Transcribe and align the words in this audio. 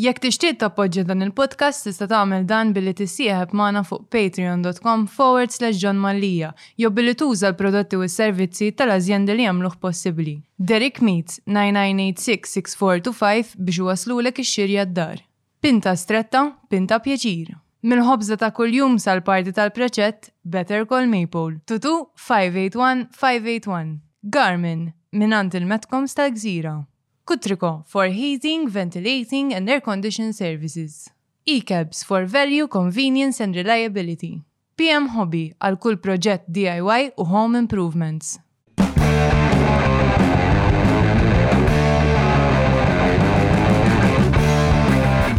Jekk 0.00 0.22
tixtieq 0.24 0.54
tappoġġja 0.56 1.02
dan 1.04 1.20
il-podcast 1.26 1.82
tista' 1.84 2.06
tagħmel 2.08 2.46
dan 2.48 2.70
billi 2.72 2.94
tissieħeb 2.96 3.52
magħna 3.60 3.82
fuq 3.84 4.06
patreon.com 4.14 5.02
forward 5.16 5.52
slash 5.52 5.76
John 5.82 5.98
Mallia 6.00 6.54
jew 6.80 6.88
billi 6.96 7.12
tuża 7.20 7.50
l-prodotti 7.52 7.98
u 8.00 8.02
s-servizzi 8.06 8.70
tal-azjendi 8.80 9.36
li 9.36 9.44
jagħmluh 9.44 9.76
possibbli. 9.82 10.34
Derek 10.56 11.02
Meets 11.04 11.40
9986-6425 11.44 13.56
biex 13.60 13.78
waslulek 13.90 14.38
ix-xirja 14.46 14.86
d-dar. 14.88 15.18
Pinta 15.62 15.92
stretta, 16.00 16.46
pinta 16.72 16.96
pjeċir. 17.04 17.52
Mill-ħobza 17.84 18.36
ta' 18.40 18.48
kuljum 18.56 18.96
sal-parti 18.96 19.52
tal-preċett 19.60 20.32
Better 20.44 20.86
Call 20.88 21.06
Maple. 21.10 21.60
Tutu 21.68 21.98
581-581. 22.16 23.98
Garmin, 24.24 24.92
minant 25.12 25.52
il 25.58 25.66
metkom 25.68 26.06
tal-gżira. 26.08 26.78
Kutriko 27.26 27.84
for 27.86 28.06
heating, 28.08 28.68
ventilating 28.68 29.54
and 29.54 29.70
air 29.70 29.80
conditioning 29.80 30.32
services. 30.32 31.08
E-cabs 31.46 32.02
for 32.02 32.24
value, 32.24 32.66
convenience 32.66 33.38
and 33.40 33.54
reliability. 33.54 34.42
PM 34.76 35.06
Hobby 35.14 35.42
għal 35.62 35.76
kull 35.78 35.98
proġett 36.02 36.46
DIY 36.48 37.12
u 37.22 37.26
home 37.30 37.60
improvements. 37.62 38.32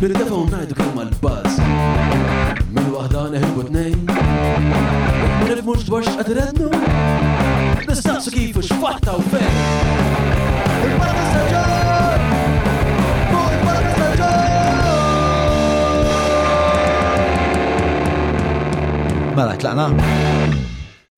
Nirridafa 0.03 0.35
un 0.39 0.49
najdu 0.53 0.79
kemm 0.79 1.01
għal-buzz. 1.03 1.59
Min 2.77 2.89
wahda 2.95 3.25
neħibu 3.35 3.67
t-nejn. 3.67 4.07
Nifmux 5.51 5.83
dwar 5.89 6.07
x'qed 6.07 6.31
rednu. 6.39 6.71
Nistaqsu 7.89 8.35
kif 8.37 8.63
x'fatta 8.63 9.19
u 9.19 9.27
fejn. 9.33 11.22
Mela, 19.33 19.53
tlaqna. 19.57 19.87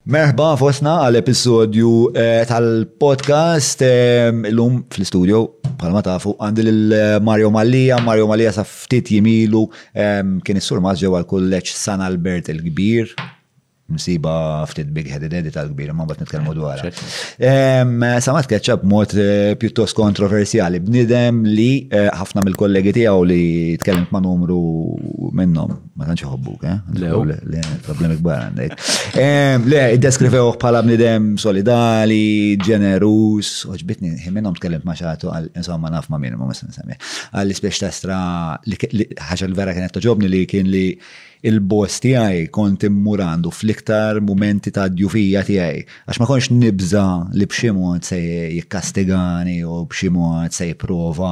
Merħba 0.08 0.46
fosna 0.60 0.94
għal-episodju 1.10 1.90
eh, 2.16 2.44
tal-podcast 2.48 3.82
eh, 3.84 4.30
l-lum 4.32 4.78
fil-studio 4.94 5.42
palma 5.82 6.00
tafu 6.06 6.32
għandil 6.38 6.72
il-Mario 6.72 7.50
Mallija, 7.52 8.00
Mario 8.08 8.30
Mallija 8.30 8.54
sa 8.56 8.64
ftit 8.70 9.12
jimilu 9.18 9.66
eh, 9.92 10.22
kien 10.48 10.62
is-sur 10.62 10.80
maġġew 10.86 11.16
għal 11.20 11.28
kolleċ 11.34 11.74
San 11.82 12.06
Albert 12.08 12.54
il-Kbir 12.56 13.12
msiba 13.90 14.66
ftit 14.68 14.90
big 14.94 15.06
headed 15.14 15.34
edit 15.38 15.54
għal 15.58 15.70
kbira, 15.76 15.94
ma 15.94 16.08
bat 16.10 16.18
nitkellmu 16.22 16.56
eh, 16.56 16.56
dwar. 16.58 18.14
Samat 18.26 18.48
Ketchup 18.50 18.82
mod 18.90 19.12
eh, 19.22 19.54
pjuttost 19.62 19.94
kontroversjali, 19.98 20.80
bnidem 20.82 21.44
li 21.46 21.86
eh, 21.94 22.08
ħafna 22.18 22.42
mill-kollegi 22.48 22.96
tiegħu 22.98 23.28
li 23.30 23.42
tkellimt 23.84 24.10
ma' 24.16 24.24
numru 24.26 24.58
minnhom, 25.38 25.76
ma 26.00 26.08
tantx 26.10 26.26
ħobbuk, 26.32 26.66
eh? 26.66 26.80
Le, 27.06 27.62
problemi 27.86 28.18
kbar 28.24 28.48
għandek. 28.48 29.70
Le, 29.70 29.86
iddeskrivew 30.00 30.50
bħala 30.64 30.82
bnidem 30.88 31.30
solidali, 31.42 32.58
ġenerus, 32.66 33.68
uġbitni, 33.70 34.16
minnhom 34.34 34.58
tkellimt 34.58 34.88
ma' 34.88 34.98
xatu 34.98 35.30
għal 35.34 35.52
insomma 35.62 35.94
naf 35.94 36.10
ma' 36.14 36.18
minnom, 36.22 36.42
ma' 36.48 36.58
s 36.58 36.66
semmi 36.74 36.98
Għal-ispeċ 37.38 37.80
ta' 37.86 37.92
stra, 37.94 38.20
l-vera 38.66 39.74
kienet 39.78 39.94
toġobni 39.96 40.30
li 40.34 40.44
kien 40.50 40.70
li 40.74 40.86
il-boss 41.46 42.00
tiegħi 42.04 42.48
kont 42.54 42.86
immurandu 42.88 43.52
fl-iktar 43.54 44.18
mumenti 44.26 44.72
ta' 44.74 44.88
djufija 44.92 45.44
tiegħi 45.46 45.84
għax 46.10 46.20
ma 46.22 46.28
konx 46.30 46.48
nibża 46.56 47.04
li 47.38 47.48
b'xi 47.50 47.72
mod 47.78 48.06
se 48.08 48.18
jikkastigani 48.56 49.60
u 49.68 49.84
b'xi 49.92 50.10
mod 50.16 50.56
se 50.56 50.72
jipprova 50.72 51.32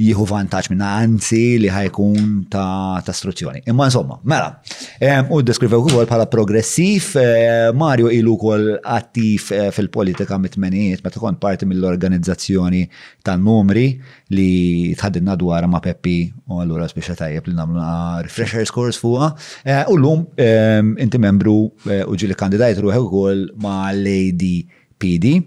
jieħu 0.00 0.26
vantaġġ 0.34 0.70
minn 0.74 0.84
anzi 0.86 1.42
li 1.62 1.70
ħajkun 1.72 2.28
ta' 2.52 3.10
struzzjoni. 3.20 3.64
Imma 3.72 3.88
insomma, 3.88 4.18
mela, 4.28 4.60
eh, 5.00 5.18
u 5.32 5.40
deskrivew 5.42 5.82
ukoll 5.86 6.06
bħala 6.10 6.28
progressiv, 6.30 7.10
eh, 7.18 7.72
Mario 7.74 8.10
ilu 8.14 8.36
wkoll 8.36 8.68
attiv 8.84 9.48
eh, 9.56 9.70
fil-politika 9.74 10.38
mit-tmenijiet 10.38 11.02
meta 11.04 11.20
kont 11.22 11.40
parti 11.42 11.66
mill-organizzazzjoni 11.70 12.84
tan-numri 13.26 13.88
li 14.34 14.50
tħaddinna 14.98 15.34
dwar 15.38 15.66
ma' 15.70 15.80
Peppi 15.82 16.16
u 16.48 16.60
allura 16.62 16.86
speċa 16.90 17.16
tajjeb 17.18 17.48
li 17.50 17.56
namlu 17.56 17.86
refreshers 18.26 18.72
course 18.74 19.00
fuqa. 19.02 19.32
Eh, 19.66 19.82
u 19.90 19.96
l-lum 19.98 20.24
eh, 20.38 20.82
inti 21.04 21.18
membru 21.22 21.56
eh, 21.90 22.04
u 22.06 22.14
ġili 22.18 22.36
kandidajt 22.38 22.78
ruħi 22.84 23.00
u 23.00 23.24
ma' 23.62 23.90
Lady 23.96 24.62
PD. 25.00 25.38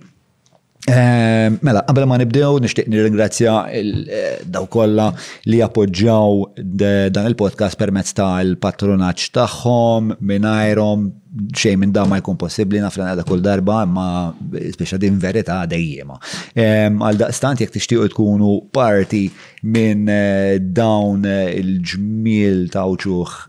Eh, 0.89 1.49
mela, 1.63 1.79
qabel 1.87 2.03
ma 2.09 2.17
nibdew, 2.19 2.57
nishtiq 2.59 2.89
nirringrazzja 2.91 3.53
eh, 3.71 4.39
daw 4.51 4.65
kollha 4.67 5.13
li 5.47 5.61
appoġġaw 5.63 6.33
dan 6.67 7.29
il-podcast 7.29 7.79
permezz 7.79 8.11
ta' 8.17 8.41
il-patronaċ 8.43 9.29
tagħhom, 9.37 10.09
minajrom, 10.19 11.05
xejn 11.55 11.79
minn 11.81 11.93
da 11.95 12.03
ma 12.05 12.17
jkun 12.19 12.35
possibbli 12.41 12.81
nafra 12.83 13.13
da' 13.15 13.23
kull 13.25 13.39
darba, 13.41 13.85
imma 13.87 14.09
speċa 14.75 14.99
din 15.01 15.15
verità 15.23 15.61
dejjema. 15.71 16.19
Għal 16.53 17.23
stant 17.33 17.63
jekk 17.63 17.77
tixtiequ 17.77 18.11
tkunu 18.11 18.51
parti 18.75 19.23
minn 19.63 20.11
eh, 20.11 20.59
dawn 20.59 21.23
il-ġmiel 21.23 22.67
ta' 22.75 22.83
uċuħ 22.91 23.39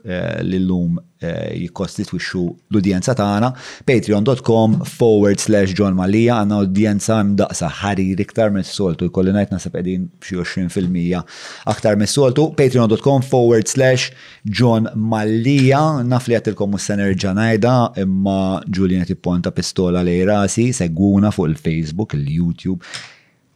l 0.44 0.62
lum 0.70 1.02
Eh, 1.24 1.56
jikkostitwixxu 1.60 2.40
l-udjenza 2.72 3.14
tagħna. 3.16 3.48
Patreon.com 3.88 4.80
forward 4.88 5.38
slash 5.40 5.72
John 5.76 5.94
Malija 5.96 6.40
għandna 6.42 6.58
udjenza 6.66 7.18
mdaqsa 7.32 7.68
ħari 7.80 8.08
iktar 8.24 8.50
mis 8.54 8.70
soltu 8.76 9.08
jkolli 9.08 9.32
ngħid 9.34 9.54
nasab 9.56 9.76
qegħdin 9.78 10.08
xi 10.24 10.38
20% 10.40 11.36
aktar 11.72 11.98
mis 12.00 12.14
soltu. 12.18 12.48
Patreon.com 12.58 13.22
forward 13.24 13.70
slash 13.70 14.10
John 14.46 14.90
Malija 14.96 15.80
naf 16.08 16.28
li 16.30 16.36
għatilkom 16.40 16.76
u 16.76 16.80
s-senerġa 16.82 17.34
ngħidha 17.38 17.76
imma 18.04 18.38
Julian 18.66 19.06
tipponta 19.08 19.54
pistola 19.54 20.02
li 20.04 20.18
rasi 20.28 20.70
segwuna 20.76 21.32
fuq 21.34 21.52
il-Facebook, 21.52 22.18
il-YouTube 22.18 22.80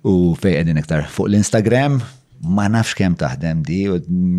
u 0.07 0.33
fej 0.39 0.59
qegħdin 0.61 0.78
iktar 0.84 1.09
fuq 1.11 1.28
l-Instagram 1.33 2.01
ma 2.55 2.69
nafx 2.71 2.95
kemm 2.95 3.17
taħdem 3.19 3.65
di 3.67 3.81
u 3.91 3.97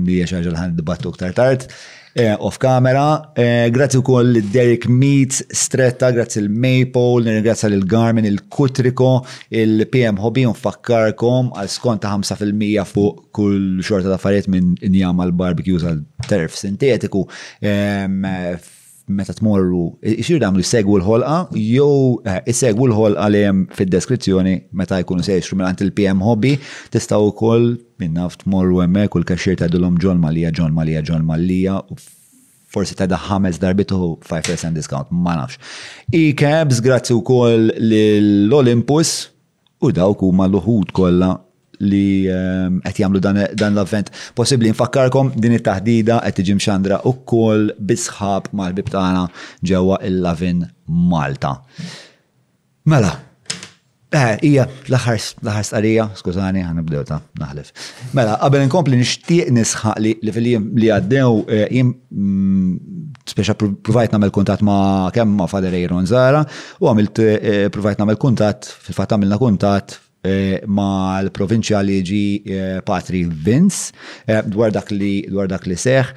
li 0.07 0.22
xaġa 0.23 0.53
l-ħan 0.56 0.78
dibattu 0.79 1.12
iktar 1.12 1.34
tard. 1.38 1.68
Eh, 2.15 2.35
off 2.39 2.57
camera. 2.57 3.21
Eh, 3.35 3.69
grazzi 3.69 3.97
u 3.97 4.01
koll 4.01 4.41
Derek 4.51 4.87
Meets, 4.87 5.43
Stretta, 5.51 6.09
grazzi 6.11 6.39
il-Maple, 6.39 7.23
nirringrazza 7.23 7.67
l 7.67 7.85
garmin 7.85 8.25
il-Kutriko, 8.25 9.23
il-PM 9.51 10.17
Hobby, 10.17 10.43
unfakkarkom 10.49 11.51
għal 11.53 11.69
skont 11.69 12.01
ta' 12.01 12.15
5% 12.17 12.85
fuq 12.89 13.21
kull 13.35 13.81
xorta 13.85 14.09
ta' 14.09 14.17
fariet 14.21 14.47
minn 14.49 14.73
njama 14.81 15.27
l 15.29 15.37
barbecues 15.37 15.85
għal 15.85 16.01
terf 16.27 16.57
sintetiku 16.57 17.27
meta 19.09 19.33
tmorru, 19.33 19.85
xir 20.23 20.39
damlu 20.41 20.61
segwu 20.65 20.99
l-ħolqa, 20.99 21.37
jew 21.57 22.19
eh, 22.29 22.51
segwu 22.53 22.87
l-ħolqa 22.89 23.25
li 23.33 23.41
jem 23.43 23.63
fil-deskrizzjoni 23.73 24.53
meta 24.77 24.99
jkunu 25.03 25.25
sejxru 25.25 25.57
mill 25.59 25.73
il-PM 25.89 26.21
hobby, 26.25 26.53
tistaw 26.93 27.25
u 27.29 27.33
koll 27.37 27.71
minna 28.01 28.27
tmorru 28.43 28.83
hemmhekk 28.83 29.17
u 29.17 29.23
l-kaxxir 29.23 29.57
ta' 29.61 29.69
dulom 29.73 29.97
ġon 30.01 30.21
malija, 30.21 30.51
ġon 30.57 30.77
malija, 30.77 31.01
ġon 31.09 31.25
malija, 31.25 31.79
forsi 32.69 32.95
ta' 32.99 33.09
daħħames 33.09 33.59
darbitu 33.63 33.99
5% 34.29 34.77
discount, 34.77 35.09
ma' 35.11 35.39
nafx. 35.41 35.57
E-cabs, 36.13 36.83
grazzi 36.85 37.15
u 37.17 37.23
koll 37.25 37.71
l-Olympus, 37.73 39.15
u 39.81 39.93
dawk 39.95 40.21
u 40.27 40.33
l 40.35 40.59
ħut 40.67 40.93
kolla 40.93 41.33
li 41.85 42.28
ehm, 42.29 42.79
qed 42.84 43.00
jagħmlu 43.03 43.22
dan 43.23 43.40
l-avvent. 43.73 44.12
Possibbli 44.38 44.72
nfakkarkom 44.73 45.34
din 45.40 45.56
it-taħdida 45.59 46.19
qed 46.25 46.40
tiġi 46.41 46.57
mxandra 46.59 47.01
wkoll 47.07 47.69
bisħab 47.79 48.51
mal-bib 48.56 48.91
tagħna 48.94 49.25
ġewwa 49.63 50.00
il-Lavin 50.12 50.66
Malta. 51.09 51.57
Mela, 52.89 53.16
Eh, 54.18 54.39
ija, 54.47 54.63
l-ħar 54.89 55.59
starija, 55.68 56.07
skużani, 56.18 56.63
nibdew 56.73 57.03
ta' 57.06 57.19
naħlef. 57.38 57.68
Mela, 58.18 58.39
qabel 58.41 58.63
inkompli 58.66 58.97
nishtiq 58.97 59.51
nisħaq 59.53 60.00
li 60.01 60.16
li 60.34 60.88
għaddew, 60.89 61.36
eh, 61.45 61.68
jim 61.77 61.92
mm, 62.09 62.74
speċa 63.30 63.53
provajt 63.62 64.15
namel 64.15 64.33
kuntat 64.33 64.65
ma' 64.65 65.13
kemm 65.13 65.38
ma' 65.38 65.45
Fader 65.51 65.77
Ron 65.94 66.09
Zara, 66.09 66.42
u 66.81 66.89
għamilt 66.89 67.21
eh, 67.21 67.33
eh, 67.36 67.68
provajt 67.69 68.01
namel 68.01 68.18
kuntat, 68.18 68.65
fil-fat 68.88 69.13
għamilna 69.13 69.38
kuntat 69.45 70.00
Eh, 70.27 70.60
ma 70.68 71.21
l-provinċja 71.24 71.80
li 71.88 72.00
ġi 72.04 72.21
eh, 72.51 72.80
Patri 72.83 73.21
Vince 73.24 73.94
eh, 74.27 74.42
dwar 74.51 74.74
dak 74.75 74.89
li 74.92 75.21
dwar 75.31 75.48
dak 75.48 75.63
li 75.69 75.77
seħ, 75.80 76.10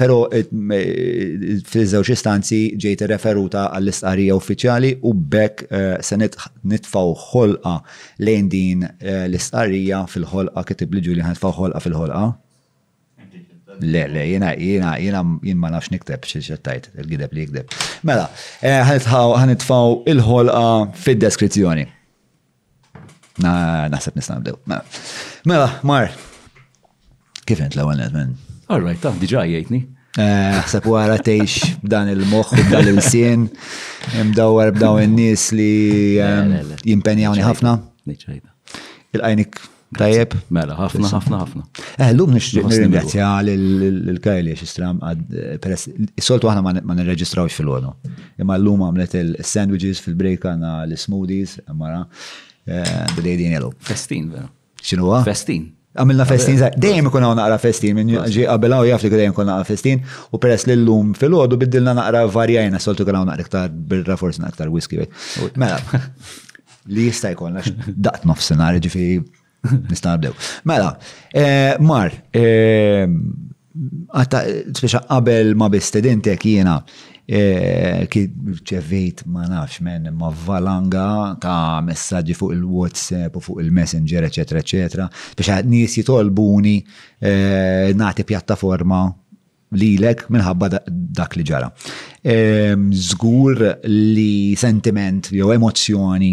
pero 0.00 0.22
fil-żewġ 0.32 2.12
istanzi 2.14 2.60
ġejt 2.80 3.04
referuta 3.12 3.66
għall-istqarrija 3.76 4.38
uffiċjali 4.38 4.94
u 5.04 5.12
bekk 5.12 5.66
se 6.00 6.16
nitfaw 6.22 7.12
ħolqa 7.26 7.74
lejn 8.24 8.48
din 8.52 8.86
l-istqarrija 9.26 10.06
fil-ħolqa 10.08 10.64
kitib 10.72 10.96
li 10.96 11.04
ġuli 11.10 11.26
ħanitfaw 11.28 11.56
ħolqa 11.60 11.84
fil-ħolqa. 11.84 12.24
Le, 13.84 14.02
le, 14.12 14.24
jena, 14.28 14.54
jena, 14.60 14.94
jena, 15.00 15.22
jien 15.40 15.60
ma 15.60 15.68
nafx 15.72 15.92
nikteb 15.94 16.24
xieċettajt, 16.32 16.90
il-gideb 17.00 17.36
li 17.36 17.44
jikdeb. 17.46 17.76
Mela, 18.08 18.26
ħanitfaw 18.64 19.92
il-ħolqa 20.12 20.66
fil-deskrizzjoni. 21.04 21.90
Naħseb 23.44 24.18
nisna 24.18 24.36
nabdew. 24.38 24.82
Mela, 25.48 25.68
Mar, 25.88 26.12
kif 27.48 27.62
int 27.64 27.76
l-ewwel 27.78 28.00
nedmen? 28.02 28.36
All 28.70 28.84
right, 28.84 29.00
ta' 29.02 29.14
diġà 29.18 29.46
jgħidni. 29.50 29.82
Eh, 30.18 30.52
naħseb 30.58 30.86
wara 30.90 31.16
tgħix 31.22 31.78
b'dan 31.84 32.08
il-moħħ 32.16 32.54
u 32.58 32.64
b'dan 32.68 32.88
il-sien, 32.94 33.48
imdawwar 34.20 34.72
b'daw 34.76 35.00
in-nies 35.04 35.48
li 35.56 35.72
jimpenjawni 36.82 37.44
ħafna. 37.46 37.76
Il-għajnik 38.10 39.58
tajjeb. 39.98 40.36
Mela, 40.54 40.74
ħafna, 40.78 41.08
ħafna, 41.14 41.38
ħafna. 41.44 41.64
Eh, 41.96 42.10
l-lum 42.12 42.36
nirringrazzja 42.36 43.30
l-kajli 43.46 44.52
għax 44.56 44.66
istram 44.66 45.00
għad, 45.06 45.24
eh, 45.32 45.56
peress, 45.62 45.88
soltu 46.26 46.50
għahna 46.50 46.76
ma 46.90 46.98
nirreġistrawx 46.98 47.56
fil-għonu. 47.62 47.94
Imma 48.42 48.58
l-lum 48.60 48.82
għamlet 48.86 49.16
il-sandwiches 49.22 50.02
fil-break 50.06 50.46
għana 50.52 50.76
l-smoothies, 50.90 51.58
mara. 51.72 52.04
Eh, 52.64 52.82
the 53.16 53.20
Lady 53.22 53.44
in 53.44 53.52
Yellow. 53.52 53.72
Festin, 53.80 54.28
vera. 54.30 54.46
għu? 54.80 55.20
Festin. 55.24 55.68
Għamilna 55.90 56.24
festin, 56.28 56.60
dejjem 56.78 57.08
ikun 57.10 57.24
għu 57.26 57.36
naqra 57.40 57.56
festin, 57.58 57.96
minn 57.98 58.12
ġi 58.30 58.44
qabel 58.46 58.76
hawn 58.76 58.86
jaf 58.86 59.02
li 59.02 59.10
kuna 59.10 59.26
għu 59.34 59.46
naqra 59.48 59.66
festin, 59.66 60.04
u 60.30 60.38
peress 60.38 60.68
li 60.68 60.76
l-lum 60.76 61.10
fil-għodu 61.18 61.58
biddilna 61.64 61.94
naqra 61.98 62.22
varjajna, 62.30 62.78
soltu 62.82 63.04
kien 63.08 63.18
hawn 63.18 63.28
naqra 63.32 63.44
iktar 63.46 63.72
birra 63.90 64.16
forsi 64.20 64.40
naqra 64.44 64.70
whisky 64.70 65.02
Mela, 65.58 65.80
li 66.94 67.08
jista' 67.08 67.32
jkun 67.34 67.58
għax 67.58 67.74
daqt 68.06 68.24
nofsinhar 68.30 68.78
ġifieri 68.86 69.18
nista' 69.90 70.12
nabdew. 70.14 70.36
Mela, 70.68 70.94
eh, 71.34 71.74
mar, 71.82 72.14
eh, 72.38 73.08
għatta 74.16 74.44
speċa 74.78 75.02
qabel 75.10 75.56
ma 75.58 75.68
tek 75.74 76.46
jena, 76.46 76.78
Eh, 77.30 78.08
ċevejt 78.66 79.20
ma 79.30 79.44
nafx 79.46 79.78
men 79.86 80.08
ma 80.18 80.32
valanga 80.34 81.36
ta' 81.38 81.78
messaġġi 81.86 82.34
fuq 82.34 82.54
il-WhatsApp 82.56 83.36
u 83.38 83.42
fuq 83.44 83.60
il-Messenger, 83.62 84.26
ecc. 84.26 84.54
ecc. 84.58 85.04
biex 85.38 85.58
nies 85.66 85.94
jitolbuni 86.00 86.80
eh, 87.22 87.92
nati 87.94 88.24
pjattaforma 88.26 89.04
lilek 89.78 90.24
minħabba 90.28 90.72
dak 90.90 91.38
li 91.38 91.46
ġara. 91.46 91.70
Ehm, 92.26 92.88
zgur 92.98 93.62
li 93.86 94.56
sentiment 94.58 95.30
jew 95.30 95.52
emozzjoni 95.54 96.32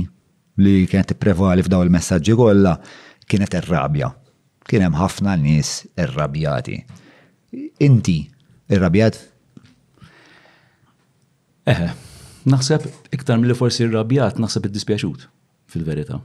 li 0.58 0.76
kienet 0.90 1.14
prevali 1.22 1.62
f'daw 1.62 1.86
il-messaġġi 1.86 2.40
kollha 2.42 2.74
kienet 3.30 3.54
ir-rabja. 3.62 4.16
Kien 4.66 4.88
hemm 4.88 4.98
ħafna 4.98 5.38
nies 5.46 5.84
irrabjati. 6.02 6.82
Inti 7.86 8.18
irrabjat 8.68 9.28
Eħe, 11.68 11.88
naħseb 12.48 12.88
iktar 13.18 13.40
mill 13.42 13.56
forsi 13.60 13.88
rrabjat, 13.90 14.38
naħseb 14.40 14.70
id-dispjaċut 14.70 15.26
fil-verita. 15.74 16.22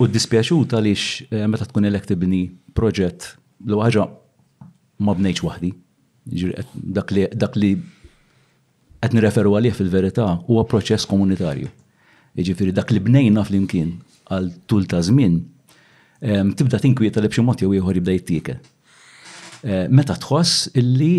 U 0.00 0.06
d-dispjaċut 0.08 0.72
għaliex 0.72 1.28
eh, 1.28 1.44
meta 1.52 1.66
tkun 1.68 1.84
elektibni 1.84 2.44
proġett 2.72 3.26
l 3.68 3.76
ħaġa 3.84 4.06
ma 5.04 5.14
bnejċ 5.18 5.44
wahdi. 5.44 5.72
Dak 6.72 7.56
li 7.60 7.74
qed 9.00 9.16
nirreferu 9.16 9.52
għalih 9.56 9.76
fil-verità 9.76 10.30
huwa 10.48 10.64
proċess 10.72 11.08
komunitarju. 11.10 11.68
Jiġifieri 12.40 12.72
dak 12.76 12.92
li 12.94 13.04
bnejna 13.04 13.44
flimkien 13.44 13.94
għal 14.30 14.48
tul 14.70 14.86
ta' 14.88 15.00
żmien 15.04 15.36
tibda 16.20 16.76
tinkwieta 16.80 17.20
li 17.24 17.28
b'xi 17.32 17.44
mod 17.44 17.60
jew 17.64 17.72
ieħor 17.76 17.96
jibda 18.00 18.16
jittiekel. 18.16 18.58
Eh, 19.60 19.86
meta 19.92 20.16
tħoss 20.16 20.70
illi 20.80 21.12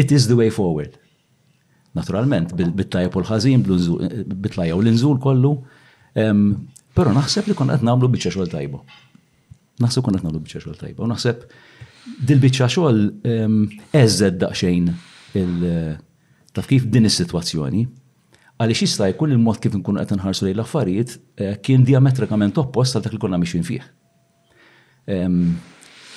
It 0.00 0.08
is 0.10 0.26
the 0.28 0.36
way 0.40 0.50
forward. 0.58 0.92
Naturalment, 1.98 2.48
bit-tajja 2.78 3.08
u 3.14 3.22
l-ħazin, 3.22 3.62
bit-tajja 4.44 4.76
u 4.76 4.80
l-inżul 4.82 5.16
kollu, 5.24 5.52
pero 6.96 7.12
naħseb 7.16 7.48
li 7.50 7.56
konna 7.56 7.76
qed 7.78 7.86
nagħmlu 7.88 8.10
bieċa 8.14 8.34
xogħol 8.34 8.50
tajbo. 8.52 8.82
Naħseb 9.80 10.04
kon 10.04 10.18
qed 10.18 10.26
nagħmlu 10.26 10.42
bieċa 10.44 10.60
xogħol 10.64 10.80
tajba. 10.82 11.06
U 11.06 11.08
naħseb 11.12 12.26
dil-biċċa 12.28 12.68
xogħol 12.74 13.06
ezzed 14.02 14.36
daqsxejn 14.42 14.90
taf 16.56 16.68
kif 16.70 16.84
din 16.92 17.08
is-sitwazzjoni 17.08 17.86
għaliex 18.56 18.82
jista' 18.86 19.08
jkun 19.10 19.32
il-mod 19.34 19.58
kif 19.64 19.74
nkun 19.80 19.98
qed 20.00 20.12
nħarsu 20.16 20.46
li 20.46 20.54
l-affarijiet 20.56 21.10
eh, 21.44 21.56
kien 21.60 21.82
diametrikament 21.84 22.56
oppost 22.62 22.94
għal 22.96 23.04
dak 23.08 23.12
li 23.16 23.20
konna 23.24 23.36
mixin 23.42 23.64
fih 23.68 23.82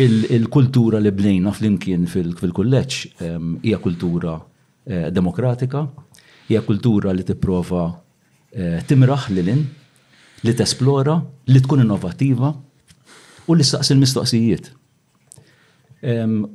il-kultura 0.07 1.00
li 1.04 1.12
bnejna 1.12 1.51
flimkien 1.56 2.06
fil-kulleġġ 2.10 3.00
hija 3.19 3.80
kultura 3.84 4.38
eh, 4.88 5.10
demokratika, 5.13 5.81
hija 6.48 6.62
kultura 6.68 7.12
li 7.16 7.25
tipprova 7.28 7.81
eh, 8.54 8.80
timraħ 8.88 9.25
in, 9.42 9.63
li 10.48 10.54
tesplora, 10.56 11.18
li 11.51 11.60
tkun 11.60 11.84
innovativa 11.84 12.54
u 13.50 13.56
li 13.57 13.66
staqsi 13.68 13.94
l-mistoqsijiet. 13.96 14.72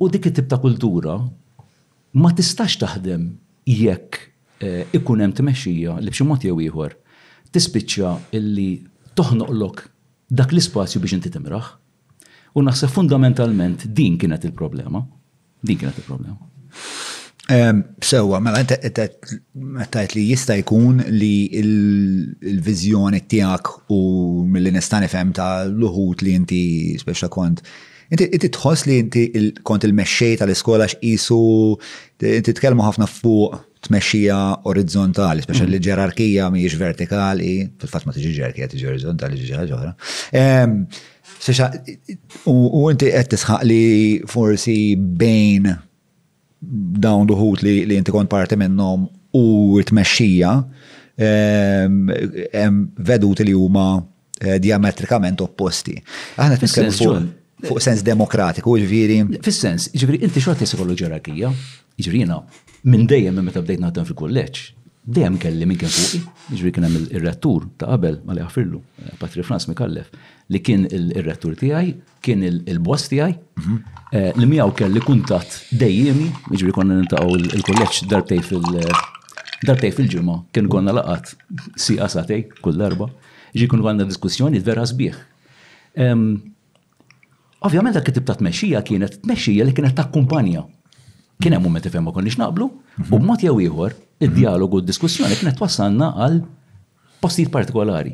U 0.01 0.05
dik 0.09 0.25
it-tip 0.31 0.47
ta' 0.49 0.57
kultura 0.63 1.19
ma 2.17 2.31
tistax 2.33 2.79
taħdem 2.81 3.27
jekk 3.69 4.17
eh, 4.57 4.87
ikun 4.97 5.21
hemm 5.21 5.35
tmexxija 5.37 5.99
li 6.01 6.09
b'xi 6.09 6.25
mod 6.25 6.41
jew 6.49 6.57
ieħor 6.65 6.95
tispiċċa 7.53 8.15
illi 8.39 8.71
toħnoqlok 9.19 9.83
dak 10.33 10.49
l-ispazju 10.55 10.97
biex 11.03 11.19
inti 11.19 11.29
timraħ 11.37 11.69
U 12.55 12.63
naħseb 12.63 12.91
fundamentalment 12.95 13.83
din 13.97 14.15
kienet 14.19 14.45
il-problema. 14.47 15.01
Din 15.65 15.79
kienet 15.81 15.97
il-problema. 15.99 16.39
Sewa, 18.01 18.39
mela 18.41 18.61
tajt 18.65 20.15
li 20.17 20.23
jista' 20.31 20.55
jkun 20.61 21.01
li 21.13 21.33
il-vizjoni 21.59 23.19
tiegħek 23.31 23.73
u 23.93 23.99
mill 24.49 24.71
nista' 24.73 25.01
nifhem 25.03 25.35
ta' 25.37 25.51
l-uħut 25.67 26.23
li 26.25 26.33
inti 26.39 26.63
speċa 27.01 27.29
kont. 27.35 27.61
Inti 28.15 28.49
tħoss 28.55 28.85
li 28.87 28.99
inti 29.03 29.27
kont 29.67 29.85
il-mexxej 29.89 30.39
tal-iskola 30.41 30.87
x'isu 30.93 31.39
inti 32.31 32.53
tkellmu 32.55 32.85
ħafna 32.87 33.09
fuq 33.11 33.59
tmexxija 33.85 34.37
orizzontali, 34.65 35.43
speċa 35.45 35.67
li 35.69 35.75
mm. 35.77 35.81
ġerarkija 35.85 36.45
mhijiex 36.49 36.77
vertikali, 36.81 37.49
fil-fatt 37.83 38.07
ma 38.09 38.15
tiġi 38.15 38.31
ġerarkija 38.33 38.67
tiġi 38.71 38.87
orizzontali 38.89 39.37
ġi 39.37 39.49
ġara 39.51 39.91
U 42.47 42.87
inti 42.91 43.11
qed 43.13 43.29
tisħaq 43.33 43.63
li 43.69 43.81
forsi 44.29 44.75
bejn 44.97 45.67
dawn 47.05 47.27
duħut 47.29 47.61
li 47.65 47.97
inti 47.97 48.13
kont 48.13 48.31
parti 48.31 48.57
minnhom 48.57 49.03
u 49.35 49.45
t-mexxija 49.85 50.51
ehm, 51.21 52.81
veduti 53.09 53.45
li 53.45 53.53
huma 53.53 53.87
eh, 54.39 54.57
diametrikament 54.63 55.43
opposti. 55.45 55.97
Aħna 56.41 56.57
t 56.61 56.85
fuq 57.65 57.79
sens 57.81 58.01
demokratiku, 58.05 58.73
ġviri. 58.77 59.15
Jiġifieri- 59.23 59.41
Fis-sens, 59.45 59.85
ġviri, 59.87 59.95
jiġifieri 60.19 60.27
inti 60.27 60.41
xort 60.43 60.59
jisikollu 60.61 60.97
ġerarkija, 60.99 61.49
ġviri 61.49 62.01
jiġifieri 62.03 62.19
jena, 62.25 62.41
minn 62.91 63.07
dejjem 63.09 63.39
meta 63.47 63.63
bdejt 63.63 63.79
naħdem 63.81 64.05
fil-kolleġġ, 64.09 64.59
dejjem 65.17 65.37
kelli 65.41 65.69
minn 65.71 65.79
kien 65.81 65.89
fuqi, 65.95 66.19
ġviri 66.51 66.73
kien 66.75 66.85
hemm 66.85 67.07
ir-rettur 67.15 67.65
ta' 67.79 67.87
qabel 67.95 68.19
ma 68.27 68.35
li 68.37 68.43
ħafirlu, 68.43 68.81
eh, 69.07 69.15
Patri 69.23 69.45
Frans 69.47 69.65
Mikallef, 69.71 70.11
li 70.53 70.61
kien 70.61 70.85
il-rettur 70.91 71.55
tiegħi, 71.57 71.93
kien 72.21 72.43
il-boss 72.45 73.09
tiegħi, 73.09 73.35
eh, 74.13 74.31
li 74.37 74.47
miegħu 74.49 74.87
li 74.93 75.01
kuntat 75.01 75.59
dejjemi, 75.81 76.27
jiġri 76.51 76.73
konna 76.75 76.97
nintaqgħu 76.99 77.37
il 77.55 77.65
kolleċ 77.65 78.05
darbtej 78.11 78.43
fil- 78.45 78.71
ġimma 79.65 79.71
ġimgħa 79.71 80.35
kien 80.53 80.67
konna 80.69 80.93
laqat 80.99 81.33
si 81.79 81.97
satej 81.97 82.49
kull 82.61 82.77
darba, 82.77 83.07
iġbri 83.07 83.61
jiġifieri 83.61 83.71
konna 83.71 83.91
għandna 83.93 84.09
diskussjoni 84.11 84.61
vera 84.67 84.85
sbieħ. 84.85 85.17
Ovvjament 87.65 87.95
dak 87.97 88.11
tibta 88.13 88.35
t 88.35 88.41
tmexxija 88.43 88.81
kienet 88.85 89.21
tmexxija 89.23 89.65
li 89.65 89.73
kienet 89.73 89.95
ta' 89.97 90.09
kumpanja. 90.13 90.65
Kien 91.41 91.53
hemm 91.55 91.63
mumenti 91.65 91.89
fejn 91.91 92.03
ma 92.05 92.11
konniex 92.15 92.37
naqblu, 92.39 92.65
u 93.11 93.17
b'mod 93.19 93.41
jew 93.43 93.55
ieħor 93.65 93.95
id-dialogu 94.23 94.77
u 94.77 94.81
d-diskussjoni 94.83 95.35
kienet 95.39 95.59
wassalna 95.59 96.13
għal 96.13 96.41
postijiet 97.23 97.51
partikolari. 97.51 98.13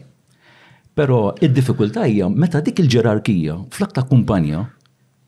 Pero 0.93 1.33
id-difikulta 1.39 2.03
hija 2.07 2.27
meta 2.29 2.59
dik 2.63 2.81
il-ġerarkija 2.83 3.55
flak 3.71 3.93
ta' 3.95 4.03
kumpanja 4.07 4.65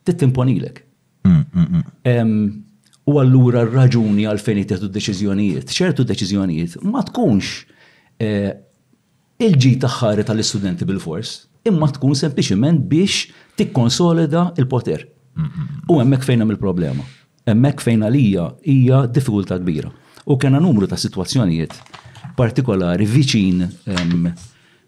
tittimponilek. 0.04 0.82
Mm, 1.28 1.46
mm, 1.54 1.86
mm. 2.04 2.50
U 3.08 3.16
allura 3.22 3.62
r-raġuni 3.64 4.26
għalfejn 4.28 4.60
jittu 4.64 4.90
deċiżjonijiet, 4.92 5.72
ċertu 5.72 6.04
deċiżjonijiet 6.10 6.78
ma 6.84 7.02
tkunx 7.08 7.64
eh, 8.20 8.52
il-ġi 9.44 9.74
taħħari 9.86 10.26
tal-istudenti 10.28 10.88
bil-fors, 10.88 11.34
imma 11.68 11.90
tkun 11.96 12.16
sempliciment 12.16 12.84
biex 12.92 13.30
tikkonsolida 13.60 14.50
il-poter. 14.60 15.08
U 15.90 15.98
hemmhekk 16.02 16.28
fejn 16.28 16.44
hemm 16.44 16.52
il-problema. 16.58 17.04
Hemmhekk 17.48 17.82
fejn 17.88 18.04
għalija 18.06 18.48
hija 18.68 19.02
diffikultà 19.16 19.58
kbira. 19.64 19.90
U 20.32 20.36
kena 20.40 20.60
numru 20.64 20.88
ta' 20.92 21.00
situazzjonijiet 21.00 21.74
partikolari 22.38 23.08
viċin 23.08 23.64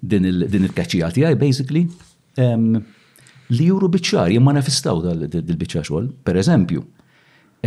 din 0.05 0.65
il-kaċċija 0.65 1.09
tiegħi 1.15 1.37
basically 1.41 1.83
li 3.55 3.67
juru 3.69 3.89
biċċar 3.95 4.33
jien 4.33 4.43
manifestaw 4.43 5.01
dal 5.05 5.25
biċċa 5.29 5.83
xogħol. 5.85 6.07
Per 6.25 6.37
eżempju, 6.41 6.81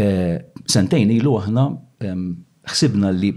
eh, 0.03 0.39
sentejn 0.67 1.13
ilu 1.15 1.37
aħna 1.39 1.67
ħsibna 2.69 3.13
li 3.15 3.31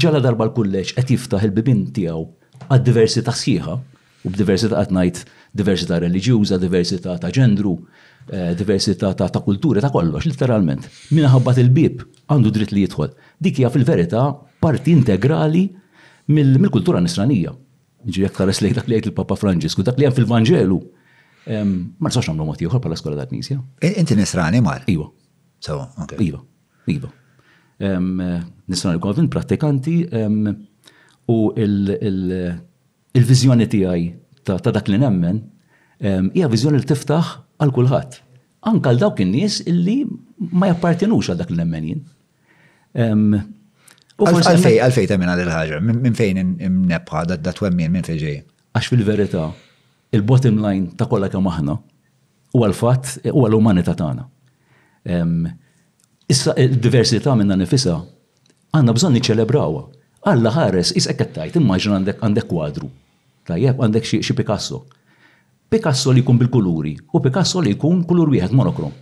ġala 0.00 0.20
darba 0.24 0.48
l 0.48 0.54
kulleċ 0.56 0.96
qed 0.96 1.12
jiftaħ 1.14 1.44
il-bibin 1.50 1.84
tiegħu 1.96 2.24
għad-diversità 2.68 3.34
sħiħa 3.36 3.74
u 4.26 4.30
b'diversità 4.32 4.80
qed 4.86 4.96
ngħid 4.96 5.26
diversità 5.56 5.98
reliġjuża, 6.02 6.56
diversità 6.60 7.14
ta' 7.20 7.30
ġendru, 7.32 7.76
eh, 8.28 8.50
diversità 8.56 9.12
ta' 9.16 9.28
ta' 9.32 9.40
kulturi 9.44 9.80
ta' 9.80 9.90
kollox, 9.92 10.26
literalment. 10.28 10.88
Min 11.12 11.28
ħabbat 11.32 11.60
il-bib 11.62 12.02
għandu 12.32 12.52
dritt 12.52 12.74
li 12.76 12.84
jidħol. 12.84 13.12
Dik 13.40 13.60
hija 13.60 13.70
fil-verità 13.72 14.26
parti 14.60 14.90
integrali 14.92 15.68
mill-kultura 16.32 16.98
nisranija 17.00 17.54
ġi 18.06 18.22
jek 18.26 18.36
tares 18.38 18.60
lejk 18.62 18.74
dak 18.78 18.86
li 18.88 18.94
għajt 18.96 19.08
il-Papa 19.10 19.34
Franġisku, 19.40 19.80
dak 19.86 19.96
li 19.98 20.04
hemm 20.06 20.14
fil 20.16 20.28
vangelu 20.30 20.78
Ma 21.46 22.08
s-sax 22.10 22.24
nagħmlu 22.26 22.44
mod 22.48 22.58
uħar 22.66 22.80
bħala 22.82 22.96
skola 22.98 23.14
ta' 23.20 23.28
Knisja. 23.30 23.58
E, 23.78 23.88
inti 24.02 24.14
nisrani 24.18 24.58
mar? 24.60 24.80
Iva. 24.90 25.04
ok. 25.68 26.16
Iva, 26.18 26.40
iva. 26.90 27.06
Nisrani 28.66 28.98
konvin 28.98 29.28
prattikanti 29.30 30.00
u 31.30 31.36
il-viżjoni 31.62 33.62
tiegħi 33.76 34.08
ta' 34.42 34.58
dak 34.74 34.90
li 34.90 34.98
nemmen 34.98 35.38
hija 36.34 36.50
viżjoni 36.50 36.82
li 36.82 36.88
tiftaħ 36.90 37.30
għal 37.62 37.74
kulħadd. 37.78 38.18
Anka 38.66 38.90
l 38.90 38.98
dawk 39.04 39.22
in-nies 39.22 39.60
illi 39.70 40.00
ma 40.50 40.66
jappartenux 40.72 41.30
għal 41.30 41.38
dak 41.44 41.54
li 41.54 41.62
nemmen 41.62 41.86
jien. 41.92 42.02
Għalfej, 44.16 44.78
għalfej 44.80 45.08
ta' 45.10 45.18
minna 45.20 45.34
l-ħagġa, 45.36 45.78
minn 45.84 46.14
fejn 46.16 46.38
imnebħa, 46.64 47.24
da' 47.36 47.52
twemmin 47.52 47.90
minn 47.92 48.04
fejn 48.06 48.18
ġej. 48.20 48.36
Għax 48.72 48.88
fil-verita, 48.94 49.42
il-bottom 50.16 50.62
line 50.64 50.86
ta' 50.96 51.04
kolla 51.10 51.28
kem 51.28 51.44
aħna, 51.50 51.74
u 52.56 52.62
għal-fat, 52.64 53.18
u 53.28 53.44
għal-umanita 53.44 53.92
tagħna. 53.98 54.24
Issa 56.32 56.54
il-diversità 56.56 57.34
eh, 57.34 57.38
minna 57.42 57.58
nifisa, 57.60 57.98
għanna 58.72 58.96
bżon 58.96 59.18
niċelebrawa. 59.18 59.84
Alla 60.32 60.50
ħares, 60.54 60.94
is 60.98 61.06
ekkattajt, 61.12 61.60
immaġin 61.60 62.08
għandek 62.16 62.48
kwadru. 62.50 62.88
Tajjeb, 63.46 63.82
għandek 63.84 64.08
xie 64.08 64.34
Picasso. 64.38 64.80
Picasso 65.70 66.10
li 66.10 66.24
jkun 66.24 66.40
bil-kuluri, 66.40 66.96
u 67.14 67.20
Picasso 67.22 67.60
li 67.62 67.76
jkun 67.76 68.00
kulur 68.08 68.32
wieħed 68.32 68.56
monokrom 68.58 68.96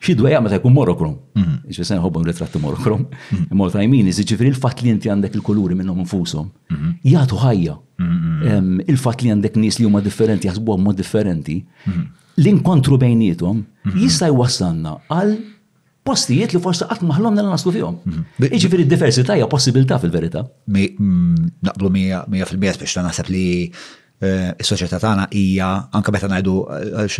xi 0.00 0.14
dwejja 0.16 0.40
ta' 0.46 0.58
jkun 0.58 0.72
monokrom. 0.72 1.16
Mhm. 1.34 1.54
Ġifi 1.72 1.84
se 1.84 1.96
nħobbhom 1.98 2.24
ritratti 2.26 2.58
monokrom. 2.62 3.06
Mhm. 3.32 3.46
Imma 3.52 3.70
ta' 3.70 3.82
jmini, 3.82 4.12
ġifieri 4.12 4.52
il-fatt 4.54 4.82
li 4.82 4.90
inti 4.90 5.08
għandek 5.10 5.34
il-kuluri 5.34 5.74
minnhom 5.74 5.98
infushom 6.04 6.50
mhm. 6.70 6.94
jagħtu 7.04 7.40
ħajja. 7.42 7.74
Il-fatt 8.88 9.22
li 9.24 9.32
għandek 9.32 9.56
nies 9.58 9.78
li 9.80 9.86
huma 9.86 10.00
differenti 10.02 10.48
jaħsbuhom 10.48 10.86
għom 10.90 10.96
differenti. 11.00 11.58
L-inkontru 12.38 12.98
bejnietom 12.98 13.64
jista' 13.94 14.28
jwassalna 14.30 14.96
għal 15.10 15.38
postijiet 16.08 16.54
li 16.54 16.60
forsa 16.62 16.86
qatt 16.88 17.02
ħlom 17.02 17.34
nella 17.34 17.50
naslu 17.56 17.72
fihom. 17.74 17.98
Iġifieri 18.38 18.86
d-diversità 18.86 19.34
hija 19.36 19.48
possibilità 19.50 19.98
fil-verità. 20.00 20.46
Mm, 20.70 21.50
naqblu 21.66 21.90
mija 21.92 22.22
fil-mija 22.28 22.58
biex 22.78 22.94
ta' 22.94 23.04
nasab 23.04 23.28
li 23.28 23.72
Eh, 24.18 24.48
is-soċjetà 24.58 24.98
tagħna 24.98 25.24
hija 25.30 25.66
anke 25.94 26.10
meta 26.10 26.26
ngħidu 26.26 26.54
eh, 26.74 27.18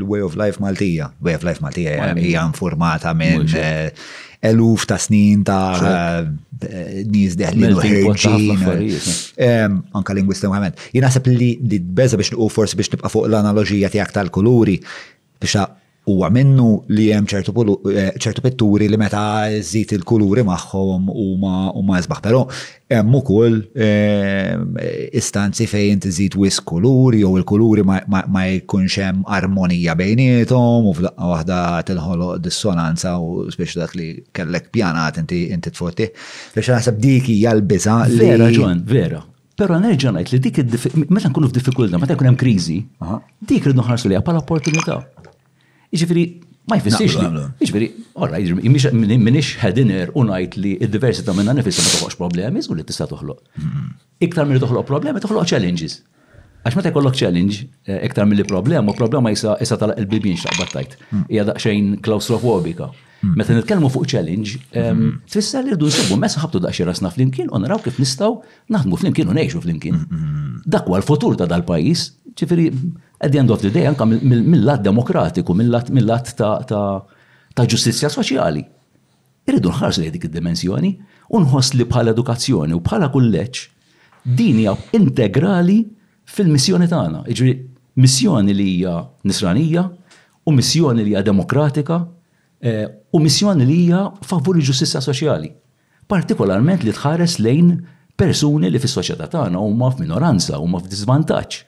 l-way 0.00 0.24
of 0.26 0.34
life 0.40 0.58
Maltija, 0.58 1.12
way 1.22 1.36
of 1.38 1.44
life 1.46 1.62
Maltija 1.62 2.08
hija 2.18 2.42
informata 2.42 3.12
minn 3.14 3.44
eh, 3.54 3.92
eluf 4.50 4.88
ta' 4.90 4.98
snin 4.98 5.44
ta' 5.46 6.24
nis 7.06 7.38
deħlin 7.38 7.76
u 7.78 7.86
ħirġin. 7.86 9.72
Anka 9.94 10.16
lingwisti 10.18 10.50
Muhammad. 10.50 10.82
Jina 10.96 11.12
sepp 11.14 11.30
li 11.30 11.52
d-beza 11.62 12.18
biex 12.18 12.34
nuqu 12.34 12.50
forsi 12.58 12.82
biex 12.82 12.96
nibqa 12.96 13.12
fuq 13.14 13.30
l-analogija 13.30 13.92
tijak 13.94 14.10
tal-kuluri 14.18 14.80
biex 15.38 15.60
huwa 16.06 16.28
minnu 16.32 16.66
li 16.94 17.04
hemm 17.10 17.26
ċertu 17.26 17.84
eh, 17.90 18.42
pitturi 18.44 18.86
li 18.88 18.98
meta 19.00 19.22
żid 19.50 19.96
il-kuluri 19.98 20.44
magħhom 20.46 21.08
huma 21.10 21.96
jizbaħ. 21.98 22.20
però 22.22 22.44
hemm 22.94 23.16
ukoll 23.18 23.56
eh, 23.74 24.52
istanzi 25.18 25.66
fejn 25.66 26.04
tiżid 26.04 26.36
wis 26.38 26.60
kuluri 26.68 27.24
jew 27.24 27.32
il-kuluri 27.40 27.82
ma 27.84 28.44
jkunx 28.46 29.00
hemm 29.02 29.24
armonija 29.38 29.96
bejniethom 29.98 30.86
u 30.86 30.94
f'daqqa 30.94 31.32
waħda 31.34 31.60
tilħoloq 31.90 32.38
dissonanza 32.46 33.16
u 33.18 33.48
speċi 33.50 33.82
dak 33.82 33.98
li 33.98 34.08
kellek 34.30 34.70
pjanat 34.70 35.18
inti 35.24 35.42
inti 35.58 35.74
tfotti. 35.74 36.06
Biex 36.54 36.70
naħseb 36.76 37.02
dik 37.02 37.34
hija 37.34 37.50
l-biża' 37.58 38.04
li. 38.12 38.22
Vera, 38.22 38.52
ġon, 38.54 38.84
vera. 38.86 39.24
Pero 39.56 39.78
nerġa' 39.82 40.10
ngħid 40.14 40.34
li 40.36 40.40
dik 40.46 41.10
meta 41.10 41.30
nkunu 41.32 41.48
f'diffikultà, 41.50 41.96
meta 41.98 42.12
jkun 42.14 42.28
hemm 42.30 42.36
kriżi, 42.38 42.76
dik 43.50 43.66
rridu 43.70 43.80
nħarsu 43.80 44.10
liha 44.12 44.20
bħala 44.22 44.42
opportunità. 44.46 45.00
Iġifiri, 45.94 46.24
ma 46.70 46.78
jfissix 46.80 47.14
li. 47.20 47.44
Iġifiri, 47.62 47.88
orra, 48.18 48.40
minix 49.22 49.56
ħediner 49.60 50.12
unajt 50.18 50.58
li 50.58 50.72
id-diversita 50.82 51.34
minna 51.36 51.54
nifissa 51.58 51.84
ma 51.86 51.92
toħloqx 51.96 52.18
problemi, 52.22 52.62
u 52.70 52.76
li 52.78 52.84
tista 52.88 53.06
toħloq. 53.10 53.40
Hmm. 53.60 53.86
Iktar 54.26 54.48
minn 54.50 54.62
toħloq 54.62 54.86
problemi, 54.88 55.22
toħloq 55.22 55.48
challenges. 55.52 56.00
Għax 56.66 56.74
meta 56.80 56.90
jkollok 56.90 57.14
challenge, 57.20 57.68
eh, 57.86 58.00
iktar 58.08 58.26
mill-problema, 58.26 58.90
problema 58.98 59.30
jisa 59.30 59.52
jisa 59.62 59.76
il 60.00 60.08
bibin 60.10 60.34
xaqbattajt. 60.40 60.96
Hmm. 61.12 61.24
Ija 61.30 61.44
daqxejn 61.52 62.00
klaustrofobika. 62.02 62.90
Mm. 63.24 63.36
Meta 63.38 63.54
nitkellmu 63.54 63.88
fuq 63.90 64.04
challenge, 64.12 64.56
mm. 64.74 65.14
tfisser 65.30 65.64
li 65.64 65.72
rridu 65.72 65.88
nsibu 65.88 66.18
messa 66.20 66.42
ħabtu 66.42 66.60
daqxi 66.66 66.84
rasna 66.84 67.08
flimkien 67.14 67.48
u 67.48 67.58
naraw 67.62 67.80
kif 67.80 67.96
nistgħu 68.02 68.28
naħdmu 68.74 68.98
flimkien 69.02 69.30
u 69.32 69.36
ngħixu 69.36 69.62
flimkien. 69.64 70.02
Mm, 70.04 70.48
Dak 70.68 70.88
huwa 70.90 70.98
l-futur 71.00 71.38
ta' 71.40 71.46
dal-pajjiż, 71.48 72.02
ġifieri 72.36 72.66
at 73.24 73.32
the 73.32 73.40
end 73.40 73.50
of 73.54 73.62
the 73.64 73.70
day 73.72 73.86
anka 73.88 74.04
mill-lat 74.06 74.82
demokratiku, 74.84 75.56
mill-lat 75.56 76.34
ta' 76.36 77.64
ġustizzja 77.74 78.10
soċjali. 78.12 78.66
Irridu 79.48 79.72
nħarsu 79.72 80.04
li 80.04 80.12
dik 80.12 80.26
id-dimensjoni 80.28 80.92
u 81.32 81.40
nħoss 81.40 81.72
li 81.80 81.86
bħala 81.88 82.12
edukazzjoni 82.12 82.76
u 82.76 82.82
bħala 82.84 83.08
kulleċ 83.14 83.62
din 84.36 84.60
hija 84.60 84.74
integrali 84.98 85.78
fil-missjoni 86.36 86.90
tagħna. 86.92 87.24
Iġri 87.32 87.56
missjoni 87.96 88.52
li 88.58 88.68
hija 88.74 88.98
nisranija 89.24 89.86
u 90.46 90.52
missjoni 90.52 91.06
li 91.06 91.14
hija 91.14 91.22
demokratika 91.30 92.02
u 92.60 92.66
eh, 92.66 93.20
missjoni 93.20 93.66
li 93.68 93.74
hija 93.86 94.02
favur 94.24 94.56
il-ġustizza 94.56 95.00
soċjali. 95.04 95.50
Partikolarment 96.08 96.84
li 96.86 96.94
tħares 96.94 97.36
lejn 97.44 97.74
persuni 98.16 98.70
li 98.72 98.80
fis-soċjetà 98.80 99.28
tagħna 99.34 99.60
huma 99.60 99.90
f'minoranza, 99.92 100.60
huma 100.62 100.80
f'diżvantaġġ. 100.80 101.58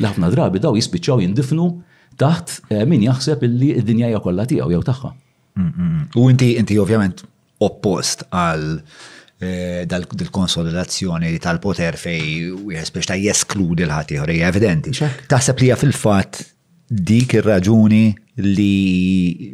Li 0.00 0.08
ħafna 0.10 0.30
drabi 0.34 0.60
daw 0.60 0.76
jispiċċaw 0.76 1.24
jindifnu 1.24 1.68
taħt 2.20 2.58
eh, 2.74 2.84
min 2.84 3.06
jaħseb 3.08 3.46
illi 3.48 3.72
d-dinja 3.80 4.12
hija 4.12 4.20
kollha 4.24 4.44
tiegħu 4.50 4.74
jew 4.74 4.82
tagħha. 4.90 5.14
Mm, 5.60 5.64
mm, 5.64 5.88
mm. 5.88 6.04
U 6.20 6.28
inti 6.32 6.50
inti 6.60 6.76
ovvjament 6.84 7.24
oppost 7.64 8.26
għal 8.30 8.66
eh, 8.76 9.82
dal-konsolidazzjoni 9.88 11.32
tal-poter 11.42 11.96
fej 11.96 12.52
u 12.58 12.66
biex 12.68 13.08
ta' 13.08 13.16
jeskludi 13.18 13.86
l-ħati 13.88 14.20
evidenti. 14.44 14.92
Taħseb 15.00 15.64
li 15.64 15.72
fil-fat 15.80 16.44
dik 16.90 17.36
ir-raġuni 17.38 18.02
li 18.42 18.74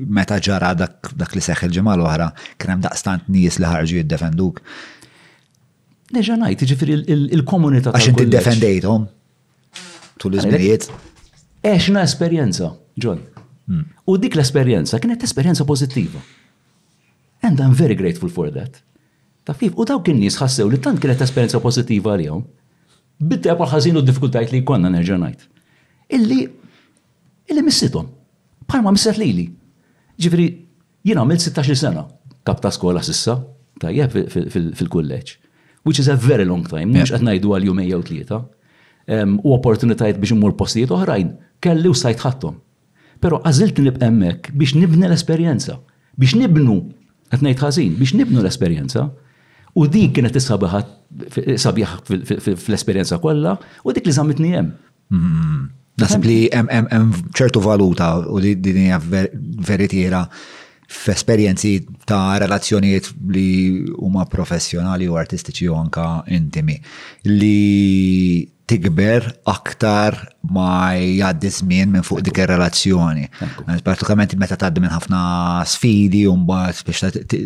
meta 0.09 0.39
ġara 0.41 0.73
dak, 0.79 1.13
dak 1.21 1.35
li 1.37 1.43
seħħ 1.45 1.67
il-ġimgħa 1.69 1.97
l-oħra 2.01 2.29
kien 2.57 2.71
hemm 2.73 2.85
daqstant 2.87 3.27
nies 3.29 3.59
li 3.61 3.69
ħarġu 3.69 3.99
jiddefenduk. 4.01 4.63
Neġa 6.17 6.37
ngħid, 6.41 6.65
jiġifieri 6.65 6.97
il-komunità 7.37 7.93
għax 7.93 8.09
inti 8.15 8.29
defendejtom? 8.33 9.05
tul 10.17 10.33
l 10.33 10.41
żminijiet 10.47 10.87
Eħxna 11.67 12.05
esperjenza, 12.07 12.71
John. 12.95 13.19
Hmm. 13.67 13.85
U 14.07 14.15
dik 14.23 14.37
l-esperjenza 14.39 15.01
kienet 15.03 15.25
esperjenza 15.27 15.65
pożittiva. 15.69 16.21
And 17.43 17.59
I'm 17.61 17.73
very 17.75 17.97
grateful 17.99 18.31
for 18.31 18.49
that. 18.55 18.79
Ta' 19.47 19.57
kif, 19.59 19.73
u 19.77 19.83
daw 19.89 19.99
kien 20.07 20.17
nies 20.23 20.39
ħassew 20.41 20.71
li 20.73 20.79
tant 20.83 21.01
kienet 21.03 21.21
esperjenza 21.27 21.59
pożittiva 21.61 22.15
għalihom. 22.17 22.47
jom 23.19 23.43
għal 23.43 23.75
ħażin 23.75 23.99
u 23.99 24.05
d-diffikultajt 24.05 24.55
li 24.57 24.63
konna 24.65 24.89
nerġa' 24.95 25.19
ngħid. 25.21 25.47
Illi 26.17 26.41
illi 27.51 27.63
missithom. 27.63 28.09
Bħalma 28.71 28.93
misset 28.97 29.19
lili. 29.21 29.47
Ġifri, 30.23 30.47
jina 31.07 31.23
għamil 31.23 31.41
16 31.43 31.79
sena 31.79 32.03
kap 32.47 32.61
ta' 32.63 32.73
skola 32.75 33.03
sissa, 33.07 33.37
ta 33.81 33.89
tajjeb 33.91 34.33
fil-kulleġġ. 34.79 35.33
Which 35.87 36.01
is 36.03 36.09
a 36.11 36.17
very 36.19 36.47
long 36.47 36.65
time, 36.67 36.91
mux 36.91 37.13
qed 37.15 37.23
ngħidu 37.23 37.53
għal 37.57 37.69
jumej 37.69 37.93
jew 37.93 38.01
tlieta. 38.09 38.41
U 39.47 39.53
opportunitajiet 39.55 40.19
biex 40.19 40.35
immur 40.35 40.57
postijiet 40.59 40.91
oħrajn 40.95 41.31
kelli 41.63 41.89
u 41.91 41.95
sajt 41.95 42.53
Pero 43.17 43.39
għażilt 43.49 43.79
nib 43.81 44.03
hemmhekk 44.03 44.51
biex 44.61 44.75
nibni 44.77 45.07
l-esperjenza, 45.07 45.79
biex 46.21 46.35
nibnu 46.37 46.75
qed 47.33 47.41
ngħid 47.43 47.63
ħażin, 47.63 47.95
biex 47.97 48.13
nibnu 48.19 48.43
l-esperjenza. 48.43 49.07
U 49.77 49.87
dik 49.89 50.13
kienet 50.19 50.37
sabiħa 50.43 50.83
fl-esperjenza 52.11 53.19
kollha 53.21 53.55
u 53.85 53.93
dik 53.95 54.09
li 54.09 54.13
zammitni 54.13 54.53
hemm. 54.57 54.73
Mm-hmm. 55.13 55.65
Nasib 56.01 56.25
li 56.29 56.39
hemm 56.53 57.07
ċertu 57.37 57.63
valuta 57.65 58.09
u 58.29 58.37
li 58.43 58.53
din 58.61 58.83
hija 58.85 58.99
veritiera 59.65 60.25
f'esperjenzi 60.87 61.71
ta' 62.07 62.37
relazzjonijiet 62.43 63.09
li 63.35 63.47
huma 63.97 64.27
professjonali 64.31 65.09
u 65.11 65.17
artistiċi 65.19 65.71
u 65.73 65.79
anka 65.81 66.07
intimi 66.37 66.77
li 67.31 68.53
tikber 68.67 69.25
aktar 69.47 70.17
ma 70.55 70.93
jgħaddi 70.99 71.51
żmien 71.55 71.91
minn 71.93 72.05
fuq 72.07 72.21
dik 72.27 72.39
ir-relazzjoni. 72.43 73.29
Partikament 73.87 74.35
meta 74.39 74.57
tgħaddi 74.59 74.83
minn 74.83 74.93
ħafna 74.93 75.19
sfidi 75.71 76.25
u 76.27 76.33
mbagħad 76.39 76.79
biex 76.87 77.43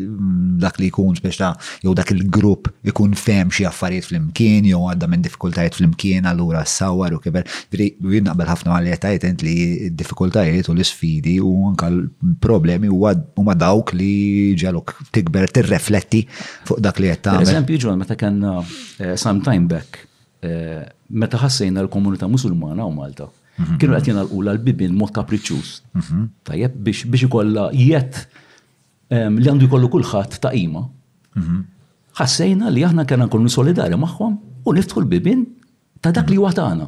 dak 0.64 0.78
li 0.80 0.88
jkun 0.88 1.18
biex 1.20 1.40
ta' 1.40 1.50
jew 1.84 1.92
dak 1.96 2.12
il-grupp 2.14 2.70
ikun 2.92 3.12
fem 3.20 3.52
xi 3.52 3.66
affarijiet 3.68 4.08
flimkien 4.08 4.68
jew 4.70 4.80
għadda 4.94 5.08
minn 5.12 5.24
diffikultajiet 5.26 5.76
flimkien 5.80 6.28
allura 6.30 6.62
sawar 6.68 7.16
u 7.16 7.20
kiber. 7.24 7.44
Jien 7.78 8.24
naqbel 8.30 8.48
ħafna 8.50 8.78
għalietajt 8.80 9.26
int 9.30 9.44
li 9.46 9.56
d-diffikultajiet 9.90 10.70
u 10.72 10.76
l-sfidi 10.78 11.36
u 11.44 11.52
anka 11.70 11.90
l-problemi 11.92 12.88
huma 12.90 13.56
dawk 13.60 13.92
li 13.96 14.54
ġalok 14.60 14.96
tikber 15.14 15.52
tirrefletti 15.58 16.24
fuq 16.70 16.80
dak 16.84 16.96
li 17.04 17.12
qed 17.12 17.26
tagħmel. 17.28 17.50
Eżempju, 17.50 17.82
ġol 17.84 18.00
meta 18.00 18.16
kellna 18.16 18.56
eh, 18.64 19.16
sometime 19.20 19.68
back 19.70 20.00
eh, 20.44 20.88
meta 21.10 21.38
ħassejna 21.42 21.82
l-komunità 21.84 22.28
musulmana 22.30 22.86
u 22.86 22.92
Malta. 22.94 23.26
Mhm. 23.58 23.78
Kienu 23.80 23.96
qed 23.98 24.06
jena 24.12 24.22
l-bibin 24.30 24.94
mod 24.96 25.10
kapriċus 25.14 25.80
mhm. 25.92 26.22
Tajjeb 26.46 26.76
biex 26.86 27.22
ikollha 27.26 27.64
jiet 27.74 28.20
li 29.10 29.48
għandu 29.50 29.66
jkollu 29.66 29.90
kulħadd 29.90 30.38
ta' 30.40 30.52
qima. 30.54 30.84
Mhm. 31.36 31.58
Ħassejna 32.20 32.70
li 32.72 32.84
aħna 32.86 33.04
kellna 33.06 33.26
nkunu 33.28 33.50
solidari 33.50 33.94
magħhom 33.98 34.38
u 34.64 34.72
niftħu 34.76 35.00
l-bibin 35.02 35.44
ta' 36.00 36.12
dak 36.14 36.30
li 36.32 36.38
huwa 36.38 36.52
tagħna. 36.56 36.86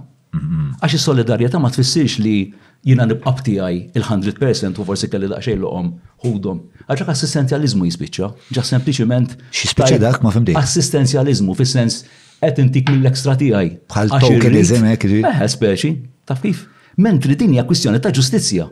Għax 0.80 0.94
is-solidarjetà 0.96 1.58
ma 1.60 1.68
tfissirx 1.74 2.18
li 2.24 2.36
jina 2.84 3.04
nibqab 3.06 3.42
tiegħi 3.46 3.82
il-100% 3.96 4.78
u 4.78 4.84
forsi 4.86 5.08
kelli 5.12 5.28
daqsxejn 5.28 5.60
loqhom 5.62 5.88
ħudhom. 6.24 6.62
Għaxak 6.88 7.10
assistenzjalizmu 7.14 7.84
jispiċċa, 7.90 8.30
ġa 8.56 8.64
sempliċiment. 8.70 9.36
Xi 9.52 9.70
spiċċa 9.74 10.00
dak 10.02 10.22
ma 10.24 10.30
fimdi. 10.34 10.56
Assistenzjalizmu 10.58 11.54
fis-sens 11.58 12.00
qed 12.42 12.58
intik 12.58 12.90
mill-ekstra 12.90 13.36
tiegħi. 13.38 13.68
Bħal 13.90 14.12
tokenizm 14.22 14.86
hekk 14.92 15.20
Eh, 15.22 15.42
speċi, 15.54 15.90
taf 16.26 16.42
kif. 16.42 16.64
Mentri 16.98 17.36
din 17.38 17.54
hija 17.54 17.62
kwistjoni 17.66 18.00
ta' 18.02 18.10
ġustizzja. 18.14 18.66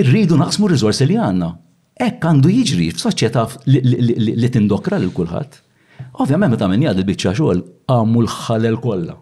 Irridu 0.00 0.38
naqsmu 0.40 0.70
riżorsi 0.72 1.04
li 1.06 1.18
għandna. 1.20 1.50
Hekk 2.00 2.24
għandu 2.30 2.48
jiġri 2.52 2.86
f'soċjetà 2.96 3.44
li 3.68 4.48
tindokra 4.54 4.98
lil 5.00 5.12
kulħadd. 5.14 5.60
Ovvjament 6.24 6.54
meta 6.56 6.70
min 6.72 6.82
jgħad 6.86 7.02
il-biċċa 7.02 7.34
xogħol 7.36 7.62
għamu 7.92 8.24
l-ħalel 8.24 8.80
kollha. 8.82 9.18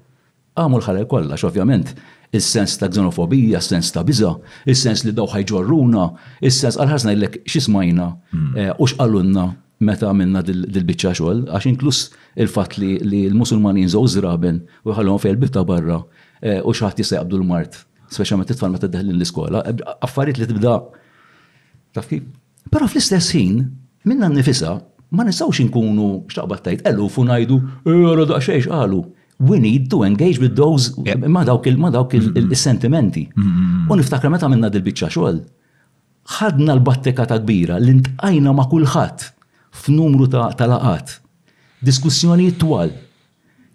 Għamu 0.54 0.78
l-ħalel 0.80 1.08
kollha 1.10 1.38
x'ovvjament 1.40 1.94
il-sens 2.30 2.76
ta' 2.80 2.86
xenofobija, 2.88 3.58
il-sens 3.58 3.90
ta' 3.92 4.04
biza, 4.06 4.30
il-sens 4.70 5.02
li 5.08 5.12
daw 5.16 5.26
ħajġorruna, 5.34 6.06
il-sens 6.46 6.78
għalħasna 6.78 7.16
il-lek 7.18 7.40
xismajna 7.50 8.06
hmm. 8.06 8.50
eh, 8.56 8.72
u 8.78 8.86
x'qalunna 8.86 9.48
meta 9.84 10.10
minna 10.12 10.42
dil-bicċa 10.44 11.14
xogħol, 11.16 11.40
għax 11.56 11.66
inkluż 11.72 12.00
il-fatt 12.44 12.76
li 12.80 12.90
l-Musulmani 13.30 13.86
nżgħu 13.88 14.10
żraben 14.14 14.58
u 14.84 14.92
jħallhom 14.92 15.20
fejn 15.22 15.38
bitta 15.40 15.62
barra 15.64 15.96
eh, 16.44 16.60
u 16.60 16.74
xi 16.74 16.84
ħadd 16.84 17.00
jista' 17.00 17.18
jaqbdu 17.20 17.38
l-Mart, 17.40 17.78
speċjalment 18.12 18.52
it-tfal 18.52 18.74
meta 18.74 18.90
deħlin 18.92 19.16
l-iskola, 19.16 19.62
eh, 19.70 19.80
affarijiet 20.04 20.42
li 20.44 20.50
tibda 20.52 20.74
taf 21.96 22.10
kif. 22.12 22.26
Però 22.70 22.90
fl-istess 22.90 23.32
ħin 23.36 23.64
minna 24.10 24.28
nifisa 24.34 24.74
ma 25.16 25.24
nistgħux 25.26 25.62
inkunu 25.64 26.10
x'taqbad 26.28 26.64
tajt 26.68 26.84
ellu 26.90 27.08
u 27.08 27.24
ngħidu 27.30 27.60
ero 27.88 28.20
eh, 28.20 28.28
daqsxejn 28.34 28.68
qalu. 28.68 29.00
We 29.40 29.56
need 29.56 29.86
to 29.88 30.02
engage 30.04 30.36
with 30.38 30.52
those 30.60 30.90
ma 31.08 31.40
dawk 31.48 31.64
il-sentimenti. 31.70 33.22
Mm-hmm. 33.32 33.44
Mm-hmm, 33.48 33.64
mm-hmm. 33.64 33.86
U 33.88 33.96
niftakra 33.96 34.28
meta 34.34 34.50
minna 34.52 34.68
dil-bicċa 34.68 35.08
xogħol 35.16 35.38
ħadna 36.36 36.76
l-batteka 36.76 37.24
ta' 37.32 37.38
kbira 37.40 37.78
l-intqajna 37.80 38.52
ma' 38.52 38.68
kulħadd 38.68 39.30
f'numru 39.72 40.26
ta' 40.30 40.50
talaqat, 40.58 41.20
diskussjoni 41.82 42.50
twal 42.58 42.90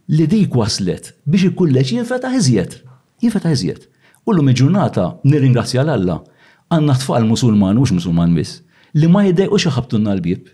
li 0.07 0.27
dik 0.29 0.53
waslet 0.55 1.13
biex 1.25 1.47
ikullex 1.51 1.91
jinfetaħ 1.91 2.35
iżjed. 2.39 2.75
Jinfetaħ 3.23 3.51
iżjed. 3.55 3.81
Ullu 4.27 4.43
ġurnata 4.53 5.05
nirringrazzja 5.23 5.81
l-Alla 5.83 6.19
għanna 6.73 6.95
tfal 6.99 7.25
musulman 7.29 7.77
u 7.77 7.85
musulman 7.87 8.35
biss 8.35 8.61
li 8.93 9.07
ma 9.07 9.23
xi 9.27 9.71
ħabtu 9.75 9.97
n 9.99 10.09
nalbib. 10.09 10.49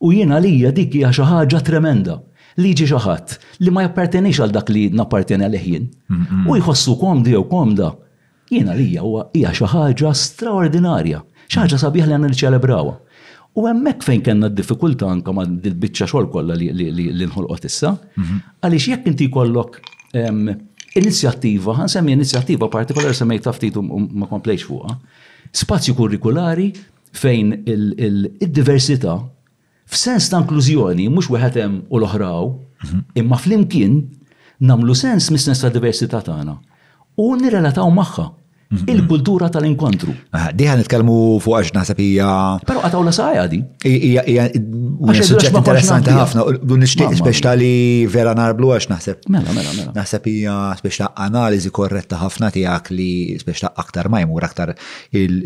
U 0.00 0.12
jiena 0.12 0.38
lija 0.38 0.70
dik 0.72 0.94
hija 0.94 1.10
xi 1.14 1.24
ħaġa 1.30 1.60
tremenda 1.64 2.20
li 2.56 2.72
xi 2.74 2.86
ħadd 2.92 3.38
li 3.60 3.70
ma 3.72 3.82
jappartenix 3.86 4.38
għal 4.40 4.52
dak 4.54 4.70
li 4.70 4.88
napparteni 4.90 5.44
għal 5.44 5.58
ħin. 5.66 5.84
U 6.46 6.54
jħossu 6.56 6.96
komdi 7.00 7.34
u 7.34 7.44
komda. 7.50 7.94
Jiena 8.52 8.74
lija 8.76 9.02
huwa 9.02 9.30
hija 9.34 9.50
xi 9.56 9.66
ħaġa 9.72 10.12
straordinarja, 10.14 11.22
xi 11.48 11.62
ħaġa 11.64 11.78
sabiħ 11.80 12.04
li 12.04 12.12
għandna 12.12 12.30
niċċelebrawha. 12.34 12.98
U 13.54 13.66
hemmhekk 13.68 14.02
fejn 14.08 14.22
kellna 14.26 14.48
d-diffikulta 14.50 15.06
anke 15.14 15.30
ma' 15.32 15.44
dil-biċċa 15.46 16.08
xogħol 16.10 16.26
kollha 16.34 16.54
li 16.56 17.26
nħolqot 17.26 17.66
issa, 17.68 17.92
mhm. 18.18 18.38
għaliex 18.66 18.88
jekk 18.90 19.10
inti 19.12 19.28
jkollok 19.30 19.78
inizjattiva, 20.98 21.76
ħansemmi 21.78 22.16
inizjattiva 22.16 22.68
partikolari 22.70 23.14
semmejt 23.18 23.46
taftit 23.46 23.78
ma 23.82 24.26
komplejx 24.30 24.66
fuqha, 24.66 24.96
spazju 25.54 25.94
kurrikulari 25.98 26.68
fejn 27.14 27.60
il-diversità 27.70 29.14
f'sens 29.86 30.26
ta' 30.32 30.40
inklużjoni 30.42 31.06
mhux 31.14 31.30
wieħed 31.30 31.60
hemm 31.62 31.78
u 31.94 32.00
l-oħraw, 32.02 32.50
mhm. 32.88 33.04
imma 33.22 33.38
flimkien 33.38 34.00
namlu 34.66 34.98
sens 34.98 35.30
mis-sens 35.34 35.62
ta' 35.62 35.70
diversità 35.74 36.24
tagħna 36.26 36.58
u 37.22 37.36
nirrelataw 37.38 37.86
magħha. 38.02 38.28
Mhm. 38.74 38.90
Il-kultura 38.94 39.48
tal-inkontru. 39.54 40.14
Diħan 40.58 40.80
nitkellmu 40.82 41.16
fuq 41.44 41.58
għax 41.58 41.72
naħseb 41.76 42.00
hija. 42.04 42.28
Però 42.68 42.82
għataw 42.86 43.04
la 43.06 43.12
saja 43.16 43.44
di. 43.50 43.60
Hija 43.88 44.48
suġġett 44.54 45.60
interessanti 45.60 46.14
ħafna. 46.14 46.46
Dun 46.62 46.82
nixtieq 46.84 47.14
speċta 47.20 47.54
li 47.60 47.72
vera 48.10 48.32
narblu 48.38 48.72
għax 48.76 48.88
naħseb. 48.94 49.28
Mela, 49.36 49.54
mela, 49.56 49.74
mela. 49.78 49.92
Naħseb 49.98 50.28
hija 50.32 50.56
speċta 50.80 51.12
analiżi 51.28 51.70
korretta 51.74 52.18
ħafna 52.22 52.50
tiegħek 52.54 52.90
li 52.98 53.10
speċta 53.42 53.74
aktar 53.84 54.10
ma 54.12 54.24
jmur 54.24 54.48
aktar 54.48 54.74
il 55.14 55.40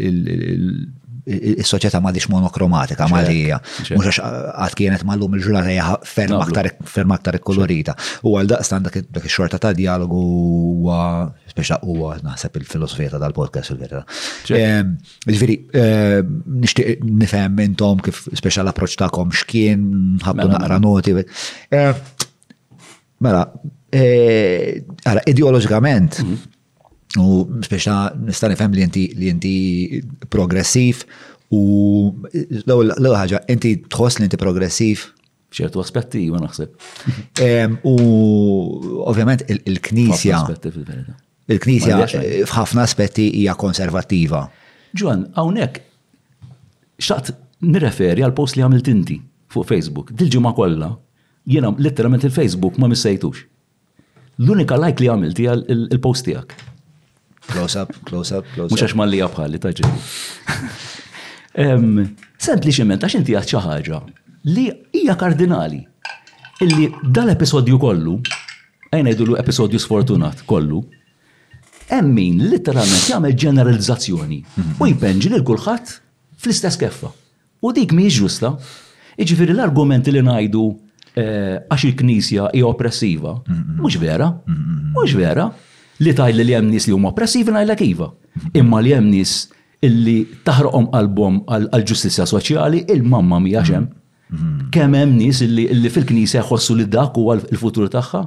is-soċjetà 1.29 2.01
m'għadix 2.03 2.29
monokromatika 2.33 3.07
malija. 3.11 3.59
Mhux 3.93 4.11
għax 4.11 4.21
ah, 4.25 4.49
għad 4.65 4.77
kienet 4.79 5.05
l-lum 5.05 5.37
il-ġurnata 5.37 5.73
hija 5.75 5.97
ferm 6.09 6.41
aktar 6.41 6.79
kolorita. 6.85 7.37
ikkolorita. 7.39 7.97
U 8.25 8.35
għal 8.41 8.51
daqstan 8.55 8.87
dak 8.89 8.99
ix-xorta 9.23 9.61
ta' 9.63 9.75
dialogu 9.77 10.19
huwa 10.19 11.01
speċa 11.53 11.81
huwa 11.85 12.17
naħseb 12.25 12.59
il-filosofija 12.63 13.13
ta' 13.17 13.21
dal-podcast 13.23 13.75
il 13.75 13.81
verità 13.83 14.03
ehm, 14.55 14.95
Ġifieri 15.29 15.57
ehm, 15.83 16.37
nixtieq 16.65 17.05
nifhem 17.05 17.59
intom 17.67 18.01
kif 18.05 18.25
speċa 18.33 18.63
l-approċċ 18.65 19.01
tagħkom 19.05 19.35
x'kien 19.41 19.87
ħabdu 20.25 20.47
mela, 20.47 20.53
naqra 20.55 20.79
mela. 20.79 20.85
noti. 20.85 21.17
Ehm, 21.75 22.07
mela, 23.21 23.45
eh, 23.93 24.79
ideoloġikament 25.33 26.23
mhm. 26.23 26.55
U 27.17 27.27
speċa 27.65 27.95
nista' 28.21 28.51
nifhem 28.53 28.75
li 28.77 28.83
inti 28.85 29.03
li 29.17 29.31
inti 29.33 29.53
progressiv 30.29 31.05
u 31.57 32.11
l-ewwel 32.35 33.39
inti 33.49 33.71
tħoss 33.89 34.21
li 34.21 34.29
inti 34.29 34.37
progressiv 34.37 35.07
ċertu 35.57 35.81
aspetti 35.81 36.27
ma 36.29 36.43
naħseb. 36.43 36.75
U 37.93 37.97
ovvjament 39.09 39.47
il-Knisja. 39.49 40.43
Il-Knisja 41.49 42.03
f'ħafna 42.45 42.85
aspetti 42.85 43.31
hija 43.41 43.57
konservattiva. 43.57 44.43
Ġwan, 44.93 45.23
hawnhekk 45.39 45.81
xtaqt 47.01 47.33
nirreferi 47.65 48.21
għal 48.27 48.37
post 48.37 48.59
li 48.61 48.65
għamilt 48.67 48.93
inti 48.93 49.17
fuq 49.55 49.65
Facebook. 49.73 50.13
Dil-ġimgħa 50.13 50.53
kollha 50.61 50.93
jiena 51.49 51.73
letteralment 51.81 52.29
il-Facebook 52.29 52.77
ma 52.77 52.93
missejtux. 52.93 53.47
L-unika 54.45 54.77
like 54.79 55.01
li 55.01 55.09
għamilt 55.09 55.41
hija 55.41 55.57
il-post 55.73 56.29
tiegħek 56.29 56.68
Close 57.53 57.79
up, 57.81 57.93
close 58.05 58.35
up, 58.37 58.45
close 58.55 58.73
up. 58.73 58.73
Muxax 58.73 58.91
għax 58.93 58.97
malli 59.01 59.21
għabħalli, 59.25 59.59
taġi. 59.65 59.87
Sempliciment, 62.49 63.05
għax 63.07 63.17
inti 63.23 63.37
għadċa 63.39 63.63
ħaġa 63.67 64.01
li 64.55 64.67
hija 65.01 65.15
kardinali. 65.19 65.81
Illi 66.67 66.89
dal-episodju 67.17 67.79
kollu, 67.81 68.19
għajna 68.93 69.15
jidullu 69.15 69.39
episodju 69.41 69.81
sfortunat 69.81 70.43
kollu, 70.51 70.83
emmin 71.99 72.43
literalment 72.53 73.07
jagħmel 73.15 73.33
ġeneralizzazzjoni 73.45 74.43
u 74.83 74.89
jpenġi 74.93 75.33
lil 75.33 75.45
kulħadd 75.49 75.95
fl-istess 76.43 76.81
keffa. 76.85 77.13
U 77.65 77.73
dik 77.75 77.95
mhijiex 77.97 78.27
ġusta. 78.27 78.53
Iġifieri 79.19 79.57
l-argumenti 79.57 80.13
li 80.15 80.21
ngħidu 80.23 80.67
eh, 81.19 81.57
għax 81.65 81.87
il-Knisja 81.93 82.51
hija 82.55 82.69
oppressiva, 82.69 83.33
mhux 83.81 83.97
vera, 84.05 84.29
mhux 84.45 85.17
vera 85.19 85.49
li 86.03 86.15
tajli 86.15 86.45
li 86.47 86.55
hemm 86.57 86.71
nies 86.73 86.87
li 86.89 86.95
huma 86.97 87.13
oppressivi 87.13 87.55
ngħidlek 87.55 87.83
iva. 87.89 88.11
Imma 88.61 88.81
li 88.85 88.95
hemm 88.97 89.11
nies 89.13 89.35
illi 89.87 90.21
taħroqhom 90.47 90.89
qalbhom 90.95 91.41
għall-ġustizzja 91.49 92.27
soċjali 92.33 92.85
il-mamma 92.95 93.39
mija 93.45 93.65
xem. 93.69 93.87
Kemm 94.75 94.97
hemm 94.99 95.17
nies 95.19 95.43
illi 95.47 95.91
fil-knisja 95.93 96.43
jħossu 96.47 96.77
li 96.81 96.89
dak 96.93 97.19
huwa 97.19 97.39
l-futur 97.41 97.91
tagħha? 97.93 98.23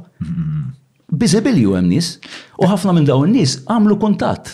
Biżibilju 1.21 1.75
hemm 1.77 1.89
nies. 1.91 2.13
U 2.61 2.67
ħafna 2.69 2.91
minn 2.93 3.07
dawn 3.07 3.31
nies 3.33 3.55
għamlu 3.73 3.95
kuntatt 4.01 4.49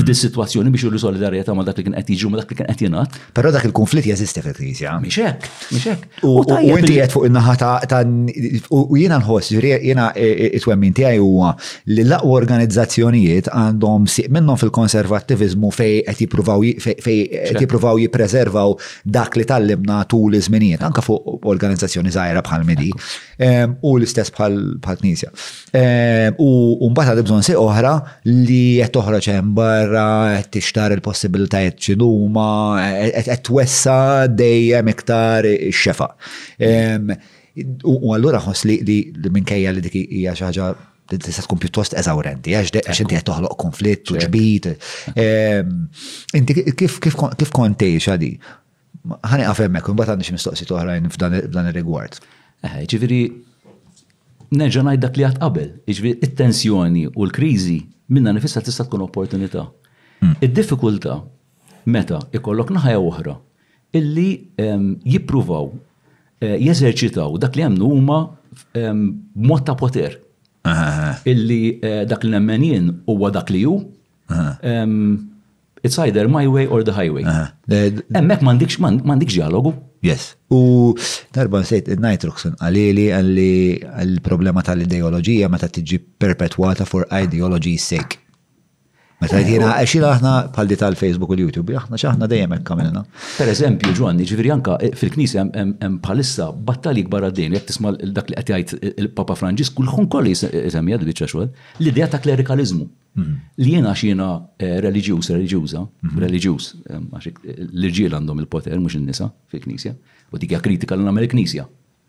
f'dis 0.00 0.20
situazzjoni 0.24 0.72
biex 0.74 0.88
juru 0.88 0.98
solidarjetà 0.98 1.54
ma 1.54 1.62
dak 1.66 1.76
li 1.78 1.84
kien 1.86 1.94
qed 1.94 2.08
jiġu 2.16 2.30
ma 2.32 2.38
dak 2.40 2.50
li 2.50 2.56
kien 2.58 2.66
qed 2.66 2.80
jingħad. 2.82 3.18
Però 3.36 3.52
dak 3.54 3.66
il-konflitt 3.68 4.08
jeżisti 4.10 4.42
fil-Knisja. 4.42 4.94
Mhix 5.04 5.18
hekk, 5.22 5.50
mhix 5.76 5.86
hekk. 5.92 6.08
U 6.26 6.42
inti 6.74 6.96
qed 6.98 7.14
fuq 7.14 7.28
in-naħa 7.28 7.54
ta' 7.92 8.00
u 8.74 8.98
jiena 8.98 9.20
nħoss, 9.22 9.52
jiena 9.54 10.08
e, 10.18 10.24
e, 10.26 10.48
it-twemmin 10.58 10.96
tiegħi 10.98 11.20
huwa 11.22 11.52
li 11.92 12.06
laqwa 12.08 12.34
organizzazzjonijiet 12.40 13.52
għandhom 13.54 14.08
siq 14.16 14.34
minnhom 14.34 14.58
fil-konservattiviżmu 14.64 15.70
fej 15.78 15.94
qed 16.10 16.24
jippruvaw 16.26 16.66
fej 16.80 16.98
qed 17.52 17.62
jippruvaw 17.62 18.02
jippreservaw 18.02 18.74
dak 19.14 19.38
li 19.38 19.46
tallimna 19.52 20.00
tul 20.10 20.34
iż-żminijiet 20.40 20.82
anke 20.90 21.06
fuq 21.06 21.46
organizzazzjoni 21.54 22.10
żgħira 22.18 22.42
bħal 22.50 22.66
medi 22.66 22.90
ehm, 23.38 23.78
u 23.86 23.94
l-istess 24.00 24.34
bħal 24.34 24.58
bħal 24.82 24.98
Knisja. 25.04 25.30
Ehm, 25.78 26.42
u 26.82 26.90
mbagħad 26.90 27.22
bżonn 27.22 27.43
sostanzi 27.44 27.56
oħra 27.58 27.94
li 28.24 28.78
qed 28.78 28.90
toħroġ 28.94 29.28
hemm 29.34 29.52
barra, 29.56 30.06
qed 30.40 30.50
tixtar 30.58 30.94
il-possibilitajiet 30.96 31.78
ċinuma, 31.78 32.48
qed 33.12 33.44
twessa 33.46 33.96
dejjem 34.28 34.90
iktar 34.94 35.48
xefa 35.72 36.08
U 37.86 38.08
allura 38.12 38.40
ħoss 38.42 38.64
li 38.66 39.02
minkejja 39.30 39.70
li 39.76 39.82
dik 39.84 39.94
hija 40.00 40.32
xi 40.34 40.46
ħaġa 40.48 40.70
tista 41.20 41.44
tkun 41.44 41.60
pjuttost 41.62 41.94
eżawrenti, 42.00 42.54
għax 42.56 43.04
inti 43.04 43.14
qed 43.14 43.26
toħloq 43.28 43.56
konflitt 43.60 44.10
u 44.14 44.18
ġbit. 44.18 44.68
Inti 46.40 46.62
kif 46.74 47.52
kontejx 47.54 48.10
għadi? 48.16 48.32
Ħani 49.04 49.44
għafemmek, 49.44 49.88
un 49.92 49.96
bat 50.00 50.10
għandix 50.14 50.32
mistoqsi 50.32 50.64
toħrajn 50.64 51.10
f'dan 51.12 51.34
ir-rigward. 51.68 52.16
Eh, 52.64 52.86
ġifieri 52.88 53.18
nerġa' 54.54 54.84
ngħid 54.86 55.02
dak 55.02 55.16
li 55.18 55.24
għad 55.26 55.40
qabel, 55.40 55.70
jiġri 55.88 56.12
it-tensjoni 56.22 57.04
u 57.10 57.26
l-kriżi 57.26 57.78
minna 58.14 58.32
nifissa 58.36 58.62
tista' 58.64 58.86
tkun 58.88 59.04
opportunità. 59.06 59.66
Hmm. 60.22 60.34
Id-diffikultà 60.44 61.18
meta 61.92 62.20
ikollok 62.36 62.70
naħja 62.76 63.00
oħra 63.00 63.34
illi 63.98 64.28
ehm, 64.60 64.88
jippruvaw 65.14 65.68
eh, 66.42 66.56
jeżerċitaw 66.68 67.36
dak 67.42 67.56
li 67.58 67.64
għamlu 67.66 67.90
huma 67.92 68.22
ehm, 68.78 69.04
mod 69.50 69.66
ta' 69.68 69.76
poter. 69.78 70.18
Illi 71.28 71.62
eh, 71.84 72.02
dak 72.08 72.22
li 72.24 72.30
nemmen 72.32 72.64
jien 72.64 72.90
huwa 73.10 73.28
dak 73.34 73.50
li 73.52 73.64
hu. 73.66 73.78
It's 75.84 75.98
either 75.98 76.24
my 76.32 76.46
way 76.54 76.64
or 76.66 76.82
the 76.82 76.94
highway. 77.00 77.24
Emmek 77.70 78.40
mandikx 78.48 78.72
mandikx 79.10 79.32
dialogu. 79.40 79.70
Yes. 80.08 80.24
U 80.56 80.60
darba 81.36 81.60
nsejt 81.64 81.90
Nitroxon 82.04 82.56
għalili 82.64 83.04
għalli 83.18 83.50
għal-problema 84.02 84.64
tal-ideologija 84.64 85.50
meta 85.52 85.68
tiġi 85.76 85.98
perpetuata 86.24 86.88
for 86.88 87.04
ideology's 87.18 87.84
sake. 87.92 88.18
Meta 89.20 89.38
jtina, 89.44 89.68
xina 89.88 90.08
aħna 90.16 90.32
paldi 90.56 90.76
tal-Facebook 90.80 91.30
u 91.36 91.36
l-YouTube, 91.36 91.76
aħna 91.78 91.96
xaħna 92.00 92.26
dejjem 92.32 92.56
hekk 92.58 92.72
għamilna. 92.74 93.02
Per 93.38 93.52
eżempju, 93.52 93.94
Ġwanni, 94.00 94.24
ġifieri 94.28 94.50
anka 94.56 94.74
fil-Knisja 95.00 95.44
hemm 95.54 96.00
bħalissa 96.04 96.48
battali 96.66 97.04
kbar 97.06 97.28
għaddejn, 97.30 97.56
jekk 97.60 97.68
tisma' 97.70 97.92
dak 98.18 98.32
li 98.34 98.40
qed 98.40 98.56
jgħid 98.56 98.98
il-Papa 99.04 99.36
Franġis, 99.38 99.70
kulħun 99.80 100.10
kolli 100.12 100.34
jsemmi 100.36 100.96
għadu 100.96 101.08
diċċa 101.08 101.30
xogħol, 101.30 101.48
l-idea 101.80 102.10
ta' 102.12 102.20
klerikalizmu. 102.26 102.90
Mhm. 103.14 103.34
Li 103.62 103.74
jena 103.76 103.92
xina 103.94 104.28
eh, 104.58 104.80
religjus, 104.82 105.30
reliġjuża, 105.30 105.80
mhm. 106.04 106.18
reliġjuż, 106.24 106.66
eh, 106.90 107.00
għax 107.14 107.28
l-irġiel 107.68 108.16
għandhom 108.18 108.40
il-poter, 108.42 108.74
mux 108.82 108.96
il-nisa 108.98 109.28
fil-knisja, 109.54 109.94
u 110.32 110.38
dikja 110.42 110.58
kritika 110.64 110.96
l-għamel 110.96 111.28
il-knisja, 111.28 111.66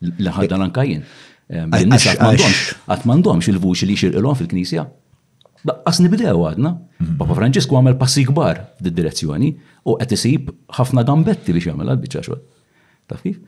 l-ħadda 0.09 0.57
l-ankajjen. 0.57 1.03
Eh, 1.47 1.85
Nisa 1.85 2.15
għatmandomx 2.17 3.51
il-vuċi 3.53 3.85
li 3.87 3.95
xirqilom 4.01 4.35
fil-knisja. 4.39 4.87
Għas 5.75 5.99
nibdew 6.01 6.41
għadna, 6.45 6.71
mhm. 6.99 7.17
Papa 7.21 7.37
Franġisku 7.39 7.77
għamel 7.77 7.95
passi 8.01 8.25
kbar 8.25 8.63
d 8.81 8.89
direzzjoni 8.89 9.53
u 9.85 9.95
għet 9.99 10.27
ħafna 10.79 11.03
gambetti 11.05 11.53
biex 11.53 11.69
għamel 11.71 11.89
għal-bicċa 11.93 12.21
Tafif? 12.25 12.35
Taf 13.05 13.21
kif? 13.21 13.39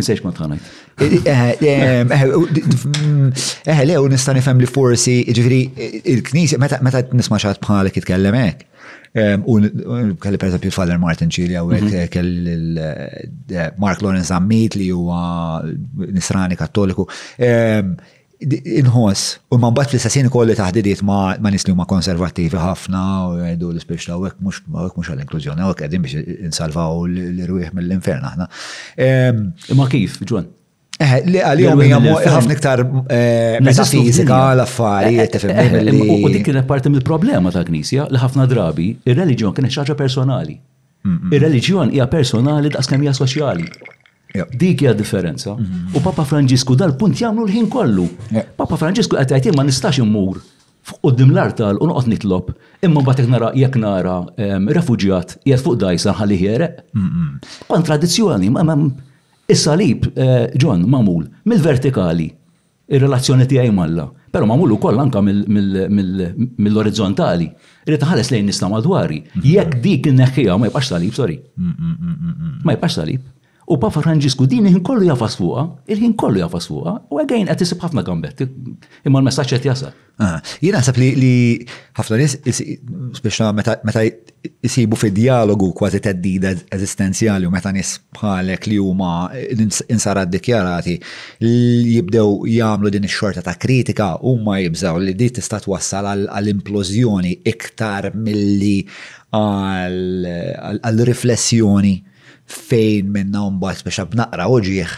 Nsejx 0.00 0.24
ma 0.24 0.32
tħanajt. 0.34 0.68
Eħe, 1.00 1.46
eh, 1.64 1.92
eh, 2.14 3.70
eh, 3.70 3.82
le, 3.88 4.00
nista' 4.12 4.34
ifem 4.38 4.60
li 4.62 4.68
forsi, 4.70 5.18
ġifiri, 5.36 5.60
il-knisja, 6.16 6.60
meta 6.60 7.04
nisma 7.14 7.40
xaħat 7.42 7.62
bħalek 7.64 8.00
jitkellem 8.00 8.38
hekk. 8.42 8.66
U 9.50 9.56
kelli 10.22 10.38
per 10.38 10.46
esempio 10.52 10.70
Father 10.70 10.98
Martin 11.02 11.32
Ċili 11.34 11.56
u 11.58 11.72
mhm. 11.74 12.06
kelli 12.14 13.64
Mark 13.82 14.04
Lawrence 14.04 14.30
Ammit 14.36 14.76
li 14.78 14.90
huwa 14.94 15.58
nisrani 16.06 16.58
kattoliku 16.58 17.08
inħoss, 18.40 19.34
u 19.52 19.58
man 19.60 19.74
bat 19.76 19.90
fl-istessin 19.90 20.28
kolli 20.32 20.54
taħdidiet 20.56 21.02
ma, 21.04 21.16
ma 21.40 21.50
nisli 21.52 21.74
ma 21.76 21.84
konservativi 21.86 22.56
ħafna 22.56 23.00
u 23.28 23.34
għedu 23.50 23.68
l-spiex 23.74 24.08
ta' 24.08 24.16
għek 24.16 24.40
mux 24.46 25.10
għal-inklużjoni, 25.12 25.66
għek 25.68 25.84
għedin 25.86 26.06
biex 26.06 26.40
insalvaw 26.48 27.02
l-rwieħ 27.08 27.74
mill-infern 27.76 28.24
aħna. 28.30 28.48
Ma 29.76 29.88
kif, 29.92 30.16
ġwan? 30.24 30.48
Eh, 31.00 31.14
li 31.30 31.40
għal-jom 31.44 31.80
jgħamu 31.84 32.16
ħafna 32.36 32.56
iktar 32.56 32.82
eh, 32.86 33.60
metafizika 33.64 34.40
l-affarijiet 34.56 35.22
eh, 35.22 35.30
tefemmim. 35.36 36.02
U 36.26 36.32
dik 36.32 36.44
kienet 36.48 36.66
parti 36.68 36.92
mill-problema 36.92 37.52
ta' 37.54 37.62
knisja 37.68 38.08
li 38.12 38.20
ħafna 38.24 38.48
drabi 38.50 38.90
ir-reliġjon 39.08 39.56
kienet 39.56 39.76
xaġa 39.76 39.96
personali. 40.00 40.56
Mm, 41.04 41.12
mm. 41.22 41.32
Ir-reliġjon 41.38 41.94
hija 41.96 42.08
personali 42.12 42.72
daqs 42.72 42.92
hija 42.92 43.16
soċjali. 43.16 43.70
Dik 44.34 44.80
hija 44.82 44.92
differenza. 44.92 45.52
Mhm. 45.54 45.62
U 45.96 46.00
Papa 46.04 46.24
Franġisku 46.24 46.74
dal-punt 46.76 47.16
jagħmlu 47.20 47.46
l-ħin 47.46 47.68
kollu. 47.72 48.06
Papa 48.56 48.76
Franġisku 48.76 49.16
qed 49.18 49.30
jgħid 49.34 49.54
ma 49.56 49.62
nistax 49.66 49.98
immur 50.04 50.42
f'qudiem 50.86 51.30
l-artal 51.34 51.76
u 51.82 51.86
noqgħod 51.90 52.08
nitlob, 52.12 52.54
imma 52.86 53.00
jekk 53.10 53.28
nara 53.30 53.50
jekk 53.54 53.76
nara 53.82 54.14
refuġjat 54.74 55.36
jgħid 55.46 55.62
fuq 55.64 55.76
dajsa 55.82 56.10
ħalli 56.20 56.36
ħiereq. 56.42 56.74
Kontradizzjoni, 57.68 58.50
mhm. 58.50 58.66
ma 58.66 58.74
is-salib 59.50 60.00
eh, 60.14 60.46
John 60.54 60.84
mamul 60.86 61.26
mill-vertikali 61.44 62.30
ir-relazzjoni 62.88 63.46
tiegħi 63.50 63.72
malla. 63.74 64.08
Pero 64.30 64.46
mamul 64.46 64.74
ukoll 64.78 65.00
anka 65.02 65.18
mill-orizzontali. 65.26 67.48
Irrid 67.82 68.04
ħares 68.06 68.30
lejn 68.30 68.46
nista' 68.46 68.68
madwari. 68.70 69.18
Mhm. 69.18 69.42
Jekk 69.50 69.80
dik 69.82 70.06
in-neħħija 70.12 70.54
ma 70.58 70.66
jibqax 70.70 70.86
salib, 70.94 71.12
sorry. 71.18 71.38
Ma 72.62 72.70
jibqax 72.78 72.94
salib. 73.00 73.22
U 73.70 73.76
Papa 73.78 74.00
Franġisku 74.02 74.48
din 74.50 74.64
ħin 74.66 74.80
kollu 74.82 75.04
jafas 75.06 75.36
fuqa, 75.38 75.62
il-ħin 75.94 76.16
kollu 76.18 76.40
jafas 76.42 76.64
fuqa, 76.70 76.94
u 77.14 77.18
għagħin 77.22 77.46
għati 77.52 77.60
tisib 77.64 77.80
ħafna 77.84 78.02
għambet, 78.02 78.40
imma 79.06 79.18
l-messagġ 79.20 79.50
għet 79.60 79.64
jasal. 79.68 79.92
Ah, 80.20 80.38
jina 80.60 80.78
għasab 80.80 80.96
li 80.98 81.66
ħafna 81.96 82.16
nis, 82.20 82.32
speċna 83.20 83.46
meta 83.54 84.02
jisibu 84.10 84.94
fi 84.98 85.08
dialogu 85.14 85.68
kważi 85.78 86.00
teddida 86.02 86.50
eżistenzjali 86.74 87.44
u 87.46 87.50
meta 87.54 87.70
nis 87.76 87.90
bħalek 88.18 88.62
li 88.72 88.78
huma 88.82 89.12
insara 89.88 90.24
dikjarati 90.26 90.96
jibdew 91.40 92.28
jagħmlu 92.50 92.88
din 92.96 93.06
ix-xorta 93.08 93.40
ta' 93.46 93.54
kritika 93.62 94.06
huma 94.26 94.54
jibżaw 94.64 94.94
li 95.06 95.14
di 95.16 95.28
tista' 95.38 95.62
twassal 95.62 96.04
għall-implożjoni 96.26 97.32
iktar 97.54 98.02
milli 98.18 98.78
għall-riflessjoni 99.38 101.96
fejn 102.50 103.06
minna 103.14 103.44
mbagħad 103.54 103.86
biex 103.86 104.06
b'naqra 104.14 104.48
oġieħ 104.54 104.96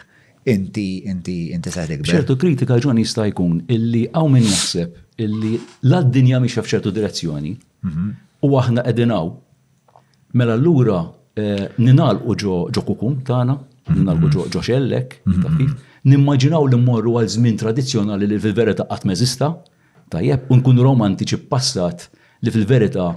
inti 0.53 0.87
inti 1.13 1.37
inti 1.55 1.71
se 1.73 1.85
tikber. 1.89 2.11
ċertu 2.11 2.37
kritika 2.45 2.79
ġon 2.85 2.99
jista' 3.03 3.29
jkun 3.31 3.61
illi 3.77 4.07
hawn 4.15 4.33
min 4.37 4.47
jaħseb 4.49 5.25
illi 5.25 5.53
l-dinja 5.87 6.41
mhix 6.43 6.65
f'ċertu 6.65 6.93
direzzjoni 6.99 7.53
u 8.49 8.53
aħna 8.63 8.85
qegħdin 8.89 9.13
mela 10.41 10.57
allura 10.59 11.03
ninalqu 11.79 12.35
ġo 12.43 12.87
kukun 12.89 13.21
tagħna, 13.29 13.55
ninalqu 13.97 14.49
ġo 14.53 14.63
xellek, 14.65 15.21
nimmaġinaw 16.09 16.67
li 16.73 16.81
mmorru 16.81 17.19
għal 17.21 17.31
żmien 17.37 17.61
tradizzjonali 17.61 18.27
li 18.27 18.39
fil-verità 18.43 18.87
qatt 18.91 19.05
meżista, 19.09 19.53
tajjeb, 20.13 20.49
u 20.53 20.57
nkunu 20.59 20.83
romantiċi 20.87 21.39
passat 21.51 22.09
li 22.43 22.51
fil-verità 22.51 23.11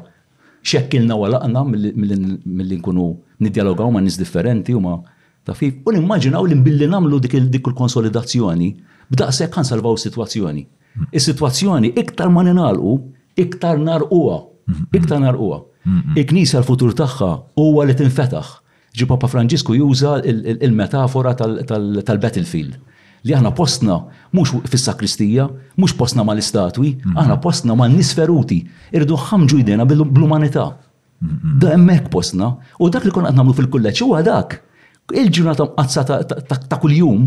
xekkilna 0.74 1.18
walaqna 1.22 1.64
mill-li 1.70 2.78
nkunu 2.82 3.08
nidjalogaw 3.40 3.90
ma' 3.92 4.02
nis 4.02 4.18
differenti 4.18 4.74
u 4.74 4.80
ma' 4.82 4.98
tafif. 5.46 5.80
U 5.86 5.92
nimmaġinaw 5.94 6.46
li 6.50 6.56
mbilli 6.56 6.88
namlu 6.88 7.20
dik 7.24 7.34
il-konsolidazzjoni, 7.34 8.70
se 9.30 9.48
kan 9.52 9.64
salvaw 9.68 9.98
situazzjoni. 9.98 10.62
Mm-hmm. 10.62 11.08
Is-situazzjoni 11.14 11.94
iktar 12.00 12.30
ma' 12.30 12.44
ninalqu, 12.48 12.98
iktar 13.38 13.78
narquwa, 13.80 14.40
mm-hmm. 14.40 14.88
iktar 14.94 15.20
narquwa. 15.24 15.64
Mm-hmm. 15.86 16.18
Il-Knisja 16.20 16.60
l-futur 16.62 16.96
tagħha 16.98 17.32
huwa 17.60 17.86
li 17.86 17.96
tinfetaħ. 18.00 18.54
Ġi 18.96 19.06
Papa 19.10 19.28
Franġisku 19.28 19.76
juża 19.76 20.22
il-metafora 20.56 21.34
tal-battlefield. 21.38 22.80
Li 23.26 23.34
aħna 23.34 23.50
postna 23.58 23.96
mhux 24.38 24.54
fis-sakristija, 24.70 25.48
mhux 25.82 25.96
postna 25.98 26.24
mal-istatwi, 26.24 26.92
aħna 27.18 27.40
postna 27.42 27.74
mal-nisferuti, 27.76 28.60
irdu 28.96 29.18
ħamġu 29.20 29.60
idena 29.64 29.86
bl 29.90 30.06
umanità 30.24 30.68
Da 31.60 31.72
emmek 31.74 32.10
posna. 32.12 32.52
U 32.80 32.90
dak 32.92 33.06
li 33.06 33.12
kon 33.12 33.26
għat 33.28 33.56
fil-kulleċ 33.60 34.04
u 34.06 34.14
dak. 34.26 34.60
Il-ġurnata 35.14 35.68
għazza 35.78 36.04
ta' 36.68 36.80
kuljum, 36.82 37.26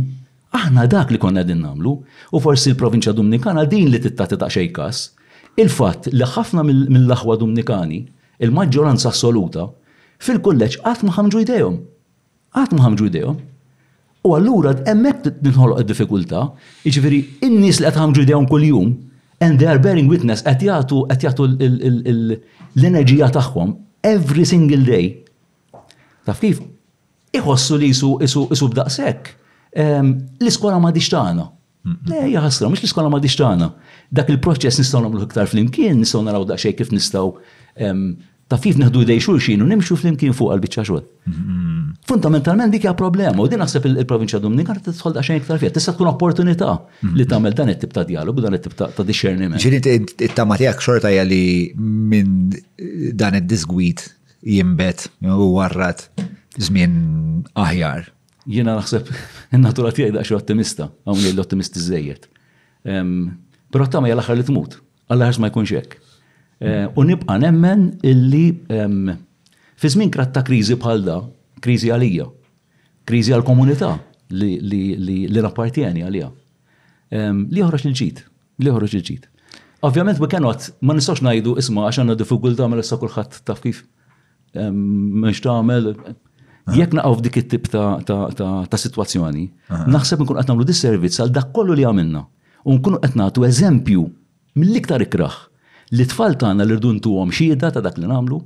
aħna 0.54 0.86
dak 0.90 1.12
li 1.14 1.18
konna 1.18 1.40
għadin 1.44 1.62
namlu. 1.64 1.94
U 2.32 2.40
forsi 2.42 2.72
l-provinċja 2.74 3.12
Dominikana 3.16 3.64
din 3.64 3.88
li 3.90 4.00
tittati 4.02 4.36
ta' 4.36 4.50
xejkas. 4.50 5.12
Il-fatt 5.58 6.10
li 6.12 6.24
ħafna 6.26 6.62
mill-laħwa 6.68 7.36
Dominikani, 7.40 8.02
il-maġġoranza 8.42 9.10
assoluta, 9.10 9.68
fil-kulleċ 10.22 10.82
għat 10.86 11.06
maħamġu 11.08 11.42
idejhom. 11.46 11.78
Għat 12.54 12.76
maħamġu 12.78 13.08
idejhom. 13.10 13.38
U 14.26 14.34
għallura 14.34 14.74
emmek 14.90 15.24
tinħolq 15.38 15.80
id-difikulta, 15.82 16.42
iġveri 16.90 17.22
in-nies 17.46 17.80
li 17.80 17.88
għat 17.88 18.02
ħamġu 18.02 18.26
kull 18.34 18.48
kuljum 18.52 18.94
And 19.44 19.58
they 19.58 19.66
are 19.70 19.78
bearing 19.78 20.08
witness 20.14 20.42
qed 20.42 20.62
jagħtu 20.66 20.98
qed 21.14 21.24
jagħtu 21.28 21.44
l-enerġija 21.66 23.28
tagħhom 23.36 23.74
every 24.08 24.44
single 24.52 24.82
day. 24.88 25.12
Taf 26.26 26.40
kif? 26.42 26.58
Iħossu 27.38 27.78
li 27.78 27.92
isu 27.94 28.16
isu 28.26 28.42
isu 28.56 28.68
b'daqshekk. 28.72 29.30
L-iskola 30.42 30.80
ma 30.82 30.90
tagħna. 30.96 31.46
Le, 32.10 32.24
jaħasra, 32.32 32.66
mhux 32.72 32.82
l-iskola 32.82 33.12
ma 33.14 33.20
tagħna. 33.22 33.70
Dak 34.18 34.34
il-proċess 34.34 34.82
nistgħu 34.82 35.04
nagħmlu 35.06 35.28
iktar 35.28 35.46
flimkien, 35.52 36.02
nistgħu 36.02 36.24
naraw 36.26 36.48
daqsxejn 36.50 36.80
kif 36.82 36.90
nistgħu 36.96 37.32
ta' 38.48 38.56
fif 38.60 38.78
neħdu 38.80 39.02
dej 39.08 39.20
xulxin 39.20 39.60
u 39.60 39.66
nimxu 39.68 39.96
flimkien 40.00 40.32
fuq 40.36 40.54
għal-bicċa 40.54 40.84
xogħol. 40.88 41.02
Mm-hmm. 41.28 41.88
Fundamentalment 42.08 42.72
dik 42.72 42.86
hija 42.86 42.94
problema 42.96 43.44
u 43.44 43.48
din 43.50 43.60
naħseb 43.60 43.88
il-provinċja 43.90 44.40
ta 44.40 44.92
tħolda 44.94 45.24
xejn 45.28 45.40
iktar 45.42 45.60
fiha. 45.60 45.70
Tista' 45.76 45.92
tkun 45.92 46.08
opportunità 46.14 46.70
mm-hmm. 46.74 47.16
li 47.18 47.26
tagħmel 47.28 47.56
dan 47.58 47.72
it-tip 47.74 47.92
ta' 47.92 48.06
dialogu, 48.08 48.44
dan 48.46 48.56
it-tip 48.56 48.76
ta' 48.78 49.04
discerniment. 49.06 49.60
Ġiri 49.60 49.82
it-tama 50.24 50.56
tiegħek 50.62 50.82
xorta 50.84 51.12
hija 51.12 51.26
li 51.28 51.42
minn 51.76 52.56
dan 53.20 53.36
id-disgwit 53.42 54.06
jimbet 54.56 55.10
u 55.28 55.50
warrat 55.58 56.08
żmien 56.58 56.96
aħjar. 57.52 58.08
Jiena 58.48 58.78
naħseb 58.80 59.12
in-natura 59.58 59.92
tiegħi 59.92 60.16
daqsxi 60.16 60.38
ottimista, 60.40 60.88
hawn 61.04 61.24
l-ottimisti 61.34 61.84
żejjed. 61.84 62.24
Però 62.88 63.90
tama 63.92 64.08
hija 64.08 64.16
l-aħħar 64.16 64.40
li 64.40 64.48
tmut, 64.54 64.80
għall 65.12 65.44
ma 65.44 65.52
jkunx 65.52 65.76
hekk. 65.82 66.04
Eh, 66.58 66.86
u 66.96 67.04
nibqa' 67.06 67.38
nemmen 67.38 67.92
illi 68.02 68.50
fi 69.78 69.90
żmien 69.94 70.10
kratta 70.10 70.42
kriżi 70.42 70.74
bħal 70.82 71.04
da, 71.06 71.20
kriżi 71.62 71.92
għalija, 71.94 72.24
kriżi 73.06 73.32
għal 73.34 73.44
komunità 73.46 73.92
li 74.34 75.28
nappartieni 75.42 76.02
għalija. 76.06 76.30
Li 77.54 77.62
ħroġ 77.66 77.84
il 77.88 77.94
ġit 78.02 78.24
li 78.64 78.72
ħroġ 78.74 78.94
il 78.98 79.04
ġit 79.10 79.28
Ovvjament, 79.86 80.18
we 80.18 80.26
cannot, 80.26 80.64
ma 80.82 80.92
nistax 80.98 81.22
najdu 81.22 81.52
isma 81.62 81.84
għax 81.86 82.00
għanna 82.02 82.16
diffikulta 82.18 82.64
għamil 82.64 82.80
issa 82.82 82.98
kulħadd 82.98 83.38
taf 83.46 83.60
kif 83.62 83.84
mhux 84.58 85.38
tagħmel. 85.44 85.92
Jekk 86.74 86.96
naqgħu 86.98 87.18
f'dik 87.20 87.38
it-tip 87.44 87.68
ta' 87.70 88.80
sitwazzjoni, 88.82 89.46
naħseb 89.94 90.24
nkun 90.26 90.42
għatnamlu 90.42 90.66
disservizz 90.66 91.20
għal 91.22 91.36
dak 91.38 91.54
kollu 91.54 91.78
li 91.78 91.86
għamilna. 91.86 92.24
U 92.66 92.74
nkunu 92.74 92.98
qed 93.04 93.14
nagħtu 93.16 93.46
eżempju 93.46 94.08
mill-iktar 94.58 95.06
ikraħ 95.06 95.38
li 95.96 96.04
tfal 96.04 96.34
tagħna 96.36 96.66
li 96.66 96.74
rdu 96.76 96.90
ntuhom 96.98 97.30
xieda 97.34 97.70
ta' 97.72 97.82
dak 97.84 97.98
li 98.02 98.08
nagħmlu, 98.10 98.38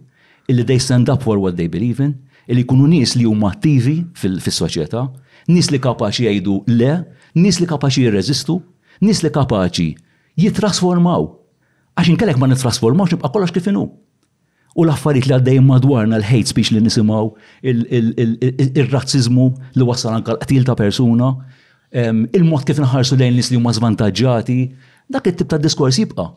illi 0.53 0.67
they 0.69 0.79
stand 0.83 1.11
up 1.13 1.25
for 1.25 1.39
what 1.43 1.57
they 1.59 1.69
believe 1.71 2.03
in, 2.05 2.15
illi 2.47 2.65
jkunu 2.67 2.87
nies 2.95 3.15
li 3.19 3.27
huma 3.29 3.51
attivi 3.55 3.99
fis-soċjetà, 4.19 5.05
nies 5.51 5.71
li 5.75 5.81
kapaċi 5.83 6.29
jgħidu 6.29 6.57
le, 6.77 6.93
nies 7.39 7.59
li 7.63 7.69
kapaċi 7.71 8.07
jirreżistu, 8.07 8.59
nies 9.03 9.23
li 9.27 9.31
kapaċi 9.35 9.89
jitrasformaw. 10.41 11.31
Għax 11.97 12.13
inkellek 12.15 12.39
ma 12.41 12.49
nitrasformawx 12.49 13.17
nibqa' 13.17 13.33
kollox 13.35 13.53
kif 13.55 13.67
inhu. 13.71 13.89
U 14.73 14.87
l-affarijiet 14.87 15.29
li 15.29 15.35
għaddej 15.37 15.59
madwarna 15.69 16.17
l-hate 16.21 16.49
speech 16.49 16.71
li 16.73 16.81
nisimgħu, 16.81 17.27
il-razzizmu 17.69 19.49
li 19.77 19.89
wassal 19.89 20.15
anka 20.17 20.39
l-qtil 20.39 20.65
ta' 20.69 20.77
persuna, 20.79 21.33
il-mod 21.93 22.65
kif 22.69 22.81
nħarsu 22.81 23.19
lejn 23.21 23.35
nies 23.37 23.51
li 23.53 23.59
huma 23.61 23.75
żvantaġġati, 23.77 24.59
dak 25.13 25.29
it-tip 25.29 25.51
ta' 25.53 25.61
diskors 25.61 25.99
jibqa' 26.01 26.31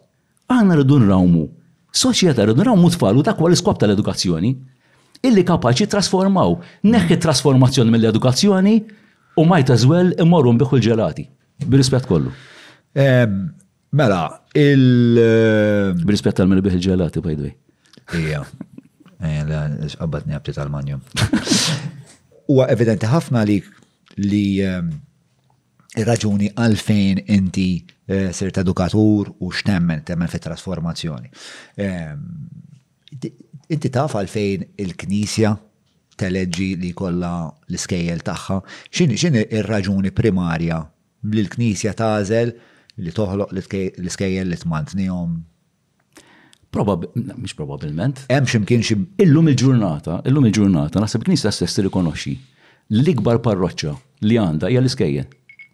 Aħna 0.52 0.76
rridu 0.78 1.00
nrawmu. 1.02 1.46
Soċjetà 1.96 2.46
rridu 2.46 2.62
nrawmu 2.62 2.90
tfal 2.94 3.18
u 3.18 3.24
dak 3.26 3.40
l-iskop 3.42 3.80
tal-edukazzjoni. 3.82 4.52
Illi 5.26 5.44
kapaċi 5.48 5.88
trasformaw. 5.90 6.58
Neħħi 6.86 7.18
trasformazzjoni 7.24 7.94
mill-edukazzjoni 7.96 8.76
u 9.42 9.46
might 9.50 9.72
as 9.74 9.86
immorru 9.90 10.54
biħu 10.60 10.78
l-ġelati. 10.78 11.26
Bil-rispet 11.66 12.06
kollu. 12.10 12.34
Mela, 13.96 14.22
il. 14.54 15.18
Bil-rispet 16.04 16.38
tal-mil 16.38 16.62
biħu 16.64 16.78
l-ġelati, 16.78 17.24
bajdwej. 17.26 17.56
Ija. 18.22 18.44
Għabbatni 19.26 20.36
eh, 20.36 20.38
għabti 20.38 20.54
tal-manjum. 20.54 21.02
Huwa 22.46 22.68
evidenti 22.70 23.10
ħafna 23.10 23.42
li 23.50 23.58
li 24.22 24.44
raġuni 26.06 26.52
għalfejn 26.60 27.22
inti 27.36 27.68
Eh, 28.08 28.30
sirt 28.38 28.58
edukatur 28.62 29.32
u 29.42 29.48
x'temmen 29.50 30.04
temmen 30.06 30.28
fit-trasformazzjoni. 30.30 31.32
Ehm, 31.82 32.20
inti 33.74 33.90
taf 33.96 34.14
għalfejn 34.20 34.66
il-Knisja 34.86 35.52
teleġġi 36.22 36.68
li 36.84 36.92
kolla 36.96 37.32
l-iskejjel 37.72 38.22
tagħha, 38.30 38.60
x'in 38.94 39.40
il 39.42 39.66
raġuni 39.66 40.14
primarja 40.14 40.84
li 41.32 41.48
l-Knisja 41.48 41.96
tażel 41.98 42.54
li 43.02 43.12
toħloq 43.18 43.56
l-iskejjel 43.58 44.54
li 44.54 44.62
tmantnihom 44.64 45.36
Probab, 46.76 47.06
mux 47.16 47.54
probabilment. 47.56 48.26
Hemm 48.28 48.46
ximkien 48.52 48.82
xim, 48.84 49.06
illum 49.24 49.48
il-ġurnata, 49.48 50.20
illum 50.28 50.46
il-ġurnata, 50.52 51.00
naħseb 51.02 51.24
knisja 51.26 51.54
stess 51.56 51.80
tirrikonoxxi 51.80 52.38
l-ikbar 53.00 53.40
parroċċa 53.48 53.96
li 54.28 54.38
għandha 54.44 54.70
hija 54.74 54.84
l-iskejjel. 54.84 55.30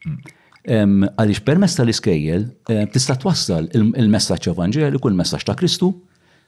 Mm. 0.06 0.38
Għaliex 0.69 1.41
permess 1.41 1.74
tal-iskejjel 1.80 2.43
eh, 2.69 2.84
tista' 2.93 3.15
twassal 3.17 3.65
il-messaġġ 3.74 4.52
evanġeliku, 4.54 5.10
il-messaġġ 5.10 5.43
ta' 5.47 5.56
Kristu, 5.58 5.88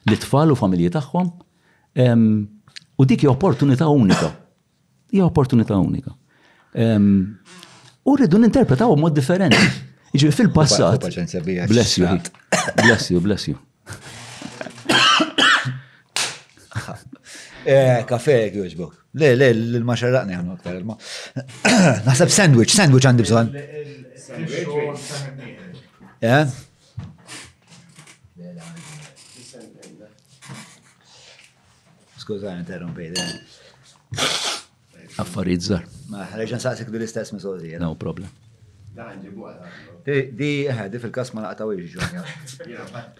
l-tfal 0.05 0.51
u 0.53 0.55
familji 0.59 0.91
tagħhom. 0.93 1.27
U 2.93 3.01
dik 3.09 3.23
hija 3.25 3.33
opportunità 3.33 3.87
unika. 3.89 4.29
Hija 5.13 5.25
opportunità 5.25 5.73
unika. 5.81 6.11
U 8.03 8.15
rridu 8.17 8.37
ninterpretaw 8.41 8.93
mod 8.99 9.13
differenti. 9.17 9.57
Iġi 10.13 10.29
fil-passat. 10.37 11.01
Bless 11.71 11.97
you. 11.97 12.07
Bless 12.85 13.03
you, 13.09 13.19
bless 13.23 13.47
eh, 13.47 13.51
you. 13.51 13.57
Kafe, 18.09 18.37
Le, 19.13 19.29
le, 19.37 19.51
l-maċarraqni 19.53 20.33
għannu 20.33 20.57
għaktar. 20.57 20.73
Nasab 22.07 22.29
sandwich, 22.33 22.73
sandwich 22.73 23.05
għandi 23.05 23.21
Yeah. 26.23 26.47
Skużani, 32.17 32.63
interrompi 32.63 33.09
Affarijiet 35.21 35.65
żgħar. 35.65 35.83
Ma 36.09 36.23
ħareġ 36.31 36.53
nsaqsik 36.57 36.89
du 36.89 36.97
l-istess 36.97 37.35
mistoqsija. 37.35 37.79
No 37.83 37.91
problem. 37.99 38.31
Di, 40.07 40.17
di 40.39 40.51
fil-kas 41.03 41.33
ma 41.37 41.43
naqtaw 41.45 41.73
iġġon. 41.75 42.23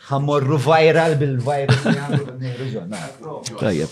Ħammorru 0.08 0.58
viral 0.66 1.14
bil-virus 1.22 1.86
li 1.92 1.96
għamlu 2.08 2.40
bil-ġon. 2.48 2.98
Tajja, 3.60 3.92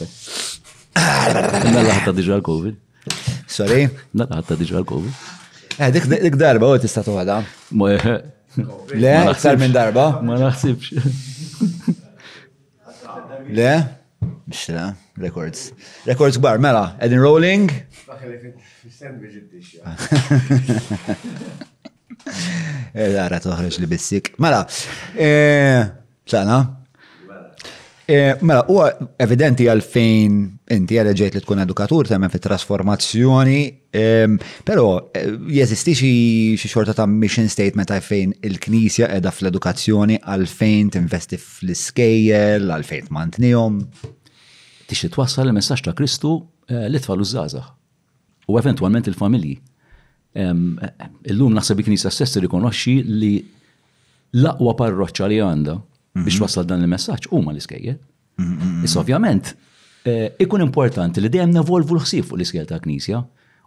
Nalla 0.96 2.00
ħatta 2.00 2.16
diġa 2.18 2.40
l-Covid. 2.40 2.82
Sorry? 3.52 3.86
Nalla 4.16 4.42
ħatta 4.42 4.58
diġa 4.64 4.82
l-Covid. 4.82 5.22
Eh, 5.82 5.90
dik 5.90 6.04
dik 6.06 6.36
darba 6.38 6.68
u 6.70 6.78
tista' 6.78 7.02
toħda. 7.02 7.36
Le, 7.74 9.14
aktar 9.34 9.56
minn 9.58 9.74
darba? 9.74 10.04
Ma 10.22 10.36
naħsibx. 10.38 11.08
Le? 13.58 13.72
Bix 14.52 14.68
records. 15.24 15.64
Records 16.06 16.38
gbar, 16.38 16.62
mela, 16.62 16.84
edin 17.02 17.20
rolling? 17.24 17.74
Eh, 22.94 23.08
dara 23.16 23.40
toħroġ 23.42 23.80
li 23.82 23.88
bissik. 23.90 24.28
Mela, 24.44 24.60
eh, 25.18 25.80
ċana? 26.30 26.58
Mela, 28.44 28.60
u 28.70 28.78
evidenti 29.24 29.66
għalfejn 29.72 30.38
inti 30.76 30.98
ġejt 31.04 31.36
li 31.36 31.42
tkun 31.44 31.60
edukatur 31.64 32.08
temmen 32.08 32.30
fit 32.32 32.44
trasformazzjoni 32.46 33.60
pero 33.92 34.86
eh, 35.16 35.28
jeżisti 35.58 35.94
xi 36.60 36.68
xorta 36.72 36.94
ta' 36.96 37.08
mission 37.08 37.50
statement 37.52 37.92
fejn 38.06 38.32
il-Knisja 38.48 39.10
edha 39.18 39.32
fl-edukazzjoni 39.32 40.20
għalfejn 40.22 40.92
tinvesti 40.96 41.38
fl-iskejjel, 41.40 42.70
għalfejn 42.72 43.10
tmantnihom. 43.10 43.82
Tixti 44.88 45.12
twassal 45.14 45.50
il-messaġġ 45.52 45.88
ta' 45.90 45.96
Kristu 46.00 46.36
eh, 46.72 46.88
li 46.92 47.02
tfal 47.04 47.22
użżażaħ 47.26 47.68
u 48.48 48.60
eventualment 48.60 49.08
il-familji. 49.08 49.58
Illum 50.38 51.56
naħseb 51.58 51.82
il-Knisja 51.84 52.12
stess 52.14 52.40
rikonoxxi 52.40 52.94
li 53.10 53.34
l-aqwa 54.40 54.76
parroċċa 54.80 55.28
li 55.28 55.42
għandha 55.44 55.76
biex 56.22 56.38
mhm. 56.38 56.46
wassal 56.46 56.68
dan 56.68 56.86
il-messaġġ 56.86 57.28
huma 57.34 57.52
l-iskejjel. 57.56 58.00
Mhm, 58.42 58.56
mhm, 58.56 58.88
Issa 58.88 59.02
ovvjament 59.04 59.52
Eh, 60.02 60.32
ikun 60.42 60.64
importanti 60.64 61.22
li 61.22 61.30
dejjem 61.30 61.52
nevolvu 61.54 61.94
l-ħsieb 61.94 62.26
fuq 62.26 62.40
l-iskel 62.40 62.66
ta' 62.70 62.80
Knisja. 62.82 63.20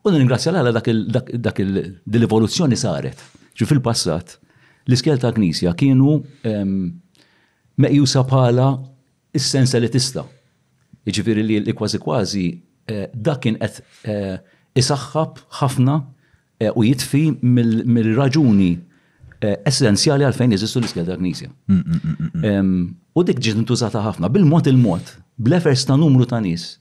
U 0.05 0.11
n-ingrazzja 0.11 0.51
l 0.53 0.73
dak 0.75 1.61
il-evoluzzjoni 1.63 2.77
saret. 2.77 3.21
Ġu 3.57 3.69
fil-passat, 3.71 4.35
l-iskel 4.89 5.21
ta' 5.23 5.31
Knisja 5.37 5.75
kienu 5.79 6.17
meqjusa 7.81 8.25
bħala 8.29 8.67
is-sensa 9.35 9.79
li 9.81 9.91
tista. 9.95 10.27
Iġifiri 11.07 11.45
li 11.69 11.75
kważi 11.77 12.01
kważi 12.03 12.45
eh, 12.91 13.07
dak 13.15 13.43
kien 13.45 13.59
qed 13.61 13.79
eh, 14.09 14.39
isaxħab 14.81 15.39
ħafna 15.61 15.99
u 16.75 16.85
jitfi 16.87 17.27
mill-raġuni 17.47 18.71
essenzjali 19.69 20.25
għalfejn 20.27 20.55
jeżistu 20.59 20.81
l-iskel 20.83 21.07
ta' 21.11 21.19
Knisja. 21.21 21.51
Mm, 21.71 21.95
mm, 21.95 22.43
mm, 22.43 22.79
u 23.15 23.23
dik 23.29 23.39
ġiet 23.45 23.59
intużata 23.61 24.01
ħafna, 24.07 24.31
bil-mod 24.35 24.67
il-mod 24.71 25.11
blefers 25.35 25.85
ta' 25.85 25.95
numru 25.95 26.25
ta' 26.25 26.39
nis. 26.41 26.79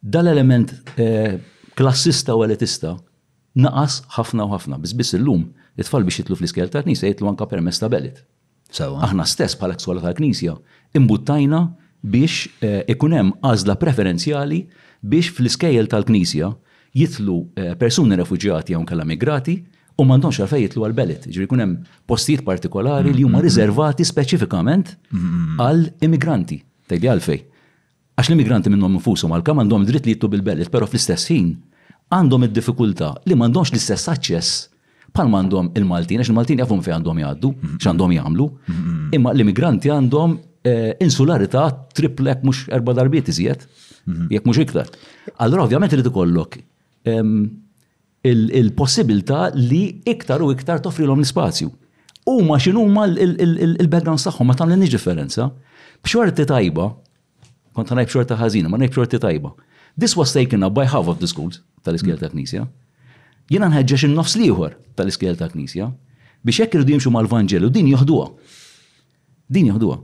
Dal-element 0.00 0.72
eh, 1.00 1.36
klassista 1.76 2.34
u 2.36 2.42
elitista 2.44 2.94
naqas 3.56 4.02
ħafna 4.16 4.44
u 4.46 4.50
ħafna. 4.52 4.78
l 4.80 5.16
illum, 5.20 5.46
it-tfal 5.76 6.04
biex 6.04 6.18
jitlu 6.20 6.36
fl-iskel 6.36 6.68
ta' 6.68 6.82
knisja 6.84 7.08
jitlu 7.08 7.28
anka 7.28 7.46
permess 7.46 7.78
ta' 7.80 7.88
belit. 7.88 8.22
Aħna 8.76 9.24
stess 9.24 9.56
bħal 9.56 9.76
ksuala 9.78 10.00
ta' 10.02 10.12
knisja 10.18 10.56
imbuttajna 10.98 11.60
biex 12.02 12.48
eh, 12.60 12.82
ikunem 12.88 13.32
għazla 13.42 13.76
preferenzjali 13.80 14.60
biex 15.02 15.30
fl-iskejjel 15.38 15.88
tal-knisja 15.88 16.52
jitlu 16.96 17.38
eh, 17.56 17.74
persuni 17.76 18.16
refugjati 18.16 18.74
għon 18.76 18.86
kalla 18.88 19.04
migrati 19.04 19.56
u 19.96 20.04
mandonx 20.04 20.42
għalfej 20.42 20.62
jitlu 20.66 20.84
għal-belit. 20.84 21.28
Ġri 21.32 21.46
kunem 21.48 21.78
postijiet 22.06 22.44
partikolari 22.44 23.14
li 23.14 23.24
huma 23.24 23.38
mm-hmm. 23.38 23.46
riservati 23.46 24.04
speċifikament 24.04 24.92
mm-hmm. 25.08 25.60
għal-immigranti. 25.64 26.58
Tajdi 26.86 27.08
għalfej. 27.14 27.44
Għax 28.16 28.30
l-immigranti 28.30 28.70
minnhom 28.72 28.94
għal-kam 29.00 29.58
għandhom 29.60 29.82
dritt 29.90 30.06
li 30.08 30.14
jittu 30.14 30.28
bil-bellet, 30.32 30.70
però 30.72 30.86
fl-istess 30.88 31.28
ħin 31.28 31.50
għandhom 32.16 32.46
id-diffikultà 32.46 33.10
li 33.28 33.36
m'għandhomx 33.36 33.74
l-istess 33.74 34.08
aċċess 34.08 34.62
pal 35.16 35.28
mandom 35.32 35.68
il-Maltin, 35.76 36.20
għax 36.22 36.30
il-Maltin 36.32 36.62
jafum 36.62 36.80
fej 36.84 36.94
għandhom 36.96 37.20
jgħaddu, 37.20 37.50
mhm. 37.52 37.74
x'għandhom 37.80 38.14
jagħmlu, 38.16 38.46
mhm. 38.52 39.12
imma 39.18 39.34
l-immigranti 39.36 39.92
għandhom 39.92 40.34
eh, 40.64 40.90
insularità 41.04 41.66
triplek 41.96 42.40
mhux 42.44 42.64
erba 42.78 42.96
darbiet 42.96 43.28
iżjed, 43.32 43.66
mhm. 44.08 44.30
jekk 44.32 44.48
mhux 44.48 44.62
iktar. 44.64 44.90
Allora 45.44 45.66
ovvjament 45.68 45.92
irid 45.98 46.08
ikollok 46.08 46.58
ehm, 47.12 47.38
il 48.32 48.72
possibilta 48.74 49.50
li 49.54 49.84
iktar 50.08 50.40
u 50.42 50.54
iktar 50.56 50.80
toffri 50.84 51.04
l-ispazju. 51.04 51.68
U 52.26 52.40
ma 52.48 52.56
x'inhuma 52.58 53.04
l-background 53.12 54.24
tagħhom 54.24 54.48
ma 54.48 54.56
tagħmlilniex 54.58 54.90
differenza. 54.96 55.50
B'xorti 56.02 56.42
tajba, 56.50 56.88
kont 57.76 57.92
ħanajb 57.92 58.10
xorta 58.14 58.38
ħażina, 58.40 58.70
ma 58.72 58.80
najb 58.80 58.96
xorti 58.96 59.20
tajba. 59.20 59.52
This 60.00 60.16
was 60.16 60.32
taken 60.32 60.64
up 60.66 60.74
by 60.76 60.86
half 60.88 61.08
of 61.12 61.20
the 61.20 61.28
schools 61.32 61.60
tal-iskjel 61.86 62.16
mm. 62.16 62.22
ta' 62.24 62.32
Knisja. 62.32 62.64
Jena 63.52 63.68
nħeġġex 63.70 64.08
in-nofs 64.08 64.34
liħor 64.40 64.74
tal-iskjel 64.98 65.36
ta' 65.38 65.48
Knisja 65.52 65.86
biex 66.46 66.60
jekk 66.64 66.78
irridu 66.80 66.96
jimxu 66.96 67.12
mal-Vanġelu 67.14 67.70
din 67.74 67.88
joħduha. 67.92 68.26
Din 69.56 69.68
joħduha. 69.72 70.00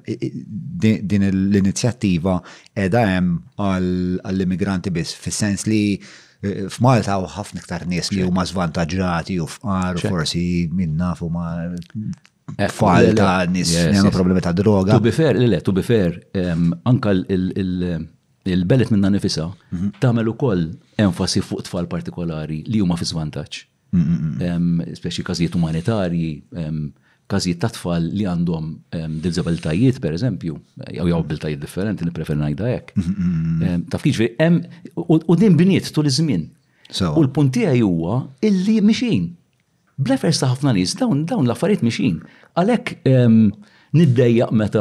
din 1.05 1.25
l-inizjattiva 1.31 2.39
edha 2.77 3.05
hemm 3.09 3.39
għall-immigranti 3.57 4.93
biss 4.93 5.17
fis-sens 5.25 5.65
li 5.71 5.81
eh, 5.97 6.67
f'Malta 6.69 7.17
u 7.23 7.29
ħafna 7.39 7.65
ktar 7.65 7.87
nies 7.89 8.13
li 8.13 8.25
huma 8.27 8.45
zvantaġġati 8.49 9.39
u 9.45 9.49
fqar 9.57 10.01
forsi 10.05 10.45
minna 10.73 11.15
fu 11.19 11.31
ma 11.33 11.55
eh, 11.65 12.69
fall 12.69 13.15
ta' 13.17 13.45
nies 13.49 13.73
għandhom 13.87 14.13
problemi 14.15 14.45
ta' 14.45 14.53
droga. 14.53 14.99
Tu 14.99 15.07
bifer, 15.09 15.41
le, 15.41 15.63
tu 15.65 15.73
bifer, 15.73 16.21
anka 16.85 17.17
il-belet 17.17 18.93
minna 18.93 19.09
nifisa 19.17 19.49
mhm. 19.73 19.95
tagħmel 20.05 20.35
ukoll 20.37 20.69
enfasi 21.01 21.41
fuq 21.41 21.65
tfal 21.71 21.89
partikolari 21.89 22.61
li 22.69 22.85
huma 22.85 23.01
fi 23.01 23.09
zvantaġġ 23.09 23.65
speċi 23.95 25.25
każijiet 25.27 25.55
umanitarji, 25.55 26.43
każijiet 27.31 27.61
ta' 27.63 27.71
tfal 27.75 28.09
li 28.11 28.27
għandhom 28.29 28.67
dizabilitajiet, 29.23 30.01
per 30.03 30.17
eżempju, 30.19 30.59
jew 30.99 31.07
jgħu 31.11 31.25
biltajiet 31.31 31.63
differenti, 31.63 32.09
prefer 32.15 32.37
ngħidha 32.41 32.73
hekk. 32.73 33.89
Taf 33.93 34.05
kienx 34.05 34.99
u 34.99 35.39
din 35.41 35.57
biniet 35.59 35.89
tul 35.95 36.11
iż-żmien. 36.11 36.47
U 37.17 37.21
l-punti 37.25 37.65
huwa 37.81 38.19
illi 38.45 38.81
mixin. 38.83 39.31
Blefers 39.99 40.41
ta' 40.43 40.51
ħafna 40.53 40.75
nies 40.75 40.97
dawn 40.99 41.25
dawn 41.29 41.47
l-affarijiet 41.47 41.85
mixin. 41.87 42.19
Għalhekk 42.59 42.95
niddejjaq 43.95 44.51
meta 44.53 44.81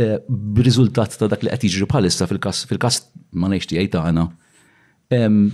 eh, 0.00 0.14
b'riżultat 0.26 1.18
ta' 1.20 1.26
dak 1.28 1.42
li 1.44 1.50
qed 1.52 1.66
jiġri 1.68 1.86
bħalissa 1.90 2.24
fil-każ 2.30 2.62
fil-każ 2.70 2.96
ma 3.38 3.50
ngħidx 3.52 3.70
tiegħi 3.74 3.90
tagħna. 3.92 4.24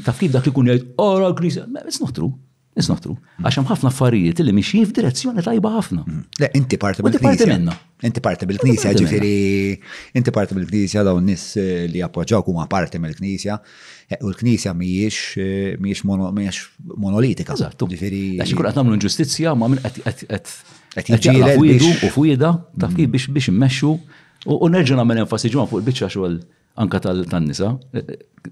Taf 0.07 0.23
kif 0.23 0.31
dak 0.33 0.47
li 0.47 0.53
kun 0.57 0.71
jgħid, 0.71 0.93
ora 1.03 1.29
l-Knisja, 1.33 1.67
ma' 1.75 1.83
not 1.89 2.15
true. 2.17 2.33
It's 2.79 2.87
not 2.87 3.01
true. 3.03 3.17
Għaxem 3.43 3.65
ħafna 3.67 3.91
affarijiet 3.91 4.41
li 4.45 4.53
mixi 4.55 4.81
f'direzzjoni 4.87 5.43
tajba 5.43 5.73
ħafna. 5.77 6.05
Mm. 6.07 6.21
Le, 6.39 6.49
inti 6.55 6.79
parti 6.79 7.03
bil-knisja. 7.03 7.57
Inti 8.09 8.23
parti 8.27 8.47
bil-knisja, 8.47 8.93
ġifiri, 9.01 9.31
inti 10.21 10.35
parti 10.37 10.55
bil-knisja 10.57 11.03
dawn 11.09 11.27
nis 11.27 11.49
eh, 11.59 11.89
li 11.91 12.03
appoġġawk 12.07 12.53
huma 12.53 12.69
parti 12.71 13.01
mill-knisja. 13.03 13.57
Eh, 14.07 14.21
u 14.23 14.31
l-knisja 14.31 14.75
miex 14.79 15.19
eh, 15.43 15.75
mhijiex 15.83 16.87
monolitika. 17.03 17.59
Eżattu. 17.59 17.91
Ġifiri. 17.91 18.23
Għax 18.39 18.55
ikun 18.55 18.71
qed 18.71 18.79
nagħmlu 18.79 19.01
ġustizzja 19.09 19.57
ma 19.59 19.73
minn 19.75 19.91
qed 20.95 21.29
jiġi 21.33 21.91
u 22.07 22.13
fujda 22.15 22.55
taf 22.79 22.95
kif 22.95 23.09
mm. 23.09 23.13
biex 23.17 23.35
biex 23.35 23.51
immexxu 23.51 23.97
u 24.51 24.73
nerġa' 24.79 25.01
nagħmel 25.03 25.25
enfasi 25.27 25.51
ġimgħa 25.53 25.69
fuq 25.75 25.83
il-biċċa 25.83 26.15
xogħol 26.15 26.39
anka 26.79 27.01
tal-nisa, 27.01 27.79
e, 27.93 28.05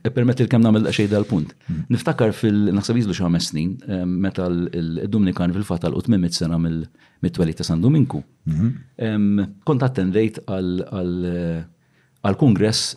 e, 0.02 0.11
permetti 0.11 0.42
l-kem 0.44 0.61
namel 0.62 0.88
xejda 0.90 1.18
l-punt. 1.20 1.52
Mhm. 1.68 1.85
Niftakar 1.92 2.31
fil-naħsab 2.35 2.96
jizlu 2.98 3.12
xa 3.14 3.28
snin, 3.40 3.76
e, 3.87 4.04
meta 4.04 4.46
l-Dominikan 4.48 5.52
fil-fat 5.52 5.85
għal 5.85 5.94
utmim 5.96 6.28
sena 6.31 6.59
mill-twelli 6.59 7.54
ta' 7.54 7.64
San 7.64 7.81
Dominku. 7.81 8.22
Kont 8.46 8.62
mhm. 8.98 9.40
attendejt 9.66 10.38
għal-kongress 10.46 12.96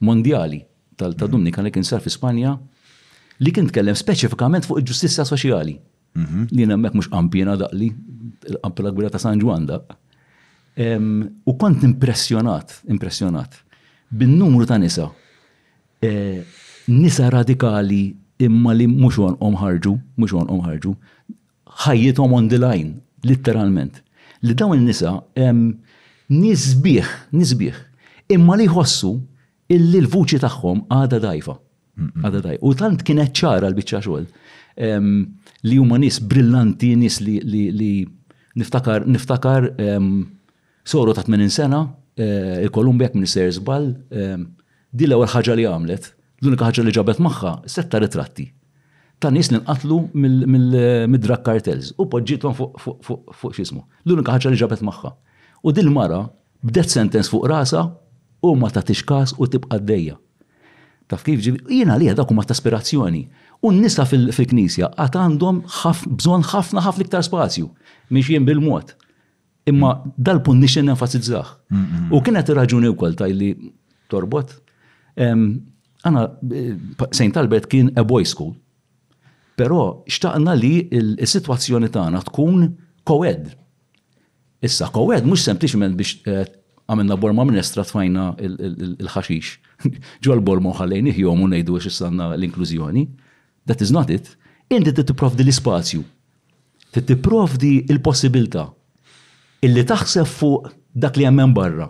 mondjali 0.00 0.62
tal-Dominikan 0.96 1.62
mhm. 1.62 1.66
li 1.68 1.72
kien 1.72 1.84
sar 1.84 2.00
fi 2.00 2.10
Spanja 2.10 2.56
li 3.40 3.50
kien 3.50 3.66
tkellem 3.66 3.94
speċifikament 3.98 4.64
fuq 4.68 4.78
il-ġustizja 4.80 5.24
soċjali. 5.26 5.74
Li 6.54 6.62
nemmek 6.66 6.94
mux 6.94 7.08
kampjena 7.10 7.56
daqli, 7.58 7.88
l-kampjena 8.46 8.90
gbira 8.94 9.10
ta' 9.10 9.18
San 9.18 9.40
da. 9.66 9.80
U 11.50 11.54
kont 11.58 11.82
impressionat, 11.86 12.70
impressionat 12.90 13.63
bin-numru 14.18 14.66
ta' 14.66 14.78
nisa. 14.78 15.08
E, 16.02 16.42
nisa 16.88 17.30
radikali 17.32 18.02
imma 18.46 18.74
li 18.76 18.86
mhux 18.90 19.18
għonqom 19.24 19.58
ħarġu, 19.60 19.94
mhux 20.18 20.34
għonqom 20.36 20.64
ħarġu, 20.68 20.94
ħajjithom 21.84 22.34
on 22.38 22.48
the 22.52 22.58
line, 22.62 22.94
litteralment. 23.26 24.00
Li 24.44 24.54
dawn 24.54 24.76
in-nisa 24.78 25.14
nisbieħ, 26.34 27.08
nisbieħ, 27.36 27.76
imma 28.34 28.56
li 28.58 28.66
jħossu 28.68 29.12
illi 29.74 30.00
l-vuċi 30.04 30.40
tagħhom 30.44 30.84
għada 30.94 31.20
dajfa. 31.28 31.56
Għada 32.24 32.40
dajfa. 32.48 32.60
U 32.66 32.74
tant 32.76 33.02
kienet 33.06 33.32
ċara 33.38 33.70
l-biċċa 33.72 34.02
xogħol 34.04 34.26
li 35.70 35.76
huma 35.78 35.96
nis 36.02 36.16
brillanti, 36.18 36.94
nis 36.98 37.20
li, 37.22 37.92
niftakar, 38.58 39.04
niftakar 39.06 39.68
um, 39.96 40.08
soru 40.84 41.14
ta' 41.14 41.22
80 41.22 41.52
sena, 41.54 41.80
Eh, 42.16 42.62
il-Columbia 42.62 43.10
Minister 43.12 43.50
Zbal, 43.50 43.88
eh, 44.10 44.36
di 44.94 45.04
l-ewwel 45.08 45.26
ħaġa 45.34 45.56
li 45.58 45.64
għamlet, 45.66 46.04
l-unika 46.44 46.68
ħaġa 46.68 46.84
li 46.86 46.92
ġabet 46.94 47.18
magħha 47.18 47.50
setta 47.66 47.98
ritratti 47.98 48.44
ta' 49.18 49.32
nis 49.34 49.50
li 49.50 49.58
nqatlu 49.58 49.96
mid-drug 50.14 51.42
cartels 51.46 51.90
u 51.98 52.04
poġġitom 52.12 52.54
fuq 52.54 53.54
xismu. 53.58 53.80
L-unika 54.06 54.36
ħagġa 54.36 54.52
li 54.54 54.58
ġabet 54.62 54.82
magħha. 54.86 55.10
U 55.66 55.72
dil-mara 55.74 56.20
bdet 56.66 56.92
sentence 56.92 57.32
fuq 57.32 57.48
rasa 57.50 57.82
u 58.46 58.52
ma 58.60 58.68
ta' 58.70 58.84
tixkas 58.86 59.32
u 59.38 59.48
tibqa' 59.50 59.80
d-dejja. 59.82 60.14
Taf 61.10 61.24
kif 61.26 61.40
ġibi, 61.46 61.64
jena 61.82 61.96
li 61.98 62.10
għadakum 62.12 62.36
ma 62.38 62.44
ta' 62.46 62.54
aspirazzjoni. 62.54 63.24
U 63.64 63.72
n-nisa 63.74 64.04
fil-knisja 64.06 64.92
għat 65.02 65.18
għandhom 65.22 65.62
bżon 66.20 66.46
ħafna 66.52 66.84
ħafna 66.86 67.08
iktar 67.08 67.26
spazju, 67.26 67.66
miex 68.14 68.28
jien 68.34 68.46
bil-mod. 68.46 68.92
Imma 69.70 69.90
dal 70.18 70.40
pun 70.44 70.58
nixen 70.60 70.84
nenfasizzaħ. 70.90 71.46
Mm, 71.70 71.76
mm, 71.76 71.92
mm. 72.08 72.10
U 72.12 72.20
kienet 72.24 72.50
raġuni 72.58 72.90
u 72.92 72.96
ta' 73.16 73.28
li 73.32 73.52
torbot. 74.12 74.50
Għana, 75.16 76.22
eh, 76.52 76.74
St. 77.10 77.32
Talbert 77.32 77.68
kien 77.72 77.90
a 77.96 78.04
boy 78.04 78.24
school. 78.28 78.52
Pero 79.56 80.04
xtaqna 80.10 80.56
li 80.58 80.74
il-situazzjoni 80.90 81.88
tagħna 81.94 82.20
tkun 82.28 82.66
kowed. 83.08 83.54
Issa, 84.64 84.90
kowed 84.92 85.24
mux 85.28 85.40
sempliċement 85.46 85.96
biex 85.96 86.20
eh, 86.28 86.44
għamilna 86.90 87.16
borma 87.16 87.46
minestra 87.48 87.84
tfajna 87.88 88.28
il-ħaxix. 88.44 89.56
Ġu 90.22 90.32
għal 90.34 90.44
borma 90.44 90.74
uħallejn 90.76 91.08
iħjom 91.14 91.40
u 91.40 91.48
nejdu 91.54 91.78
għax 91.78 91.88
istanna 91.94 92.28
l-inklużjoni. 92.36 93.06
That 93.64 93.80
is 93.80 93.94
not 93.96 94.12
it. 94.12 94.28
Inti 94.68 94.92
t 94.92 95.06
tiprofdi 95.08 95.46
l-spazju. 95.46 96.04
t 96.94 97.00
tiprofdi 97.02 97.78
il-possibilta 97.90 98.68
illi 99.64 99.84
taħseb 99.88 100.28
fuq 100.28 100.72
dak 101.04 101.18
li 101.18 101.26
hemm 101.28 101.54
barra, 101.56 101.86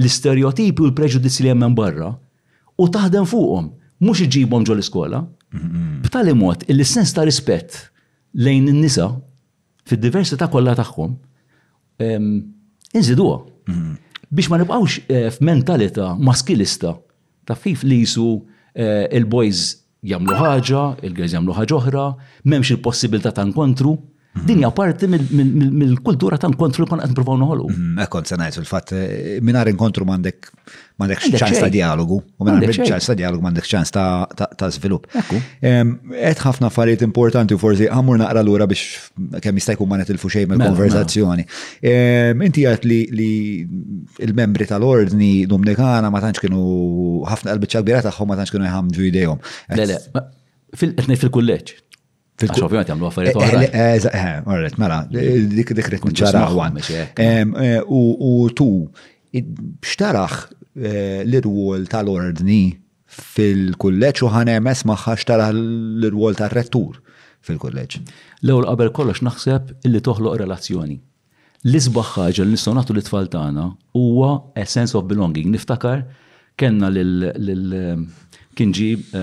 l-istereotipi 0.00 0.84
u 0.84 0.90
l-preġudizzi 0.90 1.44
li 1.46 1.52
hemm 1.52 1.74
barra, 1.78 2.10
u 2.82 2.86
taħdem 2.96 3.26
fuqhom, 3.28 3.70
mhux 4.04 4.22
iġibhom 4.26 4.66
ġol 4.68 4.82
iskola. 4.82 5.22
B'tali 6.04 6.34
mod, 6.36 6.66
il-sens 6.70 7.12
ta' 7.16 7.24
rispett 7.24 7.76
lejn 8.44 8.66
in-nisa 8.72 9.06
fid-diversità 9.88 10.48
kollha 10.52 10.74
tagħhom 10.76 11.14
inżiduha. 13.00 13.38
Biex 14.26 14.50
ma 14.50 14.58
nibqgħux 14.60 14.94
eh, 15.06 15.28
f'mentalità 15.36 16.08
maskilista 16.18 16.92
ta' 17.46 17.54
fif 17.56 17.84
li 17.86 18.00
jisu 18.02 18.26
eh, 18.74 19.04
il-boys 19.18 19.62
jagħmlu 20.10 20.34
ħaġa, 20.36 20.80
il-girls 21.06 21.36
jagħmlu 21.36 21.54
ħaġa 21.56 21.76
oħra, 21.78 22.06
m'hemmx 22.42 22.72
il-possibilità 22.76 23.30
ta' 23.38 23.46
nkontru. 23.48 23.94
Mhm. 24.38 24.46
Dinja 24.46 24.70
parti 24.74 25.06
mill-kultura 25.08 26.38
ta' 26.38 26.50
nkontru 26.50 26.84
li 26.84 26.90
kon 26.90 27.00
qed 27.00 27.10
nipruvaw 27.12 27.38
noħolu. 27.40 27.66
Mhm, 27.72 28.00
Ekkon, 28.04 28.24
se 28.28 28.36
ngħid 28.38 28.56
fil-fatt 28.60 28.92
eh, 28.94 29.38
mingħajr 29.44 29.70
inkontru 29.72 30.06
m'għandek 30.08 30.50
m'għandek 30.98 31.22
ċans 31.36 31.58
ta' 31.62 31.70
dialogu, 31.72 32.18
u 32.40 32.44
m'għandek 32.46 32.78
ċans 32.78 33.08
ta' 33.10 33.16
dialogu 33.20 33.44
mandek 33.44 33.66
ċans 33.68 33.90
ta' 33.92 34.68
żvilupp. 34.76 35.10
Qed 35.60 36.40
ħafna 36.46 36.70
affarijiet 36.70 37.04
importanti 37.06 37.56
u 37.56 37.60
forsi 37.60 37.88
għamur 37.88 38.20
naqra 38.22 38.44
lura 38.46 38.68
biex 38.68 39.10
kemm 39.44 39.60
jista' 39.60 39.76
jkun 39.76 39.90
ma 39.92 40.00
netilfu 40.02 40.30
xejn 40.32 40.48
mela, 40.50 40.62
mill-konverzazzjoni. 40.68 41.44
Inti 42.48 42.64
għat 42.70 42.88
li 42.88 43.00
il-membri 44.26 44.68
tal-ordni 44.72 45.32
Dumnikana 45.50 46.08
ma 46.10 46.22
tantx 46.24 46.44
kienu 46.44 47.24
ħafna 47.28 47.52
qalbiċċa 47.54 47.84
għbirata 47.84 48.14
ma 48.26 48.40
tantx 48.40 48.54
kienu 48.56 48.68
jħamġu 48.70 49.06
idejhom. 49.12 49.42
Le, 49.76 49.90
le, 49.92 50.00
fil 51.16 51.32
kulleċ 51.32 51.76
Għax 52.36 52.62
ovvijament 52.66 52.90
jagħmlu 52.90 53.08
affarijiet 53.08 53.38
eh, 53.38 53.66
eh, 53.66 53.94
oħra. 53.96 54.10
Eh, 54.12 54.40
orret, 54.54 54.76
mela, 54.80 54.98
dik 55.10 55.72
dik 55.78 55.88
rid 55.94 56.04
niċċara 56.04 56.42
għan. 56.66 57.88
U 57.88 58.50
tu, 58.52 58.66
xtaraħ 59.32 60.36
l-irwol 61.24 61.88
tal-ordni 61.88 62.60
fil-kulleġġ 63.16 64.24
u 64.26 64.32
ħanemes 64.36 64.84
maħħa 64.90 65.14
xtaraħ 65.22 65.56
l-irwol 65.56 66.36
tar-rettur 66.36 67.00
fil-kulleġġ. 67.48 68.00
L-ewwel 68.44 68.68
qabel 68.68 68.92
kollox 69.00 69.24
naħseb 69.24 69.76
illi 69.88 70.04
toħloq 70.04 70.36
relazzjoni. 70.44 71.00
L-isbaħ 71.66 72.12
ħaġa 72.18 72.44
li 72.44 72.52
nistgħu 72.58 72.76
nagħtu 72.76 72.96
l-itfal 72.98 73.30
tagħna 73.32 73.70
huwa 73.96 74.32
a 74.60 74.68
sense 74.68 74.96
of 75.00 75.08
belonging. 75.08 75.48
Niftakar 75.56 76.04
kenna 76.60 76.92
lil 76.92 77.78
kien 78.56 78.76
ġib 78.76 79.14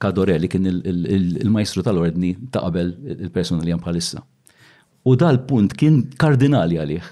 Kadorelli 0.00 0.48
kien 0.50 0.66
il-majstru 0.68 1.82
tal-ordni 1.86 2.34
ta' 2.52 2.62
qabel 2.66 2.90
il-persona 3.24 3.64
li 3.64 3.72
bħalissa. 3.74 4.22
U 5.06 5.14
dal-punt 5.20 5.72
kien 5.78 6.02
kardinali 6.20 6.78
għalih. 6.82 7.08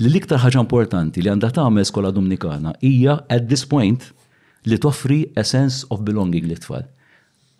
L-iktar 0.00 0.40
ħaġa 0.44 0.62
importanti 0.64 1.22
li 1.22 1.30
għandha 1.32 1.50
tagħmel 1.58 1.86
skola 1.88 2.10
Dominikana 2.16 2.74
hija 2.88 3.18
at 3.30 3.48
this 3.50 3.66
point 3.68 4.08
li 4.68 4.78
toffri 4.80 5.20
a 5.38 5.44
sense 5.44 5.84
of 5.92 6.02
belonging 6.06 6.48
li 6.48 6.56
tfal. 6.56 6.86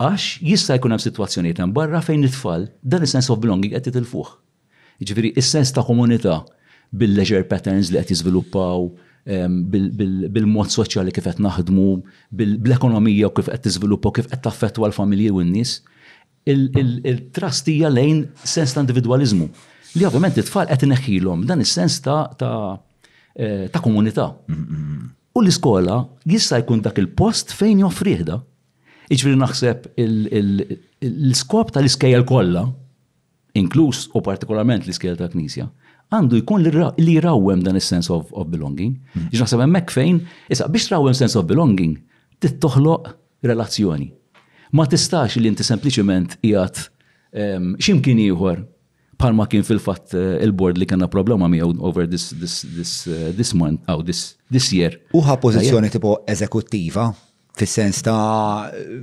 Għax 0.01 0.27
jista' 0.49 0.79
jkun 0.79 0.95
hemm 0.97 1.03
sitwazzjonijiet 1.05 1.61
hemm 1.61 1.75
barra 1.77 2.01
fejn 2.05 2.25
it-tfal 2.25 2.67
dan 2.81 3.05
is 3.05 3.13
sens 3.17 3.29
of 3.33 3.41
belonging 3.43 3.75
qed 3.75 3.89
titilfuh. 3.91 4.31
Jiġifieri 5.01 5.35
is-sens 5.41 5.73
ta' 5.77 5.85
komunità 5.85 6.41
bil 6.97 7.13
leġer 7.21 7.45
patterns 7.49 7.93
li 7.93 8.01
qed 8.01 8.15
jiżviluppaw, 8.15 8.89
bil-mod 9.27 10.71
soċjali 10.73 11.13
kif 11.15 11.25
qed 11.27 11.41
naħdmu, 11.45 11.87
bil-ekonomija 12.33 13.29
u 13.29 13.33
kif 13.37 13.51
qed 13.51 13.65
tiżviluppa 13.67 14.13
kif 14.17 14.29
qed 14.31 14.43
taffettwa 14.45 14.89
l-familji 14.89 15.31
u 15.35 15.43
n-nies, 15.45 15.79
il 16.49 16.71
hija 16.73 17.89
lejn 17.93 18.25
sens 18.49 18.73
ta' 18.75 18.81
individualizmu. 18.85 19.49
Li 19.99 20.07
ovvjament 20.07 20.39
it-tfal 20.39 20.69
qed 20.71 20.87
ineħħilhom 20.87 21.45
dan 21.51 21.61
is-sens 21.65 22.01
ta' 22.01 22.81
e, 23.37 23.69
komunità. 23.83 24.31
U 25.37 25.45
l-iskola 25.45 26.01
jista' 26.27 26.59
jkun 26.63 26.81
dak 26.83 26.99
il-post 26.99 27.53
fejn 27.55 27.85
joffriħda. 27.85 28.41
Iġri 29.11 29.37
naħseb 29.41 29.89
l-iskop 29.99 31.75
tal-iskejjel 31.75 32.25
kollha, 32.31 32.65
inkluż 33.59 34.09
u 34.15 34.23
partikolarment 34.23 34.87
l-iskejjel 34.87 35.19
ta' 35.21 35.29
Knisja, 35.33 35.67
għandu 36.11 36.39
jkun 36.41 36.65
li 36.99 37.17
rawem 37.23 37.61
dan 37.65 37.79
is 37.79 37.87
sens 37.91 38.11
of, 38.11 38.31
of 38.35 38.49
belonging. 38.51 38.97
Hmm. 39.15 39.29
Ġi 39.33 39.41
naħseb 39.41 39.63
hemmhekk 39.63 39.95
fejn, 39.95 40.19
issa 40.53 40.67
biex 40.71 40.89
rawem 40.93 41.15
sens 41.17 41.37
of 41.39 41.47
belonging, 41.47 41.99
tittoħloq 42.43 43.13
relazzjoni. 43.47 44.11
Ma 44.77 44.87
tistax 44.91 45.39
li 45.43 45.51
inti 45.51 45.67
sempliċement 45.67 46.37
jgħat 46.47 46.83
ehm, 47.35 47.73
x'imkien 47.79 48.21
ieħor 48.27 48.67
ma 49.37 49.45
kien 49.53 49.65
fil-fatt 49.67 50.15
eh, 50.17 50.39
il-board 50.47 50.79
li 50.81 50.87
kena 50.89 51.05
problema 51.13 51.49
mi 51.51 51.59
over 51.63 52.07
this, 52.09 52.31
this, 52.41 52.63
this, 52.75 52.93
uh, 53.07 53.29
this 53.37 53.53
month, 53.53 53.83
aw, 53.87 53.99
oh, 54.01 54.05
this, 54.07 54.39
this 54.49 54.71
year. 54.73 54.95
Uħa 55.13 55.37
pozizjoni 55.43 55.91
tipo 55.93 56.15
eżekuttiva, 56.25 57.05
fil-sens 57.61 58.01
ta' 58.07 58.71
eh, 58.73 58.97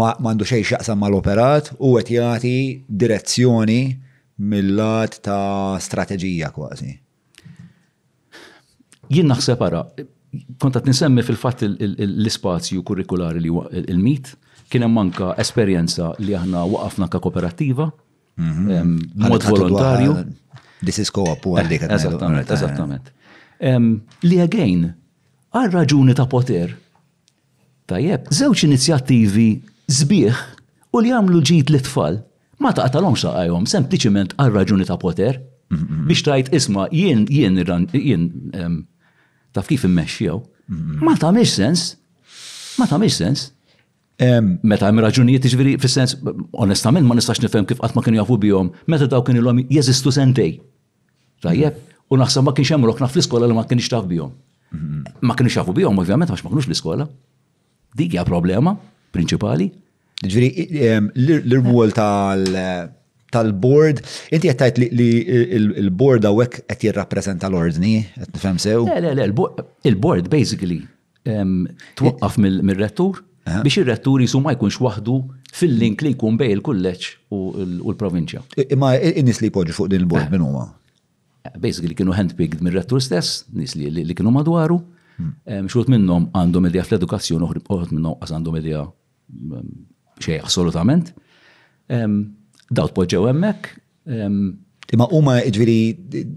mandu 0.00 0.48
xejn 0.48 0.64
xaqsam 0.70 0.96
mal-operat 1.04 1.74
u 1.76 1.92
għet 2.00 2.14
jati 2.16 2.54
direzzjoni 2.88 3.82
mill-lat 4.42 5.18
ta' 5.24 5.78
strateġija 5.82 6.50
kważi. 6.54 6.92
Jien 9.14 9.28
naħseb 9.30 9.60
ara, 9.62 9.84
konta 10.58 10.80
t-nisemmi 10.82 11.22
fil-fat 11.22 11.62
l 11.66 12.30
ispazju 12.30 12.82
kurrikulari 12.86 13.42
li 13.44 13.52
il-mit, 13.84 14.32
kienem 14.72 14.90
manka 14.96 15.34
esperienza 15.38 16.12
li 16.18 16.34
aħna 16.34 16.64
waqafna 16.72 17.08
ka 17.12 17.20
kooperativa, 17.22 17.90
mhm. 18.40 18.96
mod 19.28 19.46
volontarju. 19.50 20.16
This 20.84 20.98
is 21.04 21.12
co-op, 21.14 21.46
għandik 21.56 21.86
Eżattament, 21.88 22.50
eżattament. 22.52 23.06
Li 24.28 24.40
għagħin, 24.42 24.88
għal 25.56 25.70
raġuni 25.72 26.16
ta' 26.18 26.26
poter, 26.28 26.74
tajjeb, 27.88 28.26
zewċ 28.34 28.66
inizjattivi 28.66 29.46
zbieħ 29.92 30.42
u 30.94 31.00
li 31.04 31.12
għamlu 31.14 31.40
ġit 31.44 31.70
l-tfal 31.72 32.18
ma 32.62 32.72
taqtalhomx 32.74 33.24
għajom, 33.30 33.66
sempliciment 33.70 34.34
għal 34.38 34.54
raġuni 34.54 34.86
ta' 34.88 34.98
poter 35.00 35.40
biex 36.06 36.22
tajt 36.22 36.52
isma 36.54 36.86
jien 36.92 37.24
jien 37.32 37.56
jien 37.58 38.28
taf 39.54 39.66
kif 39.70 39.86
immexxjew. 39.88 40.40
Ma 41.02 41.14
tagħmilx 41.18 41.50
sens. 41.56 41.84
Ma 42.78 42.86
tagħmilx 42.90 43.16
sens. 43.16 43.46
Meta 44.62 44.86
hemm 44.86 45.02
raġunijiet 45.02 45.46
jiġifieri 45.48 45.72
fis-sens 45.82 46.16
onestament 46.52 47.08
ma 47.08 47.16
nistax 47.18 47.42
nifhem 47.42 47.66
kif 47.66 47.80
qatt 47.82 47.96
ma 47.98 48.02
jafu 48.04 48.36
bijom, 48.38 48.70
meta 48.86 49.08
daw 49.10 49.24
kien 49.26 49.40
il 49.40 49.48
hom 49.48 49.64
jeżistu 49.66 50.12
sentej. 50.14 50.60
Tajjeb, 51.42 51.80
u 52.10 52.16
naħseb 52.16 52.44
ma 52.46 52.52
kienx 52.54 52.70
hemm 52.74 52.86
rokna 52.86 53.08
fl-iskola 53.10 53.48
li 53.50 53.54
ma 53.56 53.64
kienx 53.64 53.88
taf 53.90 54.06
bijom. 54.06 54.30
Ma 55.22 55.34
kienx 55.34 55.58
jafu 55.58 55.74
bihom 55.74 55.98
ovvjament 55.98 56.30
għax 56.30 56.44
ma 56.44 56.52
kienux 56.54 56.68
l-iskola. 56.70 57.08
Dik 57.96 58.14
hija 58.14 58.26
problema 58.28 58.76
prinċipali 59.14 59.72
Ġviri, 60.22 60.80
l-rwol 61.42 61.92
tal-board, 63.34 64.00
inti 64.32 64.46
jattajt 64.48 64.78
li 64.78 65.08
l-board 65.88 66.26
għawek 66.28 66.60
għet 66.70 66.86
jirrapprezenta 66.86 67.48
l-ordni, 67.50 67.96
għet 68.14 68.34
nifem 68.36 68.60
sew? 68.62 68.84
Le, 68.86 69.12
le, 69.18 69.26
le, 69.26 69.48
il-board 69.90 70.28
basically 70.32 70.82
twaqqaf 71.98 72.36
mill-rettur 72.38 73.24
biex 73.64 73.76
ir-rettur 73.82 74.22
jisu 74.24 74.38
ma 74.40 74.54
jkunx 74.56 74.78
waħdu 74.80 75.16
fil-link 75.56 76.00
li 76.06 76.14
jkun 76.14 76.38
bej 76.40 76.52
il-kulleċ 76.56 77.08
u 77.34 77.38
l-provinċja. 77.90 78.40
Imma 78.72 78.94
in-nis 78.96 79.42
li 79.44 79.50
poġi 79.52 79.74
fuq 79.76 79.90
din 79.92 80.00
il-board 80.04 80.28
eh. 80.28 80.32
minn 80.32 80.46
huma? 80.46 80.62
Eh, 81.44 81.52
basically 81.60 81.92
kienu 81.98 82.14
handpicked 82.16 82.62
mir-rettur 82.64 83.02
stess, 83.04 83.42
nis 83.52 83.74
li 83.76 84.14
kienu 84.16 84.32
madwaru, 84.36 84.78
hmm. 85.18 85.66
xut 85.74 85.90
minnom 85.92 86.30
għandhom 86.32 86.70
idea 86.70 86.86
fl-edukazzjoni, 86.88 87.50
uħrit 87.66 87.92
minnom 87.92 88.14
għas 88.20 88.32
għandhom 88.38 88.60
idea 88.62 88.86
xej 90.22 90.38
assolutament. 90.44 91.12
Daw 92.74 92.86
tpoġġew 92.90 93.24
hemmhekk. 93.30 93.70
Imma 94.94 95.06
huma 95.10 95.38
ġviri 95.42 95.78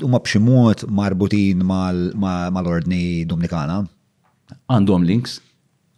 huma 0.05 0.21
b'xi 0.23 0.39
mod 0.41 0.85
marbutin 0.99 1.61
mal-ordni 1.67 3.03
Dominikana? 3.29 3.83
Għandhom 4.71 5.03
links, 5.07 5.37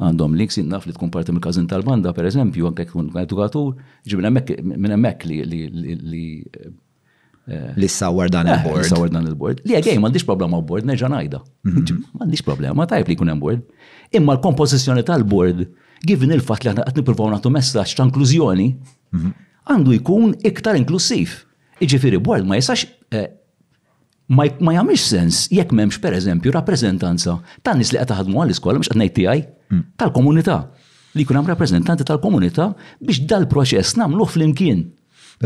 għandhom 0.01 0.33
links 0.37 0.57
naf 0.65 0.87
li 0.89 0.93
tkun 0.95 1.11
parti 1.13 1.31
mill 1.33 1.43
każin 1.43 1.67
tal-banda, 1.69 2.13
per 2.17 2.25
eżempju, 2.29 2.69
anke 2.71 2.87
tkun 2.89 3.11
edukatur, 3.21 3.73
ġi 4.09 4.19
minn 4.19 4.95
hemmhekk 4.97 5.27
li 5.29 5.43
li 5.45 5.97
li 5.99 6.23
eh, 6.49 7.85
Sawar 7.85 8.25
eh, 8.29 8.33
dan 8.33 8.49
il-board. 8.49 9.61
Li 9.69 9.77
għagħi, 9.77 9.99
mandiġ 10.01 10.25
problema 10.25 10.57
u 10.57 10.65
board, 10.65 10.89
neġa 10.89 11.11
najda. 11.13 11.43
Mandiġ 11.69 12.01
mhm. 12.17 12.47
problema, 12.49 12.89
tajb 12.89 13.13
li 13.13 13.17
kun 13.21 13.33
board. 13.41 13.61
Imma 14.17 14.35
l 14.35 14.41
kompozizjoni 14.41 15.05
tal-board 15.05 15.67
given 16.07 16.31
il-fat 16.33 16.63
li 16.63 16.71
għanna 16.71 16.85
għatni 16.87 17.03
provaw 17.07 17.31
natu 17.33 17.51
messaċ 17.53 17.95
ta' 17.97 18.05
inklużjoni, 18.07 18.67
mhm. 19.15 19.31
għandu 19.69 19.95
jkun 19.99 20.35
iktar 20.47 20.77
inklusiv. 20.79 21.33
Iġifiri, 21.83 22.19
bwal 22.23 22.43
ma 22.47 22.57
jisax 22.59 22.85
eh, 23.15 23.27
ma 24.35 24.73
jamiex 24.75 25.05
sens 25.09 25.43
jekk 25.53 25.71
memx 25.75 25.99
per 26.03 26.13
eżempju 26.17 26.51
rappresentanza 26.55 27.37
ta' 27.65 27.75
nis 27.79 27.91
li 27.93 27.99
għataħadmu 28.01 28.39
għall-iskola, 28.43 28.81
mux 28.81 28.91
għadnajt 28.91 29.15
tijaj, 29.17 29.43
mm. 29.71 29.83
tal-komunità. 30.01 30.57
Li 31.17 31.25
kunam 31.25 31.47
rappresentanti 31.49 32.05
tal-komunità 32.05 32.67
biex 33.01 33.23
dal-proċess 33.31 33.95
namlu 33.97 34.27
fl-imkien. 34.29 34.83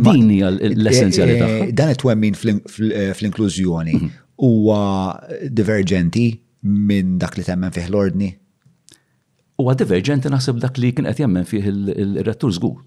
Din 0.01 0.31
hija 0.33 0.49
eh, 0.57 0.71
l-essenzjali 0.73 1.37
tagħha. 1.39 1.67
Eh, 1.69 1.73
dan 1.77 1.93
it 1.93 2.03
min 2.17 2.37
fl-inklużjoni 2.37 3.99
mhm. 3.99 4.11
huwa 4.43 4.81
divergenti 5.49 6.31
minn 6.63 7.17
dak 7.21 7.37
li 7.37 7.43
temmen 7.45 7.71
fih 7.75 7.89
l-ordni? 7.91 8.31
huwa 9.57 9.75
divergenti 9.77 10.31
naħseb 10.33 10.59
dak 10.63 10.79
li 10.81 10.91
kien 10.95 11.07
qed 11.09 11.21
jemmen 11.23 11.45
fih 11.47 11.67
il-rettur 11.69 12.53
żgur. 12.57 12.79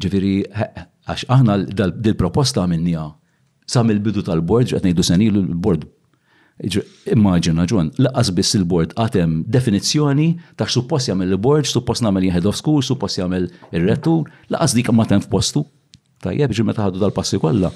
Ġifieri 0.00 0.34
għax 0.48 1.26
aħna 1.34 1.54
dil-proposta 1.76 2.66
minnija 2.68 3.06
sa 3.68 3.82
mill-bidu 3.84 4.22
tal-bord 4.24 4.68
qed 4.72 4.84
ngħidu 4.84 5.04
senilu 5.10 5.42
l-bord. 5.44 5.84
Immaġina 7.14 7.68
ġon, 7.70 7.92
laqqas 8.04 8.32
biss 8.34 8.56
il-bord 8.58 8.94
għatem 8.98 9.44
definizzjoni 9.46 10.30
ta' 10.58 10.66
suppost 10.70 11.06
jagħmel 11.10 11.30
il-bord, 11.36 11.68
suppost 11.70 12.02
nagħmel 12.02 12.30
head 12.34 12.48
of 12.50 12.56
school, 12.58 12.82
suppost 12.82 13.20
jagħmel 13.20 13.46
ir-rettur, 13.78 14.26
laqqas 14.52 14.74
dik 14.76 14.90
ma' 14.92 15.06
tem 15.06 15.22
f'postu. 15.22 15.66
Tajjeb 16.24 16.50
ġi 16.56 16.64
meta 16.66 16.82
ħadu 16.88 16.98
dal-passi 16.98 17.38
kollha. 17.38 17.70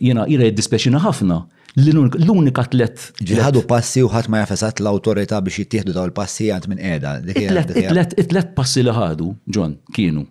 Jiena 0.00 0.24
ira 0.30 0.48
jiddispeċina 0.48 0.98
ħafna 1.04 1.36
l-unika 1.76 2.64
tlet. 2.70 3.02
Ġiħadu 3.20 3.62
passi 3.68 4.00
u 4.04 4.08
ħadd 4.08 4.30
ma 4.30 4.40
jafesat 4.44 4.80
l-autorita 4.80 5.40
biex 5.44 5.60
jittieħdu 5.64 5.92
daw 5.96 6.08
l 6.08 6.12
passi 6.16 6.48
għand 6.50 6.68
minn 6.68 6.78
qiegħda. 6.78 8.16
it 8.16 8.54
passi 8.54 8.82
li 8.82 8.94
ħadu, 8.94 9.28
John, 9.46 9.76
kienu 9.92 10.26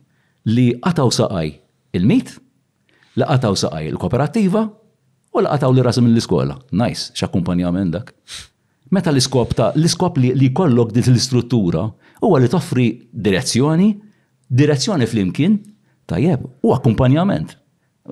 li 0.47 0.69
għataw 0.81 1.11
saqaj 1.11 1.51
il-mit, 1.99 2.31
li 3.19 3.23
għataw 3.27 3.55
saqaj 3.57 3.87
il 3.91 3.99
kooperativa 3.99 4.65
u 4.67 5.41
li 5.43 5.51
għataw 5.51 5.73
li 5.75 5.85
rasim 5.85 6.07
l-iskola. 6.09 6.57
Nice, 6.71 7.11
x'akkumpanjament 7.13 7.93
dak. 7.95 8.13
Meta 8.91 9.11
l-iskop 9.11 9.53
ta' 9.55 9.73
l-iskop 9.75 10.17
li 10.17 10.51
kollok 10.55 10.93
dit 10.95 11.07
l-istruttura 11.11 11.83
huwa 12.23 12.39
li 12.41 12.49
toffri 12.49 12.87
direzzjoni, 13.13 13.91
direzzjoni 14.47 15.05
fl-imkien, 15.05 15.59
tajjeb, 16.07 16.45
u 16.63 16.71
akkumpanjament 16.73 17.57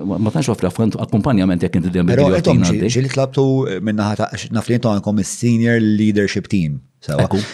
ma 0.03 0.29
tantx 0.29 0.49
offra 0.51 0.69
fond 0.75 0.95
akkumpanjament 0.99 1.61
jekk 1.63 1.77
inti 1.79 1.89
dejjem 1.93 2.09
bidejja. 2.09 2.41
Però 2.43 2.91
ġili 2.95 3.11
tlabtu 3.11 3.43
eh, 3.69 3.77
minnaħa 3.85 4.17
ta' 4.19 4.41
naflintu 4.55 4.91
għandkom 4.91 5.21
is-senior 5.23 5.79
leadership 5.81 6.49
team. 6.51 6.79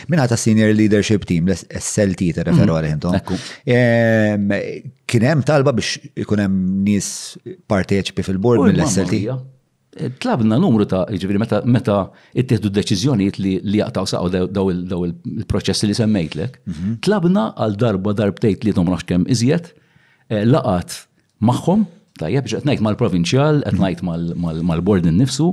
Minna 0.07 0.23
ta' 0.31 0.37
senior 0.39 0.71
leadership 0.73 1.25
team, 1.27 1.49
l-SLT 1.51 2.29
ta' 2.37 2.45
referu 2.47 2.71
mm. 2.71 2.75
għalihom. 2.77 3.39
Ehm, 3.75 4.93
Kienem 5.11 5.43
talba 5.45 5.73
biex 5.75 5.99
ikunem 6.23 6.55
nis 6.87 7.11
parteċipi 7.69 8.23
fil-board 8.25 8.63
mill-SLT? 8.71 9.21
Eh, 9.99 10.09
tlabna 10.23 10.55
numru 10.57 10.85
ta' 10.89 11.03
ġiviri 11.11 11.41
meta 11.43 11.59
meta 11.67 11.97
ittieħdu 12.41 12.71
deċiżjonijiet 12.77 13.41
li 13.43 13.57
li 13.67 13.81
jaqtaw 13.83 14.07
saqgħu 14.07 14.45
daw 14.49 15.05
il-proċess 15.05 15.85
li 15.89 15.97
semmejtlek. 15.99 16.61
Mhm. 16.65 16.95
Tlabna 17.05 17.49
għal 17.59 17.77
darba 17.85 18.15
darbtejt 18.21 18.63
li 18.69 18.73
tomrax 18.77 19.03
kemm 19.11 19.27
iżjed 19.35 19.69
eh, 20.31 20.45
laqat 20.47 21.01
magħhom 21.43 21.85
Tajjeb, 22.21 22.47
qed 22.51 22.65
ngħid 22.67 22.83
mal-provinċjal, 22.85 23.61
qed 23.65 23.77
mhm. 23.77 23.81
ngħid 23.81 24.65
mal-bord 24.69 25.09
innifsu. 25.09 25.49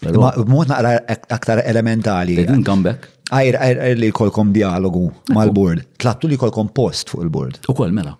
B'mod 0.00 0.70
naqra 0.70 0.92
aktar 1.36 1.62
elementali. 1.66 2.36
Qegħdin 2.38 2.62
comeback. 2.66 3.08
Ajr, 3.34 3.58
ajr 3.66 3.98
li 3.98 4.12
kolkom 4.14 4.52
dialogu 4.54 5.08
mal-bord. 5.34 5.82
Tlabtu 6.00 6.30
li 6.30 6.38
kolkom 6.40 6.70
post 6.76 7.10
fuq 7.12 7.26
il-bord. 7.26 7.58
U 7.68 7.74
kol, 7.76 7.90
mela. 7.96 8.14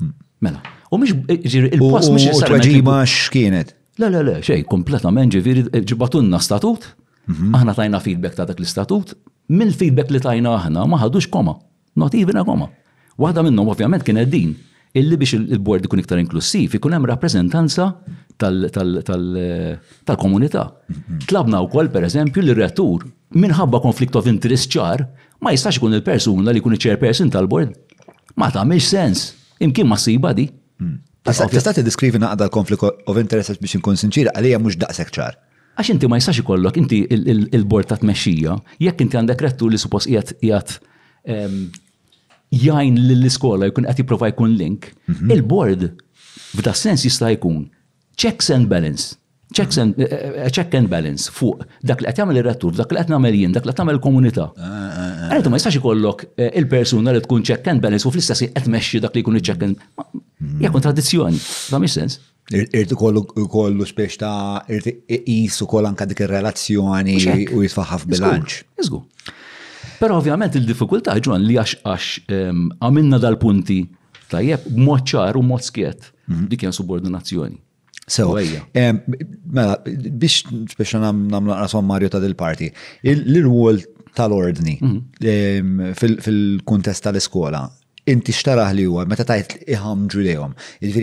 Hmm. 0.00 0.12
Mela. 0.46 0.62
U 0.86 1.00
eh, 1.02 1.42
ġiri, 1.44 1.72
il-post 1.74 2.12
mhux 2.14 2.28
il-traġima 2.30 3.00
x'kienet. 3.08 3.74
Le, 4.00 4.10
le, 4.12 4.22
le, 4.28 4.36
xej, 4.44 4.62
kompletament 4.70 5.34
ġiviri 5.34 5.66
eh, 5.74 5.82
ġibatunna 5.90 6.38
statut, 6.44 6.86
mhm. 7.32 7.50
aħna 7.58 7.74
tajna 7.80 8.00
feedback 8.04 8.38
ta' 8.38 8.46
dak 8.48 8.62
l-istatut, 8.62 9.16
mill-feedback 9.52 10.14
li 10.14 10.22
tajna 10.22 10.54
aħna 10.62 10.86
ma 10.92 11.00
ħadux 11.02 11.26
koma, 11.34 11.56
not 11.98 12.14
even 12.16 12.38
a 12.40 12.46
koma. 12.46 12.70
Waħda 13.20 13.42
minnhom 13.48 13.72
ovvjament 13.74 14.04
kienet 14.06 14.30
din 14.32 14.54
illi 14.94 15.16
biex 15.20 15.34
il-board 15.52 15.84
ikun 15.88 15.98
iktar 16.02 16.18
inklusiv, 16.20 16.74
ikun 16.78 16.92
hemm 16.96 17.04
rappreżentanza 17.10 17.86
tal-komunità. 18.40 20.62
Mhm. 20.62 21.04
Tlabna 21.28 21.58
wkoll 21.64 21.88
pereżempju 21.94 22.40
li 22.44 22.54
retur 22.58 22.98
minħabba 23.36 23.78
konflikt 23.82 24.14
of 24.16 24.24
interest 24.30 24.66
ċar 24.74 24.98
ma 25.42 25.48
jistax 25.54 25.74
ikun 25.80 25.92
il-persuna 25.98 26.48
li 26.54 26.60
jkun 26.60 26.74
iċ-chairperson 26.76 27.28
tal-board. 27.32 27.70
Ma 28.36 28.46
tagħmilx 28.52 28.84
sens, 28.88 29.18
imkien 29.60 29.88
ma 29.88 29.96
siba 29.98 30.32
di. 30.36 30.46
Hmm. 30.80 30.98
Tista' 31.26 31.72
tiddiskrivi 31.74 32.18
naqda 32.22 32.44
l-konflikt 32.46 32.82
of 32.84 33.14
interest 33.18 33.58
biex 33.62 33.74
inkun 33.80 33.96
sinċira 33.98 34.30
għalija 34.36 34.60
mhux 34.62 34.74
daqshekk 34.78 35.12
ċar 35.18 35.34
għax 35.76 35.88
inti 35.92 36.06
ma 36.08 36.16
jistax 36.20 36.36
ikollok 36.40 36.74
inti 36.80 36.98
il-bord 37.12 37.84
ta' 37.90 37.98
tmexxija, 38.00 38.52
jekk 38.80 38.98
inti 39.04 39.16
għandek 39.18 39.40
rettur 39.44 39.68
li 39.68 39.76
suppost 39.80 40.08
qiegħed 40.08 40.28
qiegħed 40.40 40.68
Jajn 42.54 42.98
l-iskola 43.02 43.66
jkun 43.70 43.86
qed 43.88 44.00
jipprova 44.00 44.28
jkun 44.30 44.54
link, 44.58 44.90
mhm. 45.10 45.30
il-board 45.34 45.86
f'da 46.56 46.74
sens 46.78 47.04
jista' 47.06 47.32
jkun 47.34 47.64
checks 48.16 48.50
and 48.54 48.68
balance. 48.70 49.16
Checks 49.54 49.76
and, 49.78 49.94
eh, 50.02 50.08
eh, 50.10 50.30
eh, 50.42 50.50
check 50.50 50.72
and 50.74 50.90
balance 50.90 51.30
fuq 51.32 51.62
dak 51.86 52.00
li 52.02 52.08
qed 52.10 52.18
jagħmel 52.22 52.40
ir-rattur, 52.42 52.72
dak 52.78 52.90
li 52.92 52.98
qed 53.02 53.10
nagħmel 53.12 53.36
jien, 53.38 53.52
dak 53.54 53.66
li 53.68 53.72
qed 53.72 53.78
tagħmel 53.80 54.00
komunità. 54.02 54.48
Ah, 54.58 54.70
ah, 54.70 54.94
ah, 55.00 55.26
Għalhekk 55.30 55.50
ma 55.52 55.60
jistax 55.60 55.78
ikollok 55.80 56.24
il-persuna 56.60 57.14
li 57.14 57.22
tkun 57.24 57.42
check 57.46 57.66
and 57.72 57.80
balance 57.82 58.06
u 58.08 58.14
fl-istess 58.14 58.42
qed 58.48 58.70
mexxi 58.74 59.00
dak 59.04 59.14
li 59.14 59.22
jkun 59.24 59.38
check 59.42 59.62
and 59.66 59.78
balance. 59.82 60.22
Hmm. 60.40 60.58
Jekun 60.60 60.74
kontradizzjoni, 60.80 61.38
da 61.72 61.78
mi 61.80 61.88
sens. 61.88 62.18
Irti 62.52 62.94
kollu 62.94 63.86
spiex 63.90 64.18
ta' 64.22 64.62
irti 64.70 64.92
jisu 65.08 65.66
kollan 65.66 65.96
kadik 65.98 66.18
dik 66.20 66.26
ir-relazzjoni 66.28 67.16
u 67.56 67.62
jisfaħaf 67.64 68.04
bilanċ. 68.12 68.60
Izgu. 68.84 69.00
Pero 70.00 70.16
ovvjament 70.20 70.56
il-diffikultà 70.58 71.14
ġwan 71.24 71.44
li 71.46 71.56
għax 71.60 71.78
għax 71.84 72.08
ehm, 72.36 72.64
għamilna 72.84 73.20
dal-punti 73.22 73.78
tajjeb 74.32 74.66
mod 74.76 75.06
ċar 75.08 75.38
u 75.38 75.44
mod 75.46 75.62
mhm. 75.70 76.44
dik 76.50 76.64
kien 76.64 76.74
subordinazzjoni. 76.76 77.56
So, 78.08 78.36
ehm, 78.38 79.00
mela, 79.50 79.78
biex 79.88 80.44
biex 80.78 80.92
namlu 81.02 81.54
għasom 81.56 81.86
Mario 81.88 82.10
ta' 82.12 82.20
dil-parti, 82.22 82.68
l-rwol 83.16 83.80
tal-ordni 84.16 84.76
mhm. 84.80 85.00
ehm, 85.24 86.14
fil-kontest 86.28 87.04
tal-iskola, 87.08 87.64
inti 88.06 88.34
xtaraħ 88.36 88.76
li 88.78 88.84
huwa 88.86 89.06
meta 89.10 89.24
tajt 89.26 89.56
iħamġu 89.66 90.22
lejhom, 90.28 90.54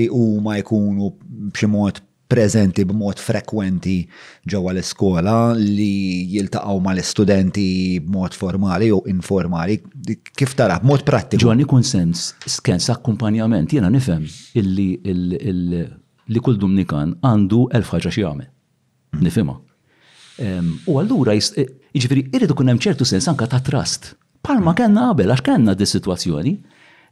u 0.09 0.25
huma 0.37 0.59
jkunu 0.61 1.09
b'xi 1.51 1.67
mod 1.67 1.99
prezenti 2.27 2.83
b'mod 2.87 3.19
frekwenti 3.21 3.97
ġewwa 4.49 4.73
l-iskola 4.75 5.35
li 5.57 6.25
jiltaqgħu 6.33 6.77
mal-istudenti 6.85 7.65
b'mod 8.05 8.37
formali 8.37 8.89
jew 8.91 9.01
informali, 9.11 9.77
kif 10.37 10.55
tara 10.57 10.77
b'mod 10.81 11.03
prattiku. 11.07 11.43
Ġwani 11.47 11.67
kun 11.69 11.83
sens 11.87 12.31
skens 12.57 12.89
akkumpanjament 12.93 13.73
jiena 13.75 13.91
nifhem 13.93 14.25
illi 14.59 15.85
li 16.23 16.39
kull 16.41 16.59
dumnikan 16.61 17.17
għandu 17.21 17.67
elf 17.75 17.93
ħaġa 17.95 18.11
xi 18.15 18.23
jagħmel. 18.23 18.49
Nifhimha. 19.27 19.57
U 20.89 20.97
allura 20.97 21.35
eh, 21.37 21.65
jiġifieri 21.93 22.27
irid 22.33 22.51
ikun 22.55 22.71
hemm 22.71 22.81
ċertu 22.81 23.05
sens 23.05 23.27
anke 23.29 23.45
ta' 23.51 23.61
trust. 23.63 24.13
Palma 24.43 24.73
kellna 24.75 25.11
qabel 25.11 25.31
għax 25.31 25.43
kellna 25.45 25.75
dis-sitwazzjoni 25.77 26.55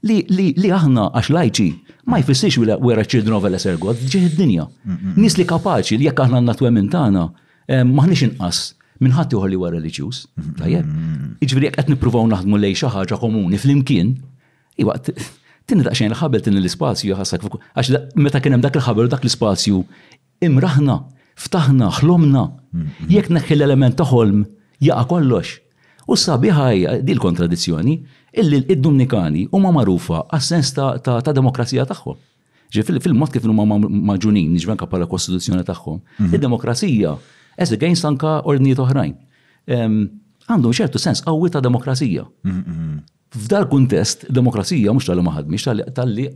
li 0.04 0.72
aħna 0.72 1.12
għax 1.14 1.30
lajċi 1.30 1.70
ma 2.10 2.18
jfessiex 2.20 2.58
wera 2.82 3.06
children 3.06 3.36
of 3.38 3.46
LSR 3.46 3.78
God, 3.78 3.98
ġeħ 4.02 4.24
id-dinja. 4.34 4.66
Nis 5.16 5.38
li 5.38 5.46
kapaċi 5.46 5.98
li 6.02 6.06
jekk 6.10 6.20
aħna 6.26 6.38
għanna 6.42 6.56
twemmin 6.58 6.90
tagħna 6.90 7.26
eh, 7.70 7.84
maħniex 7.84 8.22
inqas 8.26 8.74
minħat 9.02 9.34
uħor 9.38 9.50
li 9.52 9.58
wara 9.62 9.78
reliġjuż. 9.78 10.24
Tajjeb, 10.58 10.88
iġveri 11.46 11.70
jekk 11.70 11.78
qed 11.84 11.90
nippruvaw 11.94 12.26
naħdmu 12.34 12.58
lej 12.62 12.76
xaħġa 12.82 13.06
ħaġa 13.06 13.20
komuni 13.22 13.62
flimkien, 13.62 14.16
iwa 14.82 14.96
tinni 15.04 15.86
xejn 15.86 16.16
l-ħabel 16.16 16.42
tin 16.48 16.58
l-ispazju 16.58 17.18
ħassak 17.18 17.46
għax 17.76 17.94
meta 18.18 18.42
kien 18.42 18.58
hemm 18.58 18.66
dak 18.66 18.78
il-ħabel 18.82 19.10
dak 19.14 19.26
l-ispazju 19.26 19.84
imraħna, 20.46 20.98
ftaħna, 21.38 21.92
ħlomna, 22.02 22.48
jekk 23.10 23.30
neħħi 23.38 23.58
l-element 23.60 23.98
taħolm 24.02 24.46
jaqa' 24.82 25.10
kollox. 25.14 25.60
U 26.12 26.18
sabiħaj, 26.18 27.02
di 27.06 27.14
l-kontradizzjoni, 27.16 27.94
illi 28.40 28.62
id-Dominikani 28.74 29.46
huma 29.52 29.72
magħrufa 29.76 30.22
għas-sens 30.38 30.72
ta' 31.04 31.34
demokrazija 31.36 31.86
tagħhom. 31.90 32.20
Ġe 32.72 32.84
fil-mod 32.88 33.32
kif 33.36 33.44
huma 33.48 33.66
maġunin, 33.68 34.54
ġvenka 34.64 34.88
bħala 34.88 35.08
kostituzzjoni 35.12 35.64
tagħhom, 35.68 35.98
mhm. 36.00 36.36
id-demokrazija 36.38 37.16
as 37.62 37.74
against 37.76 38.08
anka 38.08 38.38
ordnijiet 38.48 38.80
oħrajn. 38.86 39.18
Ehm, 39.72 39.98
għandhom 40.48 40.76
ċertu 40.78 41.00
sens 41.04 41.24
qawwi 41.26 41.52
ta' 41.52 41.64
demokrazija. 41.66 42.24
Mhm, 42.48 42.62
mhm. 42.66 43.02
F'dar 43.42 43.68
kuntest, 43.72 44.26
demokrazija 44.28 44.92
mhux 44.94 45.08
tal-li 45.10 45.24
maħadmix 45.28 45.68
tal-li 45.96 46.28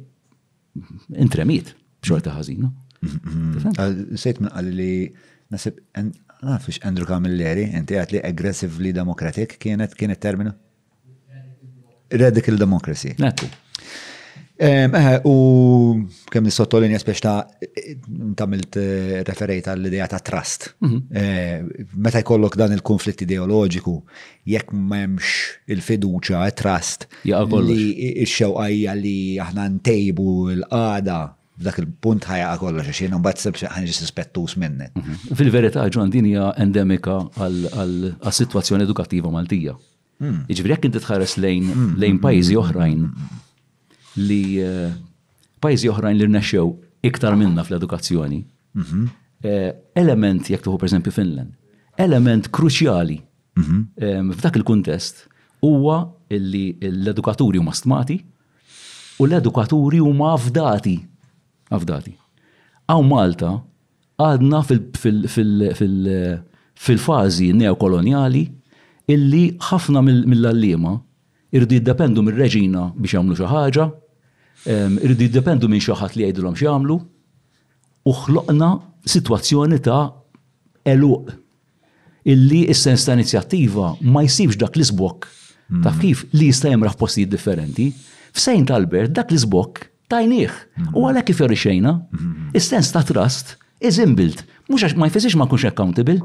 intremiet 1.23 1.73
b'xorta 2.03 2.35
ħazina. 2.35 2.71
Sejt 4.17 4.39
minn 4.41 4.51
għalli, 4.55 4.91
nasib 5.53 5.79
nafix 6.45 6.79
Andrew 6.87 7.07
Camilleri, 7.07 7.65
inti 7.75 7.97
għatli 7.99 8.19
aggressively 8.27 8.91
democratic 8.95 9.55
kienet 9.61 9.95
kienet 9.95 10.19
terminu? 10.23 10.51
radical 12.09 12.55
democracy. 12.57 13.15
Ekku. 13.17 13.45
Eh, 14.57 15.19
u 15.25 15.35
kemm 16.31 16.47
sottolinja 16.47 16.95
spiex 17.01 17.19
ta' 17.19 17.39
tamilt 18.39 18.77
eh, 18.79 19.23
referejta 19.27 19.73
l-ideja 19.75 20.05
ta' 20.07 20.21
trust. 20.23 20.69
Mhm. 20.79 21.01
Eh, 21.11 21.87
meta 21.95 22.21
jkollok 22.23 22.55
dan 22.55 22.71
il-konflitt 22.71 23.19
ideoloġiku, 23.25 23.95
jekk 24.47 24.71
memx 24.71 25.27
il-fiduċa, 25.67 26.45
trust, 26.55 27.07
li 27.25 27.81
il-xewqajja 28.21 28.95
li 28.95 29.17
aħna 29.43 29.65
ntejbu 29.75 30.27
l-qada 30.61 31.19
f'dak 31.55 31.77
il-punt 31.81 32.25
ħajja 32.29 32.53
kollox, 32.59 32.91
xie 32.95 33.09
non 33.11 33.21
bat 33.23 33.39
sebx 33.39 33.65
ħanġi 33.65 33.91
s 33.91 34.55
minnet. 34.59 34.95
Mhm. 34.95 35.35
Fil-verità 35.35 35.83
hija 35.87 36.51
endemika 36.63 37.19
għal-situazzjoni 37.39 38.83
edukattiva 38.87 39.31
Maltija. 39.31 39.75
Hmm. 40.15 40.45
Iġbri 40.47 40.47
jiġifieri 40.55 40.71
jekk 40.75 40.85
inti 40.87 40.99
tħares 41.03 41.33
lejn 41.43 41.65
hmm. 41.67 41.95
lejn 41.99 42.17
pajjiżi 42.23 42.55
oħrajn 42.59 42.99
li 44.23 44.37
eh, 44.63 44.93
pajjiżi 45.61 45.89
oħrajn 45.91 46.15
li 46.21 46.27
rnexxew 46.29 46.69
iktar 47.09 47.35
minna 47.35 47.65
fl-edukazzjoni. 47.67 48.39
Mhm. 48.79 49.05
Eh, 49.45 49.71
element, 49.99 50.47
jekk 50.49 50.63
tuħu 50.65 50.79
perżempju 50.81 51.11
Finland, 51.13 51.51
element 51.99 52.47
kruċjali 52.55 53.17
mhm. 53.59 53.83
eh, 53.99 54.31
f'dak 54.39 54.55
il-kuntest 54.61 55.25
huwa 55.67 55.99
li 56.33 56.65
l-edukaturi 56.79 57.59
huma 57.61 57.75
stmati 57.75 58.17
u 59.19 59.27
l-edukaturi 59.27 59.99
huma 60.01 60.31
avdati. 60.37 60.95
Avdati. 61.75 62.15
Aw 62.93 63.01
Malta 63.03 63.51
għadna 64.23 64.63
fil-fazi 66.85 67.51
neokoloniali 67.55 68.43
illi 69.13 69.41
ħafna 69.61 70.01
mill-allima 70.01 70.95
irdi 71.55 71.77
jiddependu 71.79 72.23
mill 72.25 72.39
reġina 72.41 72.87
biex 72.97 73.15
jagħmlu 73.17 73.35
xi 73.37 73.49
ħaġa, 73.51 73.83
irdi 75.05 75.29
jiddependu 75.29 75.69
minn 75.69 75.83
xi 75.83 75.93
ħadd 75.99 76.17
li 76.17 76.23
jgħidulhom 76.27 76.57
x'jagħmlu, 76.57 76.95
u 78.09 78.15
ħloqna 78.21 78.69
sitwazzjoni 79.15 79.79
ta' 79.85 80.03
eluq 80.91 81.33
illi 82.33 82.63
is-sens 82.73 83.05
ta' 83.05 83.15
inizjattiva 83.19 83.91
ma 84.09 84.25
jsibx 84.25 84.57
dak 84.63 84.77
l 84.77 84.81
izbok 84.87 85.27
ta' 85.83 85.93
mm. 85.93 85.99
kif 86.01 86.23
li 86.33 86.49
jista' 86.49 86.71
jemraħ 86.73 86.97
postijiet 86.97 87.29
differenti. 87.33 87.91
F'Sejn 88.35 88.67
Albert 88.75 89.13
dak 89.15 89.29
l-isbok 89.31 89.85
tajnieħ. 90.11 90.51
U 90.51 90.81
mm. 90.89 91.05
għala 91.07 91.21
kif 91.25 91.39
xejna, 91.45 91.93
mm. 92.11 92.51
is-sens 92.53 92.89
ta' 92.91 93.03
trust 93.07 93.55
is 93.79 93.97
inbuilt. 94.03 94.41
Mux 94.69 94.85
ma 94.99 95.07
jfessiex 95.07 95.37
ma 95.39 95.47
kunx 95.47 95.65
accountable, 95.69 96.17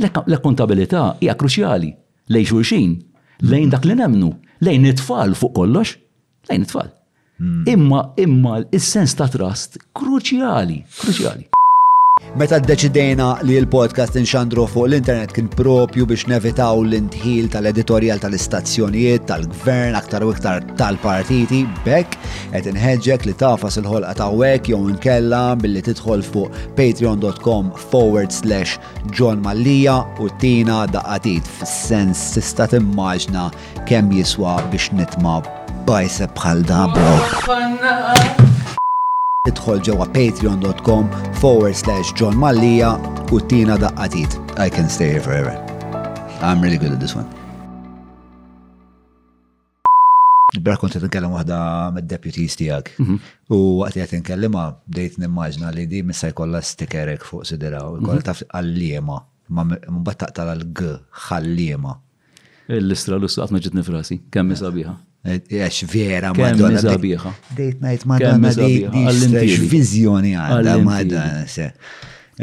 l 0.00 0.34
accountabilita 0.36 1.16
hija 1.20 1.36
kruċjali 1.38 1.92
lejn 2.34 2.48
xulxin, 2.50 2.92
lejn 3.50 3.70
dak 3.72 3.84
li 3.88 3.96
nemnu, 4.00 4.30
lejn 4.64 4.88
it-tfal 4.90 5.32
fuq 5.40 5.52
kollox, 5.58 5.96
lejn 6.48 6.64
it-tfal. 6.66 6.88
Hmm. 7.42 7.62
Imma, 7.74 8.00
imma, 8.24 8.54
il-sens 8.76 9.16
ta' 9.18 9.28
trust 9.34 9.80
kruċjali, 9.98 10.78
kruċjali. 11.00 11.48
Meta 12.38 12.58
d-deċidejna 12.60 13.26
li 13.48 13.54
l-podcast 13.62 14.18
nxandru 14.20 14.66
fuq 14.68 14.84
l-internet 14.90 15.30
kien 15.32 15.46
propju 15.48 16.04
biex 16.10 16.26
nevitaw 16.28 16.82
l-intħil 16.84 17.46
tal-editorial 17.54 18.20
tal-istazzjonijiet, 18.20 19.24
tal-gvern, 19.30 19.96
aktar 19.96 20.26
u 20.26 20.28
iktar 20.34 20.60
tal-partiti, 20.76 21.62
bekk 21.86 22.18
qed 22.52 22.68
inħeġġek 22.74 23.24
li 23.30 23.34
tafas 23.40 23.80
il-ħolqa 23.80 24.12
ta' 24.20 24.28
wek 24.28 24.68
jew 24.74 24.82
inkella 24.92 25.42
billi 25.64 25.80
tidħol 25.88 26.24
fuq 26.28 26.60
patreon.com 26.76 27.72
forward 27.88 28.28
slash 28.36 28.76
John 29.16 29.40
Mallija 29.46 29.96
u 30.20 30.28
tina 30.42 30.82
Daqatit 30.92 31.48
f'sens 31.64 32.02
sens 32.20 32.28
tista' 32.36 32.68
timmaġna 32.76 33.48
kemm 33.88 34.12
jiswa 34.20 34.58
biex 34.72 34.92
nitma' 35.00 35.40
bajseb 35.88 36.36
bħal 36.36 36.64
da 36.68 36.84
Idħol 39.50 39.80
ġewwa 39.86 40.04
patreon.com 40.14 41.08
forward 41.42 41.74
slash 41.74 42.12
John 42.14 42.36
Mallia 42.38 42.92
u 43.34 43.40
tina 43.50 43.74
daqqatit. 43.74 44.36
I 44.62 44.70
can 44.70 44.86
stay 44.86 45.08
here 45.16 45.22
forever. 45.24 45.56
I'm 46.46 46.62
really 46.62 46.78
good 46.78 46.92
at 46.94 47.00
this 47.02 47.16
one. 47.18 47.26
Bra 50.62 50.76
kont 50.78 50.94
t-nkellem 50.94 51.34
wahda 51.34 51.58
mid-deputies 51.96 52.54
tijak. 52.60 52.92
Mhm. 53.02 53.18
U 53.50 53.58
għati 53.88 54.04
għati 54.04 54.22
nkellima, 54.22 54.68
dejt 54.86 55.18
nimmaġna 55.24 55.74
li 55.74 55.88
di 55.90 56.04
missa 56.06 56.30
jkolla 56.30 56.62
stikerek 56.62 57.26
fuq 57.26 57.42
sidera, 57.50 57.82
u 57.88 57.96
mhm. 57.96 58.04
jkolla 58.04 58.28
taf 58.30 58.44
għallima, 58.46 59.18
mbattaq 59.56 60.36
tal-g, 60.38 60.88
għallima. 61.24 61.98
L-istra 62.78 63.18
l-ussu 63.18 63.42
għatma 63.42 63.64
ġitni 63.66 63.88
frasi, 63.90 64.22
kemm 64.30 64.54
sabiħa. 64.54 64.96
Għax 65.22 65.84
vera 65.86 66.32
Madonna. 66.34 66.80
Date 67.54 67.78
night 67.78 68.06
Madonna 68.10 68.50
di 68.58 69.52
vizjoni 69.70 70.32
għadda 70.34 70.72
Madonna 70.82 71.44
se. 71.50 71.68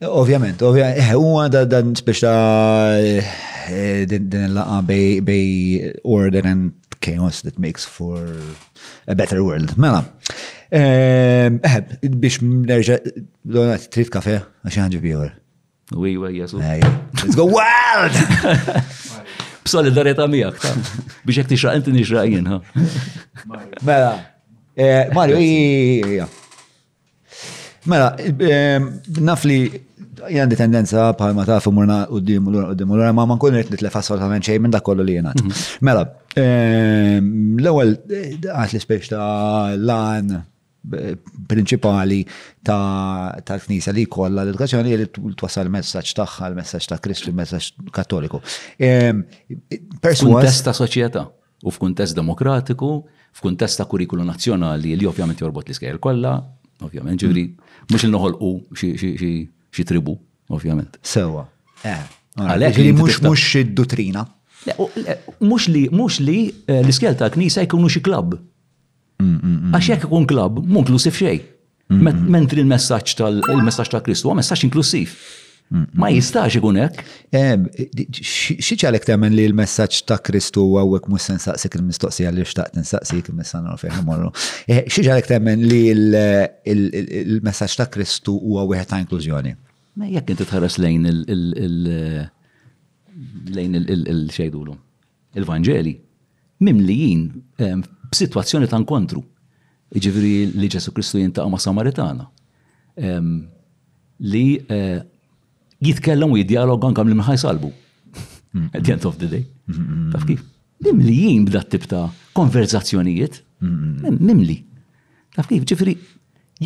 Ovvjament, 0.09 0.61
ovvjament, 0.65 0.99
eħe, 1.05 1.15
u 1.21 1.31
għanda 1.45 1.63
dan 1.77 1.93
speċta 1.99 2.33
din 4.09 4.55
laqa 4.57 4.81
bej 4.83 5.93
order 6.03 6.47
and 6.49 6.73
chaos 6.99 7.39
that 7.45 7.55
makes 7.59 7.85
for 7.87 8.17
a 9.05 9.15
better 9.15 9.45
world. 9.45 9.77
Mela, 9.77 10.03
Eħeb, 10.69 11.63
ehm, 11.65 11.65
eh, 11.65 12.11
biex 12.13 12.43
nerġa, 12.45 12.99
donat, 13.41 13.87
trit 13.93 14.09
kafe, 14.13 14.35
għaxin 14.67 14.83
ħanġu 14.83 14.99
bieħor. 15.01 15.29
Wi, 15.97 16.11
wi, 16.21 16.29
jasu. 16.37 16.59
Let's 16.61 17.33
go 17.33 17.47
wild! 17.49 18.13
B'solidarieta 19.65 20.27
miegħek, 20.29 20.85
biex 21.25 21.39
jek 21.41 21.49
tixraq 21.55 21.79
inti 21.79 21.93
nixraq 21.95 22.29
jien, 22.29 22.45
ha? 22.45 22.61
Mela, 23.85 24.11
eh, 24.77 25.09
Mario, 25.13 25.39
jja. 25.41 26.27
Mela, 27.89 28.13
ehm, 28.27 28.91
naf 29.25 29.47
li 29.49 29.59
jgħandi 29.73 30.57
tendenza 30.59 31.07
bħal 31.17 31.33
ma 31.33 31.47
tafu 31.49 31.73
murna 31.73 32.03
u 32.13 32.21
d-dim 32.21 32.45
u 32.49 32.53
d-dim 32.75 32.91
u 32.91 32.93
l-għura 32.97 33.13
ma 33.15 33.25
man 33.29 33.39
kunnet 33.41 33.71
nitlef 33.73 33.95
assolutament 33.95 34.45
xej 34.45 34.59
minn 34.61 34.73
dakollu 34.77 35.01
li 35.07 35.17
jena. 35.17 35.33
Mhm. 35.33 35.65
Mela, 35.81 36.05
ehm, 36.37 37.33
l-ewel 37.57 37.97
eh, 38.05 38.37
għat 38.45 38.77
l-spiex 38.77 39.13
ta' 39.15 39.33
l-għan, 39.79 40.37
prinċipali 40.87 42.21
ta' 42.65 43.41
knisa 43.65 43.91
li 43.95 44.05
kolla 44.07 44.45
l-edukazzjoni 44.47 44.95
li 45.01 45.07
twasal 45.35 45.67
messaċ 45.73 46.13
tagħha, 46.21 46.51
l-messaġġ 46.53 46.87
ta' 46.93 46.99
Kristu, 47.03 47.31
l-messaġġ 47.31 47.91
kattoliku. 47.95 48.39
Ehm, 48.79 49.23
f'kuntest 50.01 50.63
ta' 50.65 50.73
soċjetà 50.75 51.25
u 51.67 51.73
f'kuntest 51.73 52.15
demokratiku, 52.15 52.91
f'kuntest 53.35 53.81
ta' 53.81 53.85
kurikulu 53.91 54.23
nazzjonali 54.23 54.95
li 54.95 55.09
ovvjament 55.09 55.39
jorbot 55.43 55.67
l-iskejjel 55.67 55.99
kollha, 56.01 56.37
ovvjament 56.79 57.15
mm. 57.15 57.23
ġifri, 57.27 57.43
mhux 57.91 58.07
il 58.07 58.15
u 58.15 58.55
xi 59.69 59.85
tribu, 59.85 60.15
ovvjament. 60.49 60.95
Sewa. 61.03 61.43
Eh, 61.83 61.99
Għalek 62.39 62.79
li 62.79 62.93
mhux 62.95 63.19
mhux 63.21 63.55
id-dutrina. 63.65 64.23
Mhux 65.43 65.67
li 65.67 65.89
l 65.89 66.29
eh, 66.31 66.87
iskel 66.87 67.15
ta' 67.19 67.29
Knisa 67.33 67.61
jkunu 67.67 67.91
xi 67.91 68.01
klabb. 68.03 68.39
Mm, 69.19 69.33
mm, 69.35 69.45
mm. 69.45 69.73
Għax 69.75 69.87
jekk 69.93 70.05
ikun 70.07 70.23
klab, 70.31 70.61
mu 70.63 70.79
inklusiv 70.79 71.11
xej. 71.19 71.39
Mentri 71.99 72.61
il-messaġġ 72.63 73.15
tal-messaġġ 73.19 73.89
ta' 73.95 73.99
Kristu, 74.05 74.31
messaġġ 74.37 74.61
inklusiv. 74.69 75.15
Ma 75.99 76.07
jistax 76.13 76.55
ikun 76.57 76.77
hekk. 76.79 76.95
Eh, 77.35 77.59
Xieċalek 78.09 79.05
temmen 79.09 79.33
li 79.37 79.43
l-messaġġ 79.49 79.95
ta' 80.07 80.19
Kristu 80.29 80.59
huwa 80.69 80.79
għawek 80.85 81.03
mhux 81.11 81.23
se 81.29 81.33
nsaqsik 81.35 81.73
il-mistoqsija 81.81 82.31
li 82.33 82.43
xtaqt 82.47 82.73
nsaqsik 82.79 83.25
missa 83.37 83.57
nagħmlu 83.61 83.79
fejn 83.83 84.03
morru. 84.07 84.29
Eh, 84.67 84.81
Xieċalek 84.87 85.25
temmen 85.33 85.59
li 85.67 85.81
l-messaġġ 85.93 87.79
ta' 87.81 87.89
Kristu 87.91 88.33
huwa 88.39 88.61
wieħed 88.71 88.87
ta' 88.93 89.01
inklużjoni. 89.03 89.51
Ma 89.99 90.05
jekk 90.15 90.27
inti 90.37 90.45
tħares 90.47 90.75
lejn 90.79 91.03
il-lejn 91.11 93.81
il-xejdulu. 93.83 94.73
Il-Vanġeli 95.41 95.95
mimlijin 96.59 97.27
b'sitwazzjoni 98.11 98.67
ta' 98.69 98.79
nkontru. 98.81 99.23
Iġifiri 99.93 100.33
li 100.59 100.67
Ġesu 100.71 100.91
Kristu 100.95 101.21
jintaqa 101.21 101.49
ma' 101.49 101.61
Samaritana. 101.61 102.27
Li 104.21 104.43
eh, 104.67 104.99
jitkellem 105.83 106.33
u 106.35 106.39
jiddialog 106.39 106.83
għankam 106.85 107.09
li 107.09 107.17
mħaj 107.19 107.41
salbu. 107.45 107.69
Mm-hmm. 107.69 108.69
At 108.77 108.83
the 108.85 108.93
end 108.93 109.05
of 109.05 109.17
the 109.21 109.29
day. 109.31 109.43
Mm-hmm. 109.69 110.07
Taf 110.13 110.27
kif? 110.29 110.45
jien 110.79 111.43
b'dat 111.49 111.67
tip 111.73 111.85
ta' 111.91 112.07
konverzazzjonijiet. 112.37 113.41
Nimli. 113.65 114.17
Mm-hmm. 114.27 115.35
Taf 115.37 115.49
kif? 115.51 115.65
Ġifiri, 115.71 115.95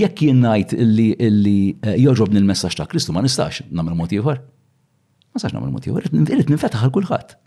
jekk 0.03 0.25
jien 0.27 0.43
ngħid 0.45 0.75
li 0.79 1.57
eh, 1.79 1.95
joġobni 2.03 2.41
l-messaġġ 2.43 2.81
ta' 2.81 2.89
Kristu 2.91 3.15
ma 3.15 3.23
nistax 3.25 3.63
nagħmel 3.71 3.97
motivar. 4.05 4.39
ieħor. 4.39 5.35
Ma 5.35 5.41
sax 5.43 5.55
nagħmel 5.55 5.75
motivar. 5.79 6.07
ieħor, 6.07 6.27
irid 6.27 6.55
għal 6.73 6.91
kulħadd. 6.97 7.37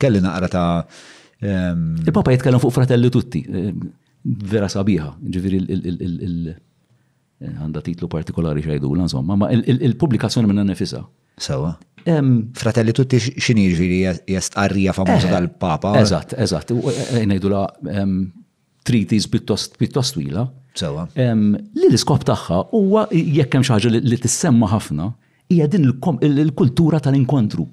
Kelli 0.00 0.22
naqra 0.24 0.48
ta' 0.52 0.70
Ehm, 1.42 1.96
Il-papa 2.06 2.32
jitkellem 2.36 2.60
fuq 2.62 2.72
fratelli 2.72 3.10
tutti, 3.10 3.40
ehm, 3.50 3.78
vera 4.54 4.66
sabiħa, 4.66 5.08
ġifiri 5.20 5.56
il- 5.56 6.56
eh, 7.40 7.48
għanda 7.48 7.82
titlu 7.82 8.08
partikolari 8.08 8.62
xajdu, 8.62 8.94
insomma, 8.96 9.34
ma 9.36 9.50
il-publikazzjoni 9.50 10.46
minna 10.46 10.62
nefisa. 10.62 11.04
Sawa. 11.36 11.76
Ehm, 12.04 12.50
fratelli 12.52 12.92
tutti 12.92 13.16
xini 13.18 13.68
ġifiri 13.68 14.00
jastqarrija 14.28 14.92
famosa 14.92 15.28
tal-papa. 15.28 15.92
Eh, 15.96 16.02
eżat, 16.02 16.34
eżat, 16.38 16.66
eh, 16.70 17.24
jnejdu 17.24 17.48
la 17.48 17.66
treaties 18.84 19.26
pittost 19.26 20.12
twila. 20.14 20.48
Sawa. 20.74 21.08
Li 21.16 21.86
l-iskop 21.88 22.24
tagħha 22.24 22.70
huwa 22.72 23.08
jekk 23.10 23.52
hemm 23.54 23.62
xi 23.64 23.72
ħaġa 23.72 23.90
li 24.02 24.16
tissemma 24.16 24.66
ħafna 24.68 25.12
hija 25.50 25.66
din 25.68 25.84
il-kultura 25.84 27.00
tal-inkontru. 27.00 27.66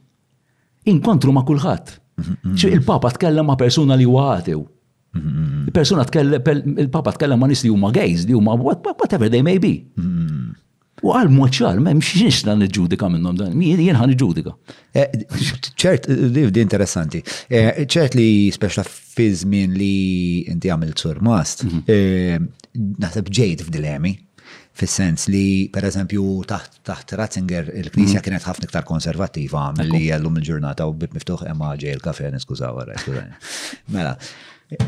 Inkontru 0.86 1.32
ma' 1.32 1.43
kulħadd 1.43 1.99
Mhm. 2.41 2.67
Il-Papa 2.74 3.11
tkellem 3.17 3.45
ma' 3.45 3.55
persuna 3.55 3.95
li 3.95 4.03
għatew. 4.05 4.63
Mhm. 5.13 5.63
Il-persuna 5.72 6.03
il-Papa 6.03 7.11
tkellem 7.17 7.39
ma' 7.39 7.47
nis 7.49 7.63
li 7.65 7.70
huma 7.72 7.91
gays, 7.91 8.26
li 8.30 8.34
huma 8.36 8.53
whatever 8.53 9.30
they 9.30 9.41
may 9.41 9.57
be. 9.57 9.74
Mhm. 9.95 10.51
U 11.01 11.13
għal 11.15 11.30
moċar, 11.32 11.78
ma' 11.80 11.93
mx 11.95 12.09
nisna 12.22 12.53
nġudika 12.59 13.07
minnom 13.07 13.34
dan, 13.39 13.53
jien 13.63 13.95
ħan 13.95 14.11
nġudika. 14.11 14.51
Eh, 14.91 15.07
ċert, 15.80 16.05
di 16.30 16.59
interessanti. 16.59 17.22
Eh, 17.49 17.86
ċert 17.88 18.15
li 18.20 18.49
speċla 18.51 18.84
fizmin 18.84 19.78
li 19.80 20.43
inti 20.51 20.67
għamil 20.67 20.91
sur 20.99 21.22
mast, 21.24 21.63
eh, 21.88 22.36
naħseb 22.76 23.30
ġejt 23.32 23.63
f'dilemi, 23.63 24.11
fil 24.80 24.88
sens 24.91 25.25
li 25.32 25.67
per 25.73 25.84
eżempju, 25.89 26.23
taħt 26.49 26.77
taħt 26.89 27.15
Ratzinger 27.19 27.67
il-Knisja 27.82 28.19
mm. 28.21 28.25
kienet 28.25 28.45
ħafna 28.47 28.69
iktar 28.69 29.73
mill-li 29.77 30.05
jellum 30.07 30.39
il-ġurnata 30.39 30.88
u 30.89 30.93
bib 30.99 31.15
miftuħ 31.17 31.43
emma 31.51 31.73
ġej 31.80 31.97
il-kafe 31.97 32.32
niskużaw 32.36 32.77
wara 32.80 32.95
Mela. 33.95 34.15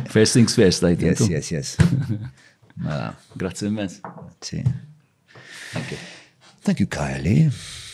First 0.10 0.34
things 0.34 0.54
first, 0.56 0.84
like 0.86 1.00
think. 1.02 1.20
Yes, 1.30 1.52
yes, 1.52 1.76
yes. 1.80 2.18
Mela. 2.86 3.16
Grazie 3.36 3.68
immens. 3.68 4.00
Thank 4.46 5.92
you. 5.92 5.98
Thank 6.64 6.80
you, 6.80 6.88
Kylie. 6.88 7.50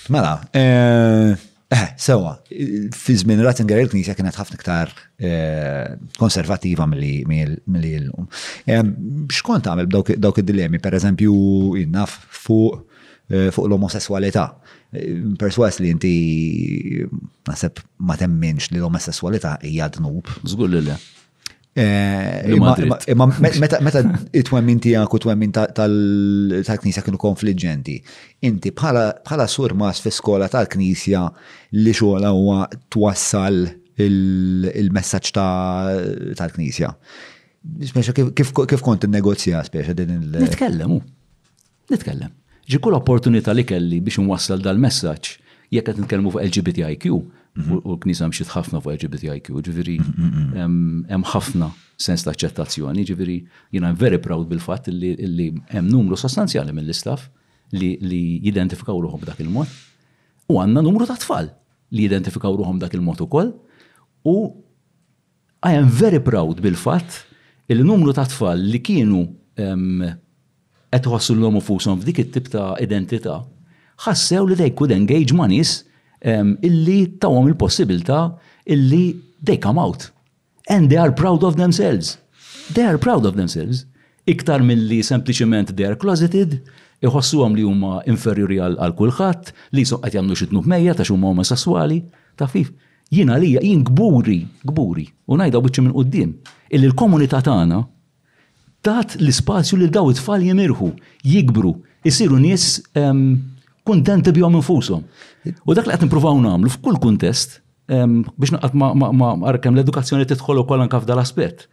Mela, 0.10 0.34
Uh, 0.56 1.36
Eh, 1.70 1.94
sewa, 2.00 2.32
fi 2.96 3.18
żmien 3.20 3.42
Ratzinger 3.44 3.82
il-Knisja 3.82 4.14
kienet 4.16 4.38
ħafna 4.40 4.56
iktar 4.56 4.94
eh, 5.20 5.98
konservativa 6.16 6.86
mill-li 6.88 7.92
l-lum. 7.98 8.30
Xkont 9.28 9.68
għamil 9.68 9.90
dawk 9.92 10.40
id-dilemmi, 10.44 10.80
per 10.80 10.96
eżempju, 10.96 11.34
innaf 11.82 12.14
fuq 12.46 12.80
eh, 13.28 13.50
fuq 13.52 13.68
l-omosessualità. 13.68 14.46
Eh, 14.96 15.20
perswas 15.44 15.82
li 15.84 15.92
inti 15.92 16.16
nasib 17.52 17.84
ma 18.00 18.16
temminx 18.16 18.72
li 18.72 18.80
l-omosessualità 18.80 19.58
hija 19.68 19.92
dnub. 20.00 20.38
Żgur 20.48 20.72
li 20.72 20.86
le. 20.88 20.96
Eh, 21.78 22.54
imma 22.54 23.26
meta 23.38 24.00
it-twemmin 24.40 24.80
tijak 24.82 25.12
u 25.14 25.20
twemmin 25.22 25.52
tal-knisja 25.54 27.04
kienu 27.06 27.20
konfliġenti, 27.22 28.00
inti 28.50 28.72
bħala 28.74 29.44
mas 29.78 30.00
fi 30.02 30.10
skola 30.10 30.48
tal-knisja 30.50 31.22
li 31.78 31.94
xogħla 31.94 32.32
huwa 32.34 32.68
twassal 32.90 33.68
il-messaġġ 34.02 35.32
tal-knisja. 36.42 36.90
kif 38.34 38.82
kont 38.82 39.04
il-negozja 39.06 39.62
din 39.94 40.10
il- 40.18 40.40
Nitkellem, 40.42 41.00
nitkellem. 41.92 42.32
Ġi 42.68 42.80
kull 42.80 42.94
opportunità 42.98 43.54
li 43.54 43.64
kelli 43.64 44.02
biex 44.02 44.18
nwassal 44.26 44.64
dal-messaġġ 44.66 45.38
jekk 45.78 45.86
qed 45.94 45.98
nitkellmu 46.02 46.32
fuq 46.34 46.42
LGBTIQ 46.42 47.12
Mhm. 47.58 47.80
u 47.84 47.92
l-knisa 47.96 48.28
mxiet 48.30 48.52
ħafna 48.54 48.80
fuq 48.84 48.94
LGBTIQ, 48.98 49.56
ġiviri, 49.66 49.96
hemm 50.02 50.58
mhm, 50.64 51.02
mhm, 51.10 51.26
ħafna 51.32 51.70
sens 51.98 52.26
ta' 52.26 52.36
ċettazzjoni, 52.38 53.06
ġiviri, 53.10 53.38
jina 53.74 53.92
veri 53.98 54.20
proud 54.22 54.46
bil-fat 54.52 54.90
li 54.94 55.50
hemm 55.74 55.90
numru 55.90 56.18
sostanzjali 56.20 56.76
mill 56.76 56.92
istaf 56.94 57.26
li 57.74 58.22
jidentifikaw 58.46 59.00
ruħom 59.06 59.26
dak 59.28 59.42
il-mod. 59.44 59.70
U 60.52 60.60
għanna 60.62 60.84
numru 60.86 61.08
ta' 61.10 61.18
tfal 61.24 61.50
li 61.96 62.06
jidentifikaw 62.06 62.54
ruħom 62.62 62.80
dak 62.84 62.94
il-mod 63.00 63.26
ukoll. 63.26 63.52
U 64.28 64.36
I 65.66 65.74
am 65.76 65.90
very 65.90 66.20
proud 66.22 66.62
bil-fat 66.62 67.24
il-numru 67.74 68.14
ta' 68.14 68.28
tfal 68.30 68.62
li 68.62 68.80
kienu 68.86 69.26
qed 69.58 71.10
ħossu 71.10 71.34
l-lom 71.34 71.58
f'dik 71.64 72.22
it-tip 72.22 72.52
ta' 72.54 72.76
identità 72.80 73.42
ħassew 74.06 74.46
li 74.52 74.56
they 74.56 74.70
could 74.78 74.94
engage 74.94 75.34
manis 75.34 75.82
nies 75.82 75.82
illi 76.62 77.06
tawhom 77.20 77.48
il-possibilità 77.48 78.38
illi 78.66 79.16
they 79.46 79.58
come 79.60 79.78
out. 79.80 80.12
And 80.70 80.90
they 80.90 80.98
are 80.98 81.12
proud 81.12 81.44
of 81.44 81.56
themselves. 81.56 82.18
They 82.74 82.84
are 82.86 82.98
proud 82.98 83.26
of 83.26 83.36
themselves. 83.36 83.86
Iktar 84.26 84.60
mill-li 84.60 85.04
sempliciment 85.04 85.76
they 85.78 85.86
are 85.86 85.96
closeted, 85.96 86.60
iħossu 87.06 87.44
għam 87.46 87.56
li 87.56 87.64
huma 87.64 88.02
inferjuri 88.10 88.58
għal 88.60 88.94
kulħadd, 88.98 89.52
li 89.78 89.84
so 89.86 90.00
jagħmlu 90.02 90.34
jamnu 90.36 90.50
tnub 90.52 90.66
meja 90.68 90.96
ta' 90.98 91.06
xumma 91.08 91.30
omosessuali, 91.32 92.02
ta' 92.36 92.48
fif. 92.50 92.74
Jina 93.10 93.38
li 93.40 93.54
jien 93.56 93.86
gburi, 93.88 94.42
gburi, 94.68 95.06
u 95.32 95.38
najda 95.40 95.62
biċċi 95.64 95.84
minn 95.86 95.94
qoddim, 95.96 96.34
illi 96.76 96.90
l-komunità 96.90 97.40
tagħna 97.46 97.84
tat 98.84 99.16
l-ispazju 99.22 99.78
li 99.80 99.88
daw 99.94 100.10
it-tfal 100.12 100.44
jimirħu, 100.44 100.90
jikbru, 101.24 101.72
jisiru 102.04 102.42
nies 102.44 102.82
kontenti 103.88 104.32
bihom 104.36 104.54
infushom. 104.60 105.04
U 105.66 105.74
dak 105.78 105.88
li 105.88 105.94
qed 105.96 106.04
nippruvaw 106.06 106.38
nagħmlu 106.44 106.74
f'kull 106.76 107.00
kuntest 107.04 107.62
biex 107.88 108.52
naqqat 108.58 108.76
ma' 108.76 109.36
l-edukazzjoni 109.48 110.28
tidħol 110.28 110.60
ukoll 110.66 110.84
anke 110.84 111.00
f'dal 111.06 111.22
aspett. 111.24 111.66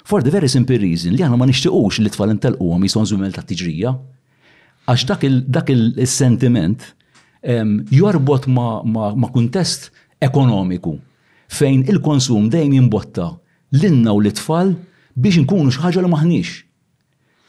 For 0.07 0.23
the 0.23 0.31
very 0.31 0.51
simple 0.51 0.77
reason 0.79 1.15
li 1.15 1.23
aħna 1.23 1.39
ma 1.39 1.47
nixtiequx 1.49 2.03
li 2.03 2.11
tfal 2.13 2.35
intelquhom 2.35 2.85
jisonżu 2.87 3.17
mel 3.19 3.33
ta' 3.35 3.45
tiġrija. 3.47 3.95
Għax 4.91 5.07
dak 5.49 5.71
il-sentiment 5.73 6.85
jorbot 7.91 8.45
ma, 8.47 8.81
ma, 8.83 9.13
ma 9.15 9.27
kuntest 9.29 9.91
ekonomiku 10.21 10.97
fejn 11.47 11.85
il-konsum 11.87 12.49
dejjem 12.51 12.73
jimbotta 12.75 13.27
l-inna 13.75 14.13
u 14.15 14.19
l-tfal 14.21 14.73
biex 15.17 15.39
nkunu 15.41 15.71
xaġa 15.71 16.03
li 16.03 16.11
maħniex. 16.11 16.49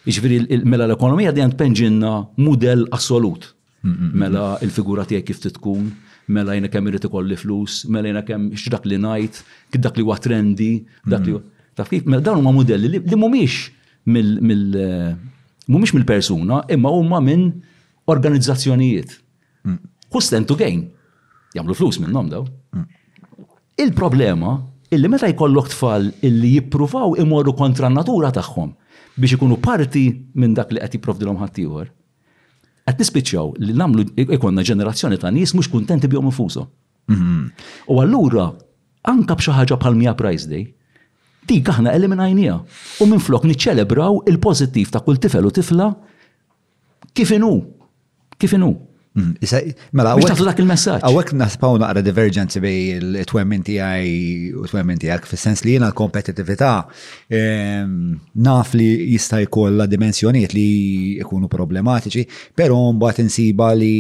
Iġviri, 0.08 0.38
mela 0.64 0.86
l-ekonomija 0.88 1.34
dejjem 1.36 1.52
tpenġinna 1.56 2.12
model 2.44 2.86
assolut. 2.96 3.50
Mela 3.84 4.56
il-figura 4.64 5.04
tiegħek 5.08 5.26
kif 5.28 5.42
titkun, 5.42 5.90
mela 6.32 6.54
jena 6.56 6.70
kemm 6.72 6.88
irid 6.90 7.04
ikolli 7.10 7.36
flus, 7.40 7.82
mela 7.92 8.08
jena 8.10 8.22
kemm 8.26 8.46
x'dak 8.56 8.86
li 8.88 8.96
ngħid, 9.02 9.40
dak 9.84 9.98
li 10.00 10.06
huwa 10.06 10.16
trendi, 10.22 10.70
dak 11.08 11.26
li 11.28 11.36
taf 11.78 11.90
kif, 11.92 12.06
mela 12.08 12.22
dawn 12.24 12.40
huma 12.42 12.54
modelli 12.56 12.94
li 12.98 13.00
mhumiex 13.04 13.58
mill 14.12 14.74
eh, 14.78 15.14
mhumiex 15.68 15.92
mill-persuna, 15.94 16.62
imma 16.74 16.90
huma 16.94 17.20
minn 17.24 17.50
organizzazzjonijiet 18.08 19.18
who 20.12 20.20
stand 20.20 20.46
to 20.48 20.54
gain? 20.56 20.90
Jamlu 21.54 21.74
flus 21.74 21.98
minnom 22.00 22.28
daw. 22.30 22.46
Il-problema 23.78 24.52
illi 24.90 25.08
meta 25.08 25.28
jkollok 25.30 25.68
tfal 25.72 26.08
illi 26.24 26.54
jippruvaw 26.56 27.16
imorru 27.22 27.54
kontra 27.56 27.88
natura 27.92 28.30
tagħhom 28.32 28.72
biex 29.18 29.36
ikunu 29.36 29.58
parti 29.62 30.06
minn 30.40 30.54
dak 30.56 30.72
li 30.72 30.80
qed 30.82 30.98
jipprovdilhom 30.98 31.38
ħaddieħor. 31.42 31.88
Qed 32.88 33.02
nispiċċaw 33.04 33.52
li 33.66 33.74
nagħmlu 33.76 34.04
ikonna 34.38 34.62
ġenerazzjoni 34.66 35.18
ta' 35.20 35.32
nies 35.34 35.52
mhux 35.54 35.68
kuntenti 35.72 36.08
bihom 36.10 36.30
infushom. 36.32 36.68
U 37.88 37.98
allura 38.02 38.48
anka 39.12 39.36
b'xi 39.38 39.54
ħaġa 39.56 39.78
bħal 39.82 39.96
Mija 39.98 40.14
Price 40.16 40.48
Day, 40.48 40.62
dik 41.48 41.68
aħna 41.72 41.92
eliminajnija. 41.98 42.56
U 43.02 43.08
minn 43.10 43.20
flok 43.22 43.48
niċċelebraw 43.50 44.22
il-pożittiv 44.30 44.92
ta' 44.94 45.02
kull 45.04 45.20
tifel 45.20 45.48
u 45.50 45.54
tifla 45.58 45.90
kif 47.16 47.32
inhu. 47.36 47.56
Kif 48.38 48.52
inhu. 48.56 48.76
Mm. 49.18 49.72
Mela, 49.96 50.12
għawek. 50.14 50.28
Taħtu 50.30 50.46
dak 50.46 50.60
il-messagġ. 50.62 51.02
Għawek 51.08 51.32
naspaw 51.38 51.78
naqra 51.82 52.02
divergenzi 52.06 52.60
bej 52.62 52.78
il-twemmin 52.98 53.64
tijaj 53.66 54.10
u 54.58 54.64
twemmin 54.70 55.00
tijak, 55.00 55.26
fil-sens 55.28 55.62
li 55.66 55.74
jena 55.76 55.90
l-kompetitivita 55.90 56.70
ehm, 57.34 57.94
naf 58.46 58.74
li 58.78 58.88
jista' 59.14 59.40
jkollha 59.46 59.88
dimensjoniet 59.90 60.54
li 60.56 60.66
jkunu 61.24 61.50
problematiċi, 61.52 62.24
pero 62.58 62.78
mbagħad 62.98 63.24
insiba 63.24 63.70
li 63.74 63.94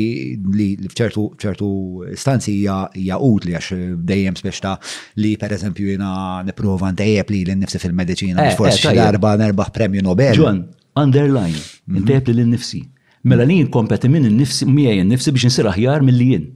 f'ċertu 0.86 1.26
ċertu 1.38 1.70
istanzi 2.12 2.54
hija 2.60 3.18
utli 3.24 3.56
għax 3.56 3.72
dejjem 4.08 4.36
speċta 4.40 4.76
li 5.22 5.34
pereżempju 5.40 5.92
jiena 5.94 6.12
nipprova 6.46 6.92
ntejjeb 6.94 7.34
li 7.34 7.42
l-nifsi 7.48 7.82
fil-mediċina, 7.82 8.44
eh, 8.52 8.56
forsi 8.58 8.78
eh, 8.78 8.84
xi 8.90 8.96
darba 9.00 9.34
nerbaħ 9.40 9.74
premju 9.74 10.04
Nobel. 10.08 10.36
John, 10.38 10.62
underline, 10.98 11.58
mhm. 11.90 12.04
ntejjeb 12.04 12.32
li 12.32 12.38
l-nifsi. 12.46 12.80
Mela 13.28 13.44
li 13.48 13.58
jinkompeti 13.62 14.08
minn 14.10 14.30
nifsi 14.38 14.66
miegħi 14.68 15.04
nifsi 15.10 15.32
biex 15.36 15.48
insir 15.50 15.68
aħjar 15.70 16.04
milli 16.08 16.26
jien. 16.32 16.46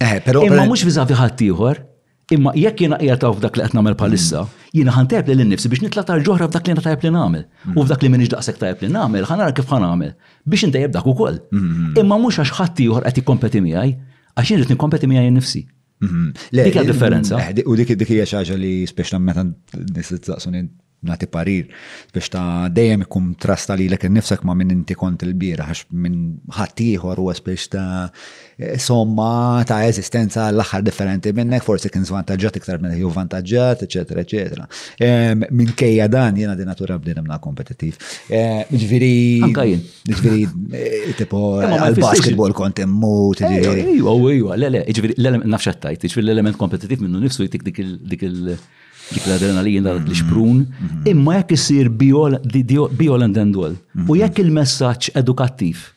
Eh, 0.00 0.18
imma 0.32 0.66
mhux 0.68 0.84
fi 0.86 1.14
ħadd 1.22 1.44
ieħor, 1.46 1.80
imma 2.36 2.52
jekk 2.58 2.84
jiena 2.84 2.98
qiegħed 3.00 3.26
f'dak 3.30 3.58
li 3.60 3.64
qed 3.66 3.76
nagħmel 3.78 3.96
bħalissa, 4.00 4.42
jiena 4.76 4.94
ħanteb 4.98 5.30
lil 5.32 5.44
nnifsi 5.46 5.70
biex 5.72 5.84
nitla' 5.86 6.04
tarġoħra 6.10 6.50
f'dak 6.50 6.68
li 6.72 6.84
tajb 6.86 7.06
li 7.06 7.12
nagħmel. 7.16 7.44
U 7.76 7.84
f'dak 7.86 8.04
li 8.04 8.12
m'inhiex 8.12 8.32
daqshekk 8.36 8.62
tajb 8.64 8.84
li 8.88 8.92
nagħmel, 8.96 9.28
nara 9.30 9.56
kif 9.56 9.72
ħanagħmel 9.72 10.12
biex 10.52 10.68
intejjeb 10.68 10.92
dak 10.98 11.06
ukoll. 11.14 11.38
Mhm. 11.50 11.94
Imma 12.04 12.18
mhux 12.26 12.42
għax 12.42 12.56
ħadd 12.60 12.84
ieħor 12.88 13.06
qed 13.10 13.22
jikkompeti 13.22 13.64
miegħi, 13.68 13.96
għax 14.36 14.46
jien 14.52 14.64
nikkompeti 14.68 15.08
miegħi 15.14 15.32
nnifsi. 15.32 15.64
Mhm. 16.02 16.32
Dik 16.60 16.82
differenza. 16.92 17.38
Eh, 17.48 17.62
u 17.64 17.76
dik 17.80 17.96
dik 18.02 18.08
hija 18.12 18.24
xi 18.28 18.36
ħaġa 18.42 18.54
li 18.60 18.74
speċjalment 18.86 19.24
meta 19.32 19.42
nisitsaqsu 20.00 20.50
nati 21.08 21.26
parir 21.34 21.64
biex 22.14 22.26
ta' 22.32 22.68
dejjem 22.76 23.02
ikun 23.06 23.26
trasta 23.42 23.74
li 23.78 23.88
l-ek 23.90 24.04
nifsek 24.10 24.44
ma' 24.46 24.54
minn 24.58 24.70
inti 24.74 24.94
kont 24.98 25.22
il-bira 25.26 25.66
għax 25.70 25.84
minn 26.04 26.18
ħattijħor 26.54 27.20
u 27.20 27.26
biex 27.48 27.64
ta' 27.72 28.06
somma 28.80 29.30
ta' 29.68 29.80
eżistenza 29.88 30.46
l-axar 30.52 30.84
differenti 30.86 31.32
minnek 31.34 31.64
forsi 31.66 31.90
kien 31.92 32.06
zvantagġat 32.06 32.60
iktar 32.60 32.78
minn 32.84 32.94
ju 33.00 33.10
vantagġat, 33.12 33.82
eccetera, 33.88 34.22
eccetera. 34.22 34.68
Minn 35.50 35.72
kejja 35.78 36.06
dan 36.12 36.38
jena 36.38 36.54
di 36.54 36.66
natura 36.68 36.98
bdejna 37.02 37.24
na 37.26 37.40
kompetitiv. 37.42 37.98
Ġviri. 38.28 39.18
Ġviri, 40.06 40.44
eh, 40.78 41.12
tipo, 41.18 41.56
għal-basketball 41.64 42.54
kont 42.54 42.84
immu, 42.84 43.32
ġviri. 43.40 43.82
Ejwa, 43.98 44.14
eh, 44.30 44.36
eh, 44.54 44.58
le, 44.62 44.70
le, 44.76 44.80
ġviri, 44.86 45.16
l-element 45.18 45.50
nafxattajt, 45.56 46.06
ġviri 46.12 46.28
l-element 46.28 46.56
kompetitiv 46.58 47.02
minnu 47.02 47.18
nifsu 47.26 47.48
dik 47.52 47.78
il- 47.78 48.56
dik 49.10 49.24
l-adrenalin 49.26 49.82
dal 49.82 49.98
mm-hmm. 49.98 50.10
l-xprun, 50.12 50.56
mm-hmm. 50.60 51.10
imma 51.10 51.38
jekk 51.40 51.54
isir 51.56 51.88
biol 51.96 53.22
and 53.26 53.36
endwell. 53.40 53.74
U 53.74 53.78
mm-hmm. 53.78 54.18
jekk 54.22 54.42
il-messaġġ 54.44 55.10
edukattiv 55.18 55.88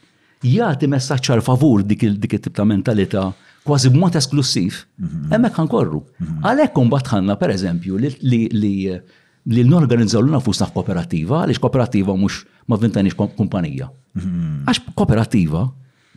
jagħti 0.45 0.88
messaġġ 0.91 1.30
għal 1.32 1.41
favur 1.45 1.82
dik 1.89 2.03
it-tip 2.06 2.53
ta' 2.53 2.66
mentalità 2.70 3.22
kważi 3.66 3.89
b'mod 3.89 4.14
esklusiv, 4.20 4.84
hemmhekk 5.32 5.56
ankorru. 5.64 6.03
Għalhekk 6.45 6.76
imbagħad 6.84 7.10
ħanna 7.16 7.36
pereżempju 7.41 7.97
li 8.22 8.43
li 8.51 8.74
lil 8.86 9.64
l-nafusna 9.70 10.68
kooperativa, 10.74 11.39
għalix 11.45 11.62
kooperativa 11.64 12.14
mux 12.18 12.43
ma 12.70 12.78
vintanix 12.82 13.18
kumpanija. 13.18 13.89
Għax 14.20 14.93
kooperativa 14.97 15.64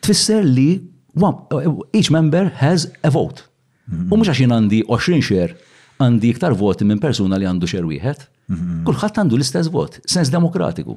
tfisser 0.05 0.45
li 0.45 0.69
each 1.97 2.13
member 2.13 2.53
has 2.61 2.85
a 3.03 3.11
vote. 3.15 3.49
U 4.13 4.19
mux 4.19 4.29
għax 4.29 4.45
għandi 4.45 4.83
20 4.93 5.25
xer 5.25 5.57
għandi 5.99 6.29
iktar 6.33 6.55
voti 6.55 6.87
minn 6.87 7.01
persuna 7.03 7.39
li 7.39 7.47
għandu 7.49 7.69
xer 7.71 7.87
wieħed. 7.89 8.27
Mhm. 8.55 8.77
Kulħadd 8.87 9.21
għandu 9.23 9.39
l-istess 9.39 9.71
vot, 9.75 9.99
sens 10.09 10.31
demokratiku. 10.31 10.97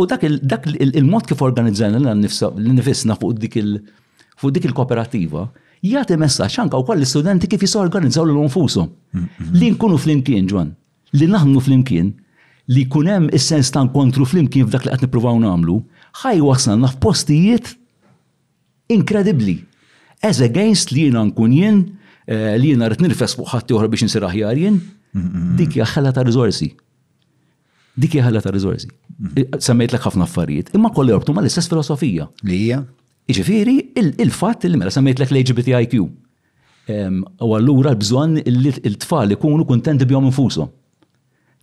U 0.00 0.06
dak 0.08 0.24
il-mod 0.24 1.26
kif 1.28 1.42
organizzajna 1.44 1.98
l-nifisna 2.00 3.16
fuq 3.20 3.36
dik 3.42 3.56
il- 3.60 3.78
fuq 4.40 4.52
dik 4.56 4.64
il-kooperativa, 4.70 5.44
jgħati 5.84 6.16
messaċ 6.20 6.58
anka 6.64 6.78
u 6.80 6.84
koll 6.88 7.04
studenti 7.08 7.46
kif 7.52 7.66
organizzaw 7.80 8.24
l 8.24 8.36
unfusu 8.40 8.84
mhm. 9.12 9.52
Li 9.52 9.70
nkunu 9.74 9.98
fl-imkien, 10.00 10.48
ġwan, 10.48 10.70
li 11.20 11.26
naħnu 11.26 11.60
fl-imkien, 11.64 12.10
li 12.70 12.84
kunem 12.86 13.28
is-sens 13.34 13.70
ta' 13.74 13.84
nkontru 13.88 14.24
fl-imkien 14.30 14.66
f'dak 14.68 14.84
li 14.86 14.90
qed 14.94 15.02
nippruvaw 15.04 15.36
nagħmlu, 15.42 15.76
ħaj 16.22 16.40
wasna 16.48 16.88
f'postijiet 16.94 17.74
inkredibbli. 18.94 19.58
As 20.22 20.40
against 20.44 20.92
li 20.92 21.00
jiena 21.08 21.24
nkun 21.30 21.52
jien 21.56 21.84
Eh, 22.30 22.54
li 22.62 22.68
jina 22.70 22.86
rrit 22.86 23.00
nirfes 23.02 23.32
fuq 23.34 23.48
uħra 23.50 23.64
oħra 23.74 23.88
biex 23.90 24.04
insir 24.06 24.22
jarjen, 24.30 24.76
jien, 25.10 25.48
dik 25.58 25.80
hija 25.80 26.12
ta' 26.14 26.22
rizorsi. 26.22 26.68
Dik 28.00 28.12
hija 28.14 28.28
ħalla 28.28 28.42
ta' 28.44 28.52
rizorsi. 28.54 28.86
Mm-hmm. 28.86 29.58
Semmejt 29.66 29.92
l 29.92 29.98
ħafna 30.04 30.28
affarijiet, 30.28 30.70
imma 30.78 30.92
kolli 30.94 31.10
jorbtu 31.10 31.34
ma 31.34 31.42
l-istess 31.42 31.66
filosofija. 31.72 32.28
Li 32.46 32.58
hija? 32.68 32.78
Iġifiri, 33.30 33.74
il-fatt 34.22 34.68
li 34.70 34.78
mela 34.78 34.94
semmejt 34.94 35.18
lek 35.24 35.34
l-LGBTIQ. 35.34 35.96
U 37.42 37.52
allura 37.58 37.92
bżonn 37.98 38.38
bżon 38.46 38.78
il 38.90 38.96
tfal 39.02 39.34
ikunu 39.34 39.66
kuntenti 39.68 40.06
bihom 40.10 40.30
infuso. 40.30 40.68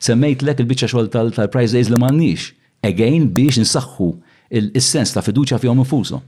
Semmejt 0.04 0.44
lek 0.46 0.60
il-biċċa 0.64 0.92
xogħol 0.92 1.10
tal-prize 1.32 1.76
days 1.80 1.88
li 1.92 1.96
m'għandniex. 2.00 2.52
Again 2.88 3.32
biex 3.36 3.64
insaħħu 3.64 4.10
il-sens 4.76 5.16
ta' 5.16 5.24
fiduċja 5.26 5.60
fihom 5.64 5.84
infuso. 5.88 6.20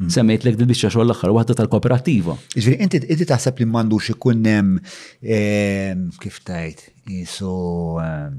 Hmm. 0.00 0.08
semmejt 0.08 0.46
l-ek 0.46 0.54
dil-bicċa 0.56 0.88
l 1.02 1.12
axħar 1.12 1.32
waħda 1.36 1.54
tal-kooperativa. 1.60 2.32
Ġviri, 2.56 2.76
inti 2.80 3.00
inti 3.04 3.26
taħseb 3.28 3.58
li 3.60 3.66
mandux 3.68 4.08
ikun 4.14 4.46
ehm, 4.48 6.06
kif 6.22 6.38
tajt, 6.46 6.86
jisu 7.04 7.50
ehm, 8.00 8.38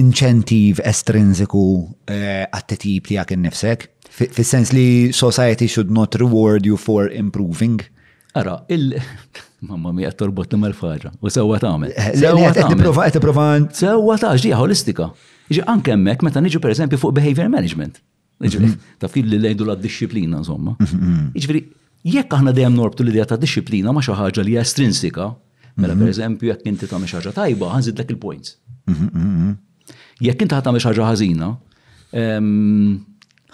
inċentiv 0.00 0.80
estrinziku 0.88 1.60
eh, 2.08 2.46
għattetib 2.48 3.12
li 3.12 3.20
għak 3.20 3.36
nifsek 3.44 3.86
Fis-sens 4.32 4.72
li 4.74 5.12
society 5.14 5.68
should 5.68 5.92
not 5.94 6.16
reward 6.18 6.64
you 6.66 6.74
for 6.80 7.06
improving? 7.12 7.76
Ara, 8.34 8.62
il- 8.72 8.96
Mamma 9.68 9.92
mija 9.94 10.10
torbot 10.18 10.48
mal 10.58 10.72
faġa 10.74 11.12
u 11.20 11.28
sewa 11.30 11.60
tagħmel. 11.62 11.92
Eh, 11.92 12.14
sewa 12.24 12.54
tipprova 12.56 13.12
qed 13.12 13.78
Sewa 13.84 14.16
ta' 14.18 14.32
ġija 14.34 14.56
holistika. 14.58 15.10
Ġi 15.52 15.60
anke 15.70 15.92
hemmhekk 15.94 16.24
meta 16.26 16.40
niġu 16.42 16.58
eżempju 16.72 16.98
fuq 17.04 17.14
behavior 17.20 17.52
management. 17.52 18.00
Mhm. 18.40 18.72
Taf 19.02 19.12
kif 19.12 19.26
li 19.26 19.38
lejdu 19.38 19.64
la 19.66 19.74
disciplina, 19.74 20.38
insomma. 20.38 20.76
Mhm, 20.78 20.96
mhm. 21.02 21.26
Iġveri, 21.34 21.62
jekk 22.06 22.32
aħna 22.36 22.52
dejjem 22.54 22.74
norbtu 22.78 23.04
l-idea 23.04 23.24
ta' 23.26 23.36
disciplina 23.36 23.92
ma 23.92 24.00
xi 24.02 24.12
ħaġa 24.14 24.44
li 24.46 24.54
hija 24.54 24.62
estrinsika, 24.62 25.26
mela 25.82 25.96
pereżempju 25.98 26.48
jekk 26.52 26.66
inti 26.70 26.86
tagħmel 26.86 27.08
xi 27.10 27.16
ħaġa 27.18 27.32
tajba, 27.40 27.72
dak 27.98 28.10
il-points. 28.14 28.56
Jekk 30.20 30.42
inti 30.46 30.54
ta' 30.54 30.72
xi 30.72 30.86
ħaġa 30.86 31.08
ħażina, 31.10 31.50
ehm, 32.14 32.98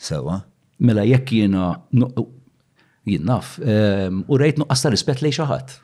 Sewa. 0.00 0.40
Mela 0.80 1.04
jekk 1.04 1.36
jiena 1.38 1.76
jien 3.04 3.22
naf 3.26 3.60
ehm, 3.62 4.24
u 4.26 4.36
rejt 4.40 4.58
nuqqas 4.64 4.82
ta' 4.82 4.90
rispett 4.96 5.22
lejn 5.22 5.36
xi 5.38 5.46
ħadd. 5.46 5.78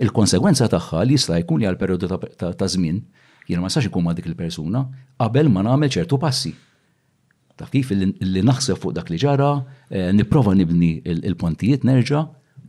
Il-konsegwenza 0.00 0.66
tagħha 0.72 1.02
li 1.08 1.16
jista' 1.18 1.36
jkun 1.42 1.60
li 1.60 1.66
għal 1.68 1.76
periodu 1.80 2.08
ta' 2.56 2.68
żmien 2.72 3.02
jiena 3.48 3.64
ma 3.64 3.70
sax 3.72 3.90
ikun 3.90 4.04
ma' 4.06 4.14
dik 4.16 4.30
il-persuna 4.30 4.80
qabel 5.20 5.50
ma 5.52 5.60
nagħmel 5.66 5.90
ċertu 5.92 6.18
passi. 6.22 6.52
Ta' 7.60 7.68
kif 7.72 7.90
li 7.92 8.40
naħseb 8.46 8.80
fuq 8.80 8.94
dak 8.96 9.10
li 9.12 9.18
ġara, 9.20 9.50
eh, 9.92 10.08
nipprova 10.16 10.54
nibni 10.56 10.94
il-pontijiet 11.04 11.84
nerġa' 11.88 12.22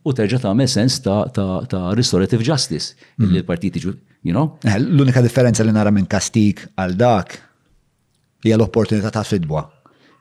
u 0.03 0.15
terġa' 0.17 0.41
tagħmel 0.43 0.67
sens 0.73 0.99
ta' 1.05 1.83
restorative 1.99 2.43
justice 2.43 2.97
mhm. 3.15 3.29
li 3.31 3.39
l-partiti 3.39 3.79
ġu, 3.85 3.95
you 4.27 4.35
know? 4.35 4.57
Eh, 4.67 4.75
l-unika 4.81 5.23
differenza 5.23 5.63
li 5.63 5.71
nara 5.75 5.91
minn 5.93 6.09
kastik 6.11 6.65
għal 6.75 6.97
dak 6.99 7.37
hija 8.43 8.59
l-opportunità 8.59 9.13
ta' 9.15 9.23
fidwa 9.27 9.63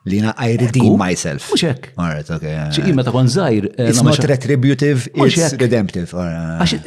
li 0.05 0.19
na 0.21 0.33
I 0.37 0.57
redeem 0.57 0.97
myself. 0.97 1.49
Muxek. 1.51 1.91
Alright, 1.97 2.29
ok. 2.33 2.45
ċi 2.75 2.93
meta 2.97 3.11
kon 3.13 3.27
zaħir. 3.29 3.67
It's 3.77 4.01
not 4.05 4.21
retributive, 4.31 5.05
it's 5.15 5.53
redemptive. 5.61 6.11
Għax 6.15 6.77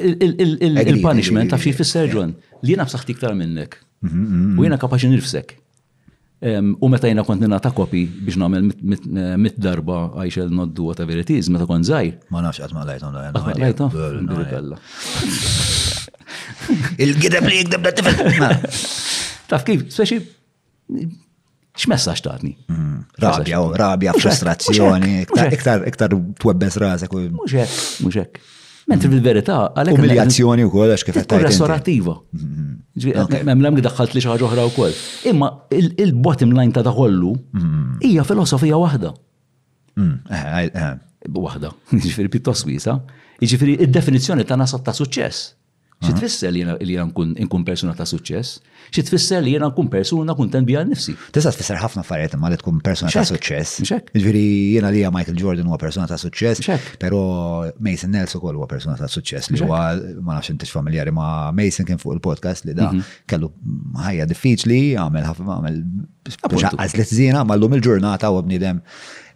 il-punishment 0.91 1.53
ta' 1.55 1.61
xie 1.63 1.75
fisser 1.79 2.09
ġon. 2.11 2.35
Lina 2.67 2.87
b'saħti 2.89 3.15
ktar 3.21 3.37
minnek. 3.39 3.79
Mm-hmm, 3.79 4.09
mm-hmm, 4.11 4.33
mm-hmm. 4.35 4.59
U 4.61 4.67
jena 4.67 4.79
kapaxi 4.83 5.11
nirfsek. 5.13 5.55
U 6.85 6.91
meta 6.93 7.09
jena 7.09 7.23
kont 7.25 7.41
nina 7.45 7.61
ta' 7.63 7.71
kopi 7.77 8.03
biex 8.27 8.37
namel 8.41 8.67
eh, 8.73 9.33
mit 9.41 9.57
darba 9.63 10.09
għajx 10.19 10.43
il-noddu 10.49 10.91
għat 10.91 10.99
whatever 10.99 11.23
it 11.23 11.31
is, 11.39 11.49
meta 11.55 11.69
kon 11.71 11.87
zaħir. 11.87 12.19
Ma 12.35 12.43
nafx 12.45 12.67
għatma 12.67 12.87
lajt 12.91 13.07
on 13.09 13.19
lajt. 13.21 13.43
Għatma 13.45 13.59
lajt 13.63 13.81
on 13.81 14.71
lajt. 14.75 16.15
Il-gidab 16.99 17.47
li 17.47 17.63
jgdab 17.63 17.85
da' 17.87 17.95
tifel. 17.95 18.49
Taf 19.49 19.63
kif, 19.69 19.87
speċi 19.93 20.25
X'messaġġ 21.75 22.21
tatni? 22.23 22.53
Mm-hmm. 22.71 22.99
Rabja, 23.23 23.59
oh, 23.61 23.73
rabja, 23.79 24.13
frustrazzjoni, 24.15 25.25
iktar 25.27 25.81
iktar 25.89 26.13
twebbes 26.43 26.77
rasek. 26.79 27.11
Mhux 27.35 27.51
hekk, 27.59 27.73
mhux 28.05 28.19
hekk. 28.21 28.39
Mentri 28.85 29.09
mm-hmm. 29.09 29.17
fil-verità, 29.17 29.57
għalek. 29.81 29.97
Umiljazzjoni 29.99 30.67
u 30.69 30.71
kol, 30.71 30.93
għax 30.95 31.07
kif 31.09 31.19
għattaj. 31.23 31.43
Restaurativa. 31.49 32.15
Mm-hmm. 32.39 33.47
Memlem 33.51 33.79
li 33.81 33.85
daħħalt 33.89 34.15
li 34.15 34.23
xaħġa 34.23 34.47
oħra 34.51 34.67
u 34.69 34.75
kol. 34.77 34.93
Imma 35.33 35.49
il-bottom 35.73 36.53
line 36.55 36.71
ta' 36.77 36.85
daħollu 36.87 37.33
hija 38.07 38.27
filosofija 38.29 38.79
wahda. 38.79 39.11
Mm, 39.99 40.15
eh, 40.31 40.55
eh, 40.65 40.71
eh. 40.75 41.35
Wahda, 41.39 41.69
jiġifieri 41.95 42.29
pittos 42.31 42.65
wisa. 42.69 42.99
Jiġifieri 43.43 43.79
id-definizjoni 43.89 44.47
ta' 44.47 44.59
nasa 44.61 44.79
ta' 44.85 44.95
suċess. 44.95 45.51
Xi 46.05 46.13
tfisser 46.19 46.53
li 46.53 46.63
jena 46.91 47.07
nkun 47.09 47.63
persuna 47.65 47.95
ta' 47.97 48.05
suċess? 48.07 48.59
xi 48.93 49.03
tfisser 49.07 49.43
li 49.45 49.53
jiena 49.55 49.69
nkun 49.71 49.89
persuna 49.93 50.35
kuntent 50.37 50.67
biha 50.69 50.83
nnifsi. 50.85 51.15
Tista' 51.35 51.53
tfisser 51.55 51.79
ħafna 51.81 52.03
affarijiet 52.05 52.37
imma 52.37 52.51
li 52.53 52.59
tkun 52.61 52.81
persuna 52.85 53.11
ta' 53.13 53.25
suċċess. 53.29 53.85
Ġifieri 54.15 54.45
jiena 54.77 54.91
li 54.95 55.05
Michael 55.15 55.39
Jordan 55.41 55.71
huwa 55.71 55.79
persuna 55.81 56.07
ta' 56.11 56.19
suċċess, 56.21 56.71
però 57.03 57.23
Mason 57.85 58.15
Nelson 58.15 58.43
ukoll 58.43 58.59
huwa 58.61 58.69
persuna 58.71 58.97
ta' 59.01 59.09
suċċess 59.11 59.55
li 59.55 59.63
huwa 59.63 59.83
ma 60.25 60.39
nafx 60.39 60.53
intix 60.55 60.73
familjari 60.75 61.15
ma' 61.15 61.51
Mason 61.57 61.89
kien 61.89 62.01
fuq 62.03 62.19
il-podcast 62.19 62.69
li 62.69 62.77
da 62.77 62.91
mhm. 62.93 63.05
kellu 63.31 63.53
ħajja 64.05 64.29
diffiċli, 64.33 64.81
għamel 65.01 65.29
ħafna 65.31 65.59
għamel 65.61 65.85
għażlet 66.51 67.13
żiena 67.13 67.43
ma' 67.45 67.59
llum 67.61 67.77
il-ġurnata 67.77 68.31
u 68.33 68.39
bniedem 68.47 68.79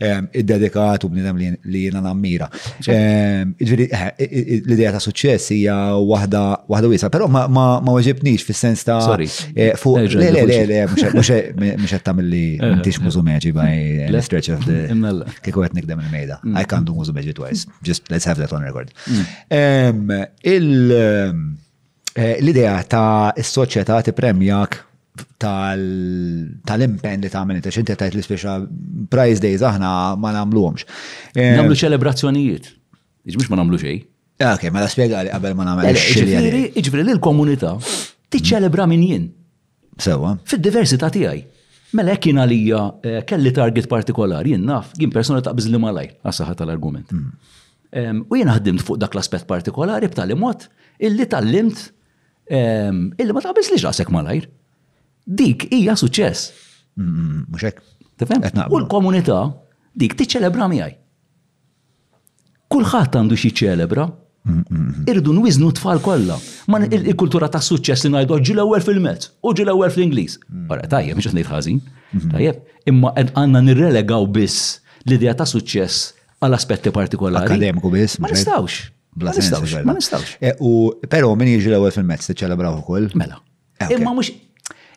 ehm, 0.05 0.31
id-dedikat 0.41 1.03
u 1.05 1.11
bnidem 1.13 1.37
li 1.37 1.83
jiena 1.85 2.01
nammira. 2.05 2.49
Ehm, 2.89 3.53
eh, 3.61 4.57
l 4.59 4.77
idea 4.77 4.95
ta' 4.97 5.03
suċċess 5.03 5.53
hija 5.55 5.77
waħda 6.01 6.89
wiesa, 6.89 7.11
però 7.13 7.29
ma 7.29 7.69
weġibnix 7.93 8.45
fis-sens 8.47 8.85
ta' 8.89 9.03
Sorry, 9.05 9.29
Eh, 9.55 9.73
Fuq, 9.77 9.97
le, 9.97 10.07
le, 10.07 10.47
le, 10.47 10.59
le, 10.69 11.39
mux 11.83 11.93
għed 11.95 12.05
tamil 12.05 12.29
li 12.31 12.43
mtix 12.79 13.01
mużu 13.03 13.23
by 13.55 14.09
the 14.11 14.21
stretch 14.23 14.51
of 14.51 14.65
the. 14.67 14.89
Kiku 15.43 15.63
għed 15.65 15.77
nikdem 15.79 16.01
il-mejda. 16.03 16.41
Mm. 16.45 16.57
I 16.57 16.65
can't 16.65 16.85
do 16.85 16.95
mużu 16.95 17.13
twice. 17.35 17.67
Just 17.83 18.11
let's 18.11 18.25
have 18.25 18.39
that 18.39 18.53
on 18.53 18.63
record. 18.63 18.93
Mm. 19.07 20.13
Eh, 22.19 22.39
l-idea 22.41 22.73
ta' 22.83 23.31
s-soċieta 23.37 24.01
ti 24.05 24.13
premjak 24.17 24.81
tal-impen 25.39 27.23
li 27.25 27.31
tagħmel 27.31 27.59
inti 27.61 27.71
x'inti 27.75 27.95
tajt 27.99 28.15
l-ispeċa 28.17 28.53
prize 29.13 29.43
days 29.45 29.63
aħna 29.63 29.93
ma 30.19 30.33
nagħmluhomx. 30.35 30.87
Nagħmlu 31.39 31.79
ċelebrazzjonijiet. 31.85 32.73
Iġ 33.29 33.37
mhux 33.39 33.51
ma 33.53 33.59
nagħmlu 33.61 33.81
xejn. 33.85 34.03
Ah, 34.43 34.55
ok, 34.57 34.67
ma 34.75 34.83
spjega 34.91 35.23
li 35.27 35.31
qabel 35.35 35.57
ma 35.59 35.67
nagħmel. 35.69 35.95
Eh, 35.95 36.63
Iġifieri 36.79 37.11
l-komunità 37.21 37.75
tiċċelebra 38.33 38.87
minn 38.89 39.05
jien. 39.05 39.27
Sewa. 39.99 40.37
Fid-diversità 40.49 41.09
tiegħi. 41.15 41.41
Mela 41.97 42.13
hekk 42.15 42.27
kien 42.29 42.41
għalija 42.43 42.81
eh, 43.03 43.21
kelli 43.27 43.53
target 43.57 43.89
partikolari, 43.89 44.53
jien 44.55 44.67
naf, 44.69 44.91
jien 45.01 45.13
persona 45.13 45.41
ta' 45.45 45.55
li 45.57 45.81
malajr 45.81 46.13
għas 46.29 46.43
tal-argument. 46.61 47.15
Mm. 47.15 48.27
U 48.29 48.37
jien 48.37 48.51
ħaddimt 48.53 48.83
fuq 48.85 48.99
dak 49.01 49.15
l-aspett 49.17 49.47
partikolari 49.49 50.11
b'tali 50.13 50.35
mod 50.37 50.67
illi 51.01 51.25
tal-limt 51.25 51.87
illi 52.53 53.33
ma 53.33 53.41
taqbiż 53.41 53.71
li 53.73 53.79
ġasek 53.81 54.11
malajr. 54.13 54.45
Dik 55.25 55.65
hija 55.73 55.95
suċċess. 55.97 56.51
Mm, 57.01 57.09
mm, 57.09 57.41
mhux 57.49 57.65
hekk. 57.71 58.69
U 58.69 58.83
l-komunità 58.83 59.41
dik 59.99 60.19
tiċċelebra 60.21 60.69
miegħi. 60.73 60.95
Kulħadd 62.69 63.17
għandu 63.19 63.39
xi 63.41 63.55
ċelebra, 63.63 64.05
Irridu 65.09 65.33
nwiznu 65.37 65.69
tfal 65.77 66.01
kollha. 66.03 66.37
Ma 66.71 66.79
il-kultura 66.87 67.49
ta' 67.53 67.61
suċċess 67.65 68.07
li 68.09 68.15
ngħidu 68.15 68.39
ġil 68.49 68.63
ewwel 68.65 68.85
fil-Mezz 68.85 69.31
u 69.49 69.53
ġil 69.57 69.71
ewwel 69.75 69.93
fl-Ingliż. 69.93 70.39
Mm. 70.49 70.65
Wara 70.71 70.89
tajjeb 70.91 71.19
biex 71.21 71.33
ngħid 71.37 71.49
ħażin. 71.53 71.81
Mm-hmm. 71.85 72.35
Tajjeb, 72.37 72.63
imma 72.93 73.13
għandna 73.23 73.63
nirrelegaw 73.69 74.25
biss 74.33 74.79
l-idea 75.05 75.35
ta' 75.41 75.47
suċċess 75.49 76.41
għal 76.45 76.57
aspetti 76.59 76.93
partikolari. 76.95 77.49
Akademiku 77.51 77.91
biss. 77.93 78.19
Ma 78.25 78.31
nistawx. 78.33 78.79
Ma 79.19 79.35
nistawx. 79.37 79.77
Ma 79.89 79.97
nistawx. 79.99 80.37
Eh, 80.41 80.55
u 80.65 80.73
però 81.11 81.33
min 81.37 81.53
jiġi 81.57 81.73
l-ewwel 81.75 81.95
fil-Mezz 81.99 82.31
tiċċelebraw 82.33 82.81
ukoll. 82.81 83.11
Mela. 83.21 83.41
Eh, 83.83 83.95
imma 83.99 84.15
mhux 84.19 84.35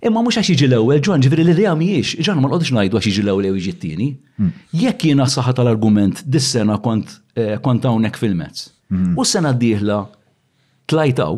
Imma 0.02 0.18
mhux 0.26 0.34
għax 0.40 0.48
jiġi 0.56 0.66
l-ewwel, 0.72 0.98
ġon 1.06 1.22
ġifieri 1.22 1.44
l-idea 1.46 1.76
mhijiex, 1.78 2.16
ġon 2.26 2.40
ma 2.42 2.50
nqogħdux 2.50 2.72
ngħidu 2.74 2.98
għax 2.98 3.08
jiġi 3.12 3.22
l-ewwel 3.22 3.60
jew 3.62 3.74
t-tieni. 3.76 4.08
Mm. 4.42 4.48
Jekk 4.82 5.04
jiena 5.12 5.28
saħħa 5.30 5.54
tal-argument 5.60 6.24
dis-sena 6.26 6.80
eh, 6.82 7.60
kont 7.62 7.86
hawnhekk 7.86 8.18
fil-Mezz 8.24 8.64
Mhm. 8.92 9.14
U 9.16 9.24
s-sena 9.24 9.52
d-dihla 9.56 10.00
tlajtaw, 10.92 11.36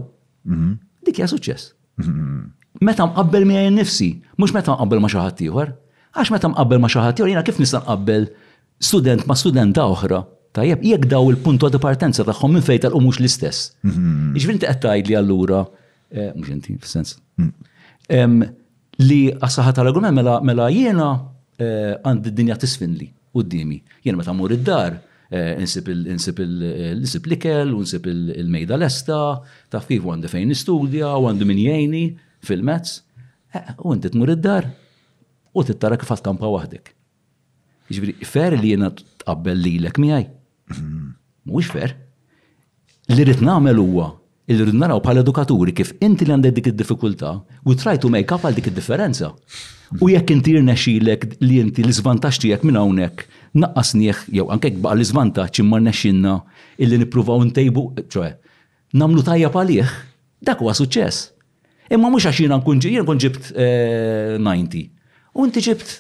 mhm. 0.49 0.73
dik 1.05 1.19
hija 1.21 1.29
suċċess. 1.31 1.69
Mhm. 2.01 2.45
Meta 2.83 3.05
mqabbel 3.07 3.45
mi 3.47 3.59
nifsi, 3.77 4.09
mhux 4.41 4.53
meta 4.55 4.73
mqabbel 4.75 4.99
ma' 5.03 5.11
xaħat 5.13 5.45
għax 6.13 6.29
meta 6.33 6.49
mqabbel 6.53 6.77
ma' 6.81 6.89
xaħat 6.93 7.17
ieħor 7.21 7.29
jiena 7.31 7.41
kif 7.45 7.57
nista' 7.61 7.79
nqabbel 7.85 8.25
student 8.77 9.23
ma' 9.29 9.33
studenta 9.37 9.85
oħra. 9.89 10.19
Tajjeb, 10.53 10.83
jekk 10.85 11.07
daw 11.09 11.29
il-punt 11.33 11.63
ta' 11.63 11.81
partenza 11.81 12.21
tagħhom 12.27 12.53
minn 12.57 12.65
fejn 12.65 12.83
tal 12.83 12.97
mhux 13.01 13.17
l-istess. 13.21 13.61
Iġvin 14.37 14.59
qed 14.61 14.67
għattajt 14.69 15.09
li 15.09 15.15
allura, 15.17 15.63
eh, 16.13 16.29
mux 16.35 16.49
jinti, 16.51 16.75
f 16.79 16.85
sens 16.89 17.17
Li 19.01 19.23
għasħat 19.33 19.79
għal 19.79 19.95
tal 19.97 20.43
mela 20.45 20.67
jiena 20.69 21.05
eh, 21.57 21.97
għandi 21.97 22.29
d-dinja 22.29 22.57
tisfinli 22.61 23.07
u 23.33 23.41
d-dimi. 23.41 23.79
Jiena 24.05 24.21
meta 24.21 24.33
mur 24.37 24.53
id-dar, 24.53 24.99
Eh, 25.33 25.53
insib 25.57 25.87
il 25.89 26.03
insib 26.11 26.37
eh, 26.43 26.91
l-ikel, 26.93 27.71
unsib 27.73 28.05
il-mejda 28.11 28.77
l-esta, 28.77 29.39
taf 29.73 29.87
kif 29.89 30.05
għandi 30.05 30.29
fejn 30.29 30.51
nistudja, 30.51 31.09
għandi 31.17 31.47
min 31.49 31.61
jgħini 31.63 32.01
fil-mezz, 32.45 32.91
eh, 33.57 33.71
u 33.81 33.95
inti 33.95 34.11
tmur 34.13 34.29
id-dar 34.35 34.67
u 35.57 35.63
tittara 35.65 35.97
kif 35.97 36.13
kampa 36.21 36.51
waħdek. 36.53 36.93
Ġviri, 37.89 38.13
jiġifieri, 38.19 38.59
fer 38.59 38.59
li 38.61 38.75
jena 38.75 38.91
tqabbel 38.93 39.57
mhm. 39.57 39.65
li 39.65 39.73
l-ek 39.81 40.01
miħaj. 40.03 40.27
Mux 41.49 41.71
fer. 41.73 41.95
Li 43.09 43.25
rrit 43.25 43.41
namel 43.43 43.81
huwa 43.81 44.11
il-rridu 44.47 44.75
naraw 44.77 44.99
bħal 45.03 45.21
edukaturi 45.21 45.71
kif 45.75 45.93
inti 46.03 46.25
li 46.27 46.33
għandek 46.35 46.55
dik 46.57 46.69
id-diffikultà 46.73 47.29
u 47.63 47.75
try 47.79 47.93
to 48.01 48.09
make 48.11 48.33
up 48.35 48.43
għal 48.43 48.57
dik 48.57 48.67
id-differenza. 48.71 49.29
U 50.03 50.09
jekk 50.11 50.33
inti 50.35 50.55
rnexxilek 50.57 51.37
li 51.45 51.59
inti 51.63 51.83
l-iżvantaġġ 51.85 52.41
tiegħek 52.43 52.65
minn 52.67 52.79
hawnhekk 52.79 53.23
naqqas 53.63 53.93
nieħ 54.01 54.23
jew 54.39 54.47
anke 54.53 54.71
baqa' 54.75 54.97
l-iżvantaġġ 54.97 55.61
imma 55.63 55.79
rnexxinna 55.79 56.33
illi 56.83 56.99
nippruvaw 57.03 57.43
ntejbu, 57.51 57.83
ċoe, 58.11 58.31
namlu 58.99 59.23
tajja 59.23 59.51
għalih, 59.53 59.93
dak 60.43 60.63
huwa 60.63 60.75
suċċess. 60.75 61.29
Imma 61.93 62.09
mhux 62.09 62.27
għax 62.27 62.41
jiena 62.43 62.57
nkun 62.59 62.83
jien 62.83 63.05
nkun 63.05 63.21
ġibt 63.23 63.51
90. 63.53 64.43
Eh, 64.43 65.23
u 65.37 65.47
inti 65.47 65.63
ġibt 65.69 65.95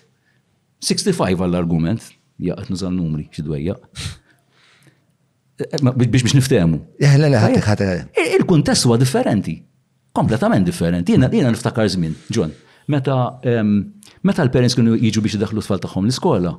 65 0.83 1.39
għall-argument, 1.45 2.11
jaqgħet 2.43 2.73
nużal 2.73 2.91
numri 2.97 3.29
xi 3.31 3.45
dwejjaq 3.45 3.87
biex 5.59 6.09
biex 6.13 6.35
niftehmu. 6.35 6.79
Eh, 6.99 8.35
il-kuntest 8.37 8.85
huwa 8.85 8.97
differenti. 8.97 9.61
Kompletament 10.11 10.65
differenti. 10.65 11.13
Jiena 11.13 11.29
jiena 11.29 11.51
niftakar 11.51 11.87
żmien, 11.89 12.13
John. 12.35 12.51
Meta 12.87 13.17
meta 14.27 14.43
l-parents 14.45 14.75
kienu 14.77 14.97
jiġu 14.99 15.21
biex 15.23 15.37
idaħlu 15.37 15.63
tfal 15.63 15.79
tagħhom 15.83 16.05
l-iskola, 16.09 16.51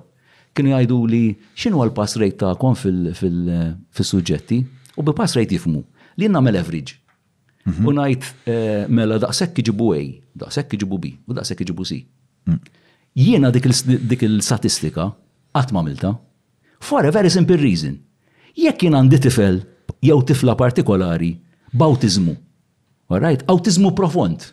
kienu 0.57 0.71
jgħidu 0.75 0.97
li 1.11 1.21
x'inhu 1.57 1.83
l-pass 1.89 2.17
rate 2.21 2.39
tagħkom 2.43 2.79
fil-suġġetti 3.19 4.59
u 4.97 5.03
bi 5.07 5.15
pass 5.19 5.37
rate 5.39 5.55
jifmu 5.59 5.83
li 6.21 6.31
nagħmel 6.31 6.59
average. 6.63 6.97
Mhm. 7.67 7.87
U 7.89 7.91
ngħid 7.95 8.31
eh, 8.47 8.87
mela 8.89 9.19
daqshekk 9.19 9.63
iġibu 9.67 9.93
A, 9.97 10.03
daqshekk 10.45 10.79
iġibu 10.79 10.99
B 11.01 11.13
u 11.29 11.35
daqshekk 11.37 11.65
iġibu 11.67 11.87
C. 11.89 12.01
Mm. 12.47 12.59
Jiena 13.15 13.51
dik 13.51 13.65
il-statistika 14.29 15.07
qatt 15.55 15.73
ma 15.73 15.83
milta 15.83 16.15
for 16.81 17.05
a 17.07 17.11
very 17.15 17.31
simple 17.31 17.57
reason 17.57 18.01
Jekk 18.63 18.85
jien 18.87 18.95
għandi 18.95 19.19
tifel 19.25 19.57
jew 20.05 20.21
tifla 20.27 20.55
partikolari 20.59 21.33
bawtiżmu. 21.75 22.35
Alright, 23.11 23.43
awtiżmu 23.51 23.91
profond. 23.99 24.45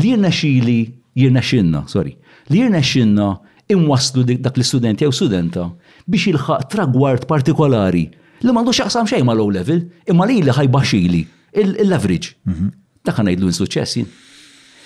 Li 0.00 0.10
jirna 0.14 0.30
xili, 0.32 0.78
jirna 1.16 1.42
xinna, 1.44 1.82
sorry, 1.90 2.14
li 2.50 2.62
jirna 2.62 2.80
xinna 2.80 3.26
imwaslu 3.72 4.24
dak 4.40 4.56
l 4.58 4.64
studenti 4.64 5.04
jew 5.04 5.12
studenta 5.14 5.66
biex 6.06 6.30
jilħaq 6.30 6.64
tragward 6.72 7.26
partikolari 7.28 8.06
li 8.44 8.54
mandu 8.54 8.72
xaqsam 8.76 9.08
xej 9.10 9.24
ma 9.26 9.34
low 9.36 9.48
level, 9.52 9.82
imma 10.08 10.26
li 10.28 10.40
li 10.46 10.52
xili, 10.84 11.26
il-leverage. 11.60 12.34
Mhm. 12.46 12.68
Dak 13.04 13.18
għana 13.20 13.36
jidlu 13.36 13.50
insuċessi. 13.52 14.04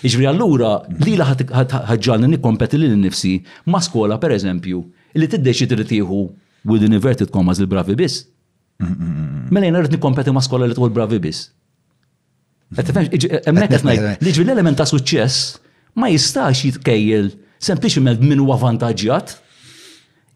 Iġri 0.03 0.27
allura 0.29 0.81
li 0.99 1.15
li 1.15 1.23
ħagġalni 1.23 2.27
nikompeti 2.35 2.79
li 2.81 2.89
l-nifsi 2.89 3.39
ma 3.71 3.79
skola 3.81 4.19
per 4.19 4.33
eżempju 4.33 4.83
li 5.19 5.27
t-deċi 5.29 5.67
t-ritiħu 5.71 6.21
with 6.65 6.83
inverted 6.83 7.31
commas 7.31 7.61
il-bravi 7.61 7.95
biss. 7.95 8.27
Mela 9.51 9.67
jena 9.69 9.81
rrit 9.83 9.93
nikompeti 9.95 10.33
ma' 10.33 10.43
skola 10.45 10.67
li 10.69 10.75
tqol 10.77 10.93
bravi 10.95 11.19
e 12.71 12.83
hemmhekk 12.87 13.73
qed 13.73 13.83
ngħid 13.83 14.21
li 14.25 14.31
l-element 14.45 14.79
ta' 14.79 14.85
suċċess 14.87 15.49
ma 15.99 16.07
jistax 16.07 16.61
jitkejjel 16.69 17.33
sempliciment 17.59 18.21
minn 18.23 18.39
huwa 18.45 18.55
vantaġġjat, 18.63 19.33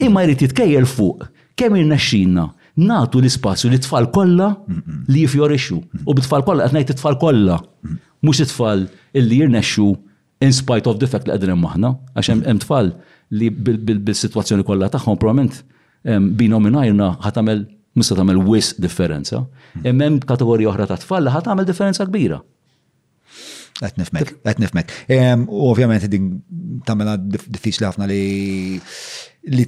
imma 0.03 0.25
jrid 0.27 0.43
jitkejjel 0.49 0.89
fuq 0.91 1.23
kemm 1.55 1.79
irnexxina 1.79 2.49
natu 2.83 3.21
l-ispazju 3.23 3.71
li 3.71 3.79
tfal 3.79 4.09
kollha 4.17 4.49
li 5.15 5.23
jifjorixxu. 5.23 5.79
U 5.79 6.11
bit-tfal 6.19 6.43
kollha 6.43 6.67
qed 6.67 6.75
ngħid 6.75 6.93
it-tfal 6.97 7.21
kollha, 7.23 7.61
mhux 8.27 8.43
it-tfal 8.43 8.83
illi 9.15 9.39
jirnexxu 9.45 9.87
in 10.43 10.51
spite 10.53 10.91
of 10.91 10.99
the 10.99 11.07
fact 11.07 11.31
li 11.31 11.37
qegħdin 11.37 11.55
hemm 11.55 11.69
aħna, 11.71 11.95
għax 12.19 12.35
hemm 12.35 12.65
tfal 12.67 12.91
li 13.39 13.53
bil-sitwazzjoni 13.55 14.67
kollha 14.67 14.91
tagħhom 14.91 15.23
probament 15.23 15.63
binhom 16.05 16.67
mingħajrna 16.67 17.13
ħatamel 17.31 17.63
mista 17.95 18.17
tagħmel 18.19 18.41
wis 18.51 18.73
differenza. 18.83 19.43
Hmm. 19.45 19.87
Imma 19.91 20.09
hemm 20.09 20.23
kategorija 20.29 20.71
oħra 20.73 20.89
ta' 20.91 20.99
tfal 21.03 21.25
li 21.27 21.35
ħadd 21.35 21.49
tagħmel 21.51 21.69
differenza 21.71 22.07
kbira. 22.11 22.41
Għet 23.83 23.97
nifmek, 23.99 24.29
għet 24.47 24.61
nifmek. 24.63 24.93
Ehm, 25.11 25.49
u 25.51 25.65
ovvjament 25.73 26.05
din 26.13 26.27
tamela 26.87 27.17
diffiċli 27.35 27.87
ħafna 27.89 28.07
li 28.11 28.21
li 29.55 29.65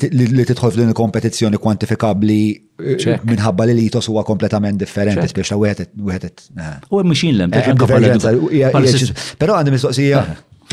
titħol 0.49 0.71
f'din 0.71 0.95
il-kompetizzjoni 0.95 1.59
kwantifikabli 1.61 2.37
e, 2.47 2.95
e, 2.97 3.17
minħabba 3.29 3.67
li 3.69 3.75
litos 3.81 4.07
huwa 4.09 4.23
kompletament 4.25 4.79
differenti, 4.81 5.27
biex 5.37 5.53
ta' 5.53 5.59
wieħed 5.63 5.89
wieħed. 6.07 6.33
Eh. 6.57 6.71
U 6.91 7.03
hemm 7.03 7.13
mixin 7.13 7.37
lem, 7.37 7.53
eh, 7.53 7.67
e- 7.67 8.71
Però 9.43 9.59
għandi 9.59 9.75
mistoqsija. 9.77 10.23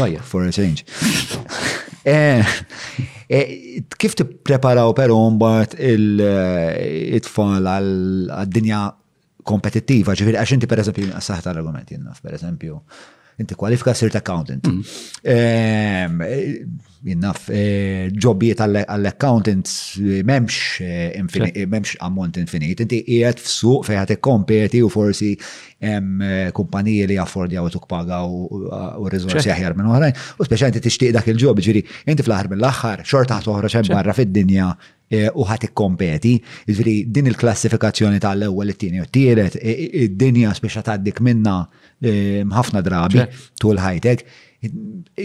Eh, 0.08 0.18
for 0.26 0.42
a 0.46 0.50
change. 0.54 0.86
Eh, 2.04 2.44
eh, 3.32 3.84
kif 3.96 4.14
tippreparaw 4.20 4.92
per 4.96 5.10
mbagħad 5.40 5.78
il-tfal 5.80 7.64
eh, 7.64 7.70
għal 7.80 8.50
dinja 8.52 8.82
kompetittiva, 9.48 10.16
ġifieri 10.16 10.40
għax 10.42 10.56
inti 10.58 10.70
pereżempju 10.72 11.14
saħta 11.24 11.54
l-argument 11.54 11.88
per 11.88 12.26
pereżempju, 12.28 12.78
inti 13.44 13.56
kwalifika 13.60 13.96
sirt 13.96 14.20
accountant. 14.20 14.68
Mm. 14.68 14.90
Ehm, 15.32 16.20
jinnaf 17.04 17.48
eh, 17.52 18.08
ġobbiet 18.24 18.62
għall-accountants 18.64 19.74
eh, 20.00 20.20
memx 20.26 20.60
eh, 20.84 21.66
ammont 22.08 22.40
infinit, 22.40 22.80
inti 22.86 23.02
qiegħed 23.04 23.42
f'suq 23.44 23.84
fejn 23.90 24.00
ħadd 24.04 24.18
kompeti 24.24 24.80
u 24.86 24.90
forsi 24.92 25.34
hemm 25.84 26.22
kumpaniji 26.56 27.08
li 27.12 27.18
jaffordjaw 27.18 27.68
u 27.68 27.72
tukpaga 27.74 28.22
u 28.32 29.10
riżorsi 29.12 29.52
aħjar 29.52 29.76
minn 29.76 29.90
oħrajn, 29.92 30.16
u 30.40 30.48
speċjalment 30.48 30.86
tixtieq 30.88 31.12
dak 31.18 31.28
il-ġob, 31.34 31.60
ġiri 31.66 31.82
inti 32.14 32.24
fl 32.24 32.38
ħar 32.38 32.52
mill-aħħar 32.54 33.04
xorta 33.04 33.42
toħroġ 33.44 33.78
hemm 33.82 33.98
barra 34.00 34.16
fid-dinja 34.16 34.70
u 35.36 35.44
ħat 35.46 35.68
ikkompeti, 35.68 36.32
ġiri 36.74 36.94
din 37.14 37.28
il-klassifikazzjoni 37.34 38.22
tal-ewwel 38.24 38.72
it-tieni 38.74 39.04
u 39.04 39.10
t-tielet, 39.10 39.60
id-dinja 39.62 40.56
speċa 40.58 40.86
tgħaddik 40.88 41.20
minna 41.28 41.60
ħafna 42.56 42.80
drabi 42.88 43.28
tul 43.62 43.84
ħajtek 43.84 44.26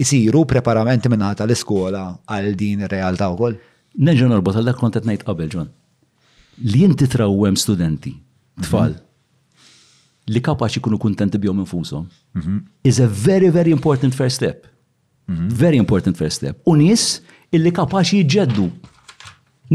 isiru 0.00 0.40
preparamenti 0.44 1.08
minna 1.10 1.34
l 1.44 1.50
iskola 1.54 2.08
għal 2.26 2.54
din 2.58 2.82
ir-realtà 2.86 3.30
wkoll. 3.34 3.56
Neġu 4.02 4.30
orbot 4.38 4.56
għal 4.56 4.68
dak 4.70 4.80
kontet 4.80 5.06
ngħid 5.06 5.24
qabel 5.26 5.50
ġon. 5.52 5.68
Li 6.66 6.82
inti 6.86 7.06
trawwem 7.10 7.56
studenti, 7.58 8.12
mhm. 8.14 8.62
tfal, 8.66 8.96
li 10.28 10.40
kapaċi 10.44 10.82
kunu 10.84 10.98
kuntenti 11.00 11.38
bjom 11.40 11.62
infushom, 11.62 12.08
mhm. 12.34 12.58
is 12.84 13.00
a 13.00 13.06
very, 13.06 13.48
very 13.54 13.70
important 13.74 14.14
first 14.18 14.36
step. 14.42 14.66
Mhm. 15.28 15.50
Very 15.62 15.76
important 15.78 16.16
first 16.18 16.42
step. 16.42 16.58
U 16.66 16.74
nies 16.78 17.18
illi 17.54 17.70
kapaċi 17.74 18.24
jġeddu 18.26 18.70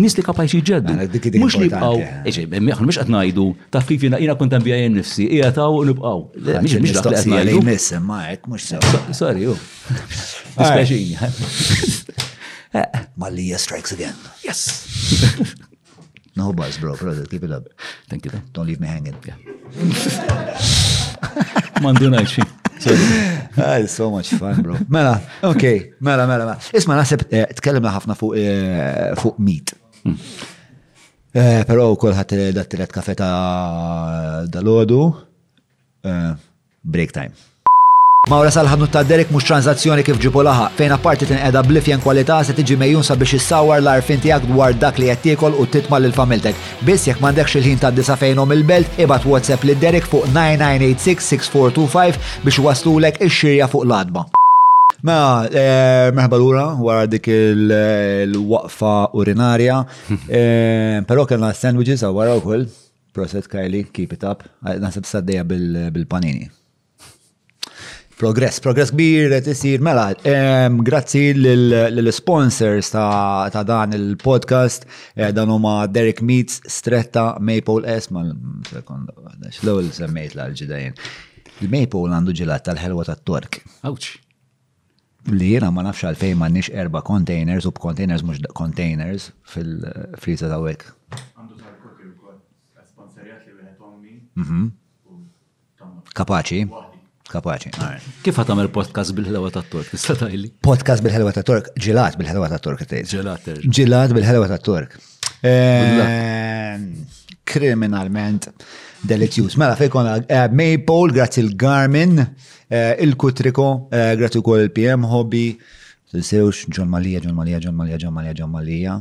nis 0.01 0.15
li 0.17 0.23
kapaxi 0.25 0.61
ġeddu. 0.65 0.95
Mux 1.41 1.57
li 1.61 1.67
bqaw, 1.71 1.99
eħna 2.25 2.85
mux 2.85 2.99
għatnajdu, 3.03 3.45
taf 3.73 3.85
kif 3.91 4.05
jina 4.07 4.19
jina 4.21 4.35
kontan 4.39 4.63
bjajem 4.65 4.95
nifsi, 4.97 5.27
jgħataw 5.37 5.77
u 5.77 5.83
nibqaw. 5.91 6.23
Mux 6.33 6.77
mux 6.79 6.95
dak 6.97 7.05
li 7.05 7.19
għatnajdu. 7.21 7.59
Mux 7.67 7.89
ma 8.07 8.21
għet, 8.31 8.47
mux 8.53 8.69
sew. 8.71 9.03
Sorry, 9.13 9.45
u. 9.53 9.55
Dispeċini. 10.57 11.17
Malia 13.21 13.59
strikes 13.61 13.93
again. 13.93 14.17
Yes. 14.43 14.63
no 16.35 16.49
buzz, 16.57 16.79
bro, 16.81 16.95
brother, 16.97 17.25
keep 17.29 17.43
it 17.43 17.51
up. 17.53 17.69
Thank 18.09 18.25
you. 18.25 18.31
Then. 18.31 18.43
Don't 18.51 18.65
leave 18.65 18.81
me 18.81 18.87
hanging. 18.89 19.15
Yeah. 19.21 19.37
Manduna 21.81 22.23
xi. 22.25 22.41
Ah, 23.55 23.77
it's 23.77 23.93
so 23.93 24.09
much 24.09 24.33
fun, 24.33 24.59
bro. 24.65 24.75
Mela, 24.89 25.21
okay, 25.45 25.93
mela, 26.01 26.25
mela, 26.27 26.43
mela. 26.49 26.57
Isma' 26.73 26.97
naħseb 26.97 27.27
tkellimna 27.61 27.93
ħafna 27.93 28.17
fuq 28.17 28.35
fuq 29.21 29.37
meat. 29.39 29.75
Eh, 30.09 31.63
Pero 31.67 31.87
kolħat 32.01 32.35
dat-tiret 32.57 32.91
kafe 32.93 33.15
ta' 33.17 34.43
dal-ħodu, 34.49 34.99
eh, 36.09 36.31
break 36.83 37.11
time. 37.11 37.31
sal 38.29 38.49
salħadnu 38.55 38.87
ta' 38.87 39.03
Derek 39.03 39.31
mux 39.33 39.43
tranzazzjoni 39.43 40.03
kif 40.03 40.19
ġipu 40.21 40.43
laħa, 40.47 40.69
fejn 40.77 40.93
apparti 40.95 41.25
tinqeda 41.27 41.63
blifjen 41.67 41.99
kwalità 42.01 42.43
se 42.43 42.53
tiġi 42.55 42.77
mejjun 42.79 43.03
sabiex 43.03 43.33
issawar 43.39 43.81
l-arfin 43.81 44.21
tiegħek 44.23 44.45
dwar 44.53 44.71
dak 44.73 44.99
li 44.99 45.09
qed 45.23 45.49
u 45.61 45.65
titma' 45.65 45.97
l 45.99 46.11
familtek. 46.11 46.55
Biss 46.85 47.07
jekk 47.07 47.19
m'għandekx 47.19 47.55
il-ħin 47.57 47.79
ta' 47.79 47.91
disa 47.91 48.15
fejnom 48.15 48.51
il-belt, 48.51 48.87
ibad 48.99 49.25
WhatsApp 49.25 49.63
li 49.65 49.75
Derek 49.75 50.05
fuq 50.05 50.25
9986-6425 50.33 52.15
biex 52.45 52.59
waslulek 52.59 53.17
ix-xirja 53.25 53.67
fuq 53.67 53.83
l-adba. 53.85 54.27
Ma, 55.03 55.11
mela, 55.11 55.31
eh, 55.51 56.11
meħba 56.15 56.37
l-ura, 56.39 56.61
wara 56.79 57.07
dik 57.11 57.25
eh, 57.27 58.21
il-waqfa 58.23 59.09
urinarja, 59.19 59.81
eh, 60.31 60.99
pero 61.09 61.25
kena 61.27 61.49
sandwiches 61.53 62.05
għara 62.07 62.37
u 62.39 62.43
koll, 62.45 62.63
proset 63.13 63.49
kajli, 63.51 63.81
keep 63.91 64.13
it 64.15 64.23
up, 64.29 64.45
ah, 64.63 64.77
nasib 64.79 65.03
saddeja 65.09 65.43
bil-panini. 65.43 66.47
Progress, 68.15 68.61
progress 68.63 68.91
kbir 68.95 69.27
qed 69.33 69.47
isir. 69.51 69.81
Mela, 69.83 70.07
grazzi 70.87 71.25
lill-sponsors 71.35 72.91
ta' 72.95 73.63
dan 73.67 73.91
il-podcast, 73.97 74.85
dan 75.35 75.49
huma 75.51 75.81
Derek 75.91 76.21
Meats, 76.23 76.61
Stretta, 76.71 77.33
Maple 77.43 77.89
S, 77.99 78.07
ma 78.13 78.21
l-ewwel 78.23 79.89
semmejt 79.97 80.37
l-ġidajn. 80.39 80.95
Il-Maple 81.65 82.07
għandu 82.13 82.37
ġilat 82.39 82.69
tal-ħelwa 82.69 83.09
tal 83.11 83.19
tork 83.27 83.63
li 85.31 85.53
jena 85.53 85.69
ma 85.71 85.83
nafx 85.85 86.03
għalfejn 86.09 86.39
ma 86.39 86.49
nix 86.51 86.67
erba 86.75 87.01
containers 87.05 87.65
u 87.67 87.71
containers 87.77 88.23
mux 88.27 88.41
containers 88.57 89.29
fil 89.47 89.77
frizza 90.19 90.49
ta' 90.51 90.59
wek. 90.61 90.83
Għandu 91.15 91.59
ta' 91.59 91.77
kotir 91.83 92.11
sponsorjat 92.83 93.45
li 93.47 93.69
għommi. 93.71 94.13
Mhm. 94.35 94.63
Kapaċi. 96.13 96.67
Kapaċi. 97.33 97.71
Kif 98.21 98.37
għatam 98.43 98.59
il-podcast 98.67 99.15
bil-ħelwa 99.17 99.51
ta' 99.55 99.63
Tork? 99.63 99.95
Podcast 100.61 101.01
bil-ħelwa 101.07 101.31
ta' 101.33 101.41
Tork, 101.47 101.71
ġilat 101.81 102.19
bil-ħelwa 102.19 102.49
ta' 102.51 102.59
Tork. 102.59 102.83
Ġilat. 102.91 103.47
Ġilat 103.63 104.13
bil-ħelwa 104.13 104.49
ta' 104.51 104.59
Tork. 104.61 104.99
Kriminalment 107.53 108.47
ehm, 108.47 108.67
delizjuż. 109.03 109.57
Mela 109.59 109.73
fejkon 109.75 110.07
eh, 110.21 110.45
Maypole, 110.55 111.15
grazzi 111.15 111.41
l-Garmin, 111.41 112.21
Eh, 112.73 112.97
il-Kutriko, 113.03 113.85
eh, 113.91 114.15
gratu 114.17 114.41
kol 114.41 114.71
PM 114.73 115.03
Hobby, 115.05 115.55
s-sewx 116.09 116.65
John 116.73 116.87
Malija, 116.89 117.19
John 117.21 117.35
Malija, 117.37 117.59
John 117.61 117.75
Malija, 117.77 117.99
John 118.01 118.13
Malija, 118.13 118.33
John 118.33 118.49
Malija, 118.49 118.95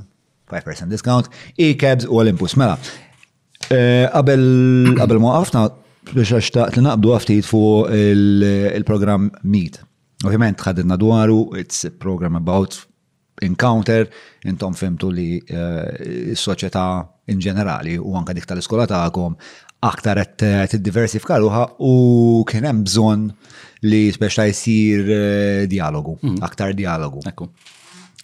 5% 0.51 0.91
discount, 0.93 1.31
e-cabs 1.57 2.05
u 2.05 2.19
Olympus. 2.21 2.53
Mela, 2.61 2.77
eh, 3.73 4.05
qabel 5.01 5.21
ma 5.25 5.39
għafna 5.39 5.65
biex 6.13 6.35
għaxtaqt 6.37 6.77
li 6.77 6.85
naqbdu 6.85 7.15
għaftit 7.17 7.49
fuq 7.49 7.89
il-program 7.97 9.31
Meet. 9.43 9.81
Ovvijament, 10.27 10.61
tħaddidna 10.61 11.01
dwaru, 11.01 11.41
it's 11.57 11.87
a 11.89 11.95
program 11.97 12.37
about 12.37 12.77
encounter, 13.43 14.05
intom 14.47 14.77
femtu 14.77 15.09
li 15.11 15.31
s-soċieta 15.49 16.85
in 17.33 17.41
ġenerali 17.43 17.97
u 17.99 18.13
anka 18.21 18.35
dik 18.37 18.45
tal-iskola 18.51 18.85
ta'kom 18.91 19.33
aktar 19.83 20.21
qed 20.39 20.69
tiddiversifikaruha 20.77 21.63
u 21.83 21.97
kien 22.47 22.63
hemm 22.69 22.85
bżonn 22.87 23.23
li 23.87 24.03
speċa 24.15 24.45
jisir 24.51 25.09
eh, 25.11 25.63
dialogu, 25.71 26.17
mhm. 26.23 26.41
aktar 26.47 26.75
dialogu. 26.79 27.23
Ekku. 27.29 27.49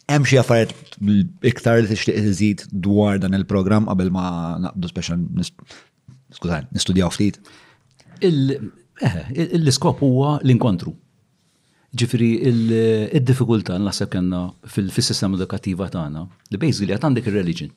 Hemm 0.08 0.24
xi 0.24 0.38
affarijiet 0.40 1.42
iktar 1.50 1.82
li 1.82 1.90
tixtieq 1.90 2.18
iżid 2.30 2.62
dwar 2.86 3.18
dan 3.20 3.36
il-programm 3.36 3.90
qabel 3.90 4.08
ma 4.14 4.56
naqbdu 4.62 4.88
speċi 4.88 5.16
skużani, 6.38 6.70
nistudjaw 6.76 7.10
ftit. 7.12 7.40
Eh, 8.20 8.56
L-iskop 9.60 10.00
huwa 10.04 10.38
l-inkontru. 10.42 10.94
Ġifri, 11.96 12.28
il-difikulta 13.16 13.78
naħseb 13.80 14.10
kena 14.12 14.40
fil-sistema 14.68 15.38
edukattiva 15.38 15.86
tagħna, 15.92 16.26
li 16.52 16.58
basically 16.60 16.92
għat 16.92 17.06
għandek 17.08 17.30
il-religion. 17.30 17.70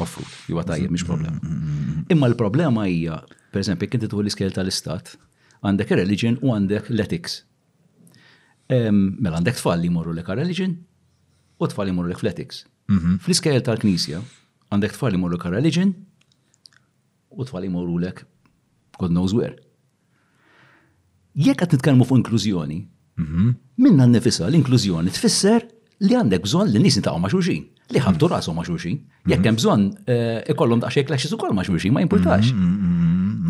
Offrut, 0.00 0.30
juwa 0.48 0.62
tajjeb, 0.64 0.88
mhix 0.96 1.04
problema. 1.04 1.34
Mm-hmm. 1.36 2.06
Imma 2.14 2.30
l-problema 2.30 2.86
hija, 2.88 3.18
per 3.52 3.60
eżempju, 3.60 3.90
kinti 3.92 4.08
tuħu 4.08 4.22
l-iskel 4.24 4.54
tal-istat, 4.56 5.12
għandek 5.66 5.92
religion 5.96 6.36
u 6.42 6.52
għandek 6.54 6.90
l-ethics. 6.92 7.40
Mela 8.72 9.36
għandek 9.38 9.58
tfalli 9.58 9.86
li 9.86 9.92
morru 9.94 10.14
lek 10.16 10.30
religion 10.32 10.72
u 11.60 11.68
tfal 11.70 11.86
li 11.88 11.94
morru 11.96 12.10
lek 12.12 12.22
l-ethics. 12.24 12.64
Mhm. 12.90 13.18
Fl-iskajl 13.24 13.62
tal-knisja 13.66 14.22
għandek 14.72 14.94
tfalli 14.96 15.16
li 15.16 15.22
morru 15.22 15.36
lek 15.38 15.46
religion 15.52 15.92
u 17.30 17.46
tfalli 17.46 17.68
li 17.68 17.74
morru 17.74 17.98
lek 18.02 18.24
God 18.98 19.10
knows 19.12 19.32
where. 19.34 19.54
Jekk 21.34 21.62
qed 21.64 21.72
nitkarmu 21.78 22.04
fuq 22.04 22.20
inklużjoni, 22.20 22.80
mhm. 23.18 23.54
minna 23.82 24.04
n-nefisa 24.06 24.48
l-inklużjoni 24.50 25.14
tfisser 25.14 25.64
li 26.02 26.16
għandek 26.18 26.42
bżonn 26.44 26.72
li 26.74 26.82
nies 26.82 26.98
nitaqgħu 27.00 27.22
ma' 27.22 27.30
xulxin, 27.32 27.64
li 27.92 28.02
ħabtu 28.04 28.28
rashom 28.28 28.58
ma' 28.58 28.66
xulxin. 28.66 28.98
Jekk 29.30 29.38
mhm. 29.38 29.48
hemm 29.48 29.60
bżonn 29.60 29.86
eh, 30.10 30.52
ikollhom 30.54 30.82
daqsxejn 30.84 31.06
klaxxis 31.08 31.36
ukoll 31.38 31.54
ma' 31.56 31.64
xulxin 31.70 31.94
ma 31.96 32.02
jimpurtax. 32.04 32.50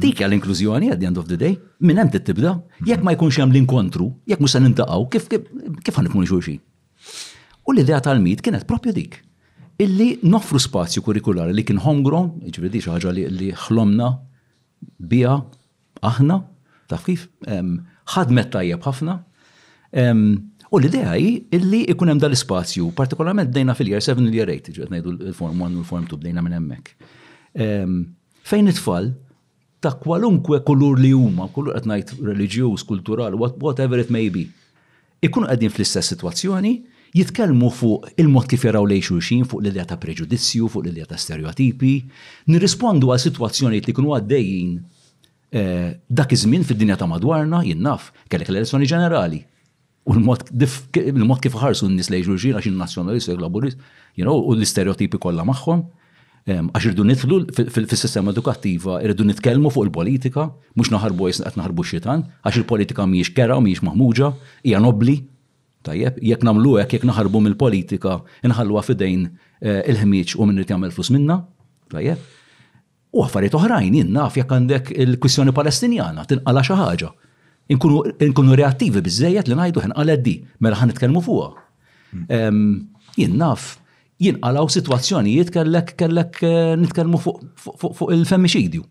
Dik 0.01 0.23
għal 0.25 0.37
inklużjoni 0.39 0.91
at 0.93 1.01
the 1.03 1.07
end 1.07 1.19
of 1.21 1.27
the 1.29 1.37
day, 1.37 1.57
minn 1.85 1.99
hemm 2.01 2.09
tibda, 2.13 2.55
jekk 2.89 3.03
ma 3.05 3.13
jkunx 3.13 3.37
hemm 3.41 3.53
l-inkontru, 3.53 4.07
jekk 4.31 4.41
musa 4.41 4.57
se 4.59 4.63
nintaqgħu, 4.65 5.09
kif 5.13 5.27
kif 5.87 5.99
ħanikmu 5.99 6.23
xulxin. 6.31 6.61
U 7.69 7.75
l-idea 7.75 7.99
tal-mit 8.03 8.41
kienet 8.43 8.65
propju 8.69 8.95
dik. 8.97 9.19
Illi 9.83 10.15
noffru 10.31 10.61
spazju 10.63 11.03
kurrikulari 11.05 11.53
li 11.57 11.65
kien 11.67 11.81
homegrown, 11.83 12.33
ġifieri 12.47 12.71
di 12.77 12.83
ħaġa 12.87 13.13
li 13.17 13.51
ħlomna 13.65 14.09
bija 15.11 15.35
aħna, 16.07 16.37
taf 16.91 17.05
kif, 17.11 17.27
ħadmet 18.15 18.51
tajjeb 18.55 18.89
ħafna. 18.89 19.19
U 20.73 20.81
l-idea 20.81 21.13
hi 21.19 21.35
illi 21.53 21.83
ikun 21.93 22.09
hemm 22.15 22.21
dal-ispazju, 22.23 22.89
partikolarment 22.97 23.53
bdejna 23.53 23.77
fil-year 23.77 24.01
7 24.05 24.25
il-year 24.31 24.49
8, 24.57 24.73
ġiet 24.79 24.93
ngħidu 24.95 25.17
l-form 25.35 25.67
1 25.69 25.77
u 25.77 25.83
l-form 25.85 26.09
2 26.13 26.23
bdejna 26.23 26.45
minn 26.47 26.57
hemmhekk. 26.57 27.13
Fejn 28.43 28.71
it-tfal 28.73 29.13
ta' 29.83 29.97
kwalunkwe 29.99 30.61
kulur 30.67 30.99
li 31.03 31.11
huma, 31.17 31.49
kulur 31.55 31.75
qed 31.75 31.89
ngħid 31.91 32.13
reliġjuż, 32.29 32.85
kultural, 32.87 33.35
whatever 33.41 33.99
it 33.99 34.11
may 34.15 34.29
be. 34.31 34.45
Ikunu 35.27 35.49
qegħdin 35.51 35.73
fl-istess 35.75 36.13
sitwazzjoni, 36.15 36.77
jitkellmu 37.19 37.71
fuq 37.77 38.13
il-mod 38.23 38.47
kif 38.51 38.63
jaraw 38.69 38.87
lej 38.89 39.03
xulxin, 39.09 39.43
fuq 39.51 39.63
l-idea 39.65 39.85
ta' 39.91 39.99
preġudizzju, 40.03 40.71
fuq 40.73 40.87
l-idea 40.87 41.09
ta' 41.11 41.19
stereotipi, 41.21 41.97
nirrispondu 42.55 43.11
għal 43.11 43.25
sitwazzjonijiet 43.27 43.91
li 43.91 43.97
kienu 43.99 44.15
għaddejjin 44.21 44.71
eh, 45.59 45.89
dak 46.09 46.35
iż-żmien 46.37 46.67
fid-dinja 46.69 46.99
ta' 47.03 47.09
madwarna, 47.11 47.65
jinnaf, 47.67 48.13
kellek 48.31 48.53
l-elezzjoni 48.53 48.91
ġenerali. 48.93 49.43
U 50.11 50.15
l-mod 50.19 51.43
kif 51.43 51.59
ħarsu 51.63 51.91
n-nis 51.91 52.11
lej 52.15 52.29
xulxin 52.29 52.55
għax 52.59 52.71
il-nazjonalist 52.71 53.35
u 53.35 53.37
l-laburist, 53.37 53.83
u 54.23 54.31
l 54.55 54.63
istereotipi 54.69 55.19
kollha 55.23 55.47
magħhom. 55.47 55.83
Għax 56.43 56.87
irdu 56.91 57.05
nitlu 57.07 57.37
fil-sistema 57.55 58.33
edukattiva, 58.35 58.97
irdu 59.07 59.25
nitkellmu 59.29 59.71
fuq 59.71 59.87
il-politika, 59.87 60.49
mux 60.75 60.91
naħarbu 60.91 61.29
jisna 61.31 61.47
għat 61.47 61.59
naħarbu 61.61 61.85
xitan, 61.87 62.25
għax 62.43 62.57
il-politika 62.63 63.07
miex 63.07 63.31
kera, 63.37 63.61
miex 63.63 63.83
maħmuġa, 63.87 64.31
hija 64.67 64.81
nobli, 64.83 65.15
tajjeb, 65.87 66.17
jek 66.19 66.43
namlu 66.49 66.75
jek 66.81 66.97
jek 66.97 67.05
naħarbu 67.07 67.43
mill-politika, 67.47 68.17
inħallu 68.49 68.83
fidejn 68.89 69.21
eh, 69.29 69.83
il-ħmiċ 69.93 70.35
u 70.43 70.47
minn 70.51 70.65
jagħmel 70.65 70.91
flus 70.97 71.13
minna, 71.15 71.39
tajjeb. 71.95 72.25
U 73.15 73.23
għaffariet 73.23 73.55
oħrajn, 73.61 73.99
jinnaf 74.01 74.39
jek 74.41 74.55
għandek 74.57 74.91
il-kwissjoni 75.05 75.55
palestinjana, 75.55 76.25
tinqala 76.27 76.65
xi 76.67 76.81
ħaġa. 76.81 77.13
Inkunu 77.77 78.59
reattivi 78.59 78.99
bizzejet 79.05 79.47
li 79.47 79.55
najdu 79.61 79.85
ħen 79.85 79.95
għaled 79.95 80.27
mela 80.59 80.81
ħan 80.81 80.91
nitkellmu 80.91 81.23
fuqa. 81.23 82.43
Jinnaf, 83.13 83.67
jinqalaw 84.27 84.69
situazzjonijiet 84.77 85.51
kellek 85.55 85.95
kellek 85.99 86.39
eh, 86.47 86.75
nitkellmu 86.83 87.21
fuq 87.23 88.11
il-femmiċidju. 88.15 88.83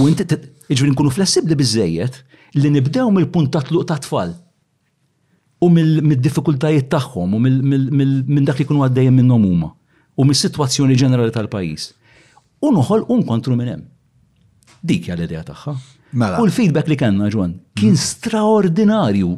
U 0.00 0.06
inti 0.08 0.24
iġri 0.72 0.90
nkunu 0.94 1.12
flessibli 1.14 1.56
bizzejiet 1.58 2.20
li 2.58 2.70
nibdew 2.74 3.10
mill-punt 3.14 3.52
ta' 3.54 3.62
tluq 3.68 3.86
ta' 3.90 3.98
tfal 4.04 4.32
u 5.62 5.68
mill-diffikultajiet 5.76 6.88
tagħhom 6.92 7.36
u 7.38 7.42
minn 7.44 8.44
dak 8.48 8.58
li 8.62 8.66
jkunu 8.66 8.84
għaddejjem 8.86 9.20
minnhom 9.20 9.44
huma 9.50 9.68
u 10.20 10.26
mis-sitwazzjoni 10.28 10.96
ġenerali 11.00 11.32
tal-pajjiż. 11.34 11.84
U 12.66 12.70
noħol 12.76 13.06
un 13.10 13.22
kontru 13.28 13.56
minn 13.58 13.70
hemm. 13.72 13.86
Dik 14.82 15.06
hija 15.06 15.14
l-idea 15.16 15.42
tagħha. 15.46 15.76
Mela. 16.18 16.38
U 16.42 16.46
l-feedback 16.48 16.88
li 16.90 16.96
kellna 17.00 17.28
ġwan 17.32 17.52
kien 17.78 17.94
mm. 17.94 18.00
straordinarju 18.02 19.30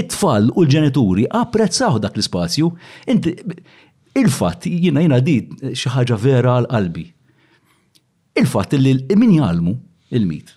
it-tfal 0.00 0.48
u 0.54 0.64
l-ġenituri 0.64 1.26
apprezzaw 1.42 1.98
dak 2.02 2.16
l-ispazju. 2.16 2.68
Inti 3.12 3.34
Il-fatt 4.14 4.66
jina 4.68 5.00
jina 5.00 5.18
di 5.24 5.36
eh, 5.64 5.72
xi 5.78 5.88
ħaġa 5.90 6.18
vera 6.20 6.56
għal 6.60 6.66
qalbi. 6.68 7.04
Il-fatt 8.42 8.76
li 8.76 8.92
min 9.16 9.32
jalmu 9.38 9.72
il-mit 10.12 10.52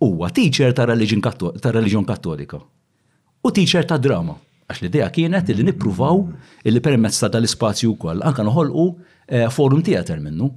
huwa 0.00 0.30
teacher 0.32 0.72
ta' 0.72 0.86
reliġjon 0.88 2.06
kattolika 2.08 2.56
u 2.56 3.50
teacher 3.52 3.84
ta' 3.84 3.98
drama. 4.00 4.34
Għax 4.70 4.80
l-idea 4.82 5.10
kienet 5.12 5.52
li 5.52 5.64
nippruvaw 5.66 6.22
li 6.68 6.80
permezz 6.84 7.20
ta' 7.20 7.30
dal-ispazju 7.34 7.92
wkoll 7.92 8.24
anke 8.24 8.44
noħolqu 8.48 8.86
eh, 9.28 9.48
forum 9.52 9.84
theater 9.84 10.20
minnu. 10.24 10.48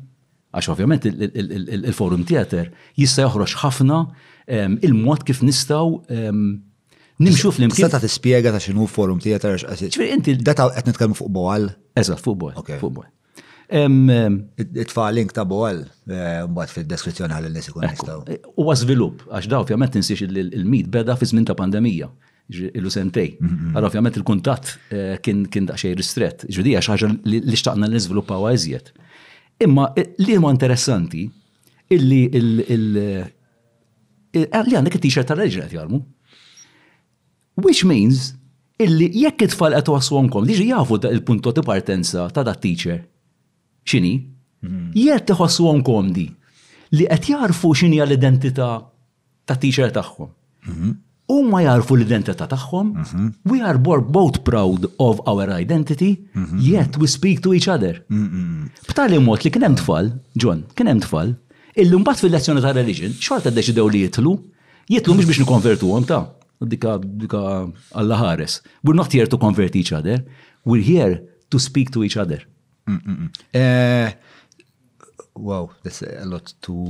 Għax 0.55 0.69
ovvjament 0.75 1.09
il-forum 1.11 2.23
theater 2.29 2.69
jista' 3.01 3.25
joħroġ 3.27 3.57
ħafna 3.65 3.97
ehm, 4.47 4.79
il-mod 4.85 5.25
kif 5.27 5.41
nistgħu 5.43 5.87
ehm, 6.07 6.43
Nimxu 7.23 7.51
fl-imkien. 7.53 7.87
Seta 7.89 8.01
tispjega 8.03 8.51
ta' 8.55 8.61
xinu 8.63 8.87
forum 8.91 9.19
theater 9.23 9.55
x'qasid. 9.61 9.93
Ġifieri 9.95 10.15
inti 10.17 10.35
data 10.43 10.69
qed 10.75 10.89
nitkellmu 10.89 11.17
fuq 11.17 11.31
Boal. 11.33 11.69
Eżat, 11.99 12.21
fuq 12.25 12.51
Ok. 12.59 12.73
Fuq 12.81 12.97
boħal. 12.97 13.11
Itfa' 14.83 15.07
link 15.15 15.31
ta' 15.33 15.45
boħal, 15.49 15.81
eh, 16.05 16.45
mbagħad 16.47 16.73
fid-deskrizzjoni 16.77 17.33
għal 17.37 17.49
nies 17.53 17.69
ikun 17.71 17.87
nistaw. 17.87 18.23
Eh, 18.27 18.41
huwa 18.57 18.75
żvilupp 18.77 19.23
għax 19.31 19.47
daw 19.49 19.63
ovvjament 19.63 19.93
tinsiex 19.97 20.27
il 20.27 20.65
mid 20.69 20.87
beda 20.93 21.15
fi 21.15 21.25
żmien 21.29 21.45
ta' 21.47 21.55
pandemija 21.57 22.09
illu 22.49 22.89
sentej. 22.91 23.37
Għara 23.39 23.51
mm, 23.51 23.59
mm, 23.59 23.69
mm. 23.77 23.85
ovvjament 23.89 24.17
il-kuntatt 24.19 24.73
eh, 24.91 25.15
kien 25.23 25.45
kien 25.51 25.65
daqsxejn 25.69 25.95
ristret. 25.99 26.45
għax 26.49 26.89
xaġa 26.89 27.13
li 27.29 27.55
xtaqna 27.59 27.87
l 27.89 27.95
izviluppa 27.99 28.35
għażjed. 28.39 28.91
Imma 29.63 29.93
li 30.19 30.35
huma 30.35 30.51
interessanti 30.51 31.29
illi 31.93 32.27
il- 32.33 32.67
li 34.33 34.77
għandek 34.77 34.97
it-t-shirt 34.97 35.27
tal-reġret 35.29 35.71
jarmu. 35.71 36.01
Which 37.55 37.85
means 37.85 38.33
illi 38.81 39.11
jekk 39.19 39.45
it-tfal 39.45 39.75
qed 39.77 39.89
waswomkom 39.93 40.47
diġi 40.49 40.71
jafu 40.71 40.97
il-punto 41.09 41.53
partenza 41.65 42.25
ta' 42.33 42.43
da' 42.43 42.57
teacher. 42.57 43.03
X'inhi? 43.85 44.13
Mhm. 44.65 44.89
Jekk 44.97 45.27
tħosswhom 45.31 45.83
komdi 45.85 46.25
li 46.97 47.05
qed 47.09 47.29
jarfu 47.29 47.73
x'inhi 47.75 47.99
l-identità 48.03 48.69
ta' 49.45 49.57
teacher 49.61 49.91
tagħhom. 49.93 50.29
Mhm. 50.65 50.93
Huma 51.29 51.61
jarfu 51.67 51.95
l-identità 51.99 52.47
tagħhom. 52.49 52.87
Mhm. 53.05 53.29
We 53.53 53.61
are 53.61 53.77
both 53.77 54.43
proud 54.47 54.89
of 54.97 55.21
our 55.27 55.47
identity, 55.51 56.25
yet 56.59 56.97
we 56.97 57.07
speak 57.07 57.41
to 57.43 57.53
each 57.53 57.67
other. 57.67 58.01
B'tali 58.09 59.19
mod 59.23 59.45
li 59.45 59.51
kien 59.51 59.61
hemm 59.63 59.75
tfal, 59.79 60.09
John, 60.35 60.65
kien 60.75 60.87
hemm 60.91 61.01
tfal, 61.05 61.35
illi 61.75 61.95
mbagħad 62.01 62.19
fil-lezzjoni 62.25 62.61
ta' 62.65 62.71
religion, 62.75 63.11
xorta 63.13 63.51
ddeċidew 63.53 63.85
li 63.93 64.03
jitlu, 64.07 64.33
jitlu 64.91 65.11
mux 65.15 65.25
biex 65.29 65.39
nikonvertu 65.45 65.85
għom 65.95 66.07
ta' 66.11 66.21
dika 66.61 66.99
dika 67.03 67.39
alla 67.95 68.17
ħares. 68.19 68.61
We're 68.83 68.93
not 68.95 69.11
here 69.13 69.27
to 69.27 69.37
convert 69.37 69.75
each 69.75 69.91
other, 69.93 70.23
we're 70.65 70.81
here 70.83 71.21
to 71.49 71.59
speak 71.59 71.91
to 71.91 72.03
each 72.03 72.17
other. 72.17 72.43
Mm 72.87 72.99
-mm. 73.05 73.31
Uh, 73.55 74.11
wow, 75.35 75.69
that's 75.83 76.01
a 76.01 76.25
lot 76.25 76.53
to 76.61 76.87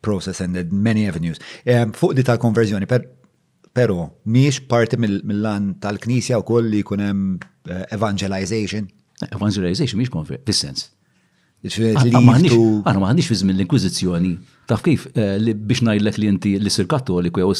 process 0.00 0.40
and 0.40 0.52
many 0.70 1.08
avenues. 1.08 1.38
Um, 1.66 1.92
fuq 1.92 2.14
di 2.14 2.22
tal-konverżjoni, 2.22 2.86
per, 2.86 3.08
pero 3.74 4.18
miex 4.24 4.60
parti 4.60 4.96
mill-lan 4.96 5.66
mil 5.72 5.76
tal-knisja 5.82 6.38
u 6.38 6.42
koll 6.46 6.68
li 6.70 6.82
kunem 6.82 7.38
uh, 7.68 7.74
eh, 7.74 7.84
evangelization? 7.90 8.88
Evangelization 9.32 9.98
miex 9.98 10.08
konver, 10.14 10.38
fis-sens. 10.46 10.92
Ah, 11.64 11.70
ah, 11.72 12.02
Għana 12.04 12.92
ah, 12.92 12.98
ma 13.00 13.12
fi 13.26 13.34
żmien 13.38 13.56
l-Inkwizizjoni. 13.56 14.34
Taf 14.68 14.82
kif 14.84 15.06
eh, 15.16 15.38
biex 15.54 15.80
najlek 15.86 16.18
li 16.20 16.28
inti 16.30 16.52
li 16.62 16.70
sir 16.70 16.84
kattoliku 16.90 17.40
jew 17.40 17.54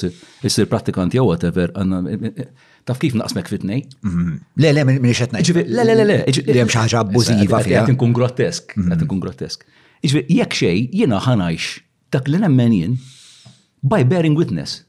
sir 0.51 0.67
pratikant 0.71 1.15
jew 1.17 1.25
whatever, 1.25 1.73
eh, 1.73 2.29
eh, 2.45 2.51
taf 2.87 3.01
kif 3.03 3.17
naqsmek 3.19 3.49
fitnej? 3.51 3.87
Mhm. 4.05 4.35
Le, 4.63 4.75
le, 4.77 4.85
minix 4.87 5.23
qed 5.25 5.33
ngħid. 5.33 5.63
Le, 5.81 5.87
le, 5.89 5.97
le, 5.97 6.05
le. 6.13 6.19
Li 6.29 6.61
hemm 6.61 6.69
xi 6.71 6.83
ħaġa 6.85 7.01
abbużiva 7.07 7.63
fija. 7.67 7.87
Qed 7.89 7.97
kun 8.03 8.13
grotesk, 8.15 8.77
mhm. 8.77 8.93
qed 8.95 9.09
kun 9.15 9.23
grotesk. 9.25 9.65
Iġifier 10.05 10.27
jekk 10.41 10.59
xejn 10.61 10.93
jiena 11.01 11.19
ħanajx 11.27 11.73
dak 12.17 12.29
li 12.31 12.43
nemmen 12.45 12.77
jien 12.79 12.95
by 13.81 14.05
bearing 14.07 14.37
witness. 14.39 14.83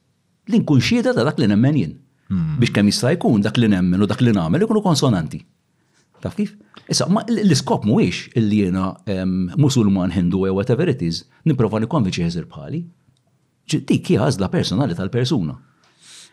Li 0.51 0.59
nkun 0.61 0.83
xieda 0.83 1.15
ta' 1.15 1.23
dak 1.31 1.39
li 1.39 1.47
nemmen 1.49 1.79
jien. 1.79 1.95
Mhm. 2.27 2.59
Biex 2.59 2.75
kemm 2.75 2.91
jista' 2.91 3.15
jkun 3.15 3.45
dak 3.47 3.55
li 3.57 3.71
nemmen 3.71 4.03
u 4.03 4.07
dak 4.09 4.21
li 4.25 4.35
nagħmel 4.35 4.67
ikunu 4.67 4.83
konsonanti. 4.83 5.45
Taf 6.19 6.35
kif? 6.35 6.57
Issa, 6.89 7.07
ma 7.11 7.21
l-iskop 7.27 7.83
mhuwiex 7.87 8.29
li 8.39 8.61
jena 8.63 8.87
musulman 9.59 10.11
Hindu 10.15 10.45
e 10.47 10.51
whatever 10.55 10.87
it 10.93 11.01
is, 11.09 11.23
nipprova 11.49 11.81
nikkonvinċi 11.83 12.23
ħezir 12.25 12.47
bħali. 12.51 12.81
Dik 13.71 14.11
hija 14.13 14.23
għażla 14.27 14.47
personali 14.53 14.95
tal-persuna. 14.95 15.53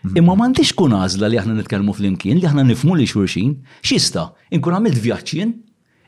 Mhm. 0.05 0.19
Imma 0.21 0.37
m'għandix 0.37 0.75
kun 0.79 0.95
għażla 0.95 1.31
li 1.33 1.41
aħna 1.41 1.57
nitkellmu 1.59 1.95
flimkien, 1.99 2.39
li 2.39 2.47
aħna 2.47 2.65
nifmu 2.69 2.95
li 2.95 3.07
xurxin, 3.11 3.57
xista, 3.83 4.29
inkun 4.55 4.77
għamilt 4.79 5.01
vjaċin, 5.03 5.55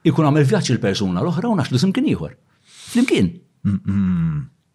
ikun 0.06 0.28
għamil 0.28 0.46
vjaċċ 0.46 0.76
il-persuna 0.76 1.24
l-oħra 1.24 1.50
u 1.50 1.58
naxlu 1.58 1.80
simkien 1.82 2.06
ieħor. 2.12 2.36
Flimkien. 2.92 3.32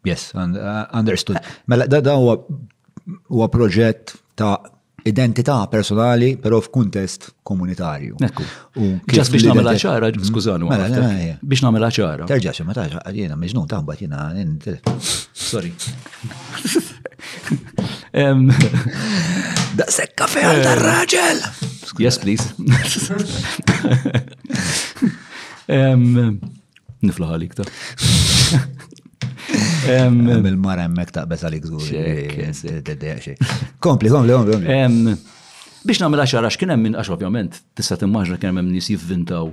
Yes, 0.04 0.32
uh, 0.36 0.90
understood. 0.98 1.40
Mela, 1.72 1.88
da 1.88 2.18
huwa 2.18 3.48
proġett 3.54 4.18
ta' 4.36 4.56
identità 5.04 5.68
personali, 5.68 6.38
però 6.38 6.60
f'kuntest 6.62 7.34
komunitarju. 7.44 8.16
Ekku. 8.26 8.44
Ġas 9.10 9.30
mela, 9.34 9.42
mela, 9.42 9.42
mela. 9.42 9.42
biex 9.42 9.46
namela 9.48 9.74
ċara, 9.84 10.08
skużanu. 10.28 10.68
Biex 11.42 11.62
namela 11.66 11.90
ċara. 11.94 12.24
Terġax, 12.30 12.58
ma 12.68 12.74
taġ, 12.78 12.92
jena 13.18 13.36
meġnun 13.40 13.68
taħbat 13.72 14.00
jena. 14.06 14.22
Sorry. 15.34 15.72
Da 19.72 19.86
sekka 19.88 20.26
fejl 20.28 20.64
dar 20.66 20.78
raġel! 20.84 21.40
Yes, 22.02 22.18
please. 22.20 22.44
Niflaħalik 27.02 27.54
ta' 27.58 27.66
Il-mara 29.50 30.86
emmek 30.86 31.12
ta' 31.14 31.24
taqbes 31.26 31.44
għalik 31.48 31.68
zgur. 31.70 31.90
Kompli, 33.84 34.12
kompli, 34.14 34.38
kompli. 34.38 35.16
Biex 35.82 36.02
namil 36.04 36.22
għaxar, 36.22 36.46
għax 36.46 36.60
kienem 36.62 36.84
minn 36.86 36.98
għax 37.00 37.10
ovvjament, 37.16 37.56
tista' 37.78 37.98
timmaġna 38.04 38.38
kienem 38.42 38.60
minn 38.62 38.76
nies 38.78 38.92
jivvintaw 38.94 39.50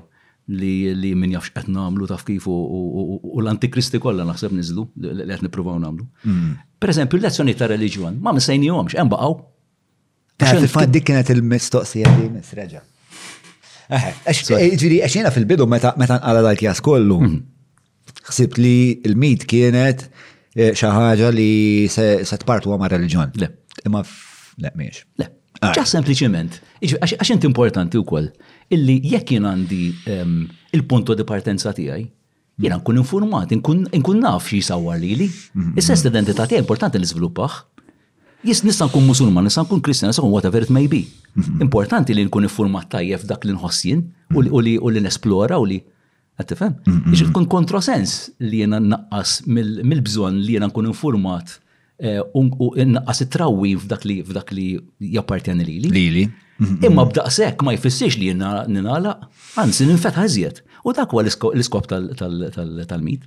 li 0.58 0.94
li 0.96 1.12
min 1.16 1.32
jafx 1.34 1.50
qed 1.52 1.68
nagħmlu 1.72 2.06
taf 2.08 2.22
kif 2.24 2.46
u 2.48 3.40
l-antikristi 3.40 4.00
kollha 4.00 4.24
naħseb 4.28 4.54
niżlu 4.56 4.84
li 5.08 5.26
qed 5.32 5.42
nippruvaw 5.44 5.80
nagħmlu. 5.82 6.06
Mm. 6.24 6.52
Pereżempju 6.80 7.20
l-lezzjoni 7.20 7.56
ta' 7.58 7.68
reliġjon 7.72 8.20
ma 8.24 8.32
msejnihomx 8.36 8.96
hemm 8.98 9.12
baqgħu. 9.12 9.38
Taf 10.40 10.60
il-fatt 10.62 10.92
dik 10.94 11.08
kienet 11.08 11.32
il-mistoqsija 11.34 12.12
li 12.20 12.28
misreġa'. 12.36 12.84
Ġviri, 13.88 14.24
eh, 14.28 14.96
għax 15.00 15.14
eh, 15.14 15.20
jena 15.20 15.32
fil-bidu 15.32 15.64
meta 15.68 15.94
nqala 15.98 16.44
dajt 16.50 16.66
jas 16.68 16.84
kollu, 16.84 17.22
mhm 17.24 17.40
ħsibt 18.28 18.60
li 18.60 18.72
il-mit 19.08 19.46
kienet 19.48 20.02
eh, 20.54 20.72
xi 20.74 20.88
ħaġa 20.92 21.32
li 21.34 21.50
se 21.90 22.40
tpartu 22.42 22.74
ma' 22.76 22.90
reliġjon. 22.92 23.32
Le. 23.42 23.50
Imma 23.86 24.04
le 24.62 24.72
miex. 24.76 25.04
Le. 25.22 25.28
Ġa 25.58 25.84
sempliciment. 25.90 26.60
għax 26.84 27.32
inti 27.34 27.46
importanti 27.48 27.98
wkoll 27.98 28.28
illi 28.74 29.00
jekk 29.12 29.32
jien 29.36 29.46
għandi 29.48 29.80
ehm, 30.12 30.36
il-punto 30.76 31.16
di 31.18 31.24
partenza 31.26 31.72
tiegħi, 31.74 32.04
jiena 32.62 32.76
nkun 32.78 33.00
informat, 33.00 33.54
nkun 33.56 34.22
naf 34.22 34.52
xi 34.52 34.60
li 35.02 35.14
li. 35.18 35.26
Mhm, 35.54 35.74
Is-sess 35.76 36.04
mhm. 36.04 36.12
identità 36.12 36.46
tiegħi 36.46 36.62
importanti 36.62 36.98
l 37.00 37.06
żviluppaħ. 37.10 37.58
Jis 38.46 38.62
nista 38.62 38.86
nkun 38.86 39.02
musulman, 39.02 39.44
nista 39.48 39.64
nkun 39.64 39.80
kristjan, 39.82 40.12
nista 40.12 40.22
nkun 40.22 40.30
whatever 40.30 40.62
it 40.62 40.70
may 40.70 40.86
be. 40.86 41.08
Mhm. 41.34 41.62
Importanti 41.66 42.14
li 42.14 42.22
nkun 42.28 42.46
informat 42.46 42.86
tajjeb 42.94 43.26
dak 43.26 43.44
li 43.48 43.52
nħossin 43.56 44.06
u 44.38 44.60
li 44.92 45.00
nesplora 45.02 45.58
u 45.58 45.66
li 45.66 45.80
Għattifem? 46.38 46.74
Ix 47.10 47.24
tkun 47.32 47.48
kontrosens 47.50 48.12
li 48.38 48.60
jena 48.62 48.78
naqqas 48.84 49.40
mill-bżon 49.50 50.38
li 50.46 50.54
jena 50.54 50.68
nkun 50.70 50.86
informat 50.92 51.50
eh, 51.98 52.20
u 52.38 52.44
naqqas 52.92 53.24
it-trawwi 53.24 53.72
f'dak 53.82 54.06
li 54.06 54.20
f'dak 54.22 54.52
li 54.54 54.68
jappartjani 55.16 55.66
li 55.66 55.80
li. 55.82 55.90
Lili. 55.96 56.26
Imma 56.86 57.04
b'daqsek 57.08 57.62
ma 57.66 57.74
jfissiex 57.76 58.16
li 58.20 58.30
jena 58.32 58.52
ninala, 58.70 59.16
għansi 59.58 59.86
ninfetħ 59.92 60.18
ħażiet. 60.20 60.62
U 60.88 60.94
dak 60.94 61.10
huwa 61.14 61.22
l-iskop 61.26 61.90
tal-mit. 61.90 63.26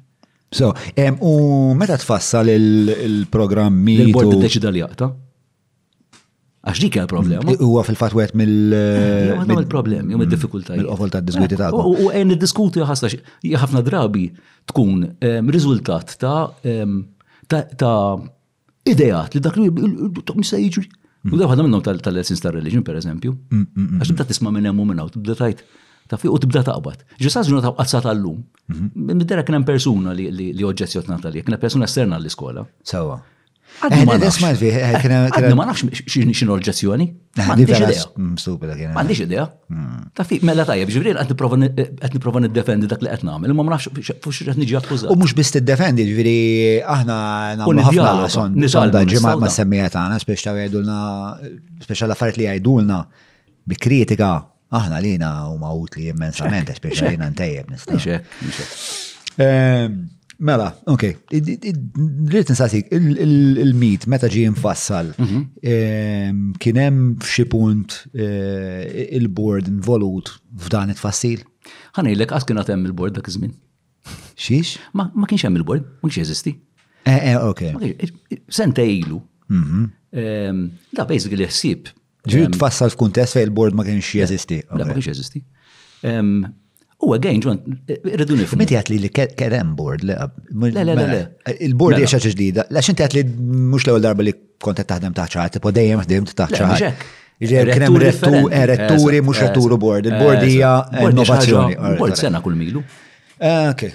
So, 0.56 0.72
u 1.00 1.34
meta 1.80 1.96
tfassal 2.00 2.48
il-programmi. 2.54 3.98
Il-bord 4.08 4.38
id-deċida 4.38 4.72
li 4.76 4.84
jaqta. 4.86 5.12
Għax 6.62 6.78
dik 6.84 6.94
hija 7.00 7.08
problema. 7.10 7.54
Huwa 7.58 7.82
fil-fatt 7.88 8.14
wieħed 8.14 8.36
mill- 8.38 8.76
Għandhom 8.78 9.48
eh, 9.52 9.56
eh, 9.56 9.62
il-problemi, 9.64 10.14
mill 10.20 10.30
diffikultajiet 10.30 10.84
Mill-qofol 10.84 11.12
ta' 11.16 11.22
diskwiti 11.26 11.58
eh, 11.58 11.62
ta' 11.64 11.72
U 11.80 12.12
għen 12.12 12.36
id-diskuti 12.36 12.84
ħafna 12.86 13.10
ħafna 13.64 13.82
drabi 13.88 14.26
tkun 14.70 15.08
rizultat 15.56 16.14
ta' 16.22 16.52
ta' 17.50 17.98
idejat 18.94 19.38
li 19.38 19.42
dak 19.48 19.58
li 19.62 20.46
se 20.52 20.62
jiġri. 20.66 20.86
U 21.30 21.30
mm. 21.30 21.36
da 21.38 21.48
għadha 21.54 21.64
minnhom 21.68 21.82
tal-lessons 21.86 22.40
ta' 22.42 22.50
religion, 22.50 22.82
per 22.82 22.96
eżempju. 22.98 23.32
Mm, 23.54 23.66
mm, 23.78 23.98
Għax 24.02 24.10
tibda 24.14 24.26
tisma' 24.30 24.50
minn 24.56 24.66
hemm 24.70 24.80
u 24.82 24.88
minn 24.90 25.02
tibda 25.14 25.36
tajt 25.38 25.60
ta' 26.10 26.18
fi 26.22 26.30
u 26.34 26.38
tibda 26.42 26.64
ta' 26.66 26.74
qabat. 26.80 27.04
Ġisaz 27.22 27.46
ġuna 27.50 27.62
ta' 27.66 27.74
qazzat 27.78 28.08
għallum. 28.10 28.40
Mhm. 28.74 28.88
Middera 29.22 29.44
kien 29.46 29.58
hemm 29.60 29.68
persuna 29.70 30.14
li 30.18 30.64
oġġezzjot 30.66 31.10
nagħtalija, 31.14 31.46
kien 31.46 31.62
persuna 31.62 31.86
esterna 31.90 32.18
l-iskola. 32.22 32.66
Sewa. 32.86 33.20
Għadna 33.82 34.14
eh, 34.14 34.14
eh, 34.14 34.14
eh, 34.14 34.14
ma 34.14 34.18
nafx. 34.22 35.34
Għadna 35.38 35.56
ma 35.58 35.64
nafx 35.72 36.04
xinu 36.10 36.56
l-ġazzjoni. 36.58 37.08
Għandix 37.40 37.80
idea. 39.24 39.46
Mm, 39.72 39.80
mm. 39.80 40.04
Ta' 40.18 40.26
fi, 40.28 40.38
mela 40.46 40.66
tajab, 40.68 40.92
ġivrin 40.94 41.18
għed 41.18 41.34
niprofa 42.14 42.42
nid-defendi 42.44 42.90
dak 42.92 43.02
li 43.06 43.10
għed 43.10 43.26
namel, 43.28 43.56
ma 43.58 43.66
nafx 43.74 44.14
fux 44.22 44.44
għed 44.46 44.62
nġi 44.62 44.78
għakkuza. 44.78 45.10
U 45.14 45.18
mux 45.18 45.34
bis 45.38 45.54
t-defendi, 45.56 46.06
ġivri, 46.12 46.36
aħna 46.86 47.16
namlu 47.64 47.80
nisgħalda 47.82 49.04
ġimma 49.10 49.34
ma 49.46 49.50
semmijiet 49.56 49.98
għana, 49.98 50.22
spiex 50.26 50.46
ta' 50.46 50.56
għajdulna, 50.68 51.00
spiex 51.88 52.06
għal-affariet 52.06 52.42
li 52.44 52.50
għajdulna 52.54 53.02
bi 53.66 53.78
kritika, 53.82 54.34
aħna 54.78 55.02
lina 55.04 55.32
u 55.50 55.58
mawt 55.62 55.98
li 55.98 56.12
immensament, 56.14 56.70
spiex 56.78 57.08
għajna 57.10 57.32
ntejjeb 57.34 57.74
nista' 57.78 58.20
ehm, 59.42 60.02
Mela, 60.42 60.72
ok, 60.90 61.04
rrit 61.30 62.50
nsasik, 62.50 62.88
il-mit, 62.98 64.08
meta 64.10 64.26
ġi 64.34 64.48
infassal, 64.50 65.12
mhm. 65.22 66.56
kienem 66.62 66.98
f'xi 67.22 67.46
punt 67.52 68.00
e, 68.18 68.26
il-board 69.20 69.70
involut 69.70 70.32
f'dan 70.66 70.90
it-fassil? 70.96 71.44
Ħanej, 71.94 72.18
l-ek 72.18 72.34
għas 72.34 72.48
kienat 72.50 72.72
hemm 72.74 72.88
il-board 72.90 73.20
dak 73.20 73.30
iż-żmien. 73.30 73.54
Xiex? 74.42 74.80
Ma 74.98 75.10
kienx 75.30 75.46
hemm 75.46 75.60
il-board, 75.62 75.86
ma 76.02 76.08
kienx 76.10 76.24
jeżisti. 76.24 76.56
Eh, 77.06 77.34
eh, 77.34 77.38
ok. 77.38 78.40
Sente 78.58 78.86
ilu. 78.98 79.22
Mhm. 79.54 79.86
Da, 80.98 81.06
basically, 81.06 81.46
jessib. 81.46 81.94
Ġi 82.30 82.48
tfassal 82.58 82.90
f'kuntess 82.96 83.38
fej 83.38 83.46
il-board 83.52 83.78
ma 83.78 83.86
kienx 83.86 84.10
jeżisti. 84.24 84.64
Da, 84.74 84.90
ma 84.90 84.98
kienx 84.98 85.14
jeżisti. 85.14 85.44
U 87.02 87.16
għagħin, 87.16 87.40
ġon, 87.42 87.60
rridu 88.14 88.36
nifmu. 88.38 88.58
Meti 88.62 88.76
għatli 88.78 89.00
li 89.02 89.10
kerem 89.10 89.72
board, 89.78 90.04
le, 90.06 90.16
le, 90.18 90.70
le, 90.76 90.84
le. 90.86 90.96
Mela, 91.00 91.54
il-board 91.66 91.98
jiexa 91.98 92.20
mela. 92.20 92.30
ġdida, 92.36 92.66
lax 92.78 92.92
inti 92.94 93.04
għatli 93.06 93.24
li 93.26 93.62
mux 93.72 93.88
l-ewel 93.88 94.04
darba 94.06 94.26
li 94.28 94.34
kontet 94.62 94.88
taħdem 94.92 95.16
taħċaħat, 95.18 95.56
tipo 95.58 95.74
dejjem 95.78 96.04
taħdem 96.04 96.28
taħċaħat. 96.44 97.04
Kienem 97.42 97.98
retturi, 98.04 98.44
mux 99.26 99.42
eh, 99.42 99.48
retturu 99.50 99.78
eh, 99.80 99.82
board, 99.86 100.06
eh, 100.06 100.14
il-board 100.14 100.46
hija 100.46 100.74
innovazzjoni. 101.08 101.80
Board 102.04 102.22
sena 102.22 102.44
kull 102.46 102.60
milu. 102.60 102.86
Ok, 103.42 103.88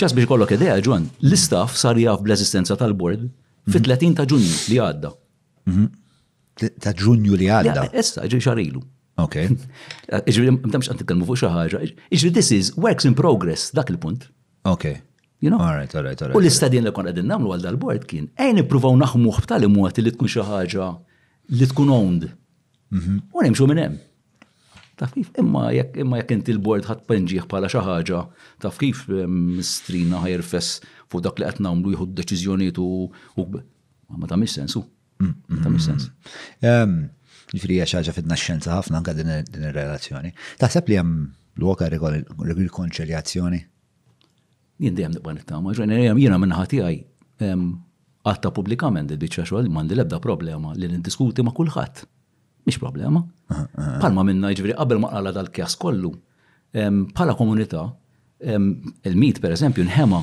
ġas 0.00 0.16
biex 0.16 0.30
kollok 0.30 0.56
idea, 0.56 0.78
ġon, 0.84 1.04
l-istaff 1.28 1.76
sar 1.76 2.00
jaf 2.00 2.24
bl-eżistenza 2.24 2.78
tal-board 2.80 3.28
fit-30 3.68 3.98
mhm. 4.00 4.14
ta' 4.22 4.28
ġunju 4.30 4.60
li 4.72 4.82
għadda. 4.88 5.12
Mhm. 5.68 5.88
Ta' 6.82 6.96
ġunju 6.98 7.36
li 7.42 7.52
għadda. 7.60 7.90
Issa, 8.00 8.24
ġi 8.26 8.40
xarilu. 8.46 8.86
Okay. 9.18 9.48
Iġri, 10.30 10.50
mtamx 10.54 10.88
għan 10.90 11.00
t-kalmu 11.02 11.26
fuq 11.26 11.40
xaħġa. 11.42 11.80
Iġri, 12.14 12.30
this 12.34 12.50
is 12.54 12.70
works 12.78 13.06
in 13.08 13.16
progress, 13.18 13.72
dak 13.74 13.90
il-punt. 13.92 14.28
Okay. 14.70 15.00
You 15.42 15.50
know? 15.50 15.58
All 15.62 15.74
right, 15.74 15.90
all 15.94 16.06
right, 16.06 16.18
all 16.22 16.30
right. 16.30 16.38
U 16.38 16.42
l-istadin 16.42 16.86
li 16.86 16.92
kon 16.94 17.08
għadin 17.10 17.26
namlu 17.30 17.52
għal 17.54 17.64
dal-bord 17.66 18.06
kien, 18.10 18.28
ejn 18.42 18.62
ipruvaw 18.62 18.94
naħmu 18.98 19.32
b'tali 19.40 19.70
muħat 19.70 20.00
li 20.04 20.12
tkun 20.14 20.30
xaħġa 20.34 20.88
li 21.58 21.68
tkun 21.72 21.92
owned. 21.94 22.28
Mhm. 22.94 23.18
U 23.34 23.42
għanim 23.42 23.58
minn 23.72 23.82
hemm. 23.84 23.98
Taf 24.98 25.12
kif, 25.14 25.28
imma 25.38 25.68
jekk 25.74 26.00
imma 26.04 26.22
jekk 26.22 26.32
inti 26.38 26.54
l-bord 26.54 26.86
ħadd 26.90 27.04
penġiħ 27.10 27.48
bħala 27.50 27.68
xi 27.70 27.82
ħaġa, 27.86 28.22
taf 28.64 28.80
kif 28.82 29.04
mistrina 29.30 30.22
fess 30.46 30.78
fuq 31.10 31.22
dak 31.26 31.38
li 31.42 31.46
qed 31.50 31.62
nagħmlu 31.66 31.94
jħud 31.96 32.14
deċizjoniet 32.22 32.78
deċiżjonijiet 32.78 33.38
u 33.38 34.16
ma 34.18 34.26
ta' 34.30 34.38
mis 34.40 34.54
sensu. 34.58 34.82
Mm, 35.20 35.34
ma 35.50 35.70
mis 35.74 35.82
mm, 35.86 35.86
sens. 35.86 36.10
Mm. 36.62 37.00
Ġifri 37.52 37.78
hija 37.78 37.86
xaġa 37.88 38.12
fid-naxxenza 38.16 38.76
ħafna 38.76 38.98
anke 39.00 39.14
din 39.16 39.30
ir-relazzjoni. 39.38 40.32
Taħseb 40.60 40.90
li 40.90 40.98
hemm 40.98 41.22
l-woka 41.58 41.88
rikonċiljazzjoni? 41.90 43.60
Jien 44.84 44.94
dejjem 44.98 45.14
nibqa' 45.16 45.34
nittama, 45.38 45.72
jiena 45.74 46.38
minn 46.38 46.54
ħati 46.56 46.82
għaj 46.84 46.98
għatta 48.28 48.52
publikament 48.54 49.14
id 49.16 49.22
bicċa 49.22 49.46
xogħol 49.48 49.70
mandi 49.74 49.96
lebda 49.96 50.18
problema 50.22 50.74
li 50.78 50.90
nindiskuti 50.92 51.44
ma' 51.46 51.54
kulħadd. 51.56 52.04
Mhix 52.68 52.82
problema. 52.82 53.24
Palma 54.02 54.26
minna 54.28 54.50
ġifieri 54.52 54.76
qabel 54.76 55.00
ma 55.00 55.24
dal-kjas 55.32 55.78
kollu. 55.80 56.12
Bħala 56.76 57.36
komunità, 57.38 57.86
il-mit 58.44 59.40
per 59.40 59.56
eżempju 59.56 59.86
nħema 59.88 60.22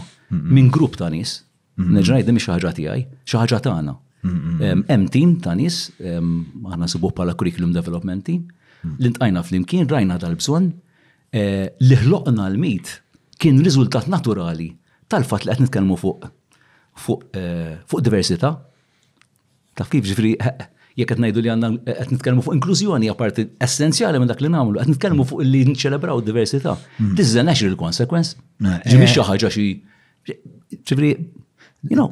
minn 0.54 0.70
grupp 0.70 1.02
ta' 1.02 1.10
nies, 1.10 1.40
neġrajdi 1.82 2.38
mhix 2.38 2.54
ħaġa 2.54 2.76
tiegħi, 2.78 3.08
xi 3.26 3.40
ħaġa 3.42 3.64
tagħna. 3.66 4.02
Hemm 4.26 5.08
team 5.14 5.36
ta' 5.44 5.54
nies, 5.58 5.80
aħna 6.02 6.88
sibuh 6.92 7.14
bħala 7.16 7.36
curriculum 7.40 7.74
development 7.76 8.26
team, 8.30 8.46
mm. 8.86 8.94
li 9.04 9.12
ntajna 9.14 9.44
flimkien 9.46 9.90
rajna 9.92 10.18
tal-bżonn 10.24 10.70
eh, 11.36 11.66
li 11.86 12.00
ħloqna 12.02 12.48
l-mit 12.54 12.94
kien 13.42 13.60
riżultat 13.62 14.08
naturali 14.10 14.72
tal-fatt 15.12 15.46
li 15.46 15.54
qed 15.54 15.64
nitkellmu 15.68 15.98
fuq 16.02 16.30
fuq 17.06 17.28
eh, 17.38 18.02
diversità. 18.02 18.54
Taf 19.76 19.90
kif 19.92 20.06
ġifri 20.08 20.34
eh, 20.40 20.66
jekk 20.96 21.12
qed 21.14 21.22
ngħidu 21.26 21.46
li 21.46 21.54
għandna 21.54 21.92
qed 21.92 22.16
nitkellmu 22.16 22.46
fuq 22.48 22.58
inklużjoni 22.58 23.12
apparti 23.14 23.46
essenzjali 23.68 24.22
minn 24.24 24.32
dak 24.32 24.42
li 24.42 24.50
nagħmlu, 24.54 24.80
qed 24.82 24.94
nitkellmu 24.96 25.28
fuq 25.30 25.46
li 25.46 25.66
nċelebraw 25.76 26.24
diversità. 26.26 26.78
Mm. 26.98 27.14
This 27.20 27.30
is 27.30 27.38
a 27.38 27.46
natural 27.46 27.78
consequence. 27.78 28.40
Ġimmi 28.64 29.12
xi 29.12 29.22
ħaġa 29.30 29.54
xi 29.54 29.68
ġifri, 30.32 31.14
you 31.92 31.98
know, 32.00 32.10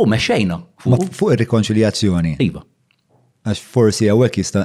u 0.00 0.06
meċċejna. 0.08 0.56
Fuq 0.84 1.34
il-rekonċiljazzjoni. 1.34 2.36
Iva. 2.44 2.62
Għax 3.50 3.62
forsi 3.74 4.08
għawek 4.12 4.40
jista 4.40 4.64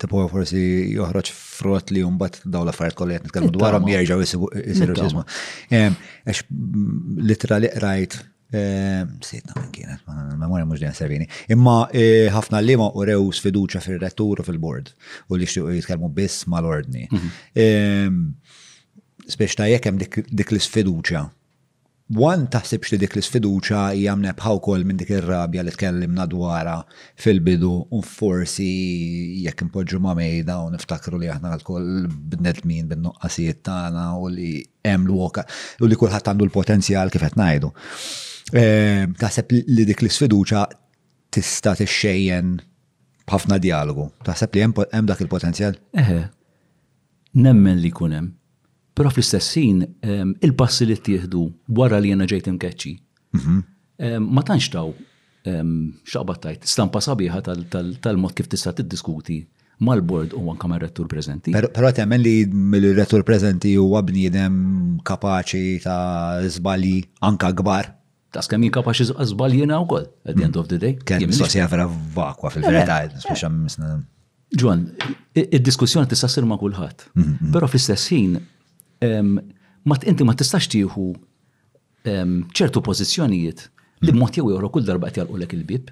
tipu 0.00 0.22
forsi 0.30 0.60
joħroġ 0.96 1.30
frott 1.38 1.92
li 1.94 2.02
jumbat 2.02 2.40
dawla 2.44 2.72
fart 2.74 2.96
affarijiet 2.96 2.98
kollha 2.98 3.18
qed 3.18 3.26
nitkellmu 3.26 3.52
dwarhom 3.54 3.88
jerġgħu 3.90 4.50
jisiru 4.64 5.00
ġisma. 5.00 5.24
Għax 5.70 6.44
literali 7.30 7.72
rajt 7.84 8.18
qrajt 8.18 8.24
Sitna 8.54 9.54
minn 9.56 9.70
kienet, 9.74 10.02
ma' 10.06 10.36
memoria 10.38 10.66
mux 10.68 10.78
dejjem 10.78 10.92
servini. 10.94 11.24
Imma 11.50 11.88
e, 11.90 12.28
ħafna 12.30 12.60
li 12.62 12.76
ma 12.78 12.84
urew 12.94 13.24
sfiduċa 13.34 13.80
fil-rettur 13.82 14.44
u 14.44 14.44
fil-bord 14.46 14.92
u 15.32 15.38
li 15.40 15.48
xtiqu 15.48 15.72
jitkellmu 15.80 16.06
biss 16.14 16.44
mal-ordni. 16.52 17.08
Mhm. 17.08 18.28
Spiex 19.34 19.58
ta' 19.58 19.66
jekk 19.72 20.06
dik 20.30 20.54
l-sfiduċa 20.54 21.24
Wan 22.12 22.42
taħsibx 22.52 22.90
li 22.92 22.98
dik 23.00 23.14
l-sfiduċa 23.16 23.84
hija 23.96 24.12
mnebħa 24.20 24.50
wkoll 24.58 24.82
minn 24.84 24.98
dik 25.00 25.08
ir-rabja 25.22 25.62
li 25.64 25.72
tkellimna 25.72 26.26
dwarha 26.28 26.82
fil-bidu 27.16 27.70
u 27.88 28.00
forsi 28.04 28.66
jekk 29.46 29.64
impoġu 29.64 30.00
ma' 30.04 30.12
mejda 30.18 30.58
u 30.60 30.66
niftakru 30.74 31.16
li 31.22 31.30
aħna 31.32 31.54
għal-kol 31.56 31.86
bnedmin 32.34 32.90
bin-nuqqasijiet 32.92 33.62
tagħna 33.64 34.04
u 34.20 34.28
li 34.34 34.50
hemm 34.84 35.08
l-woka 35.08 35.46
u 35.80 35.88
li 35.88 35.96
kulħadd 35.96 36.28
għandu 36.34 36.44
l-potenzjal 36.50 37.08
kif 37.14 37.24
qed 37.24 37.40
ngħidu. 37.40 37.72
Ehm, 38.52 39.16
taħseb 39.24 39.56
li 39.72 39.88
dik 39.88 40.04
l-sfiduċa 40.04 40.66
tista' 41.32 41.72
tixxejjen 41.80 42.52
b'ħafna 43.32 43.56
dialogu. 43.64 44.10
Taħseb 44.28 44.52
li 44.60 44.68
hemm 44.68 45.08
dak 45.08 45.24
il-potenzjal? 45.24 45.80
Eħe, 46.04 46.20
nemmen 47.40 47.80
li 47.80 47.88
kun 47.96 48.12
hemm 48.20 48.34
Però 48.94 49.10
fl-istessin, 49.10 49.80
ehm, 50.06 50.36
il-passi 50.46 50.86
li 50.86 50.94
tieħdu 51.02 51.40
wara 51.78 51.98
li 51.98 52.12
jena 52.12 52.28
ġejt 52.30 52.50
imkeċċi, 52.52 52.92
mhm. 53.40 53.58
ehm, 54.06 54.28
ma 54.36 54.44
tantx 54.46 54.68
taw 54.70 54.92
ehm, 55.50 55.96
tajt, 56.12 56.68
stampa 56.70 57.02
sabiħa 57.02 57.40
tal-mod 58.04 58.36
kif 58.38 58.46
tista' 58.52 58.72
tiddiskuti 58.78 59.40
mal-bord 59.84 60.36
u 60.38 60.44
anka 60.52 60.68
ma' 60.70 60.78
rettur 60.78 61.08
prezenti. 61.10 61.50
Pero 61.50 61.90
temmen 61.90 62.22
li 62.22 62.36
mill-rettur 62.46 63.24
prezenti 63.26 63.74
u 63.74 63.88
għabni 63.98 64.28
kapaċi 65.02 65.74
ta' 65.82 66.46
zbali 66.56 66.96
anka 67.26 67.50
gbar. 67.50 67.90
Ta' 68.30 68.42
skem 68.46 68.70
kapaċi 68.78 69.08
zbali 69.34 69.58
jena 69.64 69.80
u 69.82 69.88
koll, 69.90 70.06
at 70.22 70.38
the 70.38 70.42
end 70.46 70.54
of 70.56 70.70
the 70.70 70.78
day. 70.78 70.94
Kem 71.02 71.26
sosja 71.34 71.66
vera 71.70 71.90
vakwa 71.90 72.50
fil-verità, 72.54 73.02
Ġwan, 74.54 74.84
id-diskussjoni 75.34 76.06
tista' 76.06 76.28
sirma' 76.30 76.54
kulħadd. 76.60 77.08
Mhm, 77.18 77.30
mhm. 77.42 77.52
Però 77.56 77.66
fl-istess 77.66 78.12
ħin 78.12 78.36
ma 79.02 79.96
inti 80.06 80.22
ma 80.24 80.34
tistax 80.34 80.68
tieħu 80.74 81.06
ċertu 82.54 82.80
pożizzjonijiet 82.84 83.62
li 84.04 84.12
mot 84.14 84.36
jew 84.36 84.50
joro 84.52 84.68
kull 84.70 84.84
darba 84.84 85.08
qed 85.08 85.16
jarqulek 85.24 85.52
il-bib. 85.56 85.84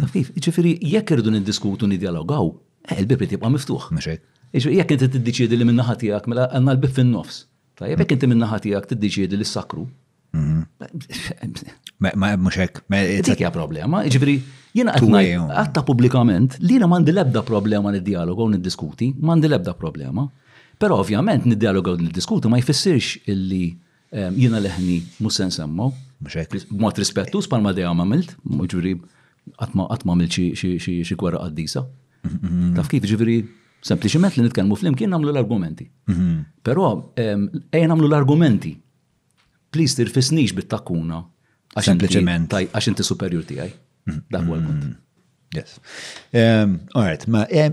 Ta' 0.00 0.08
kif, 0.12 0.28
ġifieri 0.42 0.72
jekk 0.92 1.08
irdu 1.14 1.30
niddiskutu 1.32 1.84
nidjalogaw, 1.88 2.46
eh, 2.90 2.96
il-bib 3.00 3.20
li 3.22 3.28
tibqa' 3.32 3.50
miftuħ. 3.54 3.82
Ġifieri 3.94 4.80
jekk 4.80 4.90
inti 4.96 5.18
diċiedi 5.22 5.54
li 5.60 5.66
minnaħa 5.70 5.94
tiegħek 6.02 6.24
mela 6.28 6.42
għanna 6.50 6.70
l-bib 6.74 6.92
fin-nofs. 6.98 7.36
Tajjeb 7.78 7.98
jekk 8.02 8.14
inti 8.18 8.26
minnaħa 8.34 8.56
tiegħek 8.66 8.86
diċiedi 9.04 9.34
li 9.38 9.46
sakru. 9.46 9.84
Ma 10.34 10.40
mhux 12.36 12.56
hekk. 12.64 12.74
Dik 13.22 13.38
hija 13.44 13.52
problema. 13.54 13.96
Ġifieri 14.06 14.34
jiena 14.74 14.90
qed 14.98 15.14
għatta 15.46 15.80
pubblikament 15.86 16.50
li 16.60 16.72
jiena 16.76 16.88
m'għandi 16.90 17.12
l-ebda 17.14 17.40
problema 17.46 17.88
nid-dialogu 17.94 18.40
u 18.48 18.50
niddiskuti, 18.56 19.08
m'għandi 19.14 19.46
l-ebda 19.52 19.72
problema. 19.78 20.24
Pero 20.78 20.96
ovvjament 20.98 21.44
nid-dialogu 21.46 21.96
nid-diskutu 22.02 22.48
ma 22.50 22.58
jfissirx 22.58 23.18
illi 23.30 23.64
ehm, 24.14 24.34
jina 24.38 24.60
leħni 24.62 24.98
musen 25.24 25.52
semmu. 25.54 25.90
Mod 26.80 26.98
rispettus 27.02 27.48
ma 27.54 27.72
dejja 27.76 27.90
għamilt, 27.92 28.36
ġuri 28.72 28.94
għatma 29.60 29.86
għamilt 29.94 30.40
xie 30.56 31.20
kwerra 31.20 31.42
għaddisa. 31.46 31.82
Mhm. 32.24 32.72
Taf 32.78 32.88
kif 32.90 33.04
ġiviri 33.06 33.38
sempliciment 33.84 34.36
li 34.38 34.46
nitkellmu 34.46 34.78
flimkien 34.80 34.94
imkien 35.10 35.10
namlu 35.12 35.32
l-argumenti. 35.34 35.88
Mhm. 36.08 36.32
Pero 36.64 36.88
ehm, 37.20 37.48
ejja 37.70 37.88
namlu 37.92 38.08
l-argumenti. 38.08 38.74
Please 39.74 39.96
tirfisnix 39.98 40.54
bit-takuna. 40.56 41.22
Għax 41.74 42.88
inti 42.88 43.02
superjur 43.06 43.44
tijaj. 43.48 43.72
Mhm. 44.10 44.20
Dak 44.30 44.42
għal-kont. 44.48 44.94
Yes. 45.54 45.80
Um, 46.32 46.80
all 46.94 47.04
right, 47.04 47.22
ma 47.28 47.46
eh, 47.48 47.70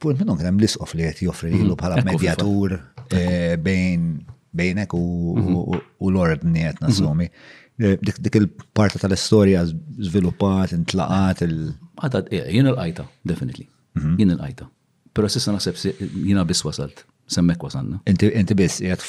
punt 0.00 0.18
minnon 0.18 0.38
kienem 0.40 0.58
l 0.60 0.68
of 0.80 0.94
li 0.96 1.04
għet 1.04 1.20
joffri 1.26 1.52
mhm. 1.52 1.66
ilu 1.66 1.76
bħala 1.80 2.04
medjatur 2.06 2.74
eh, 3.12 3.56
bejn 3.56 4.26
bejnek 4.56 4.94
u 4.96 5.00
u, 5.00 5.40
mhm. 5.40 5.80
l-ordni 6.12 6.64
għet 6.70 6.80
nasumi. 6.80 7.28
Mhm. 7.28 7.80
Eh, 7.80 7.96
dik 8.00 8.20
dik 8.26 8.38
il-parta 8.40 9.00
tal-istoria 9.00 9.62
zviluppat, 9.66 10.74
intlaqat 10.76 11.44
il- 11.46 11.74
Għadad, 12.00 12.28
ah, 12.32 12.46
jien 12.56 12.66
l-għajta, 12.72 13.04
definitely. 13.28 13.66
Jien 13.94 14.32
l-għajta. 14.36 14.66
Pero 15.14 15.28
sissa 15.28 15.52
naħseb 15.52 16.00
jina 16.24 16.44
bis 16.48 16.62
wasalt, 16.64 17.02
semmek 17.28 17.60
wasalna. 17.66 18.00
Inti 18.08 18.56
bis, 18.56 18.78
jgħat 18.80 19.04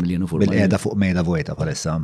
miljonu 0.00 0.28
fuq. 0.30 0.44
Bil-għeda 0.46 0.78
fuq 0.80 0.96
mejda 1.00 1.24
vojta 1.26 1.54
palessa. 1.58 1.98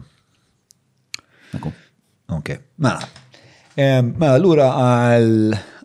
Ok, 2.29 2.59
Ma, 2.77 2.91
mela. 2.91 3.07
Ma 3.79 4.05
mela, 4.19 4.39
l-ura 4.43 4.69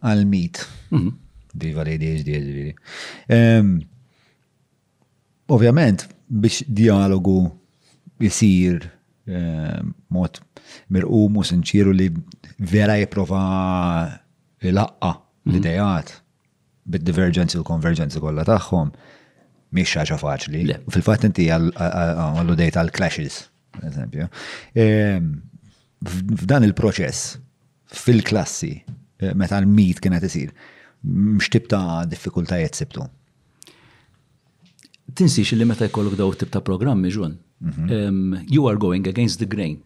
għal-mit. 0.09 0.61
Mhm. 0.93 1.09
Diva 1.53 1.83
li 1.85 1.99
diġ 2.01 2.21
diġ 2.27 3.91
Ovvjament, 5.53 6.07
biex 6.33 6.63
dialogu 6.65 7.43
jisir 8.23 8.87
mod 10.09 10.39
mirqum 10.89 11.37
u 11.37 11.43
sinċiru 11.45 11.93
li 11.93 12.07
vera 12.63 12.95
jiprofa 12.97 13.43
laqqa 14.63 15.11
mhm. 15.11 15.53
l-idejat 15.53 16.15
bid-divergenzi 16.89 17.61
u 17.61 17.67
konvergenzi 17.67 18.19
kollha 18.19 18.43
tagħhom 18.49 18.89
mhix 19.73 19.93
ħaġa 20.01 20.17
faċli. 20.21 20.63
Fil-fatt 20.91 21.29
inti 21.29 21.45
għallu 21.53 22.57
dejt 22.59 22.79
għal 22.81 22.91
clashes, 22.97 23.39
eżempju. 23.85 24.27
F'dan 26.03 26.65
il-proċess 26.67 27.42
fil-klassi 27.93 28.73
eh, 29.21 29.33
meta 29.37 29.59
l-mit 29.61 30.01
kienet 30.03 30.25
isir. 30.27 30.51
Mxtib 31.03 31.67
ta' 31.71 32.03
diffikultajiet 32.09 32.77
sibtu? 32.79 33.05
Tinsix 35.19 35.51
li 35.53 35.67
meta 35.67 35.85
jkollok 35.89 36.15
daw 36.17 36.31
tibta 36.39 36.61
programmi 36.65 37.11
ġun. 37.13 37.37
Mhm. 37.59 38.47
You 38.49 38.67
are 38.69 38.79
going 38.79 39.07
against 39.07 39.39
the 39.43 39.47
grain. 39.49 39.81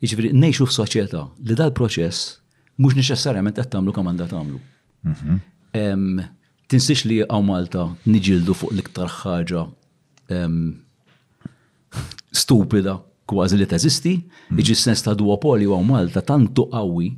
Iġveri, 0.00 0.30
nejxu 0.38 0.68
f-soċieta 0.68 1.24
li 1.42 1.54
dal-proċess 1.58 2.36
mux 2.78 2.94
neċessarjament 2.94 3.58
qed 3.58 3.70
tagħmlu 3.72 3.92
kemm 3.96 4.10
għandha 4.12 4.28
tagħmlu. 4.30 4.60
Mhm. 5.10 6.26
Tinsix 6.68 7.04
li 7.08 7.20
għaw 7.24 7.42
Malta 7.46 7.88
niġildu 8.10 8.54
fuq 8.54 8.72
l-iktar 8.74 9.10
ħaġa 9.22 9.66
stupida 12.38 12.96
kważi 13.28 13.54
li 13.60 13.66
teżisti, 13.68 14.14
mm. 14.50 14.60
iġi 14.62 14.74
sens 14.78 15.02
ta' 15.04 15.14
duopoli 15.18 15.66
u 15.68 15.76
Malta 15.84 16.20
tantu 16.24 16.66
qawwi. 16.72 17.10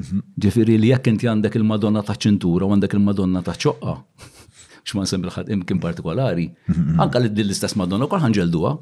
Mhm. 0.00 0.22
Ġifiri 0.40 0.78
li 0.80 0.88
jekk 0.88 1.10
inti 1.12 1.28
għandek 1.28 1.58
il-Madonna 1.60 2.00
ta' 2.06 2.14
ċintura 2.16 2.64
u 2.64 2.72
għandek 2.72 2.94
il-Madonna 2.96 3.42
ta' 3.44 3.52
ċoqqa, 3.60 3.92
x'ma 4.88 5.04
nsemmi 5.04 5.28
l-ħad 5.28 5.50
imkien 5.52 5.80
partikolari, 5.82 6.46
mhm, 6.66 6.94
mhm. 6.94 7.00
anka 7.04 7.20
li 7.22 7.28
din 7.32 7.46
l-istess 7.50 7.76
Madonna 7.78 8.08
kolħan 8.10 8.34
ġelduha. 8.38 8.72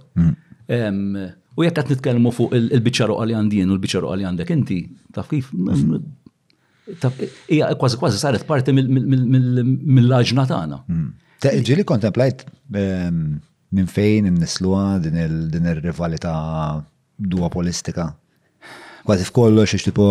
U 1.60 1.66
jekk 1.66 1.80
qed 1.82 1.90
nitkellmu 1.96 2.30
fuq 2.36 2.54
il-biċċaroqa 2.60 3.26
li 3.26 3.34
għandien 3.40 3.72
u 3.72 3.74
l-biċċaroqa 3.76 4.20
li 4.20 4.28
għandek 4.30 4.52
inti, 4.56 4.80
taf 5.14 5.30
kif 5.34 5.52
Ija 7.46 7.68
kważi 7.78 7.98
kważi 8.00 8.18
saret 8.18 8.42
parti 8.48 8.72
mill-laġna 8.74 10.42
tagħna. 10.50 10.78
Ta' 11.40 11.52
ġili 11.62 11.84
kontemplajt 11.86 12.40
minn 13.72 13.86
fejn 13.86 14.26
imnisluha 14.28 14.98
din 15.04 15.66
ir-rivalità 15.66 16.84
duopolistika. 17.18 18.10
Kważi 19.06 19.24
f'kollox 19.28 19.72
ix 19.78 19.84
tipo 19.88 20.04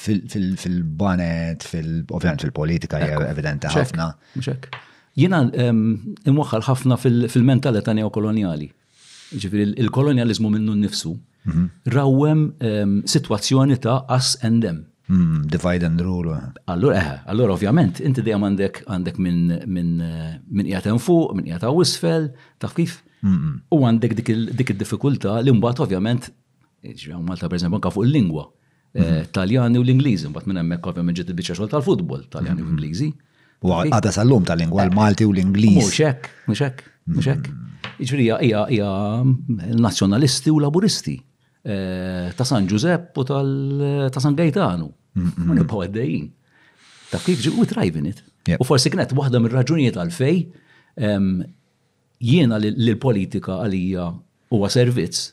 fil-banet, 0.00 1.66
ovvjament 2.10 2.42
fil-politika 2.46 2.98
hija 3.02 3.20
evidenti 3.30 3.70
ħafna. 3.70 4.08
Jiena 5.18 5.42
ehm, 5.52 5.88
imwaħħal 6.30 6.64
ħafna 6.68 6.96
fil-mentalità 7.00 7.94
neokoloniali. 7.96 8.68
Ġifieri 9.30 9.70
il-kolonializmu 9.84 10.48
minnu 10.50 10.72
nnifsu 10.80 11.12
mhm. 11.46 11.66
rawwem 11.94 12.44
ehm, 12.64 13.02
sitwazzjoni 13.06 13.76
ta' 13.84 14.00
as 14.08 14.34
and 14.42 14.62
them 14.64 14.84
Hmm, 15.10 15.42
divide 15.50 15.82
and 15.82 16.00
rule. 16.06 16.28
Allura, 16.70 17.00
eħe, 17.00 17.12
eh, 17.16 17.22
allura 17.32 17.54
ovvjament, 17.56 17.98
inti 18.06 18.22
dejjem 18.22 18.44
għandek 18.46 18.76
għandek 18.94 19.16
minn 19.18 19.40
min, 19.66 19.88
min 20.46 20.68
qiegħed 20.68 20.86
hemm 20.86 21.00
fuq, 21.02 21.32
minn 21.34 21.48
qiegħed 21.48 21.64
hawn 21.66 21.80
isfel, 21.82 22.28
taf 22.62 22.76
kif? 22.76 23.00
Hmm. 23.26 23.56
U 23.74 23.80
għandek 23.88 24.14
dik 24.20 24.62
id-diffikultà 24.70 25.32
li 25.42 25.50
mbagħad 25.56 25.82
ovvjament 25.88 26.28
ġvjaw 26.86 27.24
Malta 27.26 27.48
perżemp 27.50 27.74
anke 27.80 27.90
fuq 27.92 28.06
il-lingwa. 28.06 28.44
Eh, 28.94 29.02
hmm. 29.08 29.26
Taljani 29.34 29.80
u 29.80 29.82
l-Ingliżi, 29.82 30.30
mbagħad 30.30 30.52
minn 30.52 30.60
hemmhekk 30.62 30.92
ovvjament 30.92 31.18
ġiet 31.18 31.34
biċċa 31.40 31.58
xogħol 31.58 31.72
tal-futbol, 31.74 32.22
Taljani 32.36 32.62
u 32.62 32.70
Ingliżi. 32.76 33.10
U 33.66 33.74
għadha 33.80 34.14
sal-lum 34.14 34.46
tal-lingwa 34.46 34.84
eh, 34.84 34.92
l-Malti 34.92 35.26
u 35.26 35.34
l-Ingliż. 35.34 35.80
Mhux 35.80 36.00
hekk, 36.06 36.30
mhux 36.46 36.62
hekk, 36.68 36.86
mhux 37.16 37.30
hekk. 37.32 37.50
Jiġri 37.98 38.30
hija 38.46 38.94
nazzjonalisti 39.82 40.54
u 40.54 40.62
laburisti 40.62 41.16
ta' 41.60 42.46
San 42.48 42.64
Giuseppe 42.68 43.20
u 43.20 43.26
tal 43.28 43.50
ta' 44.14 44.22
San 44.22 44.38
Gajtanu. 44.38 44.86
Ma 45.14 45.54
nibqgħu 45.54 45.80
għaddejjin. 45.86 46.28
Ta' 47.10 47.20
kif 47.26 47.40
ġi 47.42 47.52
u 47.58 47.64
driving 47.66 48.06
it. 48.10 48.22
U 48.62 48.66
forsi 48.66 48.90
kienet 48.92 49.14
waħda 49.16 49.40
mir-raġunijiet 49.42 49.98
għalfej 50.04 50.38
jiena 52.30 52.58
l-politika 52.70 53.58
għalija 53.64 54.08
huwa 54.54 54.70
servizz. 54.72 55.30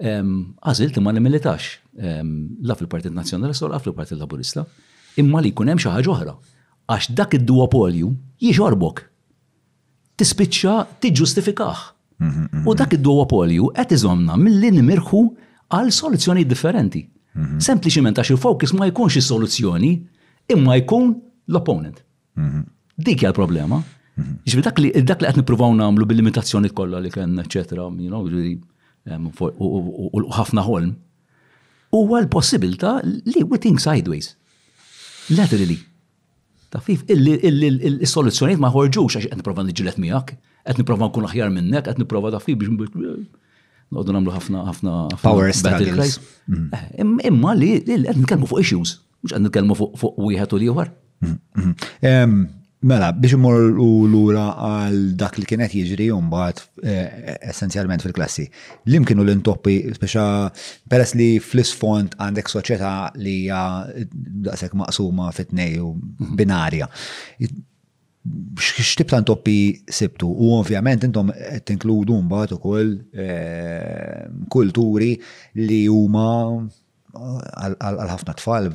Għażilt 0.00 1.00
ma 1.04 1.12
nimilitax 1.16 1.72
la 2.00 2.76
fil-Partit 2.76 3.14
Nazzjonalista 3.16 3.68
u 3.68 3.72
la 3.72 3.80
fil-Partit 3.80 4.20
Laburista, 4.20 4.66
imma 5.20 5.40
li 5.40 5.52
jkun 5.54 5.70
hemm 5.72 5.80
xi 5.80 5.92
ħaġa 5.92 6.12
oħra. 6.14 6.34
Għax 6.92 7.14
dak 7.18 7.36
id-duopolju 7.40 8.10
jixorbok. 8.44 9.04
Tispiċċa 10.20 10.74
tiġġustifikah. 11.04 11.82
Mm-hmm, 12.20 12.44
mm-hmm. 12.44 12.68
U 12.70 12.74
dak 12.80 12.92
id-duopolju 12.96 13.70
qed 13.78 13.96
iżomna 13.98 14.36
mill-li 14.40 14.70
nimirħu 14.78 15.22
għal 15.76 15.92
soluzzjoni 15.96 16.44
differenti. 16.48 17.04
Mhm. 17.36 17.58
Sempliċiment 17.64 18.16
għax 18.20 18.30
il-focus 18.34 18.72
ma 18.78 18.86
jkunx 18.90 19.16
is-soluzzjoni, 19.20 19.90
imma 20.56 20.76
jkun 20.80 21.10
l-opponent. 21.52 22.00
Mhm. 22.36 22.62
Dik 22.96 23.22
hija 23.22 23.30
l-problema. 23.32 23.82
Mhm. 24.16 24.38
Ġifi 24.48 24.62
dak 24.64 24.78
li 24.80 24.92
dak 25.04 25.20
li 25.22 25.28
qed 25.28 25.36
nippruvaw 25.42 25.72
nagħmlu 25.76 26.06
bil-limitazzjoni 26.08 26.70
kollha 26.72 27.02
li 27.04 27.10
kellna 27.12 27.42
eċetera, 27.44 27.84
you 28.00 28.08
know, 28.08 28.24
u 28.24 30.20
ħafna 30.38 30.62
ħolm. 30.64 30.94
Huwa 31.92 32.18
l-possibilità 32.22 32.98
li 33.04 33.42
we 33.44 33.58
think 33.58 33.80
sideways. 33.80 34.32
Laterally. 35.30 35.76
Tafif, 36.70 37.04
il-soluzzjoniet 37.08 38.58
ma 38.58 38.70
ħorġux 38.72 39.12
għax 39.20 39.28
qed 39.28 39.38
nipprova 39.38 39.62
niġilet 39.62 39.98
miegħek, 40.02 40.32
qed 40.66 40.78
nipprova 40.80 41.08
nkun 41.10 41.26
aħjar 41.28 41.52
minnek, 41.52 41.84
qed 41.92 41.98
nipprova 42.02 42.30
tafif 42.34 42.56
biex 42.56 42.88
noqdu 43.94 44.14
namlu 44.14 44.32
ħafna 44.34 44.64
ħafna 44.70 44.94
power 45.22 45.52
struggles. 45.54 46.18
Mm. 46.50 46.68
Eh, 46.72 47.26
imma 47.30 47.52
li 47.56 47.72
qed 47.86 47.98
nitkellmu 48.08 48.48
fuq 48.50 48.62
issues, 48.64 48.96
mhux 49.22 49.34
qed 49.36 49.44
nitkellmu 49.46 49.76
fuq 49.78 50.20
wieħed 50.30 50.54
u 50.58 50.62
liħor. 50.64 50.92
Mm, 51.26 51.66
mm. 51.70 52.46
Mela, 52.86 53.08
biex 53.16 53.34
imur 53.38 53.56
lura 54.12 54.44
għal 54.62 54.96
dak 55.18 55.38
li 55.40 55.46
kienet 55.48 55.72
jiġri 55.74 56.10
mbagħad 56.12 56.60
eh, 56.86 57.38
essenzjalment 57.50 58.04
fil-klassi. 58.04 58.44
Lim 58.92 59.06
kienu 59.08 59.24
l-intoppi, 59.24 59.78
speċa 59.96 60.26
peress 60.92 61.16
li 61.18 61.30
fl-isfond 61.42 62.18
għandek 62.20 62.52
soċjetà 62.52 62.92
li 63.22 63.38
hija 63.46 63.62
daqshekk 64.12 64.76
maqsuma 64.82 65.32
fit-tnej 65.34 65.80
u 65.82 65.94
mhm. 65.96 66.36
binarja 66.38 66.90
x'tib 68.56 69.08
ta' 69.10 69.22
toppi 69.22 69.82
sibtu 69.92 70.26
u 70.26 70.48
ovvjament 70.56 71.04
intom 71.06 71.30
tinkludu 71.68 72.16
mbagħad 72.24 72.54
ukoll 72.56 72.92
eh, 73.12 74.24
kulturi 74.50 75.12
li 75.60 75.80
huma 75.90 76.26
għal 77.16 78.10
ħafna 78.10 78.34
tfal 78.40 78.70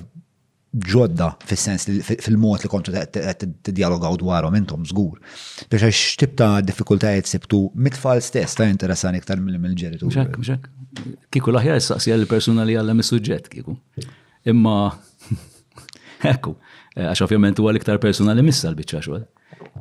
ġodda 0.91 1.32
fis-sens 1.44 1.88
fil-mod 2.23 2.64
li 2.64 2.69
kontu 2.72 2.94
t-dialogaw 3.11 4.15
dwarhom 4.22 4.56
intom 4.56 4.86
żgur. 4.88 5.19
Biex 5.68 5.84
għax 5.88 6.02
x'tib 6.14 6.38
ta' 6.40 6.53
diffikultajiet 6.64 7.28
sibtu 7.28 7.60
mit-tfal 7.76 8.22
stess 8.23 8.56
ta' 8.57 8.69
interessan 8.72 9.18
iktar 9.19 9.41
mill 9.44 9.57
ġeritu 9.76 10.14
Xek, 10.15 10.40
xek. 10.48 10.69
Kiku 11.32 11.52
l-aħjar 11.53 11.82
s-saqsija 11.82 12.15
l-persuna 12.22 12.64
li 12.69 12.78
għallem 12.80 13.03
is-suġġett 13.03 13.52
kiku. 13.52 13.76
Imma, 14.48 14.78
ekku, 16.34 16.56
eh, 16.95 17.06
għax 17.11 17.26
ovvjament 17.28 17.60
huwa 17.60 17.76
l-iktar 17.76 17.99
personali 18.03 18.40
li 18.40 18.48
missa 18.48 18.72
l-bicċa 18.72 19.03
xogħol. 19.03 19.28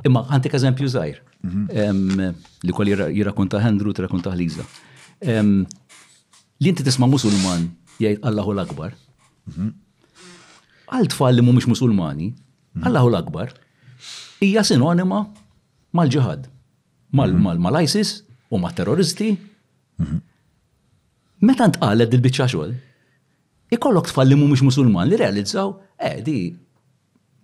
Imma 0.09 0.23
għantik 0.32 0.55
eżempju 0.57 0.89
zaħir 0.94 1.20
mhm. 1.48 2.31
li 2.69 2.74
kol 2.77 2.90
jirrakunta 2.90 3.61
Hendru, 3.65 3.93
tirrakunta 3.97 4.32
Liza. 4.36 4.65
Li 5.24 6.73
inti 6.73 6.85
tisma 6.86 7.09
musulman 7.09 7.69
jgħid 8.01 8.24
Allahu 8.31 8.55
l-Akbar. 8.57 8.97
Mhm. 9.51 9.70
Għal 10.90 11.11
tfal 11.12 11.36
li 11.39 11.44
mumiex 11.47 11.69
musulmani, 11.70 12.31
mhm. 12.32 12.86
Allahu 12.89 13.11
l-Akbar, 13.12 13.52
hija 14.43 14.65
sinonima 14.66 15.23
mal-ġihad, 15.97 16.48
mal-ISIS 17.19 18.15
u 18.51 18.59
mal-terroristi. 18.62 19.35
Meta 21.40 21.69
ntqalet 21.70 22.12
il-bicċa 22.16 22.48
xogħol, 22.52 22.74
ikollok 23.77 24.11
tfal 24.11 24.28
li 24.28 24.40
mumiex 24.40 24.65
musulman 24.66 25.09
li 25.09 25.19
realizzaw, 25.20 25.77
eh, 25.98 26.19
di 26.27 26.39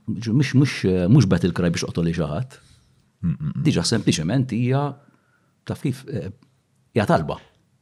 mux 0.06 0.84
eh, 0.84 1.06
mux 1.10 1.26
bat 1.28 1.42
il-kraj 1.44 1.72
biex 1.72 1.86
qotoli 1.88 2.12
xaħat. 2.14 2.56
Diġa 3.66 3.82
sempliciment 3.88 4.52
hija 4.54 4.82
taf 5.66 5.80
kif 5.82 6.02
eh, 6.06 6.28
hija 6.94 7.06
talba 7.08 7.38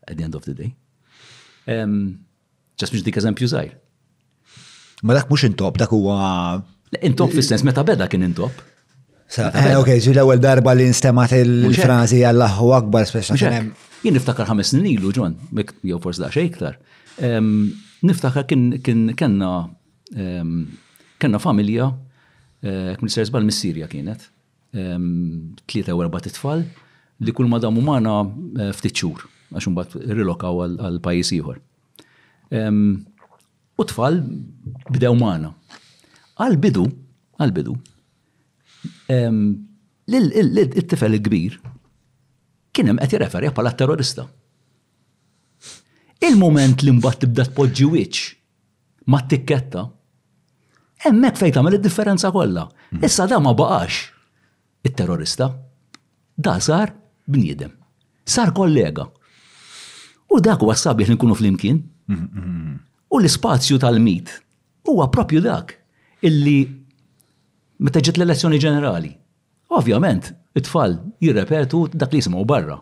at 0.07 0.17
the 0.17 0.25
end 0.25 0.35
of 0.39 0.45
the 0.49 0.55
day. 0.57 0.71
Ġas 1.69 2.93
biex 2.93 3.05
dik 3.05 3.19
eżempju 3.21 3.49
zaħir. 3.51 3.75
Ma 5.05 5.17
dak 5.19 5.29
mux 5.29 5.45
intop, 5.45 5.77
dak 5.81 5.93
huwa. 5.93 6.61
Intop 7.05 7.33
fis-sens 7.35 7.65
meta 7.67 7.83
beda 7.85 8.07
kien 8.09 8.23
intop. 8.25 8.61
Eh, 9.41 9.75
ok, 9.81 9.91
ġi 9.99 10.13
l-ewel 10.15 10.39
darba 10.41 10.73
li 10.79 10.85
nstemat 10.93 11.33
il-frazi 11.41 12.21
għallahu 12.25 12.69
akbar, 12.77 13.09
speċi. 13.11 13.37
Jien 14.05 14.15
niftakar 14.17 14.47
ħames 14.51 14.71
snin 14.73 14.87
ilu, 14.93 15.11
ġon, 15.17 15.35
jew 15.85 15.99
forsi 16.05 16.23
da 16.23 16.31
xej 16.33 16.49
iktar. 16.51 16.79
Niftakar 18.05 18.47
kien 18.49 18.79
kien 18.85 19.11
kenna 19.19 19.51
kenna 21.25 21.41
familja 21.41 21.89
Eh, 22.65 22.97
Kmin 22.99 23.11
Zbal 23.27 23.45
mis-Sirja 23.45 23.89
kienet. 23.91 24.31
3 24.75 25.93
u 25.95 26.01
erba 26.03 26.19
titfal 26.25 26.65
li 27.23 27.31
kull 27.33 27.47
ma 27.47 27.61
damu 27.63 27.83
maħna 27.87 28.15
eh, 28.65 28.71
ftitxur, 28.75 29.21
għax 29.55 29.69
bat 29.77 29.93
rilokaw 30.01 30.65
għal 30.67 30.97
pajjiż 31.05 31.31
ieħor. 31.37 31.61
U 33.79 33.85
tfal 33.91 34.17
bdew 34.97 35.13
maħna. 35.21 35.53
Għal-bidu, 36.43 36.85
għal-bidu, 37.39 37.75
l-tifel 40.43 41.19
il-kbir 41.21 41.61
kien 42.75 42.91
hemm 42.91 43.03
qed 43.05 43.15
jirreferi 43.15 43.53
bħala 43.55 43.77
terrorista. 43.79 44.25
Il-moment 46.27 46.83
li 46.83 46.97
mbagħad 46.99 47.23
tibda 47.29 47.47
tpoġġi 47.53 47.91
wiċċ 47.93 48.25
ma' 49.13 49.23
tikketta 49.31 49.87
Hemmhekk 51.03 51.41
fejta 51.43 51.59
tagħmel 51.59 51.77
id-differenza 51.79 52.31
kollha. 52.35 52.67
Hmm. 52.91 53.03
Issa 53.09 53.27
da 53.31 53.39
ma 53.43 53.53
baqax 53.59 54.01
it-terrorista. 54.89 55.49
Da 56.37 56.59
sar 56.61 56.93
bniedem. 57.27 57.73
Sar 58.25 58.53
kollega. 58.57 59.07
U 60.35 60.41
dak 60.43 60.63
huwa 60.65 60.75
sabiħ 60.79 61.13
li 61.13 61.17
nkunu 61.19 61.37
flimkien. 61.39 61.79
Hmm, 62.11 62.31
hmm. 62.31 62.79
U 63.15 63.21
l-ispazju 63.21 63.79
tal-mit 63.83 64.31
huwa 64.91 65.07
propju 65.15 65.43
dak 65.45 65.75
illi 66.27 66.57
meta 67.85 68.01
ġiet 68.03 68.19
l-elezzjoni 68.19 68.59
ġenerali. 68.63 69.13
Ovvjament, 69.75 70.31
it-tfal 70.59 70.99
jirrepetu 71.25 71.85
dak 71.95 72.13
li 72.15 72.21
jisimaw 72.23 72.45
barra. 72.49 72.79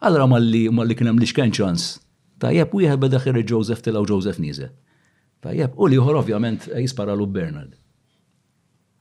Allora 0.00 0.26
malli 0.30 0.64
kienem 0.68 0.94
kien 0.96 1.10
hemm 1.10 1.20
li 1.22 1.28
xken 1.28 1.54
ċans. 1.56 1.88
Tajjeb 2.40 2.70
wieħed 2.72 3.02
beda 3.02 3.18
ħirri 3.20 3.42
Joseph 3.44 3.82
tilgħu 3.84 4.06
Joseph 4.14 4.38
Nizet. 4.40 4.76
Tajjeb, 5.40 5.76
u 5.80 5.88
liħor 5.88 6.18
ovvjament 6.20 6.66
jispara 6.82 7.14
lu 7.16 7.26
Bernard. 7.26 7.72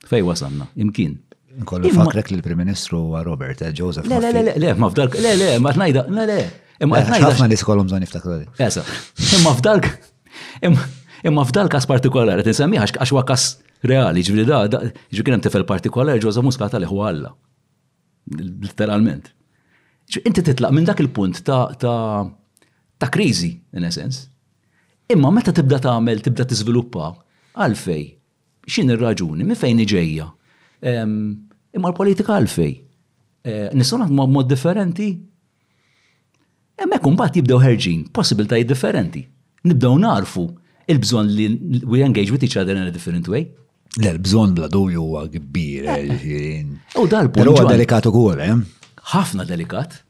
Fej 0.07 0.21
wasanna, 0.23 0.69
imkien. 0.79 1.17
Nkollu 1.59 1.89
fakrek 1.91 2.29
li 2.31 2.37
l-Prim 2.37 2.59
Ministru 2.61 2.99
Robert, 3.25 3.63
eh, 3.65 3.73
Joseph. 3.75 4.05
Le, 4.07 4.19
le, 4.23 4.29
le, 4.47 4.53
le, 4.61 4.73
ma 4.79 4.87
f'dark, 4.93 5.17
le, 5.19 5.31
le, 5.35 5.47
ma 5.59 5.71
tnajda, 5.75 6.03
le, 6.15 6.25
le. 6.29 6.37
Imma 6.85 7.01
eh, 7.01 7.07
tnajda. 7.09 7.31
Ħafna 7.33 7.47
li 7.51 7.57
skolom 7.59 7.89
zon 7.91 8.05
iftakru 8.05 8.37
Esa, 8.63 8.83
eh, 8.85 9.01
imma 9.39 9.51
f'dark, 9.57 9.89
imma 11.27 11.45
f'dark 11.49 11.71
kas 11.73 11.89
partikolari, 11.89 12.45
tinsemmiħa 12.47 12.85
għax 12.91 13.11
huwa 13.15 13.25
reali, 13.89 14.23
ġviri 14.29 14.45
da, 14.47 14.61
ġviri 15.09 15.25
kienem 15.29 15.43
tifel 15.43 15.65
partikolari, 15.67 16.21
Joseph 16.23 16.45
Muscat 16.47 16.77
għalli 16.77 16.93
huwa 16.93 17.09
Alla. 17.11 17.33
Literalment. 18.39 19.31
Inti 20.23 20.41
titlaq 20.45 20.71
minn 20.73 20.85
dak 20.87 21.01
il-punt 21.03 21.43
ta' 21.43 21.69
ta' 21.79 23.11
krizi, 23.13 23.51
in 23.77 23.83
essence. 23.83 24.27
Imma 25.09 25.31
meta 25.33 25.49
tibda 25.55 25.79
tagħmel, 25.81 26.19
tibda 26.21 26.43
tiżviluppa, 26.45 27.05
għalfej, 27.57 28.01
xin 28.69 28.91
ir-raġuni, 28.93 29.41
minn 29.47 29.57
fejn 29.57 29.79
iġejja. 29.81 30.27
Imma 30.85 31.89
l-politika 31.89 32.35
għalfej. 32.37 32.75
Eh, 33.49 33.69
Nisuna 33.73 34.05
ma' 34.13 34.27
mod 34.29 34.45
differenti. 34.51 35.07
Hemmhekk 36.79 37.09
mbagħad 37.15 37.39
jibdew 37.39 37.57
ħerġin, 37.63 38.03
possibiltajiet 38.13 38.69
differenti. 38.69 39.23
Nibdew 39.67 39.95
narfu 40.03 40.45
il-bżonn 40.93 41.33
li 41.33 41.47
we 41.89 42.03
engage 42.05 42.29
with 42.33 42.45
each 42.45 42.59
other 42.61 42.77
in 42.77 42.85
a 42.85 42.91
different 42.93 43.29
way. 43.33 43.49
l-bżon 44.03 44.51
bla 44.53 44.67
dubju 44.69 45.01
huwa 45.01 45.23
kbir. 45.33 45.89
Eh, 45.89 46.21
eh. 46.21 47.01
U 47.01 47.07
dal-punt. 47.09 47.47
Huwa 47.49 47.65
delikat 47.71 48.05
ukoll, 48.11 48.43
eh? 48.45 48.53
Ħafna 49.15 49.47
delikat. 49.49 50.03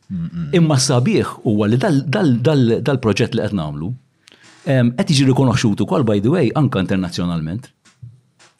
Imma 0.59 0.75
sabiħ 0.81 1.37
huwa 1.47 1.71
li 1.71 1.79
dal-proġett 1.79 3.31
li 3.39 3.47
qed 3.47 3.55
nagħmlu 3.63 3.93
Qed 4.69 5.09
jiġi 5.15 5.25
rikonoxxut 5.31 5.81
ukoll 5.81 6.03
by 6.05 6.19
the 6.21 6.29
way 6.33 6.49
anka 6.57 6.81
internazzjonalment. 6.83 7.69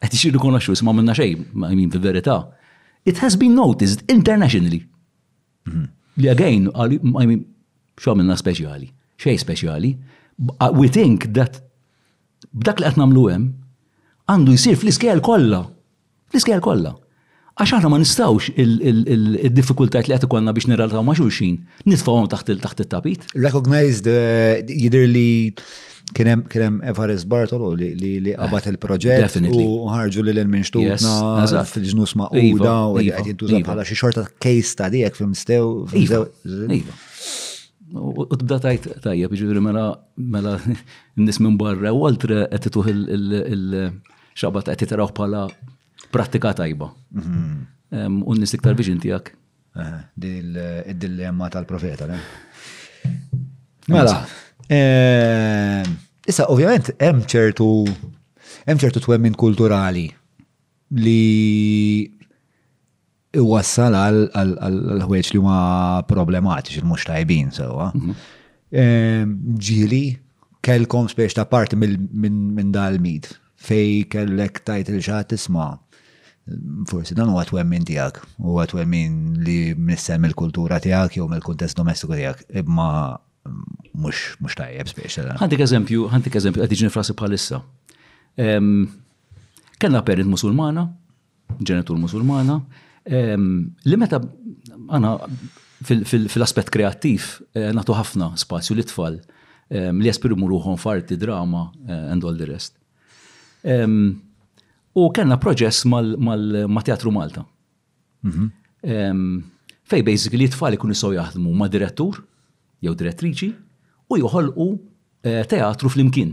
Qed 0.02 0.16
jiġi 0.16 0.32
rikonoxxut 0.38 0.82
ma 0.88 0.94
minna 0.98 1.14
xejn, 1.18 1.44
ma 1.54 1.70
mean 1.70 1.92
fil-verità. 1.94 2.40
It 3.06 3.20
has 3.22 3.38
been 3.40 3.54
noticed 3.58 4.02
internationally. 4.10 4.82
Mhm. 5.70 5.86
Li 6.20 6.30
again, 6.34 6.70
I 6.90 7.00
mean, 7.30 7.44
xo 8.02 8.16
minna 8.18 8.36
speċjali, 8.36 8.90
xej 9.22 9.38
speċjali, 9.46 9.94
we 10.76 10.88
think 10.90 11.28
that 11.38 11.62
b'dak 12.58 12.82
li 12.82 12.90
qed 12.90 12.98
nagħmlu 13.00 13.28
hemm 13.34 13.48
għandu 14.30 14.58
jsir 14.58 14.78
fl 14.80 14.90
iskel 14.92 15.22
kollha. 15.22 15.62
fl 16.32 16.42
iskel 16.42 16.60
kollha. 16.62 16.96
Għax 17.60 17.74
aħna 17.76 17.90
ma 17.92 18.00
nistawx 18.00 18.54
il-diffikultajt 18.58 20.08
li 20.08 20.16
qed 20.16 20.26
ikollna 20.30 20.54
biex 20.58 20.70
nirraltaw 20.72 21.04
ma' 21.04 21.16
xulxin, 21.22 21.60
taħt 21.86 22.54
il 22.56 22.58
it-tapit. 22.64 23.28
Recognize 23.36 24.02
the 24.02 24.18
uh, 24.18 24.74
jidir 24.74 25.06
li 25.12 25.54
kienem 26.16 26.44
kienem 26.50 26.80
Everest 26.88 27.28
Bartolo 27.30 27.70
li 27.78 27.92
li 27.98 28.34
qabat 28.38 28.68
ah, 28.68 28.74
il-proġett 28.74 29.38
u 29.54 29.90
ħarġu 29.90 30.24
li 30.26 30.34
l-min 30.36 30.64
xtutna 30.66 31.66
fil-ġnus 31.70 32.16
ma' 32.20 32.30
iva, 32.40 32.58
u 32.58 32.64
da 32.64 32.78
li 32.98 33.10
qed 33.28 33.38
tuża 33.42 33.60
bħala 33.66 33.86
xi 33.88 33.98
xorta 34.00 34.24
case 34.42 34.76
ta' 34.80 34.90
dijek 34.94 35.18
fim 35.20 35.36
stew. 35.38 35.84
Iva, 36.00 36.24
iva. 36.78 36.98
U 38.00 38.26
tibda 38.36 38.60
tajt 38.64 38.88
tajjeb, 39.06 39.34
ġifieri 39.36 39.64
mela 39.66 39.86
mela 40.16 40.58
n-nies 41.18 41.40
minn 41.44 41.58
barra 41.62 41.92
u 41.96 42.04
għaltra 42.08 42.48
qed 42.52 42.68
tituh 42.70 42.92
il-xabat 42.94 44.70
qed 44.74 44.84
titaraw 44.86 45.12
bħala 45.18 45.46
prattika 46.14 46.56
tajba. 46.64 46.92
Mhm. 47.16 48.24
U 48.26 48.34
n-nies 48.36 48.54
iktar 48.58 48.78
biġin 48.78 49.02
tiegħek. 49.06 49.36
Dil 50.20 50.58
id-dilemma 50.60 51.48
tal-profeta, 51.54 52.10
Mela, 53.90 54.20
Ehm, 54.70 55.82
issa, 56.30 56.46
ovvjament, 56.54 56.92
hemm 57.02 57.24
ċertu 57.30 57.66
hemm 58.68 58.78
ċertu 58.78 59.02
twemmin 59.02 59.34
kulturali 59.34 60.04
li 60.94 62.06
iwassal 63.34 63.96
għal 63.98 65.08
ħweġ 65.10 65.32
li 65.34 65.40
huma 65.42 66.04
problematiċi 66.10 66.84
mhux 66.86 67.08
tajbin 67.10 67.50
sewwa. 67.54 67.90
Mhm. 67.98 68.14
Ehm, 68.78 69.32
ġili 69.58 70.04
kellkom 70.66 71.08
spiex 71.10 71.34
ta' 71.34 71.48
parti 71.50 71.76
minn 71.78 72.70
dal 72.70 73.00
mid 73.02 73.26
fej 73.58 74.06
kellek 74.14 74.62
tajt 74.70 74.92
il-ġat 74.94 75.34
isma' 75.34 75.72
forsi 76.90 77.16
dan 77.18 77.30
huwa 77.30 77.42
twemmin 77.46 77.84
tiegħek, 77.90 78.22
huwa 78.46 78.68
twemmin 78.70 79.18
li 79.46 79.74
missem 79.76 80.30
il-kultura 80.30 80.78
tiegħek 80.82 81.18
jew 81.18 81.28
mill-kuntest 81.30 81.78
domestiku 81.78 82.14
tiegħek, 82.18 82.46
imma 82.64 82.90
mux, 83.98 84.16
mux 84.42 84.56
tajjeb 84.58 84.92
spiex. 84.92 85.18
Eh. 85.24 85.32
Għandik 85.42 85.64
eżempju, 85.66 86.08
għandik 86.14 86.38
eżempju, 86.42 86.64
għaddi 86.64 86.80
ġini 86.84 86.94
frasi 86.94 87.16
bħalissa. 87.18 87.62
Kenna 89.80 90.02
parent 90.06 90.30
musulmana, 90.30 90.86
ġenitur 91.60 92.00
musulmana, 92.00 92.60
li 93.10 94.00
meta 94.00 94.20
għana 94.90 95.16
fil-aspet 95.90 96.68
kreativ 96.76 97.26
eh, 97.56 97.70
natu 97.72 97.96
ħafna 97.96 98.34
spazju 98.42 98.76
li 98.76 98.84
tfal 98.84 99.14
li 99.70 100.10
jespirimu 100.10 100.48
ruħom 100.50 100.76
farti 100.82 101.16
drama 101.22 101.62
eh, 101.86 102.10
and 102.12 102.26
all 102.28 102.36
the 102.36 102.48
rest. 102.50 102.74
U 105.00 105.04
kellna 105.16 105.38
proġess 105.40 105.86
ma' 105.90 106.84
Teatru 106.86 107.14
Malta. 107.16 107.46
Mhm. 108.24 108.50
Fej 109.90 110.04
basically 110.06 110.48
tfal 110.52 110.76
ikun 110.78 110.92
jisaw 110.94 111.14
jaħdmu 111.16 111.54
ma' 111.60 111.70
direttur, 111.72 112.22
jew 112.86 112.96
direttriċi 112.96 113.50
u 114.12 114.18
joħolqu 114.22 114.68
eh, 115.24 115.44
teatru 115.50 115.92
fl-imkien. 115.92 116.32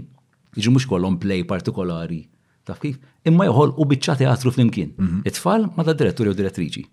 Jiġu 0.56 0.72
mux 0.72 0.86
kollom 0.88 1.18
play 1.20 1.42
partikolari, 1.48 2.22
taf 2.64 2.78
kif? 2.80 2.96
Imma 3.28 3.48
joħolqu 3.50 3.86
biċċa 3.90 4.14
teatru 4.22 4.52
fl-imkien. 4.54 4.94
Mhm. 4.96 5.18
It-tfal 5.28 5.66
ma 5.76 5.84
ta' 5.84 5.92
direttur 5.92 6.30
jew 6.30 6.34
direttriċi. 6.38 6.84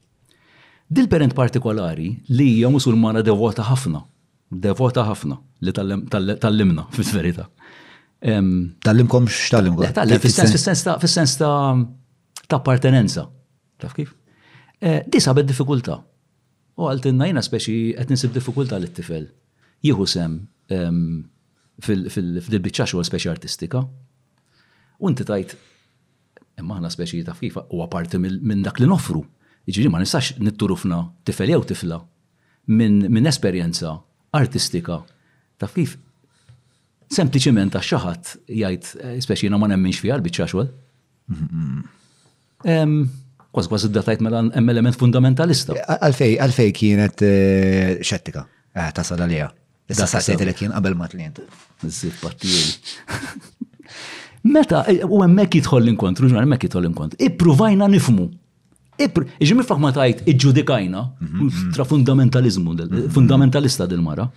Dil-parent 0.93 1.33
partikolari 1.33 2.09
li 2.35 2.47
hija 2.57 2.69
musulmana 2.69 3.21
devota 3.23 3.63
ħafna, 3.69 4.01
devota 4.51 5.05
ħafna 5.07 5.37
li 5.63 5.71
tal-limna 5.73 6.87
fil-verita. 6.97 7.47
Tal-limkom 8.23 9.25
x-tal-limkom? 9.29 10.99
Fil-sens 10.99 11.37
ta' 11.39 12.57
appartenenza, 12.59 13.25
taf 13.81 13.93
kif? 13.97 14.11
Eh, 14.83 14.99
disa 15.07 15.31
bed 15.33 15.47
difikulta 15.47 16.01
U 16.81 16.87
għaltinna 16.89 17.27
jina 17.29 17.41
speċi 17.45 17.73
għet 18.01 18.09
nisib 18.09 18.31
diffikulta 18.33 18.79
l-tifel 18.79 19.27
jieħu 19.83 20.05
sem 20.07 20.37
fil-bicċa 21.83 22.85
xogħol 22.87 23.07
speċi 23.07 23.29
artistika. 23.31 23.81
U 25.03 25.09
inti 25.11 25.25
tajt, 25.27 25.57
imma 26.61 26.77
ħna 26.79 26.91
speċi 26.93 27.23
ta' 27.27 27.35
fifa 27.37 27.65
u 27.75 27.81
għaparti 27.83 28.21
minn 28.23 28.63
dak 28.65 28.83
li 28.83 28.89
nofru, 28.89 29.23
Iġiri 29.71 29.87
ma 29.87 30.01
nistax 30.03 30.41
nitturufna 30.43 30.97
tifel 31.23 31.53
jew 31.53 31.61
tifla 31.69 31.95
minn 32.75 33.29
esperjenza 33.31 33.93
artistika 34.35 34.97
ta' 35.55 35.69
kif 35.71 35.93
sempliciment 37.07 37.71
ta' 37.71 37.79
xaħat 37.79 38.33
jgħid 38.51 38.91
eh, 39.05 39.15
speċi 39.23 39.47
ma 39.55 39.71
nemminx 39.71 40.03
fija 40.03 40.17
l-bicċa 40.17 40.49
xogħol. 40.51 40.67
Kwas 43.55 43.71
kwas 43.71 43.87
id-datajt 43.87 44.19
mela 44.27 44.43
element 44.53 44.99
fundamentalista. 44.99 45.79
Għalfej, 45.95 46.35
għalfej 46.43 46.75
kienet 46.81 47.23
eh, 47.23 47.91
xettika, 48.03 48.43
eh, 48.75 48.91
ta' 48.91 49.07
sadalija. 49.13 49.47
Issa 49.91 50.07
saqsejt 50.07 50.43
li 50.47 50.53
kien 50.57 50.71
qabel 50.73 50.93
ma 50.99 51.09
tlint. 51.11 51.41
Iżid 51.83 52.19
partijeri. 52.23 52.77
Meta, 54.55 54.83
e, 54.91 54.99
u 55.07 55.19
hemmhekk 55.23 55.57
jidħol 55.59 55.85
l-inkontru, 55.87 56.27
ġmar 56.31 56.43
hemmhekk 56.45 56.67
jidħol 56.67 56.83
l-inkontru. 56.85 57.19
Ippruvajna 57.27 57.87
nifmu. 57.91 58.25
Iġi 59.01 59.55
mifraħ 59.57 59.79
ma 59.83 59.89
tajt 59.95 60.23
iġġudikajna, 60.31 61.03
mhm, 61.23 61.37
mhm. 61.47 61.69
tra 61.75 61.85
fundamentalizmu, 61.87 62.75
mhm, 62.75 63.07
fundamentalista 63.15 63.87
dil-mara. 63.89 64.27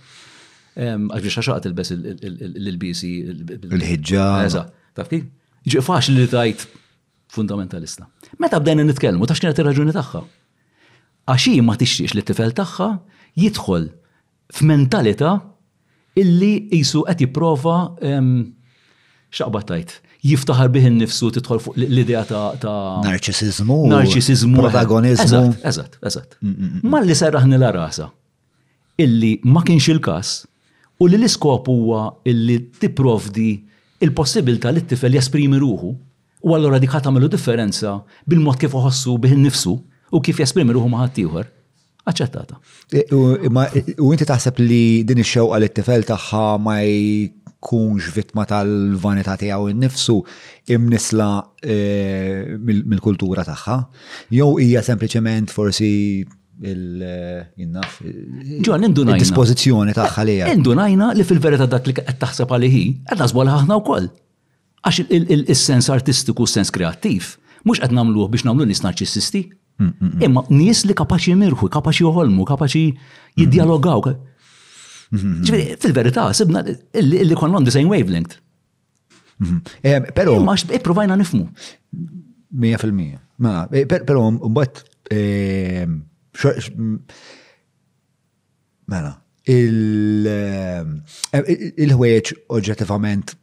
Għax 0.77 1.21
biex 1.27 1.37
għaxaqat 1.41 1.67
il-bess 1.71 1.95
l-bisi. 1.95 3.11
Il-ħidġa. 3.59 4.25
Eza, 4.47 4.65
tafki? 4.99 5.21
kif? 5.21 5.45
Iġi 5.71 5.83
faċ 5.87 6.11
li 6.15 6.25
tajt 6.31 6.65
fundamentalista. 7.37 8.07
Meta 8.41 8.59
bdejna 8.63 8.85
nitkellmu, 8.87 9.27
ta' 9.29 9.35
xkienet 9.37 9.59
ir-raġuni 9.63 9.95
tagħha. 9.95 10.21
Għaxi 11.31 11.55
ma 11.67 11.75
tixtiex 11.79 12.15
li 12.15 12.23
t-tifel 12.23 12.53
tagħha 12.57 12.87
jidħol 13.43 13.89
f'mentalità 14.53 15.37
illi 16.17 16.51
jisu 16.71 17.03
qed 17.07 17.23
jipprova 17.27 17.77
xaqbatajt 19.31 20.03
Jiftaħar 20.27 20.71
biħin 20.73 20.95
nifsu 20.99 21.27
titħol 21.37 21.59
fuq 21.61 21.75
l-idea 21.77 22.23
ta' 22.27 22.71
narċisizmu. 23.05 23.75
Narċisizmu. 23.87 24.57
Protagonizmu. 24.59 25.51
Eżat, 25.63 25.93
eżat. 26.03 26.33
Mm, 26.41 26.49
mm, 26.57 26.71
mm, 26.81 26.89
ma 26.91 26.99
li 27.05 27.15
serraħni 27.15 27.59
la 27.61 27.69
rasa. 27.71 28.09
Illi 28.99 29.29
ma 29.45 29.61
kienx 29.63 29.87
il-kas 29.93 30.33
u 30.97 31.07
li 31.07 31.19
l-iskop 31.19 31.69
huwa 31.71 32.01
illi 32.33 32.57
tipprovdi 32.81 33.45
il-possibilta 34.03 34.73
li 34.73 34.83
t-tifel 34.83 35.15
jesprimi 35.15 35.61
ruħu 35.63 35.93
u 35.93 36.57
allora 36.57 36.81
dik 36.81 36.97
ħatamelu 36.97 37.29
differenza 37.37 37.93
bil-mod 38.27 38.57
kif 38.65 38.73
uħossu 38.75 39.15
biħin 39.21 39.45
nifsu 39.47 39.77
u 39.77 40.23
kif 40.27 40.41
jasprimi 40.43 40.75
ruħu 40.75 40.91
maħat 40.97 41.15
tiħor 41.21 41.51
aċċettata. 42.07 42.59
E, 42.91 43.03
u 44.01 44.11
inti 44.13 44.27
taħseb 44.27 44.61
li 44.63 44.81
din 45.07 45.21
ix-xewqa 45.23 45.59
li 45.59 45.69
t-tifel 45.71 46.05
tagħha 46.07 46.43
ma 46.63 46.77
jkunx 46.83 48.11
vittma 48.15 48.45
tal-vanità 48.47 49.35
tiegħu 49.41 49.71
innifsu 49.73 50.17
imnisla 50.75 51.29
e, 51.61 52.55
mill-kultura 52.61 53.45
tagħha? 53.49 53.79
Jew 54.33 54.53
hija 54.63 54.83
sempliċement 54.87 55.51
forsi 55.53 55.91
il-naf. 56.63 57.99
E, 58.03 58.13
Ġon, 58.65 58.87
indunajna. 58.87 59.19
Il-dispozizjoni 59.19 59.97
taħħa 59.97 60.21
ah, 60.23 60.29
li 60.29 60.39
Indunajna 60.55 61.11
li 61.19 61.27
fil-verita 61.27 61.67
dak 61.75 61.91
li 61.91 61.97
qed 61.99 62.15
taħseb 62.23 62.55
għalihi, 62.55 62.85
qed 63.11 63.23
nasbu 63.25 63.45
ħaħna 63.51 63.81
wkoll. 63.83 64.07
Għax 64.87 65.03
il-sens 65.11 65.89
artistiku, 65.91 66.47
sens 66.47 66.71
kreattiv, 66.71 67.33
mhux 67.67 67.81
qed 67.83 67.91
nagħmluh 67.97 68.31
biex 68.31 68.47
nagħmlu 68.47 68.69
nis 68.69 68.83
sisti, 69.11 69.45
Imma 69.79 70.41
nies 70.49 70.79
li 70.89 70.95
kapaċi 70.97 71.35
mirħu, 71.37 71.67
kapaċi 71.71 72.03
joħolmu, 72.07 72.45
kapaċi 72.49 72.85
jiddialogaw. 73.41 74.09
Fil-verità, 75.83 76.25
sibna 76.35 76.63
li 76.65 77.37
konna 77.37 77.59
on 77.61 77.67
the 77.67 77.73
same 77.75 77.89
wavelength. 77.93 78.39
Eh, 79.85 80.01
pero. 80.17 80.39
Ma 80.41 80.55
e 80.57 80.81
provajna 80.81 81.17
nifmu. 81.21 81.45
100%. 82.57 83.21
Ma, 83.43 83.67
eh, 83.69 83.85
pero, 83.85 84.21
mbatt, 84.33 84.81
ehm, 85.13 85.91
mela, 88.87 89.11
eh, 89.45 90.85
il-ħwieċ 91.85 92.33
oġġettivament 92.49 93.35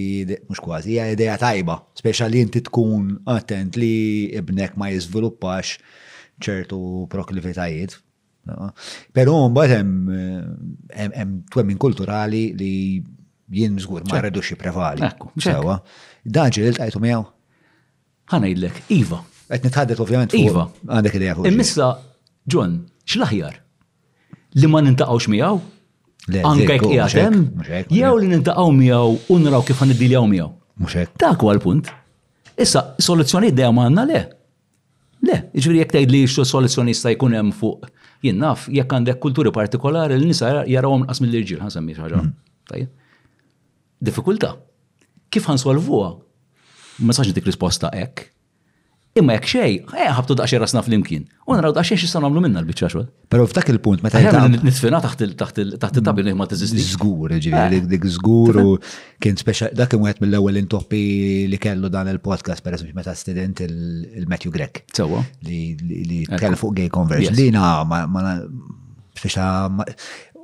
mhux 0.48 0.62
kważi 0.64 0.94
hija 0.94 1.08
idea 1.16 1.38
tajba, 1.42 1.80
speċjali 1.98 2.42
inti 2.46 2.62
tkun 2.68 3.16
attent 3.34 3.78
li 3.80 3.92
ibnek 4.38 4.76
ma 4.78 4.92
jiżviluppax 4.94 5.78
ċertu 6.44 6.82
proklivitajiet. 7.12 7.96
Però 9.16 9.38
mbagħad 9.50 9.74
hemm 9.76 10.12
hemm 11.16 11.34
twemmin 11.52 11.80
kulturali 11.82 12.46
li 12.62 12.74
jien 13.58 13.80
żgur 13.82 14.06
ma 14.08 14.22
rridux 14.24 14.54
jipprevali. 14.54 15.10
Sewa. 15.44 15.80
Daġi 16.28 16.64
li 16.68 16.76
ltajtu 16.78 17.02
miegħu. 17.04 17.26
ngħidlek: 18.34 18.84
Iva. 19.00 19.20
Qed 19.48 19.66
nitħaddet 19.68 20.00
ovvjament. 20.04 20.36
Iva. 20.36 20.68
Għandek 20.88 21.18
idea 21.20 21.36
fuq. 21.36 21.48
Imissa, 21.48 21.90
John, 22.44 22.82
x'l-aħjar? 23.08 23.58
Li 24.60 24.68
ma 24.70 24.80
nintaqgħux 24.84 25.30
miegħu? 25.32 25.62
Anka 26.28 26.76
jgħatem, 26.76 27.36
jew 27.94 28.16
li 28.20 28.28
nintaqaw 28.34 28.72
miegħu 28.72 29.32
u 29.32 29.38
naraw 29.44 29.64
kif 29.64 29.80
għan 29.86 29.94
id-diljaw 29.96 30.26
miegħu. 30.32 30.50
Muxek. 30.84 31.14
Dak 31.22 31.42
huwa 31.44 31.54
l-punt. 31.56 31.88
Issa, 32.60 32.84
soluzzjoni 33.00 33.54
dejjem 33.56 33.80
għandna 33.86 34.04
le. 34.12 34.22
Le, 35.28 35.38
ġifieri 35.56 35.80
jekk 35.82 35.96
tajd 35.96 36.12
li 36.14 36.22
xo 36.28 36.44
soluzzjonista 36.46 37.14
jkun 37.16 37.34
hemm 37.38 37.54
fuq 37.56 37.88
jinnaf 38.28 38.68
jekk 38.70 38.94
għandek 38.98 39.22
kulturi 39.24 39.54
partikolari 39.56 40.18
li 40.20 40.28
nisa 40.30 40.66
jarawhom 40.68 41.06
nqas 41.06 41.24
mill-irġiel 41.24 41.64
għan 41.64 41.74
semmi 41.78 41.96
ħaġa. 41.98 42.20
Mm. 42.20 42.34
Tajjeb. 42.74 42.92
Diffikultà. 44.10 44.52
Kif 45.32 45.48
ħansolvuha? 45.50 46.12
Ma 47.08 47.16
sax 47.18 47.32
dik 47.34 47.48
risposta 47.48 47.90
hekk. 47.96 48.28
Imma 49.20 49.34
jek 49.38 49.48
xej, 49.50 49.72
eh, 49.98 50.10
ħabtu 50.14 50.36
daqxie 50.38 50.60
rasna 50.62 50.84
fl-imkien. 50.86 51.24
U 51.50 51.56
naraw 51.58 51.74
daqxie 51.76 51.98
xie 51.98 52.08
sanamlu 52.12 52.42
minna 52.44 52.62
l-bicċa 52.62 52.90
xol. 52.94 53.06
Pero 53.32 53.48
f'dak 53.50 53.72
il-punt, 53.74 54.04
meta 54.06 54.22
jgħam. 54.22 54.60
Nitfina 54.62 55.00
taħt 55.02 55.24
il-tabir 55.26 56.28
li 56.28 56.34
ma 56.38 56.46
t-izisti. 56.50 56.84
Zgur, 56.94 57.34
dik 57.34 57.48
jiġifieri, 57.50 58.08
zgur 58.18 58.62
u 58.62 58.68
eh. 58.76 58.98
kien 59.24 59.36
speċa, 59.42 59.72
dak 59.80 59.90
kien 59.94 60.06
għet 60.06 60.22
mill-ewel 60.22 60.62
intoppi 60.62 61.02
li 61.50 61.58
kellu 61.66 61.90
dan 61.94 62.08
il-podcast, 62.14 62.62
per 62.66 62.74
esempio, 62.78 62.96
meta 63.00 63.16
student 63.18 63.60
il-Matthew 63.68 64.52
Grek. 64.54 64.84
Li 65.48 66.26
kellu 66.28 66.56
fuq 66.62 66.74
gay 66.82 66.90
conversion. 66.94 67.34
Li 67.34 67.50
na, 67.56 67.82
ma 67.86 68.04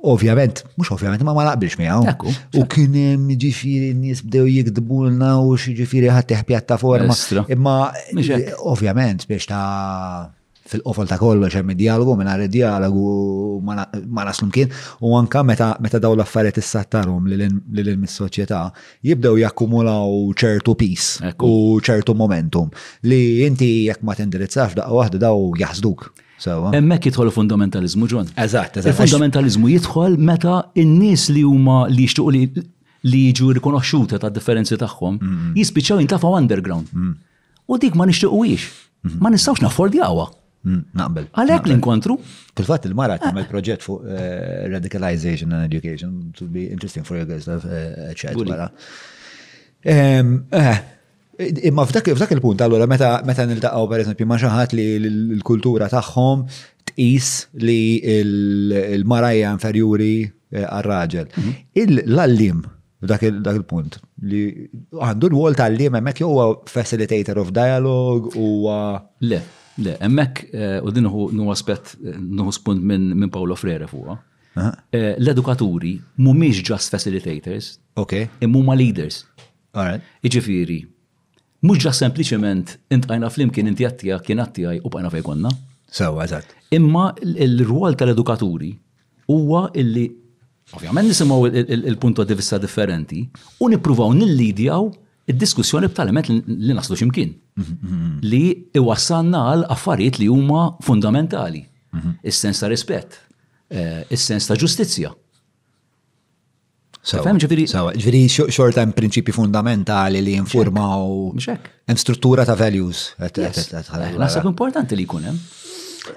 Ovvjament, 0.06 0.64
mux 0.76 0.88
ovvjament, 0.92 1.22
ma 1.24 1.32
ma 1.32 1.44
laqbilx 1.48 1.78
miegħu. 1.80 2.32
U 2.60 2.64
kien 2.68 2.96
hemm 2.98 3.30
ġifieri 3.40 4.12
bdew 4.20 4.46
jikdbulna 4.52 5.38
u 5.40 5.54
xi 5.56 5.72
ġifieri 5.78 6.10
pjattaforma. 6.50 7.14
Imma 7.48 7.76
ovvjament 8.72 9.24
biex 9.30 9.48
ta' 9.48 10.32
fil-qofol 10.68 11.08
ta' 11.08 11.16
kollox 11.20 11.56
hemm 11.56 11.72
dialogu 11.78 12.14
mingħajr 12.20 12.50
dialogu 12.52 13.04
ma 13.64 14.24
naslum 14.28 14.50
kien 14.52 14.68
u 15.00 15.14
anka 15.16 15.42
meta 15.44 15.70
meta 15.84 16.00
daw 16.04 16.12
l-affarijiet 16.16 16.60
issattarhom 16.60 17.26
lil 17.30 17.88
mis-soċjetà 18.02 18.60
jibdew 19.08 19.40
jakkumulaw 19.40 20.20
ċertu 20.40 20.76
pis 20.82 21.08
u 21.48 21.80
ċertu 21.84 22.16
momentum 22.16 22.68
li 23.08 23.20
inti 23.46 23.70
jekk 23.88 24.02
ma 24.04 24.16
tindirizzax 24.20 24.76
daqqa 24.76 25.00
waħda 25.00 25.22
daw 25.26 25.48
jahzduk. 25.64 26.10
Emmek 26.70 27.06
jidħol 27.06 27.30
fundamentalizmu 27.32 28.08
ġon. 28.10 28.30
Eżatt, 28.36 28.78
eżatt. 28.80 28.98
Fundamentalizmu 28.98 29.68
jidħol 29.70 30.16
meta 30.18 30.58
n-nies 30.74 31.28
li 31.30 31.44
huma 31.46 31.84
li 31.90 32.06
jixtuq 32.08 32.30
li 32.32 32.40
li 33.04 33.20
jiġu 33.28 33.50
rikonoxxuta 33.58 34.18
ta' 34.18 34.30
differenzi 34.32 34.78
tagħhom 34.80 35.18
mm-hmm. 35.18 35.56
jispiċċaw 35.60 36.00
jintafaw 36.00 36.38
underground. 36.38 36.88
Mm-hmm. 36.92 37.28
U 37.74 37.78
dik 37.80 37.94
ma 38.00 38.06
nixtiequx. 38.08 38.66
Mm-hmm. 39.04 39.20
Ma 39.20 39.30
nistgħux 39.34 39.62
naffordjawha. 39.66 40.30
Naqbel. 40.96 41.26
Għalek 41.42 41.66
l-inkontru? 41.68 42.14
fil 42.56 42.78
il-mara 42.88 43.18
għamil 43.20 43.44
ah. 43.44 43.50
proġett 43.50 43.84
fuq 43.84 44.08
eh, 44.08 44.64
radicalization 44.72 45.52
and 45.52 45.66
education. 45.68 46.32
to 46.36 46.46
be 46.48 46.66
interesting 46.72 47.04
for 47.04 47.16
you 47.18 47.26
guys 47.28 47.44
to 47.44 47.58
have 47.60 48.72
eh, 49.84 50.22
a 50.56 50.78
Imma 51.38 51.84
f'dak 51.84 52.12
il-punt, 52.30 52.60
allora 52.62 52.86
meta 52.90 53.10
meta 53.26 53.42
niltaqgħu 53.48 53.86
pereżempju 53.90 54.26
ma' 54.30 54.36
xi 54.38 54.50
ħadd 54.52 54.74
li 54.78 54.84
l-kultura 55.08 55.88
tagħhom 55.90 56.44
tqis 56.90 57.30
li 57.64 57.98
l-marajja 59.00 59.50
inferjuri 59.56 60.10
eh, 60.22 60.62
għal 60.62 60.84
raġel 60.86 61.26
mhm. 61.26 61.54
il 61.82 62.02
lallim 62.14 62.60
f'dak 63.04 63.24
il-punt 63.26 63.98
li 64.30 64.44
għandu 64.94 65.32
l-wol 65.32 65.58
tal-lim 65.58 65.98
hemmhekk 65.98 66.22
jew 66.22 66.30
huwa 66.30 66.46
facilitator 66.70 67.42
of 67.42 67.50
dialogue 67.56 68.30
huwa. 68.36 68.78
Le, 69.26 69.42
le, 69.82 69.96
hemmhekk 70.06 70.44
eh, 70.52 70.78
u 70.86 70.94
din 70.94 71.10
hu 71.10 71.50
aspett 71.52 71.96
nuhu 72.04 72.54
spunt 72.54 72.78
minn 72.86 73.30
Paolo 73.34 73.58
Frere 73.58 73.90
fuqha. 73.90 74.20
Eh, 74.94 75.12
l-edukaturi 75.18 75.96
mhumiex 76.22 76.62
just 76.62 76.94
facilitators, 76.94 77.80
imma 77.98 78.20
e 78.22 78.52
huma 78.54 78.78
leaders. 78.78 79.24
Iġifiri, 79.74 80.84
mux 81.64 81.80
ġa 81.80 81.94
sempliciment 81.96 82.74
intqajna 82.92 83.30
flimkien 83.32 83.70
inti 83.70 83.86
għattija 83.88 84.20
kien 84.26 84.40
għattija 84.42 84.74
u 84.84 84.90
bqajna 84.92 85.10
fejkonna. 85.14 85.52
Sewa, 85.94 86.24
eżat. 86.26 86.50
Imma 86.76 87.10
il-rwol 87.22 87.96
tal-edukaturi 87.98 88.72
huwa 89.32 89.68
illi 89.78 90.04
ovvjament 90.74 91.10
nisimaw 91.12 91.46
il-punto 91.50 92.24
di 92.24 92.34
vista 92.34 92.58
differenti 92.58 93.22
u 93.62 93.68
nipruvaw 93.70 94.12
nillidjaw 94.18 94.88
id-diskussjoni 95.30 95.88
btal 95.92 96.10
li 96.12 96.74
naslu 96.76 96.96
ximkien. 97.00 97.34
Mhm. 97.56 98.18
Li 98.22 98.44
iwassanna 98.76 99.44
għal 99.52 99.66
affarijiet 99.76 100.18
li 100.20 100.26
huma 100.28 100.72
fundamentali. 100.82 101.64
Mhm. 101.92 102.10
Is-sens 102.22 102.58
ta' 102.60 102.68
rispett, 102.68 103.12
eh, 103.70 104.04
is-sens 104.10 104.46
ta' 104.48 104.56
ġustizzja 104.56 105.12
ġviri. 107.04 107.64
Sawa, 107.68 107.92
ġviri 107.92 108.22
xorta 108.32 108.80
jem 108.80 108.92
prinċipi 108.96 109.32
fundamentali 109.36 110.22
li 110.24 110.34
jinformaw. 110.34 111.34
Hemm 111.84 111.98
struttura 112.00 112.44
ta' 112.48 112.56
values. 112.56 113.12
Naħseb 113.20 114.46
importanti 114.48 114.96
li 114.96 115.04
jkun 115.04 115.28
hemm. 115.28 115.42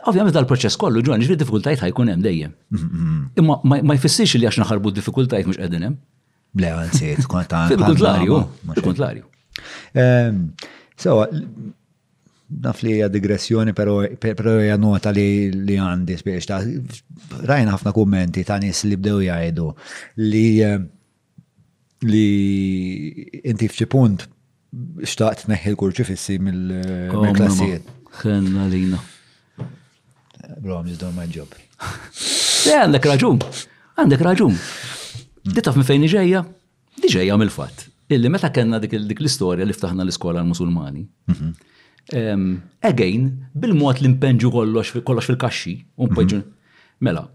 Ovvijament 0.08 0.36
dal-proċess 0.36 0.76
kollu 0.78 1.00
ġuan, 1.04 1.22
ġviri 1.24 1.38
diffikultajt 1.40 1.80
ħajkun 1.84 2.10
hemm 2.14 2.24
dejjem. 2.24 2.54
Imma 3.40 3.60
ma 3.64 3.96
jfissirx 3.98 4.38
li 4.40 4.48
għax 4.50 4.60
naħarbu 4.66 4.92
diffikultajt 4.98 5.48
mhux 5.48 5.60
qegħdin 5.62 5.86
hemm. 5.88 6.00
Le, 6.58 6.72
għanzi, 6.74 7.14
kontra. 7.30 7.66
Fil-kontlarju, 7.70 8.40
kontlarju 8.82 9.28
Sawa, 10.98 11.28
naf 12.48 12.82
li 12.84 12.94
hija 12.96 13.08
digressjoni, 13.12 13.74
pero 13.74 13.98
hija 14.62 14.78
nota 14.80 15.12
li 15.12 15.50
li 15.52 15.76
għandi 15.80 16.16
spiex 16.20 16.48
ta' 16.48 16.62
rajna 17.50 17.74
ħafna 17.76 17.92
kummenti 17.96 18.44
ta' 18.48 18.58
nies 18.62 18.84
li 18.88 18.96
bdew 19.00 19.20
jgħidu 19.26 19.66
li 20.24 20.46
eh, 20.64 20.80
li 22.08 22.32
inti 23.44 23.68
f'xi 23.68 23.88
punt 23.92 24.26
xtaqt 25.04 25.48
neħi 25.52 25.74
l-kurċifissi 25.74 26.38
mill-klassijiet. 26.44 27.92
Xenna 28.20 28.68
lina. 28.72 29.00
Bro, 29.58 30.82
I'm 30.82 30.88
just 30.88 31.04
doing 31.04 31.16
my 31.16 31.28
Għandek 32.68 33.06
raġun, 33.06 33.38
għandek 33.96 34.22
raġun. 34.28 34.56
Ditaf 35.56 35.78
minn 35.78 35.88
fejn 35.88 36.04
iġeja? 36.08 36.42
Diġeja 37.00 37.38
mill-fat. 37.40 37.86
Illi 38.12 38.32
meta 38.34 38.50
kena 38.52 38.80
dik 38.84 38.98
l-istoria 38.98 39.64
li 39.68 39.76
ftaħna 39.76 40.04
l-iskola 40.04 40.42
l-Musulmani. 40.44 41.06
Mhm. 41.32 41.52
Again, 42.14 43.28
bil-mod 43.58 44.00
li 44.02 44.08
impenġu 44.12 44.52
kollox 44.54 45.26
fil-kaxxi, 45.28 45.74
un 46.00 46.10
poġġu. 46.16 46.40
Mhm. 46.40 46.54
Mela, 47.04 47.26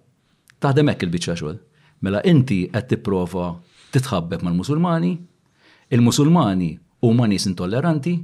taħdem 0.64 0.88
hekk 0.90 1.04
il-biċċa 1.06 1.36
xogħol. 1.40 1.58
Mela 2.02 2.22
inti 2.26 2.62
qed 2.72 2.88
tipprova 2.94 3.50
titħabbek 3.94 4.42
mal-Musulmani, 4.46 5.12
il-Musulmani 5.92 6.70
huma 7.04 7.28
nis 7.30 7.46
intolleranti, 7.46 8.16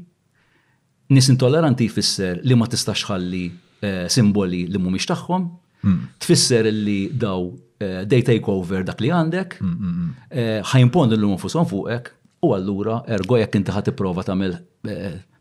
nis 1.13 1.29
intolleranti 1.33 1.87
jfisser 1.91 2.41
li 2.45 2.55
ma 2.59 2.67
tistax 2.67 3.05
ħalli 3.11 3.45
eh, 3.85 4.07
simboli 4.11 4.65
li 4.73 4.77
mhumiex 4.81 5.07
tagħhom, 5.13 5.43
mhm. 5.83 5.99
tfisser 6.25 6.65
li 6.73 6.99
daw 7.13 7.45
eh, 7.79 8.03
they 8.09 8.23
take 8.27 8.49
over 8.51 8.83
dak 8.83 9.01
li 9.05 9.11
għandek, 9.15 9.61
mhm, 9.63 10.11
eh, 10.31 10.61
ħajimpondu 10.73 11.15
l-lum 11.19 11.39
fuqek, 11.43 12.09
u 12.43 12.53
allura 12.55 13.01
ergo 13.11 13.37
jekk 13.39 13.55
inti 13.63 13.71
ħat 13.75 13.85
tipprova 13.93 14.23
tagħmel 14.23 14.53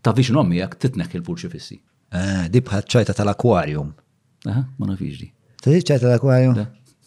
Ta' 0.04 0.14
fiex 0.16 0.30
nommi 0.36 0.60
jak 0.62 0.78
titnek 0.78 1.14
il-purċifissi. 1.18 1.54
fissi. 1.78 1.82
Ah, 2.14 2.46
di 2.52 2.62
bħat 2.64 2.90
ċajta 2.94 3.14
tal-akwarium. 3.18 3.90
Aha, 4.48 4.62
ma 4.78 4.90
nafiex 4.92 5.20
di. 5.24 5.30
Ta' 5.62 5.74
di 5.74 5.82
ċajta 5.82 6.06
tal-akwarium? 6.08 6.60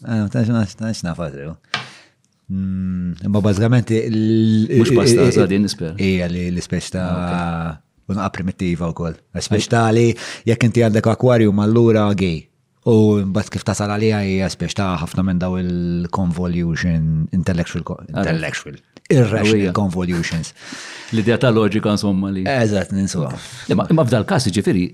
Ah, 0.03 0.27
ta' 0.33 0.43
xnax 0.45 1.03
nafadru. 1.07 1.55
Ma 1.55 1.55
oh. 1.55 3.15
mm, 3.15 3.41
bazzgħament 3.47 3.95
Mux 4.03 4.93
pasta, 4.97 5.29
sa' 5.37 5.47
nisper. 5.53 5.95
Ija 6.03 6.29
li 6.31 6.49
l-ispeċ 6.51 6.91
ta' 6.97 7.07
ah, 7.23 7.73
unqa 8.11 8.29
primitiva 8.37 8.91
u 8.91 8.95
koll. 8.97 9.17
Speċ 9.39 9.71
ta' 9.71 9.87
li 9.95 10.09
jek 10.49 10.69
inti 10.69 10.85
għandek 10.87 11.11
akwarium 11.15 11.63
allura 11.63 12.09
għej. 12.13 12.47
U 12.91 12.93
mbagħad 13.21 13.53
kif 13.53 13.63
tasal 13.65 13.93
għalija 13.93 14.23
hija 14.25 14.47
ta' 14.75 14.91
ħafna 15.03 15.23
minn 15.27 15.41
daw 15.41 15.55
il-convolution 15.61 17.29
intellectual. 17.37 18.01
Ah, 18.09 18.21
intellectual 18.25 18.79
irrational 19.11 19.71
convolutions. 19.81 20.53
L-idea 21.11 21.37
ta' 21.41 21.51
loġika 21.51 21.91
insomma 21.95 22.29
li. 22.33 22.43
Eżat, 22.47 22.91
ninsuwa. 22.95 23.33
Imma 23.71 24.05
f'dal 24.07 24.25
kas 24.29 24.47
ġifiri, 24.55 24.87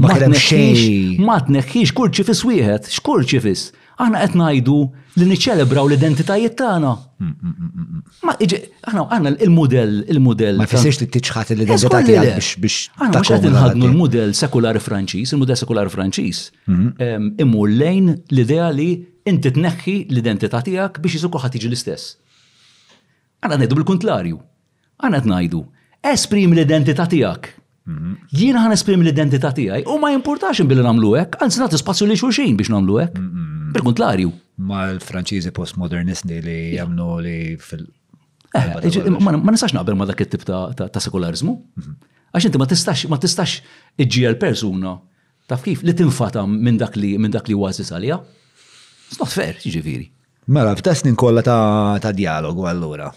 ma 0.00 0.14
t 0.16 0.30
xejn. 0.46 1.18
Ma 1.26 1.40
tneħħix 1.44 1.92
kull 1.96 2.12
ċifis 2.16 2.44
wieħed, 2.48 2.90
x'kull 2.94 3.26
ċifis. 3.32 3.66
Aħna 4.00 4.22
qed 4.24 4.36
ngħidu 4.40 4.76
li 5.20 5.26
niċċelebraw 5.28 5.88
l-identitajiet 5.90 6.54
tagħna. 6.56 6.92
Mm, 7.20 7.32
mm, 7.34 7.66
mm, 7.82 7.98
ma 8.24 8.32
iġi, 8.40 8.60
aħna 8.88 9.02
għandna 9.12 9.32
il-mudell, 9.44 9.98
il-mudell. 10.14 10.62
Ma 10.62 10.68
fissex 10.70 11.02
li 11.02 11.08
tiċħat 11.18 11.52
l-identità 11.52 12.00
tiegħek 12.06 12.38
biex 12.38 12.54
biex. 12.64 12.78
Aħna 12.96 13.12
mhux 13.18 13.34
qed 13.34 13.50
inħadnu 13.50 13.90
l-mudell 13.90 14.32
sekulari 14.40 14.80
Franċiż, 14.80 15.34
il-mudell 15.36 15.60
sekulari 15.60 15.92
Franċiż. 15.92 16.40
Mm-hmm. 16.70 17.28
Imur 17.44 17.68
lejn 17.74 18.14
l-idea 18.32 18.70
li 18.72 18.88
inti 19.28 19.50
tneħħi 19.52 19.94
l-identità 20.08 20.60
tiegħek 20.64 21.00
biex 21.04 21.18
jisuku 21.18 21.40
ħadd 21.42 21.56
tiġi 21.58 21.68
l-istess. 21.70 22.16
Għana 23.44 23.60
ngħidu 23.62 23.76
bil 23.80 24.38
Aħna 25.00 25.16
Għana 25.16 25.36
ngħidu, 25.40 25.60
esprim 26.12 26.52
l-identità 26.52 27.06
tiegħek. 27.08 27.50
Mhm. 27.90 28.12
Jiena 28.36 28.64
ħan 28.66 28.76
esprim 28.76 29.02
l-identità 29.04 29.52
tiegħi 29.56 29.84
u 29.88 29.96
ma 29.98 30.10
jimpurtax 30.14 30.60
billi 30.68 30.84
nagħmlu 30.86 31.14
hekk, 31.20 31.38
anzi 31.46 31.60
nagħti 31.62 31.80
spazju 31.82 32.08
li 32.10 32.18
xulxin 32.20 32.58
biex 32.60 32.70
nagħmlu 32.74 32.98
hekk. 33.04 33.18
Mhm. 33.18 33.72
bil 33.74 33.86
kuntlarju 33.86 34.32
Ma 34.60 34.82
l-Franċiżi 34.92 35.54
postmodernisti 35.56 36.40
li 36.44 36.58
jagħmlu 36.76 37.10
li 37.24 37.38
fil- 37.56 37.86
eh, 38.54 38.74
Ma 39.18 39.36
nistax 39.52 39.72
naqbel 39.76 39.96
ma 39.96 40.04
dak 40.10 40.20
it-tip 40.26 40.44
ta' 40.44 41.00
sekularizmu. 41.00 41.54
Mhm. 41.80 41.92
Għax 42.34 42.44
inti 42.50 42.58
ma 42.60 42.66
tistax 42.70 43.06
ma 43.10 43.16
tistax 43.18 43.60
iġġiel 44.04 44.36
persuna 44.38 44.96
taf 45.50 45.62
kif 45.64 45.80
li 45.82 45.94
tinfata 45.98 46.44
minn 46.46 46.76
dak 46.78 46.94
li 47.00 47.16
minn 47.18 47.30
dak 47.34 47.48
li 47.50 47.54
għażis 47.58 47.90
għalija. 47.96 48.20
It's 49.10 49.18
not 49.18 49.32
fair, 49.34 49.56
ġiviri. 49.58 50.04
Mela, 50.54 50.70
f'ta' 50.78 50.92
snin 50.94 51.16
kollha 51.18 51.42
ta' 51.42 52.12
dialogu 52.14 52.66
allura, 52.70 53.08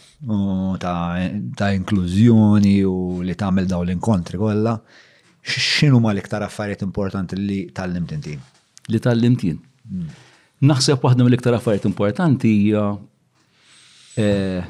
ta' 0.81 1.67
inklużjoni 1.73 2.79
u 2.85 2.95
li 3.25 3.35
tagħmel 3.37 3.67
dawn 3.69 3.85
l-inkontri 3.87 4.39
kollha, 4.41 4.73
xinu 5.45 5.99
ma 6.01 6.11
l-iktar 6.13 6.45
affarijiet 6.47 6.81
importanti 6.87 7.37
li 7.37 7.59
tal-limt 7.69 8.15
intin? 8.17 8.41
Li 8.89 8.99
tal-limt 9.05 9.45
Mm. 9.83 10.05
Naħseb 10.63 11.01
waħda 11.03 11.25
mill-iktar 11.25 11.57
affarijiet 11.57 11.83
importanti 11.89 12.47
hija 12.47 12.83
eh, 14.15 14.61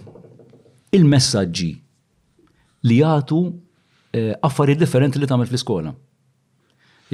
il-messaġġi 0.97 1.67
li 2.89 2.97
jagħtu 2.97 3.37
eh, 4.17 4.31
affarijiet 4.49 4.81
differenti 4.81 5.21
li 5.21 5.29
tagħmel 5.29 5.45
fl-iskola. 5.51 5.93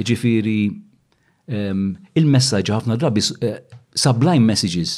Ġifieri 0.00 0.56
ehm, 1.52 1.84
il 2.16 2.24
messagġi 2.32 2.72
ħafna 2.72 2.96
drabi 3.02 3.26
eh, 3.44 3.60
sublime 3.94 4.44
messages 4.44 4.90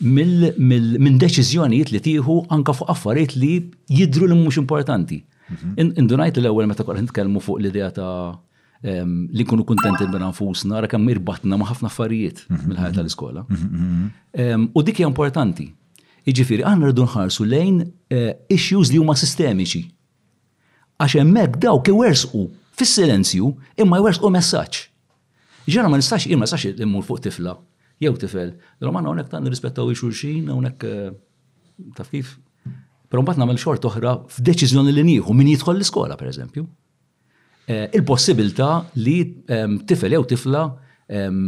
minn 0.00 1.18
deċiżjonijiet 1.22 1.92
li 1.94 2.00
tieħu 2.02 2.38
anka 2.52 2.74
fuq 2.76 2.88
affarijiet 2.92 3.36
li 3.38 3.52
jidru 3.94 4.26
li 4.28 4.34
mhux 4.40 4.58
importanti. 4.60 5.20
Mhm. 5.48 5.96
Indunajt 6.00 6.38
l-ewwel 6.40 6.66
meta 6.68 6.84
kollha 6.84 7.00
nitkellmu 7.04 7.40
fuq 7.40 7.60
l-idea 7.60 7.90
ta' 7.90 8.38
li 8.84 9.44
nkunu 9.46 9.64
kuntenti 9.64 10.04
bina 10.12 10.28
nfusna, 10.28 10.80
ra 10.80 10.86
kemm 10.90 11.06
irbatna 11.08 11.56
ma' 11.56 11.64
ħafna 11.70 11.88
affarijiet 11.88 12.42
mhm. 12.48 12.56
Mhm. 12.58 12.68
mill-ħajja 12.68 12.94
tal-iskola. 12.98 13.46
U 14.76 14.82
dik 14.84 14.96
hija 15.00 15.08
importanti. 15.08 15.70
Jiġifieri 16.26 16.64
aħna 16.64 16.88
rridu 16.88 17.04
nħarsu 17.04 17.44
lejn 17.44 17.82
eh, 18.10 18.32
issues 18.48 18.90
li 18.92 18.98
huma 19.00 19.14
sistemiċi. 19.20 19.82
Għax 21.04 21.16
hemmhekk 21.20 21.58
dawk 21.64 21.88
iwersqu 21.92 22.46
fis-silenzju 22.78 23.50
imma 23.84 23.98
jwersqu 24.00 24.30
messaġġ. 24.32 24.82
Ġena 25.68 25.88
ma 25.92 26.00
nistax 26.00 26.26
imma 26.32 26.48
nistax 26.48 26.80
immur 26.80 27.04
fuq 27.04 27.20
tifla 27.26 27.56
jew 28.02 28.14
tifel. 28.18 28.54
Romana 28.82 29.08
hawnhekk 29.12 29.30
ta' 29.30 29.40
nirrispettaw 29.44 29.86
xulxin 29.98 30.48
hawnhekk 30.52 30.86
eh, 30.88 31.10
taf 31.96 32.10
kif. 32.14 32.32
Però 33.10 33.22
mbatt 33.22 33.38
nagħmel 33.38 33.60
xort 33.62 33.84
oħra 33.86 34.16
f'deċiżjoni 34.34 34.94
li 34.96 35.04
nieħu 35.12 35.34
min 35.38 35.50
jidħol 35.52 35.76
l-iskola 35.78 36.16
pereżempju. 36.18 36.64
Eh, 37.70 37.86
il-possibilità 37.96 38.70
li 39.02 39.18
ehm, 39.48 39.78
tifel 39.88 40.16
jew 40.16 40.24
tifla 40.34 40.64
ehm, 41.08 41.46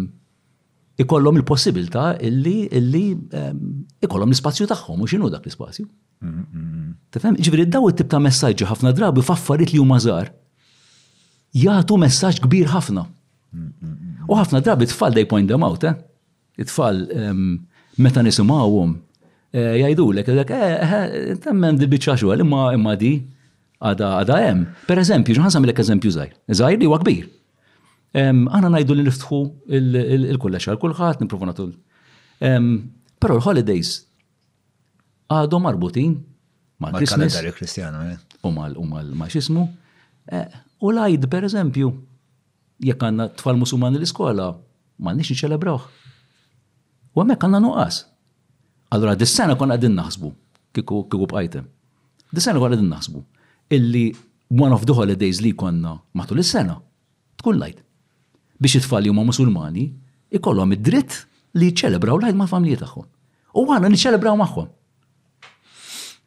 ikollhom 1.02 1.40
il-possibilità 1.42 2.06
illi 2.24 2.56
illi 2.78 3.04
ehm, 3.36 3.60
ikollhom 4.06 4.30
l-ispazju 4.32 4.68
tagħhom 4.72 5.04
u 5.04 5.10
x'inhu 5.10 5.28
dak 5.34 5.44
l 5.44 5.52
spazju 5.56 5.88
Tifem, 7.12 7.34
Ġifieri 7.36 7.66
daw 7.68 7.84
it 7.90 7.98
tib 8.00 8.08
ta' 8.08 8.18
messaġġi 8.24 8.64
ħafna 8.70 8.90
drabi 8.96 9.20
f'affarijiet 9.22 9.74
li 9.74 9.80
huma 9.82 9.98
żgħar 10.00 10.30
jagħtu 11.62 11.98
messaġġ 12.00 12.40
kbir 12.46 12.70
ħafna. 12.72 13.02
U 14.24 14.38
ħafna 14.38 14.62
drabi 14.64 14.88
tfal 14.88 15.12
dej 15.14 15.26
point 15.28 15.52
them 15.52 15.66
out, 15.68 15.84
eh? 15.84 15.92
it-tfal 16.62 16.98
meta 18.04 18.20
nisimawhom 18.26 18.90
eh, 19.52 19.76
jgħidulek 19.80 20.28
għedek, 20.32 20.50
eh, 20.52 20.94
eh 21.32 21.36
temmen 21.44 21.78
di 21.80 21.88
bieċa 21.92 22.16
xogħol, 22.20 22.42
imma 22.44 22.64
imma 22.76 22.96
di 23.00 23.14
għada 23.86 24.10
għada 24.22 24.38
hemm. 24.42 24.64
Per 24.88 25.00
eżempju, 25.00 25.36
ġan 25.40 25.54
samilek 25.54 25.80
eżempju 25.84 26.12
zaħir, 26.16 26.34
zaħir 26.60 26.80
li 26.82 26.88
huwa 26.88 26.98
kbir. 27.02 27.28
Għana 28.16 28.70
najdu 28.76 28.96
li 28.96 29.04
niftħu 29.06 29.40
il-kulla 29.76 30.60
xar, 30.62 30.78
kullħat 30.80 31.20
niprofu 31.24 31.48
natul. 31.48 31.72
Pero 32.40 33.36
l-holidays 33.38 33.94
għadu 35.32 35.60
marbutin 35.60 36.16
mal-Christmas. 36.80 37.34
kalendarju 37.34 37.56
Kristjana 37.56 38.04
eh. 38.14 38.16
U 38.44 38.52
mal-maċismu. 38.52 39.66
U 40.84 40.92
l-għajd, 40.92 41.28
per 41.32 41.48
eżempju, 41.48 41.92
jekk 42.90 43.08
għanna 43.08 43.28
tfal 43.40 43.56
musulman 43.62 43.96
l-iskola, 44.00 44.50
ma 45.06 45.12
nix 45.16 45.32
nċelebroħ. 45.36 45.88
U 47.16 47.22
għamek 47.24 47.46
għanna 47.46 47.60
nuqqas. 47.64 48.00
Allora, 48.92 49.16
dis-sena 49.18 49.54
kon 49.56 49.72
għadin 49.72 49.94
naħsbu, 49.96 50.28
kiku 50.76 50.98
kiku 51.10 51.28
b'ajtem. 51.30 51.64
Dis-sena 52.36 52.60
kon 52.60 52.76
għadin 52.76 52.90
naħsbu, 52.92 53.22
illi 53.72 54.04
one 54.52 54.76
of 54.76 54.84
the 54.86 54.94
holidays 54.94 55.40
li 55.42 55.54
konna 55.58 55.94
matul 56.12 56.42
is-sena, 56.44 56.76
tkun 57.40 57.56
lajt. 57.62 57.80
Biex 58.60 58.82
it-tfal 58.82 59.08
huma 59.08 59.24
musulmani, 59.24 59.88
ikollhom 60.28 60.76
id-dritt 60.76 61.22
li 61.56 61.72
ċelebraw 61.72 62.20
lajt 62.20 62.36
ma' 62.36 62.50
familji 62.52 62.82
tagħhom. 62.84 63.08
U 63.56 63.64
għana 63.64 63.88
niċelebraw 63.96 64.36
magħhom. 64.42 64.68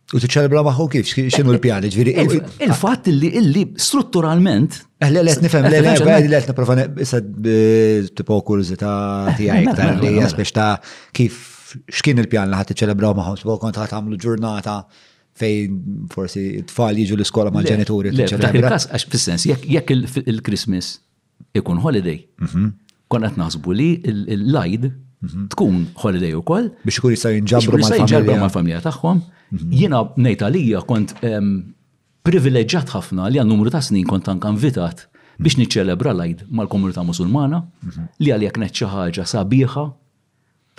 U 0.10 0.18
t-ċelebra 0.18 0.64
maħu 0.66 0.86
kif, 0.96 1.10
xinu 1.30 1.52
l-pjani, 1.54 1.90
ġviri. 1.94 2.14
Eh, 2.18 2.32
Il-fat 2.66 3.08
li 3.14 3.30
illi 3.38 3.62
strutturalment. 3.78 4.80
Eh, 4.98 5.10
le, 5.14 5.22
le, 5.26 5.36
nifem, 5.44 5.68
le, 5.70 5.82
le, 5.86 5.92
le, 6.00 6.16
le, 6.32 6.40
niprofane, 6.50 6.86
issa 7.06 7.20
eh, 7.22 8.08
tipo 8.18 8.40
kurzita 8.48 8.90
tijaj, 9.38 9.68
ta' 9.78 9.92
li 10.02 10.16
jasbiex 10.18 10.54
ta' 10.56 10.72
kif, 11.16 11.38
xkien 11.94 12.24
il-pjan 12.24 12.50
li 12.52 12.58
ħat 12.58 12.72
t-ċelebra 12.74 13.14
maħu, 13.20 13.36
s 13.38 13.46
kont 13.62 13.78
ħat 13.84 13.94
għamlu 14.00 14.18
ġurnata 14.24 14.80
fejn 15.40 15.78
forsi 16.14 16.44
t-tfal 16.66 16.98
jiġu 17.04 17.20
l-iskola 17.20 17.54
ma' 17.54 17.62
ġenituri. 17.68 18.16
Għax 18.18 19.06
fil-sens, 19.14 19.46
jekk 19.52 19.94
il-Christmas 20.26 20.96
ikun 21.56 21.80
holiday, 21.86 22.18
mhm. 22.50 22.74
kon 23.10 23.30
għat 23.30 23.38
naħsbu 23.40 23.78
li 23.78 23.92
l-lajd 24.16 24.90
Mhm. 25.22 25.48
tkun 25.52 25.76
holiday 25.96 26.34
u 26.36 26.42
koll. 26.48 26.70
Biex 26.86 27.00
ikun 27.02 27.12
jista' 27.16 27.34
nġabru 27.36 27.80
ma' 27.84 27.92
familja 27.92 28.26
kun 28.26 28.44
mal-familja 28.46 28.82
tagħhom. 28.86 29.18
Mhm. 29.52 29.72
Jiena 29.76 29.98
li 30.16 30.36
għalija 30.36 30.84
kont 30.88 31.14
privileġġjat 32.24 32.90
ħafna 32.96 33.28
li 33.34 33.40
għan 33.42 33.50
numru 33.52 33.70
ta' 33.74 33.82
snin 33.84 34.08
kont 34.08 34.30
anke 34.32 34.48
invitat 34.54 35.06
mhm. 35.10 35.42
biex 35.44 35.60
niċċelebra 35.60 36.14
l-għid 36.16 36.46
mal-komunità 36.56 37.04
musulmana 37.04 37.64
li 38.24 38.32
għal 38.32 38.48
neċċa 38.64 38.94
ħaġa 38.96 39.26
sabiħa 39.34 39.84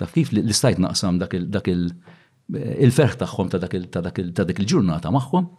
ta' 0.01 0.09
kif 0.09 0.33
li 0.33 0.49
stajt 0.57 0.81
naqsam 0.81 1.21
dak 1.21 1.37
il-ferħ 1.69 3.17
tagħhom 3.21 3.51
ta' 3.53 3.61
dak 3.61 4.55
il-ġurnata 4.65 5.13
magħhom. 5.13 5.49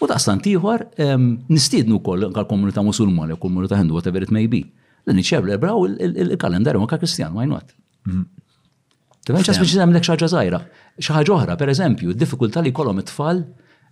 U 0.00 0.08
ta' 0.08 0.16
stantiħor 0.18 0.86
nistiednu 1.52 2.00
kol 2.04 2.30
għal-komunità 2.32 2.80
musulmana, 2.82 3.36
komunità 3.36 3.76
hindu, 3.78 3.92
whatever 4.00 4.24
it 4.24 4.32
may 4.32 4.48
be. 4.48 4.64
L-niċċelebraw 5.04 5.88
il-kalendarju 6.00 6.80
ma' 6.80 6.94
kristjan, 6.96 7.36
why 7.36 7.44
not? 7.44 7.76
Mhm. 8.08 8.24
Tibben 9.24 9.44
ċas 9.46 9.56
biex 9.60 9.74
nagħmlek 9.80 10.04
xaġa 10.04 10.28
żgħira. 10.28 10.58
Xi 11.00 11.14
ħaġa 11.16 11.36
oħra, 11.36 11.54
pereżempju, 11.60 12.12
d-diffikultà 12.14 12.60
li 12.62 12.72
jkollhom 12.74 13.00
it-tfal 13.00 13.40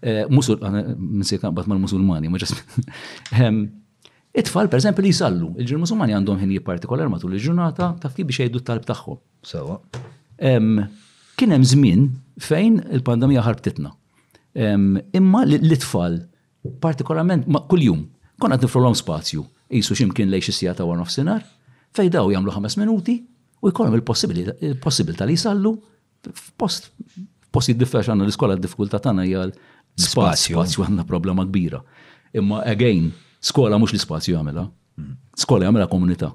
eh, 0.02 0.24
musul 0.30 0.60
minsejk 0.66 1.46
naqbad 1.46 1.70
mal-Musulmani, 1.72 2.28
ma 2.32 2.40
ġas. 2.42 2.52
Ehm, 3.40 3.62
it-tfal 4.34 4.68
pereżempju 4.72 5.04
li 5.06 5.12
jsallu, 5.16 5.54
il-ġil 5.62 5.80
Musulmani 5.80 6.16
għandhom 6.18 6.40
ħinijiet 6.42 6.66
partikolar 6.66 7.08
matul 7.12 7.32
il-ġurnata 7.36 7.92
taf 8.04 8.16
kif 8.18 8.28
biex 8.28 8.44
jgħidu 8.44 8.60
t-talb 8.60 8.84
tagħhom. 8.90 9.22
Sewa. 9.48 9.78
Ehm, 10.36 10.76
kien 11.40 11.56
hemm 11.56 11.66
żmien 11.72 12.04
fejn 12.40 12.82
il-pandemija 12.92 13.46
ħarbtitna. 13.48 13.94
Ehm, 14.60 15.00
imma 15.16 15.46
l-tfal 15.48 16.20
partikolarment 16.84 17.48
ma' 17.48 17.64
kuljum 17.72 18.04
konna 18.42 18.60
nifru 18.60 18.84
l 18.84 18.92
spazju, 18.98 19.42
jisu 19.72 19.96
ximkien 19.96 20.28
lej 20.28 20.44
xisija 20.44 20.74
ta' 20.76 20.84
għan 20.84 21.06
sinar, 21.08 21.46
fej 21.96 22.10
daw 22.12 22.28
jamlu 22.34 22.52
5 22.52 22.76
minuti, 22.82 23.20
u 23.62 23.70
jkollhom 23.70 23.94
il-possibilità 23.98 25.24
li 25.24 25.36
jsallu 25.36 25.70
f'post 26.34 26.90
posti 27.52 27.74
jiddifferx 27.74 28.08
għandna 28.08 28.26
l-iskola 28.26 28.54
d-diffikultà 28.56 28.96
tagħna 29.04 29.24
hija 29.26 29.42
l-spazju. 29.48 30.56
Spazju 30.56 30.84
għandna 30.86 31.02
problema 31.04 31.44
kbira. 31.44 31.82
Imma 32.32 32.62
again, 32.64 33.10
skola 33.44 33.76
mhux 33.76 33.92
l-ispazju 33.92 34.34
jagħmilha. 34.38 34.62
Mm-hmm. 34.64 35.34
Skola 35.42 35.66
jagħmilha 35.68 35.90
komunità. 35.92 36.30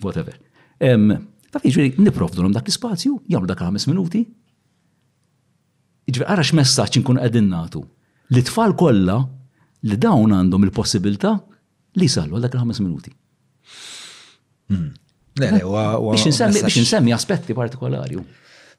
Whatever. 0.00 0.38
Taf 1.52 1.66
jiġri 1.68 1.90
niprofdulhom 2.06 2.54
dak 2.56 2.70
l-ispazju, 2.70 3.18
jagħmlu 3.34 3.50
dak 3.52 3.60
ħames 3.66 3.84
minuti. 3.92 4.22
Jiġri 6.08 6.24
ara 6.32 6.46
x'messaġġ 6.48 7.02
inkun 7.02 7.20
qegħdin 7.20 7.52
nagħtu. 7.52 7.84
L-tfal 8.32 8.72
kollha 8.80 9.20
li 9.90 10.00
dawn 10.00 10.32
għandhom 10.38 10.66
il-possibilità 10.70 11.36
li 12.00 12.08
jsallu 12.08 12.40
għal 12.40 12.48
dak 12.48 12.56
il-ħames 12.56 12.80
minuti. 12.86 13.12
Mm-hmm. 14.72 15.01
Biex 15.34 16.72
nsemmi 16.76 17.12
aspetti 17.14 17.52
partikolari. 17.56 18.16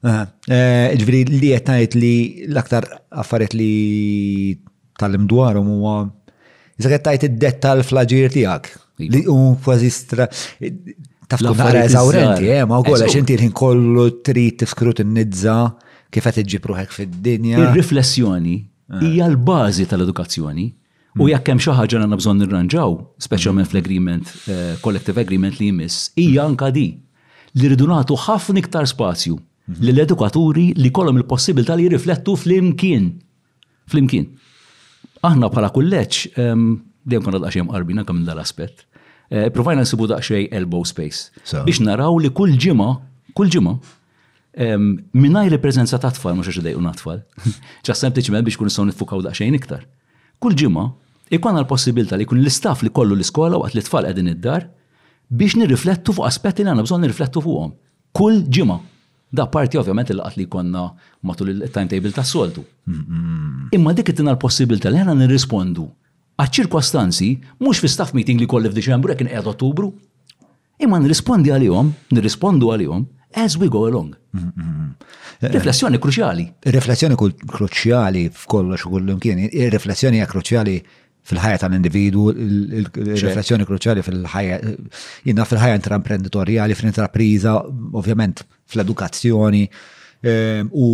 Eh, 0.04 0.94
Ġviri 1.00 1.26
li 1.40 1.48
jettajt 1.50 1.94
li 1.96 2.10
l-aktar 2.52 2.84
affariet 3.10 3.54
li 3.56 3.70
tal-im 5.00 5.24
u 5.28 5.64
muwa. 5.64 6.04
Iżgħettajt 6.78 7.24
id-dettal 7.28 7.82
fl 7.86 8.00
tijak. 8.06 8.68
Iva. 8.98 9.10
Li 9.12 9.24
u 9.26 9.54
kważi 9.64 9.90
stra. 9.90 10.26
Taf 11.26 11.40
għara 11.40 11.84
eżawrenti, 11.88 12.48
eh, 12.48 12.64
ma' 12.64 12.78
għolla 12.82 13.08
xinti 13.08 13.34
l-ħin 13.36 13.52
kollu 13.52 14.20
trid 14.22 14.62
skrutinizza 14.66 15.74
kif 16.10 16.22
qed 16.24 16.44
iġġib 16.44 16.86
fid-dinja. 16.90 17.58
Ir-riflessjoni 17.58 18.56
eh. 18.92 19.00
hija 19.00 19.26
l-bażi 19.28 19.86
tal-edukazzjoni. 19.88 20.68
U 21.14 21.28
jekk 21.30 21.46
hemm 21.52 21.60
xi 21.62 21.70
ħaġa 21.78 22.00
għandna 22.00 22.16
bżonn 22.18 22.40
nirranġaw, 22.42 22.94
speċjalment 23.22 23.68
fl-agreement, 23.70 24.30
eh, 24.50 24.72
collective 24.82 25.20
agreement 25.22 25.60
li 25.60 25.68
jmiss, 25.70 26.08
hija 26.18 26.42
anka 26.42 26.72
di 26.74 26.88
li 27.54 27.68
rridu 27.70 27.86
nagħtu 27.86 28.16
ħafna 28.24 28.62
iktar 28.64 28.88
spazju 28.90 29.36
lill-edukaturi 29.78 30.72
li 30.76 30.90
kollhom 30.92 31.20
il-possibilità 31.20 31.76
li 31.78 31.86
jirriflettu 31.86 32.34
flimkien 32.36 33.06
flimkien. 33.88 34.26
Aħna 35.24 35.48
bħala 35.54 35.70
kulleġġ, 35.72 36.40
ehm, 36.40 36.64
dejjem 37.06 37.22
konna 37.24 37.40
daqsxejn 37.46 37.68
qarbina 37.70 38.02
kemm 38.04 38.16
minn 38.22 38.26
dal-aspett, 38.28 38.84
eh, 39.30 39.50
provajna 39.52 39.84
nsibu 39.86 40.08
daqsxejn 40.10 40.48
elbow 40.52 40.82
space. 40.84 41.30
Biex 41.64 41.80
naraw 41.80 42.18
li 42.18 42.28
kull 42.30 42.56
ġimgħa, 42.58 42.90
kull 43.34 43.48
ġimgħa, 43.54 43.78
ehm, 44.64 44.90
mingħajr 45.14 45.50
li 45.52 45.58
preżenza 45.62 45.98
ta' 46.00 46.10
tfal 46.10 46.34
mhux 46.34 46.50
xi 46.50 46.60
ta 46.60 46.92
tfal. 46.96 47.22
Ġa 47.86 47.94
sempliċement 48.02 48.42
biex 48.44 48.56
kun 48.58 48.66
nistgħu 48.66 48.88
nifukaw 48.90 49.22
daqsxejn 49.22 49.54
iktar. 49.54 49.86
Kull 50.40 50.54
ġimgħa 50.54 50.88
ikon 51.32 51.56
għal-possibilta 51.56 52.18
li 52.18 52.26
kun 52.28 52.42
l 52.42 52.48
istaf 52.50 52.82
li 52.84 52.90
kollu 52.92 53.16
l-iskola 53.16 53.60
waqt 53.60 53.76
li 53.76 53.84
tfal 53.86 54.08
għedin 54.08 54.30
id-dar 54.34 54.66
biex 55.30 55.56
nirriflettu 55.56 56.12
fuq 56.16 56.26
aspetti 56.28 56.62
li 56.64 56.68
għanna 56.72 56.84
bżon 56.84 57.02
nirriflettu 57.04 57.40
fuqom. 57.44 57.72
Kull 58.14 58.42
ġima. 58.48 58.80
Da 59.34 59.48
parti 59.50 59.78
ovvjament 59.80 60.10
li 60.12 60.20
qat 60.20 60.36
li 60.38 60.44
konna 60.50 60.86
matul 61.26 61.48
il-timetable 61.50 62.12
ta' 62.14 62.22
soltu. 62.24 62.62
Imma 63.74 63.94
dik 63.96 64.12
it 64.12 64.20
l-possibilta 64.24 64.92
li 64.92 65.00
għanna 65.00 65.16
nirrispondu 65.24 65.88
għad 66.36 66.50
ċirkostanzi 66.54 67.28
mux 67.62 67.78
fi 67.80 67.88
staff 67.88 68.14
meeting 68.14 68.40
li 68.40 68.46
kolli 68.50 68.68
f'Diċembru 68.70 69.14
jekin 69.14 69.28
għed 69.30 69.46
Ottubru. 69.46 69.88
Imma 70.82 70.98
nirrispondi 70.98 71.52
għalihom, 71.54 71.92
nirrispondu 72.14 72.72
għalihom 72.74 73.04
as 73.38 73.54
we 73.58 73.68
go 73.70 73.84
along. 73.86 74.14
Riflessjoni 75.44 75.98
kruċjali. 76.02 76.46
Riflessjoni 76.74 77.18
kruċjali 77.18 78.24
f'kollox 78.30 78.86
u 78.88 79.16
kien. 79.22 79.44
Riflessjoni 79.70 80.18
hija 80.18 80.26
kruċjali 80.30 80.74
fil-ħajja 81.24 81.60
tal-individu, 81.62 82.24
il-riflessjoni 82.36 83.66
kruċjali 83.68 84.02
fil-ħajja, 84.04 84.58
jina 85.28 85.46
fil-ħajja 85.48 85.78
intraprenditoriali, 85.80 86.76
fil-intrapriza, 86.76 87.54
ovvjament 88.00 88.42
fl-edukazzjoni, 88.68 89.62
ehm, 90.24 90.68
u 90.76 90.90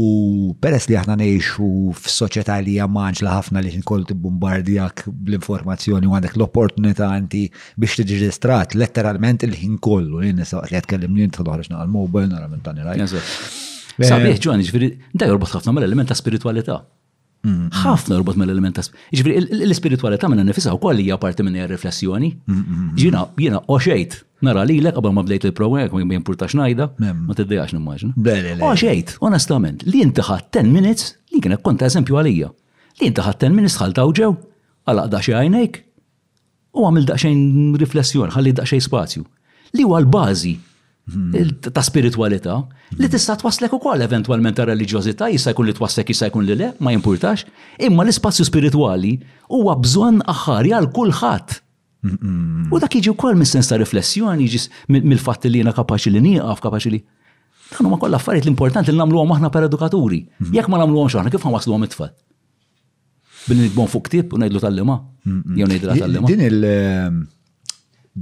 peress 0.62 0.86
li 0.93 0.98
aħna 1.01 1.16
neħxu 1.23 1.66
f-soċieta 1.97 2.61
li 2.62 2.77
jammanġ 2.78 3.24
ħafna 3.27 3.65
li 3.66 3.74
kol 3.86 4.05
t-bombardijak 4.07 5.09
bl-informazzjoni 5.11 6.07
u 6.07 6.15
għandek 6.20 6.39
l 6.39 6.47
opportunita 6.47 7.11
għanti 7.16 7.43
biex 7.77 7.98
t-ġistrat 8.05 8.78
letteralment 8.78 9.47
il-ħin 9.48 9.81
kollu, 9.82 10.23
li 10.23 10.32
nisa 10.39 10.62
li 10.70 10.78
għatkellim 10.78 11.16
li 11.19 11.27
n-tħadħarġna 11.27 11.82
għal-mobile, 11.82 12.31
għal 12.39 12.55
minn 12.55 12.62
tani 12.70 12.86
rajt. 12.86 13.07
Ehm, 13.09 13.35
Sabiħ 14.01 14.39
ġuħan, 14.40 14.62
ġviri, 14.65 14.93
da 15.12 15.27
jorbot 15.28 15.51
ħafna 15.59 15.74
mal-element 15.77 16.09
ta' 16.09 16.16
spiritualità. 16.16 16.78
Mm-hmm. 17.40 17.68
ħafna 17.72 18.16
rbot 18.20 18.36
mill-element 18.38 18.74
ta' 18.76 18.82
ġifri 19.16 19.32
l-spiritualità 19.64 20.28
minna 20.28 20.42
nifisa 20.44 20.74
u 20.76 20.80
kolli 20.82 21.06
hija 21.06 21.16
parti 21.22 21.44
minn 21.46 21.56
riflessjoni. 21.70 22.34
Ġina, 23.00 23.22
mm-hmm. 23.22 23.38
jina 23.40 23.62
oċejt, 23.76 24.16
nara 24.44 24.66
li 24.68 24.76
l-ek 24.82 24.98
qabel 24.98 25.14
ma 25.16 25.24
bdejt 25.24 25.46
il-program, 25.48 25.86
jek 25.86 25.96
ma 25.96 26.18
jimpurta 26.18 26.48
xnajda, 26.52 26.90
ma 27.00 27.36
t 27.38 27.46
n 27.46 27.78
nimmaġna. 27.78 28.60
Oċejt, 28.68 29.14
onestament, 29.24 29.86
li 29.88 30.02
intaħat 30.04 30.50
10 30.60 30.68
minutes 30.76 31.14
li 31.32 31.40
kienek 31.40 31.64
konta 31.64 31.88
eżempju 31.88 32.18
għalija. 32.20 32.52
Li 33.00 33.08
jintiħat 33.08 33.40
10 33.48 33.56
minutes 33.56 33.78
ħalta 33.80 34.04
uġew, 34.12 34.34
għala 34.84 35.08
daċi 35.14 35.38
għajnejk, 35.40 35.80
u 36.76 36.84
għamil 36.90 37.08
daċxajn 37.08 37.76
riflessjoni, 37.86 38.34
ħalli 38.36 38.52
daċxajn 38.60 38.84
spazju. 38.84 39.24
Li 39.78 39.86
huwa 39.88 40.02
l-bazi 40.04 40.52
Hmm. 41.12 41.32
ta' 41.58 41.82
spiritualita 41.82 42.54
li 42.94 43.06
hmm. 43.06 43.10
tista' 43.10 43.34
twaslek 43.40 43.72
ukoll 43.74 44.02
eventwalment 44.04 44.54
ta' 44.60 44.66
reliġjożità 44.68 45.26
jista' 45.32 45.50
jkun 45.54 45.66
li 45.66 45.72
twaslek 45.74 46.12
jista' 46.12 46.28
jkun 46.30 46.44
li 46.46 46.54
le, 46.60 46.68
ma 46.78 46.92
jimpurtax, 46.94 47.42
imma 47.88 48.04
l-ispazju 48.04 48.46
spirituali 48.46 49.16
huwa 49.50 49.74
bżonn 49.82 50.20
aħħar 50.30 50.68
għal 50.70 50.86
kulħadd. 50.94 51.56
Hmm, 52.06 52.68
u 52.70 52.78
dak 52.82 52.94
jiġi 53.00 53.10
wkoll 53.16 53.34
mis-sens 53.40 53.72
ta' 53.72 53.80
riflessjoni, 53.82 54.46
jiġi 54.46 55.00
mill-fatt 55.10 55.48
li 55.50 55.58
jiena 55.64 55.74
kapaċi 55.74 56.12
li 56.14 56.22
nieqaf, 56.28 56.62
kapaċi 56.68 56.94
li. 56.94 57.00
Dan 57.72 57.90
huma 57.90 57.98
kollha 58.02 58.20
affarijiet 58.22 58.46
l-importanti 58.46 58.94
li 58.94 59.00
nagħmluhom 59.02 59.34
aħna 59.36 59.50
per 59.54 59.66
edukaturi. 59.66 60.22
Jekk 60.52 60.70
ma 60.72 60.78
nagħmluhomx 60.84 61.18
aħna 61.20 61.34
kif 61.34 61.42
ħanwasluhom 61.48 61.88
it-tfal? 61.90 62.14
Billi 63.48 63.66
nikbon 63.66 63.90
fuq 63.92 64.06
ktib 64.06 64.36
u 64.38 64.44
ngħidlu 64.44 64.62
tal-lema. 64.62 65.00
Jew 65.26 65.68
ngħidilha 65.70 65.98
tal-lema. 66.00 66.30
Din 66.30 66.46
il- 66.52 66.72
eh, 66.76 67.14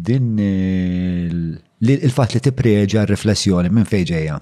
din 0.09 0.47
il- 0.49 1.57
il-fat 1.87 2.35
li 2.35 2.41
tippreġa 2.43 3.05
riflessjoni 3.09 3.71
minn 3.71 3.87
fejġeja? 3.89 4.39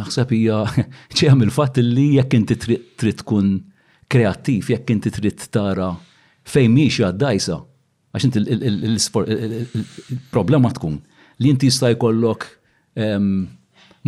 Naħseb 0.00 0.30
hija 0.36 0.60
ċeħam 1.18 1.42
il-fat 1.48 1.80
li 1.84 2.06
jekk 2.16 2.38
inti 2.38 2.56
trid 2.62 3.18
tkun 3.22 3.56
kreattiv, 4.10 4.70
jekk 4.72 4.94
inti 4.96 5.10
trid 5.12 5.46
tara 5.54 5.90
fejn 6.48 6.72
miex 6.72 7.00
għaddajsa. 7.10 7.58
Għax 8.16 8.26
inti 8.26 8.44
il-problema 8.88 10.72
tkun 10.74 10.98
li 11.40 11.52
inti 11.52 11.68
jista' 11.70 11.92
jkollok 11.94 12.46
ehm, 12.98 13.44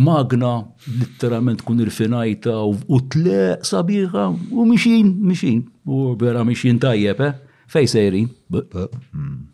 magna 0.03 0.51
literalment 0.89 1.61
tkun 1.61 1.83
irfinajta 1.85 2.57
u 2.67 2.99
tleq 3.13 3.63
sabiħa 3.67 4.25
u 4.51 4.65
mixin, 4.67 5.13
mixin, 5.23 5.61
u 5.87 6.13
bera 6.19 6.43
mixin 6.47 6.81
tajjeb, 6.81 7.23
eh? 7.29 7.37
Fej 7.73 7.87
sejrin. 7.93 8.27
Hmm. 8.51 9.52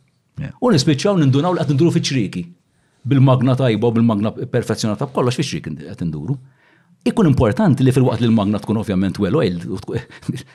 U 0.61 0.71
nispiċċaw 0.73 1.19
nindunaw 1.21 1.55
li 1.57 1.61
qed 1.65 1.75
nduru 1.75 1.91
fi 1.95 2.01
ċriki. 2.09 2.43
Bil-magna 3.09 3.55
tajba 3.59 3.89
u 3.89 3.93
bil-magna 3.95 4.31
perfezzjonata 4.51 5.07
b'kollox 5.09 5.37
fi 5.39 5.45
ċriki 5.49 5.75
qed 5.81 6.03
induru. 6.05 6.35
Ikun 7.07 7.29
importanti 7.29 7.85
li 7.85 7.93
fil-waqt 7.95 8.23
li 8.23 8.27
l-magna 8.27 8.59
tkun 8.63 8.79
ovvjament 8.81 9.19
well 9.23 9.37
oil, 9.39 9.59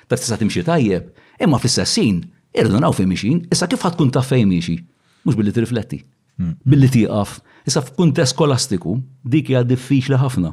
ta' 0.09 0.19
tista' 0.21 0.37
timxi 0.41 0.63
tajjeb, 0.67 1.07
imma 1.41 1.57
fis-sassin 1.63 2.19
irdunaw 2.61 2.93
fi 2.97 3.07
mixin, 3.11 3.41
issa 3.53 3.67
kif 3.71 3.83
ħadd 3.85 3.97
tkun 3.97 4.13
taf 4.13 4.29
fejn 4.33 4.51
mixi, 4.53 4.77
mhux 5.25 5.39
billi 5.41 5.55
tirrifletti. 5.57 6.03
Hmm. 6.37 6.53
Billi 6.69 6.91
tieqaf, 6.93 7.39
issa 7.67 7.81
f'kuntest 7.83 8.35
skolastiku 8.37 8.99
dik 9.25 9.49
hija 9.55 9.65
diffiċli 9.67 10.21
ħafna. 10.21 10.53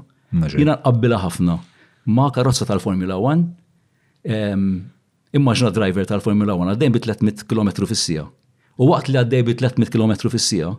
Jiena 0.56 0.78
qabbilha 0.86 1.20
ħafna 1.26 1.58
ma' 2.16 2.32
karozza 2.34 2.66
tal-Formula 2.70 3.18
1, 3.20 3.44
immaġna 5.36 5.74
driver 5.76 6.08
tal-Formula 6.10 6.56
1 6.56 6.72
għaddejn 6.76 6.95
bi 6.95 7.03
300 7.03 7.49
km 7.52 7.90
fis-sija 7.91 8.30
U 8.80 8.88
waqt 8.91 9.10
li 9.11 9.18
għaddej 9.19 9.43
bi 9.48 9.56
300 9.60 9.91
km 9.91 10.14
fis-sija, 10.31 10.69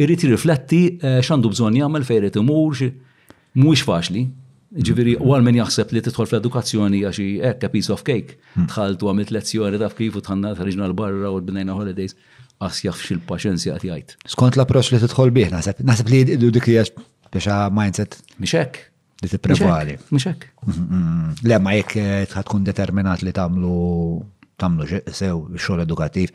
irrid 0.00 0.24
jirrifletti 0.24 0.82
eh, 1.00 1.20
x'għandu 1.24 1.50
bżonn 1.54 1.78
jagħmel 1.80 2.04
fejn 2.08 2.22
irid 2.24 2.38
imur, 2.42 2.82
mhuwiex 3.56 3.86
faċli. 3.88 4.26
Ġifieri 4.70 5.16
għal 5.18 5.42
min 5.42 5.56
jaħseb 5.58 5.90
li 5.96 6.00
tidħol 6.06 6.28
fl-edukazzjoni 6.30 7.00
għaxi 7.08 7.24
ekka 7.48 7.70
piece 7.74 7.90
of 7.90 8.04
cake. 8.06 8.36
Dħalt 8.54 9.00
hmm. 9.00 9.06
u 9.06 9.10
għamilt 9.10 9.32
lezzjoni 9.34 9.80
taf 9.82 9.96
kif 9.98 10.20
u 10.20 10.22
tħanna 10.22 10.52
ħriġna 10.60 10.86
l-barra 10.92 11.32
u 11.32 11.40
l 11.40 11.46
bnejna 11.48 11.74
holidays 11.74 12.14
għas 12.62 12.84
jaff 12.86 13.02
xil 13.02 13.18
paċenzi 13.26 13.72
għat 13.72 13.88
jgħajt. 13.88 14.14
Skont 14.36 14.60
l-approċ 14.60 14.92
li 14.94 15.00
tidħol 15.08 15.32
bih, 15.34 15.50
naħseb, 15.56 15.80
naħseb 15.90 16.12
li 16.12 16.20
dik 16.60 16.68
hija 16.70 16.84
biex 16.94 17.50
mindset. 17.74 18.20
Mixek. 18.44 18.78
Li 19.24 19.30
tipprevali. 19.34 19.96
hekk. 20.14 20.46
Mm, 20.62 20.78
mm, 20.78 21.00
mm. 21.00 21.40
Le, 21.50 21.58
ma 21.60 21.72
jekk 21.74 21.96
eh, 21.98 22.22
tkun 22.30 22.62
determinat 22.64 23.24
li 23.26 23.34
tamlu 23.36 23.74
tamlu 24.60 24.86
sew 25.10 25.46
xogħol 25.58 25.82
edukattiv 25.86 26.30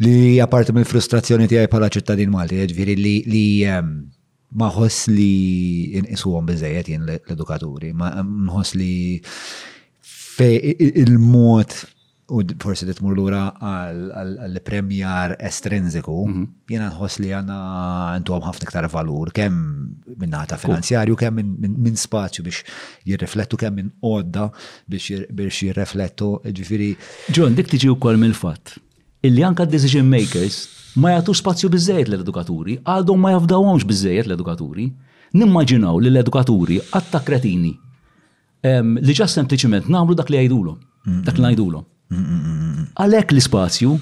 li 0.00 0.38
apart 0.42 0.70
mill 0.74 0.86
frustrazzjoni 0.86 1.48
tiegħi 1.50 1.68
bħala 1.72 1.88
ċittadin 1.96 2.30
Malti, 2.30 2.60
ġifieri 2.72 2.94
li 3.02 3.44
ehm, 3.66 3.92
maħoss 4.62 5.08
li 5.10 5.32
inqisuhom 5.98 6.46
biżejjed 6.48 6.90
jien 6.92 7.06
l-edukaturi, 7.08 7.92
ma 7.96 8.12
li 8.22 8.92
li 9.18 10.88
il-mod 11.04 11.76
u 12.30 12.42
forsi 12.60 12.84
li 12.86 12.92
tmur 12.94 13.16
lura 13.16 13.42
għall-premjar 13.64 15.34
estrinziku 15.48 16.14
mhm. 16.28 16.42
jena 16.70 16.90
nħoss 16.92 17.22
li 17.24 17.32
għanna 17.34 17.56
għantu 18.12 18.36
għam 18.36 18.46
ħafna 18.52 18.68
ktar 18.70 18.88
valur, 18.94 19.32
kem 19.34 19.58
minn 20.14 20.34
nata 20.36 20.60
finanzjarju, 20.62 21.16
kem 21.18 21.40
minn 21.40 21.98
spazju 21.98 22.44
biex 22.46 22.62
jirriflettu, 23.08 23.58
kem 23.64 23.80
minn 23.80 23.90
għodda 24.04 24.46
biex 24.92 25.62
jirriflettu, 25.64 26.30
ġifiri. 26.54 26.92
Ġon, 27.34 27.58
dik 27.58 27.72
tiġi 27.74 27.90
u 27.90 27.98
kol 27.98 28.20
mill-fat 28.20 28.76
illi 29.26 29.42
anka 29.42 29.66
decision 29.66 30.06
makers 30.12 30.58
ma 30.98 31.10
jagħtu 31.14 31.32
spazju 31.38 31.68
biżejjed 31.72 32.08
l-edukaturi, 32.12 32.76
għadhom 32.84 33.20
ma 33.22 33.32
jafdawhomx 33.36 33.86
biżejjed 33.86 34.26
l-edukaturi. 34.28 34.88
Nimmaġinaw 35.38 35.98
li 36.00 36.08
l-edukaturi 36.12 36.78
għatta 36.88 37.20
kretini 37.26 37.70
li 39.08 39.14
ġa 39.14 39.26
sempliciment 39.30 39.86
nagħmlu 39.92 40.16
dak 40.18 40.30
li 40.32 40.38
jgħidulhom, 40.40 40.78
dak 41.26 41.38
li 41.38 41.44
ngħidulhom. 41.44 41.84
Għalhekk 43.04 43.34
l-ispazju, 43.36 43.92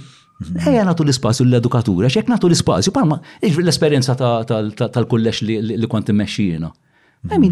ejja 0.63 0.85
nagħtu 0.87 1.05
l-ispazju 1.07 1.47
l-edukaturi, 1.49 2.07
għax 2.07 2.21
jekk 2.21 2.33
nagħtu 2.37 2.51
l-ispazju, 2.53 2.95
palma 2.95 3.19
l-esperjenza 3.43 4.15
tal-kullex 4.21 5.43
li 5.51 5.91
kont 5.93 6.13
immexxijina. 6.15 6.71
I 7.27 7.51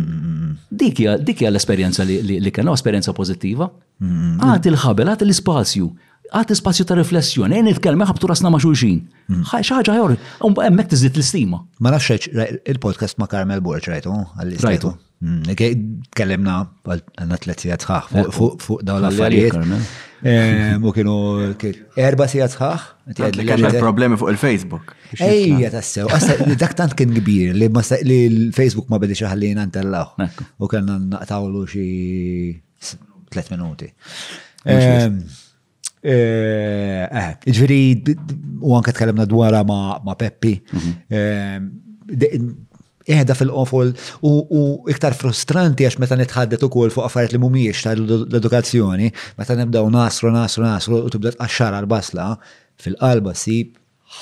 dik 0.71 1.01
hija 1.03 1.51
l-esperjenza 1.51 2.07
li 2.07 2.55
kien 2.55 2.71
esperjenza 2.73 3.13
pożittiva. 3.17 3.69
Għad 3.99 4.71
il-ħabel, 4.71 5.13
għad 5.13 5.27
l-ispazju, 5.27 5.91
għati 6.35 6.57
spazju 6.59 6.85
ta' 6.89 6.97
riflessjoni, 6.99 7.59
għen 7.61 7.73
it-kelma 7.75 8.07
ħabtu 8.11 8.29
rasna 8.31 8.51
ma' 8.51 8.61
xulxin. 8.63 9.03
ċaħġa 9.51 9.79
hmm. 9.79 9.89
ħajor, 9.89 10.15
emmek 10.71 10.95
zit 10.99 11.17
l-istima. 11.19 11.61
Ma' 11.83 11.95
nafxieċ 11.95 12.33
il-podcast 12.75 13.21
ma' 13.23 13.29
Karmel 13.31 13.63
Borċ, 13.65 13.91
rajtu, 13.95 14.17
għall-istajtu. 14.43 14.93
Hmm, 15.25 16.01
Kellemna 16.15 16.57
għanna 16.91 17.39
t 17.41 17.49
letzijat 17.49 17.85
xaħ 17.87 18.35
fuq 18.35 18.83
daw 18.85 18.99
l-affarijiet. 18.99 19.87
Eh, 20.25 20.75
mu 20.81 20.89
kienu 20.97 21.15
erba 22.01 22.27
sija 22.29 22.47
sħax. 22.49 23.15
Kellna 23.17 23.71
problemi 23.77 24.19
fuq 24.21 24.33
il-Facebook. 24.35 24.95
Ejja 25.29 25.71
tassew, 25.77 26.09
dak 26.61 26.75
tant 26.77 26.97
kien 26.99 27.15
kbir 27.21 27.55
li 27.57 27.69
l-Facebook 28.25 28.91
ma 28.93 29.01
bedix 29.01 29.23
ħallina 29.29 29.65
ntellaw. 29.71 30.17
U 30.59 30.69
kellna 30.69 30.99
naqtawlu 30.99 31.65
xi 31.71 31.87
3 33.37 33.55
minuti. 33.55 33.89
Eh, 36.05 37.05
eh, 37.09 37.31
Ġviri, 37.49 37.81
u 38.61 38.75
anka 38.77 38.93
tkellimna 38.93 39.25
dwar 39.29 39.57
ma' 39.65 40.17
Peppi. 40.21 40.61
Mhm. 40.77 40.91
Eh, 43.09 43.25
da 43.25 43.35
fil-qofol 43.37 43.95
u 44.25 44.85
iktar 44.93 45.17
frustranti 45.17 45.87
għax 45.89 45.99
meta 46.01 46.17
nitħaddet 46.21 46.63
ukoll 46.69 46.93
fuq 46.93 47.07
affarijiet 47.09 47.33
li 47.37 47.41
mhumiex 47.43 47.87
l 47.87 48.35
edukazzjoni 48.41 49.11
meta 49.39 49.57
nibdaw 49.59 49.89
nasru 49.93 50.31
nasru 50.33 50.65
nasru 50.65 51.01
u 51.05 51.11
tibda 51.13 51.33
tqaxxar 51.37 51.73
għal-basla 51.81 52.29
fil-qalba 52.81 53.35
sib 53.37 53.75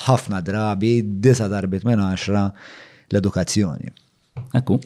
ħafna 0.05 0.39
drabi, 0.41 0.95
disa 1.19 1.47
darbit 1.51 1.83
minn 1.87 1.99
10 1.99 2.51
l-edukazzjoni. 3.11 3.91
Ekku. 4.57 4.79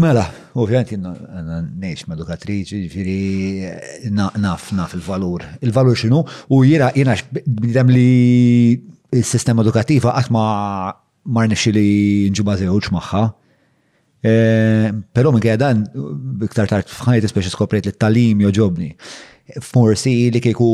Mela, 0.00 0.22
ovvijament 0.56 0.92
jenna 0.94 1.58
neċ 1.80 2.06
edukatriċi, 2.14 2.78
ġifiri 2.86 4.10
naf, 4.16 4.70
naf 4.72 4.94
il-valur. 4.96 5.44
Il-valur 5.60 5.96
xinu, 6.00 6.22
u 6.48 6.60
jira 6.64 6.88
jena 6.96 7.12
bidem 7.60 7.90
li 7.92 8.04
il-sistema 9.12 9.60
edukativa 9.60 10.14
għatma 10.16 10.44
marnexi 11.28 11.74
li 11.76 11.84
nġuba 12.32 12.54
zewċ 12.62 12.94
maħħa. 12.96 13.20
Eh, 14.24 14.88
Pero 15.12 15.32
minn 15.34 15.44
għedan, 15.44 15.82
biktar 16.40 16.70
tart 16.72 16.88
fħajt 16.88 17.28
speċi 17.28 17.52
skopret 17.52 17.84
li 17.84 17.92
t-talim 17.92 18.40
joġobni. 18.48 18.88
Forsi 19.60 20.30
li 20.32 20.40
kiku 20.40 20.70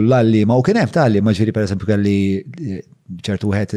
l 0.00 0.16
għallima 0.16 0.56
u 0.56 0.64
kienem 0.64 0.88
tal 0.94 1.10
għallima 1.10 1.36
ġifiri 1.36 1.52
per 1.52 1.68
esempio 1.68 1.90
kelli 1.92 2.16
eh, 2.40 2.80
ċertu 3.20 3.52
għet 3.52 3.76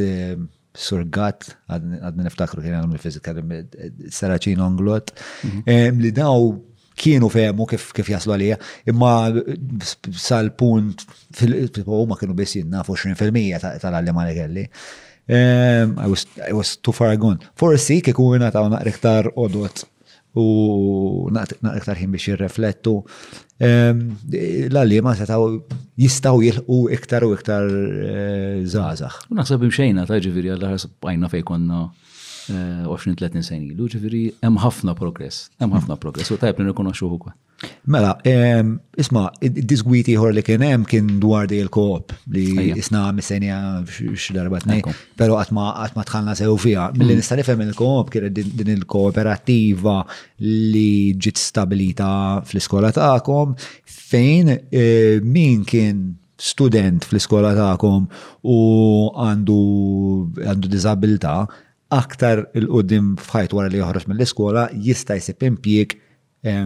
surgat, 0.78 1.50
għadni 1.72 2.24
niftakru 2.26 2.62
kien 2.64 2.76
għamlu 2.78 3.00
fizika, 3.02 3.34
saraċin 4.14 4.62
onglot, 4.64 5.14
mhm. 5.46 5.64
eh, 5.66 5.90
li 5.98 6.12
daw 6.16 6.52
kienu 7.00 7.30
fehmu 7.32 7.64
kif 7.66 8.10
jaslu 8.12 8.34
għalija, 8.36 8.58
imma 8.92 9.14
sal-punt, 10.20 11.06
ma 11.40 12.18
kienu 12.20 12.36
biss 12.36 12.58
fu 12.84 12.98
20% 13.06 13.78
tal-għallim 13.80 14.20
għalikelli. 14.20 14.66
Eh, 15.30 15.86
I 15.86 16.54
was 16.54 16.76
too 16.78 16.92
far 16.92 17.16
gone. 17.22 17.38
Forsi 17.56 18.02
kikuna 18.04 18.50
ta' 18.52 18.66
naqriktar 18.68 19.30
odot 19.38 19.86
u 20.38 21.30
naqtar 21.34 21.98
ħin 21.98 22.12
biex 22.14 22.30
jirreflettu. 22.30 22.94
L-għalli 23.62 25.00
ma 25.04 25.14
setaw 25.18 25.48
jistaw 26.00 26.42
jilqu 26.44 26.78
iktar 26.96 27.26
u 27.26 27.34
iktar 27.36 27.66
eh, 27.66 28.62
zazax. 28.66 29.26
U 29.32 29.40
naħseb 29.40 29.66
imxejna 29.68 30.06
ta' 30.08 30.20
ġifiri 30.24 30.54
għall-ħar 30.54 30.86
bajna 31.04 31.32
fej 31.34 31.44
konna 31.50 31.82
20-30 32.50 33.26
eh, 33.42 33.46
sen 33.46 33.66
ilu, 33.72 33.90
ġifiri 33.96 34.24
hemm 34.46 34.62
ħafna 34.64 34.96
progress, 34.98 35.48
hemm 35.60 35.76
ħafna 35.78 35.98
progress, 36.02 36.32
u 36.34 36.40
tajb 36.42 36.62
li 36.64 36.70
nikonoxxuh 36.72 37.20
kwa. 37.26 37.36
Mela, 37.92 38.12
isma, 39.02 39.22
id-disgwiti 39.46 40.14
ħor 40.20 40.32
li 40.36 40.44
kien 40.46 40.64
hemm 40.64 40.86
kien 40.88 41.08
dwar 41.24 41.48
di 41.50 41.58
l-koop 41.66 42.14
li 42.34 42.68
isna 42.80 43.08
mistenja 43.16 43.58
x 43.84 44.30
darbat 44.36 44.64
t-nej, 44.68 44.84
pero 45.20 45.38
għatma 45.42 45.92
tħanna 46.08 46.36
sew 46.40 46.56
fija. 46.62 46.88
Mill-li 46.96 47.16
mm. 47.16 47.22
nista' 47.22 47.38
nifhem 47.40 47.64
il-koop 47.66 48.12
kien 48.14 48.30
din 48.36 48.74
il-kooperattiva 48.78 49.98
li 50.40 51.18
ġiet 51.18 51.42
stabilita 51.42 52.10
fl-iskola 52.48 52.94
tagħkom 52.96 53.56
fejn 54.10 54.56
e, 54.84 54.88
min 55.26 55.66
kien 55.68 56.04
student 56.40 57.10
fl-iskola 57.10 57.56
tagħkom 57.58 58.06
u 58.48 58.60
għandu 59.28 59.62
għandu 60.46 61.18
aktar 61.90 62.46
il 62.54 62.68
qoddim 62.70 63.16
fħajt 63.18 63.54
wara 63.58 63.68
li 63.74 63.80
joħroġ 63.82 64.04
mill-iskola 64.12 64.68
jista' 64.78 65.18
jsib 65.18 65.42
impjieg 65.54 65.98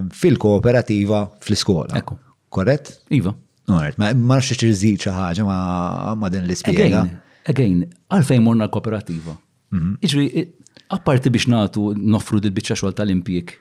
fil-kooperativa 0.09 1.29
fl-iskola. 1.39 1.97
Ekku. 1.97 2.17
Korrett? 2.49 3.01
Iva. 3.09 3.35
Alright, 3.67 3.97
ma 3.97 4.11
marx 4.13 4.51
xirżid 4.57 4.99
xi 5.01 5.09
ħaġa 5.15 5.45
ma 5.47 6.29
din 6.29 6.43
l-ispjega. 6.45 7.03
Again, 7.49 7.85
għalfejn 8.11 8.41
morna 8.45 8.67
kooperativa. 8.71 9.37
Mhm. 9.73 9.95
Iġri, 10.05 10.45
apparti 10.93 11.29
biex 11.33 11.47
natu 11.51 11.93
nofru 11.95 12.39
dil-bicċa 12.43 12.77
xogħol 12.77 12.93
tal 12.97 13.09
impiek 13.13 13.55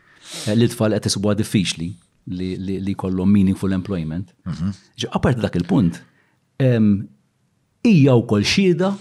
eh, 0.46 0.54
li 0.58 0.68
tfal 0.70 0.92
qed 0.96 1.06
isubuha 1.08 1.34
diffiċli 1.38 1.90
li 2.32 2.94
kollu 2.94 3.24
meaningful 3.26 3.72
employment. 3.74 4.32
Mhm. 4.46 4.70
Ġi 5.04 5.08
apparti 5.16 5.40
dak 5.42 5.56
il-punt, 5.58 5.96
hija 6.62 8.12
wkoll 8.14 8.44
xhieda 8.46 8.92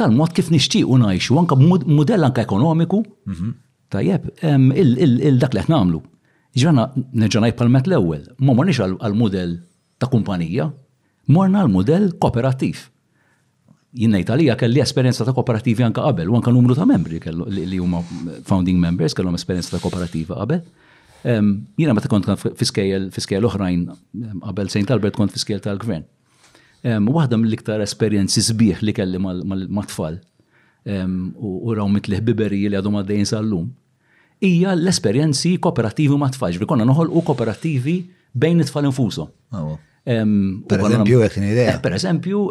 tal-mod 0.00 0.32
kif 0.34 0.48
nixtiequ 0.54 0.86
ngħixu 1.02 1.38
anke 1.42 1.56
modell 1.64 2.24
anke 2.28 2.42
ekonomiku. 2.46 3.02
Mhm. 3.28 3.52
Tajjeb, 3.92 4.30
il-dak 4.42 5.54
li 5.54 5.60
qed 5.60 5.68
nagħmlu. 5.74 6.02
Ġana, 6.62 6.86
neġanaj 6.94 7.54
palmet 7.58 7.88
l-ewel, 7.90 8.28
ma 8.38 8.54
mornix 8.54 8.78
għal-model 8.84 9.56
ta' 9.98 10.08
kumpanija, 10.12 10.68
morna 11.34 11.64
għal-model 11.64 12.12
kooperativ. 12.22 12.84
Jinnajt 13.98 14.30
għalija 14.30 14.56
kelli 14.58 14.82
esperienza 14.82 15.26
ta' 15.26 15.34
kooperativi 15.34 15.84
anka 15.86 16.04
qabel, 16.06 16.30
u 16.30 16.36
anka 16.38 16.54
numru 16.54 16.76
ta' 16.78 16.86
membri 16.86 17.18
li 17.58 17.80
huma 17.82 18.02
founding 18.46 18.78
members 18.82 19.16
kellhom 19.18 19.34
esperienza 19.38 19.74
ta' 19.74 19.82
kooperativa 19.82 20.38
qabel. 20.40 20.62
Ehm, 21.24 21.50
Jina 21.80 21.94
meta 21.96 22.10
kont 22.12 22.28
l 22.28 23.46
oħrajn 23.48 23.84
ehm, 23.88 24.42
qabel 24.46 24.70
St. 24.70 24.86
Albert 24.94 25.18
kont 25.18 25.34
fiskejjel 25.34 25.62
tal-gvern. 25.66 26.06
Ehm, 26.84 27.08
waħda 27.10 27.38
mill-iktar 27.40 27.82
esperienzi 27.82 28.42
sbieħ 28.44 28.84
li 28.86 28.94
kelli 28.94 29.18
mal-tfal 29.22 30.20
u 30.84 31.72
raw 31.72 31.86
mitliħ 31.88 32.20
biberi 32.28 32.66
li 32.68 32.76
għadhom 32.76 32.98
għaddejn 33.00 33.26
sal-lum 33.30 33.70
hija 34.46 34.72
l-esperjenzi 34.76 35.56
kooperativi 35.62 36.16
ma' 36.20 36.30
tfal. 36.34 36.56
Bi 36.60 36.68
konna 36.68 36.86
noħol 36.88 37.12
u 37.16 37.22
kooperativi 37.26 37.98
bejn 38.32 38.62
it-tfal 38.64 38.88
infuso. 38.90 39.28
Ah, 39.54 39.72
eh, 40.06 40.24
per 40.68 40.84
eżempju, 40.86 41.22
jek 41.24 41.36
idea. 41.40 41.78
Per 41.84 41.96
eżempju, 41.98 42.44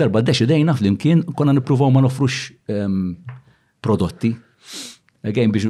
darba 0.00 0.22
d-dex 0.22 0.44
idejna 0.44 0.74
fl-imkien 0.76 1.24
konna 1.36 1.54
nipruvaw 1.56 1.90
ma' 1.94 2.04
nofrux 2.06 2.50
prodotti. 3.80 4.34
Għajn 5.20 5.50
biex 5.52 5.66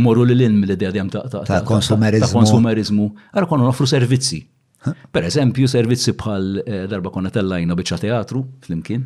morru 0.00 0.22
l 0.24 0.32
ilm 0.32 0.62
mill-idea 0.62 0.90
dejjem 0.94 1.10
ta' 1.12 1.60
konsumerizmu. 1.68 2.26
Ta' 2.26 2.32
konsumerizmu. 2.36 3.10
Għara 3.34 3.46
konna 3.50 3.66
nofru 3.68 3.86
servizzi. 3.90 4.42
Per 5.12 5.24
eżempju, 5.26 5.66
servizzi 5.68 6.12
bħal 6.16 6.44
eh, 6.62 6.82
darba 6.88 7.10
konna 7.10 7.30
tellajna 7.34 7.74
bieċa 7.76 7.96
teatru, 7.98 8.44
fl-imkien, 8.62 9.02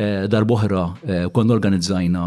eh, 0.00 0.24
darboħra 0.32 1.28
konna 1.30 1.54
organizzajna 1.54 2.24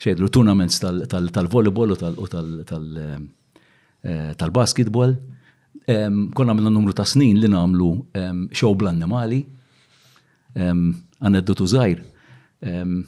xejdlu 0.00 0.28
tournaments 0.32 0.80
tal-volleyball 1.10 1.92
u 1.92 1.96
eh, 2.30 3.10
eh, 4.10 4.32
tal-basketball. 4.40 5.14
Konna 6.34 6.54
minna 6.54 6.70
numru 6.70 6.94
ta' 6.96 7.04
snin 7.08 7.40
li 7.42 7.48
namlu 7.50 7.88
show 8.54 8.72
bl-annimali, 8.78 9.40
aneddotu 11.24 11.66
zaħir, 11.68 12.00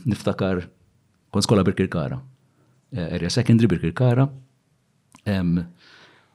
niftakar 0.08 0.64
kon 1.34 1.44
skola 1.46 1.64
birkirkara, 1.66 2.18
eh, 2.94 3.08
area 3.18 3.30
secondary 3.30 3.68
birkirkara, 3.72 4.26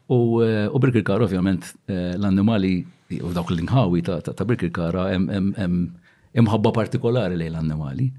u 0.09 0.77
birkirkara 0.79 1.27
ovvjament 1.27 1.63
l-annimali 1.91 2.73
u 3.21 3.33
dawk 3.35 3.51
l-inħawi 3.53 4.05
ta' 4.07 4.45
birkirkara 4.47 5.09
imħabba 5.15 6.73
partikolari 6.75 7.35
li 7.43 7.49
l-annimali. 7.51 8.11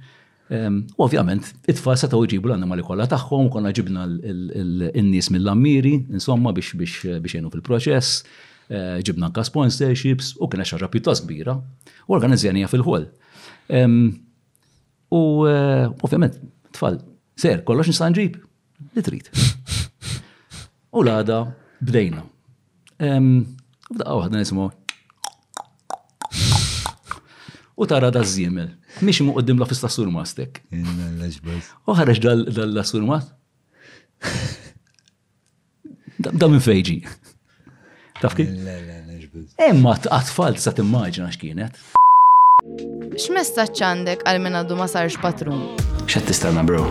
U 0.51 1.05
Ovvjament, 1.05 1.45
it-tfal 1.69 1.97
setaw 2.01 2.23
iġibu 2.25 2.49
l-annimali 2.49 2.83
kollha 2.87 3.05
tagħhom, 3.11 3.51
konna 3.53 3.69
ġibna 3.77 4.07
l 4.09 5.09
nies 5.11 5.29
mill-ammiri, 5.35 5.93
insomma 6.09 6.55
biex 6.57 7.05
jenu 7.35 7.53
fil-proċess, 7.53 8.23
eh, 8.73 8.95
ġibna 9.05 9.29
anka 9.29 9.45
sponsorships 9.45 10.33
u 10.41 10.49
kena 10.49 10.65
xaġa 10.65 10.89
pjuttost 10.95 11.27
kbira 11.27 11.59
u 12.09 12.17
organizzjanija 12.17 12.71
fil-ħol. 12.73 13.05
U 15.13 15.23
eh, 15.45 15.85
ovvjament, 16.03 16.41
tfal, 16.73 16.97
ser, 17.39 17.61
kollox 17.69 17.93
nistan 17.93 18.17
ġib, 18.17 18.41
li 18.97 19.05
trid. 19.05 19.29
U 20.97 21.05
l-għada 21.05 21.43
bdejna. 21.85 22.25
U 22.99 23.93
bdaqqa 23.93 24.19
waħda 24.25 24.41
nismu. 24.41 24.71
U 27.79 27.85
tara 27.87 28.09
da' 28.11 28.25
zimel. 28.27 28.78
Mish 29.01 29.21
mu 29.23 29.33
qoddim 29.37 29.59
la 29.61 29.67
fista 29.69 29.89
surma 29.93 30.25
stek. 30.27 30.63
U 31.87 31.95
ħareġ 31.95 32.21
dal-la 32.25 32.85
surma. 32.89 33.21
Da 36.19 36.49
minn 36.51 36.61
fejġi. 36.65 36.97
Taf 38.19 38.35
kif? 38.39 38.49
Emma 39.63 39.93
eh, 39.95 40.01
t-atfall 40.07 40.57
sa 40.59 40.73
timmaġina 40.75 41.29
x'kienet. 41.35 41.79
X'mesta 43.15 43.69
għandek 43.69 44.25
għal 44.27 44.43
minn 44.43 44.59
għadu 44.65 44.79
ma 44.81 44.89
sarx 44.91 45.21
patrun? 45.23 45.61
X'qed 46.09 46.27
tistanna 46.33 46.65
bro? 46.67 46.83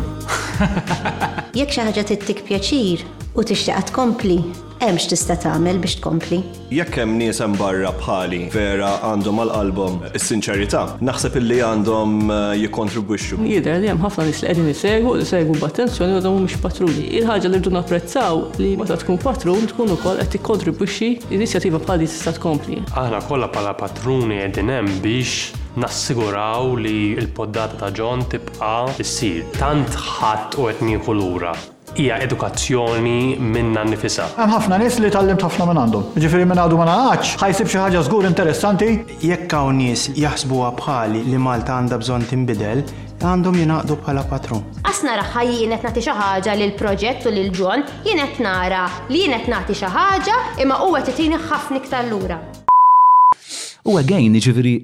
Jekk 1.57 1.73
xi 1.73 1.87
ħaġa 1.89 2.05
tittik 2.13 2.45
pjaċir 2.47 3.03
u 3.35 3.43
tixtieq 3.47 3.91
tkompli, 3.91 4.39
hemmx 4.81 5.07
tista' 5.09 5.35
tagħmel 5.41 5.79
biex 5.81 5.97
tkompli. 5.99 6.37
Jekk 6.73 6.99
hemm 7.01 7.15
nies 7.17 7.39
hemm 7.41 7.55
barra 7.57 7.89
bħali 7.97 8.43
vera 8.53 8.91
għandhom 9.07 9.41
għall-album 9.41 9.99
is-sinċerità, 10.17 10.83
naħseb 11.01 11.37
illi 11.41 11.57
għandhom 11.65 12.15
eh, 12.29 12.53
jikkontribwixxu. 12.65 13.39
Jidher 13.49 13.79
li 13.81 13.89
hemm 13.91 14.03
ħafna 14.05 14.27
nies 14.29 14.41
li 14.43 14.49
qegħdin 14.51 14.69
isegħu, 14.73 15.13
isegħu 15.25 15.55
b'attenzjoni 15.63 16.17
u 16.19 16.23
dawn 16.23 16.45
mhux 16.45 16.61
patruli. 16.65 17.05
Il-ħaġa 17.21 17.51
li 17.51 17.59
rridu 17.59 17.73
napprezzaw 17.77 18.43
li 18.61 18.73
meta 18.79 18.97
tkun 19.01 19.17
patrun 19.23 19.67
tkun 19.73 19.95
ukoll 19.97 20.21
qed 20.21 20.35
tikkontribwixxi 20.37 21.11
inizjattiva 21.33 21.81
bħali 21.87 22.09
tista' 22.09 22.35
tkompli. 22.37 22.83
Aħna 22.93 23.21
kollha 23.29 23.49
bħala 23.53 23.73
patruni 23.79 24.41
qegħdin 24.43 24.69
hemm 24.77 24.99
biex 25.05 25.55
nassiguraw 25.81 26.75
li 26.81 27.15
l-poddata 27.17 27.81
ta' 27.85 27.89
ġon 27.97 28.27
tibqa' 28.35 28.91
issir. 29.01 29.41
Tant 29.57 29.89
ħadd 30.03 30.61
u 30.61 30.69
qed 30.69 30.85
nieħu 30.91 31.13
lura 31.17 31.55
hija 31.97 32.15
edukazzjoni 32.25 33.17
minna 33.55 33.83
nifisa. 33.91 34.27
Hemm 34.37 34.53
ħafna 34.57 34.77
nies 34.83 34.99
li 35.01 35.09
tallimt 35.13 35.41
ħafna 35.43 35.67
minn 35.69 35.79
għandhom. 35.81 36.13
Ġifieri 36.21 36.45
minn 36.47 36.61
għadu 36.61 36.77
ma 36.79 36.85
naqgħodx 36.91 37.41
ħajsib 37.41 37.71
xi 37.71 37.79
ħaġa 37.81 38.03
żgur 38.07 38.27
interessanti. 38.29 38.89
Jekk 39.25 39.55
hawn 39.57 39.79
nies 39.81 40.07
jaħsbuha 40.21 40.71
bħali 40.79 41.23
li 41.27 41.41
Malta 41.41 41.77
għandha 41.81 41.97
bżonn 42.01 42.27
tinbidel, 42.29 42.83
għandhom 43.21 43.57
jingħaqdu 43.61 43.97
bħala 44.03 44.25
patrun. 44.29 44.61
Asna 44.91 45.17
raħħa 45.21 45.45
jienet 45.49 45.87
nagħti 45.87 46.05
xi 46.05 46.15
ħaġa 46.21 46.57
lil 46.61 46.75
proġett 46.81 47.25
u 47.25 47.33
lil 47.35 47.49
ġon, 47.57 47.85
jienet 48.05 48.37
nara 48.45 48.83
li 49.09 49.23
jienet 49.25 49.49
nagħti 49.53 49.79
xi 49.81 49.89
ħaġa 49.97 50.41
imma 50.65 50.77
huwa 50.85 51.01
titini 51.09 51.41
ħafna 51.49 51.81
iktar 51.81 52.07
lura. 52.11 52.37
U 53.87 53.97
għagħin, 54.01 54.35
ġifiri, 54.43 54.77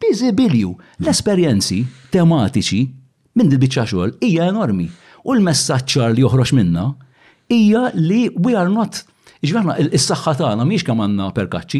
busy 0.00 0.30
bilju. 0.36 0.76
L-esperjenzi 1.02 1.80
tematiċi 2.14 2.82
minn 3.40 3.50
il-biċċa 3.58 3.88
xogħol 3.90 4.14
hija 4.28 4.46
enormi. 4.54 4.88
U 5.26 5.34
l-messaċċar 5.34 6.14
li 6.14 6.22
joħroġ 6.26 6.54
minna 6.58 6.90
hija 7.50 7.88
li 7.98 8.28
we 8.38 8.56
are 8.58 8.70
not 8.72 9.06
Iġverna, 9.40 9.72
is 9.96 10.04
saxħa 10.10 10.34
tagħna 10.36 10.66
miex 10.68 10.82
kemm 10.84 11.00
għandna 11.00 11.30
perkaċċi, 11.32 11.78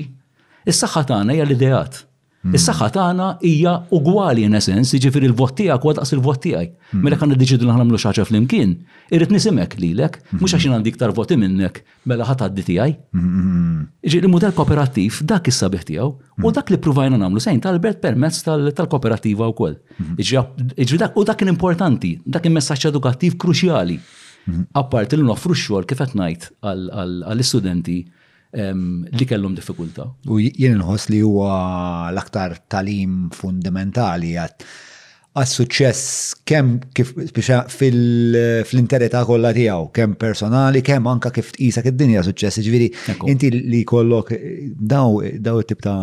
is-saxħa 0.64 1.02
tagħna 1.10 1.34
hija 1.34 1.44
l-ideat. 1.44 1.98
Mm. 2.40 2.54
Is-saħħa 2.56 2.86
tagħna 2.94 3.24
hija 3.44 3.72
ugwali 3.92 4.46
in 4.48 4.54
essence, 4.56 4.94
jiġifieri 4.96 5.26
il-vot 5.28 5.50
tiegħek 5.58 5.82
huwa 5.84 5.92
daqs 5.98 6.14
il-vot 6.16 6.38
tiegħi. 6.44 6.68
Mm. 6.94 7.00
Mela 7.04 7.16
kan 7.20 7.28
niddeċidu 7.34 7.66
li 7.66 7.68
nagħmlu 7.74 7.98
xi 8.00 8.06
ħaġa 8.08 8.24
flimkien, 8.30 8.70
irid 9.12 9.32
nisimek 9.34 9.74
lilek, 9.76 10.14
mhux 10.16 10.30
mm-hmm. 10.32 10.54
għax 10.56 10.70
għandi 10.78 10.88
iktar 10.94 11.12
voti 11.18 11.36
minnek 11.36 11.82
mela 12.08 12.24
ħadd 12.30 12.46
għaddi 12.46 12.64
tiegħi. 12.70 12.94
Mm-hmm. 13.12 13.74
Ġieli 13.74 14.08
jiġifieri 14.08 14.30
il-mudell 14.30 14.56
kooperattiv 14.56 15.18
dak 15.34 15.50
is-sabiħ 15.52 15.84
tiegħu 15.90 16.08
u 16.08 16.46
mm. 16.46 16.54
dak 16.62 16.72
li 16.72 16.78
pruvajna 16.88 17.18
nagħmlu 17.26 17.42
sejn 17.44 17.60
tal 17.66 17.80
permezz 17.84 18.38
tal-kooperattiva 18.48 19.50
wkoll. 19.52 19.76
Mm-hmm. 19.76 20.78
Ġieli 20.80 21.00
dak 21.04 21.18
u 21.20 21.26
dak 21.28 21.42
kien 21.44 21.52
importanti, 21.52 22.14
dak 22.24 22.48
il-messaġġ 22.48 22.88
edukattiv 22.94 23.36
kruċjali. 23.44 23.98
Apparti 24.80 25.18
li 25.20 25.26
noffru 25.28 25.52
x-xogħol 25.52 25.84
kif 25.84 26.00
qed 26.00 26.16
ngħid 26.16 26.46
għall-istudenti 26.64 27.98
li 28.52 29.26
kellhom 29.30 29.54
diffikulta. 29.54 30.06
U 30.30 30.40
jien 30.42 30.78
nħoss 30.80 31.10
li 31.12 31.20
huwa 31.22 31.52
l-aktar 32.10 32.56
talim 32.72 33.28
fundamentali 33.34 34.32
għas-suċċess 34.34 36.14
kemm 36.42 36.80
fil 37.70 38.80
interet 38.80 39.14
fil 39.14 39.28
kollha 39.28 39.52
tiegħu, 39.54 39.84
kemm 39.94 40.16
personali, 40.18 40.82
kemm 40.82 41.06
anka 41.12 41.30
kif 41.36 41.52
t-isa 41.54 41.84
id-dinja 41.86 42.24
suċċess, 42.26 42.64
ġviri, 42.66 42.88
inti 43.30 43.52
li 43.54 43.84
kollok 43.86 44.34
daw 44.96 45.20
daw 45.38 45.62
tip 45.70 45.86
ta' 45.86 46.00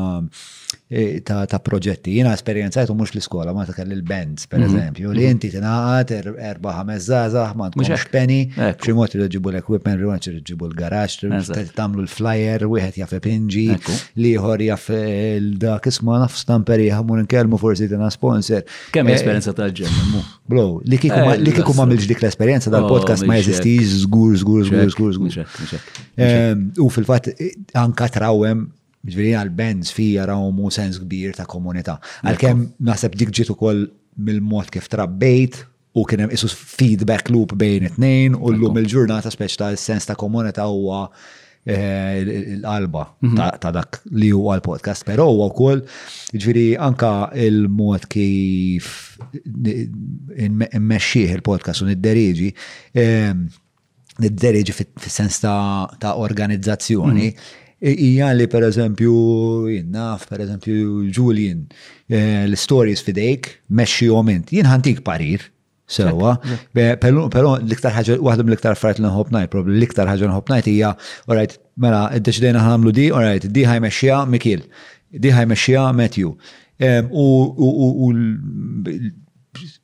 Eh, 0.87 1.17
ta', 1.19 1.41
ta 1.51 1.57
proġetti. 1.59 2.13
Jina 2.15 2.31
esperienzajtu 2.37 2.93
mux 2.95 3.09
l-iskola, 3.11 3.51
ma 3.51 3.65
ta' 3.67 3.73
kelli 3.75 3.91
l-bands, 3.97 4.45
per 4.47 4.61
mhm. 4.61 4.67
eżempju, 4.69 5.09
li 5.17 5.25
mhm. 5.25 5.33
inti 5.35 5.49
tinaqat, 5.51 6.13
er-, 6.15 6.29
erba 6.53 6.71
ħames 6.77 7.03
zazah, 7.09 7.49
ma 7.59 7.67
tkunx 7.73 8.05
penny, 8.13 8.37
ximot 8.79 9.17
ġibu 9.25 9.51
l-equipment, 9.51 9.99
rimax 9.99 10.31
ġibu 10.47 10.69
l-garage, 10.69 11.27
tamlu 11.75 12.05
l-flyer, 12.05 12.63
wieħed 12.71 13.01
jaf 13.01 13.17
pinġi, 13.25 13.65
liħor 14.23 14.63
jaf 14.69 14.87
eh, 14.95 15.41
l-dak 15.41 15.91
isma 15.91 16.21
naf 16.23 16.39
stamperi, 16.39 16.87
ħamur 16.95 17.19
nkelmu 17.25 17.59
forsi 17.59 17.89
tina 17.91 18.07
sponsor. 18.15 18.63
Kemm 18.95 19.11
eh, 19.11 19.17
esperienza 19.19 19.51
ta' 19.57 19.67
ġemmu? 19.75 20.23
Blow, 20.47 20.79
li 20.87 21.01
kiku 21.03 21.75
ma' 21.81 21.89
milġ 21.91 22.07
dik 22.13 22.23
l-esperienza 22.23 22.71
dal-podcast 22.71 23.27
oh, 23.27 23.33
ma' 23.33 23.41
jeżistix, 23.41 23.91
zgur, 24.05 24.39
zgur, 24.39 24.63
zgur, 24.71 24.87
zgur, 24.95 25.13
zgur. 25.19 25.85
U 26.79 26.87
fil-fat, 26.95 27.27
anka 27.75 28.07
trawem 28.15 28.69
Ġviri 29.05 29.33
għal-bands 29.37 29.91
fija 29.93 30.25
rawmu 30.27 30.71
sens 30.73 30.97
kbir 30.99 31.35
ta' 31.37 31.45
komunità. 31.47 31.97
Għal-kem 32.27 32.63
naħseb 32.89 33.15
dik 33.19 33.33
ġitu 33.39 33.55
kol 33.57 33.83
mill-mod 34.17 34.71
kif 34.73 34.87
trabbejt 34.89 35.59
u 35.97 36.03
kien 36.07 36.25
hemm 36.25 36.33
isus 36.33 36.53
feedback 36.57 37.29
loop 37.33 37.53
bejn 37.57 37.85
it-tnejn 37.91 38.35
u 38.37 38.53
llum 38.55 38.79
il-ġurnata 38.81 39.29
speċ 39.33 39.57
ta' 39.61 39.69
sens 39.77 40.07
ta' 40.09 40.15
komunità 40.19 40.65
huwa 40.69 41.03
eh, 41.63 42.57
l 42.57 42.63
alba 42.67 43.03
mhm. 43.21 43.59
ta' 43.63 43.71
dak 43.75 43.99
li 44.17 44.31
huwa 44.33 44.57
l-podcast, 44.57 45.05
però 45.05 45.29
huwa 45.29 45.51
wkoll 45.53 45.85
ġviri 46.33 46.67
anka 46.81 47.29
il-mod 47.45 48.09
kif 48.11 49.15
immexxih 50.41 51.37
il-podcast 51.37 51.85
u 51.85 51.89
nid-deriġi 51.91 52.49
eh, 52.97 53.31
nid-deriġi 54.25 54.75
fis-sens 54.81 55.39
ta' 55.45 56.15
organizzazzjoni. 56.17 57.29
Mhm 57.31 57.53
hija 57.81 58.31
li 58.33 58.47
per 58.49 58.63
eżempju, 58.63 59.15
naf, 59.91 60.25
per 60.29 60.41
eżempju, 60.41 61.03
Julian, 61.13 61.65
eh, 62.09 62.43
l-stories 62.47 63.01
fidejk, 63.05 63.49
meċi 63.69 64.07
jomint, 64.09 64.49
jien 64.51 64.65
ħantik 64.65 65.03
parir, 65.03 65.43
sewa, 65.87 66.35
pero 66.75 67.55
l-iktar 67.61 67.93
ħagġa, 67.95 68.17
waħda 68.19 68.43
l 68.43 68.57
iktar 68.57 68.75
frajt 68.75 68.99
l-nħob 68.99 69.31
najt, 69.31 69.51
probabli 69.53 69.77
l-iktar 69.77 70.09
ħagġa 70.09 70.25
l 70.25 70.33
nħob 70.33 70.49
najt 70.51 70.67
hija, 70.67 70.89
orajt, 71.31 71.59
mela, 71.79 72.01
id 72.15 72.25
deċdejna 72.27 72.63
ħamlu 72.65 72.91
di, 72.97 73.05
orajt, 73.15 73.47
di 73.53 73.63
ħaj 73.63 73.79
meċija 73.85 74.17
Mikil, 74.27 74.65
di 75.15 75.31
ħaj 75.31 75.47
meċija 75.53 75.85
Matthew. 75.95 76.33
U 77.15 78.11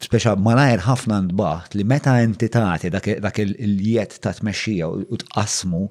speċa 0.04 0.36
malajr 0.40 0.82
ħafna 0.84 1.20
ndbaħt 1.30 1.78
li 1.80 1.86
meta 1.90 2.14
entitati 2.22 2.52
tagħti 2.94 3.20
dak 3.24 3.40
il-jiet 3.44 4.18
ta' 4.24 4.34
tmexxija 4.38 4.88
u 5.14 5.18
tqasmu, 5.22 5.82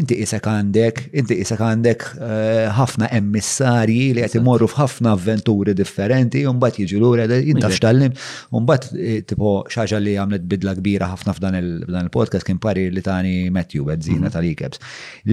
inti 0.00 0.16
isek 0.24 0.46
għandek, 0.50 1.00
inti 1.20 1.36
isek 1.44 1.60
għandek 1.62 2.06
eh, 2.18 2.70
ħafna 2.76 3.10
emissarji 3.18 4.08
li 4.16 4.24
qed 4.24 4.34
imorru 4.40 4.66
f'ħafna 4.70 5.12
avventuri 5.16 5.74
differenti, 5.78 6.42
u 6.48 6.54
mbagħad 6.56 6.80
jiġu 6.86 7.02
lura 7.02 7.28
jinta 7.32 7.70
x'tallim, 7.72 8.14
u 8.56 8.62
mbagħad 8.64 8.98
eh, 9.02 9.20
tipo 9.30 9.54
xaġa 9.70 10.00
li 10.02 10.16
għamlet 10.22 10.48
bidla 10.52 10.74
kbira 10.80 11.10
ħafna 11.12 11.36
f'dan 11.36 11.60
il-podcast 11.60 12.48
kien 12.48 12.58
pari 12.62 12.88
li 12.92 13.04
tani 13.04 13.36
Matthew 13.54 13.86
Bezzina 13.90 14.26
mhm. 14.28 14.34
tal-Ikebs 14.34 14.82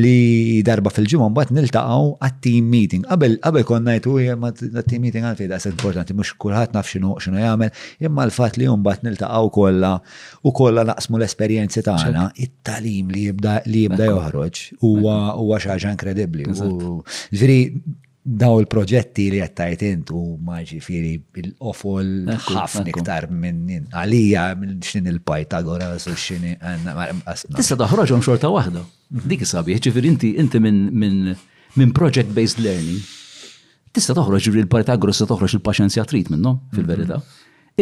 li 0.03 0.61
darba 0.67 0.93
fil-ġimgħa 0.93 1.31
mbagħad 1.33 1.55
niltaqgħu 1.59 2.09
għat-team 2.19 2.69
meeting. 2.69 3.05
Qabel 3.09 3.39
qabel 3.41 3.65
konna 3.65 3.97
jtu 3.97 4.17
ma 4.39 4.53
team 4.55 5.01
meeting 5.05 5.25
għalfejn 5.29 5.49
daqs 5.53 5.67
importanti 5.71 6.13
mhux 6.15 6.33
kulħadd 6.41 6.75
naf 6.77 6.87
x'inhu 6.93 7.15
x'inhu 7.21 7.41
jagħmel, 7.41 7.71
imma 8.09 8.25
l-fat 8.29 8.57
li 8.59 8.67
jumbat 8.67 9.03
niltaqaw 9.05 9.47
kolla 9.53 9.93
u 10.47 10.51
kolla 10.55 10.85
naqsmu 10.89 11.19
l-esperienzi 11.21 11.83
tagħna, 11.85 12.27
it-talim 12.43 13.09
li 13.13 13.27
jibda 13.29 13.59
li 13.69 13.85
jibda 13.87 14.09
joħroġ 14.09 14.63
huwa 14.83 15.61
xaġa 15.65 15.93
inkredibbli. 15.95 16.47
Ġifieri 16.49 17.59
daw 18.29 18.59
il-proġetti 18.61 19.29
li 19.33 19.39
għattajt 19.41 19.85
intu 19.89 20.19
maġi 20.45 20.81
firri 20.85 21.13
il-ofol 21.41 22.09
ħafna 22.29 22.91
iktar 22.91 23.29
minn 23.31 23.87
għalija 23.95 24.43
minn 24.59 24.75
xin 24.85 25.07
il-Pythagora 25.13 25.93
u 25.95 26.17
xin 26.25 26.49
Tista 27.59 27.79
taħroġhom 27.79 28.21
xorta 28.25 28.49
waħda. 28.53 28.83
Mhm. 29.13 29.29
Dik 29.33 29.47
sabi: 29.49 29.77
ġifieri 29.81 30.11
inti 30.13 30.35
inti 30.37 30.59
minn 30.61 31.93
project-based 31.95 32.61
learning. 32.61 32.99
Tista 33.89 34.13
toħroġ 34.13 34.51
il-Pythagoras, 34.51 35.17
tista 35.17 35.31
toħroġ 35.33 35.55
il-paċenzja 35.57 36.03
trit 36.05 36.27
minnom, 36.29 36.59
mhm. 36.59 36.75
fil-verità 36.75 37.17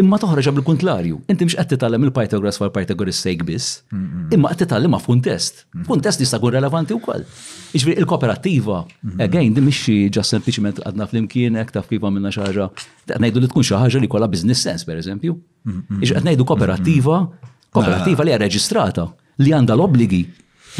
imma 0.02 0.18
toħroġ 0.22 0.48
bil-kontlarju. 0.58 1.18
Inti 1.32 1.46
mhux 1.48 1.58
qed 1.58 1.72
titgħallem 1.74 2.06
il-Pythagoras 2.08 2.60
fal 2.62 2.72
Pythagoras 2.74 3.20
sejk 3.24 3.44
biss, 3.48 3.80
imma 4.36 4.52
qed 4.54 4.64
titgħallimha 4.66 5.00
f'kuntest. 5.04 5.64
Kuntest 5.88 6.22
jista' 6.24 6.40
jkun 6.40 6.56
relevanti 6.58 6.96
wkoll. 6.98 7.26
Jiġifieri 7.74 8.04
il 8.04 8.08
kooperativa 8.10 8.80
again, 9.28 9.54
di 9.58 9.64
mhix 9.66 10.10
ġa 10.16 10.24
sempliċiment 10.32 10.82
għadna 10.88 11.10
flimkien 11.12 11.60
hekk 11.62 11.76
taf 11.80 11.90
kif 11.92 12.06
għamilna 12.08 12.32
xaħġa, 12.38 12.70
ħaġa, 12.72 13.20
ngħidu 13.22 13.44
li 13.46 13.52
tkun 13.54 13.68
xi 13.70 13.78
ħaġa 13.86 14.04
li 14.06 14.12
kollha 14.14 14.32
business 14.34 14.66
sense 14.68 14.88
pereżempju. 14.90 15.36
eżempju. 15.38 16.02
Jiġifieri 16.02 16.18
qed 16.22 16.28
ngħidu 16.32 16.50
kooperativa, 16.52 17.22
kooperativa 17.76 18.28
li 18.30 18.36
hija 18.36 18.44
reġistrata 18.46 19.08
li 19.44 19.54
għandha 19.54 19.76
l-obbligi 19.78 20.24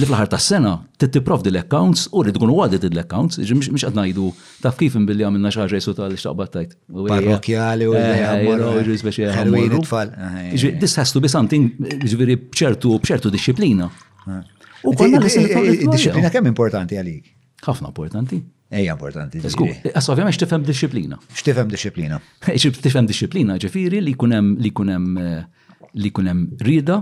li 0.02 0.06
fl-ħar 0.06 0.30
ta' 0.32 0.40
sena 0.42 0.74
tittiprovdi 1.02 1.50
l-accounts 1.52 2.08
u 2.14 2.22
li 2.26 2.34
tkun 2.34 2.52
għadet 2.54 2.86
l-accounts, 2.94 3.40
mux 3.72 3.86
għadna 3.88 4.04
jidu 4.12 4.30
taf 4.64 4.78
kif 4.80 4.98
imbilli 4.98 5.26
għamilna 5.26 5.52
xaġa 5.54 5.80
jisu 5.82 5.94
tal 5.98 6.14
xtaqbattajt. 6.18 6.76
Parrokjali 7.08 7.88
u 7.90 7.96
eh, 7.98 8.26
eh, 8.26 9.48
l 9.48 9.80
eh, 9.80 10.68
This 10.78 10.96
has 11.00 11.14
to 11.16 11.22
be 11.24 11.28
something 11.32 11.72
ġviri 12.04 12.38
bċertu 12.54 12.94
bċertu 13.02 13.32
disciplina. 13.34 13.90
Ah. 14.28 14.44
U 14.86 14.94
konna 14.94 15.18
Disciplina 15.22 16.30
kemm 16.34 16.52
importanti 16.54 16.98
għalik? 17.02 17.34
Ħafna 17.66 17.90
importanti. 17.90 18.42
Ejja 18.78 18.94
importanti. 18.94 19.40
Skur, 19.50 19.70
għas 19.90 20.10
ovvijament 20.12 20.36
xtifem 20.36 20.66
disciplina. 20.68 21.18
Xtifem 21.34 21.70
disciplina. 21.72 22.20
Xtifem 22.62 23.08
disciplina 23.10 23.56
ġifiri 23.58 24.04
li 24.04 24.14
kunem 24.14 24.54
li 24.62 24.74
kunem 24.82 25.14
li 25.98 26.12
kunem 26.14 26.46
rida, 26.62 27.00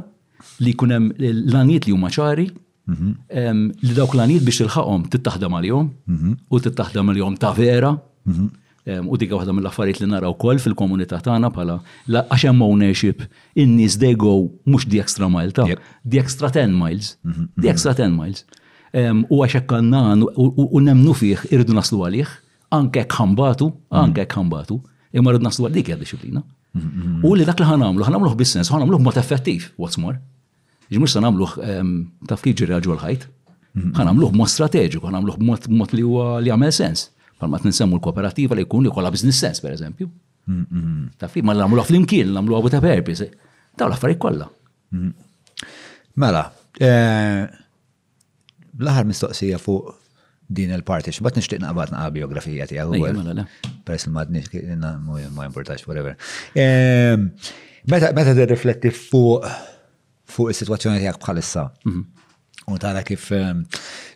li 0.63 0.71
kunem 0.77 1.09
l-anijiet 1.17 1.89
li 1.89 1.91
huma 1.93 2.07
ċari, 2.13 2.45
Mhm. 2.85 3.79
Li 3.85 3.93
dawk 3.97 4.13
l-għanijiet 4.15 4.45
biex 4.47 4.59
il-ħakom 4.65 5.05
tittaħdem 5.13 5.57
għal-jom 5.59 5.87
mhm. 6.15 6.33
u 6.53 6.59
tittaħdem 6.65 7.11
għal-jom 7.13 7.39
ta' 7.41 7.51
vera. 7.57 7.91
Mhm. 8.29 8.49
U 9.09 9.17
dikka 9.17 9.39
waħda 9.39 9.53
mill-affarijiet 9.57 10.03
li 10.03 10.09
naraw 10.11 10.35
kol 10.37 10.59
fil-komunità 10.61 11.17
tagħna 11.25 11.49
bħala 11.55 11.79
għax 12.05 12.51
hemm 12.51 12.61
ownership 12.67 13.23
in-nies 13.57 13.97
they 14.01 14.13
go 14.13 14.35
mhux 14.69 14.85
di 14.85 14.99
extra 15.01 15.29
mile 15.31 15.53
ta' 15.57 15.65
di 16.05 16.21
extra 16.21 16.51
10 16.53 16.75
miles, 16.77 17.15
di 17.57 17.71
extra 17.71 17.95
10 17.97 18.13
miles. 18.13 18.45
U 19.33 19.41
għax 19.41 19.63
hekk 19.63 19.81
u 19.81 20.83
nemnu 20.85 21.17
fih 21.17 21.33
irridu 21.49 21.73
naslu 21.73 22.03
għalih, 22.05 22.29
anke 22.77 23.01
hekk 23.07 23.17
ħambatu, 23.23 23.71
anke 23.89 24.21
hekk 24.27 24.37
ħambatu, 24.37 24.77
imma 25.17 25.33
rridu 25.33 25.49
naslu 25.49 25.65
għal 25.65 25.79
dik 25.81 25.89
hija 25.89 25.99
disciplina. 26.05 26.45
U 27.25 27.33
li 27.33 27.47
dak 27.47 27.57
li 27.57 27.65
ħanamlu, 27.65 28.05
ħanamluh 28.05 28.37
bis-sens, 28.37 28.69
ħanamluh 28.69 29.01
mod 29.01 29.17
effettiv, 29.17 29.71
what's 29.81 29.97
more. 29.97 30.21
Ġmux 30.93 31.15
sa 31.15 31.21
namluħ 31.23 31.55
taf 32.29 32.43
kif 32.45 32.55
ġiri 32.59 32.77
l-ħajt. 32.77 33.25
Għan 33.75 33.91
mhm. 33.91 34.07
għamluħ 34.07 34.35
mod 34.39 34.51
strateġiku, 34.53 35.07
għan 35.09 35.17
għamluħ 35.17 35.65
mod 35.75 35.93
li 35.97 36.03
huwa 36.05 36.27
li 36.43 36.51
għamel 36.53 36.71
sens. 36.71 37.07
Palma 37.41 37.59
t-ninsemmu 37.59 37.97
l-kooperativa 37.97 38.55
li 38.55 38.63
jkun 38.63 38.85
li 38.85 38.91
kolla 38.93 39.09
business 39.11 39.41
sens, 39.43 39.59
per 39.63 39.73
eżempju. 39.75 40.07
Mhm. 40.47 41.01
Taf 41.19 41.33
kif 41.35 41.43
ma 41.43 41.55
l-għamluħ 41.55 41.83
fl-imkien, 41.89 42.29
l-għamluħ 42.31 42.59
għabu 42.59 42.71
ta' 42.75 42.81
purpose. 42.85 43.27
Daw 43.75 43.89
l-affarijiet 43.89 44.21
kollha. 44.23 44.47
Mhm. 44.95 45.11
Mela, 46.23 46.45
eh, 46.79 47.43
l-aħar 48.79 49.09
mistoqsija 49.11 49.59
fuq 49.59 49.91
din 50.47 50.71
il-parti, 50.77 51.11
xbat 51.11 51.39
nishtiq 51.41 51.59
naqbad 51.65 51.91
naqa 51.95 52.13
biografija 52.21 52.69
tijaw. 52.71 52.95
Pers 53.85 54.07
il-mad 54.07 54.31
ma 54.31 55.49
importax, 55.49 55.83
whatever. 55.89 56.15
Eh, 56.55 57.17
meta 57.89 58.31
t-rifletti 58.31 58.93
fuq 58.95 59.55
fuq 60.31 60.51
is-sitwazzjoni 60.51 60.99
tiegħek 61.01 61.19
bħalissa. 61.21 61.65
Mhm. 61.85 62.03
U 62.73 62.79
tara 62.81 63.03
kif 63.05 63.29
ehm, 63.37 63.61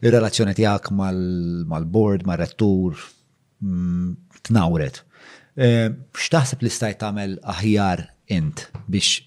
ir-relazzjoni 0.02 0.56
tiegħek 0.58 0.92
mal-board, 0.98 2.26
mal 2.26 2.40
rettur 2.42 2.98
mm, 3.62 4.16
t-nawret. 4.48 5.04
Ehm, 5.60 6.00
x'taħseb 6.18 6.66
li 6.66 6.72
stajt 6.74 7.02
tagħmel 7.04 7.36
aħjar 7.56 8.08
int 8.36 8.66
biex 8.88 9.26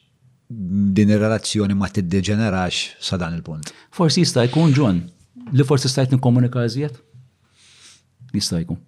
din 0.99 1.13
ir-relazzjoni 1.15 1.75
ma 1.79 1.89
tiddeġenerax 1.89 3.01
sa 3.03 3.17
dan 3.21 3.39
il-punt? 3.39 3.71
Forsi 3.97 4.25
jista' 4.27 4.45
jkun 4.49 4.75
John, 4.77 4.99
li 5.53 5.65
forsi 5.69 5.89
stajt 5.89 6.13
nikkomunika 6.17 6.67
iżjed? 6.69 6.99
Jista' 8.35 8.61
jkun. 8.65 8.81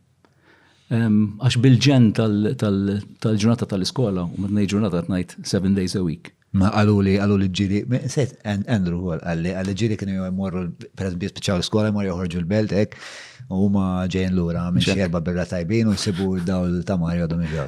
Ehm, 0.92 1.20
għax 1.40 1.56
bil-ġen 1.64 2.10
tal-ġurnata 2.58 3.70
tal-iskola, 3.70 4.26
u 4.34 4.42
madnej 4.44 4.68
ġurnata 4.72 5.06
t-najt 5.06 5.38
7 5.46 5.78
days 5.78 5.94
a 5.96 6.02
week 6.04 6.34
Ma 6.54 6.68
għalu 6.78 6.92
li 7.02 7.14
għalu 7.18 7.36
li 7.40 7.46
ġiri, 7.50 7.78
set, 8.10 8.36
Andrew 8.46 9.08
għal 9.10 9.22
għalli, 9.26 9.52
għalli 9.58 9.72
ġiri 9.80 9.96
kienu 9.98 10.12
jgħu 10.20 10.34
morru, 10.38 10.60
per 10.94 11.08
eżempju, 11.08 11.30
spiċaw 11.32 11.56
l-skola, 11.58 11.90
morru 11.94 12.12
joħorġu 12.12 12.38
l-belt, 12.44 12.74
ek, 12.78 12.94
u 13.58 13.66
ma 13.74 13.86
ġejn 14.10 14.36
l-ura, 14.38 14.62
minn 14.70 14.84
xerba 14.86 15.18
birra 15.26 15.48
tajbin, 15.50 15.90
u 15.90 15.96
sibu 15.98 16.36
daw 16.46 16.68
ta' 16.86 16.94
Mario 17.00 17.26
Domiġo. 17.32 17.64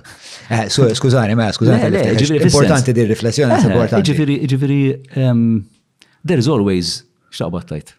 Eh, 0.55 0.69
skużani, 0.71 1.35
ma, 1.37 1.49
skużani, 1.57 1.89
importanti 2.47 2.95
di 2.95 3.09
riflessjoni, 3.11 3.59
eh, 3.59 3.67
importanti. 3.73 4.15
Ġifiri, 4.47 4.81
there 6.23 6.39
is 6.39 6.47
always 6.47 6.95
xtaqbat 7.35 7.67
tajt. 7.73 7.91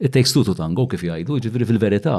It 0.00 0.12
takes 0.12 0.32
two 0.32 0.44
to 0.44 0.52
tango 0.56 0.84
kif 0.88 1.00
jgħidu, 1.04 1.40
ġifiri 1.48 1.66
fil-verita, 1.72 2.18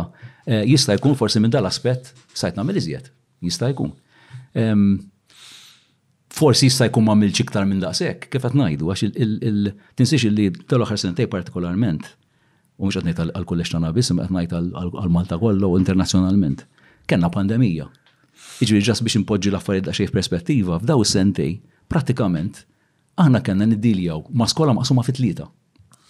eh, 0.49 0.65
jista' 0.73 0.97
jkun 0.97 1.13
forsi 1.17 1.37
minn 1.41 1.53
dal-aspet 1.53 2.11
sajtna 2.33 2.65
mill-iżjed, 2.65 3.13
jista' 3.45 3.69
jkun 3.75 3.93
forsi 6.31 6.67
jista' 6.69 6.87
jkun 6.89 7.03
ma 7.05 7.15
milx 7.17 7.41
iktar 7.43 7.65
minn 7.67 7.81
daqshekk, 7.83 8.29
kif 8.31 8.45
qed 8.45 8.55
ngħidu 8.57 8.89
għax 8.91 9.03
il-tinsiex 9.09 10.31
li 10.31 10.45
tal-aħħar 10.71 10.99
sentej 11.03 11.27
partikolarment 11.31 12.07
u 12.81 12.87
mhux 12.87 12.97
qed 12.99 13.07
ngħid 13.09 13.25
għall-kullex 13.37 13.73
tagħna 13.75 13.91
biss 13.95 14.13
imma 14.13 14.45
qed 14.47 14.55
ngħid 14.55 14.75
għall-Malta 14.95 15.37
kollu 15.41 15.71
internazzjonalment. 15.81 16.63
Kenna 17.09 17.29
pandemija. 17.33 17.87
Jiġri 18.61 18.81
ġas 18.87 19.03
biex 19.05 19.19
impoġġi 19.19 19.51
l-affarijiet 19.51 19.87
da 19.89 19.95
xejn 19.97 20.13
perspettiva, 20.15 20.79
f'daw 20.81 21.03
is-sentej 21.03 21.57
prattikament 21.91 22.63
aħna 23.19 23.43
kellna 23.45 23.67
niddiljaw 23.73 24.23
ma' 24.31 24.47
skola 24.49 24.73
maqsuma 24.77 25.03
fit-tlieta. 25.07 25.49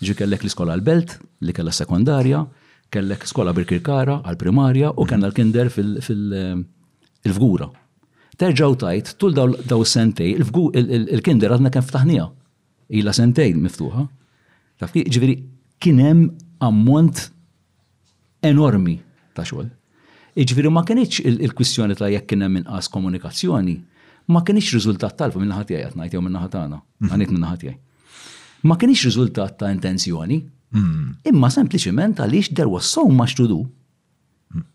Ġi 0.02 0.16
kellek 0.22 0.46
l-iskola 0.46 0.78
għall 0.78 0.86
belt 0.88 1.18
li 1.48 1.54
kellha 1.56 1.74
sekondarja, 1.74 2.46
kellek 2.94 3.26
skola 3.30 3.54
birkirkara 3.58 4.22
għal-primarja 4.22 4.94
u 4.98 5.06
kellna 5.08 5.32
l-kinder 5.32 5.72
fil-fgura 5.74 7.72
terġaw 8.42 8.74
tajt 8.82 9.12
tul 9.22 9.36
daw 9.38 9.82
sentej, 9.86 10.32
il-kinder 10.40 11.54
għadna 11.54 11.70
kien 11.76 11.86
ftaħnija. 11.86 12.24
Illa 12.98 13.14
sentej 13.14 13.52
miftuħa. 13.58 14.08
Taf 14.82 14.96
ġviri, 15.06 15.36
kienem 15.82 16.24
ammont 16.66 17.28
enormi 18.46 18.96
ta' 19.38 19.46
xogħol. 19.46 19.70
Iġviri 20.42 20.72
ma 20.74 20.82
kienieċ 20.88 21.26
il-kwistjoni 21.32 21.98
ta' 22.00 22.10
jekk 22.16 22.30
kienem 22.34 22.62
inqas 22.64 22.90
komunikazzjoni, 22.94 23.76
ma 24.34 24.42
kienieċ 24.48 24.74
riżultat 24.78 25.20
tal-fu 25.20 25.42
minn 25.42 25.54
ħatijaj 25.56 25.86
għat 25.92 26.00
najt 26.02 26.18
jew 26.18 26.24
minn 26.26 26.40
għana, 26.40 26.82
mhm. 26.82 27.12
għanit 27.12 27.36
minn 27.36 27.46
ħatijaj. 27.50 27.78
Ma 28.66 28.78
kienieċ 28.82 29.06
riżultat 29.10 29.60
ta' 29.62 29.70
intenzjoni, 29.76 30.40
mhm. 30.74 31.22
imma 31.30 31.52
sempliciment 31.54 32.24
għaliex 32.26 32.56
der 32.58 32.72
was 32.74 32.90
so 32.90 33.06
much 33.06 33.38
to 33.38 33.46
do. 33.52 33.62
Mhm. 34.56 34.66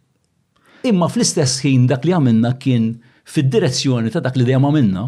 Imma 0.93 1.11
fl-istess 1.11 1.59
ħin 1.67 1.89
dak 1.91 2.07
li 2.07 2.15
għamilna 2.15 2.55
kien 2.63 2.91
fid-direzzjoni 3.27 4.11
ta' 4.15 4.23
dak 4.23 4.36
li 4.39 4.47
dejjem 4.47 4.66
għamilna. 4.69 5.05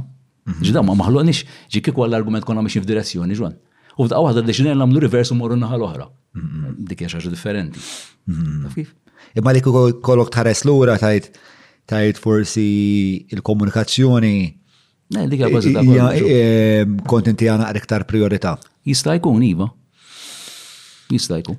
Mhm. 0.49 0.62
Ġida 0.69 0.82
ma 0.82 0.95
maħloqniex 0.99 1.43
ġi 1.70 1.82
kieku 1.86 2.05
għall-argument 2.07 2.47
konna 2.49 2.62
miex 2.65 2.81
f'direzzjoni 2.82 3.36
ġwan. 3.39 3.55
U 3.99 4.07
f'daqqa 4.07 4.23
waħda 4.28 4.45
deċinajn 4.49 4.78
nagħmlu 4.82 5.03
reversu 5.07 5.36
morru 5.39 5.59
naħa 5.61 5.78
l-oħra. 5.78 6.07
Mhm. 6.35 6.85
Dik 6.90 7.05
hija 7.07 7.31
differenti. 7.31 7.81
Mhm. 8.32 8.86
Imma 9.43 9.53
li 9.55 9.61
kollok 9.69 10.31
tħares 10.35 10.65
lura 10.66 10.99
tajt 10.99 11.36
tajt 11.89 12.19
forsi 12.20 12.66
il-komunikazzjoni 13.32 14.35
Dik 15.09 15.40
Kontinti 17.09 17.47
għana 17.49 17.65
għar 17.70 17.78
iktar 17.81 18.03
priorita. 18.07 18.59
Jista' 18.86 19.15
jkun, 19.19 19.40
Iva. 19.43 19.65
Jista' 21.09 21.39
jkun. 21.43 21.57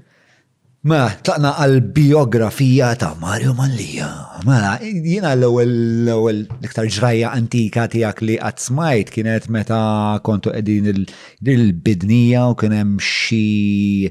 Ma, 0.80 0.93
mela, 0.95 1.11
taqna 1.27 1.49
għal-biografija 1.60 2.93
ta' 3.01 3.10
Mario 3.19 3.51
Manlija. 3.56 4.06
Ma, 4.45 4.45
mela, 4.47 4.69
jina 4.80 5.34
l-ewel 5.35 5.73
l-iktar 6.07 6.88
ġraja 6.88 7.34
antika 7.35 7.84
tijak 7.91 8.22
li 8.23 8.38
smajt 8.57 9.11
kienet 9.11 9.49
meta 9.51 9.81
kontu 10.23 10.53
edin 10.56 10.88
il-bidnija 10.88 12.45
u 12.47 12.56
kienem 12.56 12.95
xi 13.03 14.07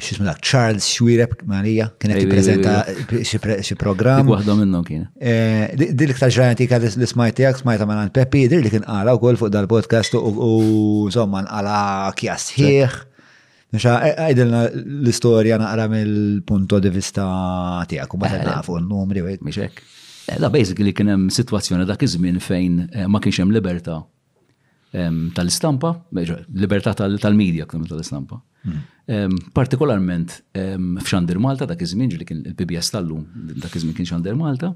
xismu 0.00 0.30
Charles 0.38 0.86
Xwireb 0.86 1.34
Marija 1.50 1.88
kienet 1.98 2.30
prezenta 2.30 2.84
xi 3.18 3.74
programm. 3.74 4.30
Waħda 4.30 4.54
minnu 4.54 4.84
kien. 4.86 5.08
Eh, 5.18 5.66
dil 5.74 6.12
l-iktar 6.12 6.30
ġraja 6.30 6.54
antika 6.54 6.78
li 6.78 6.92
smajt 6.94 7.10
smajt 7.42 7.64
smajta 7.66 7.90
ma' 7.90 8.06
Peppi, 8.14 8.46
dir 8.46 8.62
li 8.62 8.70
kien 8.70 8.86
qala 8.86 9.18
wkoll 9.18 9.40
fuq 9.42 9.50
dal-podcast 9.58 10.14
u 10.14 10.54
zomman 11.10 11.50
għala 11.50 12.12
kjas 12.22 12.52
ħieħ. 12.54 13.00
Nisha, 13.70 13.92
għajdilna 14.02 14.60
l-istoria 15.00 15.56
naqra 15.60 15.84
mill-punto 15.92 16.80
di 16.82 16.90
vista 16.90 17.24
tijak, 17.90 18.14
u 18.16 18.18
bada 18.18 18.40
għafu 18.56 18.76
eh, 18.76 18.82
n-numri, 18.82 19.22
għed. 19.22 19.44
Miexek. 19.46 19.82
Eh, 20.34 20.38
da, 20.42 20.48
basically, 20.50 20.90
kienem 20.96 21.28
situazzjoni 21.30 21.84
dak 21.86 22.02
iż-żmien 22.02 22.40
fejn 22.42 22.80
eh, 22.90 23.04
ma 23.10 23.20
kienx 23.22 23.38
hemm 23.44 23.54
libertà 23.54 24.00
ehm, 24.96 25.28
tal-istampa, 25.36 25.92
libertà 26.18 26.96
tal-medja 26.98 27.68
kien 27.70 27.86
tal-istampa. 27.90 28.40
Mm-hmm. 28.64 28.88
Ehm, 29.14 29.38
partikolarment 29.54 30.34
ehm, 30.58 30.90
f'Xandir 31.04 31.38
Malta 31.42 31.68
dak 31.70 31.84
iż-żmien 31.86 32.10
ġili 32.12 32.26
kien 32.28 32.40
il-PBS 32.50 32.90
tal-lum, 32.96 33.22
dak 33.54 33.76
iż 33.78 33.84
kien 33.94 34.08
Xandir 34.10 34.34
Malta. 34.40 34.72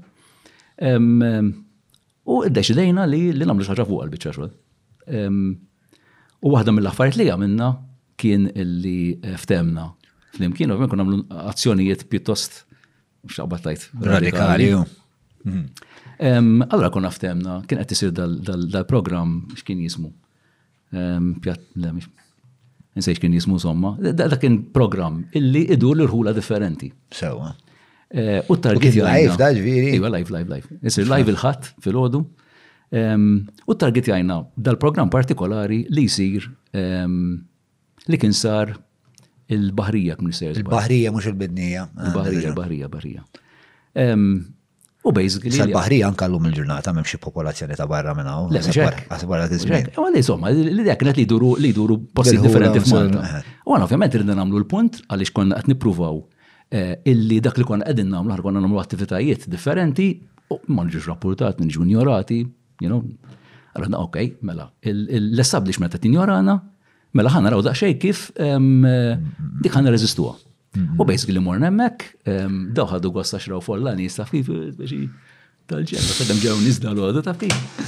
U 2.25 2.39
id 2.47 2.55
deċi 2.55 2.73
li 2.79 2.87
li 2.93 3.43
nagħmlu 3.45 3.59
xi 3.67 3.75
ħaġa 3.75 3.85
fuq 3.87 4.03
għal-biċċa 4.03 4.47
U 6.45 6.53
waħda 6.53 6.73
mill-affarijiet 6.75 7.19
li 7.21 7.27
għamilna 7.31 7.67
kien 8.25 8.49
illi 8.57 9.17
eh, 9.21 9.35
ftemna. 9.41 9.91
Flimkien, 10.35 10.71
ovvijament, 10.71 10.91
kun 10.91 11.03
għamlu 11.03 11.41
azzjonijiet 11.51 12.05
pjuttost, 12.11 12.63
mux 13.25 13.61
tajt. 13.63 13.89
Radikali. 14.03 14.71
Mhm. 15.45 16.63
Allora 16.71 16.89
kun 16.93 17.05
ftemna, 17.11 17.61
kien 17.67 17.79
għed 17.81 17.89
tisir 17.93 18.11
dal-program, 18.15 19.37
xkien 19.59 19.79
jismu. 19.85 20.11
Nsejx 22.95 23.19
kien 23.19 23.33
jismu 23.35 23.59
somma, 23.59 23.93
da 24.15 24.37
kien 24.39 24.61
program 24.73 25.23
illi 25.35 25.65
idur 25.75 25.97
l-rħula 25.99 26.35
differenti. 26.35 26.91
Sewa. 27.11 27.51
Eh, 28.15 28.39
u 28.49 28.55
target 28.61 28.93
Live, 28.95 29.35
da 29.39 29.49
ġviri. 29.51 29.95
Iva, 29.97 30.11
live, 30.13 30.31
live, 30.31 30.47
live. 30.51 30.77
Isir 30.87 31.07
live 31.09 31.31
il-ħat 31.33 31.73
fil-ħodu. 31.83 32.21
U 33.65 33.75
target 33.79 34.11
jajna 34.11 34.41
dal-program 34.67 35.09
partikolari 35.11 35.83
li 35.91 36.05
jisir 36.09 36.45
li 38.11 38.19
kien 38.21 38.33
sar 38.35 38.73
il-Bahrija 39.53 40.15
k'minister. 40.19 40.57
Il-Bahrija 40.59 41.11
mhux 41.13 41.27
il-Bidnija. 41.31 41.87
Ah, 41.97 42.07
Il-Bahrija, 42.11 42.49
il-Bahrija, 42.51 42.87
Bahrija. 42.91 43.23
U 45.05 45.13
basically. 45.13 45.53
Sal-Bahrija 45.55 46.07
anka 46.09 46.25
l-lum 46.29 46.47
il-ġurnata 46.49 46.91
m'hemm 46.95 47.05
xi 47.05 47.19
popolazzjoni 47.21 47.77
ta' 47.77 47.85
barra 47.89 48.15
minn 48.17 48.25
hawn. 48.25 48.49
t 48.53 49.57
tiżmin. 49.57 49.91
U 49.97 50.07
għalli 50.07 50.23
somma, 50.25 50.49
l-idea 50.53 50.95
kienet 51.01 51.19
li 51.21 51.25
duru 51.29 51.53
li 51.61 51.73
duru 51.73 51.99
posti 52.13 52.37
differenti 52.41 52.79
f'Malta. 52.85 53.43
U 53.65 53.75
għan 53.75 53.85
ovvjament 53.87 54.17
irridna 54.17 54.35
nagħmlu 54.41 54.63
l-punt 54.65 55.01
għaliex 55.05 55.33
konna 55.37 55.59
qed 55.61 55.69
nippruvaw 55.75 56.21
eh, 56.73 56.93
illi 57.11 57.41
dak 57.45 57.57
li 57.61 57.69
konna 57.69 57.85
qegħdin 57.85 58.09
nagħmlu 58.15 58.33
ħar 58.33 58.41
konna 58.45 58.61
nagħmlu 58.65 58.81
attivitajiet 58.81 59.47
differenti 59.51 60.07
u 60.53 60.59
ma 60.73 60.83
nġux 60.85 61.07
rapportat, 61.09 61.59
minn 61.61 61.69
ignorati, 61.73 62.41
you 62.81 62.89
know. 62.89 63.01
Għalna, 63.75 63.97
ok, 64.07 64.37
mela, 64.47 64.69
l-establishment 64.87 65.91
qed 65.97 66.05
injorana, 66.07 66.53
Mela 67.15 67.31
ħana 67.31 67.49
raw 67.53 67.63
daqxej 67.63 67.93
kif 67.99 68.27
dik 68.43 69.71
ħana 69.77 69.93
rezistuwa. 69.93 70.33
U 70.75 70.77
mm-hmm. 70.77 71.07
basically 71.07 71.39
morna 71.39 71.69
emmek, 71.71 72.01
daħadu 72.75 73.13
għasta 73.21 73.39
xraw 73.39 73.61
follani, 73.63 74.03
jistaf 74.09 74.33
kif 74.35 74.49
tal-ġemma, 75.71 76.15
fedem 76.19 76.41
ġew 76.43 76.55
nizda 76.65 76.91
l-għadu 76.91 77.21
ta' 77.25 77.35
kif. 77.39 77.83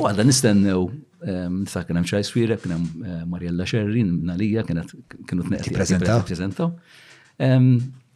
U 0.00 0.08
għadda 0.08 0.26
nistennew, 0.26 0.82
hemm 1.24 1.60
kienem 1.70 2.08
ċaj 2.10 2.24
kien 2.32 2.56
kienem 2.64 2.88
eh, 3.06 3.20
Mariella 3.30 3.64
Xerrin, 3.70 4.10
nalija, 4.30 4.64
kienu 4.66 5.46
t-neqti. 5.46 5.70
Prezentaw. 5.78 6.74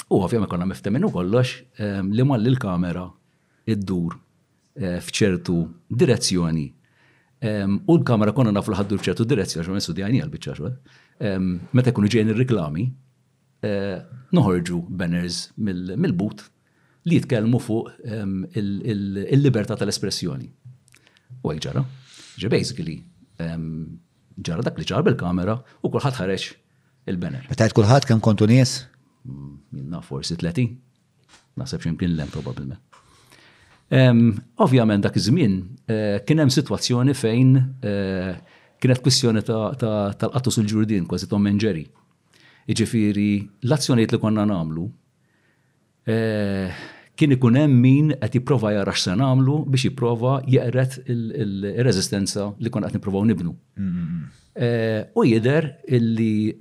U 0.09 0.21
għafjom 0.25 0.49
konna 0.51 0.67
miftemin 0.69 1.07
u 1.07 1.13
kollox 1.15 1.55
li 2.11 2.27
mal 2.27 2.43
l-kamera 2.57 3.07
id-dur 3.71 4.19
eh, 4.83 4.99
fċertu 5.05 5.63
direzzjoni 6.03 6.67
U 7.43 7.95
l 7.95 8.03
kamera 8.03 8.33
konna 8.35 8.51
nafu 8.51 8.73
l-ħaddu 8.73 8.99
ċertu 8.99 9.25
direzzja, 9.29 9.63
xo 9.63 9.71
messu 9.71 9.93
djani 9.95 10.19
għal-bicċa 10.23 10.55
xo. 10.59 10.71
Meta 11.71 11.93
kunu 11.95 12.11
ġejn 12.11 12.33
il-reklami, 12.33 12.87
eh, 13.63 13.99
noħorġu 14.35 14.81
banners 14.91 15.39
mill-but 15.61 16.43
li 17.09 17.21
jitkellmu 17.21 17.61
fuq 17.63 18.03
il-libertà 18.59 19.77
tal-espressjoni. 19.79 20.51
U 21.45 21.55
ġara, 21.55 21.85
ġe 22.39 22.51
basically 22.51 22.99
ġara 23.39 24.67
dak 24.67 24.79
li 24.83 24.89
ġar 24.91 25.07
bil-kamera 25.07 25.55
u 25.83 25.93
kullħat 25.95 26.19
ħareġ 26.19 26.49
il-banner. 27.09 27.47
Meta 27.53 27.71
kullħat 27.71 28.05
kemm 28.11 28.19
kontu 28.21 28.47
nies? 28.51 28.83
Mm, 29.23 29.63
minna 29.73 30.03
forsi 30.03 30.35
30. 30.37 30.75
Naħseb 31.59 31.83
ximkien 31.87 32.13
l 32.17 32.21
em 32.23 32.31
probabilment. 32.35 32.83
Ovvjament 34.57 35.03
dak 35.03 35.17
iż-żmien 35.17 35.55
eh, 35.89 36.25
kien 36.27 36.39
hemm 36.39 36.51
sitwazzjoni 36.53 37.15
fejn 37.17 37.55
eh, 37.81 38.37
kienet 38.81 39.01
kwistjoni 39.03 39.41
tal 39.47 39.79
ta 39.81 40.51
sul-ġurdin 40.53 41.07
kważi 41.09 41.29
Tom 41.31 41.47
Menġeri. 41.49 41.87
Iġifieri 42.69 43.31
l-azzjonijiet 43.65 44.13
li 44.13 44.19
konna 44.21 44.45
nagħmlu 44.51 44.85
eh, 46.13 46.75
kien 47.19 47.33
ikun 47.33 47.57
hemm 47.63 47.79
min 47.81 48.13
qed 48.13 48.37
jipprova 48.37 48.75
jara 48.77 48.93
x'se 48.93 49.15
nagħmlu 49.17 49.57
biex 49.73 49.87
jipprova 49.89 50.35
jeqret 50.53 50.99
il-reżistenza 51.09 52.51
li 52.61 52.69
konna 52.71 52.91
qed 52.93 53.01
nippruvaw 53.01 53.25
nibnu. 53.31 53.55
Mm-hmm. 53.81 55.17
U 55.17 55.23
jidher 55.25 55.69
illi 55.89 56.53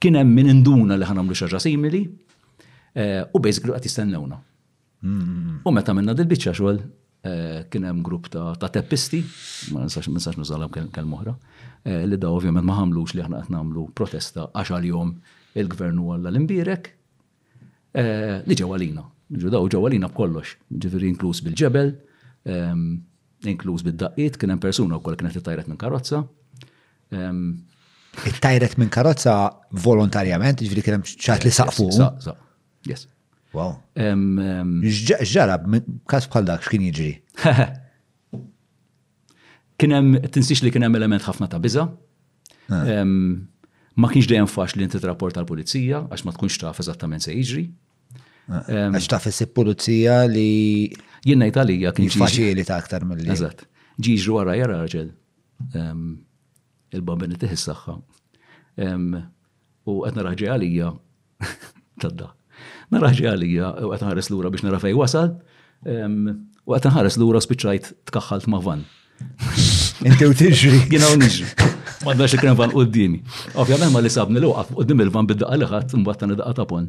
kien 0.00 0.16
hemm 0.16 0.32
min 0.38 0.48
induna 0.48 0.96
li 0.96 1.04
ħanamlu 1.08 1.36
xi 1.36 1.44
ħaġa 1.44 1.60
simili 1.60 2.00
u 2.06 3.38
basically 3.42 3.76
qed 3.76 3.88
jistennewna. 3.90 4.40
Mm-hmm. 5.04 5.60
U 5.68 5.72
meta 5.72 5.94
minna 5.96 6.12
dil-bicċa 6.16 6.52
xogħol 6.56 6.78
eh, 6.78 7.60
kien 7.72 7.86
hemm 7.88 8.02
grupp 8.04 8.28
ta' 8.32 8.68
teppisti, 8.72 9.20
ma 9.72 9.86
nsax 9.86 10.10
ma 10.12 10.18
nistax 10.20 10.38
nużalhom 10.40 10.74
eh, 10.78 12.02
li 12.04 12.16
da 12.20 12.28
ovvjament 12.28 12.66
ma 12.68 12.76
ħamlux 12.76 13.14
li 13.16 13.22
aħna 13.24 13.38
qed 13.42 13.54
nagħmlu 13.54 13.84
protesta 13.96 14.48
għax 14.52 14.70
għal 14.76 14.88
jom 14.92 15.14
il-gvern 15.56 15.98
għalla 16.04 16.28
l-imbirek 16.34 16.90
eh, 17.96 18.42
li 18.44 18.54
ġew 18.60 18.68
għalina. 18.76 19.04
Ġudaw 19.30 19.70
ġew 19.72 19.80
għalina 19.86 20.10
b'kollox, 20.10 20.54
ġifieri 20.68 21.08
inkluż 21.14 21.40
bil-ġebel, 21.46 21.92
ehm, 22.50 22.82
inkluż 23.46 23.84
bid-daqqiet, 23.86 24.36
kien 24.42 24.52
hemm 24.52 24.60
persuna 24.62 24.98
wkoll 24.98 25.16
kienet 25.20 25.38
li 25.38 25.42
tajret 25.46 25.68
minn 25.70 25.78
karozza. 25.80 26.20
Ehm, 27.14 27.46
it-tajret 28.28 28.74
minn 28.82 28.90
karozza 28.92 29.36
volontarjament, 29.84 30.60
ġifieri 30.66 30.84
kien 30.84 30.98
hemm 30.98 31.08
ċat 31.08 31.46
li 31.46 31.54
saqfu. 31.54 31.88
Yes. 32.90 33.06
Wow. 33.56 33.74
Ġġarab, 34.86 35.64
kas 36.12 36.26
bħal 36.30 36.44
dak 36.46 36.60
x'kien 36.66 36.84
jiġri? 36.86 37.12
Kien 39.80 39.94
hemm 39.96 40.16
tinsix 40.28 40.60
li 40.62 40.68
kien 40.74 40.84
hemm 40.86 40.92
element 40.98 41.24
ħafna 41.26 41.48
ta' 41.50 41.56
biża. 41.64 41.84
Ma 42.70 44.06
kienx 44.12 44.28
dejjem 44.30 44.48
faċli 44.52 44.76
li 44.78 44.84
inti 44.86 44.98
trapporta 45.02 45.40
l-pulizija 45.42 45.98
għax 46.12 46.22
ma 46.28 46.32
tkunx 46.36 46.54
taf 46.62 46.76
eżattament 46.84 47.22
se 47.26 47.32
jiġri. 47.34 47.64
Għax 48.68 49.08
taf 49.12 49.24
is-pulizija 49.32 50.20
li. 50.30 50.46
Jien 51.26 51.40
ngħid 51.42 51.56
għalija 51.62 51.88
kien 51.96 52.12
faċili 52.22 52.64
ta' 52.68 52.78
aktar 52.84 53.02
mill-li. 53.08 53.32
Eżatt. 53.34 53.64
Ġiġru 54.04 54.30
wara 54.38 54.52
jara 54.60 54.78
raġel. 54.84 55.10
Il-babben 56.92 57.32
tiħis 57.40 57.64
saħħa. 57.72 57.94
U 59.88 59.92
għetna 60.04 60.20
raġel 60.28 60.52
għalija. 60.54 60.88
Tadda. 62.04 62.28
Naraġi 62.90 63.26
għalija, 63.30 63.68
u 63.86 63.92
għat 63.94 64.02
nħares 64.02 64.30
l-ura 64.32 64.50
biex 64.50 64.64
nara 64.66 64.80
fej 64.82 64.96
wasal, 64.98 65.36
u 65.86 66.72
għat 66.74 66.88
nħares 66.90 67.18
l-ura 67.20 67.42
spiċajt 67.42 67.90
tkaħħalt 68.10 68.48
ma' 68.50 68.58
van. 68.66 68.82
Inti 70.10 70.26
u 70.26 70.34
tiġri. 70.34 70.80
Jina 70.94 71.10
u 71.14 71.18
niġri. 71.20 71.70
Ma' 72.06 72.16
dax 72.18 72.38
krem 72.40 72.56
van 72.56 72.70
u 72.72 72.80
d 72.86 72.88
dini 72.96 73.18
Ovvjament 73.60 73.92
ma' 73.92 74.00
li 74.00 74.08
sabni 74.08 74.38
l-uqaf 74.40 74.70
u 74.72 74.80
d-dim 74.86 75.02
il-van 75.04 75.26
bidda 75.28 75.44
daqqa 75.44 75.58
li 75.60 75.68
ħat, 75.70 75.96
mbattan 76.00 76.34
id-daqqa 76.34 76.56
tapon. 76.62 76.88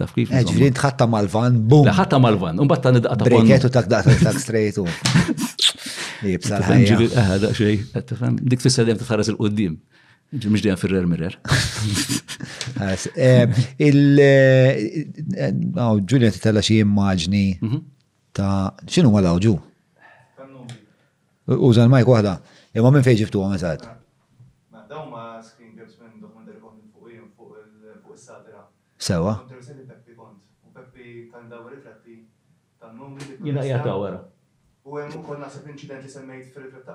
Taf 0.00 0.14
kif? 0.16 0.32
Eh, 0.36 0.42
Ġviri, 0.48 0.72
tħatta 0.76 1.06
mal-van, 1.14 1.60
bum. 1.72 1.86
Tħatta 1.86 2.18
mal-van, 2.24 2.58
un 2.60 2.68
batta 2.70 2.90
nidqata. 2.96 3.28
Breketu 3.28 3.70
tak 3.76 3.86
daqta 3.92 4.16
tak 4.26 4.40
strejtu. 4.42 4.86
Jibsa 6.26 6.58
l-ħajja. 6.58 6.88
Ġviri, 6.88 7.12
eħda 7.22 7.52
eh, 7.52 7.60
xej, 7.60 8.38
dik 8.52 8.64
fissa 8.66 8.84
dem 8.88 8.98
tħares 9.02 9.30
il-qoddim. 9.34 9.76
Mux 10.32 10.60
dijan 10.62 10.76
firrer 10.76 11.04
mirrer. 11.06 11.38
Eh, 12.82 12.96
il 13.78 14.18
Ġulja 14.18 15.40
eh, 15.44 15.54
oh, 15.84 15.94
t-tella 16.34 16.62
xie 16.66 16.80
immaġni 16.82 17.46
mhm. 17.62 17.78
ta' 18.34 18.74
xinu 18.90 19.06
għala 19.12 19.30
uġu? 19.36 19.52
Użan 21.62 21.90
majk 21.92 22.08
wahda, 22.10 22.32
imma 22.74 22.88
minn 22.96 23.04
fejġi 23.06 23.24
ftuħa 23.30 23.46
mezzat. 23.52 23.82
Daw 24.90 25.02
ma 25.12 25.22
screen 25.46 25.72
caps 25.78 25.94
minn 26.02 26.14
dokumentari 26.24 26.58
kont 26.64 26.80
fuq 26.96 27.12
fuq 27.36 28.10
il-satira. 28.16 28.62
Sewa. 28.98 29.32
Jina 33.44 33.60
jgħata 33.68 33.88
għara. 33.92 34.20
U 34.90 34.92
hemm 34.98 35.12
ukoll 35.20 35.38
naħseb 35.44 35.64
incident 35.70 36.02
li 36.04 36.10
semmejt 36.10 36.50
fil-rifletta. 36.50 36.92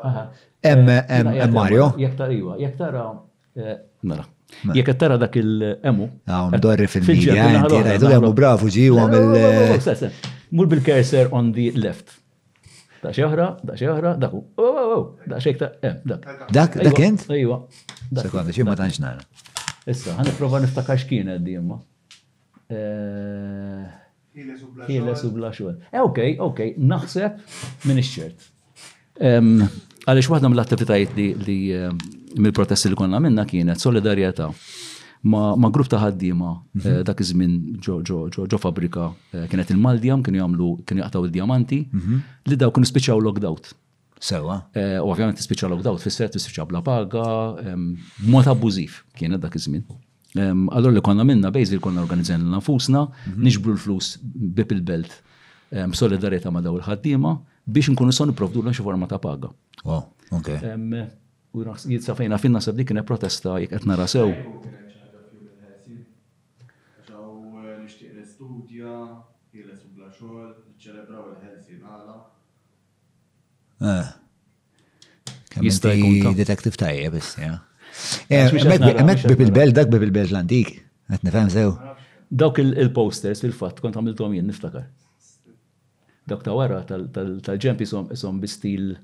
Emma, 0.60 1.08
Mario. 1.56 1.86
Jekk 1.98 2.16
tara, 2.20 2.34
jekk 2.60 2.76
tara 2.84 3.04
Mela. 3.58 3.88
mela. 4.64 4.76
Jek 4.76 4.92
tara 5.00 5.18
dak 5.20 5.36
il-emu. 5.40 6.08
Għaw, 6.28 6.54
eh, 6.56 6.62
dorri 6.62 6.88
fil-medja, 6.92 7.34
għanti 7.44 7.82
rajdu 7.88 8.08
għamu 8.16 8.30
brafu 8.38 8.70
ġi 8.72 8.86
u 8.94 8.98
għamil. 9.02 9.32
Mela, 9.34 9.80
mela, 9.82 10.12
Mur 10.56 10.68
bil-kerser 10.72 11.28
on 11.36 11.52
the 11.56 11.72
left. 11.76 12.14
Da 13.02 13.10
oħra, 13.26 13.50
da 13.66 13.76
xeħra, 13.78 14.14
daku. 14.20 14.44
Oh, 14.62 14.66
oh, 14.66 14.92
oh, 14.96 15.04
da 15.28 15.40
ta' 15.42 15.72
em, 15.84 15.92
eh, 15.92 15.96
dak. 16.06 16.26
Dak, 16.52 16.78
dak 16.86 16.98
jent? 17.00 17.26
Ejwa. 17.30 17.60
Sekonda, 18.22 18.52
xie 18.54 18.64
ma 18.64 18.76
tanċ 18.76 19.00
nara. 19.04 19.22
Issa, 19.88 20.16
għan 20.18 20.32
prova 20.38 20.62
niftakar 20.64 20.98
xkien 21.02 21.30
għaddi 21.34 21.58
jemma. 21.58 21.78
Hieles 24.38 24.62
eh, 24.88 25.26
u 25.28 25.32
blaxol. 25.36 25.82
E, 25.92 26.00
ok, 26.04 26.20
ok, 26.48 26.64
naħseb 26.78 27.86
minn 27.88 28.00
iċċert. 28.04 28.50
Għalix 29.22 30.32
waħda 30.32 30.50
mill-attivitajiet 30.50 31.16
li 31.18 31.60
mill-protesti 32.42 32.90
li 32.92 32.98
konna 32.98 33.20
minna 33.22 33.46
kienet 33.48 33.82
solidarjetà 33.82 34.48
ma, 35.32 35.42
ma 35.60 35.72
grupp 35.74 35.90
ta' 35.92 36.02
ħaddiema 36.04 36.52
mhm. 36.60 36.86
eh, 36.92 37.02
dak 37.08 37.22
iż-żmien 37.24 37.78
ġo 37.80 38.62
fabrika 38.62 39.10
eh, 39.34 39.48
kienet 39.52 39.72
il-Maldjam 39.74 40.24
kienu 40.26 40.42
jagħmlu 40.44 40.70
kienu 40.88 41.04
jaqtaw 41.06 41.28
il-diamanti 41.28 41.82
mhm. 41.92 42.22
li 42.52 42.60
daw 42.62 42.74
kienu 42.76 42.90
spiċċaw 42.92 43.22
lockdown. 43.30 43.70
Sewa. 44.18 44.56
Eh, 44.74 44.96
u 44.98 45.12
ovvjament 45.12 45.38
tispiċċa 45.38 45.68
lockdown 45.76 46.00
fisser 46.02 46.32
spiċċaw 46.34 46.66
bla 46.72 46.80
paga, 46.86 47.22
mod 48.26 48.48
abbużiv 48.50 49.02
kienet 49.18 49.44
dak 49.44 49.58
iż-żmien. 49.60 49.84
Allora 50.38 50.92
li 50.94 51.02
konna 51.06 51.24
minna 51.26 51.50
li 51.56 51.80
konna 51.82 52.02
organizzajna 52.04 52.44
nafusna, 52.52 53.06
mhm. 53.28 53.44
nixbru 53.46 53.76
l-flus 53.76 54.18
bib 54.24 54.72
il-belt 54.74 55.14
solidarieta 55.94 56.52
ma 56.54 56.62
daw 56.64 56.78
il-ħaddiema 56.80 57.36
biex 57.68 57.92
nkunu 57.92 58.14
son 58.16 58.30
niprovdu 58.32 58.62
l-għan 58.64 58.78
forma 58.82 59.06
ta' 59.08 59.20
paga. 59.22 59.52
Wow, 59.84 60.06
okay. 60.32 60.62
U 61.58 61.66
jitsafejna 61.92 62.38
finna 62.38 62.62
sabdi 62.62 62.86
kiena 62.86 63.04
protesta 63.04 63.58
jek 63.62 63.72
qed 63.72 63.86
rasew. 63.98 64.34
sew. 64.34 64.34
Eh, 73.80 73.88
eh. 73.88 74.08
Jista' 75.66 75.92
jkun 75.94 76.34
detektiv 76.38 76.76
tajjeb 76.80 77.14
biss, 77.14 77.36
ja. 77.38 77.60
Hemmhekk 78.30 79.28
bib 79.30 79.42
il-belt 79.46 79.76
dak 79.78 79.92
bib 79.92 80.04
il-belt 80.08 80.32
l-antik, 80.34 80.72
qed 81.10 81.26
nifhem 81.26 81.50
sew. 81.54 81.72
Dawk 82.30 82.58
il-posters 82.62 83.42
fil-fatt 83.46 83.82
kont 83.82 83.98
għamilthom 83.98 84.34
jien 84.36 84.50
niftakar. 84.50 84.88
Dawk 86.28 86.42
ta' 86.44 86.58
wara 86.58 86.82
tal-ġemp 86.90 87.86
isom 87.86 88.42
bistil 88.42 88.98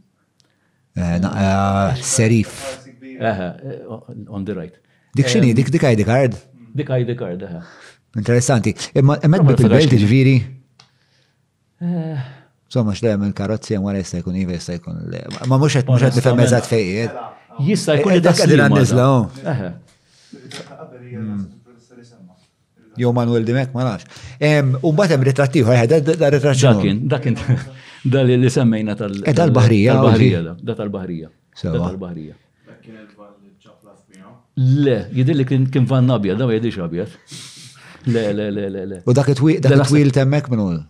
Eh, 0.95 1.15
eh, 1.15 1.95
serif. 2.01 2.77
Eh, 3.19 3.53
on 4.29 4.45
the 4.45 4.53
right. 4.53 4.73
Dik 5.15 5.25
xini, 5.25 5.53
dik 5.53 5.71
dik 5.73 5.81
ID 5.81 6.03
card? 6.05 6.37
Dik 6.73 6.89
ID 6.89 7.13
card, 7.17 7.41
eħe. 7.45 7.59
Interessanti. 8.17 8.73
Imma 8.97 9.17
emmek 9.25 9.41
bil-belt 9.47 9.89
ġviri? 10.01 10.35
Somma 12.73 12.93
xlem 12.97 13.25
il-karotzi 13.27 13.75
għan 13.77 13.97
jista 13.99 14.21
jkun 14.21 14.37
jive 14.37 14.57
jista 14.57 14.77
jkun. 14.77 15.01
Ma 15.49 15.57
mux 15.61 15.75
għet 15.79 15.89
mux 15.89 16.05
għet 16.05 16.17
nifem 16.21 16.37
mezzat 16.41 16.69
fejjed. 16.69 17.17
Jista 17.65 17.97
jkun 17.99 18.17
id-dak 18.19 18.43
għadin 18.45 18.63
għannizla. 18.67 19.09
Hmm. 20.73 21.45
Jo 23.01 23.13
Manuel 23.17 23.45
ma 23.73 23.85
nafx. 23.93 24.09
U 24.81 24.93
batem 24.93 25.21
ritratti, 25.25 25.61
għajħed, 25.65 26.13
da 26.21 26.29
ritratti. 26.29 26.69
Dakin, 26.69 27.07
dakin. 27.09 27.39
Dal 28.05 28.25
li 28.27 28.49
semmejna 28.49 28.95
tal- 28.95 29.15
tal 29.21 29.27
eh, 29.29 29.33
Tal-Bahrija, 29.33 29.93
da 29.93 30.01
tal-Bahrija. 30.75 31.29
Da 31.63 31.79
tal-Bahrija. 31.89 32.35
Le, 34.55 35.07
jidil 35.11 35.37
li 35.39 35.45
kien 35.47 35.87
van 35.89 36.05
nabjad, 36.05 36.37
da 36.37 36.45
ma 36.45 36.53
jidix 36.53 36.77
abjad. 36.83 37.09
Le, 38.05 38.33
le, 38.33 38.51
le, 38.51 38.67
le, 38.69 38.81
le. 38.85 38.97
U 39.07 39.13
dak 39.13 39.29
it-twil 39.31 40.11
temmek 40.13 40.49
minn 40.51 40.61
ul? 40.61 40.81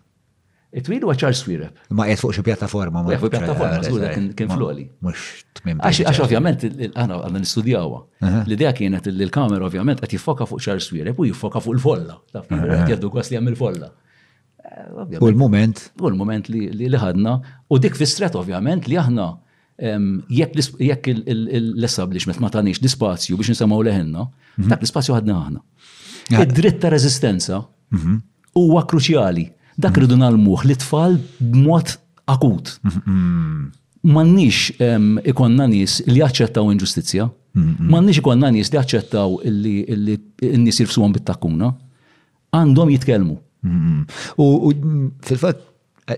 It-twil 0.73 1.03
huwa 1.05 1.13
Charles 1.15 1.37
Swirep. 1.37 1.75
Ma 1.93 2.07
qed 2.09 2.17
fuq 2.17 2.33
xi 2.33 2.41
pjattaforma. 2.41 3.03
Ma 3.05 3.13
fuq 3.21 3.29
pjattaforma, 3.31 3.83
żgur 3.85 4.33
kien 4.33 4.49
floli. 4.49 4.87
Mhux 5.05 5.27
tmiem. 5.61 5.83
Għax 5.85 6.23
ovvjament 6.25 6.63
aħna 6.91 7.19
għandna 7.21 7.43
nistudjawa. 7.43 8.01
L-idea 8.47 8.73
kienet 8.75 9.05
li 9.13 9.27
l-kamera 9.29 9.69
ovvjament 9.69 10.01
qed 10.01 10.17
jiffoka 10.17 10.49
fuq 10.49 10.65
Charles 10.65 10.89
Swirep 10.89 11.21
u 11.21 11.29
jiffoka 11.29 11.61
fuq 11.63 11.77
il-folla. 11.77 12.17
Qed 12.49 12.57
jgħaddu 12.57 13.13
gost 13.13 13.31
li 13.31 13.37
hemm 13.39 13.53
il-folla. 13.53 13.93
Eh, 14.63 15.17
U 15.19 15.27
l-moment. 15.31 15.77
U 16.01 16.07
l-moment 16.09 16.47
li 16.49 16.93
ħadna. 16.93 17.33
U 17.69 17.79
dik 17.83 17.97
fistret 17.99 18.35
ovvjament 18.39 18.87
li 18.87 18.97
aħna 18.99 19.25
jekk 20.31 21.07
l-establishment 21.09 22.37
ma 22.39 22.49
tanix 22.53 22.77
l-spazju 22.79 23.35
biex 23.39 23.49
nisamaw 23.55 23.81
leħenna, 23.87 24.21
mhm. 24.61 24.69
dak 24.71 24.85
l-spazju 24.85 25.15
ħadna 25.17 25.35
aħna. 25.39 25.63
Id-dritt 26.45 26.79
ta' 26.83 26.91
rezistenza 26.93 27.57
mhm. 27.97 28.19
huwa 28.61 28.85
kruċjali. 28.87 29.47
Dak 29.81 29.97
ridu 29.99 30.15
mhm. 30.15 30.23
nalmuħ 30.23 30.65
li 30.69 30.77
tfal 30.79 31.17
b'mod 31.41 31.97
akut. 32.31 32.75
Mannix 34.03 34.69
ikonna 35.33 35.67
nis 35.71 35.99
li 36.07 36.21
jaċċettaw 36.21 36.69
inġustizja, 36.75 37.27
mannix 37.91 38.21
ikonna 38.21 38.51
nis 38.55 38.71
li 38.71 38.79
jaċċettaw 38.79 39.41
li 39.49 39.75
n-nis 39.89 40.83
jirfsuwan 40.83 41.15
bit-takuna, 41.17 41.73
għandhom 42.53 42.93
jitkelmu. 42.95 43.41
Mm-hmm. 43.63 44.05
U 44.43 44.45
fil-fat 45.23 45.61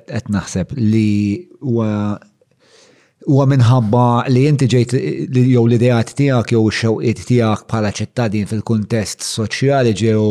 qed 0.05 0.29
naħseb 0.33 0.71
li 0.79 1.47
huwa 1.61 3.45
minħabba 3.49 4.01
li 4.33 4.43
inti 4.49 4.65
ġejt 4.69 4.95
jew 5.33 5.61
l-idejat 5.61 6.11
tiegħek 6.17 6.53
jew 6.55 6.71
xewqiet 6.77 7.19
tiegħek 7.29 7.67
bħala 7.69 7.91
ċittadin 7.99 8.49
fil-kuntest 8.49 9.23
soċjali 9.27 9.91
ġew 9.99 10.23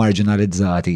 marginalizzati 0.00 0.94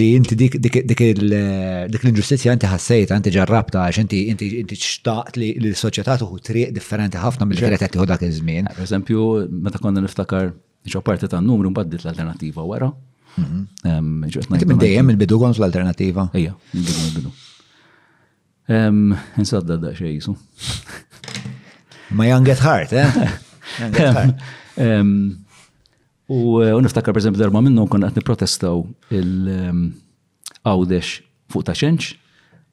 li 0.00 0.06
inti 0.16 0.38
dik 0.38 1.02
l-inġustizzja 1.12 2.54
jinti 2.54 2.70
ħassejt 2.72 3.12
jinti 3.12 3.32
ġarrabta 3.36 3.82
jinti 3.92 4.22
inti 4.32 4.50
xtaqt 4.80 5.36
li 5.42 5.50
l-soċjetà 5.60 6.16
tuħu 6.24 6.40
triq 6.48 6.72
differenti 6.78 7.20
ħafna 7.20 7.44
mill 7.52 7.60
ġeret 7.66 7.84
għetti 7.84 8.08
dak 8.14 8.24
iż-żmien. 8.30 8.72
Pereżempju, 8.76 9.26
meta 9.60 9.80
konna 9.82 10.00
niftakar 10.04 10.54
ġo 10.88 11.04
parti 11.04 11.28
tan-numru 11.28 11.72
mbaddit 11.74 12.00
l-alternattiva 12.04 12.64
wara 12.64 12.90
Mhm. 13.36 14.24
Inti 14.48 14.74
dejjem 14.80 15.08
il-bidu 15.12 15.36
kont 15.38 15.58
l 15.58 15.62
alternativa 15.68 16.22
Ejja, 16.32 16.56
il-bidu 16.72 16.98
il-bidu. 17.04 17.30
Insadda 19.38 19.76
da 19.76 19.92
xej 19.92 20.10
jisu. 20.14 20.36
Ma 22.10 22.24
young 22.26 22.48
at 22.48 22.58
heart, 22.58 22.92
eh? 22.92 23.16
U 26.26 26.60
niftakar 26.82 27.12
per 27.14 27.20
esempio 27.22 27.38
darba 27.42 27.60
minnu 27.62 27.86
kon 27.86 28.02
għat 28.02 28.14
niprotestaw 28.18 28.82
il-għawdex 29.14 31.08
fuq 31.54 31.62
ta' 31.68 31.76
xenċ 31.78 32.02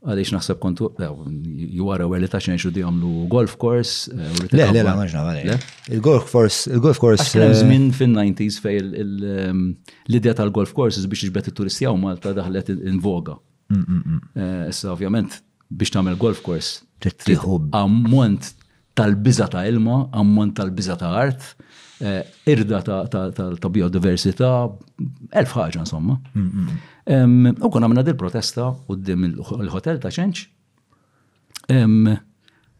għaliex 0.03 0.33
naħseb 0.35 0.59
kontu, 0.61 0.89
juwara 0.99 2.05
eh, 2.07 2.19
li 2.23 2.27
ta' 2.31 2.41
xenxu 2.43 2.71
di 2.75 2.83
għamlu 2.83 3.27
golf 3.31 3.55
course. 3.59 4.11
Eh, 4.11 4.41
le, 4.55 4.65
le, 4.75 4.83
la, 4.83 4.95
maġna, 4.99 5.23
għalli. 5.23 5.57
Il-golf 5.95 6.29
course, 6.31 6.67
il-golf 6.71 6.99
course. 7.01 7.27
Kien 7.33 7.53
zmin 7.55 7.87
fin-90s 7.95 8.59
fej 8.63 8.81
ehm, 8.81 9.61
l-idea 10.11 10.35
tal-golf 10.39 10.73
courses 10.75 11.07
biex 11.09 11.29
iġbet 11.29 11.51
il-turisti 11.53 11.87
għaw 11.87 11.99
Malta 12.03 12.33
daħlet 12.35 12.73
in-voga. 12.75 13.37
Mm, 13.71 13.83
mm, 13.87 14.01
mm. 14.13 14.21
eh, 14.43 14.65
issa, 14.73 14.91
ovvjament, 14.93 15.39
biex 15.71 15.95
tamel 15.95 16.19
golf 16.19 16.43
course. 16.45 16.81
Ammont 17.75 18.51
tal-biza 18.97 19.47
ta' 19.51 19.63
ilma, 19.67 20.05
ammont 20.19 20.53
tal-biza 20.59 20.99
ta' 21.01 21.13
art 21.23 21.53
Eh, 22.03 22.23
irda 22.51 22.81
ta' 23.33 23.69
biodiversità, 23.71 24.47
elf 25.39 25.51
ħaġa 25.55 25.79
insomma. 25.85 26.17
Mm, 26.35 26.45
mm, 26.45 26.63
mm. 27.15 27.53
U 27.63 27.69
kon 27.71 27.85
minna 27.87 28.01
dil-protesta 28.03 28.65
u 28.91 28.95
d 28.99 29.13
il-hotel 29.15 30.01
ta' 30.03 30.11
ċenċ, 30.11 30.41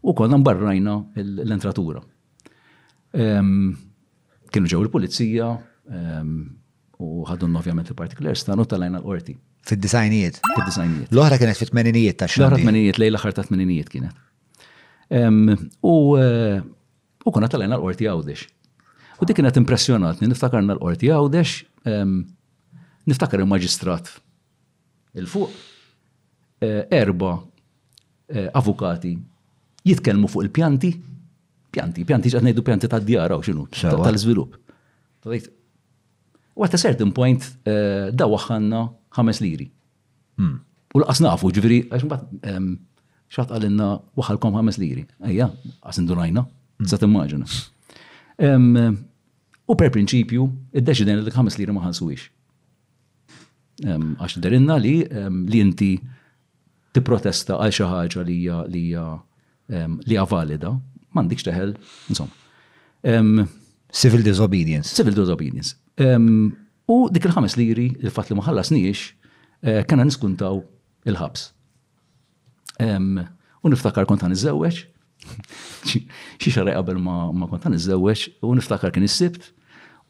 u 0.04 0.12
konna 0.18 0.40
mbarrajna 0.42 0.96
l-entratura. 1.16 2.02
Kienu 3.16 4.68
ġew 4.74 4.82
il-polizija, 4.84 5.46
u 7.00 7.08
ħadun 7.30 7.56
ovvjament 7.62 7.88
il 7.88 7.96
partikler 7.96 8.36
stanu 8.36 8.66
tal-lajna 8.68 9.00
l-orti. 9.00 9.38
Fid-disajnijiet? 9.70 10.42
Fid-disajnijiet. 10.52 11.14
L-ohra 11.16 11.38
kienet 11.40 11.56
fit-tmeninijiet 11.62 12.18
ta' 12.20 12.28
xorta. 12.28 12.58
L-ohra 12.60 12.96
t 12.98 13.00
lejla 13.06 13.24
ħar 13.24 13.38
ta' 13.40 13.46
tmeninijiet 13.48 13.88
kienet. 13.94 14.20
Eh, 15.08 15.30
u 15.32 15.96
konna 16.18 17.38
kuna 17.38 17.48
tal-lajna 17.48 17.80
l-orti 17.80 18.04
għawdix. 18.10 18.50
U 19.20 19.24
dik 19.26 19.36
kienet 19.38 19.58
impressjonatni, 19.60 20.26
niftakarna 20.30 20.74
l-qorti 20.74 21.10
għawdex, 21.12 21.52
niftakar 23.06 23.42
il-maġistrat 23.44 24.10
il-fuq, 25.20 25.50
e, 26.64 26.68
erba 26.90 27.36
e, 28.32 28.46
avukati 28.50 29.12
jitkelmu 29.86 30.30
fuq 30.32 30.48
il-pjanti, 30.48 30.90
pjanti, 31.74 32.06
pjanti 32.08 32.32
ġat 32.34 32.46
nejdu 32.46 32.64
pjanti 32.66 32.90
ta' 32.90 33.02
djara 33.04 33.38
u 33.38 33.44
xinu, 33.44 33.68
tal-zvilup. 33.76 34.56
U 36.54 36.62
għat 36.64 36.78
certain 36.80 37.12
point 37.14 37.46
e, 37.66 38.10
da 38.10 38.26
waħħanna 38.30 38.82
ħames 39.18 39.42
liri. 39.44 39.68
Hmm. 40.40 40.58
U 40.94 41.02
laqas 41.02 41.22
nafu 41.22 41.52
ġviri, 41.54 41.84
għax 41.90 42.06
mbatt 42.08 42.50
xat 43.34 43.54
għalinna 43.56 43.92
waħħalkom 44.18 44.58
ħames 44.58 44.78
liri. 44.82 45.04
Ejja, 45.26 45.48
għas 45.86 46.02
indunajna, 46.02 46.44
hmm. 46.48 46.90
sa' 46.90 46.98
timmaġuna. 47.02 47.48
U 49.66 49.74
per 49.78 49.90
prinċipju, 49.94 50.46
id-deċiden 50.80 51.22
li 51.24 51.32
ħames 51.34 51.58
lira 51.60 51.72
ma 51.74 51.84
ħansuwix. 51.84 52.28
Għax 53.86 54.40
derinna 54.42 54.76
li 54.80 54.96
li 55.50 55.60
inti 55.62 55.92
tipprotesta 56.94 57.58
għal 57.62 57.74
xi 57.74 57.88
ħaġa 57.90 58.26
li 58.26 58.38
hija 58.42 58.62
li 58.70 58.84
hija 58.90 60.26
valida, 60.30 60.74
m'għandikx 61.14 61.46
teħel, 61.48 61.76
insomma. 62.10 63.46
Civil 63.94 64.24
disobedience. 64.26 64.94
Civil 64.96 65.14
disobedience. 65.18 65.76
U 66.90 66.96
dik 67.08 67.28
il-ħames 67.30 67.54
liri, 67.60 67.88
il-fat 68.02 68.28
li 68.32 68.36
ma 68.38 68.42
ħallasniex, 68.44 69.02
eh, 69.64 69.78
kena 69.88 70.04
niskuntaw 70.04 70.58
il-ħabs. 71.08 71.44
U 72.84 73.70
niftakar 73.72 74.04
kontan 74.10 74.34
iż-żewġ, 74.34 74.82
Xi 76.38 76.50
xarej 76.52 76.74
qabel 76.78 76.98
ma 77.38 77.48
kontan 77.50 77.74
iż 77.76 77.84
niżewweġ 77.84 78.24
u 78.48 78.54
niftakar 78.58 78.92
kien 78.94 79.04
is-sibt 79.06 79.50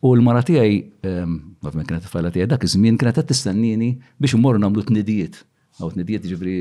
u 0.04 0.10
l-mara 0.14 0.42
tiegħi, 0.46 0.74
ovvjament 1.64 1.88
kienet 1.88 2.04
tifajla 2.06 2.30
tiegħi 2.34 2.48
dak 2.52 2.66
iż-żmien 2.66 2.98
kienet 3.00 3.16
qed 3.18 3.28
tistennini 3.30 3.88
biex 4.20 4.34
immorru 4.38 4.60
nagħmlu 4.62 4.84
tnidijiet. 4.90 5.38
Jiġifieri 5.38 5.90
t 5.90 5.96
tnidijiet 5.98 6.26
ġifri 6.30 6.56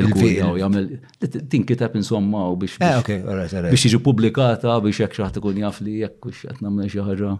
il-kujja 0.00 0.50
u 0.54 0.58
jagħmel 0.62 1.48
tinkitab 1.54 1.96
insomma 1.98 2.44
u 2.52 2.58
biex 2.60 2.76
eh, 2.84 3.00
biex 3.06 3.88
jiġi 3.88 4.02
pubblikata 4.06 4.76
biex 4.84 5.02
jekk 5.04 5.18
xi 5.18 5.40
ikun 5.42 5.62
jafli 5.64 5.88
li 5.94 6.02
jekk 6.04 6.28
hux 6.28 6.44
qed 6.50 6.62
nagħmel 6.66 6.92
xi 6.92 7.06
ħaġa. 7.10 7.34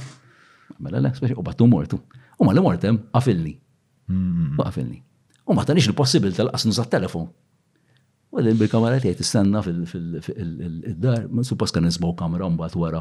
mela 0.80 1.01
le, 1.03 1.11
u 1.35 1.43
battu 1.43 1.68
mortu. 1.68 1.99
U 2.39 2.47
ma 2.47 2.53
li 2.55 2.64
mortem, 2.64 3.01
għafilni. 3.11 3.55
Waqfilni. 4.08 5.02
U 5.48 5.54
ma 5.56 5.64
tanix 5.68 5.88
il-possibil 5.88 6.34
tal-qas 6.36 6.66
nużat 6.68 6.90
telefon. 6.92 7.28
U 8.32 8.40
għadin 8.42 8.58
bil-kamera 8.60 9.00
tiegħi 9.04 9.24
istanna 9.24 9.62
fil-dar, 9.64 11.22
suppost 11.48 11.76
kan 11.78 11.84
nisbaw 11.88 12.12
kamera 12.20 12.48
mbagħad 12.52 12.80
wara 12.82 13.00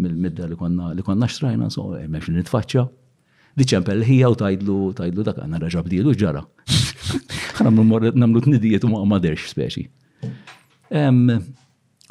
mill-midda 0.00 0.46
li 0.50 0.56
konna 0.60 0.86
li 0.96 1.04
konna 1.04 1.28
xtrajna, 1.28 1.68
so 1.72 1.90
hemmx 1.96 2.30
nitfaċċa. 2.36 2.84
Diċempel 3.60 4.00
ħija 4.08 4.30
u 4.32 4.36
tajdlu 4.40 4.76
tajdlu 4.96 5.24
dak 5.28 5.40
għandna 5.42 5.60
raġa 5.64 5.82
bdielu 5.90 6.14
ġara. 6.22 6.42
Namlu 7.64 8.40
t-nidijiet 8.46 8.84
u 8.88 8.92
ma 8.92 9.00
għamadirx 9.04 9.52
speċi. 9.52 9.84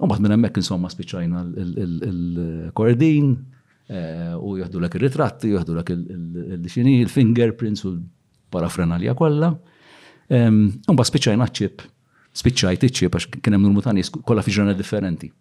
U 0.01 0.09
bat 0.09 0.21
minn 0.21 0.33
hemmhekk 0.37 0.61
insomma 0.61 0.89
spiċċajna 0.93 1.43
il-kordin 1.65 3.33
u 4.45 4.53
jahdu 4.61 4.81
l-ek 4.83 4.97
il-ritratti, 5.01 5.53
jahdu 5.55 5.77
l-ek 5.79 5.93
il-xini, 5.97 6.99
il-fingerprints 7.03 7.85
u 7.89 7.97
parafrenalja 8.51 9.15
kollha. 9.17 9.49
Ehm, 10.31 10.63
Umba 10.91 11.03
spiċċajna 11.07 11.47
ċip, 11.59 11.83
spiċċajt 12.41 12.85
iċ-ċip 12.89 13.17
għax 13.17 13.29
kien 13.39 13.57
hemm 13.57 13.65
numru 13.65 13.83
kollha 14.27 14.43
fi 14.45 14.51
ġurnal 14.55 14.77
differenti. 14.77 15.31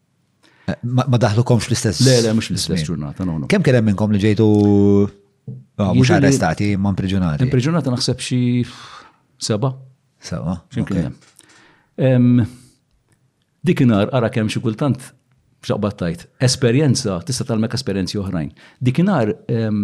Eh, 0.70 0.78
ma 0.86 1.04
daħlu 1.18 1.44
komx 1.46 1.68
l-istess. 1.70 2.00
Le, 2.06 2.18
le, 2.26 2.32
mux 2.36 2.50
l-istess 2.52 2.86
ġurnata, 2.86 3.24
no, 3.28 3.36
Kemm 3.42 3.48
Kem 3.54 3.62
kienem 3.68 3.90
minnkom 3.90 4.10
li 4.14 4.22
ġejtu 4.22 4.48
ah, 4.48 5.90
mhux 5.90 6.06
jiġifieri 6.06 6.18
arrestati 6.20 6.72
ma 6.76 6.92
imprigjonati? 6.94 7.44
Imprigjonati 7.46 7.92
naħseb 7.94 8.22
xi 8.26 8.40
seba. 9.50 9.74
Seba. 10.30 10.58
X'imkien 10.74 11.14
ehm, 12.00 12.42
Dikinar 13.66 14.08
ara 14.16 14.28
kemm 14.32 14.48
xi 14.48 14.60
kultant 14.64 15.08
xaqbattajt. 15.66 16.22
Esperjenza 16.46 17.18
tista' 17.28 17.44
talmek 17.44 17.74
esperjenzi 17.76 18.16
oħrajn. 18.20 18.46
Dikinar 18.80 19.34
ehm, 19.52 19.82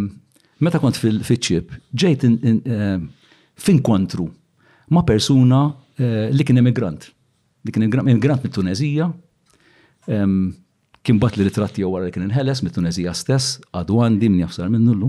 Meta 0.59 0.79
kont 0.81 0.97
fil-ċip, 0.97 1.73
ġejt 1.93 2.23
eh, 2.25 3.01
finkontru 3.61 4.27
ma' 4.97 5.05
persuna 5.05 5.59
eh, 6.01 6.29
li 6.33 6.45
kien 6.49 6.61
emigrant. 6.63 7.03
Li 7.67 7.75
kien 7.75 7.85
emigrant 8.07 8.45
mit-Tunezija, 8.47 9.11
kien 10.07 11.19
bat 11.19 11.35
li 11.35 11.43
ritratti 11.43 11.83
jew 11.83 11.89
wara 11.91 12.07
li 12.07 12.13
kien 12.15 12.29
inħeles 12.29 12.61
mit-Tunezija 12.63 13.11
stess, 13.19 13.57
għadwandi 13.75 14.29
min 14.31 14.45
jafsar 14.45 14.69
minn 14.71 14.85
nullu. 14.87 15.09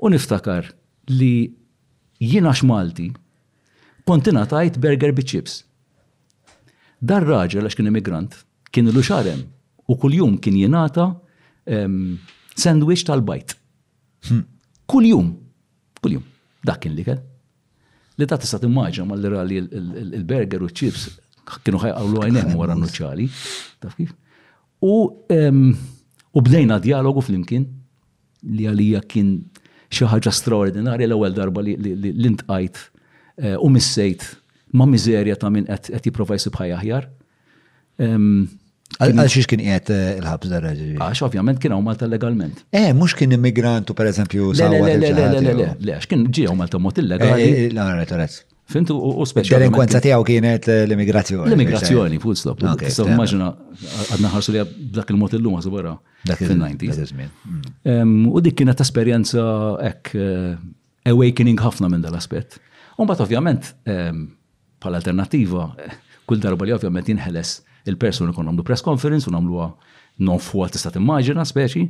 U 0.00 0.08
niftakar 0.08 0.70
li 1.12 1.28
jiena 2.24 2.54
x'Malti 2.56 3.10
kontina 4.08 4.46
tajt 4.48 4.80
burger 4.80 5.12
bi 5.12 5.26
chips. 5.28 5.58
Dar 7.04 7.28
raġel 7.28 7.68
għax 7.68 7.76
kien 7.76 7.92
immigrant, 7.92 8.32
kien 8.72 8.88
l 8.88 9.04
xarem 9.04 9.44
u 9.92 9.98
kuljum 10.00 10.40
kien 10.40 10.56
jenata 10.64 11.10
sandwich 12.56 13.04
tal-bajt. 13.06 13.54
Hmm. 14.28 14.44
Kuljum, 14.88 15.30
kuljum, 16.00 16.24
dak 16.66 16.80
kien 16.82 16.94
li 16.96 17.04
kell. 17.06 17.20
Li 18.16 18.26
ta' 18.28 18.38
tista' 18.40 18.60
timmaġna 18.62 19.04
ma' 19.08 19.18
l-rali 19.18 19.58
il-burger 19.60 20.64
u 20.64 20.68
chips 20.70 21.08
kienu 21.66 21.78
ħajqawlu 21.82 22.24
għajnem 22.24 22.54
wara 22.58 22.76
nuċċali, 22.80 23.28
taf 23.82 23.98
U 26.36 26.40
bdejna 26.44 26.76
dialogu 26.84 27.22
fl-imkien 27.24 27.62
li 28.56 28.66
għalija 28.68 29.00
kien 29.08 29.30
xi 29.88 30.04
ħaġa 30.10 30.32
straordinarja 30.36 31.06
l-ewwel 31.08 31.32
darba 31.36 31.62
li 31.64 32.28
ntqajt 32.34 32.76
eh, 33.40 33.56
u 33.56 33.70
missejt 33.72 34.26
ma' 34.76 34.84
miżerja 34.90 35.38
ta' 35.40 35.48
min 35.54 35.64
qed 35.70 36.04
jipprova 36.04 36.36
jsib 36.36 36.58
aħjar. 36.60 37.08
Għal 39.02 39.28
xiex 39.32 39.48
kien 39.50 39.60
jgħet 39.62 39.88
eh, 39.92 40.18
il-ħabs 40.20 40.50
da 40.52 40.60
raġi? 40.62 40.90
Għax 41.02 41.22
ovvjament 41.26 41.58
kien 41.60 41.74
Malta 41.84 42.06
legalment. 42.08 42.60
Eh, 42.72 42.92
mux 42.94 43.14
kien 43.18 43.34
immigrantu 43.34 43.96
per 43.98 44.08
eżempju. 44.12 44.52
Le, 44.56 44.68
le, 44.72 44.82
le, 44.86 44.96
le, 45.00 45.08
le, 45.16 45.40
le, 45.46 45.54
le, 45.80 45.96
għax 45.96 46.06
kien 46.12 46.22
ġi 46.30 46.44
Malta 46.56 46.78
mot 46.80 47.00
illegali. 47.02 47.42
Eh, 47.42 47.64
eh, 47.66 47.74
la, 47.74 47.88
la, 47.98 48.28
Fintu 48.66 48.96
u 48.98 49.22
speċjali. 49.26 49.66
Delinkwenza 49.68 50.00
kienet 50.26 50.66
l 50.70 50.94
immigrazjoni 50.96 51.50
l 51.50 51.54
immigrazjoni 51.54 52.18
full 52.22 52.38
stop. 52.38 52.62
So 52.90 53.04
immaġina 53.06 53.52
għadna 54.14 54.32
ħarsu 54.32 54.54
li 54.56 54.64
dak 54.96 55.12
il 55.14 55.20
il 55.20 55.36
illum 55.40 55.58
għasu 55.60 55.70
barra. 55.74 55.96
Dak 56.26 56.40
il 56.42 56.54
90 56.54 57.12
mm. 57.44 58.24
U 58.34 58.42
dik 58.42 58.56
kienet 58.58 58.82
esperjenza 58.82 59.44
hekk 59.86 60.16
awakening 61.12 61.62
ħafna 61.62 61.90
minn 61.94 62.02
dal-aspett. 62.02 62.58
Un 62.98 63.06
bat, 63.06 63.22
ovvjament 63.22 63.70
pal 64.78 64.98
alternattiva 64.98 65.70
kull 66.30 66.42
darba 66.42 66.66
li 66.66 66.74
ovvjament 66.74 67.08
jinħeles 67.10 67.60
il-persuni 67.86 68.34
kon 68.34 68.48
għamlu 68.50 68.64
press 68.66 68.82
conference 68.84 69.28
u 69.30 69.34
għamluha 69.34 69.68
non 70.26 70.40
fuwa 70.40 70.66
tista' 70.72 70.90
timmaġina 70.94 71.44
speċi, 71.46 71.82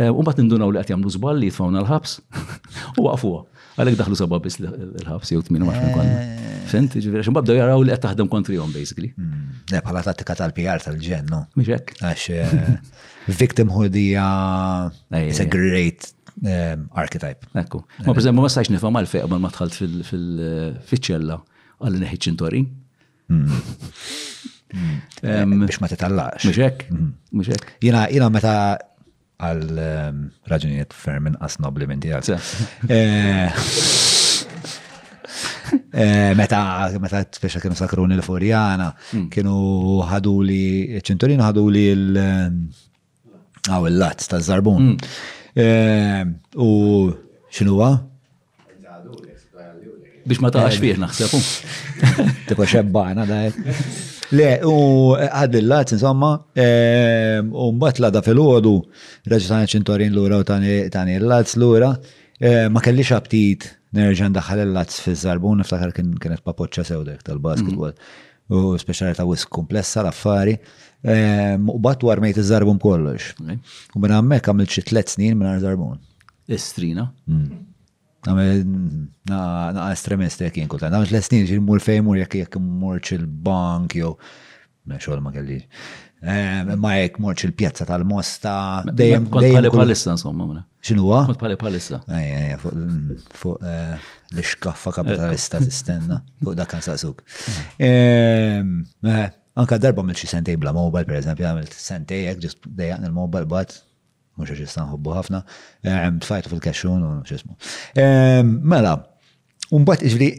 eh, 0.00 0.08
u 0.08 0.22
mbagħad 0.24 0.40
nindunaw 0.42 0.72
li 0.72 0.80
qed 0.82 0.94
jagħmlu 0.94 1.12
zbal 1.18 1.38
li 1.40 1.50
jitfawna 1.50 1.82
l-ħabs 1.84 2.14
u 2.98 3.04
waqfuha. 3.06 3.42
Għalhekk 3.78 4.00
daħlu 4.00 4.18
sabab 4.18 4.42
biss 4.48 4.58
l-ħabs 4.64 5.32
jew 5.34 5.42
minu 5.54 5.68
eh. 5.70 5.76
għax 5.76 5.98
konna. 5.98 6.46
Fint, 6.68 6.96
ġivir, 7.00 7.22
xi 7.24 7.32
mbabdew 7.32 7.58
jaraw 7.60 7.84
li 7.86 7.92
qed 7.94 8.02
taħdem 8.08 8.28
kontrihom 8.32 8.72
basically. 8.74 9.12
Hmm. 9.20 9.52
Ne, 9.70 9.82
bħala 9.84 10.02
tattika 10.08 10.34
tal-PR 10.40 10.82
tal-ġen, 10.84 11.28
no? 11.32 11.44
Miġek. 11.60 11.94
hekk. 12.00 12.02
Għax 12.08 12.26
eh, 12.34 13.02
victimhood 13.44 13.96
hija 14.00 14.26
it's 15.22 15.44
a 15.44 15.48
great 15.52 16.10
archetype. 16.98 17.48
Ekku. 17.62 17.84
Ma 18.06 18.14
preżempju 18.16 18.42
ma 18.46 18.50
s-sajx 18.50 18.72
nifam 18.74 18.96
għal 19.00 19.08
fejn 19.12 19.38
ma 19.44 19.54
tħalt 19.54 19.78
fil-ċella 20.08 21.38
għal 21.78 22.04
neħiċin 22.08 22.34
intori. 22.34 22.64
Hmm. 23.28 23.52
Eh, 25.22 25.44
biex 25.44 25.80
ma 25.80 25.88
titallax. 25.92 26.44
Muxek, 26.48 26.88
hmm. 26.88 27.10
muxek. 27.36 27.62
Jina, 27.84 28.06
jina 28.12 28.28
meta 28.32 28.54
għal 29.38 29.62
raġunijiet 30.50 30.96
ferm 30.98 31.28
inqas 31.32 31.58
nobli 31.62 31.86
minn 31.88 32.00
tijak. 32.02 32.24
Eh, 32.88 33.60
eh, 36.02 36.32
meta, 36.38 36.62
meta 36.98 37.22
t-fisċa 37.28 37.62
kienu 37.62 37.78
sakruni 37.78 38.16
l-Furjana, 38.18 38.90
hmm. 39.12 39.28
kienu 39.32 39.56
ħaduli, 40.10 40.98
ċinturino 41.06 41.46
ħaduli 41.48 41.86
l- 41.92 42.28
għaw 43.68 43.88
il-lat 43.92 44.24
ta' 44.28 44.40
zarbun. 44.44 44.94
U 46.62 46.70
xinuwa? 47.54 47.96
biex 50.28 50.42
ma 50.44 50.52
taħax 50.52 50.76
eh, 50.76 50.84
fiħ 50.84 51.02
naħseb. 51.04 51.48
Tipo 52.48 52.66
xebbana 52.68 53.24
da. 53.28 53.40
Le, 54.36 54.48
u 54.68 54.74
eh, 55.16 55.26
għadillat, 55.40 55.94
insomma, 55.96 56.30
ehm, 56.64 57.50
u 57.54 57.68
mbatt 57.78 58.02
la 58.04 58.10
da 58.14 58.22
fil-ħodu, 58.24 58.74
reġisana 59.32 59.68
ċintorin 59.72 60.12
l-ura 60.14 60.40
u 60.42 60.46
tani 60.48 61.16
l-lazz 61.18 61.56
l-ura, 61.58 61.92
eh, 62.40 62.66
ma 62.72 62.84
kellix 62.84 63.12
xabtit 63.12 63.68
nerġan 63.96 64.34
daħal 64.36 64.66
l-lazz 64.66 65.00
fil-zarbun, 65.06 65.62
niftakar 65.62 65.94
kienet 65.96 66.44
papoċċa 66.44 66.86
sewdek 66.92 67.24
tal-basketball. 67.28 67.94
Mm-hmm. 67.94 68.26
U 68.48 68.78
speċali 68.80 69.16
ta' 69.16 69.26
wisq 69.28 69.50
komplessa 69.52 70.00
l-affari. 70.04 70.54
Ehm, 71.08 71.68
u 71.72 71.76
bat 71.84 72.02
war 72.04 72.22
iż-żarbun 72.24 72.78
kollox. 72.80 73.34
U 73.44 74.00
minn 74.04 74.14
għammek 74.16 74.48
għamil 74.48 74.68
xi 74.72 74.84
tliet 74.88 75.12
snin 75.12 75.36
minn 75.40 75.60
żarbun. 75.64 76.00
Istrina. 76.48 77.08
Estrina. 77.08 77.08
Mm. 77.28 77.66
Na 79.22 79.86
estremist 79.92 80.40
jek 80.42 80.56
jinkut, 80.58 80.80
kultan. 80.80 80.96
Għamil 80.96 81.12
l-snin 81.20 81.44
ġil 81.46 81.60
mur 81.64 81.80
fej 81.82 82.02
mur 82.02 82.18
jek 82.18 82.38
jek 82.42 82.56
murċ 82.58 83.14
il-bank 83.18 83.94
jew. 84.00 84.12
Xol 84.98 85.20
ma 85.22 85.30
kelli. 85.34 85.60
Ma 86.82 86.96
jek 86.98 87.20
murċ 87.22 87.48
il-pjazza 87.50 87.86
tal-mosta. 87.88 88.52
Dejjem. 88.90 89.28
Kont 89.30 89.52
pali 89.54 89.70
palissa 89.72 90.16
insomma. 90.16 90.64
għu? 90.88 91.06
Kont 91.30 91.38
pali 91.40 91.58
palissa. 91.60 92.00
Fuq 92.64 92.74
mm, 93.60 93.68
eh, 93.70 94.12
l-xkaffa 94.40 94.96
kapitalista 94.98 95.62
eh. 95.62 95.68
tistenna. 95.68 96.18
Fuq 96.42 96.58
dak 96.58 96.72
kan 96.74 96.82
saqsuk. 96.88 97.22
Eh. 97.78 99.20
Anka 99.58 99.74
darba 99.82 100.04
mill-xi 100.06 100.28
sentej 100.30 100.54
bla 100.62 100.70
mobile, 100.70 101.02
per 101.06 101.16
eżempju, 101.18 101.42
għamil 101.48 101.64
sentej 101.74 102.28
jek 102.28 102.42
ġust 102.44 102.66
dejjaqn 102.78 103.08
il-mobile 103.08 103.46
bat 103.50 103.72
mux 104.38 104.50
għax 104.50 104.64
istanħobbu 104.70 105.14
ħafna, 105.18 105.40
tfajtu 106.24 106.52
fil-kaxxun 106.54 107.04
u 107.08 107.12
xismu. 107.28 107.56
Mela, 108.72 108.94
unbat 109.74 110.04
iġri, 110.08 110.30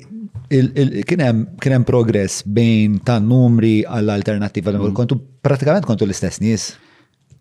kienem 1.08 1.86
progress 1.88 2.42
bejn 2.46 3.00
ta' 3.06 3.20
numri 3.22 3.80
għall-alternativa 3.86 4.74
l 4.74 4.80
mm. 4.88 4.94
kontu, 4.98 5.20
pratikament 5.46 5.86
kontu 5.88 6.08
l-istess 6.08 6.42
nis. 6.44 6.72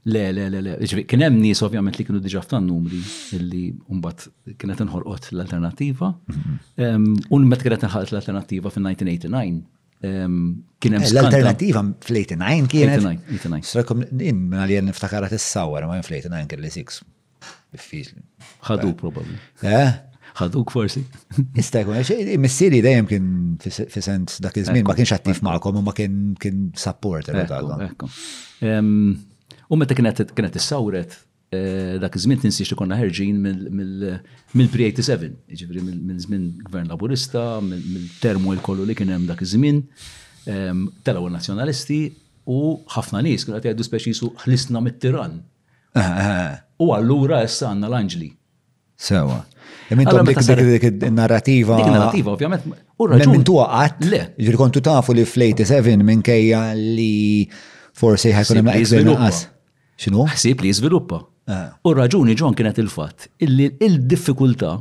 Le, 0.09 0.23
le, 0.33 0.45
le, 0.49 0.61
le, 0.65 0.75
iġri, 0.87 1.03
kienem 1.11 1.35
nis 1.43 1.59
ovvjament 1.67 1.99
li 1.99 2.05
kienu 2.07 2.21
diġa 2.25 2.41
f'tan 2.45 2.65
numri 2.65 3.01
illi 3.37 3.65
unbat 3.93 4.27
kienet 4.61 4.81
nħorqot 4.87 5.33
l-alternativa, 5.35 6.13
mhm. 6.33 7.17
un 7.35 7.49
met 7.51 7.65
kienet 7.65 7.85
nħalt 7.85 8.15
l-alternativa 8.15 8.73
fin-1989 8.73 9.78
Kienem 9.99 11.05
eh, 11.05 11.11
L-alternativa 11.11 11.83
fl-89 12.01 12.69
kienet. 12.71 13.03
89. 13.03 13.67
Strakom, 13.67 14.05
din 14.11 14.45
għalli 14.55 14.77
għan 14.79 14.91
niftakarat 14.93 15.35
s-sawar, 15.41 15.89
ma 15.91 15.99
fl-89 16.03 16.51
kien 16.53 16.63
li 16.63 16.71
6. 16.75 17.01
Diffiċli. 17.75 18.23
Ħadu 18.69 18.93
probabli. 18.99 19.39
Eh? 19.63 19.73
eh? 19.83 19.97
ħaduk 20.39 20.71
forsi. 20.71 21.01
Istajku, 21.59 21.97
eh, 21.99 22.37
missiri 22.41 22.79
dajem 22.85 23.09
kien 23.11 23.27
fissent 23.61 24.37
dak 24.45 24.61
iż-żmien 24.61 24.87
ma 24.87 24.95
kienx 24.99 25.17
attiv 25.19 25.41
ma'kom 25.43 25.81
u 25.81 25.83
ma 25.83 25.91
kien 25.97 26.37
kien 26.39 26.69
supporter 26.79 27.41
u 27.43 27.47
tal 27.51 27.73
U 29.69 29.77
meta 29.77 29.97
kienet 29.99 30.23
kienet 30.39 30.55
issawret 30.61 31.19
Eh, 31.51 31.97
dak 32.01 32.13
iż-żmien 32.17 32.37
tinsiex 32.43 32.73
li 32.75 32.77
konna 32.77 32.97
ħerġin 33.01 33.39
mill-pre-87, 33.41 35.29
ġifri 35.57 35.81
minn 35.87 36.17
żmien 36.21 36.43
gvern 36.67 36.91
laburista, 36.93 37.45
mill-termu 37.65 38.53
kollu 38.67 38.85
li 38.91 38.97
kien 38.99 39.09
hemm 39.15 39.25
dak 39.31 39.41
iż-żmien, 39.47 39.79
ehm, 40.45 40.83
telgħu 41.09 41.31
nazzjonalisti 41.33 42.01
u 42.53 42.59
ħafna 42.93 43.23
nies 43.25 43.47
kienu 43.47 43.57
qed 43.63 43.69
jgħidu 43.71 43.87
speċisu 43.87 44.29
ħlisna 44.43 44.83
mit-tiran. 44.85 45.39
U 46.85 46.91
allura 46.93 47.41
issa 47.47 47.71
għandna 47.71 47.89
l-Anġli. 47.95 48.29
Sewa. 49.07 49.39
Mintom 49.97 50.29
dik 50.29 50.43
dik 50.45 50.87
narrativa. 51.17 51.81
Dik 51.81 51.89
narrativa, 51.97 52.37
ovvjament. 52.37 52.69
Minn 53.27 53.45
tuwa 53.49 53.71
għat. 53.79 54.05
Le. 54.13 54.21
Ġiri 54.39 54.57
kontu 54.67 54.83
tafu 54.85 55.17
li 55.17 55.25
fl-87 55.25 55.97
minn 56.05 56.21
kejja 56.29 56.61
li 56.77 57.49
forsi 57.99 58.37
ħajkun 58.37 58.61
hemm 58.67 59.33
Xinu? 59.99 60.29
Ħsib 60.31 60.61
li 60.63 60.69
jizviluppa. 60.71 61.25
U 61.83 61.93
raġuni 61.97 62.35
ġon 62.37 62.57
kienet 62.59 62.79
il-fat, 62.83 63.29
illi 63.45 63.71
il-diffikulta 63.85 64.75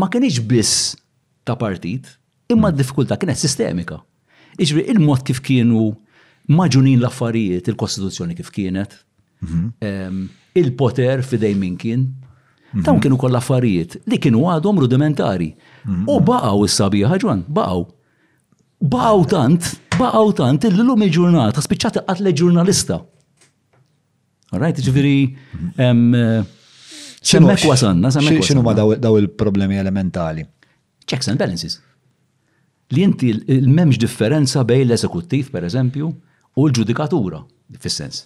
ma 0.00 0.08
kienx 0.12 0.38
biss 0.48 0.94
ta' 1.44 1.56
partit, 1.60 2.06
imma 2.48 2.70
mm. 2.70 2.74
d-diffikulta 2.76 3.18
kienet 3.20 3.40
sistemika. 3.40 3.98
Iġri 4.60 4.84
il-mod 4.94 5.24
kif 5.26 5.40
kienu 5.44 5.90
maġunin 6.50 7.02
l-affarijiet, 7.02 7.68
il-Kostituzzjoni 7.72 8.36
kif 8.38 8.48
kienet, 8.54 8.94
mhm. 9.42 10.22
il-poter 10.56 11.22
fidej 11.26 11.54
minn 11.58 11.76
kien, 11.80 12.06
mhm. 12.70 12.82
Dawn 12.86 13.00
kienu 13.02 13.18
koll 13.20 13.34
affarijiet 13.36 13.98
li 14.08 14.18
kienu 14.22 14.44
għadhom 14.48 14.78
rudimentari. 14.84 15.50
Mhm. 15.84 16.06
U 16.08 16.18
baqgħu 16.24 16.66
is-sabiħa 16.68 17.18
ġwan, 17.24 17.40
baqgħu. 17.58 17.82
Baqgħu 18.94 19.26
tant, 19.34 19.72
baqgħu 20.00 20.34
tant 20.38 20.68
illum 20.72 21.02
il-ġurnata 21.04 21.60
spiċċat 21.66 22.04
qatle 22.08 22.30
ġurnalista. 22.40 23.00
Alright, 24.52 24.78
mhm. 24.80 24.86
ġviri, 24.88 25.20
mhm. 25.26 26.14
eh, 26.16 26.48
semmek 27.22 27.66
wasanna, 27.70 28.10
semmek. 28.10 28.40
Xinu 28.42 28.64
ma 28.66 28.72
daw 28.74 29.18
il-problemi 29.20 29.78
elementali? 29.78 30.44
Checks 31.06 31.28
and 31.30 31.38
balances. 31.38 31.78
Li 32.92 33.04
inti 33.06 33.28
il-memx 33.30 33.98
differenza 34.02 34.64
bej 34.66 34.82
l-esekuttiv, 34.88 35.50
per 35.54 35.62
eżempju, 35.68 36.08
u 36.58 36.66
l-ġudikatura, 36.66 37.44
fis-sens. 37.78 38.24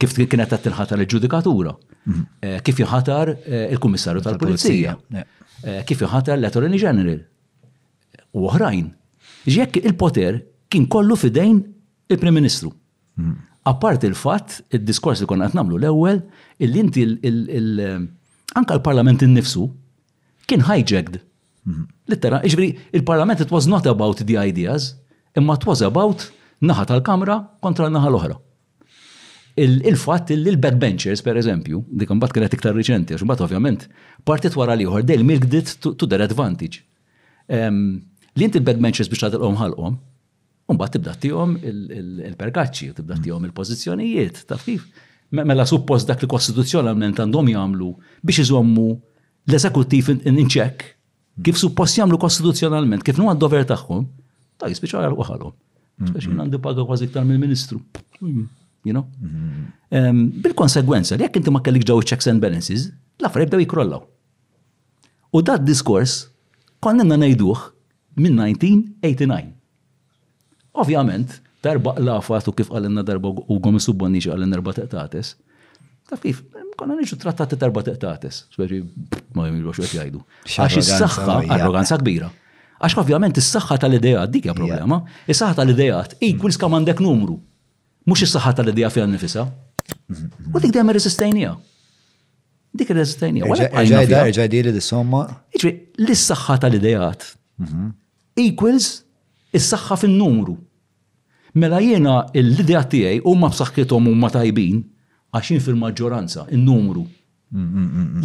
Kif 0.00 0.14
kienet 0.16 0.48
ta' 0.54 0.60
tinħatar 0.64 1.02
il-ġudikatura, 1.04 1.74
mhm. 2.06 2.22
eh, 2.40 2.58
kif 2.64 2.80
jħatar 2.80 3.34
eh, 3.44 3.66
il-kummissarju 3.76 4.24
tal-Pulizija, 4.24 4.96
kif 5.88 6.00
jħatar 6.04 6.38
l-Attorney 6.40 6.80
General 6.80 7.20
u 8.36 8.46
oħrajn. 8.48 8.88
Ġekk 9.46 9.80
il-poter 9.88 10.40
kien 10.68 10.88
kollu 10.90 11.16
fidejn 11.16 11.60
il-Prim 12.12 12.34
Ministru. 12.34 12.72
Apart 13.66 14.02
il-fatt, 14.06 14.52
il-diskors 14.76 15.18
li 15.20 15.26
konna 15.26 15.48
għatnamlu 15.48 15.80
l-ewwel, 15.80 16.20
illi 16.62 16.82
inti 16.84 17.02
anka 18.60 18.76
l-parlament 18.78 19.24
innifsu 19.26 19.64
kien 20.46 20.62
hijacked. 20.68 21.16
Mhm. 21.66 21.88
Littera, 22.06 22.38
iġbri, 22.46 22.68
il-parlament 22.94 23.42
it 23.42 23.50
was 23.50 23.66
not 23.66 23.86
about 23.90 24.22
the 24.28 24.38
ideas, 24.38 24.92
imma 25.36 25.58
it 25.58 25.66
was 25.66 25.82
about 25.82 26.28
naħa 26.62 26.86
tal-kamra 26.92 27.40
kontra 27.66 27.90
naħa 27.90 28.12
l-oħra. 28.12 28.36
Il-fatt 29.58 30.30
il 30.36 30.58
backbenchers 30.60 31.22
per 31.26 31.36
eżempju, 31.40 31.82
dik 31.90 32.08
bat 32.22 32.32
kienet 32.36 32.52
iktar 32.54 32.74
riċenti, 32.76 33.16
għax 33.16 33.26
bat 33.32 33.40
ovvjament 33.48 33.88
partit 34.28 34.54
wara 34.54 34.76
li 34.76 34.84
ieħor 34.86 35.02
dejl 35.08 35.24
milkdit 35.26 35.78
to 35.82 36.06
their 36.06 36.22
advantage. 36.22 36.84
l 37.50 38.42
inti 38.44 38.58
l-backbenchers 38.62 39.08
biex 39.10 39.22
tagħtilhom 39.26 39.56
ħalqhom, 39.58 39.96
Umbat 40.66 40.96
tibda 40.98 41.12
tijom 41.22 41.52
il-perkaċċi, 41.62 42.88
tibda 42.98 43.14
tijom 43.22 43.44
il-pożizzjonijiet, 43.46 44.40
taf 44.50 44.64
kif. 44.66 44.86
Mela 45.36 45.64
suppost 45.66 46.08
dak 46.10 46.22
li 46.24 46.28
kostituzzjoni 46.30 46.90
għamlent 46.90 47.20
għandhom 47.22 47.50
jagħmlu 47.52 47.88
biex 48.26 48.42
iżommu 48.44 48.86
l-eżekuttiv 49.46 50.10
inċek 50.30 50.84
kif 51.46 51.58
suppos 51.62 51.94
jagħmlu 52.00 52.18
kostituzzjonalment, 52.22 53.04
kif 53.06 53.18
nu 53.18 53.28
għad-dover 53.30 53.62
tagħhom, 53.70 54.08
ta' 54.58 54.70
jispiċċaw 54.72 55.06
għal 55.06 55.18
waħalhom. 55.20 55.54
Mm-hmm. 55.54 56.12
Speċi 56.12 56.34
għandu 56.46 56.60
paga 56.66 56.86
kważi 56.88 57.08
iktar 57.12 57.26
mill-ministru. 57.28 57.78
Mm-hmm. 58.18 58.52
You 58.88 58.94
know? 58.96 59.06
Mm-hmm. 59.22 60.24
Bil-konsegwenza, 60.48 61.18
jekk 61.22 61.38
inti 61.42 61.54
ma 61.54 61.62
kellik 61.66 61.86
ġew 61.86 62.00
checks 62.06 62.26
and 62.32 62.42
balances, 62.42 62.88
l 63.20 63.26
affar 63.28 63.46
bdew 63.46 63.62
jikrollaw. 63.62 64.02
U 65.34 65.42
dat 65.46 65.62
diskors 65.66 66.24
konna 66.82 67.06
ngħiduh 67.06 67.66
minn 68.22 68.42
1989. 68.50 69.54
Ovvjament, 70.76 71.38
darba 71.64 71.94
lafat 71.96 72.48
u 72.50 72.54
kif 72.56 72.68
għalenna 72.70 73.02
darba 73.06 73.30
u 73.32 73.56
gomis 73.62 73.86
u 73.88 73.94
bonniġi 73.96 74.30
għalenna 74.32 74.58
darba 74.58 74.74
teqtates. 74.76 75.32
Taf 76.06 76.20
kif, 76.22 76.42
konna 76.78 76.98
nġu 76.98 77.16
trattati 77.20 77.56
darba 77.60 77.82
teqtates, 77.86 78.42
speċi 78.54 78.82
ma 79.36 79.46
jemil 79.48 79.64
biex 79.70 79.82
għet 79.86 79.94
jajdu. 79.96 80.20
Għax 80.46 80.76
il-saxħa, 80.82 81.38
arroganza 81.56 81.96
kbira. 82.02 82.28
Għax 82.76 82.98
ovvjament 83.02 83.38
il-saxħa 83.40 83.78
tal-idejat 83.86 84.34
dik 84.36 84.50
problema, 84.52 85.00
il-saxħa 85.24 85.56
tal-idejat 85.62 86.18
equals 86.28 86.60
kam 86.60 86.76
għandek 86.76 87.00
numru, 87.04 87.38
mux 88.06 88.26
il-saxħa 88.28 88.52
tal-idejat 88.60 88.96
fija 88.98 89.08
nifisa. 89.14 89.46
U 90.52 90.60
dik 90.60 90.76
dajem 90.76 90.92
resistajnija. 90.98 91.54
Dik 92.76 92.90
resistajnija. 92.92 93.48
Ġajda, 93.80 94.20
ġajdi 94.36 94.62
li 94.68 94.76
d-somma. 94.76 95.24
Iġri, 95.56 95.72
l-saxħa 96.04 96.60
tal-idejat 96.66 97.30
mhm. 97.64 97.90
equals 98.44 98.92
is 99.56 99.72
saxħa 99.72 99.96
fin-numru. 100.02 100.58
Mela 101.56 101.78
jiena 101.80 102.14
l-idea 102.36 102.82
tiegħi 102.84 103.22
huma 103.24 103.48
b'saħħithom 103.48 104.10
huma 104.10 104.28
tajbin 104.28 104.82
għaxin 105.38 105.62
fil-maġġoranza, 105.64 106.42
in-numru. 106.52 107.06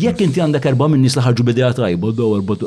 Jekk 0.01 0.23
inti 0.25 0.41
għandek 0.43 0.65
erba' 0.71 0.89
minn 0.91 0.99
nies 1.05 1.15
li 1.15 1.45
b'idea 1.47 1.69
tajba, 1.77 2.09
daw 2.17 2.33
erba' 2.41 2.57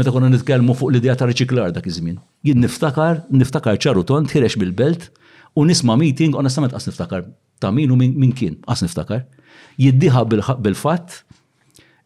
meta 0.00 0.10
konna 0.14 0.30
nitkellmu 0.32 0.74
fuq 0.74 0.90
l-idea 0.90 1.14
ta' 1.20 1.28
riċiklar 1.30 1.70
dak 1.76 1.86
iż-żmien. 1.86 2.16
Jien 2.48 2.58
niftakar, 2.58 3.20
niftakar 3.38 3.78
ċaru 3.84 4.02
tont, 4.08 4.34
ħirex 4.34 4.58
bil-belt 4.64 5.06
u 5.58 5.66
nisma' 5.70 5.94
meeting 6.00 6.34
onestament 6.38 6.74
qas 6.74 6.90
niftakar 6.90 7.22
ta' 7.62 7.70
min 7.74 7.92
u 7.94 7.98
min 8.00 8.32
kien, 8.34 8.56
qas 8.66 8.82
niftakar. 8.82 9.22
Jiddiħa 9.78 10.24
bil-fatt 10.64 11.20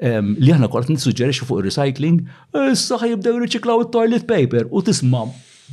li 0.03 0.53
aħna 0.53 0.69
kort 0.69 0.93
nissuġġerixxu 0.93 1.49
fuq 1.49 1.65
ir-recycling, 1.65 2.21
issa 2.69 3.01
ħajibdew 3.01 3.41
riċiklaw 3.47 3.87
it-toilet 3.87 4.29
paper 4.29 4.69
u 4.69 4.85
tisma' 4.91 5.25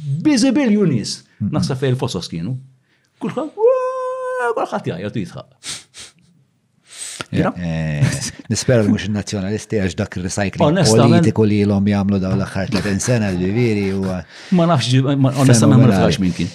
busy 0.04 0.52
biljonis. 0.56 1.20
Naħseb 1.40 1.80
fejn 1.82 1.94
il-fosos 1.96 2.30
kienu. 2.32 2.56
Kulħadd 3.24 3.52
kulħadd 3.56 4.90
jgħajot 4.94 5.20
jitħa. 5.22 5.44
Eh, 7.30 7.46
eh, 7.62 8.14
nispera 8.50 8.82
mux 8.90 9.06
nazjonalisti 9.14 9.78
għax 9.84 9.98
dak 10.00 10.16
il-recycling 10.18 10.80
politiku 10.96 11.44
li 11.46 11.60
l-om 11.68 11.86
jamlu 11.92 12.18
daw 12.24 12.34
l-axħar 12.34 12.72
30 12.74 13.04
sena 13.04 13.28
l-viviri 13.36 13.84
Ma 14.58 14.66
nafx, 14.72 14.88
onestament 15.44 15.84
ma 15.84 15.92
nafx 15.92 16.18
minn 16.24 16.34
kien. 16.34 16.50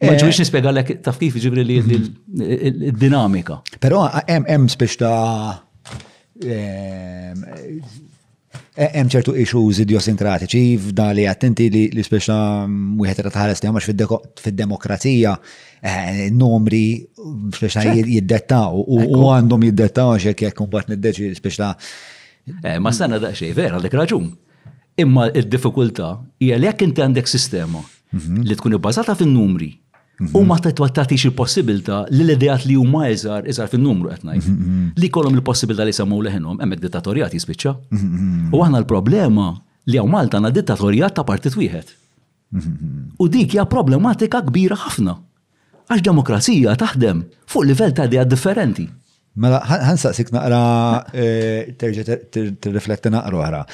Ma 0.00 0.14
eh. 0.14 0.20
ġuħiċ 0.22 0.46
nispega 0.46 0.72
l-ek 0.72 0.94
taf 1.04 1.20
kif 1.20 1.36
ġibri 1.44 1.66
li 1.68 1.78
l-dinamika. 1.82 3.60
Pero 3.82 4.06
hemm 4.24 4.70
spiex 4.72 4.96
spiċta 4.96 5.12
E, 8.76 8.88
hemm 8.96 9.10
ċertu 9.12 9.32
issues 9.38 9.78
idiosinkratiċi 9.84 10.62
f'da 10.88 11.04
li 11.14 11.24
attenti 11.30 11.68
li 11.70 11.84
l 11.94 12.00
mm, 12.02 12.96
wieħed 12.98 13.20
qed 13.22 13.28
tħares 13.36 13.60
li 13.62 13.68
għamax 13.68 13.92
fid-demokrazija 14.42 15.34
e, 15.78 15.92
numri 16.34 16.80
speċa 17.54 17.84
jiddettaw 18.02 18.82
u 19.04 19.20
għandhom 19.30 19.68
jiddettaw 19.68 20.16
għax 20.16 20.28
jekk 20.32 20.46
jekk 20.48 20.64
mbagħad 20.66 20.90
niddeċi 20.96 21.30
speċa. 21.38 21.70
E, 22.50 22.76
ma 22.82 22.90
sanna 22.92 23.20
daqsxejn 23.22 23.54
vera 23.54 23.78
għandek 23.78 23.94
raġun. 24.00 24.30
Imma 25.04 25.28
d-diffikultà 25.30 26.12
hija 26.42 26.58
li 26.58 26.68
jekk 26.70 26.88
inti 26.88 27.04
għandek 27.06 27.30
sistema 27.30 27.78
mhm. 27.84 28.42
li 28.50 28.58
tkun 28.58 28.74
ibbażata 28.80 29.14
fin-numri 29.22 29.70
U 30.18 30.44
ma 30.46 30.56
t 30.62 30.70
twattati 30.70 31.14
il-possibilta 31.18 32.06
li 32.14 32.22
l-idejat 32.22 32.62
li 32.70 32.76
huma 32.78 33.08
eżar, 33.10 33.48
eżar 33.50 33.66
fin-numru 33.72 34.12
qed 34.14 34.22
mhm, 34.22 34.38
mhm. 34.52 34.84
Li 35.02 35.08
kolom 35.10 35.34
il-possibilta 35.34 35.82
li 35.88 35.92
semmu 35.96 36.20
leħenhom 36.22 36.60
hemmhekk 36.62 36.84
dittatorjat 36.86 37.34
jispiċċa. 37.34 37.72
Mhm, 37.90 38.54
u 38.54 38.60
aħna 38.62 38.78
l-problema 38.84 39.48
li 39.90 39.98
hawn 39.98 40.12
Malta 40.14 40.38
għandna 40.38 40.52
dittatorjat 40.54 41.16
ta' 41.18 41.26
partit 41.26 41.56
wieħed. 41.58 41.88
U 43.18 43.26
dik 43.26 43.56
hija 43.56 43.64
problematika 43.66 44.42
kbira 44.46 44.78
ħafna. 44.84 45.16
Għax 45.90 46.02
demokrazija 46.06 46.76
taħdem 46.78 47.24
fuq 47.50 47.66
livell 47.66 47.92
ta' 47.98 48.06
idea 48.06 48.22
differenti. 48.24 48.86
Mela, 49.34 49.58
għan 49.66 49.98
saqsik 49.98 50.28
naqra, 50.30 50.60
eh, 51.18 51.74
t-rifletta 51.74 53.10
naqra 53.10 53.40
għara. 53.42 53.64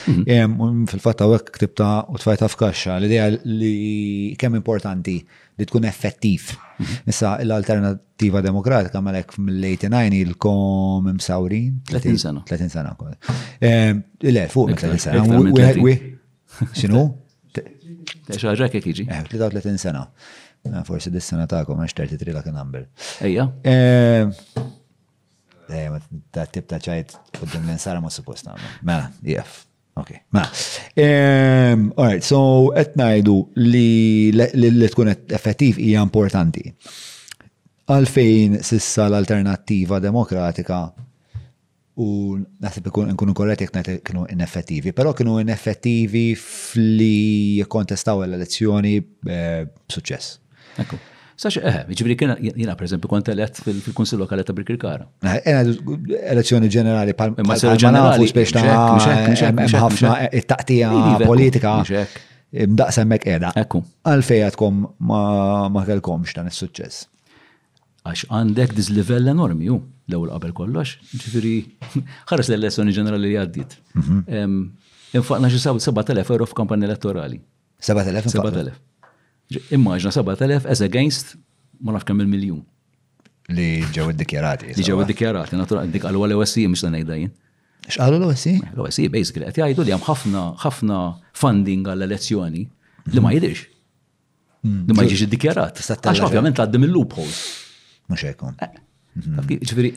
Fil-fatta 0.88 1.28
għek 1.28 1.52
ktibta 1.58 1.90
u 2.08 2.16
tfajta 2.16 2.48
f'kaxxa, 2.48 2.96
l-ideja 2.96 3.28
li 3.44 4.32
kemm 4.40 4.56
importanti 4.56 5.18
li 5.60 5.66
tkun 5.68 5.84
effettiv. 5.84 6.42
Mhm. 6.78 7.08
Issa 7.12 7.32
l-Alternativa 7.44 8.40
Demokratika 8.42 9.00
malek 9.02 9.34
mill-89 9.38 10.16
il-kom 10.22 11.08
msawrin. 11.18 11.78
30 11.92 12.18
sena. 12.22 12.42
30 12.46 12.72
sena. 12.76 12.96
Le, 14.36 14.46
fuq 14.52 14.72
30 14.74 15.04
sena. 15.04 15.74
Xinu? 16.74 17.04
Xaġa 18.30 18.70
kek 18.72 18.86
iġi? 18.92 19.06
33 19.32 19.76
sena. 19.82 20.06
Forse 20.86 21.08
dis-sena 21.12 21.46
ta' 21.48 21.62
kom, 21.68 21.78
għax 21.80 21.94
33 21.96 22.34
la 22.36 22.42
Eja. 23.28 23.48
Eja, 23.64 24.28
ma' 25.90 26.00
Ta' 26.34 26.46
tib 26.50 26.66
ta' 26.66 26.80
ċajt 26.82 27.14
għoddim 27.38 27.64
l-insara 27.68 28.00
ma' 28.00 28.10
supposta. 28.10 28.50
għamma. 28.50 28.80
Mela, 28.82 29.10
jgħaf. 29.22 29.66
Ok, 30.00 30.10
ma. 30.30 30.40
Mela. 30.40 30.50
Um, 30.96 31.02
ehm, 31.04 31.80
right, 31.98 32.24
so 32.24 32.40
qed 32.78 32.94
ngħidu 32.98 33.34
li 33.64 34.32
li 34.34 34.88
tkun 34.92 35.12
effettiv 35.14 35.78
hija 35.88 36.02
importanti. 36.06 36.64
Għalfejn 37.90 38.60
sissa 38.64 39.08
l-alternattiva 39.10 39.98
demokratika 40.00 40.80
u 42.00 42.06
naħseb 42.62 42.86
nkunu 43.12 43.34
korretti 43.36 43.66
jekk 43.66 43.98
kienu 44.06 44.24
ineffettivi, 44.30 44.94
però 44.96 45.12
kienu 45.16 45.38
ineffettivi 45.42 46.28
fli 46.40 47.60
jkontestaw 47.64 48.22
l-elezzjoni 48.28 48.94
eh, 48.96 49.64
b'suċċess. 49.66 50.36
Ecco. 50.84 51.00
Sax, 51.40 51.56
eh, 51.64 51.86
ġibri 51.96 52.16
kena, 52.20 52.34
jina 52.42 52.74
per 52.76 52.84
esempio, 52.84 53.08
kont 53.08 53.28
elett 53.32 53.62
fil-Konsil 53.64 54.20
Lokali 54.20 54.42
ta' 54.44 54.52
Brikirkara. 54.52 55.06
Ena 55.24 55.62
elezzjoni 56.34 56.68
ġenerali, 56.68 57.14
ma' 57.48 57.54
s 57.56 57.70
ġenerali, 57.80 58.26
biex 58.36 58.52
ta' 58.52 59.84
ħafna 59.86 60.10
it-taqtija 60.40 60.90
politika. 61.22 61.78
Mdaqsa 62.52 63.06
mek 63.08 63.24
edha. 63.36 63.54
Ekku. 63.62 63.80
Għalfejatkom 64.10 64.82
ma' 65.08 65.84
kelkomx 65.88 66.36
dan 66.36 66.50
il-sucċess. 66.52 67.06
Għax 68.04 68.26
għandek 68.28 68.76
diz 68.76 68.92
enormi, 69.16 69.70
ju, 69.70 69.78
l-ewel 70.12 70.34
qabel 70.34 70.52
kollox, 70.60 70.98
ġifiri, 71.24 71.54
ħares 72.34 72.52
l-elezzjoni 72.52 72.94
ġenerali 72.98 73.30
li 73.30 73.38
għaddit. 73.46 73.78
Infaqna 75.16 75.48
xi 75.48 75.64
7,000 75.66 76.34
euro 76.34 76.52
f'kampanja 76.52 76.90
elettorali. 76.90 77.40
7,000? 77.80 78.28
7,000. 78.36 78.89
Immaġna 79.50 80.10
7000 80.14 80.66
as 80.70 80.80
against 80.82 81.34
ma 81.82 81.92
nafx 81.96 82.12
il-miljun. 82.14 82.60
Li 83.56 83.82
ġew 83.94 84.12
iddikjarati. 84.12 84.74
Li 84.76 84.84
ġew 84.86 84.98
iddikjarati, 85.04 85.58
naturalment, 85.58 85.92
dik 85.94 86.04
għal 86.06 86.18
l-OSI 86.28 86.66
mhux 86.70 86.84
dan 86.86 86.94
ngħidajin. 86.94 87.32
X'qalu 87.90 88.18
l-OSI? 88.20 88.52
L-OSI 88.76 89.08
basically 89.10 89.48
qed 89.48 89.58
jgħidu 89.62 89.86
li 89.88 89.96
hemm 89.96 90.06
ħafna 90.64 91.00
funding 91.40 91.88
għall-elezzjoni 91.90 92.62
li 93.16 93.24
ma 93.24 93.32
jidhirx. 93.34 93.64
Li 94.70 94.94
ma 94.94 95.06
jiġix 95.06 95.24
iddikjarat. 95.26 95.82
Għax 95.82 96.22
ovvjament 96.28 96.62
għaddim 96.62 96.86
il 96.88 96.94
loophole 96.94 97.34
Mhux 98.10 98.24
hekk. 98.26 98.70
Ġifieri, 99.70 99.90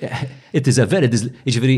it 0.58 0.66
is 0.70 0.78
a 0.82 0.86
very 0.90 1.06
ġifieri 1.10 1.76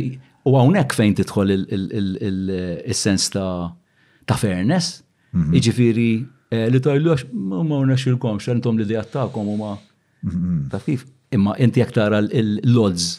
u 0.48 0.54
hawnhekk 0.58 0.96
fejn 0.96 1.14
tidħol 1.20 1.54
il-sens 1.56 3.30
ta' 3.36 4.40
fairness. 4.40 5.02
Ġifieri, 5.36 6.10
Eh, 6.54 6.68
li 6.70 6.80
tajlu 6.82 7.10
għax 7.14 7.30
ma 7.34 7.80
unaxilkom, 7.82 8.38
xentom 8.44 8.78
li 8.78 8.86
dijattakom 8.86 9.48
u 9.50 9.56
ma. 9.58 9.78
Mhm. 10.24 10.68
Ta' 10.70 10.80
kif? 10.80 11.06
Imma 11.34 11.56
inti 11.58 11.80
jek 11.82 11.92
tara 11.92 12.20
l 12.22 12.60
lodz 12.64 13.18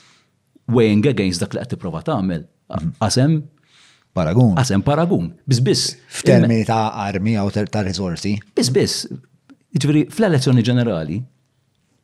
weighing 0.70 1.06
against 1.06 1.40
dak 1.42 1.52
li 1.54 1.60
għed 1.60 1.76
prova 1.78 2.02
ta' 2.02 2.16
għamil. 2.20 2.44
Mhm. 2.70 2.92
Għasem 3.00 3.40
Paragun. 4.16 4.54
Għasem 4.56 4.80
paragun. 4.82 5.32
Bizbis. 5.46 5.96
F'termini 6.10 6.62
ta' 6.64 6.92
armi 7.02 7.32
għaw 7.36 7.50
ta' 7.68 7.82
rizorsi. 7.84 8.36
Bizbis. 8.56 9.04
Iġveri, 9.76 10.06
fl-elezzjoni 10.10 10.62
ġenerali, 10.64 11.18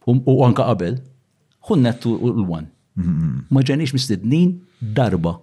u 0.07 0.43
anka 0.45 0.63
qabel, 0.69 0.99
nettu 1.81 2.13
l-wan. 2.21 2.67
Mhm. 2.99 3.47
Ma 3.49 3.63
ġenix 3.65 3.95
mistednin 3.97 4.59
darba. 4.93 5.39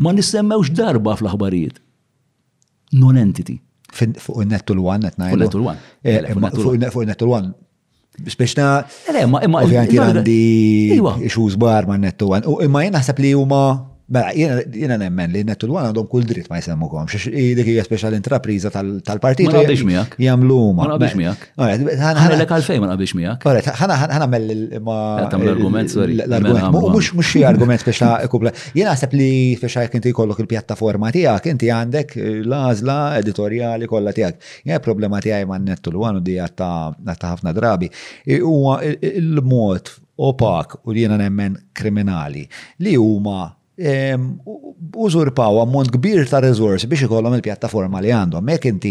Ma 0.00 0.12
nissemmewx 0.16 0.70
darba 0.72 1.16
fl-aħbarijiet. 1.20 1.76
Non-entity 2.96 3.58
fuq 3.94 4.42
il-nettul 4.42 4.78
one, 4.78 5.02
net 5.04 5.16
najdu. 5.18 5.34
Fuq 5.34 5.38
il-nettul 5.40 5.62
one. 5.66 5.78
Eh, 6.02 6.14
eh, 6.14 6.24
eh, 6.26 6.90
fuq 6.92 7.02
il-nettul 7.04 7.28
one. 7.30 7.48
Biex 8.24 8.52
na. 8.58 8.66
Imma, 9.22 9.40
imma. 9.46 9.62
Ovvijament 9.64 10.18
għandi. 10.20 10.98
Ixuż 11.26 11.56
bar 11.60 11.86
ma' 11.88 11.96
nettul 11.98 12.34
one. 12.36 12.64
Imma 12.66 12.82
jena 12.86 13.00
li 13.18 13.30
huma 13.34 13.62
Mela, 14.10 14.32
jena 14.74 14.96
nemmen 14.98 15.30
li 15.30 15.44
nettu 15.46 15.68
l 15.68 15.70
għana 15.70 15.92
għandhom 15.92 16.06
kull 16.10 16.24
dritt 16.26 16.48
ma 16.50 16.58
jisemmu 16.58 16.88
kom, 16.90 17.06
xiex 17.06 17.30
dik 17.54 17.68
hija 17.70 17.84
special 17.86 18.16
intrapriza 18.16 18.70
tal-partit. 18.74 19.46
Ma 19.46 19.60
nabiex 19.60 19.84
miegħek. 19.86 20.16
Jamlu 20.24 20.56
ma. 20.64 20.72
Mela, 20.74 20.88
ma 20.88 20.96
nabiex 20.96 21.18
miegħek. 21.20 22.00
Ħanellek 22.18 22.54
għalfej 22.56 22.80
ma 22.82 22.88
nabiex 22.90 23.14
miegħek. 23.18 23.70
ħana 23.78 24.26
mell 24.32 24.54
ma. 24.88 24.96
Eh, 25.22 25.36
l 25.38 25.52
argument, 25.52 25.94
sorry. 25.94 26.16
L-argument. 26.24 26.78
Mux 26.90 27.12
mux 27.14 27.30
xi 27.36 27.44
argument 27.46 27.86
ta' 27.86 28.08
kubla. 28.34 28.50
Jena 28.74 28.96
għasab 28.96 29.14
li 29.14 29.28
biex 29.62 29.78
ta' 29.78 29.86
kinti 29.94 30.10
jkollok 30.10 30.42
il-pjattaforma 30.42 31.12
tiegħek, 31.14 31.46
inti 31.54 31.70
għandek 31.70 32.16
l-għażla 32.48 32.98
editorjali 33.22 33.86
kollha 33.94 34.16
tiegħek. 34.18 34.50
Jena 34.64 34.80
problema 34.88 35.22
tiegħi 35.22 35.46
ma 35.52 35.60
nettu 35.68 35.94
l 35.94 36.02
għana 36.02 36.18
u 36.18 36.24
di 36.26 36.36
għatta 36.48 36.72
ħafna 37.28 37.54
drabi. 37.60 37.92
Huwa 38.42 38.80
il-mod 39.12 39.94
opak 40.32 40.80
u 40.90 40.98
jena 40.98 41.14
nemmen 41.22 41.60
kriminali 41.72 42.42
li 42.82 42.98
huma 42.98 43.46
użurpaw 44.96 45.60
ammont 45.62 45.90
kbir 45.94 46.26
ta' 46.28 46.40
rizorsi 46.42 46.86
biex 46.90 47.02
ikollhom 47.06 47.34
il-pjattaforma 47.38 48.00
li 48.02 48.10
għandhom. 48.12 48.44
Mek 48.44 48.66
inti 48.68 48.90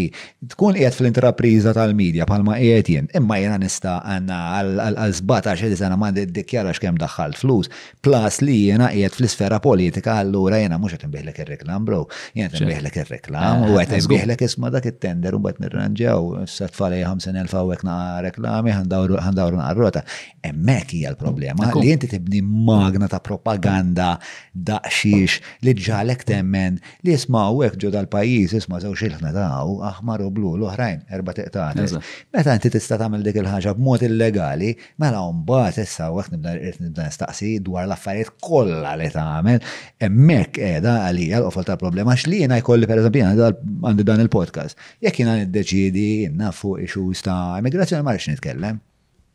tkun 0.52 0.74
qiegħed 0.78 0.96
fl-intrapriża 0.96 1.74
tal-medja 1.76 2.26
palma 2.26 2.56
qiegħed 2.58 2.88
jien, 2.90 3.06
imma 3.20 3.36
jiena 3.38 3.58
nista' 3.62 3.98
għandna 4.02 4.38
għal 4.86 5.14
17 5.20 5.76
sena 5.78 5.98
m'għandi 5.98 6.24
ddikjara 6.32 6.72
x'kemm 6.74 6.98
daħħalt 7.02 7.38
flus, 7.38 7.70
plus 8.02 8.40
li 8.42 8.56
jiena 8.64 8.88
qiegħed 8.92 9.18
fl-isfera 9.20 9.60
politika 9.62 10.16
allura 10.24 10.58
jiena 10.64 10.78
mhux 10.80 10.96
qed 10.98 11.06
inbiħlek 11.10 11.42
ir-reklam 11.44 11.86
bro, 11.86 12.00
jiena 12.34 12.50
qed 12.54 12.66
inbiħlek 12.66 13.00
ir-reklam 13.04 13.66
ah, 13.68 13.70
u 13.70 13.78
qed 13.84 13.96
inbiħlek 14.00 14.44
isma' 14.48 14.72
dak 14.74 14.90
it-tender 14.92 15.38
u 15.38 15.42
bad 15.44 15.62
nirranġew 15.62 16.48
se 16.50 16.68
tfalej 16.74 17.04
elf 17.30 17.54
hawnhekk 17.54 17.86
na 17.86 17.96
reklami 18.26 18.74
ħandawru 18.74 19.58
naqar 19.60 19.78
rota. 19.78 20.02
Hemmhekk 20.42 20.94
hija 20.98 21.10
l-problema 21.14 21.70
li 21.78 21.92
inti 21.94 22.08
tibni 22.10 22.40
magna 22.42 23.06
ta' 23.08 23.20
propaganda 23.22 24.16
da 24.54 24.79
daqxix 24.84 25.32
li 25.66 25.74
ġalek 25.76 26.24
temmen 26.28 26.78
li 27.04 27.14
jismaw 27.14 27.60
hekk 27.64 27.78
ġo 27.82 27.90
dal-pajjiż 27.94 28.54
jisma 28.58 28.78
zaw 28.82 28.94
xilħna 28.98 29.32
daw 29.34 29.74
aħmar 29.90 30.24
u 30.26 30.30
blu 30.32 30.52
l-oħrajn 30.56 31.00
erba' 31.16 31.34
tiqtati. 31.36 31.86
Meta 32.34 32.54
inti 32.56 32.70
tista' 32.74 32.98
tagħmel 33.00 33.24
dik 33.26 33.40
il-ħaġa 33.42 33.74
b'mod 33.78 34.04
illegali, 34.08 34.72
mela 35.02 35.22
mbagħad 35.40 35.80
issa 35.84 36.08
għek 36.10 36.32
nibda 36.34 36.56
nibda 36.80 37.08
nistaqsi 37.08 37.52
dwar 37.66 37.88
l-affarijiet 37.88 38.34
kollha 38.46 38.94
li 39.00 39.10
tagħmel 39.14 39.60
hemmhekk 40.06 40.54
qiegħda 40.60 40.96
għalija 41.08 41.40
l-qofol 41.42 41.68
tal-problema 41.70 42.16
x'li 42.18 42.44
jiena 42.44 42.60
jkolli 42.62 42.90
pereżempju 42.90 43.26
għandi 43.30 44.06
dan 44.10 44.24
il-podcast. 44.26 44.76
Jekk 45.04 45.22
jiena 45.24 45.38
niddeċiedi 45.42 46.10
naf 46.40 46.62
fuq 46.64 46.84
issues 46.86 47.24
ta' 47.26 47.40
immigrazzjoni 47.60 48.06
ma 48.06 48.16
nitkellem 48.20 48.82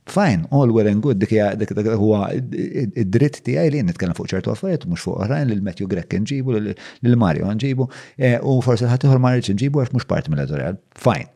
fajn, 0.05 0.45
all 0.49 0.69
well 0.69 0.87
and 0.87 1.01
good, 1.01 1.17
dik 1.21 1.31
dik 1.57 1.87
huwa 1.97 2.27
id-dritt 2.31 3.41
tiegħi 3.47 3.71
li 3.73 3.79
nitkellem 3.87 4.15
fuq 4.17 4.29
ċertu 4.35 4.51
għaffariet, 4.53 4.85
mhux 4.89 5.05
fuq 5.07 5.21
oħrajn 5.25 5.49
lil 5.49 5.63
Matthew 5.65 5.87
Grek 5.89 6.13
nġibu, 6.21 6.59
lil 7.09 7.19
Mario 7.21 7.49
nġibu, 7.49 7.87
e, 8.21 8.35
u 8.45 8.59
forsi 8.65 8.85
ħadd 8.89 9.07
ieħor 9.07 9.23
marriage 9.23 9.55
nġibu 9.57 9.81
għax 9.81 9.95
mhux 9.97 10.09
parti 10.11 10.33
mill-editorial. 10.33 10.77
fajn. 10.93 11.31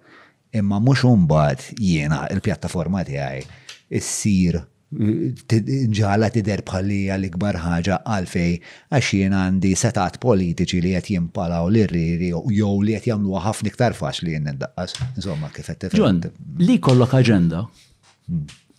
Imma 0.62 0.80
mhux 0.82 1.06
mbagħad 1.24 1.66
jiena 1.82 2.24
il-pjattaforma 2.34 3.04
tiegħi 3.10 3.98
issir 3.98 4.62
ġala 4.94 6.32
tider 6.34 6.64
bħalli 6.66 7.02
għal-ikbar 7.14 7.60
ħaġa 7.62 8.00
għalfej 8.10 8.54
għax 8.98 9.12
jien 9.18 9.36
għandi 9.38 9.74
setat 9.78 10.18
politiċi 10.24 10.80
li 10.86 10.94
għet 10.98 11.12
jimpalaw 11.14 11.70
rriri 11.90 12.32
u 12.38 12.46
jew 12.54 12.72
li 12.86 12.96
għet 12.98 13.12
jamlu 13.12 13.38
ħafna 13.38 13.74
faċ 13.78 13.98
faċli 14.00 14.34
jien 14.38 14.50
n-daqqas. 14.56 14.98
Insomma, 15.18 15.50
kif 15.54 15.70
għet 15.74 15.94
Ġon, 15.98 16.24
li 16.66 16.78
kollok 16.82 17.18
agenda? 17.22 17.66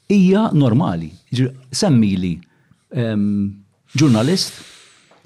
hija 0.08 0.50
normali. 0.54 1.10
Semmili 1.70 2.36
ġurnalist 3.94 4.52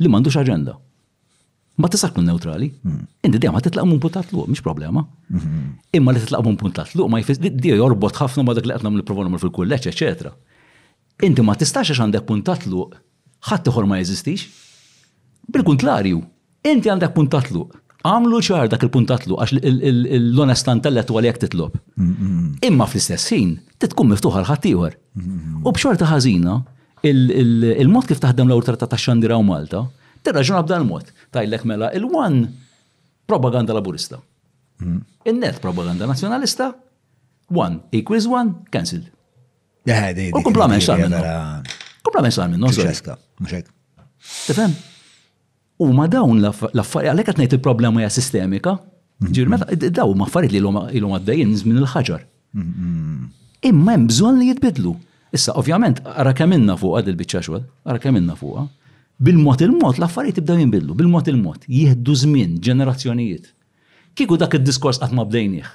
li 0.00 0.10
m'għandux 0.10 0.36
aġenda. 0.40 0.74
Ma 1.74 1.88
tista' 1.90 2.12
tkun 2.12 2.26
neutrali. 2.30 2.68
Mm. 2.86 3.00
Inti 3.26 3.38
dejjem 3.42 3.56
t 3.58 3.66
titlaq 3.68 3.86
minn 3.88 3.98
puntat 4.02 4.28
luq, 4.30 4.46
mhix 4.46 4.62
problema. 4.62 5.02
Mm-hmm. 5.32 5.62
Imma 5.98 6.12
li 6.14 6.20
titlaq 6.22 6.44
m'un 6.46 6.58
puntat 6.60 6.92
luq 6.94 7.08
ma 7.10 7.18
jfis 7.18 7.40
di 7.42 7.72
jorbot 7.74 8.14
ħafna 8.14 8.44
ma 8.46 8.54
dak 8.54 8.68
li 8.68 8.76
qed 8.76 8.84
nagħmlu 8.86 9.04
prova 9.08 9.40
fil 9.42 9.50
kulleċ 9.56 9.90
eċetera. 9.90 10.30
Inti 11.26 11.42
ma 11.42 11.56
tistax 11.58 11.90
għax 11.90 12.04
għandek 12.04 12.28
puntat 12.28 12.68
luq, 12.70 12.94
ħadd 13.50 13.72
ieħor 13.72 13.88
ma 13.90 13.98
jeżistix. 14.02 14.46
Bil-kontlarju, 15.50 16.22
inti 16.70 16.92
għandek 16.92 17.14
puntat 17.16 17.50
luq 17.54 17.74
għamlu 18.04 18.38
ċar 18.44 18.68
dak 18.68 18.82
il-puntatlu 18.84 19.38
għax 19.40 19.62
l-onesta 19.64 20.74
u 20.76 21.16
għalijak 21.16 21.38
titlob. 21.44 21.78
Imma 22.64 22.84
fl-istess 22.88 23.30
ħin, 23.32 23.54
titkun 23.80 24.10
miftuħa 24.12 24.42
l-ħattijħor. 24.42 24.96
U 25.64 25.72
bxorta 25.72 26.08
ħażina, 26.10 26.58
il-mod 27.08 28.10
kif 28.10 28.20
taħdem 28.22 28.50
l-awtorita 28.52 28.90
ta' 28.92 29.00
xandira 29.00 29.38
u 29.40 29.46
Malta, 29.48 29.84
għabda 30.24 30.62
b'dan 30.68 30.86
mod. 30.88 31.10
Tajlek 31.34 31.64
mela, 31.68 31.90
il-wan 31.96 32.42
propaganda 33.28 33.76
laburista. 33.78 34.20
Il-net 35.24 35.62
propaganda 35.64 36.06
nazjonalista, 36.10 36.72
one 37.56 37.80
equals 37.92 38.28
one, 38.28 38.60
cancel. 38.70 39.00
U 39.84 40.40
kumplament 40.44 40.80
xal 40.84 41.00
Kumplamen 41.00 41.70
Kumplament 42.04 42.34
xal 42.36 42.50
minnu. 42.52 43.64
Tifem? 44.44 44.72
U 45.82 45.90
ma 45.92 46.06
dawn 46.06 46.38
l-affarijiet, 46.40 47.10
għalhekk 47.10 47.28
qed 47.32 47.40
ngħid 47.42 47.56
il-problema 47.58 48.02
hija 48.02 48.10
sistemika. 48.14 48.76
Ġir 49.24 49.48
meta 49.50 49.66
daw 49.94 50.12
ma 50.14 50.26
affarijiet 50.28 50.54
li 50.54 50.60
ilhom 50.62 51.16
għaddejjin 51.18 51.54
minn 51.66 51.80
il-ħaġar. 51.82 52.22
Imma 53.66 53.96
hemm 53.96 54.06
bżonn 54.10 54.38
li 54.38 54.52
jitbidlu. 54.52 54.92
Issa, 55.34 55.54
ovvjament, 55.58 55.98
ara 56.14 56.30
kemminna 56.36 56.76
fuqa 56.78 57.02
dil-bicċa 57.08 57.42
xogħol, 57.48 57.64
ara 57.90 57.98
kemminna 58.02 58.36
fuqa. 58.38 58.68
Bil-mod 59.26 59.64
il-mod 59.66 59.98
l-affarijiet 59.98 60.38
tibda 60.40 60.54
jinbidlu, 60.60 60.94
bil-mod 60.98 61.28
il-mod, 61.30 61.66
jieħdu 61.70 62.16
żmien 62.22 62.54
ġenerazzjonijiet. 62.62 63.50
Kieku 64.14 64.38
dak 64.38 64.54
id-diskors 64.60 65.00
qatt 65.02 65.14
ma 65.16 65.24
bdejnieh. 65.26 65.66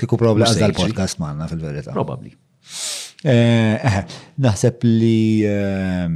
Kieku 0.00 0.18
probabli 0.18 0.46
għal 0.46 0.72
l-podcast 0.72 1.22
magħna 1.22 1.46
fil-verità. 1.52 1.94
Probabbli. 1.94 2.34
Eh, 3.22 3.86
eh, 3.86 4.20
naħseb 4.38 4.82
li 4.88 5.42
ehm, 5.46 6.14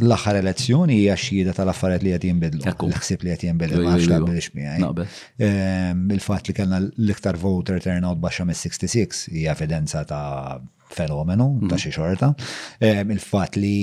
l-axar 0.00 0.34
elezzjoni 0.40 0.94
hija 1.02 1.14
xhieda 1.20 1.52
tal-affarijiet 1.56 2.04
li 2.06 2.12
qed 2.14 2.24
jinbidlu. 2.28 2.62
L-ħsieb 2.64 3.24
li 3.26 3.34
qed 3.34 3.44
jinbidlu 3.48 3.82
ma 3.84 3.96
nafx 4.00 4.48
miegħi. 4.56 5.08
Il-fatt 6.16 6.48
li 6.50 6.56
kellna 6.58 6.80
l-iktar 6.84 7.38
voter 7.42 7.80
turnout 7.84 8.22
baxxa 8.24 8.46
mis-66 8.48 9.26
hija 9.38 9.56
evidenza 9.56 10.04
ta' 10.08 10.60
fenomenu 10.98 11.46
ta' 11.70 11.76
mm. 11.76 11.82
xi 11.82 11.92
xorta. 11.96 12.28
Il-fatt 13.16 13.58
li 13.62 13.78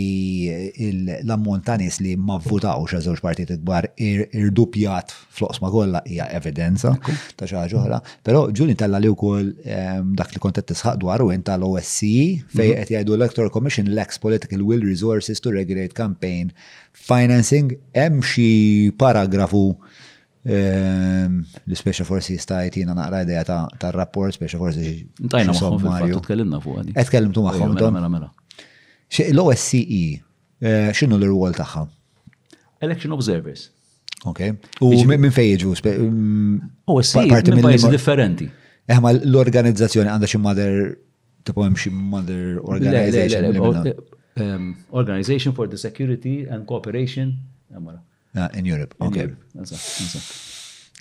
eh, 0.54 1.24
l-ammont 1.28 1.66
ta' 1.68 1.76
nies 1.82 2.00
li 2.06 2.16
ma 2.28 2.38
vvutawx 2.42 2.96
għal 2.96 3.06
żewġ 3.10 3.24
partiti 3.26 3.58
kbar 3.62 3.90
irdupjat 4.04 5.14
fl 5.36 5.52
ma' 5.64 5.72
kollha 5.76 6.04
hija 6.12 6.28
evidenza 6.40 6.94
ta' 7.40 7.50
xi 7.50 7.58
ħaġa 7.60 7.80
oħra. 7.82 8.02
Però 8.28 8.46
ġuni 8.60 8.78
tella 8.80 9.02
li 9.04 9.12
wkoll 9.12 9.52
dak 10.18 10.36
li 10.36 10.44
kont 10.44 10.60
qed 10.62 10.72
tisħaq 10.72 11.02
dwaru 11.04 11.30
int 11.36 11.50
tal 11.52 11.68
osc 11.68 12.00
fejn 12.02 12.68
mhm. 12.68 12.78
qed 12.80 12.94
jgħidu 12.96 13.16
l-Electoral 13.18 13.52
Commission 13.54 13.90
lacks 13.98 14.22
political 14.22 14.64
will 14.68 14.84
resources 14.88 15.44
to 15.44 15.54
regulate 15.54 15.96
campaign 15.98 16.54
financing 17.10 17.74
hemm 17.96 18.24
xi 18.26 18.92
paragrafu 19.02 19.66
Ehm, 20.44 21.42
L-Special 21.70 22.06
Forces 22.08 22.34
jistajt 22.36 22.74
jina 22.82 22.96
naqra 22.98 23.20
idea 23.22 23.44
ta' 23.46 23.92
rapport 23.94 24.34
Special 24.34 24.62
Forces. 24.64 24.88
Tajna 25.30 25.54
maħħom 25.54 25.76
fil-fattu 25.84 26.22
tkellimna 26.26 26.62
fuq 26.64 26.80
għadi. 26.82 27.30
tu 27.36 27.44
maħħom. 27.48 27.76
Mela, 27.76 27.92
mela, 28.10 28.10
mela. 28.10 28.32
L-OSCE, 29.30 30.06
eh, 30.62 30.90
xinu 30.98 31.20
l-rwol 31.22 31.54
taħħa? 31.58 31.84
Election 32.88 33.14
Observers. 33.14 33.68
Ok. 34.32 34.42
U 34.86 34.90
mm, 34.96 35.12
e, 35.14 35.18
minn 35.22 35.34
fejġu? 35.34 35.76
OSCE, 36.88 37.42
minn 37.54 37.68
pajzi 37.68 37.92
differenti. 37.94 38.50
Eħma 38.90 39.14
eh, 39.14 39.22
l-organizzazzjoni 39.30 40.10
għandha 40.16 40.30
xi 40.32 40.42
mother, 40.42 40.78
tipo 41.46 41.66
hemm 41.68 41.78
xi 41.78 41.94
mother 41.94 42.58
organization. 42.66 43.54
Eh, 43.54 43.98
um, 44.42 44.72
organization 44.90 45.54
for 45.54 45.70
the 45.70 45.78
Security 45.78 46.48
and 46.50 46.66
Cooperation. 46.66 47.38
Emmara. 47.72 48.02
Ah, 48.36 48.50
in 48.56 48.66
Europe, 48.66 48.96
Okay. 49.00 49.32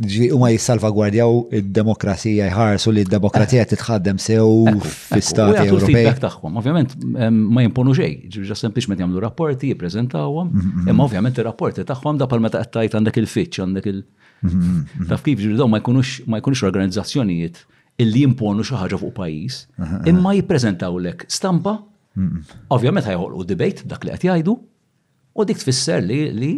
Ġi, 0.00 0.30
u 0.32 0.36
ma 0.40 0.48
jissalvagwardjaw 0.48 1.50
id-demokrazija 1.58 2.46
jħarsu 2.48 2.92
li 2.94 3.02
d-demokrazija 3.04 3.66
titħaddem 3.68 4.16
sew 4.16 4.46
fil-stati 4.80 5.66
Ewropej. 5.66 6.08
taħħom, 6.22 6.56
ovvjament 6.56 6.94
ma 7.28 7.60
jimponu 7.60 7.92
ġej, 7.98 8.14
ġiġa 8.32 8.56
sempliciment 8.56 9.02
jamlu 9.02 9.20
rapporti, 9.20 9.68
jiprezentawom, 9.74 10.48
mm-hmm, 10.54 10.70
mm-hmm. 10.70 10.88
imma 10.94 11.04
ovvjament 11.04 11.42
il-rapporti 11.42 11.84
taħħom 11.90 12.22
da 12.22 12.30
palma 12.32 12.48
tajt 12.54 12.96
għandek 12.96 13.20
il-fitx, 13.20 13.60
għandek 13.66 13.90
il- 13.92 14.00
mm-hmm, 14.00 15.06
Taf 15.12 15.26
kif 15.26 15.44
ġiġa 15.44 15.68
ma 15.68 15.82
jkunux 15.82 16.64
organizzazzjonijiet 16.70 17.60
illi 18.06 18.24
jimponu 18.24 18.64
xi 18.64 18.80
ħaġa 18.80 19.02
fuq 19.04 19.12
pajjiż, 19.20 19.60
imma 20.14 20.32
jiprezentaw 20.40 20.96
lek 20.96 21.28
stampa, 21.28 21.76
ovvjament 22.72 23.04
ħajħolqu 23.10 23.48
debate 23.52 23.84
dak 23.92 24.08
li 24.08 24.16
qed 24.16 24.32
jgħidu, 24.32 24.56
U 25.40 25.44
dik 25.48 25.56
tfisser 25.62 26.02
li 26.04 26.50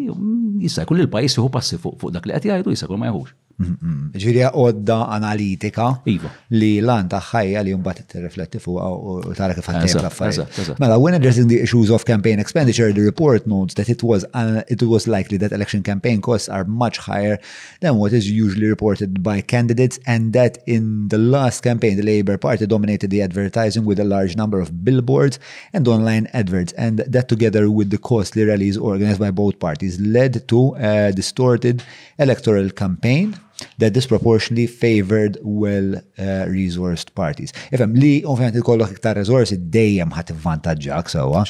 jisa, 0.63 0.85
kull 0.91 1.05
il 1.07 1.11
pajis 1.13 1.39
juhu 1.39 1.51
passi 1.55 1.79
fuq 1.79 2.11
dak 2.15 2.27
li 2.27 2.35
qed 2.35 2.49
jgħidu 2.51 2.75
jista' 2.75 2.89
jkun 2.91 3.03
ma 3.05 3.13
jħux. 3.13 3.31
Mhm. 3.63 3.99
Ġiri 4.23 4.43
għodda 4.49 4.97
analitika 5.17 5.87
iva. 6.11 6.31
li 6.51 6.81
lan 6.83 7.09
taħħajja 7.09 7.63
li 7.65 7.73
jumbat 7.75 8.03
t-rifletti 8.09 8.61
fuqa 8.63 8.87
u 8.93 9.35
tara 9.37 9.55
kif 9.55 9.69
għattajja 9.69 10.01
l-affarijiet. 10.03 10.81
Mela, 10.81 10.99
when 10.99 11.15
addressing 11.15 11.49
the 11.49 11.61
issues 11.61 11.91
of 11.91 12.05
campaign 12.05 12.39
expenditure, 12.41 12.93
the 12.93 13.03
report 13.03 13.47
notes 13.47 13.75
that 13.75 13.89
it 13.89 14.03
was, 14.03 14.25
uh, 14.35 14.63
it 14.69 14.83
was 14.83 15.07
likely 15.09 15.37
that 15.39 15.53
election 15.53 15.83
campaign 15.83 16.21
costs 16.21 16.49
are 16.49 16.65
much 16.65 16.97
higher 17.07 17.39
than 17.81 17.97
what 17.99 18.13
is 18.13 18.31
usually 18.31 18.67
reported 18.67 19.23
by 19.23 19.41
candidates 19.41 19.99
and 20.07 20.33
that 20.33 20.59
in 20.67 21.09
the 21.09 21.19
last 21.19 21.63
campaign, 21.63 21.97
the 21.97 22.03
Labour 22.07 22.37
Party 22.39 22.67
dominated 22.67 23.11
the 23.11 23.23
advertising 23.23 23.85
with 23.85 23.99
a 24.01 24.05
large 24.05 24.37
number 24.37 24.61
of 24.61 24.85
billboards 24.85 25.39
and 25.73 25.87
online 25.89 26.29
adverts 26.33 26.73
and 26.77 26.99
that 27.09 27.29
together 27.29 27.71
with 27.71 27.91
the 27.91 27.99
costly 27.99 28.45
rallies 28.45 28.77
organized 28.77 29.21
by 29.21 29.31
both 29.31 29.59
parties 29.59 29.99
led 30.01 30.47
to 30.49 30.61
a 30.79 31.13
distorted 31.13 31.83
electoral 32.19 32.69
campaign 32.71 33.35
that 33.79 33.93
disproportionately 33.93 34.67
favored 34.67 35.39
well-resourced 35.43 37.09
uh, 37.11 37.15
parties. 37.15 37.51
Ifem, 37.75 37.95
li 38.03 38.13
ovvijament 38.29 38.59
il-kollok 38.61 38.95
iktar 38.97 39.19
resorsi 39.21 39.59
dejjem 39.77 40.13
ħat 40.17 40.35
vantagġak 40.43 41.11
sewa, 41.13 41.45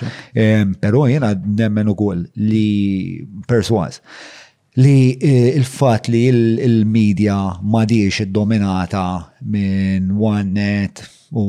pero 0.84 1.04
jena 1.10 1.32
nemmen 1.62 1.92
ukoll 1.94 2.26
li 2.36 3.24
perswas 3.48 4.00
li 4.80 5.12
eh, 5.20 5.50
il-fat 5.58 6.06
li 6.08 6.22
il-medja 6.32 7.34
ma 7.60 7.82
diex 7.84 8.22
dominata 8.32 9.02
minn 9.44 10.14
OneNet 10.16 11.02
u 11.36 11.42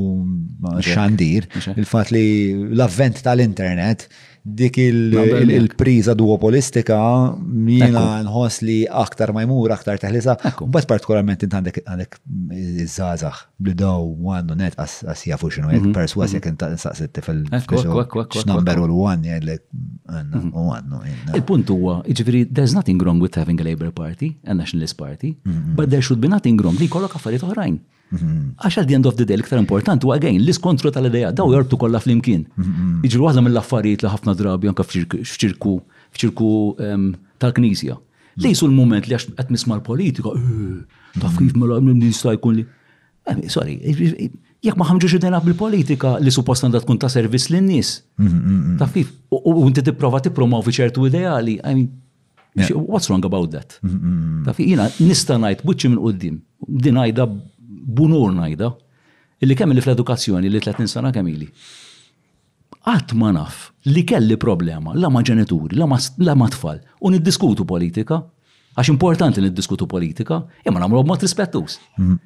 xandir, 0.83 1.45
il-fat 1.72 2.11
li 2.11 2.24
l-avvent 2.74 3.22
tal-internet 3.24 4.09
dik 4.44 4.76
il-priza 4.82 6.12
duopolistika 6.20 6.98
mina 7.48 8.20
nħos 8.28 8.60
li 8.68 8.78
aktar 8.92 9.32
majmur, 9.36 9.72
aktar 9.72 10.00
teħlisa, 10.04 10.36
bat 10.68 10.88
partikolarment 10.90 11.46
int 11.48 11.56
għandek 11.56 11.80
għandek 11.88 12.18
zazax 12.92 13.48
bl 13.62 13.76
daw 13.84 14.04
għandu 14.36 14.58
net 14.60 14.76
għas 14.78 15.24
jafu 15.32 15.48
xinu 15.56 15.72
jek 15.72 15.86
mhm. 15.88 15.96
perswas 15.96 16.34
mhm. 16.34 16.36
jek 16.38 16.50
inta 16.52 16.70
nsaqsetti 16.76 17.24
fil-number 17.24 18.84
u 18.84 18.88
l-one 18.92 19.24
jgħidlek 19.32 19.64
għannu. 20.12 20.44
Mhm. 20.52 21.36
Il-punt 21.40 21.72
huwa, 21.72 21.98
ġifiri, 22.04 22.44
there's 22.52 22.76
nothing 22.76 23.00
wrong 23.00 23.24
with 23.24 23.40
having 23.40 23.62
a 23.64 23.68
Labour 23.70 23.96
Party, 23.96 24.36
a 24.44 24.54
Nationalist 24.54 25.00
Party, 25.00 25.38
but 25.72 25.88
there 25.90 26.04
should 26.04 26.20
be 26.20 26.28
nothing 26.32 26.60
wrong 26.60 26.76
li 26.84 26.92
kollok 26.92 27.16
affarijiet 27.16 27.48
oħrajn. 27.48 27.80
Mhm. 28.14 28.40
Għax 28.64 28.77
għal 28.82 28.93
end 28.98 29.09
of 29.09 29.16
the 29.17 29.25
day 29.25 29.38
l-iktar 29.38 29.59
importanti 29.61 30.06
u 30.06 30.14
għagħin, 30.14 30.40
l-iskontru 30.43 30.92
tal-ideja 30.93 31.32
daw 31.35 31.50
jorbtu 31.53 31.80
kollha 31.82 32.01
flimkien. 32.03 32.45
Mhm. 32.61 32.95
Iġri 33.08 33.22
waħda 33.25 33.43
mill-affarijiet 33.48 34.06
li 34.06 34.11
ħafna 34.14 34.35
drabi 34.38 34.69
anka 34.72 34.85
f'ċirku 34.85 35.74
f'ċirku 36.14 36.51
tal-Knisja. 37.42 37.98
Lejsu 38.43 38.67
l-moment 38.69 39.08
li 39.09 39.16
għax 39.17 39.32
qed 39.38 39.50
nisma' 39.53 39.80
l-politika, 39.80 40.30
eh, 40.30 41.19
taf 41.22 41.38
kif 41.38 41.56
mela 41.56 41.80
nista' 41.82 42.33
jkun 42.38 42.56
li. 42.59 42.66
Sorry, 43.48 43.77
jekk 43.80 44.77
ma 44.77 44.85
ħamġuġ 44.90 45.16
id 45.19 45.33
bil-politika 45.45 46.17
li 46.19 46.30
suppost 46.32 46.64
għandha 46.66 46.82
tkun 46.83 47.00
ta' 47.00 47.08
servis 47.09 47.50
lin-nies. 47.50 48.03
Mhm, 48.19 48.77
taf 48.77 48.93
kif? 48.93 49.09
U 49.32 49.66
inti 49.67 49.82
tipprova 49.82 50.22
tippromovi 50.22 50.69
ċertu 50.74 51.08
ideali. 51.09 51.56
What's 52.75 53.09
wrong 53.09 53.25
about 53.25 53.50
that? 53.51 53.80
Taf 54.45 54.58
jina 54.59 54.85
nista' 55.00 55.38
ngħid 55.42 55.64
wiċċi 55.66 55.90
minn 55.90 56.00
qudiem. 56.01 56.40
dinajda 56.64 57.25
bunur 57.84 58.32
najda, 58.36 58.70
illi 59.44 59.58
kemm 59.60 59.74
li 59.76 59.84
fl-edukazzjoni 59.84 60.50
li 60.52 60.62
30 60.64 60.88
sena 60.92 61.12
kemm 61.16 61.28
ili. 61.34 61.48
Għat 62.84 63.14
ma 63.20 63.32
naf 63.36 63.70
li 63.92 64.03
kelli 64.08 64.36
problema 64.40 64.94
la 64.98 65.08
ma 65.12 65.22
ġenituri, 65.24 65.78
la 65.80 65.88
ma 66.36 66.50
tfal, 66.52 66.82
u 67.03 67.12
niddiskutu 67.14 67.66
politika, 67.68 68.20
għax 68.76 68.92
importanti 68.92 69.44
niddiskutu 69.44 69.88
politika, 69.88 70.42
imma 70.68 70.84
namlu 70.84 71.03
mod 71.08 71.24
rispettus. 71.24 71.78
Mhm. 71.98 72.18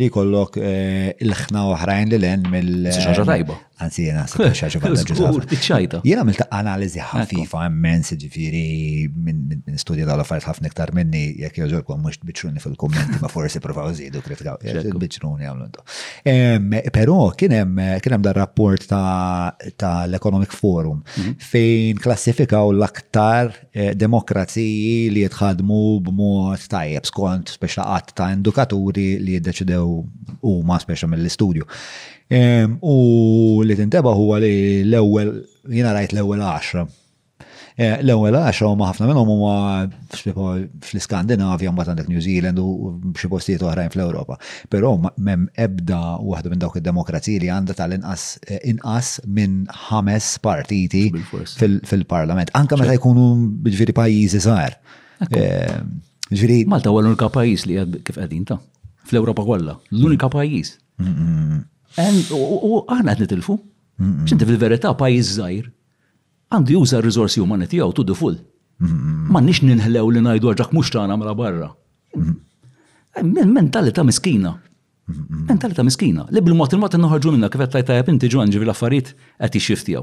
li 0.00 0.08
kollok 0.08 0.56
eh, 0.56 1.12
il-ħna 1.20 1.66
uħrajn 1.74 2.14
li 2.14 2.20
l-en 2.22 2.46
mill. 2.52 2.88
Xaġa 2.92 3.26
tajba. 3.28 3.58
Anzi, 3.82 4.04
jena 4.06 4.22
xaġa 4.30 6.02
Jena 6.06 6.22
mill 6.28 6.42
analizi 6.54 7.00
ħafifa 7.02 7.64
immens 7.66 8.12
ġifiri 8.14 9.08
minn 9.10 9.74
studja 9.80 10.06
għala 10.06 10.22
affarijiet 10.22 10.46
ħafna 10.46 10.70
iktar 10.70 10.92
minni 10.94 11.22
jekk 11.42 11.58
joġolkom 11.64 11.98
mhux 12.04 12.20
biċruni 12.22 12.62
fil-kommenti 12.62 13.18
ma 13.24 13.30
forsi 13.32 13.58
provaw 13.64 13.90
zidu 13.96 14.22
kritikaw. 14.22 14.60
Biċruni 14.96 15.48
għamlu. 15.50 16.86
Però 16.94 17.16
kien 17.34 17.56
hemm 17.58 18.22
da 18.22 18.36
rapport 18.38 18.86
ta' 18.86 19.92
l 20.04 20.20
economic 20.20 20.54
Forum 20.54 21.02
mhm. 21.02 21.34
fejn 21.42 21.98
klassifikaw 22.00 22.70
l-aktar 22.76 23.50
eh, 23.74 23.92
demokraziji 23.98 25.10
li 25.12 25.26
jitħadmu 25.26 25.82
b'mod 26.06 26.68
tajjeb 26.70 27.08
skont 27.10 27.50
speċlaqat 27.58 28.14
ta' 28.20 28.30
indukaturi 28.36 29.16
li 29.18 29.34
jiddeċidew 29.40 29.81
u 29.84 30.56
ma 30.66 30.78
speċa 30.80 31.08
mill-istudju. 31.10 31.66
U 32.82 32.96
li 33.66 33.76
tinteba 33.78 34.14
huwa 34.16 34.40
li 34.42 34.54
l-ewwel 34.86 35.34
jina 35.72 35.92
rajt 35.96 36.14
l-ewwel 36.16 36.42
10. 36.44 36.90
E, 37.72 37.86
l-ewwel 38.04 38.36
10 38.36 38.66
huma 38.68 38.90
ħafna 38.90 39.06
minnhom 39.08 39.30
huma 39.32 39.54
fl-Iskandinavja 40.20 41.70
mbagħad 41.72 41.94
għandek 41.94 42.10
New 42.12 42.20
Zealand 42.24 42.60
u 42.60 42.66
xi 43.18 43.30
postijiet 43.32 43.64
oħrajn 43.64 43.92
fl-Ewropa. 43.94 44.36
Però 44.72 44.92
mem 45.16 45.46
ebda 45.60 46.18
waħda 46.20 46.52
minn 46.52 46.60
dawk 46.64 46.80
id-demokrazija 46.82 47.42
li 47.46 47.50
għandha 47.54 47.76
tal-inqas 47.80 48.26
e, 48.46 48.60
inqas 48.74 49.14
minn 49.24 49.62
ħames 49.88 50.34
partiti 50.44 51.06
fil-Parlament. 51.32 52.52
Anke 52.60 52.76
meta 52.80 52.96
jkunu 53.00 53.24
ġifieri 53.68 53.96
pajjiżi 53.96 54.44
żgħar. 54.48 54.78
E, 55.32 55.46
Malta 56.68 56.88
huwa 56.92 57.02
l-unika 57.06 57.28
pajjiż 57.32 57.66
li 57.72 57.80
kif 58.04 58.16
qegħdin 58.20 58.46
ta' 58.48 58.60
fl-Ewropa 59.08 59.44
kollha, 59.46 59.74
l-unika 59.92 60.28
pajjiż. 60.32 60.70
U 62.38 62.80
aħna 62.88 63.14
qed 63.14 63.24
nitilfu. 63.26 63.58
X'inti 64.26 64.46
fil-verità 64.48 64.94
pajjiż 64.98 65.36
zaħir. 65.40 65.70
għandu 66.52 66.72
juża 66.74 66.98
r-riżorsi 66.98 67.40
umani 67.40 67.66
tiegħu 67.66 67.92
to 67.96 68.02
the 68.04 68.12
Ma 68.82 69.38
M'għandniex 69.38 69.62
ninħlew 69.62 70.08
li 70.10 70.20
najdu 70.24 70.52
ġak 70.58 70.72
mhux 70.74 70.90
tagħna 70.90 71.14
mra 71.14 71.16
mela 71.16 71.34
barra. 71.38 71.68
Eh, 73.14 73.22
mentalità 73.22 74.02
miskina. 74.02 74.56
Mentalità 75.46 75.84
miskina. 75.86 76.26
Li 76.32 76.40
bil 76.42 76.54
mot 76.54 76.72
il 76.72 76.78
n 76.78 77.04
inħarġu 77.06 77.30
minna 77.32 77.48
kif 77.48 77.60
qed 77.60 77.72
tajta 77.78 78.10
inti 78.10 78.26
ġwan 78.28 78.50
ġivi 78.50 78.66
l-affarijiet 78.66 79.12
qed 79.38 79.58
jixxiftjaw. 79.58 80.02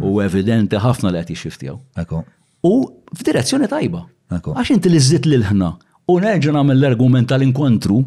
U 0.00 0.20
evidenti 0.22 0.76
ħafna 0.78 1.10
li 1.10 1.18
qed 1.24 1.32
jixxiftjaw. 1.32 1.76
U 2.62 2.72
f'direzzjoni 3.18 3.66
tajba. 3.68 4.06
Għax 4.30 4.70
inti 4.76 4.88
li 4.88 5.00
zzit 5.00 5.26
l 5.26 5.42
ħna 5.50 5.70
u 6.14 6.18
nerġa' 6.22 6.54
nagħmel 6.54 6.76
l-argument 6.78 7.26
tal-inkontru 7.28 8.04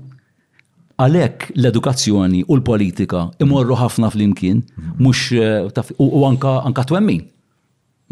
Għalek 1.04 1.48
l-edukazzjoni 1.60 2.44
u 2.48 2.56
l-politika 2.60 3.24
imorru 3.44 3.76
ħafna 3.80 4.10
fl-imkien, 4.14 4.62
mux 5.04 5.34
eh, 5.36 5.66
u 6.00 6.22
anka 6.30 6.58
anka 6.70 6.86
twemmin. 6.90 7.26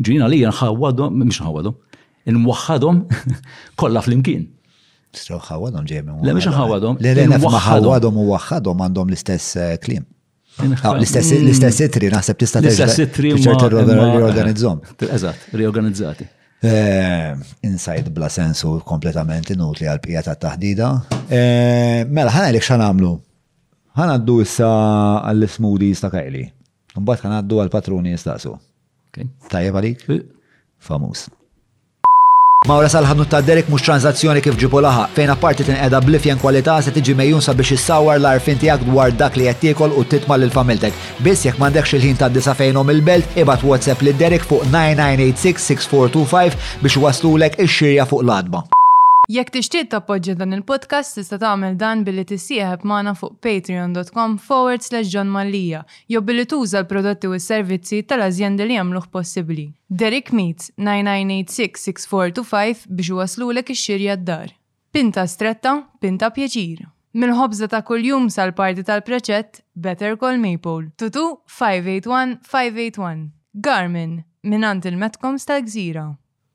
Ġina 0.01 0.27
li 0.31 0.41
nħawadhom, 0.49 1.15
mux 1.21 1.39
nħawadhom, 1.41 1.75
nwaħħadhom 2.37 2.99
kolla 3.81 4.03
fl-imkien. 4.03 4.47
Straw 5.15 5.39
ħawadhom 5.49 5.87
ġejmi. 5.91 6.17
Le 6.25 6.35
mux 6.37 6.49
nħawadhom. 6.51 6.99
Le 7.03 7.15
le 7.15 7.29
nħawadhom 7.37 8.19
u 8.19 8.27
waħħadhom 8.33 8.83
għandhom 8.87 9.13
l-istess 9.15 9.55
eh, 9.69 9.77
klim. 9.85 10.03
Ah, 10.83 10.95
l-istess 10.97 11.81
itri, 11.87 12.09
naħseb 12.11 12.41
tista' 12.43 12.59
L-istess 12.59 13.05
itri. 13.07 13.35
Riorganizzom. 13.39 14.83
Eżatt, 15.07 15.51
riorganizzati. 15.55 16.27
Eh, 16.63 17.35
inside 17.65 18.11
bla 18.13 18.27
sensu 18.29 18.75
kompletament 18.85 19.49
inutli 19.49 19.87
għal-pija 19.89 20.21
ta' 20.27 20.35
taħdida. 20.43 20.89
Eh, 21.33 22.05
mela, 22.05 22.29
ħana 22.29 22.51
għalik 22.51 22.65
xan 22.67 22.83
għamlu. 22.85 23.09
ħana 23.97 24.19
għaddu 24.19 24.35
issa 24.45 24.69
għall-smoothies 25.31 26.03
ta' 26.05 26.11
kajli. 26.13 26.43
Mbatt 27.01 27.25
ħana 27.25 27.39
għaddu 27.41 27.61
għal-patruni 27.65 28.13
jistaqsu. 28.13 28.53
Tajjeb 29.49 29.77
għalik? 29.81 30.05
Famus. 30.77 31.25
Mawra 32.69 32.85
salħadnu 32.93 33.23
ta' 33.25 33.39
Derek 33.41 33.71
mux 33.73 33.81
tranzazzjoni 33.87 34.41
kif 34.45 34.53
ġipu 34.61 34.81
laħa, 34.85 35.07
fejn 35.15 35.31
apparti 35.33 35.63
tin 35.65 35.73
tinqeda 35.73 36.01
blifjen 36.05 36.37
kwalità 36.41 36.75
se 36.85 36.91
tiġi 36.93 37.15
mejjun 37.17 37.41
sabiex 37.41 37.71
issawar 37.73 38.19
l-arfin 38.21 38.59
tiegħek 38.61 38.83
dwar 38.85 39.09
dak 39.17 39.39
li 39.39 39.47
qed 39.49 39.57
tiekol 39.63 39.95
u 39.97 40.03
titma' 40.11 40.37
lil 40.37 40.53
familtek. 40.53 40.93
Biss 41.25 41.47
jekk 41.47 41.57
m'għandekx 41.57 41.97
il-ħin 41.97 42.19
ta' 42.21 42.29
disa 42.29 42.53
fejnhom 42.59 42.93
il-belt, 42.93 43.33
ibad 43.41 43.65
WhatsApp 43.65 44.05
lid 44.05 44.21
Derek 44.21 44.45
fuq 44.45 44.69
9986 44.69 45.65
6425 45.73 46.61
biex 46.85 47.01
waslulek 47.07 47.57
ix-xirja 47.65 48.05
fuq 48.13 48.27
l-adba. 48.27 48.61
Jekk 49.31 49.53
tixtieq 49.53 49.85
tappoġġja 49.87 50.33
dan 50.41 50.55
il-podcast 50.57 51.13
tista' 51.15 51.37
tagħmel 51.39 51.77
dan 51.79 52.01
billi 52.03 52.25
tissieħeb 52.27 52.81
magħna 52.91 53.11
fuq 53.15 53.37
patreon.com 53.45 54.31
forward 54.43 54.81
slash 54.83 55.07
John 55.13 55.29
Mallia 55.31 55.79
jew 56.11 56.19
billi 56.27 56.43
tuża 56.51 56.81
l-prodotti 56.81 57.27
u 57.31 57.33
s-servizzi 57.37 57.99
tal 58.11 58.21
azjende 58.25 58.65
li 58.67 58.75
jagħmluh 58.75 59.07
possibbli. 59.13 59.67
Derek 59.87 60.31
Meets 60.35 60.71
9986-6425 60.89 62.89
biex 62.89 63.09
waslulek 63.21 63.69
ix-xirja 63.77 64.13
d-dar. 64.19 64.49
Pinta 64.91 65.23
stretta, 65.31 65.77
pinta 66.03 66.27
pjeċir. 66.35 66.79
Mill-ħobza 67.15 67.67
ta' 67.71 67.85
kuljum 67.87 68.27
sal-parti 68.35 68.83
tal 68.83 68.99
preċett 69.07 69.63
Better 69.75 70.17
Call 70.19 70.39
Maple. 70.43 70.91
Tutu 70.99 71.37
581-581. 71.61 73.29
Garmin, 73.69 74.23
minant 74.43 74.85
il 74.91 74.97
metkom 74.99 75.37
tal-gżira. 75.39 76.09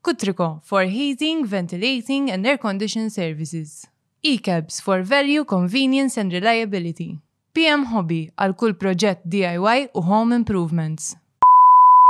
Kutriko 0.07 0.61
for 0.63 0.83
heating, 0.85 1.45
ventilating 1.45 2.31
and 2.31 2.47
air 2.47 2.57
conditioning 2.57 3.09
services. 3.09 3.85
E-cabs 4.23 4.79
for 4.79 5.01
value, 5.01 5.43
convenience 5.43 6.15
and 6.21 6.31
reliability. 6.31 7.19
PM 7.53 7.83
Hobby 7.91 8.29
għal 8.39 8.53
kull 8.55 8.77
proġett 8.79 9.19
DIY 9.27 9.89
u 9.99 10.03
home 10.07 10.37
improvements. 10.39 11.09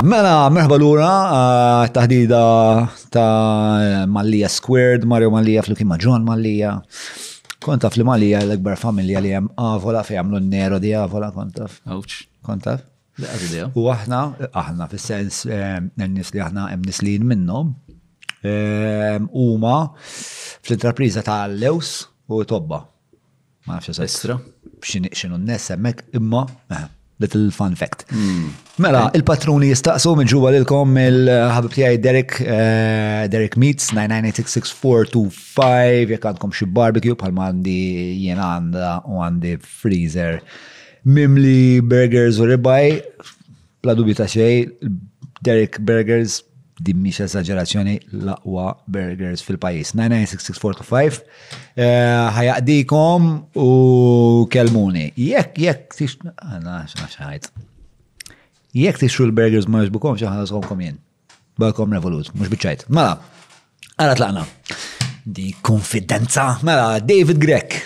Mela, 0.05 0.35
merħba 0.53 0.77
l-ura, 0.77 1.07
taħdida 1.95 2.41
ta' 3.15 4.03
Mallija 4.13 4.51
Squared, 4.53 5.07
Mario 5.09 5.31
Mallija, 5.33 5.63
fl-kima 5.65 5.97
John 6.03 6.27
Mallija. 6.27 6.75
Kontaf 7.65 7.97
li 7.97 8.05
Mallija 8.05 8.43
l-ekbar 8.45 8.77
familja 8.77 9.23
li 9.25 9.33
jem 9.33 9.49
avola 9.57 10.05
fej 10.05 10.21
għamlu 10.21 10.43
n-nero 10.43 10.77
di 10.85 10.93
avola, 10.93 11.31
kontaf. 11.33 11.81
Awċ. 11.89 12.19
Kontaf. 12.45 12.85
U 13.17 13.87
aħna, 13.89 14.17
aħna, 14.53 14.85
fil-sens, 14.91 15.39
eh, 15.49 15.79
n-nis 15.81 16.29
li 16.35 16.41
aħna, 16.45 16.67
n-nis 16.75 16.99
li 17.01 17.15
minnom, 17.17 17.71
Ehm, 18.47 19.27
Uma 19.31 19.91
fl-intrapriża 20.61 21.21
ta' 21.23 21.33
Allews 21.47 22.07
u 22.27 22.43
Tobba. 22.45 22.87
Ma 23.67 23.73
nafx 23.75 23.99
Estra. 24.03 24.39
Xinu 25.15 25.35
n 25.39 25.47
hemmhekk 25.69 25.99
imma 26.15 26.43
eh, 26.69 26.85
little 27.19 27.51
fun 27.51 27.75
fact. 27.75 28.05
Hmm. 28.11 28.45
Mela, 28.79 29.09
il-patruni 29.17 29.67
jistaqsu 29.73 30.13
minn 30.15 30.29
ġuwa 30.29 30.51
lilkom 30.53 30.95
il-ħabib 31.01 31.71
tiegħi 31.75 31.97
Derek 32.03 32.31
eh, 32.45 33.23
Derek 33.33 33.55
Meets 33.59 33.85
9986425 33.97 36.11
jek 36.13 36.23
għandkom 36.29 36.55
xi 36.55 36.65
barbecue 36.77 37.17
bħalma 37.19 37.41
għandi 37.51 37.77
jena 38.27 38.45
għanda 38.55 38.87
u 39.09 39.11
għandi 39.27 39.53
freezer 39.65 40.33
mimli 41.07 41.57
burgers 41.81 42.35
u 42.43 42.45
ribaj 42.53 42.87
bla 43.83 43.93
dubju 43.97 44.13
ta' 44.21 44.29
xej 44.29 44.53
Derek 45.45 45.75
Burgers 45.87 46.33
din 46.77 46.97
miex 47.01 47.19
eżagġerazzjoni 47.25 47.95
l-aqwa 48.19 48.73
burgers 48.93 49.41
fil-pajis. 49.45 49.93
99665 49.97 51.19
eh, 51.19 51.87
ħajaqdikom 52.35 53.29
u 53.63 53.69
kelmuni. 54.53 55.09
Jekk, 55.17 55.57
jekk, 55.69 55.97
tix, 55.97 56.17
għana, 56.35 56.79
xaħajt. 56.95 57.49
Jekk 58.77 59.07
l-burgers 59.25 59.69
ma 59.71 59.85
jizbukom 59.85 60.17
xaħaskomkom 60.21 60.85
jien. 60.85 60.99
Balkom 61.57 61.93
revolut, 61.97 62.29
mux 62.37 62.51
bieċajt. 62.53 62.85
Mela, 62.93 63.15
għara 63.97 64.17
tlaqna. 64.19 64.45
Di 65.37 65.49
konfidenza. 65.65 66.51
Mela, 66.63 66.97
David 67.01 67.41
Grek 67.41 67.81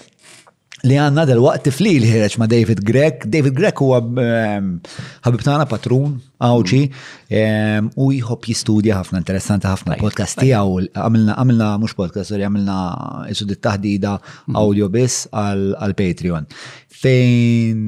li 0.88 0.96
għanna 0.98 1.26
dal-waqt 1.30 1.68
tifli 1.68 1.92
li 2.02 2.10
ħireċ 2.10 2.38
ma 2.42 2.48
David 2.50 2.82
Grek. 2.86 3.26
David 3.30 3.56
Grek 3.58 3.82
huwa 3.84 4.00
ehm, 4.24 4.70
ħabib 5.26 5.44
tagħna 5.46 5.68
patrun 5.70 6.16
għawċi 6.42 6.82
ehm, 7.34 7.92
u 8.02 8.08
jħob 8.16 8.50
jistudja 8.50 8.98
ħafna 9.02 9.22
interessanti 9.22 9.70
ħafna 9.70 10.00
podcast 10.02 10.40
tiegħu 10.42 10.80
għamilna 10.90 11.38
għamilna 11.38 11.70
mhux 11.84 11.98
podcast 12.02 12.32
sorry 12.34 12.48
għamilna 12.48 12.80
isud 13.34 13.54
it-taħdida 13.58 14.16
mhm. 14.18 14.62
audio 14.64 14.90
biss 14.98 15.28
għal 15.30 15.98
Patreon. 16.02 16.50
Fejn 17.02 17.88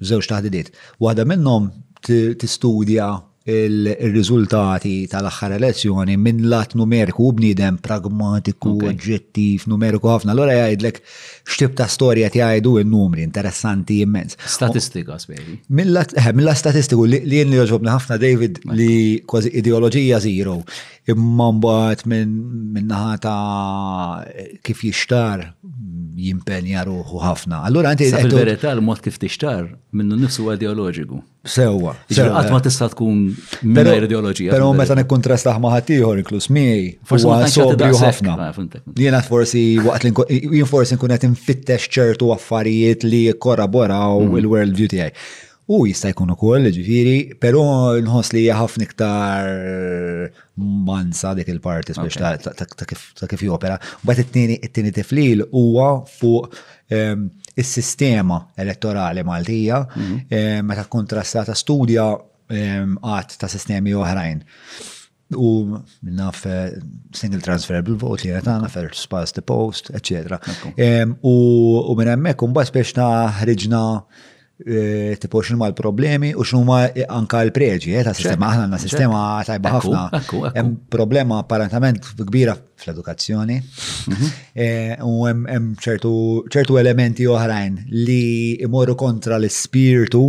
żewġ 0.00 0.30
taħdidiet. 0.34 0.72
Waħda 1.00 1.26
minnhom 1.28 1.70
tistudja 2.04 3.12
il-riżultati 3.48 5.06
tal-axħar 5.08 5.54
elezzjoni 5.56 6.18
minn 6.20 6.42
lat 6.52 6.74
numeriku 6.76 7.30
u 7.30 7.36
bnidem 7.38 7.78
pragmatiku, 7.80 8.74
oġġettiv, 8.90 9.64
numeriku 9.70 10.10
ħafna. 10.12 10.34
Allora 10.34 10.58
jgħidlek 10.58 11.00
xtib 11.48 11.72
ta' 11.78 11.86
storja 11.88 12.28
jgħidu 12.28 12.74
il-numri, 12.82 13.24
interessanti 13.24 14.02
immens. 14.04 14.36
Statistika, 14.44 15.16
speri. 15.22 15.56
Milla 15.72 16.04
eh, 16.20 16.52
statistiku 16.60 17.08
li 17.08 17.22
jien 17.24 17.50
li 17.54 17.62
ħafna 17.64 18.20
David 18.20 18.60
li 18.76 18.90
kważi 19.24 19.54
ideologija 19.62 20.20
zero 20.26 20.60
imma 21.08 21.48
mbagħad 21.56 22.02
minn 22.10 22.32
minnaħa 22.76 23.14
ta' 23.24 24.24
kif 24.66 24.84
jishtar 24.86 25.46
jimpenja 26.20 26.82
ruħu 26.84 27.20
ħafna. 27.24 27.62
Allura 27.68 27.94
inti 27.94 28.10
fil 28.10 28.52
l-mod 28.74 29.00
kif 29.06 29.16
tixtar 29.22 29.70
minnu 29.96 30.18
nifsu 30.20 30.50
ideoloġiku. 30.52 31.22
Sewwa. 31.48 31.94
Qatt 32.12 32.50
ma 32.52 32.60
tista' 32.64 32.90
tkun 32.92 33.20
minna 33.64 33.96
ideoloġija. 34.04 34.52
Però 34.52 34.70
meta 34.76 34.96
nikkontrastaħ 34.98 35.60
ma' 35.62 35.74
ħadd 35.78 35.94
ieħor 35.96 36.22
inkluż 36.24 36.50
miegħi. 36.56 36.92
Forsi 37.12 37.30
ma 37.32 37.52
sobriju 37.56 38.00
ħafna. 38.04 38.38
Ah, 38.50 38.64
Jiena 39.00 39.22
forsi 39.24 39.64
waqt 39.84 40.08
li 40.08 40.58
jien 40.58 40.68
forsi 40.68 40.98
nkun 41.00 41.16
qed 41.16 41.30
infittex 41.30 41.88
ċertu 41.96 42.34
affarijiet 42.36 43.08
li 43.08 43.26
jikkoraboraw 43.30 44.20
mhm. 44.26 44.38
il-world 44.42 44.76
view 44.76 44.92
tiegħi. 44.92 45.32
U 45.70 45.84
jista' 45.86 46.10
jkun 46.10 46.32
ukoll, 46.34 46.66
ġifieri, 46.74 47.36
però 47.38 47.60
nħoss 48.02 48.32
li 48.34 48.40
hija 48.44 48.56
ħafna 48.58 48.86
iktar 48.88 49.50
mansa 50.88 51.30
dik 51.38 51.52
il-parti 51.52 51.94
biex 51.94 52.18
ta' 52.18 53.28
kif 53.30 53.44
jopera. 53.46 53.76
Mbagħad 54.02 54.24
it-tieni 54.24 54.56
it-tieni 54.66 54.90
tiflil 54.96 55.44
huwa 55.54 55.90
fuq 56.10 56.50
ehm, 56.90 57.28
is-sistema 57.54 58.40
elettorali 58.58 59.22
Maltija 59.26 59.82
mhm. 59.92 60.16
ehm, 60.34 60.66
meta 60.66 60.88
kontrastata 60.90 61.54
studja 61.58 62.08
ehm, 62.50 62.98
għat 63.04 63.38
ta' 63.38 63.52
sistemi 63.52 63.94
oħrajn. 63.94 64.42
U 65.38 65.54
naf 66.10 66.42
eh, 66.50 66.74
single 67.14 67.44
transferable 67.46 67.94
vote 68.02 68.24
li 68.26 68.34
għetana, 68.34 68.66
first 68.74 69.04
spas 69.06 69.30
the 69.36 69.44
post, 69.46 69.92
eccetera. 69.94 70.40
U 71.22 71.94
minn 71.94 72.10
hemmhekk 72.16 72.48
un 72.48 72.58
biex 72.58 72.74
ħriġna. 73.44 73.82
E, 74.66 75.16
tipo 75.18 75.40
xinu 75.40 75.56
ma 75.56 75.68
l-problemi 75.70 76.34
u 76.36 76.44
xinu 76.44 76.62
ma 76.68 76.80
e, 76.92 77.00
anka 77.08 77.38
l-preġi, 77.48 77.94
eh, 77.96 78.02
ta' 78.04 78.12
sistema 78.12 78.50
aħna 78.52 78.64
għanna 78.68 78.80
sistema 78.82 79.20
tajba 79.48 79.70
ħafna. 79.78 80.22
Hemm 80.52 80.74
problema 80.92 81.38
apparentament 81.40 82.02
kbira 82.20 82.52
fl-edukazzjoni 82.80 83.56
mhm. 83.58 84.28
e, 84.52 84.68
u 85.00 85.14
hemm 85.24 85.70
ċertu 85.80 86.76
elementi 86.80 87.24
oħrajn 87.28 87.80
li 88.04 88.20
imorru 88.68 88.98
kontra 89.00 89.40
l-spiritu 89.40 90.26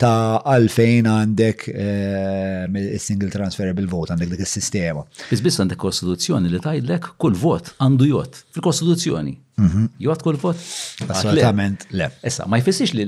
ta' 0.00 0.40
għalfejn 0.54 1.08
għandek 1.10 1.64
il-single 1.68 3.28
eh, 3.28 3.34
transferable 3.34 3.84
vote, 3.90 4.12
għandek 4.14 4.30
dik 4.32 4.42
il-sistema. 4.46 5.02
Iżbiss 5.34 5.60
għandek 5.60 5.80
kostituzzjoni 5.82 6.48
li 6.50 6.60
tajlek 6.64 7.10
kull 7.20 7.36
vot 7.36 7.74
għandu 7.84 8.08
jot 8.08 8.40
fil-kostituzzjoni. 8.56 9.34
Mhm. 9.60 9.82
Jot 10.06 10.22
kull 10.24 10.38
vot? 10.40 10.62
Assolutament, 11.06 11.84
le. 11.92 12.08
Issa, 12.24 12.46
ma 12.48 12.60
jfessiex 12.62 12.94
li 12.96 13.04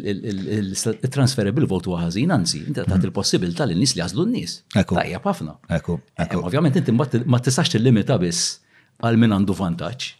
il-transferable 0.75 1.71
vote 1.71 1.89
huwa 1.91 2.03
ħażin, 2.05 2.35
anzi, 2.37 2.61
inti 2.67 2.85
tagħti 2.85 3.09
il-possibilità 3.09 3.65
mhm. 3.65 3.73
li 3.73 3.81
nies 3.81 3.97
li 3.97 4.05
għażlu 4.05 4.29
n-nies. 4.29 4.59
Tajjeb 4.77 5.31
ħafna. 5.33 5.57
Ekku, 5.79 5.97
eh, 6.19 6.37
Ovvjament 6.43 6.77
inti 6.83 6.97
ma 6.99 7.41
tistax 7.41 7.73
tillimita 7.73 8.21
biss 8.21 8.59
għal 9.03 9.17
min 9.19 9.33
għandu 9.39 9.57
vantaġġ. 9.57 10.15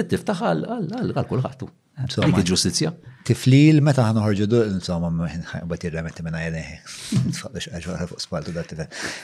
Tiftaħ 0.00 0.48
għal 0.48 1.18
kulħadd. 1.28 1.72
Dik 2.02 2.34
il-ġustizja. 2.40 2.90
Tiflil, 3.24 3.76
meta 3.80 4.02
ħan 4.04 4.16
uħarġu 4.20 4.46
dur, 4.52 4.64
insomma, 4.68 5.08
bat 5.70 5.84
jirremetti 5.86 6.24
minna 6.26 6.40
jeneħi. 6.42 6.74
Tfadix 7.36 7.68
għaxħar 7.70 8.08
fuq 8.10 8.20
spaltu 8.20 8.50
dat 8.52 8.72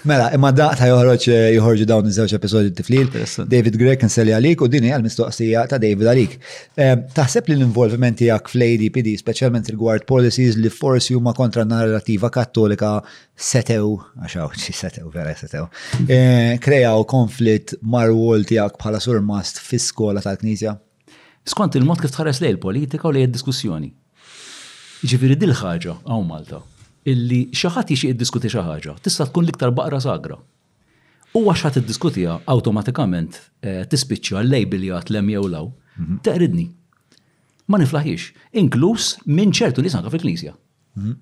Mela, 0.08 0.28
imma 0.32 0.52
daqta 0.57 0.86
joħroċ 0.89 1.34
joħorġu 1.58 1.89
dawn 1.90 2.07
iż-żewġ 2.08 2.34
episodju 2.39 2.73
tiflil, 2.78 3.08
David 3.50 3.74
Gregg 3.76 4.07
nselli 4.08 4.32
għalik 4.39 4.62
u 4.65 4.68
din 4.73 4.86
għal 4.89 5.02
mistoqsija 5.05 5.65
ta' 5.74 5.81
David 5.82 6.08
għalik. 6.15 6.36
Eh, 6.81 6.94
taħseb 7.18 7.50
li 7.50 7.57
l-involviment 7.58 8.23
tiegħek 8.23 8.52
fl-ADPD, 8.55 9.08
speċjalment 9.20 9.68
rigward 9.74 10.07
policies 10.08 10.55
li 10.57 10.70
forsi 10.73 11.16
huma 11.18 11.34
kontra 11.36 11.65
narrativa 11.68 12.31
kattolika 12.32 12.94
setew, 13.36 13.97
għaxaw, 14.24 14.47
ċi 14.57 14.76
setew, 14.78 15.10
vera 15.12 15.34
setew, 15.36 15.66
eh, 16.07 16.55
krejaw 16.62 17.02
konflitt 17.05 17.74
mar-wol 17.82 18.47
tiegħek 18.49 18.78
bħala 18.81 19.02
surmast 19.05 19.58
fis-skola 19.66 20.23
tal-Knisja? 20.24 20.76
skont 21.48 21.74
il-mod 21.76 22.00
kif 22.00 22.12
tħares 22.14 22.40
lej 22.42 22.54
il-politika 22.56 23.08
u 23.08 23.12
lej 23.16 23.26
il-diskussjoni. 23.28 23.90
Ġifiri 25.10 25.36
dil 25.40 25.54
ħaġa 25.56 25.94
għaw 26.04 26.24
Malta, 26.28 26.58
illi 27.08 27.44
xaħat 27.56 27.92
jixi 27.94 28.10
id-diskuti 28.12 28.50
xaħġa, 28.52 28.98
tista 29.02 29.24
tkun 29.30 29.46
liktar 29.48 29.72
baqra 29.76 30.00
sagra. 30.04 30.36
U 31.38 31.44
għaxħat 31.46 31.80
id-diskutija, 31.80 32.38
automatikament 32.52 33.38
eh, 33.64 33.84
tispiċċa 33.88 34.42
l-lejbil 34.44 34.88
jgħat 34.90 35.14
l 35.14 35.24
jew 35.36 35.46
law, 35.54 35.68
mhm. 36.00 36.20
teqridni. 36.26 36.66
Ma 37.70 37.78
niflaħiex, 37.80 38.28
inkluż 38.60 39.10
minn 39.30 39.54
ċertu 39.54 39.82
nisan 39.86 40.04
fil-knisja. 40.10 40.52
Mhm. 40.98 41.16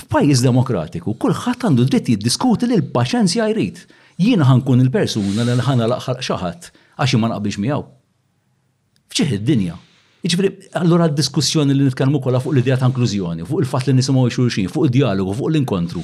F'pajjiż 0.00 0.42
demokratiku, 0.46 1.14
kulħadd 1.20 1.66
għandu 1.68 1.86
dritt 1.90 2.08
jiddiskuti 2.14 2.66
li 2.70 2.78
l-paċenzja 2.80 3.46
jrid. 3.52 3.82
Jiena 4.20 4.44
ħankun 4.48 4.82
il-persuna 4.86 5.44
li 5.46 5.60
ħana 5.66 5.86
laqħal 5.94 6.18
xaħat 6.24 6.70
għax 7.00 7.18
ma 7.20 7.30
naqbilx 7.34 7.60
miegħu 7.62 7.99
fċiħ 9.14 9.38
id-dinja. 9.38 9.78
Iġifri, 10.24 10.50
allora 10.78 11.06
diskussjoni 11.10 11.72
li 11.74 11.84
nitkellmu 11.88 12.20
kolla 12.22 12.40
fuq 12.42 12.52
l-idea 12.54 12.76
ta' 12.78 12.90
inklużjoni, 12.90 13.46
fuq 13.48 13.62
il-fat 13.64 13.86
li 13.88 13.94
nisimgħu 13.96 14.26
xulxin, 14.36 14.68
fuq 14.70 14.90
il-dialogu, 14.90 15.32
fuq 15.38 15.54
l-inkontru. 15.54 16.02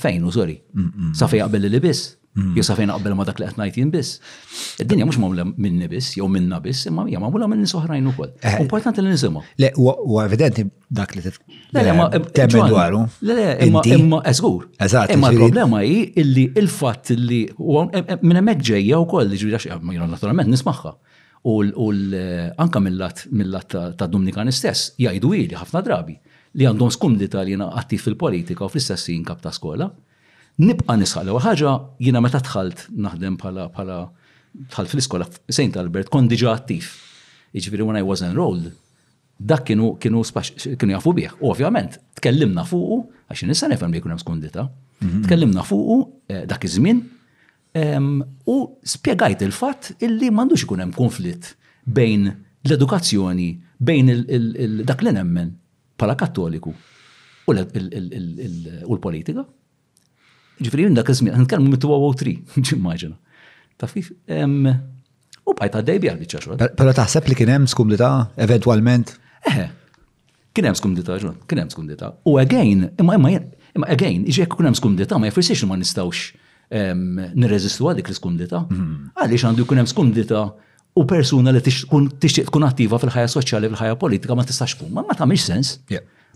Fejn 0.00 0.24
u 0.28 0.32
sori? 0.36 0.58
safej 1.16 1.38
fejn 1.40 1.46
qabel 1.48 1.68
li 1.72 1.80
biss? 1.80 2.12
Jo 2.52 2.60
safejn 2.60 2.90
fejn 2.90 2.92
qabel 2.98 3.14
ma 3.16 3.24
dak 3.24 3.38
li 3.40 3.46
qed 3.48 3.56
ngħid 3.62 3.76
jien 3.80 3.90
biss. 3.94 4.10
Id-dinja 4.84 5.06
mhux 5.08 5.16
magħmula 5.22 5.44
minni 5.56 5.86
biss, 5.88 6.18
jew 6.18 6.26
minna 6.28 6.58
biss, 6.60 6.84
imma 6.90 7.06
hija 7.08 7.22
magħmula 7.22 7.48
minn 7.48 7.62
nies 7.64 7.72
oħrajn 7.80 8.10
ukoll. 8.12 8.34
Eh. 8.44 8.58
Importanti 8.66 9.00
li 9.00 9.14
nisimgħu. 9.14 9.40
Le, 9.62 9.70
u 9.80 10.20
evidenti 10.20 10.66
dak 11.00 11.16
li 11.16 11.24
eh, 11.24 11.32
eh, 11.32 12.20
temmen 12.36 12.68
dwaru. 12.68 13.00
Le, 13.24 13.38
le, 13.40 13.90
imma 13.96 14.20
eżgur. 14.34 14.68
Eżatt. 14.84 15.14
Imma 15.16 15.32
l-problema 15.32 15.80
hi 15.86 16.10
illi 16.20 16.50
il-fatt 16.60 17.14
li 17.16 17.40
minn 17.56 18.42
hemmhekk 18.42 18.68
ġejja 18.74 19.00
wkoll, 19.08 19.32
ġifieri 19.32 20.10
naturalment 20.12 20.52
nismagħha 20.52 20.92
u 21.42 21.62
anka 22.58 22.80
mill-lat 22.80 23.74
ta' 23.98 24.06
Dominikan 24.06 24.48
istess 24.48 24.92
jajdu 24.98 25.34
ili 25.36 25.56
ħafna 25.56 25.82
drabi 25.84 26.16
li 26.56 26.64
għandhom 26.66 26.90
skum 26.94 27.16
li 27.20 27.28
tal-jena 27.28 27.68
attiv 27.76 28.02
fil-politika 28.06 28.64
u 28.64 28.70
fl 28.72 28.80
istessin 28.80 29.24
kap 29.28 29.42
ta' 29.42 29.52
skola. 29.52 29.90
Nibqa 30.62 30.96
nisħal 30.96 31.28
u 31.34 31.40
ħaġa 31.44 31.72
jina 32.00 32.22
meta 32.24 32.40
tħalt 32.40 32.86
naħdem 32.96 33.36
pala 33.36 33.68
pala 33.68 34.06
tħalt 34.72 34.88
fil-iskola 34.88 35.26
St. 35.52 35.76
Albert 35.76 36.08
kon 36.08 36.28
diġa 36.30 36.54
attiv. 36.56 36.86
Iġviri 37.56 37.84
when 37.86 37.98
I 38.00 38.04
was 38.04 38.22
enrolled, 38.24 38.70
dak 39.38 39.66
kienu 39.68 39.94
kienu 40.00 40.22
kienu 40.24 40.94
jafu 40.96 41.12
bih. 41.16 41.36
Ovvjament, 41.44 41.98
tkellimna 42.18 42.64
fuqu, 42.66 43.02
għaxin 43.28 43.52
nisa 43.52 43.68
nefhem 43.68 43.92
li 43.92 44.00
kunem 44.00 44.18
skundita. 44.18 44.64
Mhm. 45.04 45.26
Tkellimna 45.28 45.62
fuqu 45.64 46.00
eh, 46.32 46.46
dak 46.48 46.64
iż-żmien 46.64 47.04
U 48.46 48.56
spiegajt 48.86 49.42
il-fat 49.44 49.94
illi 50.06 50.30
mandux 50.32 50.62
ikun 50.64 50.80
hemm 50.84 50.94
konflitt 50.96 51.52
bejn 51.86 52.28
l-edukazzjoni, 52.66 53.50
bejn 53.76 54.82
dak 54.88 55.02
li 55.04 55.12
nemmen 55.14 55.52
pala 56.00 56.16
kattoliku 56.18 56.72
u 57.46 57.54
l-politika. 57.56 59.44
Ġifri, 60.56 60.86
dak 60.96 61.10
iżmin, 61.12 61.34
mitu 61.36 61.62
mit 61.66 61.82
tri, 62.18 62.32
oh 62.40 62.56
ġimmaġina. 62.64 63.18
Ta' 63.76 63.88
fif, 63.92 64.08
u 64.16 65.52
bħajt 65.58 65.74
għaddej 65.78 65.98
bjar 66.00 66.16
li 66.16 66.24
ċaxu. 66.32 66.56
Pero 66.80 66.94
taħseb 66.96 67.28
li 67.28 67.36
kienem 67.36 67.66
skumdita, 67.68 68.08
eventualment? 68.40 69.12
Eħe, 69.50 69.66
kienem 70.56 70.74
skumdita, 70.80 71.18
ġun, 71.20 71.36
kienem 71.50 71.68
skumdita. 71.74 72.14
U 72.24 72.38
għagħin, 72.40 72.86
imma 73.02 73.18
imma 73.20 73.34
imma 73.76 73.90
għagħin, 73.92 74.24
iġek 74.32 74.56
kunem 74.56 74.74
skumdita, 74.74 75.20
ma 75.20 75.28
jfrissiex 75.28 75.68
ma 75.68 75.76
nistawx 75.76 76.30
nirreżistu 76.70 77.86
għadik 77.90 78.10
l-skundita. 78.10 78.64
Mhm. 78.66 79.14
Għaliex 79.22 79.44
għandu 79.48 79.62
jkun 79.64 79.80
hemm 79.80 79.90
skundita 79.90 80.40
u 80.96 81.04
persuna 81.06 81.52
li 81.54 81.60
tixtieq 81.62 82.48
tkun 82.48 82.64
attiva 82.66 82.98
fil-ħajja 82.98 83.32
soċjali, 83.36 83.70
fil-ħajja 83.72 83.98
politika 84.00 84.34
ma 84.36 84.46
tistax 84.48 84.74
tkun, 84.78 84.92
ma 84.96 85.04
tagħmilx 85.12 85.46
sens. 85.46 85.74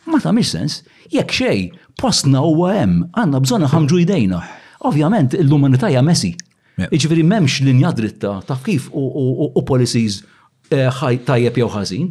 Ma 0.06 0.20
tagħmilx 0.20 0.52
sens. 0.52 0.80
Jekk 1.12 1.34
xejn, 1.34 1.80
postna 2.00 2.44
huwa 2.46 2.70
hemm, 2.78 3.08
għandna 3.14 3.42
bżonn 3.44 3.68
ħamġu 3.74 4.02
jdejna. 4.04 4.40
Ovvjament, 4.90 5.34
l-umanità 5.42 5.90
hija 5.92 6.02
messi. 6.02 6.32
Iġifieri 6.80 7.24
m'hemmx 7.28 7.58
linja 7.66 7.90
dritta 7.92 8.38
ta' 8.46 8.56
kif 8.64 8.86
u 8.96 9.62
policies 9.68 10.22
eh, 10.70 10.88
tajjeb 11.26 11.58
jew 11.60 11.66
ħażin 11.74 12.06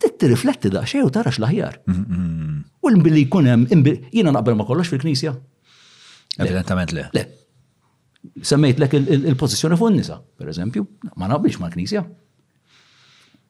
tirrifletti 0.00 0.68
da 0.72 0.82
xej 0.88 1.06
u 1.06 1.10
tarax 1.12 1.38
l-aħjar. 1.40 1.78
U 1.88 2.90
l-billi 2.90 3.24
jkun 3.28 3.48
hemm, 3.48 3.92
jiena 4.12 4.32
naqbel 4.34 4.58
ma 4.60 4.66
kollox 4.68 4.90
fil-Knisja. 4.92 5.32
Evidentament 6.40 6.92
le. 6.96 7.06
Le, 7.16 7.24
semmejt 8.42 8.78
lek 8.80 8.94
il-pozizjoni 8.98 9.78
fuq 9.80 9.94
nisa 9.94 10.18
per 10.38 10.48
eżempju, 10.52 10.84
ma 11.16 11.28
naqbilx 11.30 11.60
mal-Knisja. 11.62 12.02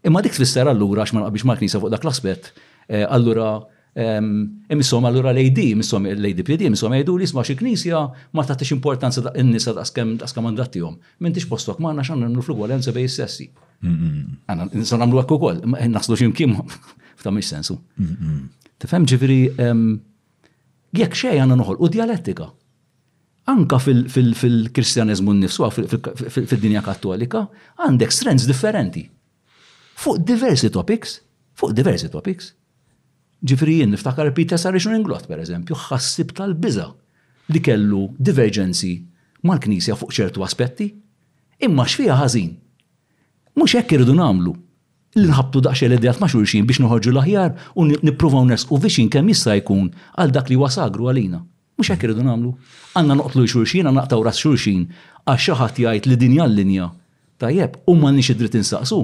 Imma 0.07 0.23
dik 0.25 0.33
tfisser 0.37 0.69
allura 0.71 1.03
għax 1.05 1.15
ma 1.17 1.25
naqbilx 1.27 1.47
mal-Knisja 1.51 1.81
fuq 1.83 1.91
dak 1.93 2.05
l-aspett, 2.07 2.53
eh, 2.89 3.05
allura 3.07 3.59
imisshom 4.71 5.05
allura 5.09 5.33
l-AD, 5.33 5.73
missom 5.75 6.05
l 6.07 6.29
PD, 6.47 6.69
missom 6.71 6.93
jgħidu 6.95 7.17
li 7.19 7.27
sma 7.27 7.43
xi 7.43 7.57
knisja 7.59 7.99
ma 8.33 8.45
tagħtix 8.47 8.77
importanza 8.77 9.21
da' 9.21 9.33
n-nisa 9.43 9.73
da' 9.75 9.83
skam 9.85 10.45
mandattijom. 10.45 10.95
M'intix 11.19 11.49
postok 11.49 11.81
ma' 11.81 11.91
għanna 11.91 12.03
xan 12.07 12.21
nagħmlu 12.23 12.43
fl-ugwalenza 12.45 12.93
bej 12.95 13.09
sessi. 13.11 13.49
Għanna 13.83 14.69
nisa 14.73 14.97
nagħmlu 14.97 15.21
hekk 15.25 15.33
ukoll, 15.35 15.59
eh, 15.77 15.89
naslu 15.89 16.33
kim, 16.33 16.55
f'ta' 17.19 17.31
mhix 17.35 17.49
sensu. 17.51 17.81
Tifhem 18.79 19.05
ġifieri 19.11 19.43
jekk 20.95 21.15
xejn 21.25 21.41
għandna 21.43 21.57
noħol 21.59 21.83
u 21.83 21.89
dialettika 21.91 22.47
anka 23.49 23.79
fil-kristjanizmu 23.79 25.33
nifsu, 25.41 25.67
fil-dinja 26.31 26.85
kattolika, 26.85 27.45
għandek 27.81 28.13
strengths 28.15 28.49
differenti. 28.49 29.05
Fuq 30.01 30.21
diversi 30.25 30.71
topics, 30.73 31.19
fuq 31.61 31.75
diversi 31.77 32.09
topics. 32.13 32.53
Ġifri 33.47 33.79
jinn, 33.81 33.95
niftakar 33.95 34.33
Peter 34.37 34.61
Sarishun 34.61 34.99
Inglot, 34.99 35.27
per 35.29 35.41
eżempju, 35.41 35.77
ħassib 35.89 36.35
tal-biza 36.37 36.91
li 37.51 37.61
kellu 37.65 38.09
divergenzi 38.21 38.95
mal-Knisja 39.49 39.97
fuq 39.97 40.13
ċertu 40.13 40.45
aspetti, 40.45 40.91
imma 41.65 41.87
xfija 41.89 42.19
ħażin. 42.21 42.51
Mhux 43.57 43.77
jekk 43.79 43.97
irridu 43.97 44.15
nagħmlu. 44.19 44.53
Li 45.19 45.25
nħabtu 45.27 45.63
daqsxej 45.65 45.89
l-idejat 45.89 46.21
ma' 46.23 46.29
xulxin 46.31 46.69
biex 46.69 46.79
nħorġu 46.85 47.11
l-aħjar 47.17 47.57
u 47.83 47.89
nippruvaw 47.91 48.45
nesqu 48.47 48.77
biex 48.85 49.09
kemm 49.11 49.33
jista' 49.33 49.57
jkun 49.59 49.89
għal 50.23 50.31
dak 50.37 50.53
li 50.53 50.61
wasagru 50.61 51.09
għalina. 51.11 51.41
Mux 51.81 51.89
għak 51.89 52.03
irridu 52.05 52.25
namlu. 52.27 52.51
Għanna 52.93 53.15
noqtlu 53.17 53.47
xurxin, 53.49 53.87
għanna 53.89 54.03
naqtaw 54.05 54.21
ras 54.27 54.41
xurxin, 54.43 54.83
għax 55.25 55.47
xaħat 55.49 55.79
jgħajt 55.81 56.09
li 56.11 56.17
dinja 56.21 56.45
l-linja. 56.45 56.91
Tajjeb, 57.41 57.79
u 57.89 57.95
ma 57.97 58.11
nix 58.13 58.29
id-dritt 58.35 58.59
insaqsu. 58.61 58.99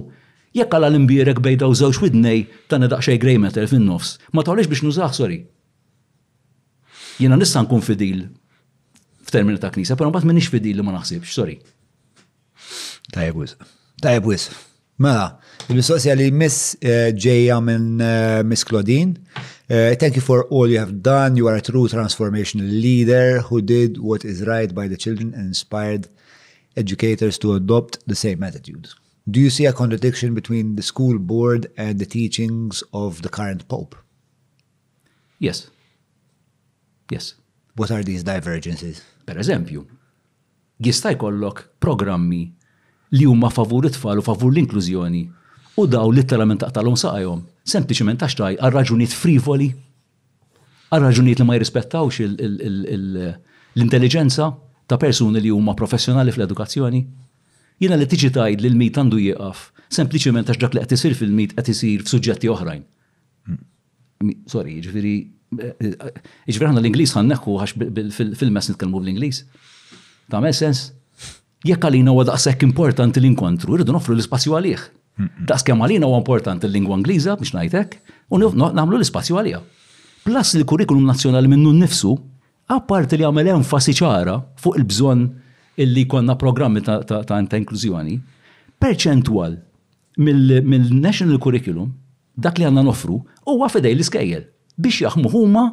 Jekk 0.57 0.77
għala 0.77 0.91
l-imbirek 0.93 1.41
bejda 1.45 1.71
u 1.73 1.77
zawx 1.77 2.03
widnej 2.05 2.45
ta' 2.69 2.81
xej 3.01 3.17
grej 3.23 3.41
metal 3.41 3.69
fin-nofs. 3.71 4.19
Ma 4.37 4.45
tawlex 4.45 4.69
biex 4.69 4.85
nużax, 4.85 5.17
sorry. 5.23 5.39
Jena 7.17 7.39
nista' 7.41 7.65
nkun 7.65 7.81
fidil 7.85 8.27
f'termini 9.27 9.61
ta' 9.63 9.73
knisa, 9.73 9.97
pero 9.97 10.13
mbagħad 10.13 10.29
m'inhiex 10.29 10.53
fidil 10.53 10.77
li 10.77 10.85
ma 10.85 10.93
naħsibx, 10.99 11.33
sorry. 11.33 11.57
Tajjeb 13.17 13.41
wis. 13.41 13.57
Tajjeb 14.05 14.29
wis. 14.29 14.51
Mela, 15.01 15.31
il-mistoqsija 15.71 16.15
li 16.17 16.29
miss 16.33 16.75
eh, 16.81 17.11
ġejja 17.25 17.57
minn 17.65 17.89
eh, 18.01 18.41
Miss 18.49 18.65
Claudine 18.69 19.17
Uh, 19.69 19.97
thank 19.97 20.15
you 20.15 20.23
for 20.23 20.45
all 20.45 20.69
you 20.69 20.79
have 20.79 21.03
done. 21.03 21.37
You 21.37 21.49
are 21.49 21.57
a 21.57 21.61
true 21.61 21.89
transformational 21.89 22.69
leader 22.71 23.41
who 23.41 23.61
did 23.61 23.99
what 23.99 24.25
is 24.25 24.47
right 24.47 24.73
by 24.73 24.87
the 24.87 24.97
children 24.97 25.35
and 25.35 25.47
inspired 25.49 26.07
educators 26.77 27.37
to 27.39 27.55
adopt 27.55 27.99
the 28.07 28.15
same 28.15 28.45
attitude. 28.45 28.89
Do 29.29 29.41
you 29.41 29.51
see 29.51 29.67
a 29.67 29.73
contradiction 29.73 30.35
between 30.35 30.77
the 30.77 30.83
school 30.83 31.19
board 31.19 31.67
and 31.77 31.99
the 31.99 32.07
teachings 32.07 32.85
of 32.93 33.23
the 33.23 33.29
current 33.29 33.67
pope? 33.67 33.97
Yes. 35.41 35.69
Yes. 37.11 37.35
What 37.75 37.91
are 37.91 38.03
these 38.05 38.23
divergences? 38.23 39.03
Per 39.27 39.39
eżempju, 39.39 39.85
jista' 40.81 41.11
jkollok 41.11 41.69
programmi 41.79 42.53
li 43.13 43.25
huma 43.27 43.51
favur 43.51 43.87
it-tfal 43.87 44.19
u 44.19 44.23
favur 44.23 44.53
l-inklużjoni 44.53 45.29
U 45.77 45.85
daw 45.87 46.09
literalment 46.13 46.61
taqtalhom 46.65 46.97
saqajhom. 46.99 47.43
Sempliċiment 47.69 48.23
għax 48.25 48.37
taj 48.39 48.55
għal 48.63 48.73
raġunijiet 48.79 49.13
frivoli, 49.13 49.67
għal 50.95 51.05
raġunijiet 51.05 51.43
li 51.43 51.47
ma 51.49 51.57
jirrispettawx 51.57 52.21
l-intelligenza 53.77 54.47
ta' 54.89 54.99
persuni 55.03 55.43
li 55.43 55.53
huma 55.53 55.75
professjonali 55.77 56.33
fl-edukazzjoni. 56.33 57.01
Jiena 57.85 57.99
li 58.01 58.07
tiġi 58.09 58.31
tajd 58.33 58.63
li 58.65 58.71
l-mit 58.71 58.97
għandu 58.97 59.21
jieqaf, 59.21 59.67
sempliċiment 59.93 60.49
għax 60.49 60.63
dak 60.65 60.77
li 60.79 60.85
qed 60.87 60.97
isir 60.97 61.17
fil-mit 61.19 61.53
qed 61.59 61.73
isir 61.75 62.07
f'suġġetti 62.07 62.49
oħrajn. 62.55 62.85
Sorry, 64.49 64.79
ġifieri 64.81 65.15
eh, 65.61 66.13
Iġveri 66.49 66.71
ħana 66.71 66.81
l-Inglis 66.81 67.13
ħanneħu 67.19 67.59
għax 67.61 68.39
fil-mess 68.41 68.73
nitkelmu 68.73 69.03
bl-Inglis. 69.03 69.43
Ta' 70.33 70.41
sens, 70.57 70.87
jekk 71.69 71.85
għalina 71.91 72.17
għasek 72.23 72.65
importanti 72.65 73.21
l-inkontru, 73.21 73.77
irridu 73.77 73.93
nofru 73.93 74.17
l 74.17 74.25
spazju 74.25 74.57
għalih. 74.57 74.87
Daqs 75.19 75.65
kemm 75.65 75.81
għalina 75.81 76.09
huwa 76.11 76.19
importanti 76.21 76.69
il 76.69 76.75
lingwa 76.77 76.99
Ingliża 77.01 77.39
biex 77.41 77.55
ngħidlek 77.57 77.95
u 78.37 78.41
nagħmlu 78.41 78.99
l-ispazju 78.99 79.39
għalija. 79.41 79.61
Plus 80.27 80.51
il-kurrikulum 80.59 81.07
nazzjonali 81.09 81.49
minnu 81.49 81.71
nnifsu, 81.79 82.11
apparti 82.75 83.17
li 83.17 83.25
għamel 83.25 83.49
enfasi 83.55 83.95
ċara 83.97 84.35
fuq 84.61 84.77
il-bżonn 84.83 85.25
illi 85.85 86.05
konna 86.11 86.37
programmi 86.37 86.83
ta' 86.85 86.99
ta' 87.29 87.61
inklużjoni, 87.63 88.19
perċentwal 88.81 89.57
mill-national 90.21 91.41
curriculum 91.41 91.95
dak 92.37 92.61
li 92.61 92.67
għanna 92.69 92.85
nofru 92.85 93.17
huwa 93.49 93.71
fidej 93.73 93.97
l 93.97 94.05
skajjel, 94.11 94.45
biex 94.77 95.05
jaħmu 95.07 95.33
huma 95.33 95.65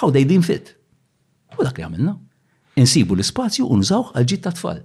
how 0.00 0.08
din 0.16 0.42
fit. 0.44 0.72
U 1.60 1.64
dak 1.64 1.76
li 1.76 1.84
għamilna. 1.84 2.16
Insibu 2.76 3.16
l 3.16 3.24
spazju 3.24 3.68
unżawħ 3.72 4.14
għal 4.16 4.30
ġitta 4.32 4.50
ta' 4.52 4.56
tfal. 4.58 4.82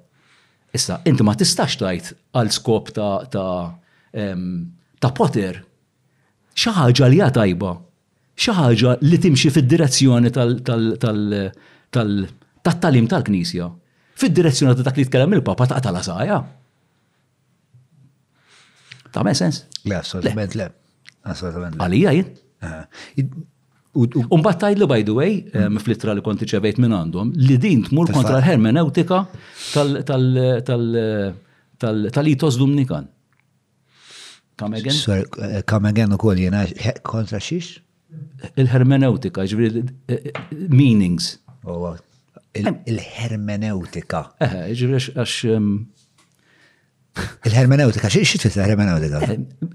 Issa, 0.72 1.00
inti 1.10 1.24
ma 1.28 1.34
tistax 1.36 1.76
tajt 1.82 2.06
għal 2.32 2.52
skop 2.56 2.86
ta' 2.96 3.22
ta' 3.32 3.72
ta' 5.04 5.14
poter. 5.18 5.56
xaħġa 6.62 7.06
li 7.12 7.20
tajba, 7.38 7.72
xaħġa 8.46 8.90
li 9.08 9.18
timxi 9.24 9.50
fil 9.56 9.68
direzzjoni 9.72 10.30
tal-talim 10.36 13.06
tal-Knisja, 13.14 13.66
fid-direzzjoni 14.22 14.72
ta' 14.80 14.88
dak 14.90 14.96
li 15.02 15.06
tkellem 15.10 15.32
il-Papa 15.40 15.64
ta' 15.74 15.82
tal-asaja. 15.88 16.38
Ta' 19.12 19.22
me 19.28 19.34
sens? 19.36 19.56
Le, 19.84 19.96
assolutament 20.00 20.54
le. 20.56 20.68
Assolutament 21.28 21.74
le. 21.76 21.80
Għalija 21.84 22.12
jien? 22.16 22.28
Umbat 23.94 24.60
tajlu, 24.60 24.88
by 24.88 25.04
the 25.04 25.12
way, 25.14 25.44
eh, 25.54 25.68
mm. 25.68 25.78
fl 25.84 26.14
li 26.16 26.22
konti 26.24 26.48
ċevejt 26.48 26.78
minn 26.80 26.94
għandhom, 26.96 27.32
li 27.44 27.58
din 27.60 27.82
tmur 27.84 28.08
kontra 28.16 28.38
l-hermeneutika 28.40 29.18
tal-itos 32.14 32.56
domnikan. 32.62 33.10
Kamegen? 34.58 34.96
Kamegen 35.68 36.08
eh, 36.08 36.16
u 36.16 36.22
koll 36.24 36.40
jena 36.46 36.64
kontra 37.04 37.42
xiex? 37.44 37.80
Il-hermeneutika, 38.60 39.44
ġviri, 39.52 39.84
eh, 40.08 40.32
meanings. 40.72 41.34
Oh, 41.68 41.98
il-hermeneutika. 42.56 44.26
Eħe, 44.40 44.66
ġviri, 44.86 45.16
għax. 45.20 45.40
Il-hermeneutika, 47.50 48.08
xiex 48.22 48.40
tfisser 48.40 48.72
hermeneutika? 48.72 49.20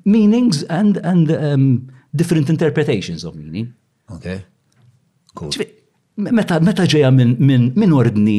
Meanings 0.09 0.65
and, 0.73 1.03
and 1.05 1.83
different 2.17 2.49
interpretations 2.49 3.21
of 3.29 3.37
meaning. 3.37 3.75
Meta, 6.17 6.87
ġeja 6.89 7.11
minn 7.13 7.35
min, 7.75 7.93
ordni 7.93 8.37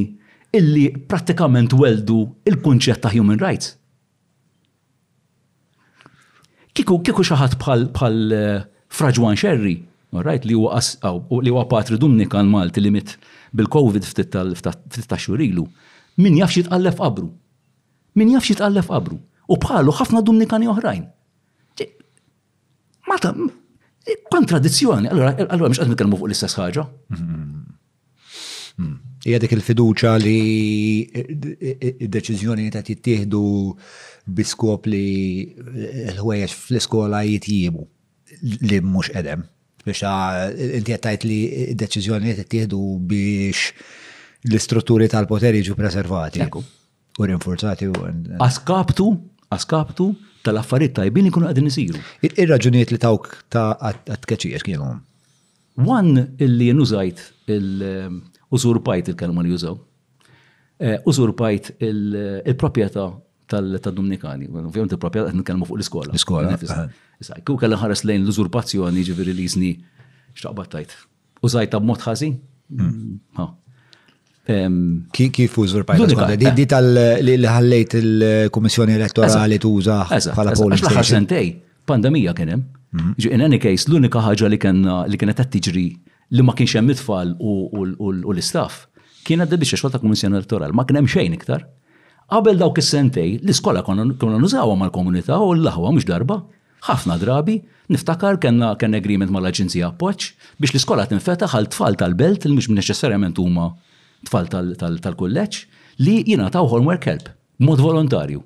illi 0.57 0.87
pratikament 1.11 1.73
weldu 1.77 2.21
il-kunċett 2.49 3.03
ta' 3.03 3.11
human 3.13 3.39
rights. 3.41 3.73
Kiku, 6.77 6.99
kiku 7.03 7.25
xaħat 7.25 7.57
bħal, 7.61 7.87
bħal 7.97 8.17
eh, 8.37 8.57
Fraġwan 8.93 9.37
Xerri, 9.37 9.75
right, 10.25 10.45
li 10.47 10.53
huwa 10.55 10.77
li 11.43 11.51
huwa 11.51 11.65
patri 11.67 11.97
Dominikan 11.99 12.47
Malti 12.49 12.81
li 12.81 12.91
mit 12.93 13.15
bil-Covid 13.51 14.05
ftit 14.05 14.31
ta' 14.35 15.19
xurilu, 15.21 15.67
min 16.21 16.39
xi 16.47 16.63
tqallef 16.67 17.01
qabru. 17.01 17.29
Min 18.17 18.31
jaf 18.33 18.47
xi 18.47 18.55
tqallef 18.57 18.87
qabru. 18.89 19.19
U 19.53 19.57
bħalu 19.61 19.93
ħafna 19.99 20.23
Dominikani 20.25 20.67
oħrajn. 20.71 21.03
Mata, 23.07 23.29
Kontradizzjoni, 24.27 25.07
allora, 25.11 25.33
allora 25.49 25.67
mux 25.71 25.79
għadmi 25.81 25.91
nitkellmu 25.93 26.17
fuq 26.19 26.29
l-istess 26.29 26.55
ħaġa. 26.59 26.83
Ija 29.27 29.39
dik 29.43 29.55
il-fiduċa 29.57 30.13
li 30.23 31.03
id-deċiżjoni 32.05 32.69
ta' 32.75 32.83
jittieħdu 32.87 33.41
biskop 34.37 34.87
li 34.91 35.01
l-ħwejjeġ 36.13 36.55
fl-iskola 36.55 37.21
jittiebu 37.27 37.83
li 38.69 38.79
mhux 38.85 39.11
qedem. 39.17 39.43
Biex 39.87 40.03
ah, 40.07 40.47
inti 40.55 40.95
għattajt 40.95 41.27
li 41.27 41.39
d-deċiżjoni 41.73 42.29
li 42.31 42.37
jittieħdu 42.39 42.81
biex 43.11 43.67
l-istrutturi 44.47 45.09
tal-poteri 45.11 45.59
ġu 45.67 45.75
preservati. 45.79 46.45
U 47.17 47.25
rinforzati. 47.27 47.89
Askaptu, 48.45 49.09
askaptu, 49.51 50.13
tal-affarijiet 50.48 50.95
tajbin 51.01 51.27
ikunu 51.30 51.50
qegħdin 51.50 51.67
isiru. 51.72 52.01
Ir-raġunijiet 52.27 52.93
li 52.95 53.00
tawk 53.03 53.32
ta' 53.53 53.72
għat-tkeċijiet 53.82 54.66
kienu. 54.67 54.90
One 55.98 56.24
illi 56.42 56.69
nużajt 56.77 57.24
il 57.53 57.69
eh, 57.85 58.17
użurpajt 58.58 59.11
il-kelma 59.14 59.43
li 59.45 59.51
jużaw. 59.53 59.76
Eh, 60.80 60.95
użurpajt 61.11 61.72
eh, 61.76 61.90
il-propieta 61.92 63.08
tal-Dominikani. 63.51 64.50
Ovvijament 64.64 64.95
il-propieta 64.98 65.32
għan 65.34 65.64
fuq 65.67 65.77
l-iskola. 65.77 66.11
L-iskola. 66.16 66.56
Issa, 67.17 67.40
kuk 67.48 67.64
kelli 67.64 67.77
ħares 67.82 68.03
lejn 68.06 68.26
l 68.26 68.34
użurpazzjoni 68.34 69.06
ġifieri 69.11 69.34
li 69.38 69.48
żni 69.53 69.72
x'taqbad 70.38 70.72
tajt. 70.74 70.98
Użajt 71.45 71.72
ta' 71.76 71.82
mod 71.84 72.01
ħażin? 72.06 72.35
Hmm. 72.67 73.22
Hmm. 73.38 73.53
Ehm, 74.48 75.09
kif 75.11 75.58
użur 75.59 75.84
pajda? 75.84 76.27
Di 76.40 76.48
eh. 76.48 76.67
tal-ħallejt 76.72 77.95
il-Komissjoni 78.00 78.95
Elettorali 78.95 79.58
tuża 79.59 79.98
bħala 80.08 80.53
polling 80.56 80.80
station. 80.80 81.01
Għax 81.01 81.16
sentej, 81.16 81.50
pandemija 81.92 82.34
kienem. 82.38 82.61
Mhm. 82.95 83.16
In 83.35 83.43
any 83.48 83.59
case, 83.59 83.90
l-unika 83.92 84.22
ħaġa 84.24 84.50
li 84.56 84.59
kienet 84.61 85.42
qed 85.42 85.50
tiġri 85.58 85.85
li 86.38 86.43
ma 86.48 86.56
kienx 86.56 86.77
hemm 86.80 86.93
it-tfal 86.93 87.34
u 87.42 88.32
l-istaff 88.34 88.88
kien 89.27 89.43
għadda 89.43 89.58
biex 89.59 89.76
xogħol 89.82 89.92
ta' 89.92 90.00
Komissjoni 90.00 90.38
Elettorali, 90.40 90.72
ma 90.72 90.85
kien 90.88 91.01
hemm 91.01 91.09
xejn 91.11 91.35
iktar. 91.35 91.66
Qabel 92.32 92.58
dawk 92.59 92.80
is-sentej, 92.80 93.42
l-iskola 93.43 93.82
konna 93.90 94.06
nużawha 94.16 94.77
mal-komunità 94.80 95.35
u 95.43 95.50
l-laħwa 95.58 95.92
mhux 95.92 96.08
darba. 96.08 96.40
Ħafna 96.88 97.17
drabi, 97.19 97.58
niftakar 97.92 98.38
kena 98.43 98.72
kien 98.80 98.95
agreement 98.95 99.32
mal-Aġenzija 99.34 99.90
Appoġġ 99.92 100.30
biex 100.61 100.72
l-iskola 100.77 101.03
tinfetaħ 101.11 101.58
għal 101.58 101.67
tfal 101.76 101.98
tal-belt 102.00 102.45
li 102.48 102.53
mhux 102.56 102.69
neċessarjament 102.77 103.40
huma 103.43 103.72
tfal 104.25 104.47
tal-kulleċ, 105.01 105.61
li 106.03 106.17
jina 106.25 106.49
taw 106.51 106.67
homework 106.71 107.05
help, 107.09 107.29
mod 107.59 107.81
volontarju. 107.83 108.41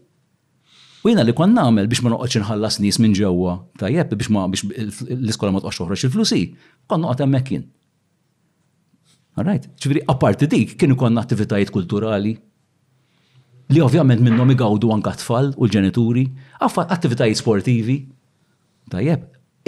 U 1.01 1.09
jina 1.09 1.23
li 1.25 1.33
kwan 1.35 1.55
namel 1.57 1.87
biex 1.89 2.03
ma 2.05 2.11
noqgħodx 2.13 2.39
inħallas 2.41 2.77
nis 2.83 2.99
minn 3.01 3.15
ġewwa 3.17 3.55
tajjeb 3.81 4.11
biex 4.19 4.29
ma 4.35 4.43
biex 4.51 4.67
l-iskola 5.11 5.55
ma 5.55 5.61
toqqoċ 5.63 5.81
toħroġ 5.81 6.03
il-flusi, 6.07 6.41
kon 6.87 7.01
noqgħod 7.03 7.25
hemmhekk 7.25 7.55
jien. 7.55 7.63
Alright, 9.39 9.67
ċifri 9.81 10.03
apparti 10.11 10.47
dik 10.51 10.75
kienu 10.77 10.97
konna 10.99 11.23
attivitajiet 11.23 11.71
kulturali 11.73 12.33
li 13.71 13.79
ovvjament 13.81 14.21
minnhom 14.21 14.51
igawdu 14.53 14.91
anka 14.93 15.13
tfal 15.17 15.53
u 15.55 15.65
l-ġenituri, 15.65 16.25
għaffa 16.59 16.85
attivitajiet 16.93 17.39
sportivi. 17.39 17.95
Tajjeb, 18.91 19.21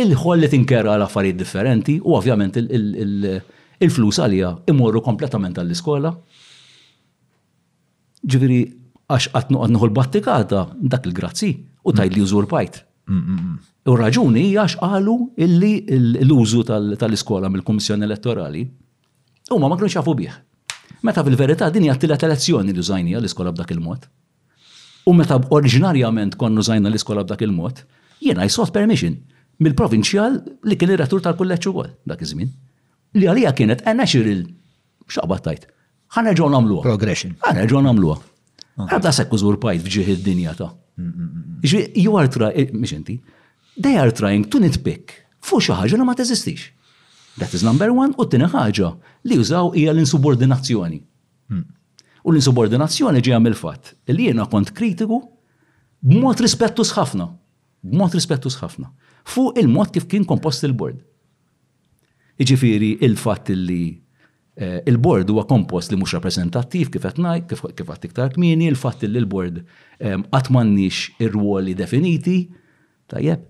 il-ħolli 0.03 0.49
tinkera 0.51 0.93
għal 0.97 1.05
affarijiet 1.07 1.39
differenti 1.39 1.97
u 2.01 2.13
ovvjament 2.19 2.59
il- 2.59 2.89
il-flus 3.81 4.19
għalija 4.21 4.51
imorru 4.71 5.01
kompletament 5.05 5.57
għall-iskola. 5.57 6.11
Ġiviri, 8.23 8.59
għax 9.09 9.31
għatnu 9.35 9.61
għannuħu 9.65 9.89
l-battikata, 9.89 10.61
dak 10.79 11.07
il-grazzi, 11.09 11.51
u 11.83 11.89
mm. 11.91 11.95
tajli 11.97 12.23
użurpajt. 12.23 12.81
Mm, 13.11 13.35
mm, 13.35 13.55
u 13.91 13.97
raġuni 13.99 14.45
għax 14.55 14.77
għalu 14.85 15.15
illi 15.45 15.73
l-użu 16.23 16.63
tal-iskola 16.99 17.49
mill-Komissjoni 17.51 18.07
Elettorali, 18.07 18.63
u 19.51 19.59
ma 19.59 19.75
kienu 19.75 19.91
xafu 19.91 20.13
bieħ. 20.17 20.37
Meta 21.03 21.19
fil-verità 21.23 21.67
din 21.73 21.89
tielet 21.99 22.23
elezzjoni 22.23 22.71
li 22.73 22.79
użajni 22.79 23.17
l 23.17 23.27
iskola 23.27 23.51
b'dak 23.51 23.73
il-mod. 23.75 24.05
U 25.05 25.11
meta 25.13 25.35
oriġinarjament 25.35 26.37
konnu 26.39 26.61
użajna 26.63 26.87
l-iskola 26.89 27.25
b'dak 27.27 27.43
il-mod, 27.43 27.81
jiena 28.23 28.45
jisot 28.47 28.71
permission 28.71 29.17
mill-provinċjal 29.59 30.37
li 30.63 30.77
kien 30.79 30.93
ir-rettur 30.95 31.19
tal-kulleċċju 31.25 31.73
għol 31.81 31.91
dak 32.07 32.23
iż-żmien 32.23 32.53
li 33.13 33.27
għalija 33.29 33.51
kienet 33.53 33.81
għanna 33.87 34.05
xiril 34.09 34.43
xaqba 35.11 35.37
tajt. 35.45 35.67
ħana 36.13 36.33
ġon 36.37 36.55
għamluwa. 36.57 36.83
Progression. 36.85 37.33
ħana 37.43 37.65
ġon 37.69 37.87
għamluwa. 37.89 38.17
Ah. 38.77 38.87
Għabda 38.93 39.11
sekku 39.19 39.37
zur 39.41 39.57
pajt 39.61 39.83
fġiħ 39.85 40.11
id-dinja 40.17 40.53
ta. 40.57 40.69
Mm, 40.97 41.09
mm, 41.09 41.27
mm, 41.27 41.59
Ġvi, 41.65 41.83
you 42.03 42.17
are 42.17 42.29
trying, 42.29 42.53
eh, 42.57 42.71
mish 42.73 42.93
inti, 42.93 43.17
they 43.81 43.97
are 43.97 44.11
trying 44.13 44.45
to 44.49 44.59
nitpick 44.61 45.11
fu 45.41 45.57
xaħġa 45.57 45.97
li 45.97 46.03
ma 46.05 46.13
teżistix. 46.17 46.69
That 47.37 47.53
is 47.53 47.63
number 47.65 47.89
one, 47.91 48.13
u 48.17 48.25
t-tina 48.25 48.47
ħaġa 48.49 48.91
li 49.25 49.35
jużaw 49.37 49.73
hija 49.73 49.91
l-insubordinazzjoni. 49.93 51.01
U 52.25 52.31
l-insubordinazzjoni 52.31 53.19
ġi 53.25 53.33
għamil 53.35 53.53
fatt 53.57 53.95
li 54.07 54.25
jena 54.29 54.45
kont 54.49 54.71
kritiku 54.77 55.19
b'mod 56.03 56.39
rispettu 56.45 56.83
sħafna, 56.85 57.29
B'mod 57.83 58.13
rispettu 58.15 58.47
sħafna 58.47 58.87
Fuq 59.27 59.57
il-mod 59.59 59.91
kif 59.91 60.05
kien 60.07 60.23
kompost 60.25 60.63
il-bord. 60.63 60.99
Iġifiri 62.41 62.97
il 63.05 63.13
fat 63.19 63.49
li 63.53 63.83
eh, 64.57 64.79
il-board 64.89 65.29
huwa 65.29 65.43
kompost 65.49 65.93
li 65.93 65.97
mhux 66.01 66.15
rappresentattiv 66.17 66.89
kif 66.93 67.03
qed 67.05 67.19
ngħid, 67.21 67.53
kif 67.77 67.89
qatt 67.89 68.07
iktar 68.09 68.33
kmieni, 68.33 68.69
il-fatt 68.73 69.05
li 69.05 69.21
l-board 69.21 69.59
ehm, 70.01 70.23
qatt 70.33 70.49
m'għandniex 70.53 71.01
ir-ruoli 71.27 71.75
definiti, 71.77 72.39
tajjeb. 73.13 73.43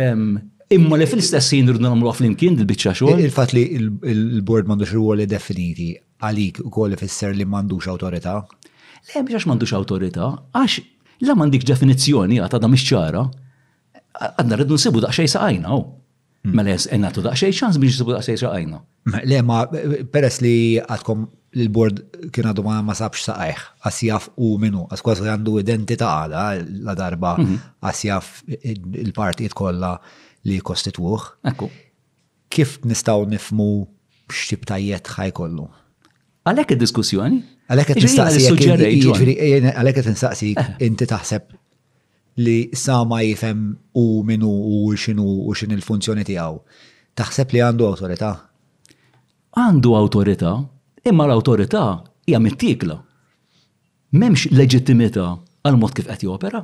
Ehm, 0.00 0.34
imma 0.76 0.98
li 1.00 1.08
fil-istess 1.08 1.54
ħin 1.56 1.72
irdu 1.72 1.84
nagħmlu 1.86 2.12
flimkien 2.18 2.60
il 2.60 2.68
biċċa 2.68 2.94
xogħol. 3.00 3.24
Il-fatt 3.24 3.56
li 3.56 3.64
l-board 4.10 4.68
m'għandux 4.68 4.94
ruoli 4.98 5.26
definiti 5.30 5.90
għalik 6.20 6.60
ukoll 6.68 6.92
ifisser 6.98 7.32
li 7.36 7.48
m'għandux 7.48 7.88
awtorità? 7.94 8.36
Le, 8.44 9.22
biex 9.22 9.38
għax 9.40 9.48
m'għandux 9.48 9.72
awtorità, 9.78 10.28
għax 10.60 10.76
la 11.24 11.38
m'għandik 11.38 11.64
definizzjoni 11.72 12.36
għata 12.44 12.60
da 12.60 12.68
mhix 12.68 12.84
ċara. 12.92 13.24
Għadna 14.20 14.60
rridu 14.60 14.76
nsibu 14.76 15.00
daqsxejn 15.06 15.32
saqajna, 15.32 15.78
Mela 16.42 16.72
jes, 16.72 16.86
enna 16.96 17.10
tu 17.12 17.20
xej 17.20 17.52
ċans 17.52 17.76
biex 17.80 17.98
jisibu 17.98 18.14
da 18.14 18.22
xaqajna. 18.24 18.78
Le, 19.28 19.40
ma 19.44 19.60
peress 20.08 20.38
li 20.40 20.80
għadkom 20.80 21.26
l-bord 21.66 21.98
kien 22.32 22.48
għadu 22.48 22.64
ma 22.64 22.94
sabx 22.96 23.26
saqajħ, 23.28 23.66
għasjaf 23.84 24.28
u 24.40 24.54
minu, 24.62 24.86
għaskwas 24.88 25.20
għandu 25.20 25.58
identita 25.60 26.08
għala 26.22 26.44
la 26.86 26.94
darba 26.96 27.34
għasjaf 27.36 28.30
il-partijiet 28.72 29.52
kolla 29.52 29.98
li 30.48 30.56
kostituħ. 30.64 31.28
Ekku. 31.52 31.68
Kif 32.48 32.78
nistaw 32.88 33.20
nifmu 33.34 33.68
xtibtajiet 34.32 35.12
ħaj 35.18 35.36
kollu? 35.36 35.68
Għalek 36.48 36.72
id-diskussjoni? 36.72 37.42
Għalek 37.70 37.90
id 37.92 38.00
diskussjoni 38.00 38.86
Għalek 39.68 39.98
id 40.00 40.08
Għalek 40.08 40.78
inti 40.88 41.06
taħseb 41.10 41.58
li 42.44 42.58
sama 42.74 43.20
jifem 43.22 43.60
u 43.94 44.04
minu 44.24 44.50
u 44.50 44.78
xinu 45.02 45.26
u 45.48 45.54
xin 45.58 45.72
il-funzjoni 45.76 46.24
tiegħu. 46.28 46.58
Taħseb 47.20 47.54
li 47.54 47.62
għandu 47.66 47.88
autorita? 47.90 48.30
Għandu 49.58 49.94
autorita, 49.98 50.52
imma 51.10 51.26
l 51.28 51.34
autorita 51.36 51.84
hija 52.28 52.38
mittikla. 52.42 52.98
M'hemmx 54.14 54.48
leġittimità 54.56 55.26
għal 55.66 55.78
mod 55.80 55.94
kif 55.96 56.08
qed 56.10 56.24
jopera. 56.28 56.62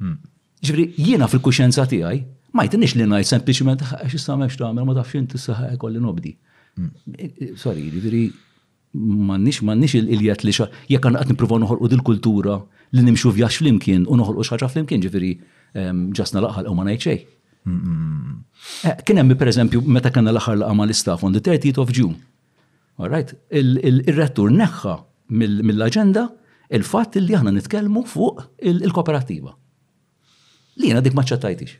Hmm. 0.00 0.18
Ġifri, 0.64 0.88
jiena 0.96 1.28
fil-kuxenza 1.30 1.84
tiegħi, 1.90 2.22
ma 2.56 2.64
jtinix 2.66 2.96
li 2.98 3.06
ngħid 3.10 3.30
sempliċement 3.30 3.84
għax 3.84 4.00
ah, 4.00 4.16
issa 4.18 4.36
m'hemmx 4.36 4.58
tagħmel 4.60 4.88
ma 4.88 4.96
tafx 4.98 5.20
inti 5.20 5.40
saħaq 5.44 5.78
kolli 5.84 6.02
nobdi. 6.02 6.34
Hmm. 6.74 6.90
Eh, 7.14 7.30
eh, 7.48 7.52
sorry, 7.60 7.86
ġifri, 7.92 8.24
m'għandniex 8.98 9.64
m'għandniex 9.66 9.98
il-iljat 10.00 10.44
li 10.46 10.54
xa 10.54 10.68
jekk 10.92 11.06
għandna 11.10 11.22
qed 11.22 11.34
nippruva 11.34 11.60
noħolqu 11.64 11.90
dil-kultura 11.92 12.58
li 12.94 13.02
nimxu 13.02 13.30
vjax 13.34 13.58
flimkien 13.60 14.06
u 14.08 14.14
noħolqu 14.18 14.44
xaġa 14.46 14.68
flimkien 14.70 15.02
ġifiri 15.02 15.32
ġasna 16.14 16.42
laqħal 16.44 16.68
u 16.70 16.74
ma 16.78 16.84
najċej. 16.86 17.18
Eh, 18.86 18.96
kien 19.06 19.18
hemm 19.20 19.34
pereżempju 19.40 19.82
meta 19.82 20.12
kellna 20.14 20.30
l-aħħar 20.34 20.60
laqgħa 20.62 20.76
mal-istaff 20.78 21.26
on 21.26 21.34
the 21.34 21.42
30th 21.42 21.82
of 21.82 21.90
June. 21.96 22.18
All 23.02 23.10
right, 23.10 23.32
ir-rettur 23.50 24.52
neħħa 24.54 24.94
mill-aġenda 25.34 26.26
il-fatt 26.78 27.18
li 27.22 27.34
aħna 27.34 27.56
nitkellmu 27.56 28.04
fuq 28.10 28.44
il-kooperativa. 28.70 29.54
Li 30.78 30.92
jiena 30.92 31.02
dik 31.02 31.16
maċċattajtix. 31.18 31.74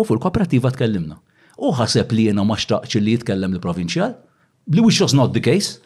U 0.00 0.04
fuq 0.06 0.16
il-kooperativa 0.16 0.72
tkellimna. 0.72 1.18
U 1.60 1.74
ħaseb 1.76 2.08
li 2.14 2.30
jiena 2.30 2.46
ma 2.46 2.56
xtaqx 2.56 3.02
li 3.02 3.18
jitkellem 3.18 3.58
l-provinċjal, 3.58 4.16
li 4.72 4.80
which 4.80 5.02
was 5.02 5.12
not 5.12 5.34
the 5.36 5.40
case, 5.44 5.80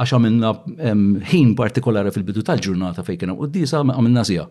għax 0.00 0.16
għamilna 0.16 0.50
ħin 1.28 1.50
partikolari 1.58 2.10
fil-bidu 2.14 2.42
tal-ġurnata 2.46 3.02
fej 3.04 3.18
kienem 3.20 3.36
u 3.40 3.46
d-disa 3.48 3.82
għamilna 3.84 4.22
sija. 4.24 4.46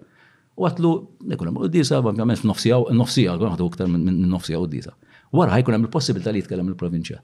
U 0.59 0.67
għatlu, 0.67 0.91
nekunem 1.31 1.57
u 1.57 1.67
d-disa, 1.69 2.01
għamilna 2.03 2.37
f'nofsija, 2.37 2.79
nofsija, 2.99 3.33
għadu 3.39 3.69
ktar 3.73 3.89
minn 3.89 4.27
nofsija 4.29 4.61
u 4.61 4.67
d-disa. 4.69 4.93
Wara 5.33 5.55
ħajkunem 5.57 5.87
il-possibilità 5.87 6.31
li 6.35 6.43
jitkellem 6.43 6.69
il-provinċja. 6.73 7.17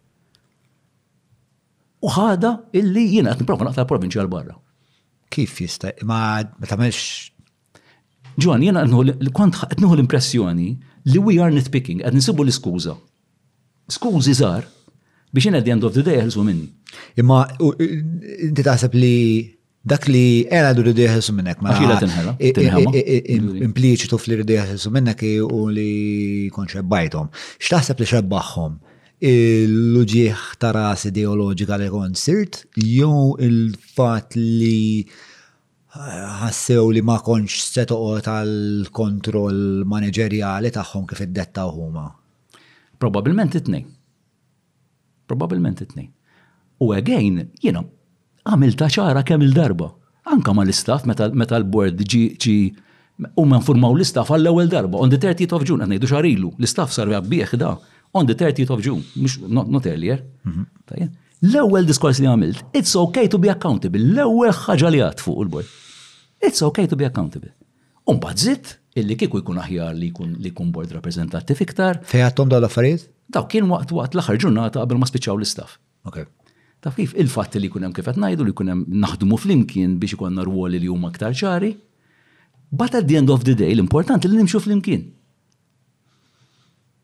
U 2.05 2.11
ħada 2.17 2.53
illi 2.81 3.05
jina 3.15 3.33
għat 3.33 3.43
niprofa 3.45 3.67
naqta 3.67 3.85
l-provinċja 3.85 4.23
għal-barra. 4.25 4.57
Kif 5.35 5.61
jista? 5.61 5.93
Ma 6.07 6.39
tamelx. 6.63 7.29
Ġuan, 8.41 8.65
jena 8.67 8.85
kont 9.33 9.61
l-impressjoni 9.77 10.71
li 11.11 11.19
we 11.23 11.37
are 11.39 11.53
nitpicking, 11.55 12.01
għad 12.01 12.17
nisibu 12.17 12.43
l-skuza. 12.47 12.97
Skużi 13.93 14.33
zar, 14.33 14.65
biex 15.35 15.43
jena 15.49 15.59
d 15.65 15.69
end 15.73 15.83
of 15.88 15.93
the 15.97 16.03
day 16.07 16.15
jħelsu 16.22 16.43
minni. 16.47 16.69
Imma 17.19 17.41
inti 17.55 18.64
taħseb 18.67 18.95
li 18.99 19.14
dak 19.91 20.07
li 20.07 20.47
era 20.59 20.72
du 20.77 20.81
rridu 20.85 21.03
jħelsu 21.05 21.35
minnek. 21.35 21.59
Ma 21.64 21.75
xila 21.80 21.97
tinħela. 21.99 22.35
Impliċi 23.67 24.11
tuf 24.14 24.27
li 24.31 24.39
rridu 24.39 24.55
jħelsu 24.57 24.91
minnek 24.95 25.23
u 25.45 25.61
li 25.75 26.49
konċebbajtom. 26.55 27.30
Xtaħseb 27.59 28.03
li 28.03 28.09
xebbaħħom? 28.14 28.75
Il-luġieħ 29.27 30.41
ta' 30.61 30.73
ras 30.75 31.05
ideologika 31.07 31.77
li 31.80 31.85
kon 31.93 32.17
sirt, 32.19 32.65
jew 32.75 33.35
il-fat 33.47 34.35
li 34.38 35.05
ħassew 35.95 36.81
li 36.91 36.99
ma 37.09 37.15
konx 37.23 37.64
setoqo 37.77 38.11
tal-kontroll 38.27 39.85
manageriali 39.88 40.72
tagħhom 40.77 41.05
kif 41.07 41.23
id-detta 41.30 41.64
huma? 41.72 42.09
Probabilment 42.99 43.55
it 43.55 43.69
tnejn 43.69 43.94
Probabilment 45.27 45.79
it-tnejn. 45.81 46.09
U 46.79 46.93
again, 46.93 47.49
you 47.63 47.71
know, 47.73 47.85
għamilta 48.45 48.89
ċara 48.95 49.23
kemm 49.25 49.45
il-darba. 49.47 49.89
Anka 50.31 50.53
ma 50.57 50.65
l-istaff 50.65 51.05
meta 51.09 51.57
l-board 51.59 52.01
ġi 52.01 52.55
u 53.39 53.45
ma 53.49 53.59
nfurmaw 53.61 53.95
l-istaff 53.97 54.33
għall-ewwel 54.35 54.69
darba. 54.71 54.99
On 55.01 55.07
the 55.09 55.17
30th 55.19 55.55
of 55.57 55.63
June, 55.65 55.81
għandu 55.85 56.09
xarilu, 56.11 56.53
l 56.59 56.67
istaf 56.69 56.91
sar 56.93 57.09
bieħ 57.13 57.55
da. 57.61 57.75
On 58.15 58.25
the 58.27 58.35
30th 58.35 58.71
of 58.75 58.81
June, 58.83 59.03
not, 59.47 59.67
not 59.69 59.87
earlier. 59.89 60.21
Mhm. 60.43 61.13
L-ewwel 61.45 61.85
diskors 61.89 62.17
li 62.23 62.29
għamilt, 62.31 62.63
it's 62.73 62.95
okay 62.97 63.27
to 63.29 63.37
be 63.41 63.49
accountable. 63.51 64.01
L-ewwel 64.01 64.53
ħaġa 64.55 64.91
li 64.93 65.01
għat 65.03 65.21
fuq 65.23 65.45
il-board. 65.45 65.73
It's 66.45 66.61
okay 66.63 66.87
to 66.87 66.97
be 66.99 67.07
accountable. 67.07 67.51
Un 68.11 68.19
zitt, 68.37 68.77
illi 69.01 69.15
kiku 69.17 69.39
jkun 69.41 69.57
aħjar 69.57 69.95
li 69.97 70.11
jkun 70.13 70.69
board 70.71 70.91
representative 70.93 71.61
iktar. 71.63 72.03
Fejħatom 72.05 72.49
da 72.51 72.59
l-affarijiet? 72.61 73.09
Daw 73.33 73.45
kien 73.49 73.65
waqt 73.69 73.91
waqt 73.95 74.15
l-aħħar 74.15 74.39
ġurnata 74.43 74.81
qabel 74.83 74.99
ma 75.01 75.07
spiċċaw 75.09 75.37
l-istaff. 75.39 75.77
Taf 76.85 76.97
kif 76.99 77.15
il-fatt 77.17 77.57
li 77.57 77.69
kunem 77.73 77.93
kif 77.95 78.05
qed 78.05 78.19
ngħidu 78.21 78.45
li 78.45 78.53
kunem 78.53 78.83
naħdmu 79.01 79.39
flimkien 79.41 79.95
biex 79.99 80.13
ikonna 80.17 80.43
rwoli 80.45 80.77
li 80.83 80.89
huma 80.91 81.09
aktar 81.09 81.33
ċari. 81.33 81.71
But 82.71 82.93
at 82.97 83.07
the 83.09 83.17
end 83.17 83.29
of 83.33 83.45
the 83.47 83.55
day 83.57 83.71
l-importanti 83.73 84.29
li 84.29 84.37
nimxu 84.37 84.61
flimkien. 84.61 85.07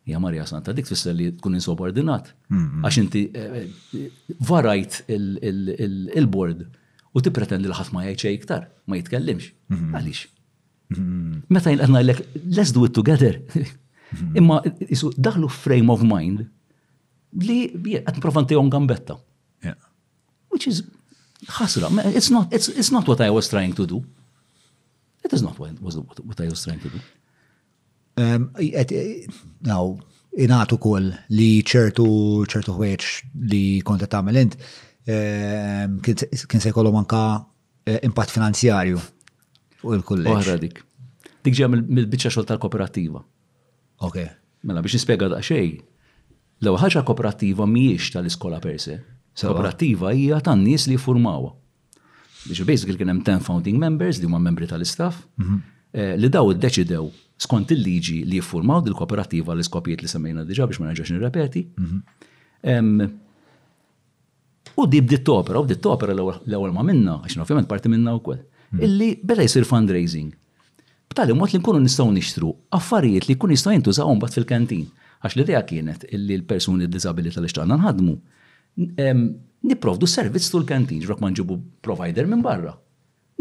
Ja 0.09 0.19
Marja 0.19 0.45
Santa, 0.49 0.73
dik 0.73 0.85
tfisser 0.87 1.13
li 1.15 1.31
tkun 1.37 1.57
insubordinat. 1.57 2.31
Għax 2.51 3.01
inti 3.01 3.25
eh, 3.37 3.63
eh, 3.63 4.07
varajt 4.49 5.01
il-board 5.13 6.61
u 6.61 7.21
tippretendi 7.21 7.33
pretendi 7.37 7.69
li 7.69 7.75
ħadd 7.77 7.93
ma 7.95 8.05
jgħid 8.07 8.35
iktar, 8.37 8.69
ma 8.89 8.99
jitkellimx. 9.01 9.49
Għalix. 9.93 10.21
Meta 11.49 11.73
jgħid 11.73 12.01
l-ek, 12.05 12.25
let's 12.53 12.73
do 12.77 12.85
it 12.89 12.93
together. 12.97 13.41
Mm-hmm. 14.11 14.37
Imma 14.39 14.59
isu 14.91 15.11
daħlu 15.17 15.49
frame 15.51 15.91
of 15.93 16.03
mind 16.05 16.43
li 17.47 17.59
qed 17.71 18.17
nipprofantihom 18.17 18.71
gambetta. 18.71 19.17
Which 20.51 20.67
is 20.67 20.81
ħasra, 21.47 21.87
it's 22.11 22.29
not, 22.29 22.51
it's, 22.51 22.67
it's 22.67 22.91
not 22.91 23.07
what 23.07 23.21
I 23.23 23.29
was 23.31 23.47
trying 23.47 23.71
to 23.75 23.85
do. 23.87 24.01
It 25.23 25.31
is 25.33 25.41
not 25.41 25.57
what, 25.59 25.81
was, 25.81 25.95
what 25.97 26.41
I 26.41 26.49
was 26.49 26.61
trying 26.65 26.81
to 26.81 26.89
do. 26.89 26.99
Um, 28.17 28.51
now, 29.63 29.95
inatu 30.37 30.77
kol 30.83 31.07
li 31.31 31.63
ċertu 31.63 32.03
ċertu 32.51 32.75
ħweċ 32.75 33.13
li 33.47 33.63
konta 33.87 34.09
tagħmel 34.11 34.41
int 34.43 34.57
um, 34.59 35.95
kien 36.03 36.59
se 36.63 36.69
jkollhom 36.71 36.99
anka 36.99 37.21
eh, 37.87 38.01
impatt 38.07 38.35
finanzjarju 38.35 38.99
u 39.87 39.95
l-kulleġġ. 40.01 40.35
Oħra 40.35 40.59
dik. 40.65 40.83
Dik 41.47 41.57
ġem 41.63 41.79
mill 41.79 42.11
bicċa 42.11 42.33
xogħol 42.35 42.51
tal-koperattiva. 42.51 43.23
Ok. 44.01 44.17
Mela 44.65 44.81
biex 44.81 44.93
nispjega 44.97 45.27
da' 45.31 45.41
xej, 45.45 45.67
l 46.61 46.75
ħaġa 46.83 47.01
kooperattiva 47.07 47.65
mhijiex 47.69 48.13
tal-iskola 48.15 48.59
per 48.61 48.77
se. 48.81 48.95
Kooperattiva 49.37 50.11
hija 50.17 50.41
tan-nies 50.43 50.87
li 50.89 50.97
formawa. 51.01 51.53
Biex 52.47 52.65
basically 52.67 52.97
kien 52.99 53.09
hemm 53.13 53.23
10 53.25 53.45
founding 53.47 53.77
members 53.81 54.19
li 54.21 54.27
huma 54.29 54.41
membri 54.41 54.67
tal-istaff 54.69 55.21
mhm. 55.37 55.61
eh, 55.93 56.13
li 56.17 56.29
daw 56.29 56.49
iddeċidew 56.53 57.09
skont 57.41 57.73
il-liġi 57.73 58.19
li 58.25 58.39
jiffurmaw 58.39 58.81
dil 58.85 58.97
kooperattiva 58.97 59.53
li 59.57 59.65
iskopijiet 59.65 60.01
li 60.05 60.09
semmejna 60.09 60.45
diġa 60.49 60.67
biex 60.69 60.81
ma 60.81 60.89
nerġax 60.89 61.13
nirrepeti. 61.13 61.65
Mhm. 61.77 63.05
U 64.79 64.85
di 64.87 65.01
bdit 65.01 65.27
opera, 65.29 65.59
u 65.59 65.65
bdit 65.65 65.85
opera 65.89 66.13
l-ewwel 66.13 66.73
ma 66.73 66.83
minna, 66.85 67.19
għax 67.25 67.41
ovvjament 67.43 67.69
parti 67.69 67.89
minna 67.89 68.13
wkoll. 68.17 68.41
Mhm. 68.71 68.83
Illi 68.87 69.11
beda 69.23 69.45
jsir 69.47 69.65
fundraising 69.65 70.33
b'tali 71.11 71.35
mod 71.35 71.51
li 71.51 71.59
nkunu 71.59 71.79
nistgħu 71.83 72.09
nixtru 72.15 72.49
affarijiet 72.77 73.25
li 73.27 73.35
jkun 73.35 73.51
jistgħu 73.53 73.73
jintużaw 73.75 74.13
bad 74.21 74.35
fil-kantin. 74.35 74.85
Għax 75.21 75.35
li 75.37 75.43
idea 75.45 75.61
kienet 75.67 76.05
illi 76.15 76.37
l-persuni 76.39 76.87
b'disabilità 76.89 77.43
li 77.43 77.51
xtaqna 77.51 77.77
nħadmu 77.81 78.15
niprovdu 79.67 80.07
servizz 80.09 80.49
tul 80.53 80.63
kantin 80.65 81.03
ġrok 81.03 81.19
ma 81.21 81.29
nġibu 81.29 81.57
provider 81.85 82.29
minn 82.31 82.41
barra. 82.45 82.73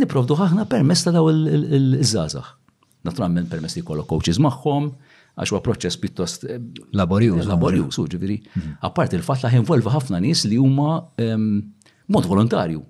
Niprovdu 0.01 0.37
ħaħna 0.37 0.67
permess 0.69 1.07
ta' 1.07 1.15
daw 1.15 1.31
il-żazax. 1.31 2.57
Naturalment 3.09 3.49
permess 3.49 3.79
li 3.79 3.85
kollok 3.87 4.11
coaches 4.11 4.41
magħhom, 4.45 4.91
għax 5.41 5.55
huwa 5.55 5.63
proċess 5.65 6.01
pjuttost 6.03 6.45
laborjuż. 7.01 7.47
Laborjuż, 7.49 7.95
eh, 7.95 8.03
eh. 8.03 8.09
ġifieri. 8.17 8.39
Mhm. 8.59 8.71
Apparti 8.91 9.17
il-fatt 9.17 9.47
li 9.47 9.55
jinvolva 9.55 9.95
ħafna 9.97 10.21
nies 10.21 10.45
li 10.51 10.59
huma 10.61 10.99
mod 12.09 12.27
volontarju. 12.29 12.83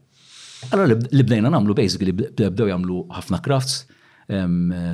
Allora 0.73 0.87
li 0.97 1.23
bdejna 1.25 1.53
nagħmlu 1.55 1.75
basically 1.75 2.13
bdew 2.13 2.67
jagħmlu 2.73 3.05
ħafna 3.17 3.39
crafts, 3.45 3.87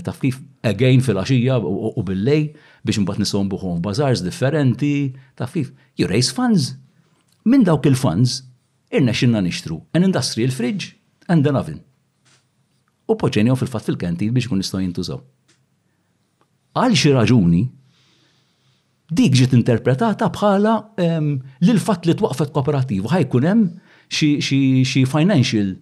taf 0.04 0.18
kif 0.22 0.38
again 0.64 1.00
fil-axija 1.04 1.58
u 1.60 2.02
bil-lej 2.02 2.54
biex 2.86 2.98
mbatt 3.02 3.18
nisom 3.20 3.48
buħom 3.50 3.80
bazars 3.82 4.22
differenti, 4.22 5.12
taf 5.36 5.52
kif, 5.56 5.72
you 5.96 6.06
raise 6.06 6.32
funds. 6.32 6.74
Min 7.46 7.64
dawk 7.66 7.86
il-funds, 7.90 8.40
irna 8.90 9.12
xinna 9.14 9.42
nishtru, 9.42 9.80
an 9.94 10.04
industrial 10.06 10.50
fridge 10.54 10.92
and 11.28 11.46
an 11.46 11.56
oven. 11.58 11.80
U 13.10 13.14
poċenjaw 13.18 13.56
fil-fat 13.60 13.84
fil-kantin 13.86 14.32
biex 14.34 14.48
kun 14.50 14.58
nistaw 14.62 14.80
jintużaw. 14.82 15.20
Għal 16.76 16.96
xi 16.98 17.12
raġuni, 17.16 17.64
dik 19.16 19.34
ġiet 19.38 19.54
interpretata 19.56 20.30
bħala 20.34 20.76
l-fat 21.00 22.08
li 22.10 22.16
twaqfet 22.18 22.54
kooperativ, 22.56 23.06
ħajkun 23.12 23.44
hemm 23.44 23.74
xi 24.08 25.02
financial 25.08 25.74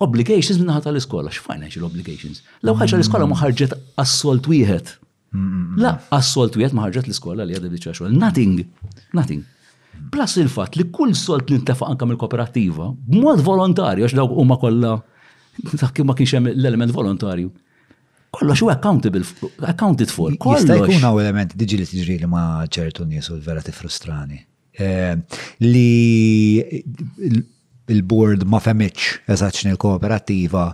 Obligations 0.00 0.58
minna 0.58 0.74
ħata 0.78 0.88
l-iskola, 0.94 1.30
x-financial 1.30 1.84
obligations. 1.84 2.40
Law 2.64 2.72
ħarġa 2.78 2.96
l-iskola 2.98 3.26
maħarġet 3.28 3.74
assolt 4.00 4.48
wieħed. 4.48 4.96
La, 5.80 5.92
assolt 6.16 6.56
wieħed 6.60 6.76
maħarġet 6.76 7.06
l-iskola 7.10 7.44
li 7.46 7.54
għadha 7.56 7.70
diċa 7.72 7.92
xogħol. 7.98 8.14
Nothing. 8.20 8.56
Nothing. 9.16 9.44
Plus 10.12 10.36
il-fat 10.40 10.78
li 10.80 10.86
kull 10.90 11.12
solt 11.16 11.52
li 11.52 11.60
ntefa' 11.60 11.90
anka 11.92 12.08
mill-kooperativa, 12.08 12.88
b'mod 13.10 13.44
volontarju, 13.46 14.08
għax 14.08 14.16
dawk 14.18 14.32
huma 14.42 14.56
kollha 14.60 14.96
kif 15.68 16.06
ma 16.08 16.16
kienx 16.16 16.34
hemm 16.38 16.50
l-element 16.54 16.96
volontarju. 16.96 17.52
Kollox 18.32 18.62
u 18.64 18.70
accountable, 18.72 19.26
accounted 19.68 20.08
for. 20.10 20.32
Jista' 20.32 20.80
jkun 20.80 21.04
għaw 21.04 21.20
element 21.20 21.52
diġi 21.60 21.78
li 21.82 21.86
tiġri 21.92 22.18
li 22.24 22.28
ma 22.32 22.64
ċertu 22.64 23.04
nies 23.06 23.28
u 23.30 23.36
vera 23.44 23.62
tifrustrani. 23.62 24.40
Eh, 24.80 25.16
li 25.60 26.80
il-board 27.88 28.44
ma 28.46 28.60
femitx 28.62 29.18
eżatt 29.32 29.62
l 29.66 29.76
kooperativa 29.80 30.68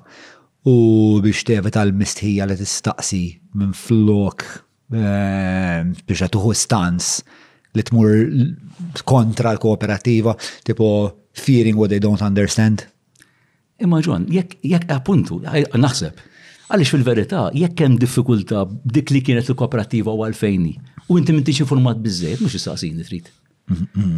u 0.68 0.76
biex 1.24 1.44
tevita 1.48 1.80
l-mistħija 1.88 2.46
li 2.50 2.56
tistaqsi 2.60 3.20
minn 3.56 3.72
flok 3.72 4.44
eh, 4.92 5.84
biex 6.04 6.20
għatuħu 6.26 6.52
stans 6.56 7.18
li 7.76 7.84
tmur 7.84 8.12
kontra 9.08 9.52
l-kooperativa, 9.54 10.34
tipo 10.64 10.86
fearing 11.36 11.76
what 11.78 11.90
they 11.92 12.00
don't 12.02 12.24
understand. 12.24 12.86
Imma 13.78 14.00
ġon, 14.02 14.24
jekk 14.32 14.56
eh, 14.64 14.86
appuntu, 14.96 15.38
eh, 15.52 15.66
naħseb, 15.78 16.22
għalix 16.72 16.92
fil-verità, 16.96 17.42
jekk 17.54 17.84
hemm 17.84 17.98
diffikulta 18.00 18.64
dik 18.72 19.12
li 19.14 19.20
kienet 19.24 19.50
il-kooperativa 19.52 20.14
u 20.16 20.24
għalfejni, 20.26 20.72
u 21.12 21.20
inti 21.20 21.36
m'intix 21.36 21.60
informat 21.66 22.00
bizzejt, 22.02 22.40
mux 22.42 22.56
jistaqsini 22.56 23.04
trid. 23.06 23.28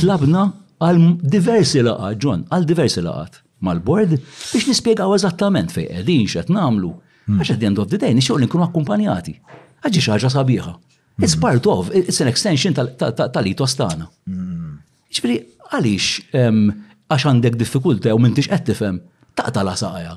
Tlabna 0.01 0.47
għal 0.81 1.17
diversi 1.31 1.83
laqat, 1.85 2.19
John, 2.25 2.45
għal 2.49 2.67
diversi 2.67 3.03
laqat 3.05 3.41
mal-bord 3.69 4.15
biex 4.17 4.91
għu 4.91 5.15
eżattament 5.19 5.73
fej 5.75 5.89
qegħdin 5.91 6.23
x'qed 6.29 6.53
nagħmlu. 6.57 6.93
Hmm. 7.29 7.41
Għax 7.41 7.55
at 7.55 7.61
the 7.61 7.69
end 7.69 7.81
of 7.83 7.91
the 7.93 7.99
day 8.01 8.15
li 8.17 8.25
nkunu 8.47 8.65
akkumpanjati. 8.67 9.35
Għaġi 9.85 10.05
xaġa 10.07 10.17
ħaġa 10.19 10.31
sabiħa. 10.35 10.73
Hmm. 10.73 11.25
It's 11.27 11.37
part 11.37 11.67
of, 11.69 11.91
it's 11.93 12.21
an 12.25 12.31
extension 12.33 12.75
tal-itos 12.77 13.77
tagħna. 13.79 14.09
Hmm. 14.27 14.79
Ġifieri 15.13 15.37
għaliex 15.71 16.49
għax 17.11 17.27
għandek 17.31 17.59
diffikulta 17.61 18.15
u 18.17 18.21
m'intix 18.23 18.49
qed 18.53 18.65
tifhem 18.71 19.03
taqta' 19.37 19.67
la 19.67 19.77
saqja. 19.79 20.17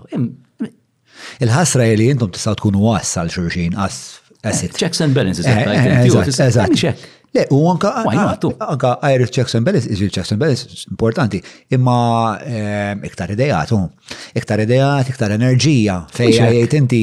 Il-ħasra 1.44 1.90
li 1.98 2.08
intom 2.14 2.32
tista' 2.34 2.56
tkunu 2.58 2.88
għal 2.96 3.30
xurxin 3.36 3.76
għas. 3.78 4.00
Eh, 4.44 4.64
checks 4.76 5.00
and 5.00 5.16
balances. 5.16 5.46
Eh, 5.48 5.68
eh, 5.72 6.06
eżatt, 6.08 6.36
eżatt. 6.44 6.98
Le, 7.36 7.48
u 7.50 7.58
anka 7.68 7.90
anka 8.68 9.00
Irish 9.12 9.32
checks 9.34 9.56
and 9.58 9.66
balances, 9.66 9.90
iżil 9.96 10.10
checks 10.14 10.30
and 10.36 10.42
balances, 10.42 10.84
importanti, 10.94 11.40
imma 11.74 11.94
ehm, 12.46 13.00
iktar 13.10 13.32
idejatu, 13.34 13.80
iktar 14.38 14.62
idejat, 14.62 15.08
iktar 15.10 15.34
enerġija, 15.34 15.96
fej 16.14 16.36
għajt 16.44 16.76
inti 16.78 17.00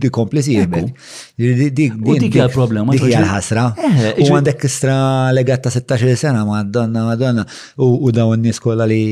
di 0.00 0.10
komplisi 0.14 0.56
U 0.58 0.64
dik 0.64 2.30
hija 2.38 2.46
problema. 2.52 2.94
Dik 2.96 3.04
hija 3.10 3.20
ħasra 3.28 3.64
eh, 3.76 4.00
U 4.24 4.30
għandek 4.38 4.64
istra 4.70 4.94
legat 5.36 5.66
ta' 5.66 5.72
16 5.76 6.16
sena 6.16 6.46
madonna, 6.48 7.04
madonna, 7.10 7.44
u 7.76 8.08
daw 8.14 8.32
n-nies 8.38 8.62
kollha 8.64 8.86
li 8.88 9.02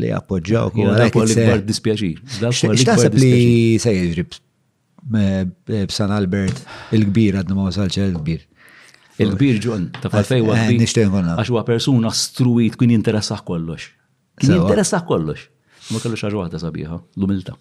li 0.00 0.08
appoġġaw. 0.14 0.72
Għal 1.12 1.66
dispjaċir. 1.68 2.24
X'taħseb 2.40 3.20
li 3.20 3.36
se 3.82 3.92
b'San 5.82 6.16
Albert 6.16 6.64
il-kbir 6.96 7.42
għadna 7.42 7.58
ma 7.60 7.68
wasalx 7.68 8.00
il-kbir. 8.06 8.48
Il-kbir 9.22 9.58
ġun. 9.64 9.84
Ta' 10.00 10.10
falfej 10.12 10.42
eh, 10.42 10.78
Għax 10.82 11.50
huwa 11.52 11.62
persuna 11.66 12.10
struwit 12.14 12.76
kien 12.80 12.92
jinteressa 12.96 13.38
kollox. 13.46 13.88
Kien 14.40 14.56
jinteressa 14.56 15.02
kollox. 15.08 15.46
Ma 15.92 16.00
kellux 16.02 16.24
ħaġa 16.24 16.40
waħda 16.44 16.60
sabiħa, 16.62 16.98
l-umilta. 17.20 17.54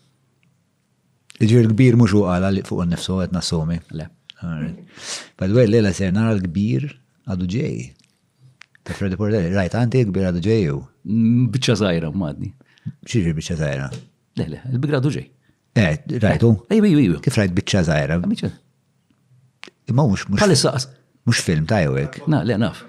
Iġir 1.41 1.63
l-kbir 1.69 1.97
mhux 1.99 2.15
u 2.19 2.25
li 2.51 2.63
fuq 2.67 2.85
nifsu 2.91 3.19
qed 3.23 3.33
nassomi. 3.35 3.79
Le. 3.97 4.07
By 5.39 5.49
lejla 5.49 5.91
ser 5.97 6.11
nara 6.15 6.35
l-kbir 6.37 6.87
għadu 7.31 7.47
ġej. 7.57 7.79
Ta' 8.81 8.95
Freddy 8.97 9.17
Portelli, 9.19 9.51
rajt 9.53 9.75
għanti 9.77 10.01
l-kbir 10.05 10.29
għadu 10.31 10.41
ġej 10.45 10.61
u. 10.73 10.79
Mm, 11.05 11.49
biċċa 11.53 11.75
żgħira 11.83 12.09
madni. 12.17 12.49
Xieġir 13.05 13.35
biċċa 13.37 13.57
żgħira? 13.59 13.89
Le, 14.41 14.47
le, 14.53 14.61
l-kbir 14.73 14.97
għadu 14.99 15.11
ġej. 15.17 15.27
Eh, 15.81 15.99
rajtu? 16.21 16.49
Eh, 16.67 16.81
ejju, 16.81 16.97
ejju, 17.05 17.19
Kif 17.23 17.37
rajt 17.39 17.53
biċċa 17.59 17.83
żgħira? 17.91 18.17
Biċċa. 18.25 18.49
Imma 19.91 20.05
mhux 20.07 20.25
mhux. 20.29 20.41
Palissa 20.41 20.71
Mux 21.25 21.33
film 21.39 21.65
ta' 21.65 21.83
jowek. 21.83 22.21
Na, 22.27 22.43
le, 22.43 22.55
naf. 22.57 22.85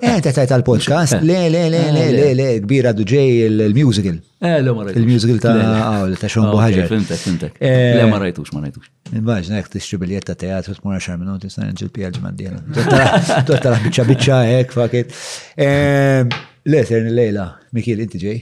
Eh, 0.00 0.20
ta' 0.22 0.32
ta' 0.32 0.46
tal 0.46 0.62
podcast 0.62 1.12
eh. 1.14 1.20
Le, 1.20 1.48
le, 1.52 1.68
le, 1.68 1.80
le, 1.92 2.04
le, 2.16 2.26
le, 2.34 2.46
kbira 2.64 2.94
duġej 2.96 3.42
il-musical. 3.48 4.22
Eh, 4.40 4.62
le, 4.62 4.72
marajt. 4.72 4.96
Il-musical 4.96 5.40
ta' 5.42 5.52
għawl, 5.52 6.14
ah, 6.14 6.20
ta' 6.22 6.30
xon 6.32 6.46
ah, 6.46 6.52
buħagġa. 6.54 6.86
Fintek, 6.88 7.20
fintek. 7.20 7.58
Eh. 7.60 7.90
Le, 7.98 8.06
marajtux, 8.08 8.54
marajtux. 8.56 8.88
Imbaġ, 9.18 9.50
nek 9.52 9.68
t-ixtri 9.74 9.98
biljetta 10.00 10.36
teatru 10.44 10.78
t-mura 10.78 11.02
xar 11.04 11.20
minuti, 11.20 11.50
s-san 11.52 11.68
nġil 11.74 11.90
pjaġ 11.92 12.18
maddina. 12.24 12.62
Totta 12.78 13.72
la 13.74 13.82
bicċa 13.84 14.06
bicċa, 14.08 14.40
ek, 14.62 14.72
fakit. 14.78 15.12
Eh, 15.60 16.24
le, 16.72 16.82
ser 16.88 17.10
lejla, 17.20 17.50
Mikil, 17.76 18.00
inti 18.06 18.22
ġej? 18.24 18.38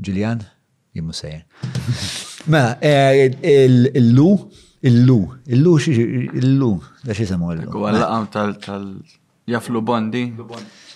Ġiljan? 0.00 0.46
Jimmu 0.94 1.16
sejja. 1.16 1.42
Ma, 2.54 2.68
il-lu, 3.50 4.30
il-lu, 4.84 5.18
il-lu, 5.50 5.78
il-lu, 5.90 6.74
Da 7.04 7.12
xie 7.16 7.26
semu 7.28 7.50
għallu. 7.52 7.82
Għalla 7.84 8.06
għam 8.14 8.26
tal 8.32 8.54
jaflu 9.52 9.82
bondi 9.84 10.22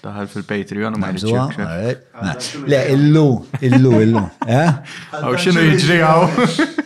taħal 0.00 0.24
fil-Patreon 0.32 0.96
u 0.96 0.98
jridx. 1.02 2.64
Le, 2.64 2.78
illu, 2.94 3.26
illu, 3.60 3.92
illu. 4.06 4.22
Eh? 4.58 4.72
Għaw 5.18 5.36
xinu 5.42 5.60
jġri 5.68 6.00
għaw. 6.06 6.28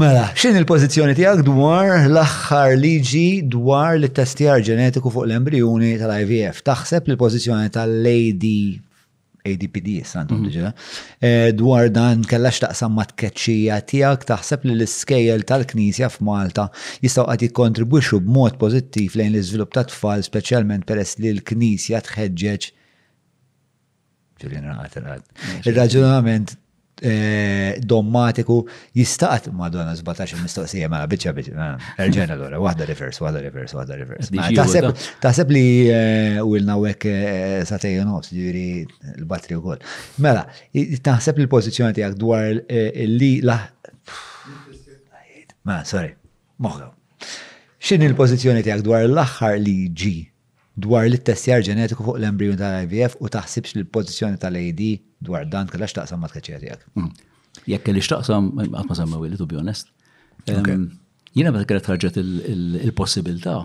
Mela, 0.00 0.24
xin 0.38 0.56
il-pozizjoni 0.58 1.12
tijak 1.18 1.42
dwar 1.46 1.90
l-axħar 2.08 2.74
liġi 2.80 3.42
dwar 3.52 3.98
l 3.98 4.08
testijar 4.16 4.62
ġenetiku 4.64 5.10
fuq 5.12 5.26
l-embrjoni 5.28 5.90
tal-IVF? 6.00 6.62
Taħseb 6.66 7.10
l-pozizjoni 7.14 7.70
tal-Lady 7.74 8.58
ADPD 9.46 9.88
għandhom 10.04 10.42
mm-hmm. 10.42 10.52
diġa. 10.52 10.72
Eh, 11.24 11.48
dwar 11.56 11.90
dan 11.94 12.24
kellax 12.28 12.60
taqsam 12.64 12.94
ma 12.96 13.06
tkeċċija 13.08 13.78
tiegħek 13.92 14.26
taħseb 14.32 14.66
li 14.68 14.76
l 14.76 14.86
iskejl 14.86 15.44
tal-Knisja 15.50 16.10
f'Malta 16.14 16.68
jistgħu 17.04 17.26
qed 17.32 17.46
jikkontribwixxu 17.48 18.20
b'mod 18.26 18.58
pożittiv 18.60 19.16
lejn 19.20 19.34
l-iżvilupp 19.36 19.76
ta' 19.78 19.86
tfal 19.92 20.24
speċjalment 20.26 20.88
peress 20.88 21.18
li 21.22 21.32
l-Knisja 21.36 22.02
tħeġġeġ 22.10 22.70
Ġulien 24.40 24.66
raqat 24.66 25.68
Il-raġunament 25.68 26.59
Eh, 27.02 27.80
dommatiku 27.80 28.56
jistaqat 28.94 29.46
madonna 29.56 29.94
17 29.96 30.34
mistoqsija 30.44 30.88
ma 30.92 30.98
mela, 30.98 31.08
biċċa 31.08 31.32
bieċa 31.38 31.54
mela, 31.54 31.78
Erġena 32.04 32.34
l-ora, 32.36 32.58
wahda 32.60 32.84
rivers 32.90 33.22
wahda 33.24 33.40
rivers 33.40 33.72
wahda 33.72 33.96
rivers 33.96 34.28
mela, 34.34 34.92
Taħseb 35.24 35.54
li 35.56 35.62
il 35.86 36.44
eh, 36.44 36.64
Nawek 36.66 37.06
eh, 37.08 37.32
satej 37.64 38.02
nofs, 38.04 38.34
ġiri 38.36 38.66
l-batri 39.14 39.56
u 39.56 39.62
kol. 39.64 39.80
Mela, 40.20 40.44
taħseb 41.08 41.40
li 41.40 41.48
l-pozizjoni 41.48 41.96
tijak 41.96 42.18
dwar 42.20 42.50
li 42.68 43.32
la. 43.48 43.56
Ma, 45.64 45.80
sorry, 45.88 46.12
moħgaw. 46.60 46.92
xin 47.80 48.04
l-pozizjoni 48.10 48.60
tijak 48.66 48.82
dwar 48.84 49.06
l-axħar 49.08 49.56
li 49.64 49.76
ġi 49.96 50.12
dwar 50.84 51.04
l-testjar 51.08 51.60
ġenetiku 51.64 52.04
fuq 52.06 52.18
l-embryon 52.20 52.56
tal-IVF 52.60 53.16
u 53.20 53.28
taħsibx 53.32 53.76
li 53.76 53.82
l-pozizjoni 53.84 54.40
tal-AD 54.40 54.82
dwar 55.28 55.46
dan 55.52 55.68
kalla 55.70 55.88
x'taqsam 55.90 56.20
ma 56.22 56.30
tkaċerjak. 56.32 56.84
Mhm. 56.94 57.12
Jekk 57.68 57.86
kelli 57.90 58.02
xtaqsam, 58.06 58.50
għatma 58.66 58.96
samma 58.96 59.20
u 59.20 59.26
li 59.28 59.36
be 59.46 59.56
honest. 59.58 59.90
Jina 60.46 61.52
bat 61.54 61.66
kret 61.68 61.86
ħarġet 61.86 62.16
il-possibilta. 62.22 63.56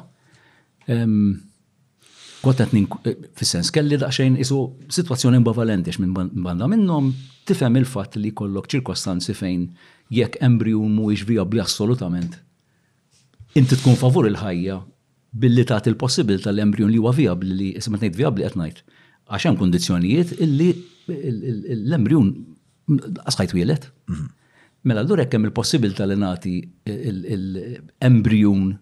Kottat 2.45 2.73
nink, 2.77 2.93
fissens, 3.39 3.71
kelli 3.73 3.97
daqxajn 3.97 4.35
isu 4.37 4.59
situazzjoni 4.93 5.39
ambivalenti 5.39 5.95
minn 5.97 6.11
banda 6.45 6.67
minnom 6.69 7.07
tifhem 7.47 7.75
il-fatt 7.79 8.17
li 8.21 8.29
kollok 8.37 8.67
ċirkostanzi 8.69 9.33
fejn 9.33 9.69
jekk 10.13 10.37
mu 10.43 10.89
mhuwiex 10.89 11.25
bli 11.25 11.59
assolutament. 11.61 12.37
Inti 13.55 13.75
tkun 13.77 13.95
favur 13.97 14.27
il-ħajja 14.29 14.77
billi 15.35 15.65
taħt 15.67 15.89
il-possibil 15.91 16.39
tal-embryon 16.43 16.91
li 16.93 16.99
huwa 17.01 17.11
viabli 17.17 17.55
li 17.59 17.69
isma 17.79 17.99
tnejt 17.99 18.15
viabli 18.19 18.45
qed 18.47 18.57
ngħid. 18.61 18.81
Għax 19.27 19.47
hemm 19.49 19.59
kundizzjonijiet 19.59 20.31
illi 20.45 20.69
l-embryon 21.75 22.31
asħajt 23.31 23.55
wielet. 23.57 23.89
Mhm. 24.11 24.27
Mela 24.85 25.01
allura 25.03 25.25
hekk 25.25 25.33
hemm 25.39 25.47
il-possibil 25.49 25.93
tal 25.97 26.13
nagħti 26.21 26.55
l 27.09 27.81
embryun 28.07 28.75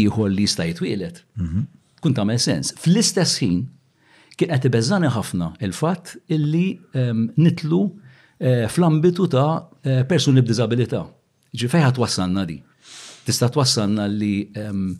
ieħor 0.00 0.28
li 0.32 0.44
jista' 0.46 0.68
jitwielet. 0.70 1.22
Mhm. 1.42 1.64
Kun 2.00 2.14
tagħmel 2.16 2.38
sens. 2.40 2.72
Fl-istess 2.80 3.38
ħin 3.44 3.60
kien 4.40 4.48
qed 4.56 4.64
ibeżżani 4.70 5.08
ħafna 5.12 5.50
il-fatt 5.66 6.14
illi 6.32 6.64
ehm, 6.96 7.26
nitlu 7.44 7.82
eh, 8.40 8.64
fl-ambitu 8.72 9.26
ta' 9.26 9.68
eh, 9.84 10.02
persuni 10.08 10.40
b'diżabilità. 10.40 11.04
Ġifej 11.54 11.82
ħat 11.84 11.98
wassanna 11.98 12.46
di. 12.46 12.60
Tista' 13.26 13.50
twassanna 13.52 14.06
li 14.08 14.34
ehm, 14.54 14.94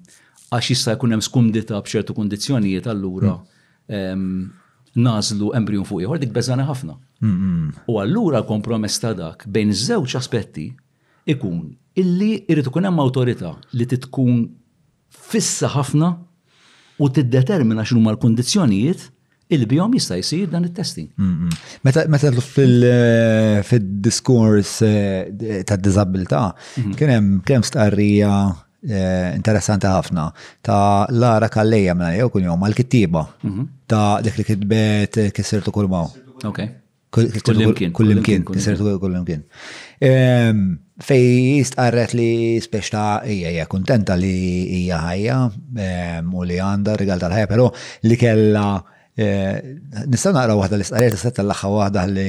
għax 0.51 0.71
jista' 0.75 0.95
jkun 0.97 1.13
hemm 1.15 1.23
skumdita 1.25 1.79
b'ċertu 1.79 2.15
kundizzjonijiet 2.17 2.87
allura 2.91 3.37
nażlu 4.99 5.53
embrjon 5.59 5.87
fuq 5.87 6.03
ieħor 6.05 6.19
dik 6.25 6.33
beżana 6.35 6.65
ħafna. 6.67 6.97
Mm, 7.23 7.35
mm. 7.35 7.85
U 7.91 7.99
allura 8.03 8.41
kompromess 8.49 8.99
ta' 9.03 9.13
dak 9.17 9.45
bejn 9.47 9.71
żewġ 9.85 10.17
aspetti 10.19 10.65
ikun 11.31 11.69
illi 12.01 12.33
jrid 12.49 12.71
ikun 12.71 12.89
hemm 12.89 13.03
awtorità 13.03 13.53
li 13.79 13.87
titkun 13.91 14.43
fissa 15.31 15.71
ħafna 15.77 16.11
u 17.01 17.09
tiddetermina 17.17 17.87
x'nu 17.87 18.03
l 18.11 18.19
kundizzjonijiet 18.25 19.07
il-bjom 19.55 19.95
jista' 19.99 20.19
jsir 20.19 20.51
dan 20.51 20.67
it 20.67 20.75
testi 20.75 21.07
mm, 21.11 21.53
Meta 21.83 22.31
fil 22.47 22.87
eh, 22.87 23.73
diskurs 23.79 24.81
eh, 24.87 25.63
ta' 25.67 25.79
disabilità, 25.79 26.49
mhm. 26.83 26.99
kien 26.99 27.15
hemm 27.47 27.69
stqarrija 27.71 28.37
Eh, 28.81 29.33
interessanti 29.37 29.85
ħafna 29.87 30.23
ta' 30.65 31.05
Lara 31.13 31.51
Kalleja 31.53 31.93
minna 31.93 32.15
jew 32.17 32.31
kun 32.33 32.47
jom 32.47 32.63
għal-kittiba 32.65 33.21
mhm. 33.45 33.65
ta' 33.85 34.21
dik 34.25 34.39
li 34.41 34.45
kitbet 34.49 35.19
eh, 35.21 35.33
kisirtu 35.37 35.71
kull 35.75 35.91
maw. 35.93 36.09
Kullimkien. 37.13 38.47
Kisirtu 38.49 38.95
kullimkien. 39.03 39.43
Fej 40.01 41.27
jistqarret 41.61 42.15
li 42.17 42.31
speċta 42.65 43.03
ta' 43.19 43.19
hija 43.29 43.67
kontenta 43.69 44.17
kuntenta 44.17 44.17
li 44.17 44.33
hija 44.79 45.03
ħajja 45.05 45.39
u 46.33 46.47
li 46.49 46.57
għandha 46.61 46.97
rigal 47.03 47.21
tal-ħajja, 47.21 47.51
però 47.53 47.69
li 48.09 48.17
kella 48.17 48.65
eh, 49.13 49.61
nistgħu 50.07 50.33
naqra 50.39 50.57
waħda 50.57 50.81
l-istqarriet 50.81 51.19
tista' 51.19 51.35
tal 51.43 51.51
laħħa 51.53 51.75
waħda 51.77 52.09
li 52.17 52.29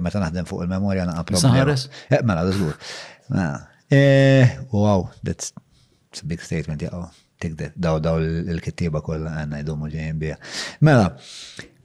meta 0.00 0.24
naħdem 0.24 0.48
fuq 0.48 0.64
il-memorja 0.64 1.10
naqra. 1.12 1.44
Mela, 2.24 2.48
żgur. 2.56 2.78
Mela. 3.34 3.52
Eh 3.94 4.48
Wow, 4.74 5.10
that's 5.22 5.52
a 6.22 6.26
big 6.26 6.40
statement, 6.42 6.82
yeah, 6.82 6.90
oh 6.92 7.10
take 7.38 7.54
that, 7.60 7.74
daw 7.78 7.98
daw 8.02 8.18
l-kittiba 8.58 9.02
kolla 9.06 9.34
għanna 9.42 9.58
jidomu 9.62 9.88
ġejn 9.94 10.18
bija. 10.22 10.36
Mela, 10.86 11.06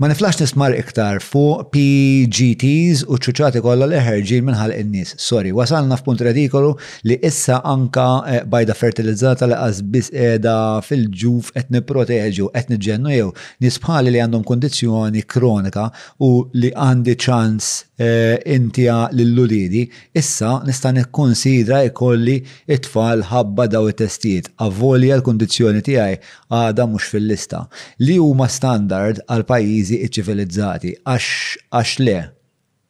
Ma 0.01 0.07
niflax 0.07 0.37
nismar 0.39 0.71
iktar 0.79 1.17
fuq 1.19 1.65
PGTs 1.75 3.01
u 3.11 3.17
ċuċati 3.19 3.59
kollha 3.65 3.83
li 3.91 3.97
ħerġin 3.99 4.45
minħal 4.47 4.71
in-nies. 4.77 5.09
Sorry, 5.19 5.49
wasalna 5.51 5.97
f'punt 5.99 6.21
redikolu 6.23 6.69
li 7.09 7.17
issa 7.27 7.57
anka 7.67 8.05
eh, 8.33 8.45
bajda 8.47 8.77
fertilizzata 8.79 9.49
li 9.51 9.57
għazbis 9.57 10.07
qiegħda 10.13 10.53
fil-ġuf 10.87 11.49
qed 11.57 11.75
nipproteġu, 11.75 12.47
qed 12.55 12.71
ġennu 12.87 13.11
jew 13.11 13.27
nisbħali 13.65 14.13
li 14.15 14.21
għandhom 14.23 14.45
kondizjoni 14.47 15.25
kronika 15.27 15.89
u 16.23 16.31
li 16.55 16.71
għandi 16.71 17.17
ċans 17.27 17.67
eh, 17.99 18.39
intija 18.55 19.01
l-ludidi, 19.11 19.83
issa 20.15 20.61
nista' 20.63 20.93
nikkonsidra 20.95 21.81
jkolli 21.89 22.37
it-tfal 22.71 23.25
ħabba 23.33 23.67
daw 23.75 23.91
it-testijiet 23.91 24.47
avvolja 24.63 25.19
l 25.19 25.27
kondizjoni 25.27 25.83
tiegħi 25.91 26.21
għada 26.55 26.87
mhux 26.87 27.11
fil-lista 27.11 27.65
li 28.07 28.15
huma 28.23 28.47
standard 28.47 29.25
għal 29.27 29.43
pajjiż 29.51 29.87
pajjiżi 29.89 30.09
iċ-ċivilizzati, 30.09 30.91
għax 31.03 31.99
le. 32.03 32.17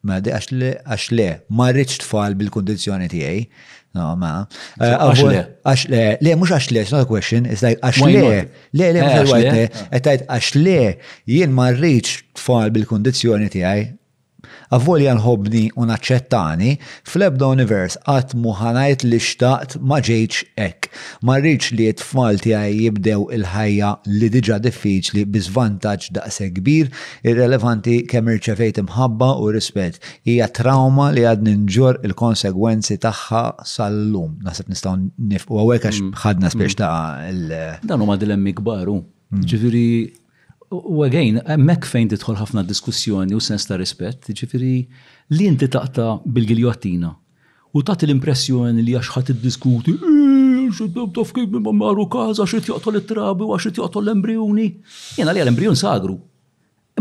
Ma 0.08 0.16
għax 0.20 0.46
le, 0.56 0.70
għax 0.86 1.10
le, 1.12 1.26
ma 1.52 1.66
rridx 1.74 1.98
tfal 2.04 2.32
bil-kondizjoni 2.40 3.08
tiegħi. 3.12 3.42
No, 3.98 4.14
ma. 4.16 4.46
Għax 4.80 5.22
le. 5.28 5.42
Għax 5.64 5.84
le, 5.92 6.02
le, 6.24 6.34
mux 6.40 6.50
għax 6.56 6.70
le, 6.72 6.80
it's 6.86 6.92
not 6.94 7.02
a 7.02 7.06
question, 7.10 7.44
it's 7.46 7.62
like 7.64 7.80
għax 7.84 8.00
le, 8.06 8.22
le, 8.72 8.92
le, 8.92 8.98
eh, 8.98 9.02
mux 9.02 9.14
għax 9.14 9.32
le, 9.40 9.70
għettajt 9.90 10.24
għax 10.38 10.50
le, 10.62 10.78
jien 11.34 11.52
ma 11.52 11.68
rridx 11.74 12.22
tfal 12.38 12.70
bil-kondizjoni 12.74 13.50
tiegħi, 13.52 13.84
Avolja 14.70 15.16
nħobni 15.18 15.64
u 15.82 15.84
naċċettani, 15.88 16.74
fl-ebda 17.10 17.46
univers 17.56 17.96
għat 18.08 18.36
muħanajt 18.38 19.04
li 19.08 19.18
xtaqt 19.18 19.80
ma 19.82 19.98
ek. 20.04 20.86
Ma 21.26 21.38
rridx 21.42 21.72
li 21.74 21.88
t-tfal 21.90 22.38
tiegħi 22.44 22.76
jibdew 22.84 23.24
il-ħajja 23.34 23.90
li 24.14 24.28
diġa 24.36 24.60
diffiċli 24.62 25.24
bi 25.26 25.34
bizvantaċ 25.40 26.10
daqse 26.20 26.48
kbir, 26.54 26.92
irrelevanti 27.26 27.98
kemm 28.06 28.30
irċevejt 28.36 28.78
imħabba 28.84 29.30
u 29.42 29.50
rispet. 29.58 29.98
Hija 30.30 30.46
trauma 30.54 31.10
li 31.16 31.26
għad 31.26 31.44
nġur 31.50 31.98
il-konsegwenzi 32.06 33.00
tagħha 33.02 33.42
sal-lum. 33.74 34.38
Nasib 34.46 34.70
nistgħu 34.70 34.94
nifqu 35.34 35.58
għawek 35.64 35.90
għax 35.90 36.00
mm. 36.06 36.14
ħadna 36.22 36.54
spiex 36.54 36.76
mm. 36.78 36.78
ta' 36.78 37.80
Dan 37.90 38.06
huma 38.06 38.14
dilemmi 38.20 38.54
kbaru. 38.62 39.00
Mm. 39.30 39.46
Ġifieri 39.46 39.88
U 40.70 41.00
għagħin, 41.02 41.40
mek 41.66 41.86
fejn 41.92 42.12
titħol 42.12 42.36
ħafna 42.38 42.62
diskussjoni 42.70 43.34
u 43.34 43.40
sens 43.42 43.64
ta' 43.66 43.74
rispett, 43.80 44.28
ġifiri 44.38 44.74
li 45.34 45.48
inti 45.50 45.66
taqta 45.66 46.12
bil-giljottina 46.22 47.10
u 47.74 47.82
tagħti 47.86 48.06
l-impressjoni 48.06 48.84
li 48.86 48.94
għax 48.94 49.10
ħadd 49.16 49.32
iddiskuti 49.34 49.94
eh, 49.96 51.00
taf 51.16 51.32
kif 51.34 51.50
ma 51.58 51.74
maru 51.74 52.06
każ 52.12 52.38
għax 52.44 52.70
qed 52.70 53.00
it-trabi 53.02 53.48
u 53.48 53.50
għax 53.56 53.66
qed 53.72 53.82
joqtol 53.82 54.04
l-embrjuni. 54.06 54.68
Jiena 55.18 55.34
li 55.34 55.42
l-embrjun 55.42 55.74
sagru. 55.78 56.20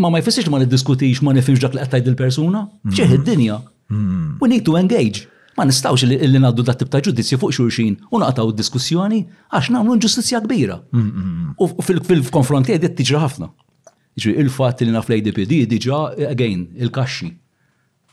Imma 0.02 0.10
ma 0.16 0.24
jfissirx 0.24 0.50
ma 0.50 0.64
niddiskutix 0.64 1.22
ma 1.22 1.38
nifhimx 1.38 1.62
dak 1.62 1.78
li 1.78 1.86
qed 1.86 1.94
tgħid 1.94 2.10
il-persuna, 2.16 2.66
xeħ 2.90 3.20
id-dinja. 3.20 3.62
Mm. 3.94 4.40
We 4.42 4.50
need 4.50 4.66
to 4.66 4.80
engage 4.82 5.28
ma 5.60 5.66
nistawx 5.68 6.04
li 6.34 6.40
naddu 6.40 6.64
dat 6.64 6.80
tibta 6.80 7.02
ġudizzju 7.04 7.38
fuq 7.42 7.52
xulxin 7.58 7.98
u 8.16 8.20
naqtaw 8.22 8.48
diskussjoni 8.56 9.26
għax 9.52 9.68
nagħmlu 9.76 9.98
ġustizzja 10.06 10.40
kbira. 10.46 10.78
U 11.60 11.82
fil-konfronti 11.84 12.76
għedet 12.78 12.96
tiġra 13.02 13.26
ħafna. 13.28 13.52
Il-fat 14.24 14.82
li 14.86 14.94
naf 14.96 15.10
l-ADPD 15.12 15.62
diġa, 15.74 16.00
again, 16.32 16.68
il-kaxxi. 16.84 17.30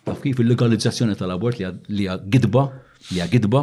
Taf 0.07 0.19
kif 0.23 0.39
il-legalizzazzjoni 0.43 1.15
tal-abort 1.19 1.59
li 1.59 2.07
hija 2.07 2.17
gidba, 2.35 2.63
li 3.13 3.21
hija 3.21 3.27
gidba, 3.33 3.63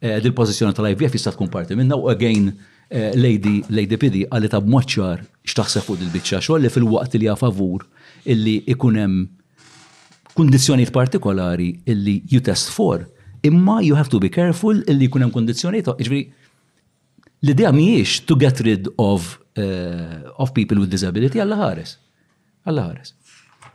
eh, 0.00 0.18
dil 0.24 0.34
pozizjoni 0.36 0.76
tal-IVF 0.76 1.14
jista' 1.18 1.32
tkun 1.36 1.48
parti 1.52 1.76
minna 1.78 1.96
u 1.96 2.08
again 2.12 2.50
eh, 2.88 3.12
Lady 3.16 3.60
Lady 3.72 3.96
Pidi 4.00 4.24
għalli 4.28 4.50
ta' 4.52 4.60
moċċar 4.64 5.22
xtaħseb 5.52 5.86
fuq 5.86 6.02
il-bicċa 6.08 6.40
xogħol 6.44 6.66
li 6.66 6.72
fil-waqt 6.74 7.20
li 7.22 7.30
favur 7.44 7.86
illi 8.32 8.58
ikunem 8.72 9.00
hemm 9.04 9.30
kondizjoniet 10.36 10.92
partikolari 10.92 11.72
illi 11.86 12.22
you 12.30 12.40
test 12.44 12.70
for, 12.74 13.06
imma 13.42 13.80
you 13.82 13.96
have 13.98 14.08
to 14.10 14.18
be 14.18 14.28
careful 14.30 14.78
illi 14.88 15.08
kunem 15.12 15.32
kondizjoniet. 15.34 15.90
Iġveri, 15.98 16.22
l-idea 17.44 17.72
miex 17.74 18.20
to 18.28 18.36
get 18.38 18.60
rid 18.66 18.88
of, 19.00 19.36
uh, 19.56 20.32
of 20.38 20.54
people 20.56 20.78
with 20.82 20.90
disability 20.94 21.42
għalla 21.42 21.58
ħares. 21.60 21.96
Għalla 22.64 22.88
ħares. 22.88 23.14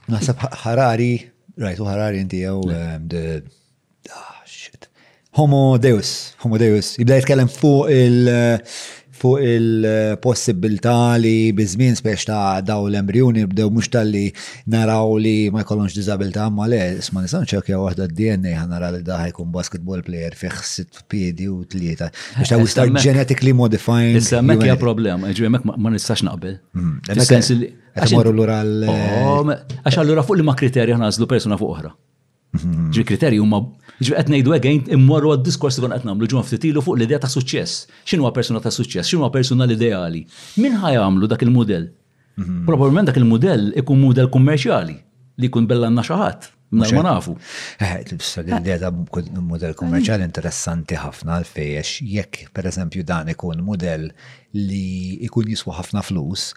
Naħseb 0.08 0.44
ħarari, 0.64 1.12
rajtu 1.60 1.88
ħarari 1.88 2.22
inti 2.24 2.44
jew 2.46 2.60
um, 2.64 3.08
ah, 4.14 4.34
Homo 5.38 5.78
Deus, 5.78 6.34
Homo 6.42 6.58
Deus, 6.58 6.96
jibda 6.98 7.20
jitkellem 7.20 7.50
fuq 7.52 7.92
il- 7.94 8.32
uh, 8.32 8.78
fuq 9.18 9.42
il-possibilità 9.42 11.16
li 11.22 11.52
bizmin 11.58 11.96
spiex 11.98 12.24
ta' 12.30 12.62
daw 12.66 12.86
l-embrjuni 12.90 13.46
bdew 13.50 13.70
mux 13.74 13.90
tal-li 13.94 14.26
naraw 14.74 15.16
li 15.22 15.50
ma 15.54 15.64
jkollonx 15.66 15.96
disabilta 15.98 16.48
ma 16.54 16.68
le, 16.70 16.82
isma 17.02 17.24
nisan 17.26 17.48
ċekja 17.50 17.80
waħda 17.82 18.10
d-DNA 18.12 18.54
ħan 18.60 18.72
nara 18.76 18.92
li 18.94 19.02
daħi 19.08 19.34
kun 19.38 19.50
basketball 19.56 20.04
player 20.06 20.38
fiħ 20.38 20.58
sit 20.74 21.02
piedi 21.12 21.50
u 21.50 21.64
tlieta. 21.66 22.12
Biex 22.38 22.54
ta' 22.54 22.60
wistar 22.62 22.94
genetically 22.94 23.54
modifying. 23.58 24.18
Issa 24.22 24.42
mek 24.46 24.62
hija 24.68 24.78
problema, 24.82 25.32
ġivi 25.34 25.52
mek 25.56 25.66
ma 25.68 25.92
nistax 25.94 26.24
naqbel. 26.28 26.60
Mm-hmm. 26.78 27.94
Għaxmorru 27.98 28.34
l-ura 28.36 28.60
l- 28.62 28.90
oh, 28.92 29.50
Għax 29.82 30.00
allura 30.04 30.24
fuq 30.26 30.38
li 30.42 30.46
ma 30.46 30.54
kriterja 30.60 30.98
ħna 30.98 31.10
għazlu 31.10 31.30
persona 31.32 31.58
fuq 31.58 31.74
oħra. 31.80 31.94
Mm-hmm. 32.58 32.90
Ġi 32.98 33.06
kriterji 33.10 33.42
huma 33.42 33.64
Ġifi 34.02 34.14
qed 34.14 34.28
ngħidu 34.30 34.52
again 34.56 34.84
immorru 34.94 35.32
għad-diskors 35.34 35.78
li 35.80 35.84
kon 35.88 35.94
qed 35.96 36.04
nagħmlu 36.06 36.28
ġimgħa 36.30 36.46
ftitilu 36.46 36.84
fuq 36.86 36.98
l-idea 37.00 37.18
ta' 37.24 37.30
suċċess. 37.32 37.88
X'inhu 38.06 38.30
persuna 38.36 38.62
ta' 38.62 38.74
suċċess, 38.74 39.10
x'inhu 39.14 39.30
persuna 39.34 39.66
l-ideali. 39.66 40.22
Min 40.62 40.78
ħajamlu 40.84 41.30
dak 41.32 41.46
il-mudell? 41.48 41.88
Mhm. 42.38 42.60
Probabilment 42.70 43.10
dak 43.10 43.18
il-mudell 43.18 43.72
ikun 43.82 43.98
mudell 44.04 44.30
kummerċjali 44.30 44.94
li 45.42 45.50
jkun 45.50 45.66
bellanna 45.70 46.06
xi 46.06 46.14
ħadd. 46.22 46.54
Ma 46.70 46.84
nafu. 46.86 47.34
Eh, 47.80 48.04
eh, 48.04 48.04
l-idea 48.44 48.76
ta' 48.78 48.92
model 49.40 49.74
kummerċali 49.80 50.24
interessanti 50.28 50.96
ħafna 51.00 51.38
għalfejx 51.40 52.02
jekk 52.04 52.50
per 52.54 52.66
eżempju 52.68 53.06
dan 53.08 53.30
ikun 53.32 53.64
model 53.64 54.10
li 54.54 54.86
ikun 55.24 55.48
jiswa 55.48 55.74
ħafna 55.80 56.04
flus, 56.04 56.52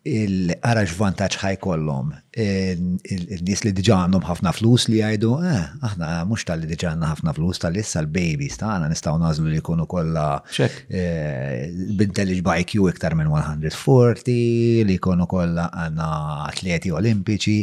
il-għara 0.00 0.82
ġvantaċ 0.88 1.42
kollom, 1.60 2.08
il-nis 2.34 3.62
li 3.66 3.72
diġa 3.76 3.98
għandhom 4.06 4.22
ħafna 4.30 4.52
flus 4.56 4.86
li 4.88 5.02
għajdu, 5.04 5.32
eh, 5.44 5.66
aħna 5.90 6.08
mux 6.28 6.44
tal-li 6.48 6.68
diġa 6.70 6.94
għandhom 6.94 7.10
ħafna 7.10 7.34
flus 7.36 7.60
tal-issa 7.60 8.00
l-babies, 8.06 8.56
ta' 8.62 8.70
għana 8.78 8.88
nistaw 8.94 9.18
nazlu 9.20 9.52
li 9.52 9.60
kunu 9.60 9.84
kolla 9.90 10.38
eh, 10.62 11.68
b'intelliġ 11.98 12.72
ju 12.78 12.88
iktar 12.88 13.16
minn 13.18 13.28
140, 13.30 14.88
li 14.88 14.96
kunu 14.98 15.28
kolla 15.28 15.68
għana 15.68 16.08
atleti 16.46 16.90
olimpiċi. 16.90 17.58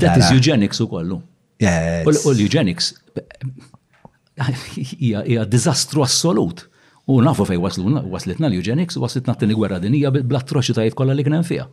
That 0.00 0.20
is 0.20 0.30
eugenics 0.36 0.80
u 0.80 0.86
kollu. 0.88 1.22
l 1.60 2.40
eugenics 2.40 2.94
hija 5.00 5.46
dizastru 5.48 6.02
assolut. 6.02 6.66
U 7.06 7.20
nafu 7.22 7.44
fej 7.44 7.58
waslitna 8.10 8.46
l-eugenics, 8.48 8.96
waslitna 9.00 9.34
t-tini 9.36 9.54
gwerra 9.56 9.78
dinija 9.80 10.10
bil-blattroċi 10.12 10.72
atroċitajiet 10.72 10.94
kolla 10.96 11.12
li 11.16 11.24
k'nem 11.26 11.42
fija. 11.44 11.66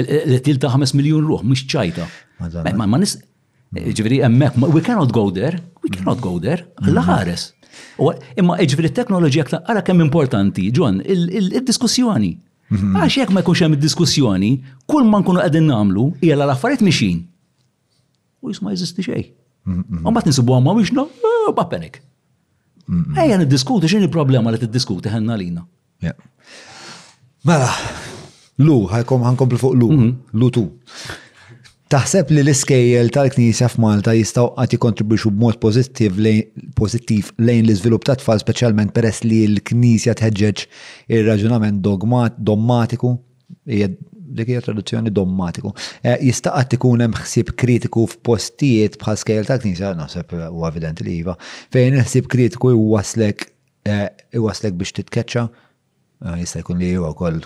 L-til 0.00 0.60
ta' 0.62 0.70
5 0.76 0.94
miljon 0.94 1.24
ruħ, 1.26 1.42
mux 1.44 1.64
ċajta. 1.66 2.04
Ma 2.78 2.96
nis, 3.02 3.16
ġviri, 3.74 4.20
emmek, 4.28 4.54
we 4.70 4.82
cannot 4.86 5.10
go 5.14 5.24
there, 5.34 5.58
we 5.82 5.90
cannot 5.90 6.22
go 6.22 6.36
there, 6.38 6.68
mhm. 6.78 6.94
laħares. 7.00 7.48
ħares 7.98 8.38
Imma 8.38 8.56
ġviri, 8.62 8.92
teknoloġija 8.94 9.48
ta' 9.50 9.60
għara 9.66 9.82
kem 9.86 10.04
importanti, 10.04 10.68
ġon, 10.74 11.02
il-diskussjoni. 11.08 12.30
Mhm. 12.70 12.94
Għax 13.02 13.16
jek 13.24 13.32
ma 13.34 13.42
jkunx 13.42 13.64
hemm 13.64 13.74
id-diskussjoni, 13.76 14.52
kull 14.86 15.08
man 15.10 15.24
nkunu 15.24 15.42
qegħdin 15.42 15.66
nagħmlu 15.72 16.04
hija 16.22 16.36
l-affarijiet 16.38 16.86
mixin. 16.86 17.24
U 18.40 18.54
jisma 18.54 18.70
jeżisti 18.70 19.02
xejn. 19.08 19.26
Mhm, 19.66 20.06
U 20.06 20.10
nisibu 20.28 20.54
għamma 20.56 20.76
biex 20.78 20.92
no, 20.96 21.08
ba' 21.50 21.66
oh, 21.66 21.68
panic. 21.68 21.98
Ejja 23.18 23.38
niddiskuti 23.38 23.88
x'inhi 23.90 24.08
problema 24.10 24.50
li 24.50 24.58
tiddiskuti 24.62 25.10
ħenna 25.12 25.36
lina. 25.40 25.62
Mela, 27.46 27.68
lu, 28.60 28.80
ħajkom 28.90 29.24
ħankompli 29.30 29.60
fuq 29.60 29.76
lu, 29.80 29.88
mm-hmm. 29.94 30.40
lu 30.40 30.50
tu. 30.54 30.64
Taħseb 31.90 32.28
li 32.32 32.42
l-iskejjel 32.44 33.08
tal-Knisja 33.14 33.66
f'Malta 33.72 34.12
jistgħu 34.14 34.44
għati 34.62 34.78
kontribuxu 34.84 35.32
b'mod 35.34 35.58
pozittiv 35.62 36.18
lejn 36.22 37.64
l-iżvilupp 37.66 38.06
ta' 38.06 38.18
tfal 38.20 38.42
speċjalment 38.42 38.92
peress 38.94 39.24
li 39.26 39.40
l-Knisja 39.48 40.14
tħeġġeġ 40.20 40.66
ir-raġunament 41.16 41.82
dogmatiku 42.46 43.16
dik 44.36 44.48
hija 44.52 44.60
traduzzjoni 44.66 45.10
dommatiku. 45.14 45.72
Eh, 46.02 46.16
jista' 46.28 46.52
qatt 46.54 46.76
ikun 46.76 47.02
hemm 47.04 47.16
ħsieb 47.18 47.54
kritiku 47.62 48.06
f'postijiet 48.10 48.98
bħal 49.02 49.18
skejl 49.22 49.48
ta' 49.50 49.58
knisja, 49.62 49.92
naħseb 49.98 50.34
eh, 50.38 50.46
huwa 50.52 50.70
evidenti 50.70 51.06
li 51.06 51.18
iva, 51.24 51.34
fejn 51.74 51.98
ħsieb 52.04 52.28
kritiku 52.32 52.72
jwaslek 52.76 53.48
eh, 53.90 54.06
iwaslek 54.40 54.78
biex 54.80 54.96
titkeċċa, 55.00 55.44
jista' 56.44 56.62
jkun 56.64 56.82
li 56.82 56.92
huwa 56.98 57.14
wkoll 57.14 57.44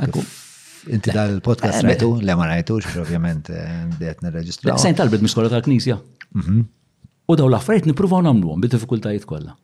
Inti 0.84 1.08
dal-podcast 1.16 1.80
rajtu, 1.80 2.10
le 2.28 2.34
ma 2.36 2.44
rajtux, 2.44 2.90
ovvjament, 3.00 3.46
qed 3.48 4.18
nirreġistra. 4.20 4.74
Sejn 4.82 4.92
talbet 4.98 5.22
miskola 5.24 5.48
tal-Knisja. 5.48 5.94
Mhm. 6.36 6.58
U 7.32 7.36
daw 7.40 7.48
l-affarijiet 7.48 7.88
nippruvaw 7.88 8.20
nagħmluhom 8.26 8.60
bid 8.60 8.74
diffikultajiet 8.76 9.24
kollha. 9.30 9.54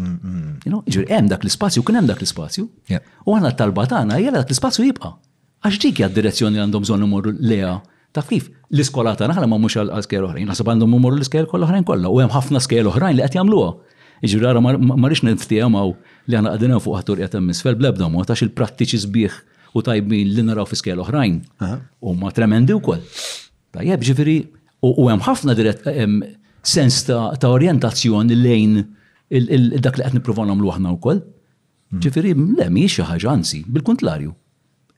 Ġifieri 0.00 1.10
hemm 1.12 1.28
dak 1.28 1.44
l-ispazju, 1.44 1.84
kien 1.84 2.00
hemm 2.00 2.08
dak 2.08 2.24
l-ispazju. 2.24 2.64
U 2.96 3.36
għanna 3.36 3.52
t-talba 3.58 3.84
tagħna 3.92 4.22
dak 4.38 4.48
l-ispazju 4.54 4.88
jibqa'. 4.88 5.12
Għax 5.60 5.76
dik 5.80 5.98
hija 6.00 6.08
direzzjoni 6.08 6.56
li 6.56 6.60
għandhom 6.62 6.84
bżonn 6.86 7.02
imorru 7.04 7.34
leha. 7.44 7.80
ta' 8.12 8.22
kif? 8.26 8.46
L-iskola 8.74 9.12
ta' 9.16 9.26
naħla 9.28 9.46
ma 9.46 9.58
mhux 9.60 9.76
għal 9.82 10.00
skejl 10.02 10.24
oħrajn, 10.28 10.46
naħseb 10.48 10.70
għandhom 10.72 10.94
imorru 10.96 11.18
l-iskejl 11.18 11.46
kollha 11.50 11.66
oħrajn 11.68 11.84
kollha 11.86 12.08
u 12.08 12.20
hemm 12.22 12.32
ħafna 12.32 12.62
skejl 12.64 12.88
oħrajn 12.88 13.18
li 13.18 13.24
qed 13.26 13.36
jagħmluha. 13.36 13.70
Iġri 14.20 14.30
jiġifieri 14.30 14.44
rara 14.46 14.94
marix 15.04 15.22
niftiemaw 15.26 15.92
li 16.32 16.38
għana 16.40 16.54
għadina 16.56 16.80
fuq 16.80 16.96
ħatur 17.00 17.20
hemm 17.26 17.52
misfel 17.52 17.76
blebda 17.78 18.08
mu 18.10 18.22
għatax 18.22 18.46
il-prattiċi 18.46 19.02
sbieħ 19.04 19.36
u 19.76 19.84
tajbin 19.84 20.32
li 20.32 20.46
naraw 20.48 20.64
fi 20.64 20.80
skejl 20.80 21.04
oħrajn. 21.04 21.36
Jiġifieri 21.36 22.00
u 22.00 22.16
ma 22.16 22.32
tremendi 22.32 22.72
u 22.74 22.80
koll. 22.80 23.04
Tajjeb 23.76 24.04
ġifiri, 24.10 24.34
u 24.80 25.08
hemm 25.12 25.26
ħafna 25.28 25.54
dirett 25.54 25.86
sens 26.66 27.02
ta' 27.06 27.52
orientazzjoni 27.52 28.40
lejn 28.40 28.80
dak 29.76 30.00
li 30.00 30.08
qed 30.08 30.16
nippruvaw 30.18 30.48
nagħmlu 30.50 30.74
aħna 30.74 30.96
wkoll. 30.98 31.20
Ġifieri 32.00 32.34
le 32.56 32.72
mhijiex 32.72 33.02
xi 33.04 33.10
ħaġa 33.12 33.36
anzi, 33.38 33.64
bil 33.68 33.84
kuntlarju 33.84 34.38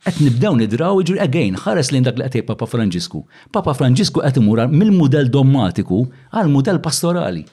Qed 0.03 0.17
nibdew 0.19 0.57
nidraw 0.59 0.99
iġri 0.99 1.19
again 1.23 1.55
ħares 1.63 1.93
lejn 1.95 2.09
dak 2.09 2.17
li 2.19 2.27
qed 2.27 2.43
Papa 2.49 2.67
Franġisku. 2.67 3.21
Papa 3.55 3.75
Franġisku 3.79 4.23
qed 4.25 4.41
imura 4.41 4.65
mill-mudell 4.71 5.29
dommatiku 5.31 6.01
għal 6.35 6.51
mudell 6.51 6.81
pastorali. 6.83 7.45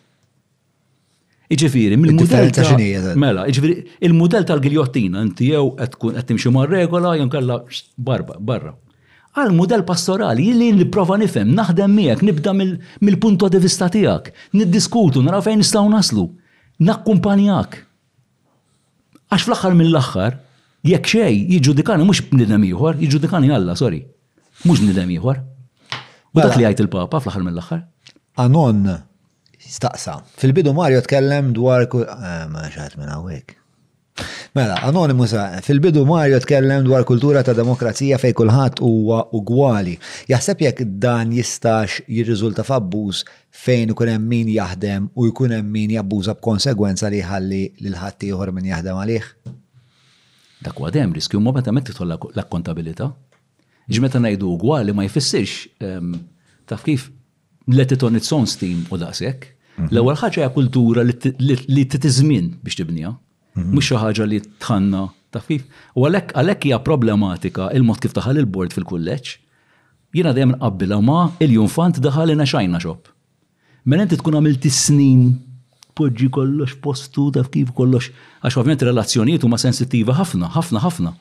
Iġifiri, 1.53 1.97
mill-mudell 2.01 2.49
ta' 2.53 2.73
Mela, 3.21 3.43
iġifiri, 3.49 3.75
il-mudell 4.09 4.47
tal-giljottina 4.49 5.21
inti 5.27 5.51
jew 5.51 5.61
qed 5.77 5.93
tkun 5.95 6.17
qed 6.17 6.27
timxi 6.31 6.51
mar-regola 6.57 7.13
jew 7.21 7.29
kellha 7.37 7.59
barba 8.09 8.39
barra. 8.41 8.73
Għal 9.37 9.53
mudell 9.57 9.85
pastorali 9.85 10.49
li 10.57 10.71
nipprova 10.73 11.19
nifhem, 11.21 11.53
naħdem 11.53 11.93
miegħek, 11.99 12.25
nibda 12.31 12.53
mill-punto 12.57 13.49
di 13.53 13.61
vista 13.61 13.91
tiegħek, 13.93 14.33
niddiskutu, 14.57 15.21
naraw 15.25 15.45
fejn 15.45 15.61
nistgħu 15.61 15.87
naslu, 15.93 16.25
nakkumpanjak. 16.81 17.83
Għax 19.29 19.43
fl-aħħar 19.47 19.79
mill-aħħar, 19.83 20.41
Jekk 20.87 21.05
xej, 21.11 21.35
jiġudikani 21.57 22.05
mhux 22.07 22.21
b'nidem 22.31 22.63
ieħor, 22.69 22.99
jġudikani 23.03 23.49
Alla, 23.51 23.75
sorry. 23.75 23.99
Mhux 24.63 24.79
b'nidem 24.79 25.09
ieħor. 25.17 25.41
U 26.31 26.39
dak 26.39 26.45
mela. 26.55 26.55
li 26.55 26.65
jgħid 26.69 26.83
il-Papa 26.85 27.19
fl-aħħar 27.19 27.43
mill-aħħar. 27.43 27.81
Anon 28.39 28.85
staqsa. 29.59 30.13
Fil-bidu 30.39 30.71
Mario 30.77 31.01
tkellem 31.03 31.51
dwar 31.57 31.83
eh, 31.83 32.39
ma 32.47 32.63
xaħat 32.71 32.95
minn 32.99 33.11
hawnhekk. 33.11 33.57
Mela, 34.55 34.77
Anonymous, 34.87 35.33
eh, 35.35 35.59
fil-bidu 35.67 36.05
Mario 36.07 36.39
tkellem 36.47 36.87
dwar 36.87 37.03
kultura 37.07 37.43
ta' 37.43 37.57
demokrazija 37.57 38.15
fej 38.21 38.31
kulħadd 38.39 38.79
huwa 38.83 39.25
ugwali. 39.35 39.97
Jaħseb 40.31 40.63
jekk 40.69 40.87
dan 41.03 41.35
jistax 41.35 42.05
jirriżulta 42.07 42.63
f'abbuż 42.67 43.25
fejn 43.67 43.91
ikun 43.91 44.13
hemm 44.15 44.31
min 44.31 44.53
jaħdem 44.55 45.11
u 45.15 45.27
jkun 45.33 45.57
hemm 45.59 45.73
min 45.75 45.97
jabbuża 45.99 46.37
b'konsegwenza 46.39 47.11
li 47.11 47.19
jħalli 47.19 47.65
lil 47.83 47.97
ħadd 47.99 48.31
ieħor 48.31 48.53
min 48.55 48.71
jaħdem 48.71 48.95
għalih? 49.03 49.29
dak 50.63 50.79
u 50.79 50.87
għadem 50.87 51.13
riskju 51.15 51.39
ma 51.43 51.53
meta 51.55 51.71
meta 51.75 51.91
titħol 51.91 52.11
l-akkontabilità. 52.33 53.09
Ġmeta 53.89 54.21
meta 54.23 54.45
u 54.47 54.57
għali 54.57 54.93
ma 54.95 55.05
jfissirx 55.07 55.83
ehm, 55.83 56.17
taf 56.69 56.83
kif 56.85 57.07
let 57.71 57.91
it 57.95 58.03
on 58.03 58.17
its 58.19 58.31
own 58.35 58.47
steam 58.49 58.83
u 58.91 58.99
daqshekk. 58.99 59.47
Mhm. 59.79 59.91
L-ewwel 59.95 60.17
ħaġa 60.19 60.43
hija 60.43 60.51
kultura 60.55 61.05
li 61.07 61.85
t-tizmin 61.85 62.51
biex 62.63 62.79
tibnija. 62.81 63.15
Mhm. 63.55 63.69
Mhux 63.75 63.89
xi 63.91 63.99
ħaġa 64.03 64.27
li 64.29 64.41
tħanna 64.61 65.03
taf 65.33 65.49
kif. 65.51 65.65
U 65.95 66.07
għalhekk 66.09 66.35
għalhekk 66.41 66.67
hija 66.69 66.81
problematika 66.83 67.69
il-mod 67.77 68.01
kif 68.03 68.15
taħal 68.17 68.41
il-bord 68.43 68.75
fil-kulleġġ. 68.75 69.33
Jiena 70.17 70.31
dejjem 70.33 70.55
nqabbilha 70.57 70.99
ma' 71.05 71.25
il-jum 71.45 71.69
daħal 71.69 72.03
daħal 72.03 72.45
xajna 72.45 72.81
xop. 72.83 73.07
Mela 73.87 74.03
inti 74.03 74.17
tkun 74.19 74.35
għamilt 74.37 74.65
snin 74.73 75.27
poġġi 75.99 76.29
kollox 76.35 76.77
postu 76.83 77.27
taf 77.35 77.49
kif 77.53 77.73
kollox. 77.77 78.09
Għax 78.41 78.59
ovvjament 78.61 78.85
relazzjonijiet 78.87 79.43
huma 79.47 79.59
sensittiva 79.61 80.15
ħafna, 80.19 80.49
ħafna, 80.55 80.81
ħafna. 80.85 81.13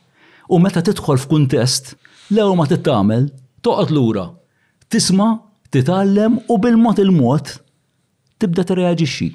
U 0.54 0.60
meta 0.62 0.82
tidħol 0.86 1.20
f'kuntest, 1.24 1.96
lew 2.34 2.52
ma 2.56 2.68
tittamel, 2.70 3.26
toqgħod 3.66 3.94
lura, 3.96 4.28
tisma, 4.92 5.32
titgħallem 5.74 6.38
u 6.48 6.60
bil-mod 6.62 7.02
il-mod 7.04 7.56
tibda 8.40 8.64
tirreaġixxi. 8.70 9.28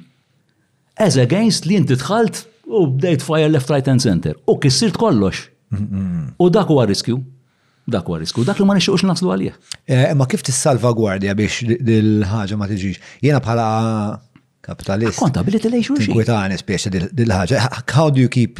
Eż 1.04 1.20
against 1.22 1.68
li 1.68 1.76
inti 1.78 1.98
dħalt 2.00 2.42
u 2.78 2.86
bdejt 2.96 3.22
fire 3.26 3.50
left, 3.52 3.70
right 3.74 3.90
and 3.92 4.02
center. 4.02 4.34
U 4.48 4.56
kissirt 4.62 4.96
kollox. 4.98 5.48
U 6.38 6.50
dak 6.54 6.70
huwa 6.70 6.84
riskju 6.88 7.20
dak 7.90 8.06
huwa 8.08 8.16
riskju. 8.16 8.46
dak 8.48 8.56
li 8.56 8.64
ma 8.64 8.72
nixxuqx 8.78 9.04
naslu 9.04 9.28
għalih. 9.34 9.56
Eh, 9.92 10.04
imma 10.14 10.24
kif 10.30 10.40
tissalvagwardja 10.46 11.34
biex 11.36 11.66
dil-ħaġa 11.84 12.56
ma 12.56 12.64
tiġix? 12.70 13.02
Jiena 13.20 13.42
bħala 13.44 13.66
kapitalist. 14.64 15.18
Accountability 15.20 15.68
lej 15.72 15.84
xulxin. 15.88 16.08
Tinkwitani 16.12 16.56
spiex 16.60 16.88
dil-ħagġa. 16.94 17.68
How 17.94 18.10
do 18.12 18.20
you 18.24 18.28
keep, 18.32 18.58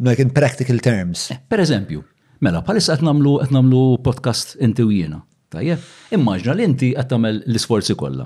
like 0.00 0.20
in 0.22 0.32
practical 0.34 0.80
terms? 0.82 1.28
Eh, 1.34 1.38
per 1.48 1.62
eżempju, 1.64 2.02
mela, 2.44 2.62
palissa 2.66 2.96
għetnamlu 2.96 3.36
għetnamlu 3.46 3.82
podcast 4.06 4.56
inti 4.64 4.86
u 4.86 4.92
jena. 4.94 5.22
Tajje, 5.52 5.76
immaġna 6.16 6.54
li 6.58 6.64
inti 6.68 6.92
għettamel 6.96 7.42
l-sforzi 7.52 7.96
kolla. 8.00 8.24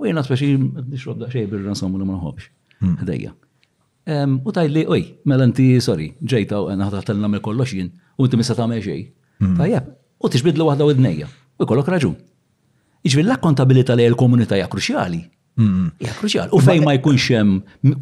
U 0.00 0.08
jena 0.08 0.24
speċi 0.26 0.56
nixrobda 0.58 1.28
da 1.28 1.32
xej 1.32 1.46
birra 1.50 1.74
nsammu 1.76 2.00
li 2.00 2.08
nħobx. 2.08 2.50
Hmm. 2.80 2.96
Dejja. 3.06 3.34
U 4.42 4.50
tajli, 4.50 4.82
oj, 4.90 5.02
mela 5.28 5.44
inti, 5.46 5.76
sorry, 5.84 6.08
ġejta 6.24 6.58
u 6.64 6.70
għana 6.72 6.88
ħatat 6.88 7.12
l-namel 7.12 7.38
kollox 7.44 7.74
jien, 7.76 7.92
u 8.18 8.26
inti 8.26 8.38
misa 8.40 8.56
tamel 8.58 8.80
xej. 8.82 9.02
Hmm. 9.44 9.54
Tajje, 9.60 9.82
u 10.24 10.30
tixbidlu 10.32 10.66
għahda 10.72 10.88
u 10.88 10.94
id-nejja. 10.96 11.28
U 11.60 11.66
kollok 11.70 11.92
raġun. 11.94 12.16
l 13.04 13.36
kontabilita 13.40 13.94
li 13.94 14.04
l-komunità 14.08 14.56
hija 14.56 14.66
kruċjali. 14.66 15.20
Mm-hmm. 15.58 16.04
Ja, 16.06 16.12
kruċjal. 16.16 16.52
U 16.56 16.60
fej 16.64 16.78
ma 16.84 16.92
jkunx 16.96 17.24
hemm 17.34 17.56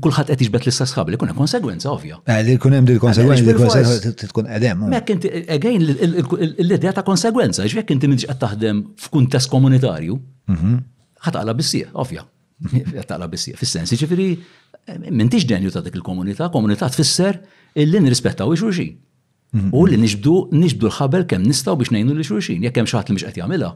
kulħadd 0.04 0.30
qed 0.34 0.42
jiġbed 0.44 0.66
l-istess 0.66 0.94
ħabel, 0.98 1.16
ikun 1.16 1.30
hemm 1.32 1.38
konsegwenza 1.40 1.88
ovvja. 1.90 2.18
Eh, 2.28 2.42
li 2.46 2.54
jkun 2.58 2.76
hemm 2.76 2.86
dil 2.88 3.00
konsegwenza 3.02 4.12
tkun 4.20 4.46
qedem. 4.52 4.82
Eh. 4.84 4.90
Mek 4.92 5.12
inti 5.14 5.30
again 5.56 5.86
l-idea 5.88 6.92
ta' 6.98 7.04
konsegwenza, 7.06 7.64
ġvek 7.66 7.94
inti 7.96 8.10
minġ 8.12 8.26
qed 8.28 8.38
taħdem 8.42 8.82
f'kuntest 9.06 9.50
komunitarju, 9.50 10.18
taqla 10.48 10.54
mm-hmm. 10.54 11.58
bissieħ, 11.62 11.90
ovvja. 12.04 12.26
taqla 13.08 13.28
bissieħ. 13.32 13.58
Fis-sensi 13.58 13.98
ġifieri 14.02 14.28
eh, 14.36 14.98
m'intix 15.08 15.48
denju 15.48 15.72
ta' 15.74 15.82
dik 15.88 15.96
il-komunità, 15.98 16.50
komunità 16.54 16.90
tfisser 16.92 17.40
illi 17.80 18.02
nirrispettaw 18.04 18.52
ix-xulxin. 18.54 18.92
Mm-hmm. 19.56 19.72
U 19.72 19.86
li 19.88 19.96
nixbdu 19.96 20.36
nixbdu 20.52 20.90
l-ħabel 20.92 21.24
kemm 21.32 21.48
nistgħu 21.48 21.78
biex 21.80 21.94
ngħinu 21.96 22.18
li 22.18 22.28
xulxin, 22.28 22.68
jekk 22.68 22.82
hemm 22.82 22.92
xi 22.92 22.98
ħadd 22.98 23.08
li 23.08 23.16
mhux 23.16 23.26
qed 23.30 23.40
jagħmilha, 23.40 23.70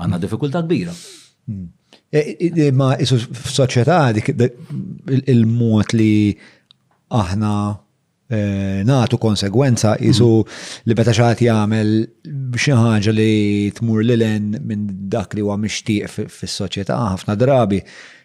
għandna 0.00 0.18
diffikultà 0.24 0.62
kbira. 0.64 0.94
Mm. 1.50 1.66
Eh, 2.10 2.72
ma 2.74 2.96
isu 2.98 3.20
soċieta 3.54 4.00
dik 4.16 4.32
il-mod 5.30 5.92
li 5.94 6.34
aħna 7.14 7.50
eh, 8.34 8.80
natu 8.82 9.18
konsegwenza 9.22 9.92
isu 10.02 10.26
mm-hmm. 10.32 10.88
li 10.90 10.96
beta 10.98 11.14
xaħat 11.14 11.44
jgħamil 11.46 11.92
xi 12.58 12.74
ħaġa 12.74 13.14
li 13.14 13.28
tmur 13.78 14.02
lilen 14.02 14.56
minn 14.58 14.88
dak 15.12 15.38
li 15.38 15.44
huwa 15.46 15.54
mixtieq 15.62 16.10
fis-soċjetà 16.34 16.98
ħafna 17.12 17.38
drabi 17.38 17.78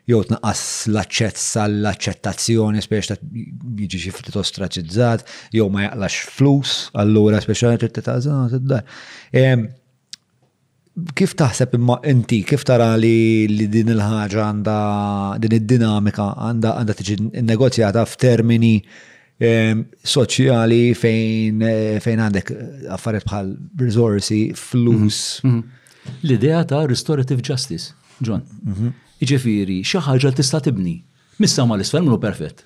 jew 0.10 0.24
tnaqqas 0.32 0.66
l-aċċess 0.90 1.62
għall-aċċettazzjoni 1.68 2.82
spiex 2.88 3.14
ta' 3.14 3.20
jiġi 3.22 4.02
xi 4.08 4.36
ostraċizzat 4.46 5.30
jew 5.54 5.70
ma 5.70 5.86
jaqlax 5.92 6.24
flus 6.40 6.74
allura 7.06 7.38
speċjalment 7.46 7.86
trid 7.86 8.00
titażan 8.02 9.70
Kif 11.12 11.34
taħseb 11.36 11.74
imma 11.76 11.98
inti, 12.08 12.38
kif 12.48 12.62
tara 12.64 12.94
li, 12.96 13.48
li 13.52 13.66
din 13.68 13.90
il-ħaġa 13.92 14.44
għanda, 14.48 14.76
din 15.44 15.56
id-dinamika 15.58 16.28
għanda 16.46 16.72
għanda 16.80 16.96
tiġi 16.96 17.18
negozjata 17.44 18.04
f'termini 18.08 18.70
ehm, 19.44 19.82
soċjali 20.14 20.80
fejn 20.96 21.66
eh, 21.68 21.98
fejn 22.04 22.24
għandek 22.30 22.54
affarijiet 22.96 23.28
bħal 23.28 23.52
resorsi, 23.84 24.40
flus. 24.56 25.20
Mm 25.44 25.58
-hmm. 25.58 26.18
L-idea 26.30 26.64
ta' 26.64 26.86
restorative 26.88 27.42
justice, 27.44 27.92
John. 28.22 28.46
Mm 28.64 28.74
-hmm. 28.74 28.92
Iġifiri, 29.22 29.82
xi 29.84 30.00
ħaġa 30.00 30.32
tista' 30.32 30.62
tibni. 30.64 31.04
Missa 31.40 31.66
ma 31.66 31.76
l-isfel 31.76 32.04
minnu 32.08 32.18
perfett. 32.20 32.64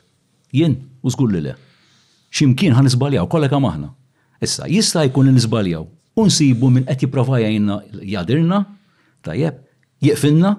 Jien, 0.54 0.78
u 1.02 1.10
żgur 1.10 1.32
li 1.34 1.42
le. 1.42 1.56
Ximkien 2.32 2.74
ħan 2.78 2.86
isbaljaw, 2.86 3.26
kollha 3.28 3.50
aħna. 3.50 3.90
Issa, 4.42 4.64
jista' 4.70 5.04
jkun 5.10 5.34
nisbaljaw 5.34 5.82
unsibu 6.24 6.70
minn 6.74 6.88
qed 6.90 7.04
jipprova 7.06 7.40
jgħinna 7.44 7.80
jadirna, 8.14 8.64
tajjeb, 9.26 9.60
jieqfinna, 10.04 10.54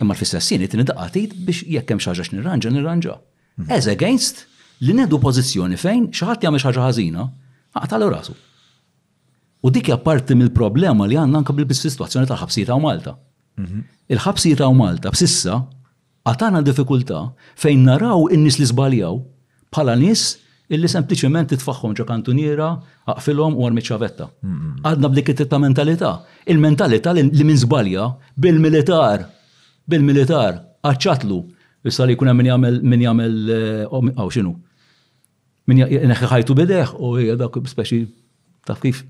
imma 0.00 0.16
l 0.16 0.26
sessini 0.28 0.68
tini 0.72 0.86
daqatit 0.88 1.34
biex 1.46 1.64
jekk 1.70 1.92
hemm 1.94 2.02
xi 2.04 2.14
x'nirranġa 2.28 2.72
nirranġa. 2.72 3.16
As 3.76 3.88
against 3.92 4.46
li 4.86 4.94
nedu 4.96 5.18
pożizzjoni 5.22 5.76
fejn 5.80 6.08
xi 6.16 6.24
ħadd 6.28 6.46
jagħmel 6.46 6.62
xi 6.62 6.70
ħaġa 6.70 6.86
ħażina, 6.86 7.26
aqtalu 7.80 8.10
rasu. 8.14 8.36
U 9.60 9.68
dik 9.68 9.90
hija 9.90 9.98
parti 10.00 10.32
mill-problema 10.40 11.04
li 11.08 11.18
għandna 11.20 11.42
anke 11.42 11.52
bil-sitwazzjoni 11.58 12.28
tal-ħabsita 12.30 12.72
u 12.72 12.80
Malta. 12.80 13.12
Mhm. 13.60 13.82
Il-ħabsita 14.16 14.68
u 14.72 14.76
Malta 14.78 15.12
b'sissa 15.12 15.58
għatana 16.30 16.62
diffikultà 16.64 17.26
fejn 17.60 17.84
naraw 17.90 18.24
in-nies 18.32 18.56
li 18.62 18.70
żbaljaw 18.70 19.18
bħala 19.74 19.98
nies 20.00 20.24
illi 20.74 20.88
sempliciment 20.90 21.50
titfaħħom 21.50 21.94
ġo 21.98 22.04
kantuniera, 22.08 22.68
għaqfilom 23.10 23.56
u 23.58 23.66
għarmi 23.66 23.82
ċavetta. 23.86 24.28
Għadna 24.86 25.10
b'dik 25.10 25.32
it 25.34 25.42
ta' 25.50 25.58
mentalità. 25.62 26.12
Il-mentalità 26.46 27.14
li 27.16 27.24
minn 27.44 27.58
żbalja 27.58 28.06
bil-militar, 28.44 29.24
bil-militar, 29.90 30.60
għacċatlu, 30.86 31.40
issa 31.90 32.06
li 32.06 32.14
jkun 32.16 32.30
hemm 32.30 32.42
min 32.44 32.50
jagħmel 32.52 32.78
min 32.94 33.04
jagħmel 33.06 33.36
eh, 33.56 33.98
aw 34.14 34.30
x'inhu. 34.30 34.54
Min 35.70 36.16
ħajtu 36.22 36.56
bideħ 36.62 36.94
u 37.02 37.12
hija 37.18 37.38
dak 37.42 37.58
speċi 37.74 38.04
taf 38.68 38.80
kif 38.86 39.02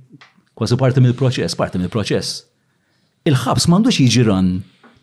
kważi 0.56 0.80
parti 0.80 1.04
mill-proċess, 1.04 1.56
parti 1.60 1.80
mill-proċess. 1.80 2.40
Il-ħabs 3.28 3.68
m'għandux 3.68 4.00
jiġi 4.00 4.26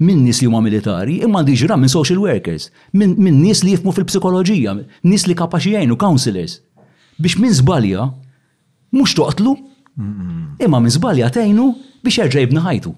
minn 0.06 0.20
nies 0.26 0.42
li 0.44 0.48
huma 0.50 0.60
militari, 0.62 1.18
imma 1.26 1.42
għandi 1.42 1.56
ġira 1.62 1.78
minn 1.80 1.92
social 1.92 2.20
workers, 2.22 2.70
minn 2.94 3.16
min 3.18 3.40
nies 3.42 3.64
li 3.66 3.74
jifmu 3.74 3.94
fil-psikoloġija, 3.96 4.76
nies 5.10 5.26
li 5.28 5.36
kapaxi 5.38 5.74
jajnu, 5.74 5.98
counselors. 6.00 6.60
Biex 7.20 7.38
minn 7.42 7.56
żbalja 7.58 8.10
mhux 8.94 9.16
toqtlu, 9.18 9.56
imma 10.62 10.80
minn 10.82 10.94
żbalja 10.94 11.32
tajnu 11.34 11.72
biex 12.06 12.20
jerġa' 12.22 12.44
jibna 12.46 12.62
ħajtu. 12.68 12.94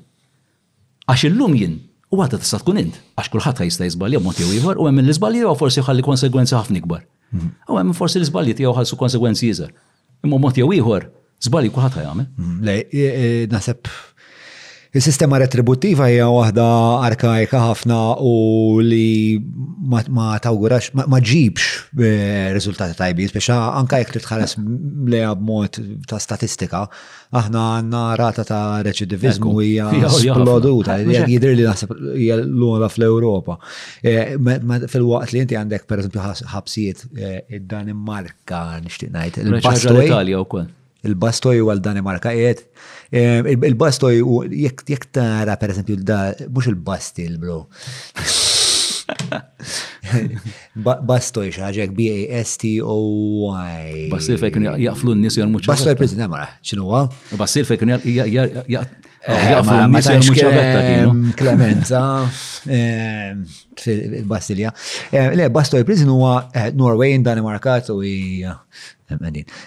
Għax 1.10 1.30
il-lum 1.30 1.56
jien 1.58 1.78
u 2.11 2.19
għadha 2.19 2.42
tista' 2.42 2.60
tkun 2.66 2.82
int, 2.84 3.00
għax 3.16 3.32
kullħat 3.34 3.64
ħajsta 3.64 3.88
jizbalja 3.88 4.19
moti 4.24 4.44
u 4.45 4.52
ieħor 4.58 4.82
u 4.82 4.90
hemm 4.90 5.03
l-iżbalji 5.06 5.44
jew 5.45 5.56
forsi 5.58 5.84
ħalli 5.88 6.03
konsegwenzi 6.06 6.58
ħafna 6.58 6.82
ikbar. 6.82 7.06
Mm-hmm. 7.32 7.72
U 7.72 7.80
hemm 7.80 7.95
forsi 7.98 8.19
l-iżbalji 8.19 8.56
tiegħu 8.60 8.76
ħallsu 8.78 9.00
konsegwenzi 9.00 9.48
jizar. 9.50 9.72
Imma 10.26 10.40
moti 10.44 10.66
u 10.66 10.69
ieħor, 10.76 11.08
żbalji 11.48 11.72
kullħat 11.74 11.98
ħajamel. 12.02 12.28
Mm-hmm. 12.36 12.64
Le, 12.68 12.76
e, 12.76 13.08
e, 13.08 13.50
nasab 13.50 13.88
Il-sistema 14.90 15.38
retributiva 15.38 16.08
hija 16.09 16.26
waħda 16.34 16.64
arkaika 17.06 17.59
ħafna 17.61 17.98
u 18.26 18.32
li 18.82 19.03
ma 19.85 20.32
tawgurax, 20.42 20.95
ma 20.98 21.19
ġibx 21.22 21.68
eh, 22.01 22.48
riżultati 22.56 22.95
tajbi, 22.98 23.27
biex 23.30 23.51
anka 23.53 24.00
jek 24.01 24.16
li 24.18 24.22
tħares 24.24 24.56
leja 25.14 25.35
b'mod 25.38 25.77
ta' 26.09 26.18
statistika, 26.19 26.88
aħna 27.38 27.68
għanna 27.84 28.01
rata 28.18 28.48
ta' 28.50 28.64
reċidivizmu 28.90 29.53
hija 29.68 29.92
sploduta, 30.09 30.98
ah, 31.06 31.14
jidher 31.30 31.53
li 31.53 31.69
naħseb 31.69 31.93
hija 32.16 32.40
l-għola 32.48 32.90
fl-Ewropa. 32.90 33.59
Eh, 34.01 34.34
fil-waqt 34.90 35.38
li 35.38 35.43
inti 35.45 35.59
għandek 35.61 35.85
per 35.85 36.01
ħabsijiet 36.50 37.06
eh, 37.14 37.40
id-Danimarka 37.59 38.80
nixtieq 38.88 39.14
ngħid. 39.14 40.19
il 40.26 40.35
wkoll. 40.42 40.68
Il-Bastoj 41.08 41.61
u 41.64 41.69
għal-Danimarka 41.72 42.34
qiegħed. 42.36 42.64
Il-Bastoj 43.68 44.19
u 44.22 44.42
jekk 44.52 45.08
tara 45.16 45.56
esempio, 45.69 45.95
da 46.03 46.19
mux 46.50 46.68
il 46.68 46.80
il 47.28 47.38
bro. 47.40 47.61
Bastoj 51.10 51.50
xaġek 51.56 51.95
B-A-S-T-O-Y. 51.98 53.94
Bastil 54.11 54.38
fejn 54.42 54.68
jgħaflu 54.76 55.16
n 55.16 55.24
nis 55.24 55.40
jarmu 55.40 55.58
muċa. 55.58 55.72
Bastoj 55.72 55.95
preżident 56.00 56.30
mara, 56.30 56.45
mela, 56.50 56.66
x'inhu 56.66 56.86
huwa? 56.90 57.02
Bastil 57.40 57.66
fejn 57.69 57.82
kienu 57.82 58.02
n-nies 59.88 60.11
jarmu 60.11 60.38
ċabetta 60.44 61.34
Klemenza, 61.40 62.03
Bastilja. 64.30 64.74
Le, 65.36 65.50
Bastoj 65.58 65.88
preżident 65.90 66.14
huwa 66.18 66.36
eh, 66.53 66.69
Norway 66.78 67.16
in 67.18 67.26
Danimarka 67.26 67.80
u 67.95 68.02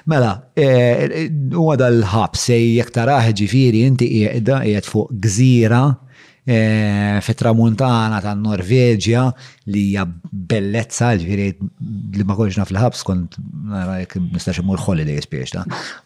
Mela, 0.06 0.42
eh, 0.56 0.62
eh, 0.62 1.30
u 1.60 1.66
dal 1.80 1.98
l-ħab 2.02 2.38
sejjek 2.38 2.92
taraħ 2.94 3.30
ġifiri 3.40 3.80
inti 3.88 4.06
qiegħda 4.10 4.58
qiegħed 4.62 4.86
fuq 4.88 5.08
gżira 5.26 5.80
eh, 6.46 7.18
fit 7.26 7.38
tramuntana 7.40 8.20
ta' 8.22 8.36
Norveġja 8.38 9.24
li 9.74 9.82
hija 9.90 10.04
bellezza 10.54 11.10
ġifiri 11.20 11.48
li 12.18 12.26
ma 12.28 12.36
konx 12.38 12.60
naf 12.62 12.70
l-ħabs 12.74 13.02
kont 13.08 13.34
nara 13.72 13.98
jek 14.04 14.14
nistax 14.28 14.62
imur 14.62 14.78
holidays 14.86 15.26
biex 15.30 15.56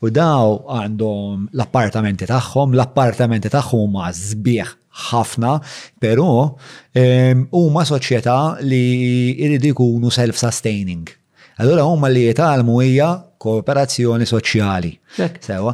u 0.01 0.11
daw 0.11 0.57
għandhom 0.79 1.49
l-appartamenti 1.53 2.31
tagħhom, 2.33 2.73
l-appartamenti 2.73 3.53
tagħhom 3.53 3.85
huma 3.91 4.09
sbieħ 4.17 4.73
ħafna, 5.11 5.53
però 6.01 6.29
huma 7.61 7.83
soċjetà 7.85 8.37
li 8.65 8.83
jridu 9.43 9.75
jkunu 9.77 10.09
self-sustaining 10.21 11.05
Allura 11.59 11.83
huma 11.89 12.09
li 12.13 12.27
jitalmu 12.27 12.83
hija 12.85 13.15
kooperazzjoni 13.41 14.27
soċjali. 14.29 14.91
Sewa. 15.41 15.73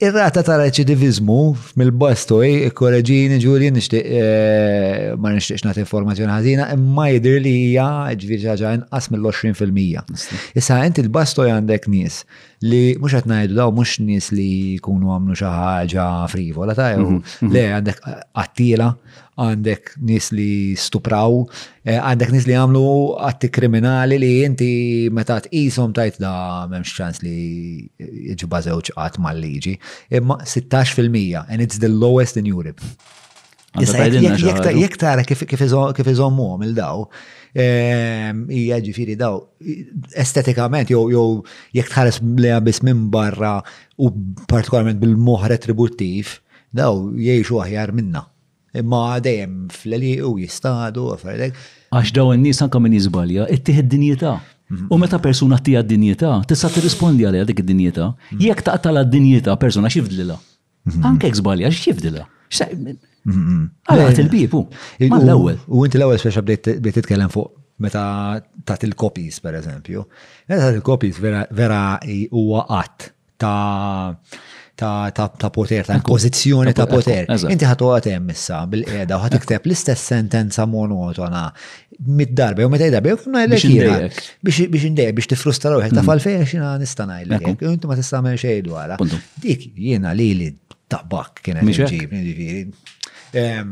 Ir-rata 0.00 0.40
ta' 0.42 0.54
reċidivizmu 0.56 1.34
mill-bastoj, 1.76 2.48
eh, 2.66 2.70
korreġini 2.72 3.36
ġuri 3.42 3.68
nixtieq 3.76 4.06
eh, 4.20 5.12
ma 5.20 5.30
nishtiqx 5.34 5.66
nagħti 5.68 5.82
informazzjoni 5.84 6.32
ħażina, 6.32 6.70
imma 6.74 7.10
jidir 7.12 7.36
li 7.44 7.52
hija 7.68 7.86
ġviri 8.16 8.40
ġaġajn 8.46 8.80
inqas 8.86 9.10
mill-20%. 9.12 10.40
Issa 10.56 10.78
inti 10.88 11.04
il-bastoj 11.04 11.52
għandek 11.58 11.90
nies 11.92 12.22
li 12.70 12.80
mhux 12.96 13.20
qed 13.20 13.30
ngħidu 13.30 13.60
daw 13.60 13.70
mhux 13.76 13.98
nies 14.08 14.32
li 14.36 14.48
jkunu 14.80 15.12
għamlu 15.18 15.36
xi 15.38 15.52
ħaġa 15.60 16.08
frivola 16.32 16.74
ta' 16.78 16.94
mhm, 16.96 17.20
mhm. 17.20 17.54
le 17.54 17.66
għandek 17.76 18.02
għattila, 18.32 18.90
għandek 19.40 19.94
nis 20.04 20.30
li 20.36 20.50
stupraw, 20.78 21.38
eh, 21.84 21.98
għandek 21.98 22.32
nis 22.34 22.46
li 22.48 22.56
għamlu 22.58 22.84
għatti 23.28 23.50
kriminali 23.52 24.18
li 24.20 24.32
inti 24.46 24.72
meta 25.14 25.38
tqishom 25.46 25.94
tajt 25.96 26.20
da 26.22 26.34
memx 26.70 26.92
ċans 26.98 27.22
li 27.24 27.88
jġu 28.34 28.50
bazewċ 28.52 28.94
għat 28.96 29.20
mal-liġi, 29.24 29.76
imma 30.20 30.40
16% 30.44 31.44
and 31.48 31.62
it's 31.64 31.78
the 31.80 31.88
lowest 31.90 32.36
in 32.40 32.50
Europe. 32.50 32.80
Jek 33.78 34.96
tara 34.98 35.22
kif 35.22 36.08
iżommu 36.08 36.46
il-daw, 36.66 37.04
ehm, 37.54 38.40
hija 38.50 38.80
ġifiri 38.82 39.14
daw, 39.16 39.36
estetikament, 40.18 40.90
jew 40.90 41.38
jek 41.72 41.86
tħares 41.86 42.18
li 42.36 42.50
għabis 42.50 42.82
minn 42.82 43.08
barra 43.10 43.60
u 43.96 44.10
partikolarment 44.50 44.98
bil-moħ 44.98 45.46
retributtiv, 45.54 46.40
daw 46.74 47.14
jiexu 47.14 47.62
aħjar 47.62 47.92
minna 47.94 48.29
imma 48.76 49.18
dejjem 49.22 49.52
fl-li 49.74 50.12
u 50.26 50.34
jistadu, 50.40 51.08
għafardek. 51.14 51.58
Għax 51.94 52.12
daw 52.14 52.32
n-nis 52.36 52.60
anka 52.64 52.80
minn 52.82 52.94
jizbalja, 52.96 53.46
ittiħed 53.56 53.90
dinjeta. 53.90 54.38
U 54.90 54.98
meta 55.02 55.18
persuna 55.18 55.58
tija 55.58 55.80
d-dinjeta, 55.82 56.36
tista 56.48 56.70
t-rispondi 56.70 57.24
għalja 57.26 57.46
dik 57.48 57.64
id-dinjeta. 57.64 58.12
Jek 58.38 58.62
tala 58.62 59.02
d-dinjeta, 59.06 59.56
persuna 59.58 59.90
xifdilla. 59.90 60.36
Mhm. 60.86 61.04
Anke 61.06 61.26
jizbalja, 61.30 61.72
xifdilila. 61.74 62.26
Mhm. 63.22 63.64
Għalija 63.90 64.18
il-bibu. 64.24 64.66
l 65.00 65.28
ewel 65.28 65.58
U 65.66 65.84
inti 65.84 65.98
l-ewel 65.98 66.18
speċa 66.18 66.42
bdejt 66.42 66.94
titkellem 67.02 67.28
fuq 67.28 67.50
meta 67.78 68.40
tat 68.64 68.84
il 68.84 68.94
kopis 68.94 69.40
per 69.40 69.54
eżempju. 69.54 70.04
Meta 70.48 70.60
tat 70.70 70.74
il 70.76 70.80
kopis 70.82 71.18
vera 71.18 71.98
huwa 72.30 72.64
qatt 72.68 73.10
ta' 73.36 74.16
ta', 74.80 75.10
ta, 75.12 75.28
ta 75.28 75.50
poter, 75.50 75.84
ta' 75.86 76.00
pozizjoni 76.12 76.72
ta' 76.78 76.86
poter. 76.90 77.26
Inti 77.52 77.68
ħatu 77.68 77.90
hemm 78.08 78.32
issa 78.32 78.60
bil-qeda 78.72 79.18
u 79.18 79.22
ħatikteb 79.26 79.66
l-istess 79.68 80.06
sentenza 80.12 80.66
monotona 80.70 81.42
mid-darba, 82.06 82.64
u 82.64 82.72
meta 82.72 82.88
jdarba, 82.88 83.14
u 83.16 83.20
kuna 83.24 83.42
l 83.44 83.52
biex 83.52 84.86
indejja, 84.88 85.16
biex 85.18 85.32
tifrustra 85.34 85.74
u 85.76 85.82
ta' 85.84 85.90
mm. 86.00 86.06
falfeja 86.08 86.46
xina 86.48 86.72
nistanaj 86.80 87.26
l-ek, 87.28 87.50
u 87.68 87.74
inti 87.74 87.90
ma 87.90 87.98
tistamel 87.98 88.38
xej 88.40 88.62
dwar. 88.70 88.96
Dik 89.44 89.68
jiena 89.76 90.14
li 90.16 90.30
li 90.40 90.50
tabak 90.90 91.42
kienet 91.44 91.68
ġibni, 91.92 92.24
ġifiri. 92.30 92.96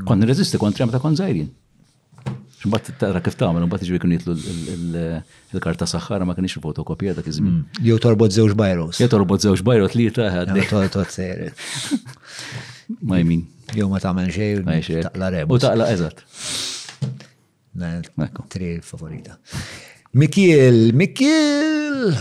Kon 0.08 0.28
rezisti 0.28 0.60
kontra 0.60 0.88
ta' 0.92 1.00
konzajrin. 1.04 1.48
Xbat 2.58 2.88
tara 2.98 3.20
kif 3.22 3.36
tagħmel, 3.38 3.68
mbagħad 3.68 3.86
jiġri 3.86 4.00
kienu 4.02 4.16
jitlu 4.16 4.34
l-karta 5.54 5.86
saħħara 5.86 6.26
ma 6.26 6.34
kienx 6.34 6.58
fotokopja 6.64 7.14
dak 7.18 7.28
iż-żmien. 7.30 7.52
Mm. 7.54 7.84
Jew 7.86 7.98
torbod 8.02 8.34
żewġ 8.34 8.56
bajros. 8.58 8.98
Jew 9.02 9.10
torbod 9.12 9.44
żewġ 9.46 9.62
bajros 9.68 9.94
li 9.98 10.06
taħad. 10.14 10.50
Tot 10.96 11.14
sejr. 11.14 11.52
Ma 13.06 13.20
jmin. 13.22 13.44
Jew 13.78 13.86
ma 13.92 14.00
tagħmel 14.02 14.32
xejn 14.34 15.06
taqla 15.06 15.30
rebus. 15.36 15.54
U 15.54 15.64
taqla 15.68 15.86
eżatt. 15.94 16.24
Tri 18.56 18.72
favorita. 18.82 19.38
Mikiel, 20.18 20.82
Mikiel! 20.98 22.16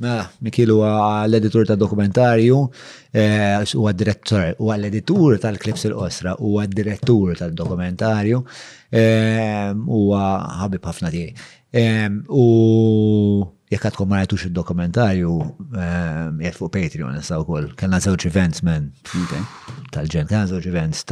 Mela, 0.00 0.30
Mikilu 0.40 0.78
l-editur 1.26 1.66
ta' 1.68 1.76
dokumentarju, 1.76 2.56
eh, 3.12 3.68
u 3.76 3.84
għad-direttur, 3.88 4.54
u 4.58 4.70
għall-editur 4.72 5.36
tal-klips 5.42 5.84
il-osra, 5.90 6.34
u 6.40 6.54
għad-direttur 6.60 7.34
tal-dokumentarju, 7.42 8.38
eh, 9.02 9.74
u 9.76 10.04
ħabib 10.16 10.88
ħafna 10.88 11.10
tiri. 11.12 11.34
Eh, 11.76 12.06
u 12.32 12.46
jekk 13.70 13.92
kom 13.98 14.08
ma 14.08 14.22
il-dokumentarju, 14.24 15.32
jek 16.40 16.54
fuq 16.56 16.72
Patreon, 16.78 17.14
nistaw 17.20 17.44
kol, 17.46 17.66
kena 17.82 18.00
zewċ 18.06 18.26
events 18.30 18.62
men, 18.64 18.86
tal-ġen, 19.92 20.26
kena 20.32 20.46
zewċ 20.54 20.66
events 20.72 21.04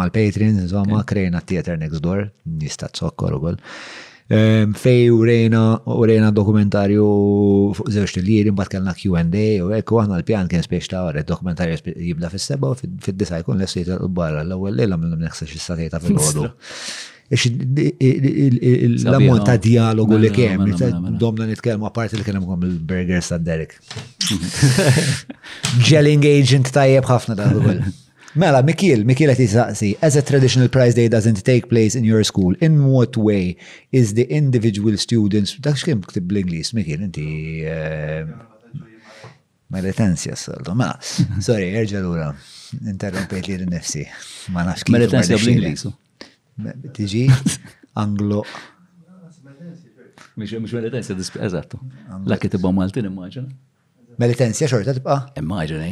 mal-Patreon, 0.00 0.58
zomma 0.74 1.04
krejna 1.06 1.40
theater 1.46 1.76
next 1.78 2.00
door, 2.02 2.26
nista 2.50 2.88
t-sokkor 2.90 3.32
u 3.38 3.40
fej 4.76 5.10
u 5.10 5.24
rejna 5.24 5.78
u 5.86 6.06
rejna 6.06 6.30
dokumentarju 6.30 7.04
fuq 7.76 7.88
zewġ 7.92 8.14
tiljiet 8.16 8.46
imbagħad 8.48 8.70
kellna 8.78 8.94
Q&A 8.96 9.58
u 9.60 9.68
hekk 9.68 9.90
u 9.92 9.98
aħna 10.00 10.16
l-pjan 10.22 10.46
kien 10.48 10.64
spiex 10.64 10.88
ta' 10.88 11.02
għarret 11.04 11.28
dokumentarju 11.28 11.92
jibda 12.00 12.30
fis-seba 12.32 12.70
fid-disa 12.78 13.42
jkun 13.42 13.60
l 13.60 13.82
l 13.84 13.98
barra 14.16 14.40
l-ewwel 14.46 14.78
lejla 14.80 14.96
minn 15.00 15.18
neħseb 15.20 15.48
xi 15.50 15.58
satejta 15.60 16.00
fil-ħodu. 16.00 16.46
L-ammont 19.10 19.44
ta' 19.46 19.56
dialogu 19.60 20.16
li 20.18 20.28
mela, 20.28 20.36
kem, 20.38 20.60
mela, 20.62 20.88
mela, 21.00 21.16
domna 21.20 21.46
nitkellmu 21.50 21.86
apparti 21.90 22.16
li 22.18 22.22
hemm 22.24 22.64
il-burgers 22.70 23.28
ta' 23.32 23.38
Derek. 23.40 23.76
Gelling 25.88 26.24
agent 26.32 26.68
tajjeb 26.72 27.08
ħafna 27.12 27.36
ta' 27.36 27.54
Mela, 28.34 28.64
Mikil, 28.66 29.04
Mikil 29.06 29.30
għet 29.30 29.40
jisaqsi, 29.44 29.92
as 30.02 30.16
a 30.18 30.22
traditional 30.26 30.66
prize 30.72 30.96
day 30.98 31.06
doesn't 31.08 31.38
take 31.46 31.68
place 31.70 31.94
in 31.94 32.02
your 32.02 32.24
school, 32.26 32.56
in 32.60 32.80
what 32.90 33.16
way 33.16 33.54
is 33.92 34.14
the 34.18 34.24
individual 34.26 34.96
students, 34.98 35.52
dak 35.62 35.78
xkim 35.78 36.00
ktib 36.02 36.32
l 36.34 36.40
inglis 36.40 36.72
Mikil, 36.74 37.04
inti 37.06 37.26
ma 39.70 39.78
l-etensja 39.78 40.34
s-saldu, 40.34 40.74
ma, 40.80 40.90
sorry, 41.42 41.68
erġalura, 41.78 42.32
interrompejt 42.90 43.52
li 43.52 43.58
l-nefsi, 43.62 44.02
ma 44.56 44.64
nafx 44.66 44.82
kif. 44.88 44.94
Ma 44.96 45.00
l-etensja 45.04 45.38
bl-Inglis. 45.40 45.84
Tiġi 46.96 47.22
anglo. 48.02 48.40
Mux 50.42 50.74
l-etensja, 50.78 51.16
eżattu. 51.46 51.78
Lakki 52.30 52.50
tibba 52.52 52.74
Maltin, 52.76 53.06
immaġina. 53.08 53.46
Ma 54.18 54.26
l-etensja 54.28 54.66
xorta 54.74 54.94
tibqa? 54.98 55.20
Immaġina, 55.40 55.88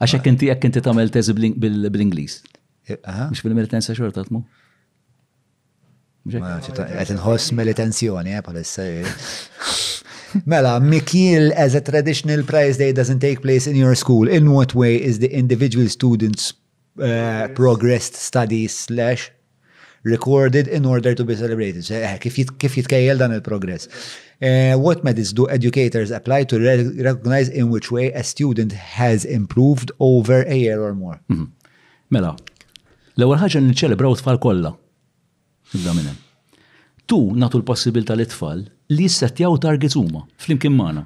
Għax 0.00 0.14
jekk 0.16 0.30
inti 0.32 0.46
jekk 0.48 0.64
inti 0.64 0.80
tagħmel 0.80 1.10
teżi 1.12 1.34
bl-Ingliż. 1.36 2.36
Eh, 2.90 3.00
Mhux 3.04 3.42
bil-militenza 3.44 3.92
xorta 3.94 4.24
tmu. 4.24 4.40
Qed 6.30 7.12
inħoss 7.16 7.52
militenzjoni 7.56 8.38
bħalissa. 8.46 8.86
Eh, 8.88 9.04
eh. 9.04 9.82
Mela, 10.46 10.76
Mikil, 10.80 11.50
as 11.58 11.74
a 11.74 11.80
traditional 11.84 12.44
prize 12.48 12.78
day 12.80 12.94
doesn't 12.96 13.20
take 13.20 13.42
place 13.42 13.66
in 13.66 13.76
your 13.76 13.96
school, 13.98 14.28
in 14.28 14.48
what 14.54 14.74
way 14.74 14.94
is 14.96 15.18
the 15.18 15.26
individual 15.38 15.88
student's 15.88 16.52
uh, 17.02 17.48
progressed 17.58 18.14
studies 18.14 18.74
slash 18.86 19.28
recorded 20.04 20.68
in 20.68 20.86
order 20.86 21.14
to 21.14 21.24
be 21.28 21.36
celebrated? 21.36 21.84
Kif 22.22 22.78
jitkejjel 22.80 23.20
dan 23.20 23.36
il-progress? 23.36 23.90
Uh, 24.42 24.74
what 24.74 25.04
methods 25.04 25.34
do 25.34 25.46
educators 25.50 26.10
apply 26.10 26.44
to 26.44 26.56
re 26.58 26.82
recognize 27.04 27.50
in 27.50 27.68
which 27.68 27.90
way 27.92 28.10
a 28.12 28.22
student 28.24 28.72
has 28.72 29.26
improved 29.26 29.92
over 30.00 30.44
a 30.48 30.54
year 30.56 30.80
or 30.80 30.94
more? 30.96 31.20
Mm 31.28 31.36
-hmm. 31.36 31.48
Mela, 32.08 32.34
l-ewwel 33.16 33.38
ħaġa 33.38 33.60
niċċelebraw 33.60 34.16
tfal 34.20 34.38
kollha. 34.46 34.70
Nibda 35.74 35.92
minn 35.96 36.08
hemm. 36.10 36.16
Tu 37.06 37.18
natu 37.42 37.58
l-possibilità 37.60 38.14
li 38.16 38.24
tfal 38.26 38.60
li 38.94 39.02
jissettjaw 39.08 39.52
targets 39.66 39.96
huma 40.00 40.22
flimkien 40.44 40.74
magħna. 40.80 41.02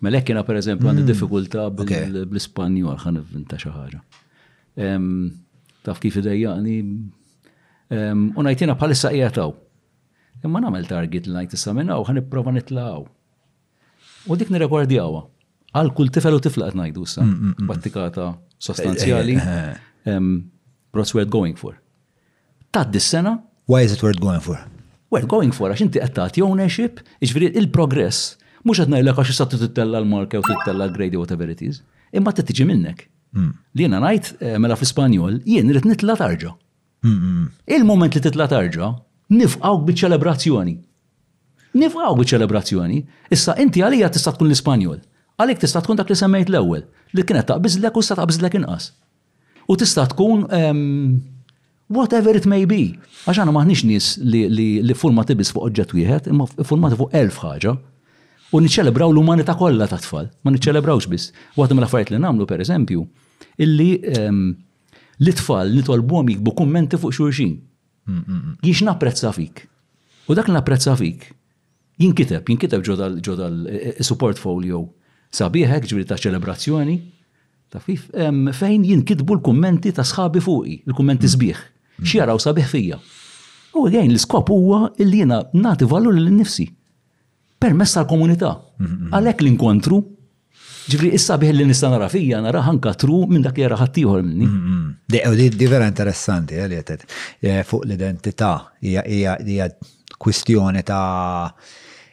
Mela 0.00 0.18
hekk 0.18 0.28
jiena 0.32 0.42
pereżempju 0.44 0.88
għandi 0.88 1.04
mm. 1.04 1.10
diffikultà 1.12 1.62
bl-Ispanjol 2.30 2.96
ħan 3.04 3.16
nivvinta 3.20 3.56
xi 3.62 3.70
ħaġa. 3.78 4.00
Taf 5.82 6.00
kif 6.00 6.16
idejjaqni 6.22 6.76
u 8.36 8.40
ngħid 8.42 8.60
jiena 8.62 8.78
bħalissa 8.80 9.12
qiegħed 9.14 9.44
imma 10.46 10.62
nagħmel 10.64 10.88
target 10.90 11.26
li 11.26 11.34
ngħid 11.36 11.56
issa 11.58 11.74
minna 11.76 11.98
u 12.00 12.04
ħanipprova 12.08 12.52
nitlaqgħu. 12.54 13.02
U 14.32 14.38
dik 14.40 14.52
nirrekordjawha 14.54 15.24
għal 15.78 15.92
kull 15.98 16.12
tifel 16.14 16.38
u 16.38 16.42
tifla 16.46 16.70
qed 16.70 16.78
ngħidu 16.80 17.06
issa, 17.08 17.24
mm, 17.24 17.40
mm, 17.42 17.56
mm. 17.62 17.70
battikata 17.70 18.28
sostanzjali. 18.68 19.36
Eh, 19.42 19.58
eh, 19.58 19.82
eh. 20.12 20.30
What's 20.96 21.12
worth 21.16 21.28
going 21.32 21.56
for? 21.60 21.76
Tad 22.72 22.90
dis-sena. 22.94 23.34
Why 23.66 23.84
is 23.86 23.92
it 23.92 24.02
worth 24.06 24.20
going 24.22 24.40
for? 24.44 24.58
Worth 25.12 25.28
going 25.30 25.52
for 25.56 25.70
għax 25.72 25.84
inti 25.84 26.00
qed 26.02 26.14
tagħti 26.16 26.42
ownership, 26.46 27.02
iġifieri 27.20 27.52
il-progress 27.62 28.34
mux 28.66 28.80
għadna 28.82 29.02
il-lek 29.02 29.18
għax 29.20 29.32
jissattu 29.34 29.60
tittella 29.66 30.00
l-marka 30.02 30.40
u 30.42 30.46
tittella 30.46 30.88
l-grade 30.88 31.20
whatever 31.20 31.48
it 31.52 31.62
is, 31.62 31.82
imma 32.12 32.32
t 32.34 32.42
tiġi 32.46 32.66
minnek. 32.68 33.04
Li 33.76 33.84
jena 33.84 33.98
najt 34.00 34.30
mela 34.56 34.74
fl-Spanjol, 34.78 35.42
jien 35.44 35.68
rrit 35.72 35.84
nitla 35.86 36.16
tarġa. 36.16 36.54
Il-moment 37.06 38.14
li 38.16 38.22
titla 38.24 38.46
tarġa, 38.48 38.88
nifqaw 39.32 39.80
biċ-ċelebrazzjoni. 39.86 40.76
Nifqaw 41.76 42.14
biċ-ċelebrazzjoni. 42.18 42.98
Issa 43.30 43.56
inti 43.62 43.82
għalija 43.82 44.10
tista' 44.12 44.32
tkun 44.36 44.48
l-Ispanjol. 44.50 45.00
Għalik 45.40 45.60
tista' 45.62 45.82
tkun 45.82 45.98
dak 46.00 46.10
li 46.10 46.16
semmejt 46.18 46.48
l-ewwel 46.52 46.86
li 47.16 47.22
kienet 47.26 47.48
taqbizlek 47.50 47.96
u 47.96 48.02
sta 48.02 48.16
taqbiżlek 48.20 48.58
inqas. 48.60 48.90
U 49.68 49.76
tista' 49.78 50.06
tkun 50.14 50.46
ehm, 50.50 51.20
whatever 51.92 52.36
it 52.38 52.46
may 52.46 52.64
be. 52.68 52.94
Għax 53.26 53.42
għana 53.42 53.52
maħnix 53.52 53.84
nis 53.84 54.14
li 54.22 54.94
furma 54.94 55.24
tibis 55.28 55.52
fuq 55.54 55.66
oġġet 55.70 55.94
wieħed, 55.96 56.30
imma 56.32 56.46
furma 56.66 56.90
fuq 56.94 57.10
elf 57.18 57.40
ħaġa. 57.42 57.76
U 58.54 58.60
niċċelebraw 58.62 59.10
l 59.10 59.18
umanita 59.20 59.56
kollha 59.58 59.88
ta' 59.90 59.98
tfal, 59.98 60.30
ma 60.46 60.54
niċċelebrawx 60.54 61.10
biss. 61.10 61.32
Waħda 61.58 61.74
mill-affarijiet 61.74 62.14
li 62.14 62.20
nagħmlu 62.22 62.46
pereżempju, 62.46 63.02
illi 63.64 63.88
ehm, 64.12 64.44
l-tfal 65.18 65.72
nitolbuhom 65.74 66.30
jikbu 66.30 66.54
kummenti 66.54 66.96
fuq 67.00 67.12
xulxin. 67.18 67.56
Jiex 68.60 68.82
napprezza 68.86 69.32
fik. 69.32 69.66
U 70.26 70.34
dak 70.34 70.48
napprezza 70.48 70.94
fik. 70.96 71.26
Jinkiteb, 71.98 72.46
jinkiteb 72.48 72.82
ġodal 72.84 73.56
e- 73.66 73.72
e- 73.72 73.76
e 73.76 74.02
support 74.04 74.36
supportfolio 74.36 74.82
sabiħek 75.34 75.82
ġbiri 75.90 76.06
ta' 76.08 76.16
ċelebrazzjoni. 76.20 76.96
Ta' 77.72 77.78
fif, 77.82 78.04
fejn 78.56 78.84
jinkitbu 78.84 79.34
l-kummenti 79.38 79.92
ta' 79.96 80.02
sħabi 80.06 80.40
fuqi, 80.44 80.76
l-kummenti 80.86 81.26
mm. 81.26 81.30
sbieħ. 81.34 81.56
Mm. 81.98 82.04
Xieraw 82.06 82.38
sabiħ 82.44 82.64
fija. 82.70 82.98
U 83.76 83.86
għajn 83.90 84.12
l-skop 84.14 84.48
huwa 84.54 84.82
li 85.00 85.18
jena 85.22 85.42
nati 85.52 85.84
valur 85.84 86.14
l-nifsi. 86.16 86.70
permessa 87.58 88.02
tal-komunità. 88.04 88.50
Għalek 89.16 89.40
l-inkontru, 89.40 90.02
Ġifri, 90.86 91.08
issa 91.18 91.34
biħ 91.42 91.50
li 91.54 91.64
nista 91.66 91.88
nara 91.90 92.06
fija, 92.10 92.38
nara 92.42 92.60
ħanka 92.62 92.92
tru 93.00 93.24
minn 93.26 93.42
dak 93.42 93.56
jara 93.58 93.76
ħattijħor 93.80 94.20
minni. 94.22 94.46
Mm, 94.46 94.76
mm. 94.76 94.92
Di, 95.42 95.48
di 95.58 95.68
vera 95.70 95.88
interessanti, 95.90 96.60
eh, 96.62 96.68
li 96.70 96.78
eh, 96.80 97.62
fuq 97.66 97.82
l-identità, 97.88 98.52
hija 98.80 99.66
kwistjoni 100.16 100.80
ta' 100.86 101.48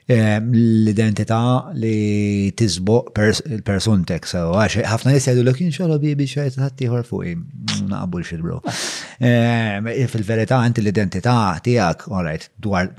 eh, 0.10 0.40
l-identità 0.42 1.38
li 1.77 2.50
tizboq 2.58 3.14
il-persontek, 3.53 4.27
so 4.27 4.58
għax 4.60 4.82
ħafna 4.90 5.14
nis 5.16 5.30
jgħidu 5.30 5.45
l-okin 5.45 5.69
xolo 5.76 6.00
bibi 6.02 6.26
xajt 6.27 6.58
ħattijħor 6.66 7.06
fuq, 7.08 7.30
naqbul 7.93 8.26
mm, 8.26 8.27
xil 8.27 8.43
bro. 8.48 8.58
Ah. 8.66 9.93
Fil-verità, 10.10 10.64
inti 10.66 10.82
l-identità 10.82 11.38
tijak, 11.61 12.10
all 12.10 12.34
dwar 12.58 12.90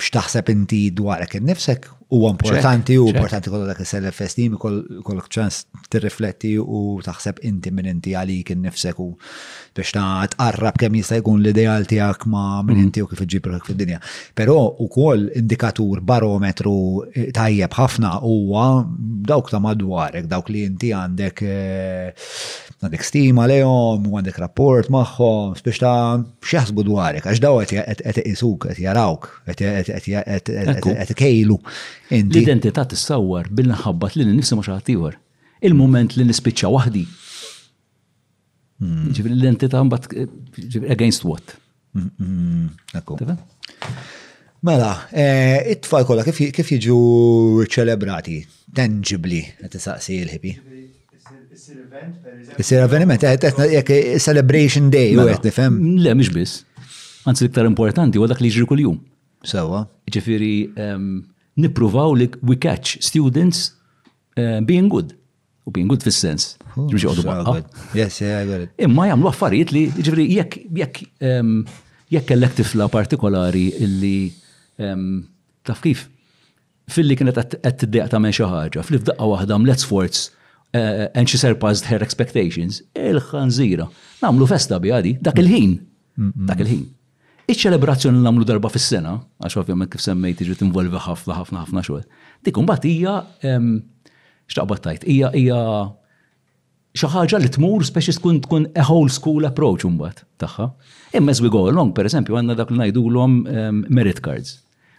x'taħseb 0.00 0.48
inti 0.56 0.86
dwar 0.96 1.20
dwarek 1.20 1.42
innifsek 1.42 1.90
u 2.10 2.28
importanti 2.30 2.98
u 2.98 3.08
importanti 3.08 3.50
kollu 3.50 3.66
dak 3.68 3.78
is-self 3.82 4.18
esteem 4.26 4.56
kollok 4.58 5.28
ċans 5.36 5.60
tirrifletti 5.92 6.56
u 6.58 6.98
taħseb 7.06 7.38
inti 7.46 7.70
minn 7.74 7.86
inti 7.94 8.16
għalik 8.18 8.50
innifsek 8.56 8.98
u 9.00 9.06
biex 9.76 9.92
ta' 9.94 10.26
tqarrab 10.32 10.76
kemm 10.80 10.96
jista' 10.98 11.18
jkun 11.20 11.42
l-ideal 11.44 11.84
tiegħek 11.88 12.26
ma' 12.30 12.62
minn 12.66 12.78
mhm. 12.78 12.84
inti 12.86 13.02
u 13.04 13.08
kif 13.10 13.20
iġibru 13.24 13.58
fid-dinja. 13.66 14.00
Però 14.38 14.56
ukoll 14.82 15.28
indikatur 15.38 16.00
barometru 16.08 16.72
eh, 17.14 17.30
tajjeb 17.36 17.74
ħafna 17.78 18.16
huwa 18.24 18.64
dawk 19.30 19.50
ta' 19.52 19.62
madwarek, 19.64 20.26
dawk 20.32 20.50
li 20.50 20.64
inti 20.70 20.90
għandek 20.96 21.42
eh, 21.42 22.26
għandek 22.80 23.06
stima 23.06 23.46
lejhom, 23.50 24.08
għandek 24.10 24.40
rapport 24.42 24.90
magħhom, 24.94 25.54
biex 25.62 25.82
ta' 25.84 26.18
x'jaħsbu 26.48 26.86
dwarek, 26.90 27.26
għax 27.30 27.42
daw 27.44 27.62
qed 27.62 28.22
isuk, 28.32 28.66
qed 28.72 28.82
jarawk, 28.84 29.28
qed 29.54 31.16
kejlu. 31.20 31.60
L-identità 32.20 32.82
tissawwar 32.90 33.50
bil-naħabbat 33.54 34.18
li 34.18 34.26
nifsi 34.34 34.58
ma 34.58 34.66
xaħatiwar. 34.66 35.18
Il-moment 35.62 36.14
li 36.16 36.24
nispiċċa 36.24 36.70
waħdi 36.72 37.04
Mm. 38.80 39.10
Ġifri 39.12 39.34
l-entità 39.36 39.80
mbagħad 39.84 40.86
against 40.94 41.26
what? 41.28 41.52
Mm, 41.96 42.68
mm, 42.96 43.34
mela, 44.64 44.92
eh, 45.12 45.58
it-tfal 45.74 46.06
kolla, 46.08 46.24
kif 46.24 46.70
jiġu 46.76 46.96
ċelebrati 47.68 48.38
tangibly 48.76 49.42
qed 49.60 49.76
isaqsi 49.80 50.20
l-ħibi. 50.22 50.54
Isir 52.60 52.80
avveniment, 52.82 53.20
jek 53.20 53.92
celebration 54.22 54.88
day, 54.92 55.12
u 55.14 55.26
għet 55.28 55.50
nifem? 55.50 55.76
Le, 56.00 56.14
mux 56.16 56.32
bis. 56.34 56.56
Għanzi 57.28 57.50
iktar 57.50 57.68
importanti, 57.68 58.16
għadak 58.16 58.38
dak 58.38 58.44
li 58.46 58.50
ġri 58.54 58.64
kull-jum. 58.70 58.96
Sawa. 59.44 59.82
Ġifiri, 60.12 60.54
ehm, 60.72 61.08
nipruvaw 61.60 62.16
li 62.16 62.30
we 62.42 62.56
catch 62.56 62.96
students 63.04 63.74
eh, 64.36 64.60
being 64.64 64.88
good. 64.88 65.19
U 65.66 65.70
being 65.72 65.88
good 65.90 66.02
fis-sens. 66.04 66.56
għodu 66.76 67.24
oh, 67.26 67.40
oh. 67.44 67.58
Yes, 67.94 68.20
yeah, 68.22 68.40
I 68.40 68.46
got 68.48 68.62
it. 68.64 68.70
Imma 68.80 69.08
jgħamlu 69.10 69.28
affarijiet 69.30 69.72
li, 69.76 69.82
ġifri, 69.96 70.26
jekk 70.38 70.58
jekk 70.80 71.00
ehm, 71.20 71.50
jekk 72.14 72.28
kellek 72.30 72.54
tifla 72.60 72.86
partikolari 72.92 73.66
illi 73.76 74.30
ehm, 74.80 75.20
taf 75.66 75.82
kif 75.84 76.06
fil-li 76.90 77.16
kienet 77.18 77.38
qed 77.60 77.80
tiddeq 77.84 78.08
tagħmel 78.12 78.32
xi 78.34 78.46
ħaġa, 78.50 78.82
fil-fdaqqa 78.86 79.26
waħda 79.32 79.58
mlet 79.62 79.84
sforz 79.84 80.22
eh, 80.72 80.78
eh, 80.78 81.04
and 81.14 81.28
she 81.30 81.38
surpassed 81.38 81.90
her 81.90 82.02
expectations, 82.02 82.80
il-ħanżira. 82.98 83.86
Namlu 84.24 84.48
festa 84.50 84.78
bi 84.82 84.90
għadi, 84.96 85.18
dak 85.22 85.38
il-ħin. 85.42 85.76
Dak 86.50 86.64
il-ħin. 86.64 86.82
Iċ-ċelebrazzjoni 87.50 88.18
namlu 88.24 88.46
darba 88.48 88.70
fis-sena, 88.74 89.18
għax 89.42 89.60
ovvjament 89.64 89.92
kif 89.92 90.02
semmejt 90.04 90.42
iġi 90.46 90.58
tinvolvi 90.64 91.02
ħafna 91.04 91.36
ħafna 91.40 91.62
ħafna 91.66 91.84
xogħol. 91.86 92.06
Dik 92.48 92.58
imbagħad 92.62 92.90
hija 92.90 93.14
ehm, 93.46 93.72
xtaqbad 94.50 94.82
tajt. 94.84 95.04
Ija, 95.10 95.30
ija, 95.38 95.60
xaħġa 97.00 97.40
li 97.44 97.50
tmur 97.54 97.84
speċi 97.86 98.16
tkun 98.18 98.40
tkun 98.46 98.68
a 98.74 98.84
whole 98.88 99.12
school 99.14 99.46
approach 99.48 99.86
umbat 99.88 100.24
taħħa. 100.42 100.68
Imma 101.20 101.34
as 101.34 101.42
we 101.42 101.50
go 101.52 101.66
along, 101.70 101.92
per 101.96 102.08
eżempju, 102.10 102.36
għanna 102.38 102.56
dak 102.58 102.72
li 102.74 102.80
najdu 102.82 103.04
l-om 103.12 103.38
ehm, 103.46 103.82
merit 103.94 104.22
cards. 104.24 104.56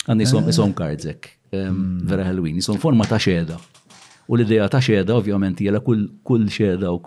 Għanna 0.07 0.25
jisom 0.27 0.43
eh. 0.47 0.51
jisom 0.53 0.75
cards 0.77 1.07
ek. 1.13 1.33
Ehm, 1.51 1.67
hmm. 1.67 2.03
Vera 2.11 2.27
Halloween, 2.29 2.61
jisom 2.63 2.79
forma 2.81 3.07
ta' 3.07 3.19
xeda. 3.21 3.59
U 4.31 4.37
l-ideja 4.37 4.69
ta' 4.71 4.79
xeda, 4.83 5.17
ovvjament, 5.19 5.59
jela 5.65 5.81
kull 5.83 6.45
xeda 6.51 6.93
u 6.93 7.01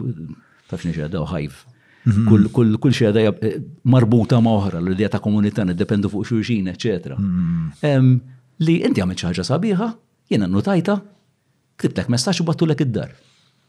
ta' 0.69 0.77
xni 0.81 0.93
xeda 0.99 1.23
u 1.25 1.29
ħajf. 1.31 1.63
Mhm. 2.05 2.49
Kull 2.53 2.93
xeda 2.93 3.23
eh, 3.33 3.55
marbuta 3.89 4.37
ma' 4.45 4.53
oħra, 4.59 4.83
l-ideja 4.85 5.15
ta' 5.15 5.23
komunità, 5.25 5.65
niddependu 5.65 6.11
fuq 6.13 6.29
xurxin, 6.29 6.69
eccetera. 6.75 7.17
Hmm. 7.17 7.71
Ehm, 7.81 8.13
li 8.69 8.83
inti 8.85 9.01
għamil 9.01 9.17
xaħġa 9.23 9.47
sabiħa, 9.49 9.89
jena 10.35 10.49
notajta, 10.53 10.99
Kriptek 11.81 12.09
messaċ 12.13 12.43
u 12.43 12.47
battulek 12.49 12.85
id-dar. 12.87 13.15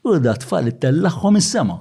U 0.05 0.17
da 0.21 0.35
tfal 0.41 0.69
it-tellaħħom 0.71 1.39
is-sema. 1.39 1.77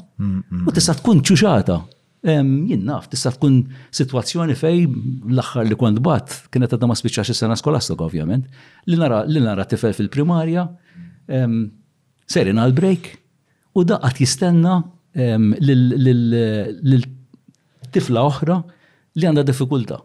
U 0.64 0.72
tista' 0.72 0.94
tkun 1.00 1.20
ċuxata. 1.28 1.78
Jien 2.24 2.84
naf, 2.88 3.10
tista' 3.12 3.34
tkun 3.34 3.58
situazzjoni 3.98 4.56
fej 4.56 4.86
l-aħħar 4.86 5.68
li 5.68 5.76
kont 5.80 6.00
bat, 6.04 6.38
kienet 6.52 6.72
għadda 6.72 6.88
ma 6.88 6.96
spiċċax 6.98 7.34
is-sena 7.34 7.58
skolastika 7.60 8.06
ovvjament, 8.06 8.46
li 8.88 9.40
nara 9.44 9.66
tifel 9.68 9.92
fil-primarja, 9.98 10.64
serin 11.28 12.60
għal 12.64 12.76
break 12.80 13.10
u 13.76 13.84
da 13.84 14.00
jistenna 14.16 14.78
lil 15.68 17.08
tifla 17.94 18.24
oħra 18.30 18.56
li 19.20 19.28
għandha 19.28 19.44
diffikultà. 19.52 20.00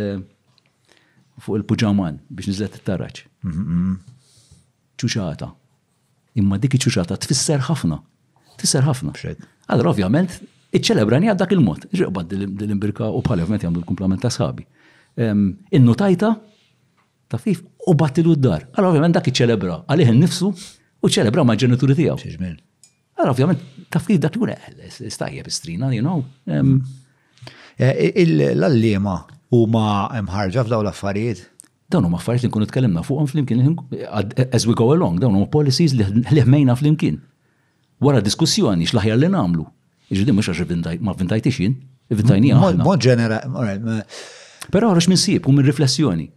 fuq 1.43 1.59
il-puġaman 1.59 2.19
biex 2.29 2.49
nizlet 2.51 2.77
it-tarraċ. 2.79 3.23
ċuċata. 4.99 5.47
Imma 6.39 6.57
dik 6.59 6.75
ċuċata 6.77 7.17
tfisser 7.25 7.59
ħafna. 7.67 7.99
Tfisser 8.57 8.83
ħafna. 8.83 9.13
Għadra, 9.69 9.89
ovvjament, 9.93 10.37
iċċelebrani 10.75 11.29
għad 11.31 11.39
dak 11.41 11.53
il-mod. 11.55 11.87
Ġiqba 11.95 12.23
dil-imbirka 12.31 13.07
u 13.09 13.21
bħal 13.23 13.43
ovvjament 13.45 13.63
jgħamlu 13.65 13.79
l 13.83 13.87
komplement 13.87 14.21
ta' 14.21 14.29
sħabi. 14.33 14.65
Innu 15.71 15.95
tajta, 15.95 16.33
ta' 17.31 17.37
fif, 17.41 17.63
u 17.87 17.95
battilu 17.95 18.35
d-dar. 18.35 18.67
Għadra, 18.75 18.89
ovvjament, 18.91 19.15
dak 19.15 19.31
iċċelebra 19.31 19.79
għalih 19.87 20.13
nifsu 20.19 20.51
u 21.01 21.07
ċelebra 21.15 21.45
ma' 21.47 21.55
ġenituri 21.55 21.95
tijaw. 21.95 22.19
Għadra, 22.19 23.31
ovvjament, 23.31 23.65
ta' 23.89 23.99
fif 24.03 24.19
dak 24.19 24.35
li 24.35 24.47
għuna, 24.47 24.91
stajja 25.07 25.43
bistrina, 25.47 25.91
you 25.95 26.03
know. 26.03 26.25
L-allima 27.79 29.15
u 29.49 29.65
ma 29.67 30.07
mħarġa 30.13 30.65
f'daw 30.65 30.83
l-affarijiet? 30.85 31.45
Dawn 31.89 32.05
huma 32.05 32.19
affarijiet 32.21 32.45
li 32.45 32.51
nkunu 32.51 32.67
tkellimna 32.69 33.01
fuqhom 33.05 33.29
flimkien 33.29 33.77
as 34.53 34.67
we 34.69 34.75
go 34.77 34.91
along, 34.93 35.19
dawn 35.23 35.33
huma 35.37 35.49
policies 35.49 35.95
li 35.97 36.43
ħmejna 36.43 36.75
flimkien. 36.77 37.17
Wara 37.99 38.21
diskussjoni 38.23 38.85
x'laħjar 38.87 39.17
li 39.23 39.29
nagħmlu. 39.33 39.65
Iġdi 40.13 40.35
mhux 40.35 40.51
għax 40.53 41.01
ma 41.05 41.15
vintajtix 41.17 41.59
jien, 41.63 41.73
vintajni 42.13 42.53
aħna. 42.57 42.85
Mod 42.85 43.05
ġenera, 43.09 43.41
Però 44.69 44.91
għarax 44.91 45.09
minn 45.09 45.17
sib 45.17 45.47
u 45.49 45.51
minn 45.55 45.65
riflessjoni. 45.65 46.27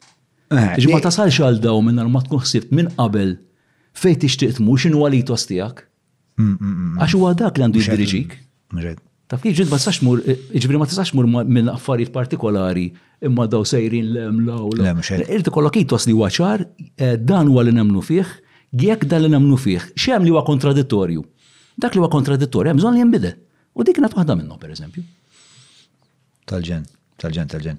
Eh, 0.52 0.68
Iġi 0.81 0.89
ma 0.89 1.00
tasalx 1.05 1.36
għal 1.44 1.58
daw 1.60 1.76
minn 1.84 2.00
ma 2.12 2.20
tkun 2.24 2.41
ħsibt 2.41 2.73
minn 2.73 2.89
qabel 2.97 3.34
fejn 3.92 4.20
tixtieq 4.24 4.57
tmur 4.57 4.81
x'inhu 4.81 5.05
għalitos 5.05 5.44
tiegħek. 5.50 5.84
Mm, 6.41 6.49
mm, 6.49 6.74
mm, 6.81 7.00
għax 7.05 7.16
huwa 7.18 7.34
dak 7.36 7.60
li 7.60 7.66
għandu 7.66 7.82
jiddiriġik. 7.84 8.39
Taf 9.33 9.41
kif 9.41 9.55
ġid 9.57 9.70
ma 9.73 9.78
tistax 9.81 10.02
mur, 10.05 10.19
eh, 10.28 10.36
ġibri 10.61 10.77
ma 10.77 10.85
tistax 10.85 11.15
mur 11.17 11.25
minn 11.25 11.65
affarijiet 11.73 12.11
partikolari 12.12 12.91
imma 13.25 13.47
daw 13.49 13.65
sejrin 13.65 14.11
l-emla 14.12 14.59
l-emla. 14.75 15.23
Irti 15.25 15.49
kollok 15.55 15.78
jitos 15.81 16.05
li 16.07 16.12
waċar, 16.19 16.67
eh, 17.01 17.17
dan 17.17 17.47
huwa 17.49 17.62
li 17.65 17.73
nemnu 17.73 18.01
fih, 18.05 18.27
jekk 18.77 19.07
dan 19.09 19.23
li 19.25 19.28
nemnu 19.33 19.57
fih, 19.57 19.81
xem 19.97 20.23
li 20.23 20.28
huwa 20.35 20.44
kontradittorju. 20.44 21.25
Dak 21.81 21.94
li 21.97 22.01
huwa 22.02 22.11
kontradittorju, 22.12 22.69
hemm 22.75 22.78
bżonn 22.83 22.93
li 22.93 22.99
jinbidel. 23.01 23.36
U 23.75 23.83
dik 23.85 23.94
kienet 23.97 24.12
waħda 24.12 24.36
minnhom 24.36 24.59
pereżempju. 24.61 25.02
Tal-ġen, 26.47 26.85
tal-ġen, 27.17 27.47
tal-ġen. 27.49 27.78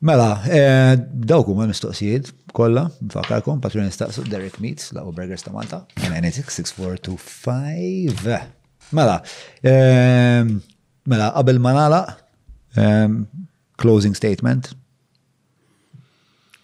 Mela, 0.00 0.42
eh, 0.50 0.96
dawk 1.14 1.46
huma 1.46 1.66
mistoqsijiet 1.70 2.32
kollha, 2.52 2.90
nfakkarkom, 3.06 3.60
patrun 3.60 3.84
nistaqsu 3.86 4.22
Derek 4.30 4.58
Meets, 4.60 4.90
u 4.92 5.12
Burgers 5.12 5.42
ta' 5.42 5.52
Malta, 5.52 5.86
986 5.94 8.50
Mela, 8.92 9.22
ehm, 9.66 10.60
mela, 11.08 11.30
qabel 11.34 11.58
ma 11.58 11.72
nala, 11.72 12.00
ehm, 12.76 13.24
closing 13.76 14.14
statement. 14.14 14.74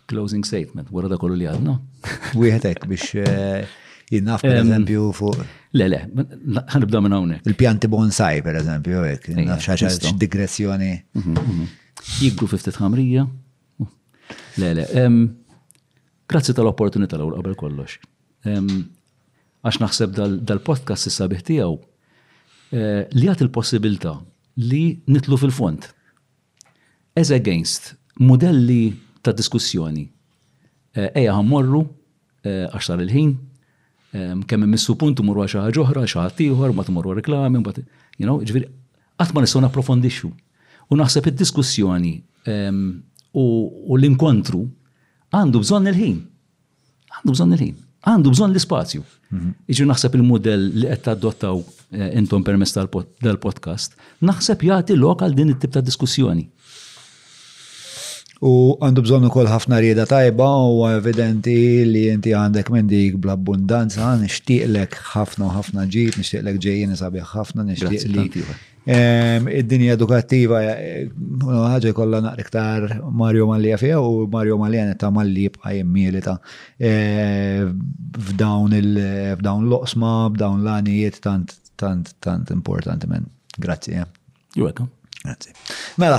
Closing 0.06 0.44
statement, 0.44 0.90
wara 0.92 1.08
da 1.10 1.16
kollu 1.18 1.38
li 1.40 1.48
għadna. 1.50 1.74
Wieħedek 2.40 2.86
biex 2.86 3.10
eh, 3.24 3.74
jinnaf 4.12 4.44
per 4.46 4.54
ehm, 4.60 4.70
eżempju 4.70 5.08
fuq. 5.18 5.42
Le, 5.80 5.88
le, 5.90 6.02
ħanibda 6.70 7.02
minn 7.02 7.16
hawnhekk. 7.18 7.48
Il-pjanti 7.50 7.90
bonsai 7.90 8.40
per 8.46 8.58
eżempju, 8.62 9.02
hekk, 9.10 9.30
naf 9.42 9.70
digressjoni. 10.22 10.92
Mhm, 11.18 11.38
mhm. 11.42 11.78
Jigru 12.22 12.48
fiftit 12.50 12.78
ħamrija. 12.82 13.26
Le, 14.62 14.74
le, 14.78 15.06
grazzi 16.30 16.54
tal-opportunità 16.56 17.18
l-għu 17.18 17.34
qabel 17.40 17.58
kollox. 17.60 17.98
Għax 18.46 19.80
naħseb 19.84 20.14
dal-podcast 20.48 21.10
sabiħ 21.14 21.42
tiegħu. 21.50 21.74
Eh, 22.72 23.04
li 23.20 23.26
għat 23.28 23.42
il-possibilta 23.44 24.14
li 24.56 25.04
nitlu 25.12 25.36
fil-font. 25.36 25.90
As 27.12 27.28
against 27.28 27.92
modelli 28.20 28.94
ta' 29.20 29.34
diskussjoni. 29.36 30.06
Eh, 30.96 31.10
eja 31.14 31.36
morru, 31.44 31.82
eh, 32.44 32.64
għaxtar 32.72 33.02
il-ħin, 33.04 33.34
kemm 34.12 34.66
missu 34.68 34.92
puntu 35.00 35.24
morru 35.24 35.40
għaxa 35.46 35.62
ħagħuħra, 35.68 36.02
għaxa 36.04 36.36
tiħor, 36.36 36.74
ma 36.76 36.82
t-murru 36.84 37.14
reklami, 37.16 37.62
you 38.20 38.26
know, 38.28 38.42
ġviri, 38.44 38.66
għatma 39.16 39.40
nistaw 39.40 39.62
naprofondixxu. 39.64 40.28
U 40.92 40.96
naħseb 41.00 41.30
id-diskussjoni 41.30 42.12
ehm, 42.44 42.82
u 43.32 43.44
l-inkontru 43.96 44.60
għandu 45.32 45.62
bżonn 45.64 45.88
il-ħin. 45.94 46.18
Għandu 47.08 47.36
bżonn 47.38 47.56
il-ħin 47.56 47.78
għandu 48.08 48.32
bżon 48.34 48.54
l 48.54 48.62
spazju 48.62 49.02
mhm. 49.32 49.52
Iġu 49.70 49.86
naħseb 49.88 50.16
il-modell 50.18 50.64
li 50.78 50.88
qed 50.90 51.04
tadottaw 51.06 51.60
eh, 51.62 52.08
intom 52.18 52.42
permess 52.44 52.74
tal-podcast, 52.74 53.94
naħseb 54.28 54.66
jagħti 54.70 54.96
lokal 54.98 55.34
din 55.38 55.52
it-tip 55.54 55.72
ta' 55.74 55.84
diskussjoni. 55.86 56.48
U 58.42 58.74
għandu 58.82 59.04
bżonn 59.06 59.28
ukoll 59.30 59.46
ħafna 59.48 59.78
rieda 59.78 60.02
tajba 60.10 60.48
u 60.66 60.84
evidenti 60.90 61.54
li 61.86 62.08
inti 62.10 62.32
għandek 62.34 62.72
mendik 62.74 63.14
bl-abbundanza 63.22 64.08
nixtieqlek 64.20 64.98
ħafna 65.12 65.46
u 65.46 65.54
ħafna 65.54 65.86
ġib, 65.86 66.18
nishtiqlek 66.20 66.58
ġejjeni 66.66 66.98
sabiħ 66.98 67.30
ħafna, 67.36 67.68
nixtieq 67.68 68.50
id-dinja 69.50 69.92
edukattiva 69.94 70.58
eh, 70.66 70.74
eh, 70.74 71.08
ħaġa 71.46 71.92
kollha 71.94 72.18
naqriktar 72.24 72.88
Mario 73.14 73.46
Mallija 73.46 73.78
fija 73.78 74.00
u 74.02 74.26
Mario 74.30 74.56
Mallija 74.58 74.88
netta 74.88 75.10
Malli 75.14 75.44
jibqa' 75.46 75.76
mielita 75.86 76.34
eh, 76.80 77.62
f'dawn 78.26 78.74
f'dawn 79.38 79.68
l-oqsma, 79.68 80.12
f'dawn 80.34 80.64
l-għanijiet 80.64 81.20
tant 81.24 81.54
tant 81.82 82.12
tant 82.22 82.50
importanti 82.54 83.06
men. 83.10 83.24
Grazzi. 83.58 83.94
You 84.56 84.62
welcome. 84.64 84.86
Grazzi. 85.24 85.50
Mela, 86.00 86.18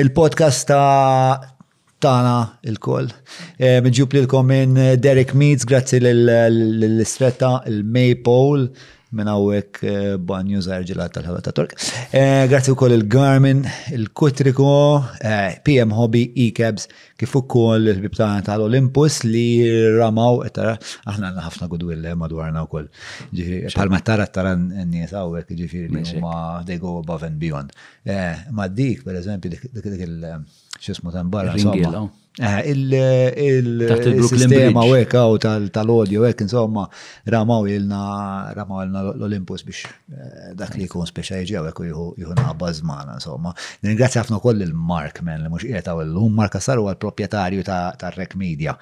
il-podcast 0.00 0.66
ta' 0.68 1.52
tana 2.04 2.34
il-koll. 2.68 3.08
Mġub 3.86 4.12
li 4.16 4.24
l-kom 4.26 4.50
minn 4.52 4.74
Derek 5.00 5.32
Meads, 5.34 5.64
grazzi 5.70 5.96
l-istretta, 6.00 7.62
il-Maypole, 7.72 8.68
minn 9.14 9.30
għawek 9.30 9.80
banju 10.26 10.60
zarġilat 10.66 11.14
tal-ħabba 11.14 11.42
ta' 11.46 11.52
Tork. 11.56 11.74
Eh, 12.10 12.44
grazzi 12.50 12.72
u 12.74 12.78
koll 12.78 12.94
il-Garmin, 12.96 13.60
il-Kutriko, 13.94 14.72
eh, 15.22 15.60
PM 15.66 15.92
Hobby, 15.94 16.24
e-cabs, 16.46 16.88
kif 17.20 17.36
u 17.38 17.44
koll 17.50 17.90
il-bibtana 17.92 18.42
tal-Olympus 18.46 19.20
li 19.28 19.46
ramaw, 19.98 20.42
eh, 20.48 20.54
tara, 20.58 20.74
aħna 21.04 21.30
għanna 21.30 21.46
ħafna 21.46 21.70
gudwill 21.74 22.10
madwarna 22.18 22.66
u 22.66 22.72
koll. 22.74 22.90
Palma 23.74 24.00
tara 24.10 24.26
tara 24.26 24.56
n-nies 24.56 25.14
għawek, 25.14 25.54
ġifiri, 25.62 26.18
ma 26.24 26.36
they 26.66 26.78
go 26.78 26.98
above 26.98 27.22
and 27.30 27.38
beyond. 27.38 27.72
Ma 28.50 28.68
dik, 28.68 29.04
per 29.04 29.14
eżempju, 29.14 29.50
dik 29.50 29.88
il-xismu 29.94 31.12
tan 31.12 31.30
barra. 31.30 31.54
Eh, 32.42 32.62
il-sistema 32.66 34.82
u 34.82 34.90
ek 34.96 35.12
u 35.14 35.36
tal-audio 35.70 36.24
ek 36.26 36.40
insomma 36.42 36.88
ramaw 37.30 37.68
ilna 37.70 38.00
ramaw 38.56 38.80
ilna 38.82 39.02
l-Olympus 39.12 39.62
biex 39.62 39.84
eh, 39.86 39.90
dak 40.58 40.74
li 40.76 40.84
jkun 40.88 41.06
speċa 41.06 41.38
iġi 41.44 41.54
għaw 41.60 41.68
ek 41.70 41.80
u 41.84 42.14
jħun 42.18 42.36
għabba 42.42 42.72
zmana 42.80 43.12
insomma. 43.20 43.50
Ringrazzja 43.86 44.22
ħafna 44.24 44.40
koll 44.42 44.62
il-Mark 44.66 45.16
men 45.22 45.42
li 45.46 45.50
mux 45.54 45.62
jieta 45.68 45.94
u 45.94 45.96
l-lum 46.02 46.32
Mark 46.34 46.54
Assar 46.58 46.78
u 46.82 46.84
għal-propietarju 46.90 47.62
ta' 47.70 48.10
Rec 48.18 48.32
Media 48.34 48.72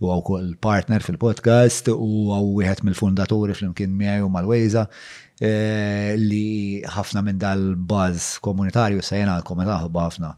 u 0.00 0.06
għaw 0.08 0.22
koll 0.30 0.54
partner 0.56 1.02
fil-podcast 1.04 1.92
u 1.92 2.00
għaw 2.32 2.48
wieħed 2.62 2.80
mill-fundaturi 2.88 3.52
fl-imkien 3.58 3.92
miegħi 3.92 4.24
u 4.24 4.32
mal-Wejza 4.32 4.86
Eh, 5.42 6.14
li 6.22 6.84
ħafna 6.86 7.18
minn 7.26 7.38
dal-buzz 7.42 8.36
komunitarju 8.46 9.00
se 9.02 9.16
jena 9.18 9.32
l-komet 9.40 9.66
ħafna 9.66 10.28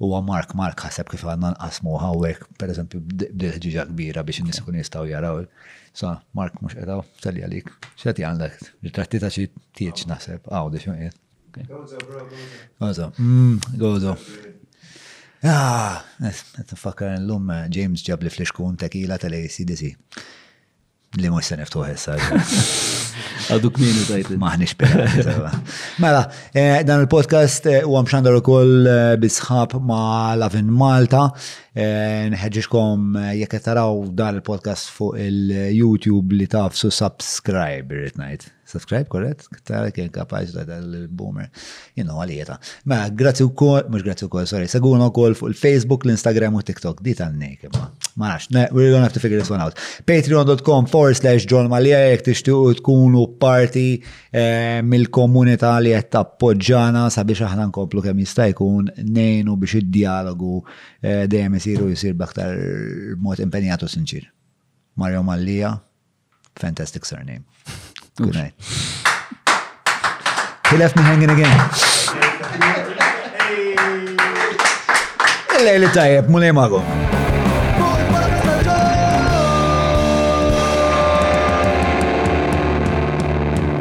u 0.00 0.08
Mark 0.24 0.54
Mark 0.56 0.80
ħaseb 0.86 1.10
kif 1.12 1.26
għanna 1.28 1.50
nqasmu 1.58 1.96
għawek, 2.00 2.46
per 2.56 2.72
eżempju, 2.72 3.02
bdil 3.36 3.52
kbira 3.90 4.22
biex 4.24 4.40
n-nis 4.40 4.62
jistaw 4.80 5.04
jaraw. 5.10 5.42
So, 5.96 6.14
Mark 6.36 6.56
mux 6.64 6.76
edaw, 6.80 7.02
tali 7.24 7.44
għalik, 7.44 7.68
xati 8.00 8.24
għandek, 8.28 8.56
ritratti 8.88 9.20
ta' 9.20 9.30
xie 9.34 9.50
tieċ 9.76 10.08
naħseb, 10.14 10.48
għaw 10.48 10.72
di 10.72 10.80
xumqiet. 10.86 11.20
Gozo, 11.68 12.00
bro, 12.06 12.24
gozo. 12.80 13.10
Gozo. 13.80 14.16
Mm, 14.22 14.64
ah, 15.52 16.00
nfakkar 16.72 17.18
l-lum 17.20 17.52
eh, 17.58 17.62
James 17.76 18.08
ġabli 18.08 18.30
li 18.32 18.38
fliexkun 18.38 18.80
tekila 18.80 19.20
tal-ACDC 19.20 19.94
li 21.22 21.30
mux 21.32 21.48
senef 21.50 21.70
tuħessa. 21.72 22.16
Għadu 23.54 23.70
kmini 23.76 24.02
tajt. 24.08 24.32
Maħni 24.42 24.68
Mela, 26.02 26.22
eh, 26.52 26.82
dan 26.86 27.04
il-podcast 27.04 27.68
eh, 27.70 27.82
u 27.86 27.94
għamxandar 27.98 28.36
u 28.40 28.42
koll 28.44 28.90
eh, 28.90 29.12
bisħab 29.22 29.78
ma 29.86 30.34
Lavin 30.40 30.72
Malta. 30.72 31.26
Nħedġiġkom 31.76 33.16
jek 33.36 33.58
taraw 33.66 34.00
dan 34.16 34.40
il-podcast 34.40 34.90
fuq 34.96 35.20
il-YouTube 35.28 36.36
li 36.40 36.48
tafsu 36.50 36.90
subscribe, 36.94 37.92
rritnajt 38.04 38.50
subscribe, 38.66 39.06
korret, 39.10 39.44
ta' 39.64 39.86
kien 39.94 40.10
kapax 40.12 40.52
ta' 40.54 40.64
dal-boomer, 40.66 41.46
you 41.96 42.04
know, 42.04 42.18
għalieta. 42.22 42.56
Ma' 42.90 43.06
grazzi 43.14 43.44
u 43.46 43.52
kol, 43.56 43.84
mux 43.92 44.02
grazzi 44.04 44.26
u 44.26 44.30
kol, 44.32 44.46
sorry, 44.50 44.66
seguna 44.70 45.06
u 45.06 45.12
kol 45.14 45.36
fuq 45.38 45.52
il-Facebook, 45.52 46.06
l-Instagram 46.08 46.58
u 46.58 46.62
TikTok, 46.66 47.02
di 47.06 47.14
tal 47.18 47.34
nek 47.38 47.68
ma' 48.16 48.32
nafx, 48.32 48.50
we're 48.74 48.90
gonna 48.90 49.04
have 49.04 49.14
to 49.14 49.22
figure 49.22 49.38
this 49.38 49.50
one 49.52 49.60
out. 49.62 49.78
Patreon.com 50.08 50.86
forward 50.90 51.14
slash 51.18 51.46
John 51.48 51.68
Malia, 51.70 51.98
jek 52.12 52.24
tishtiqu 52.30 52.74
tkunu 52.80 53.26
parti 53.40 54.00
eh, 54.32 54.80
mill-komunità 54.82 55.76
li 55.84 55.92
jett 55.94 56.16
appoġġana 56.18 57.06
sabiex 57.14 57.44
aħna 57.46 57.68
nkomplu 57.70 58.02
kem 58.04 58.24
jista' 58.24 58.48
jkun 58.54 58.90
nejnu 59.04 59.56
biex 59.60 59.78
id-dialogu 59.82 60.56
eh, 61.04 61.26
dejjem 61.30 61.60
isiru 61.60 61.90
jisir 61.92 62.16
baktar 62.18 62.56
mod 63.22 63.42
impenjatu 63.44 63.88
sinċir. 63.92 64.26
Mario 64.96 65.20
Mallia, 65.22 65.74
fantastic 66.58 67.04
surname. 67.04 67.44
Good 68.16 68.32
night. 68.32 68.52
He 70.70 70.76
left 70.78 70.96
me 70.96 71.02
hanging 71.02 71.28
again. 71.28 71.58
Il-lejli 75.60 75.88
tajjeb, 75.96 76.28
mulej 76.32 76.54
magħom. 76.56 76.88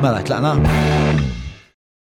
Mela, 0.02 0.20
tlaqna. 0.28 0.95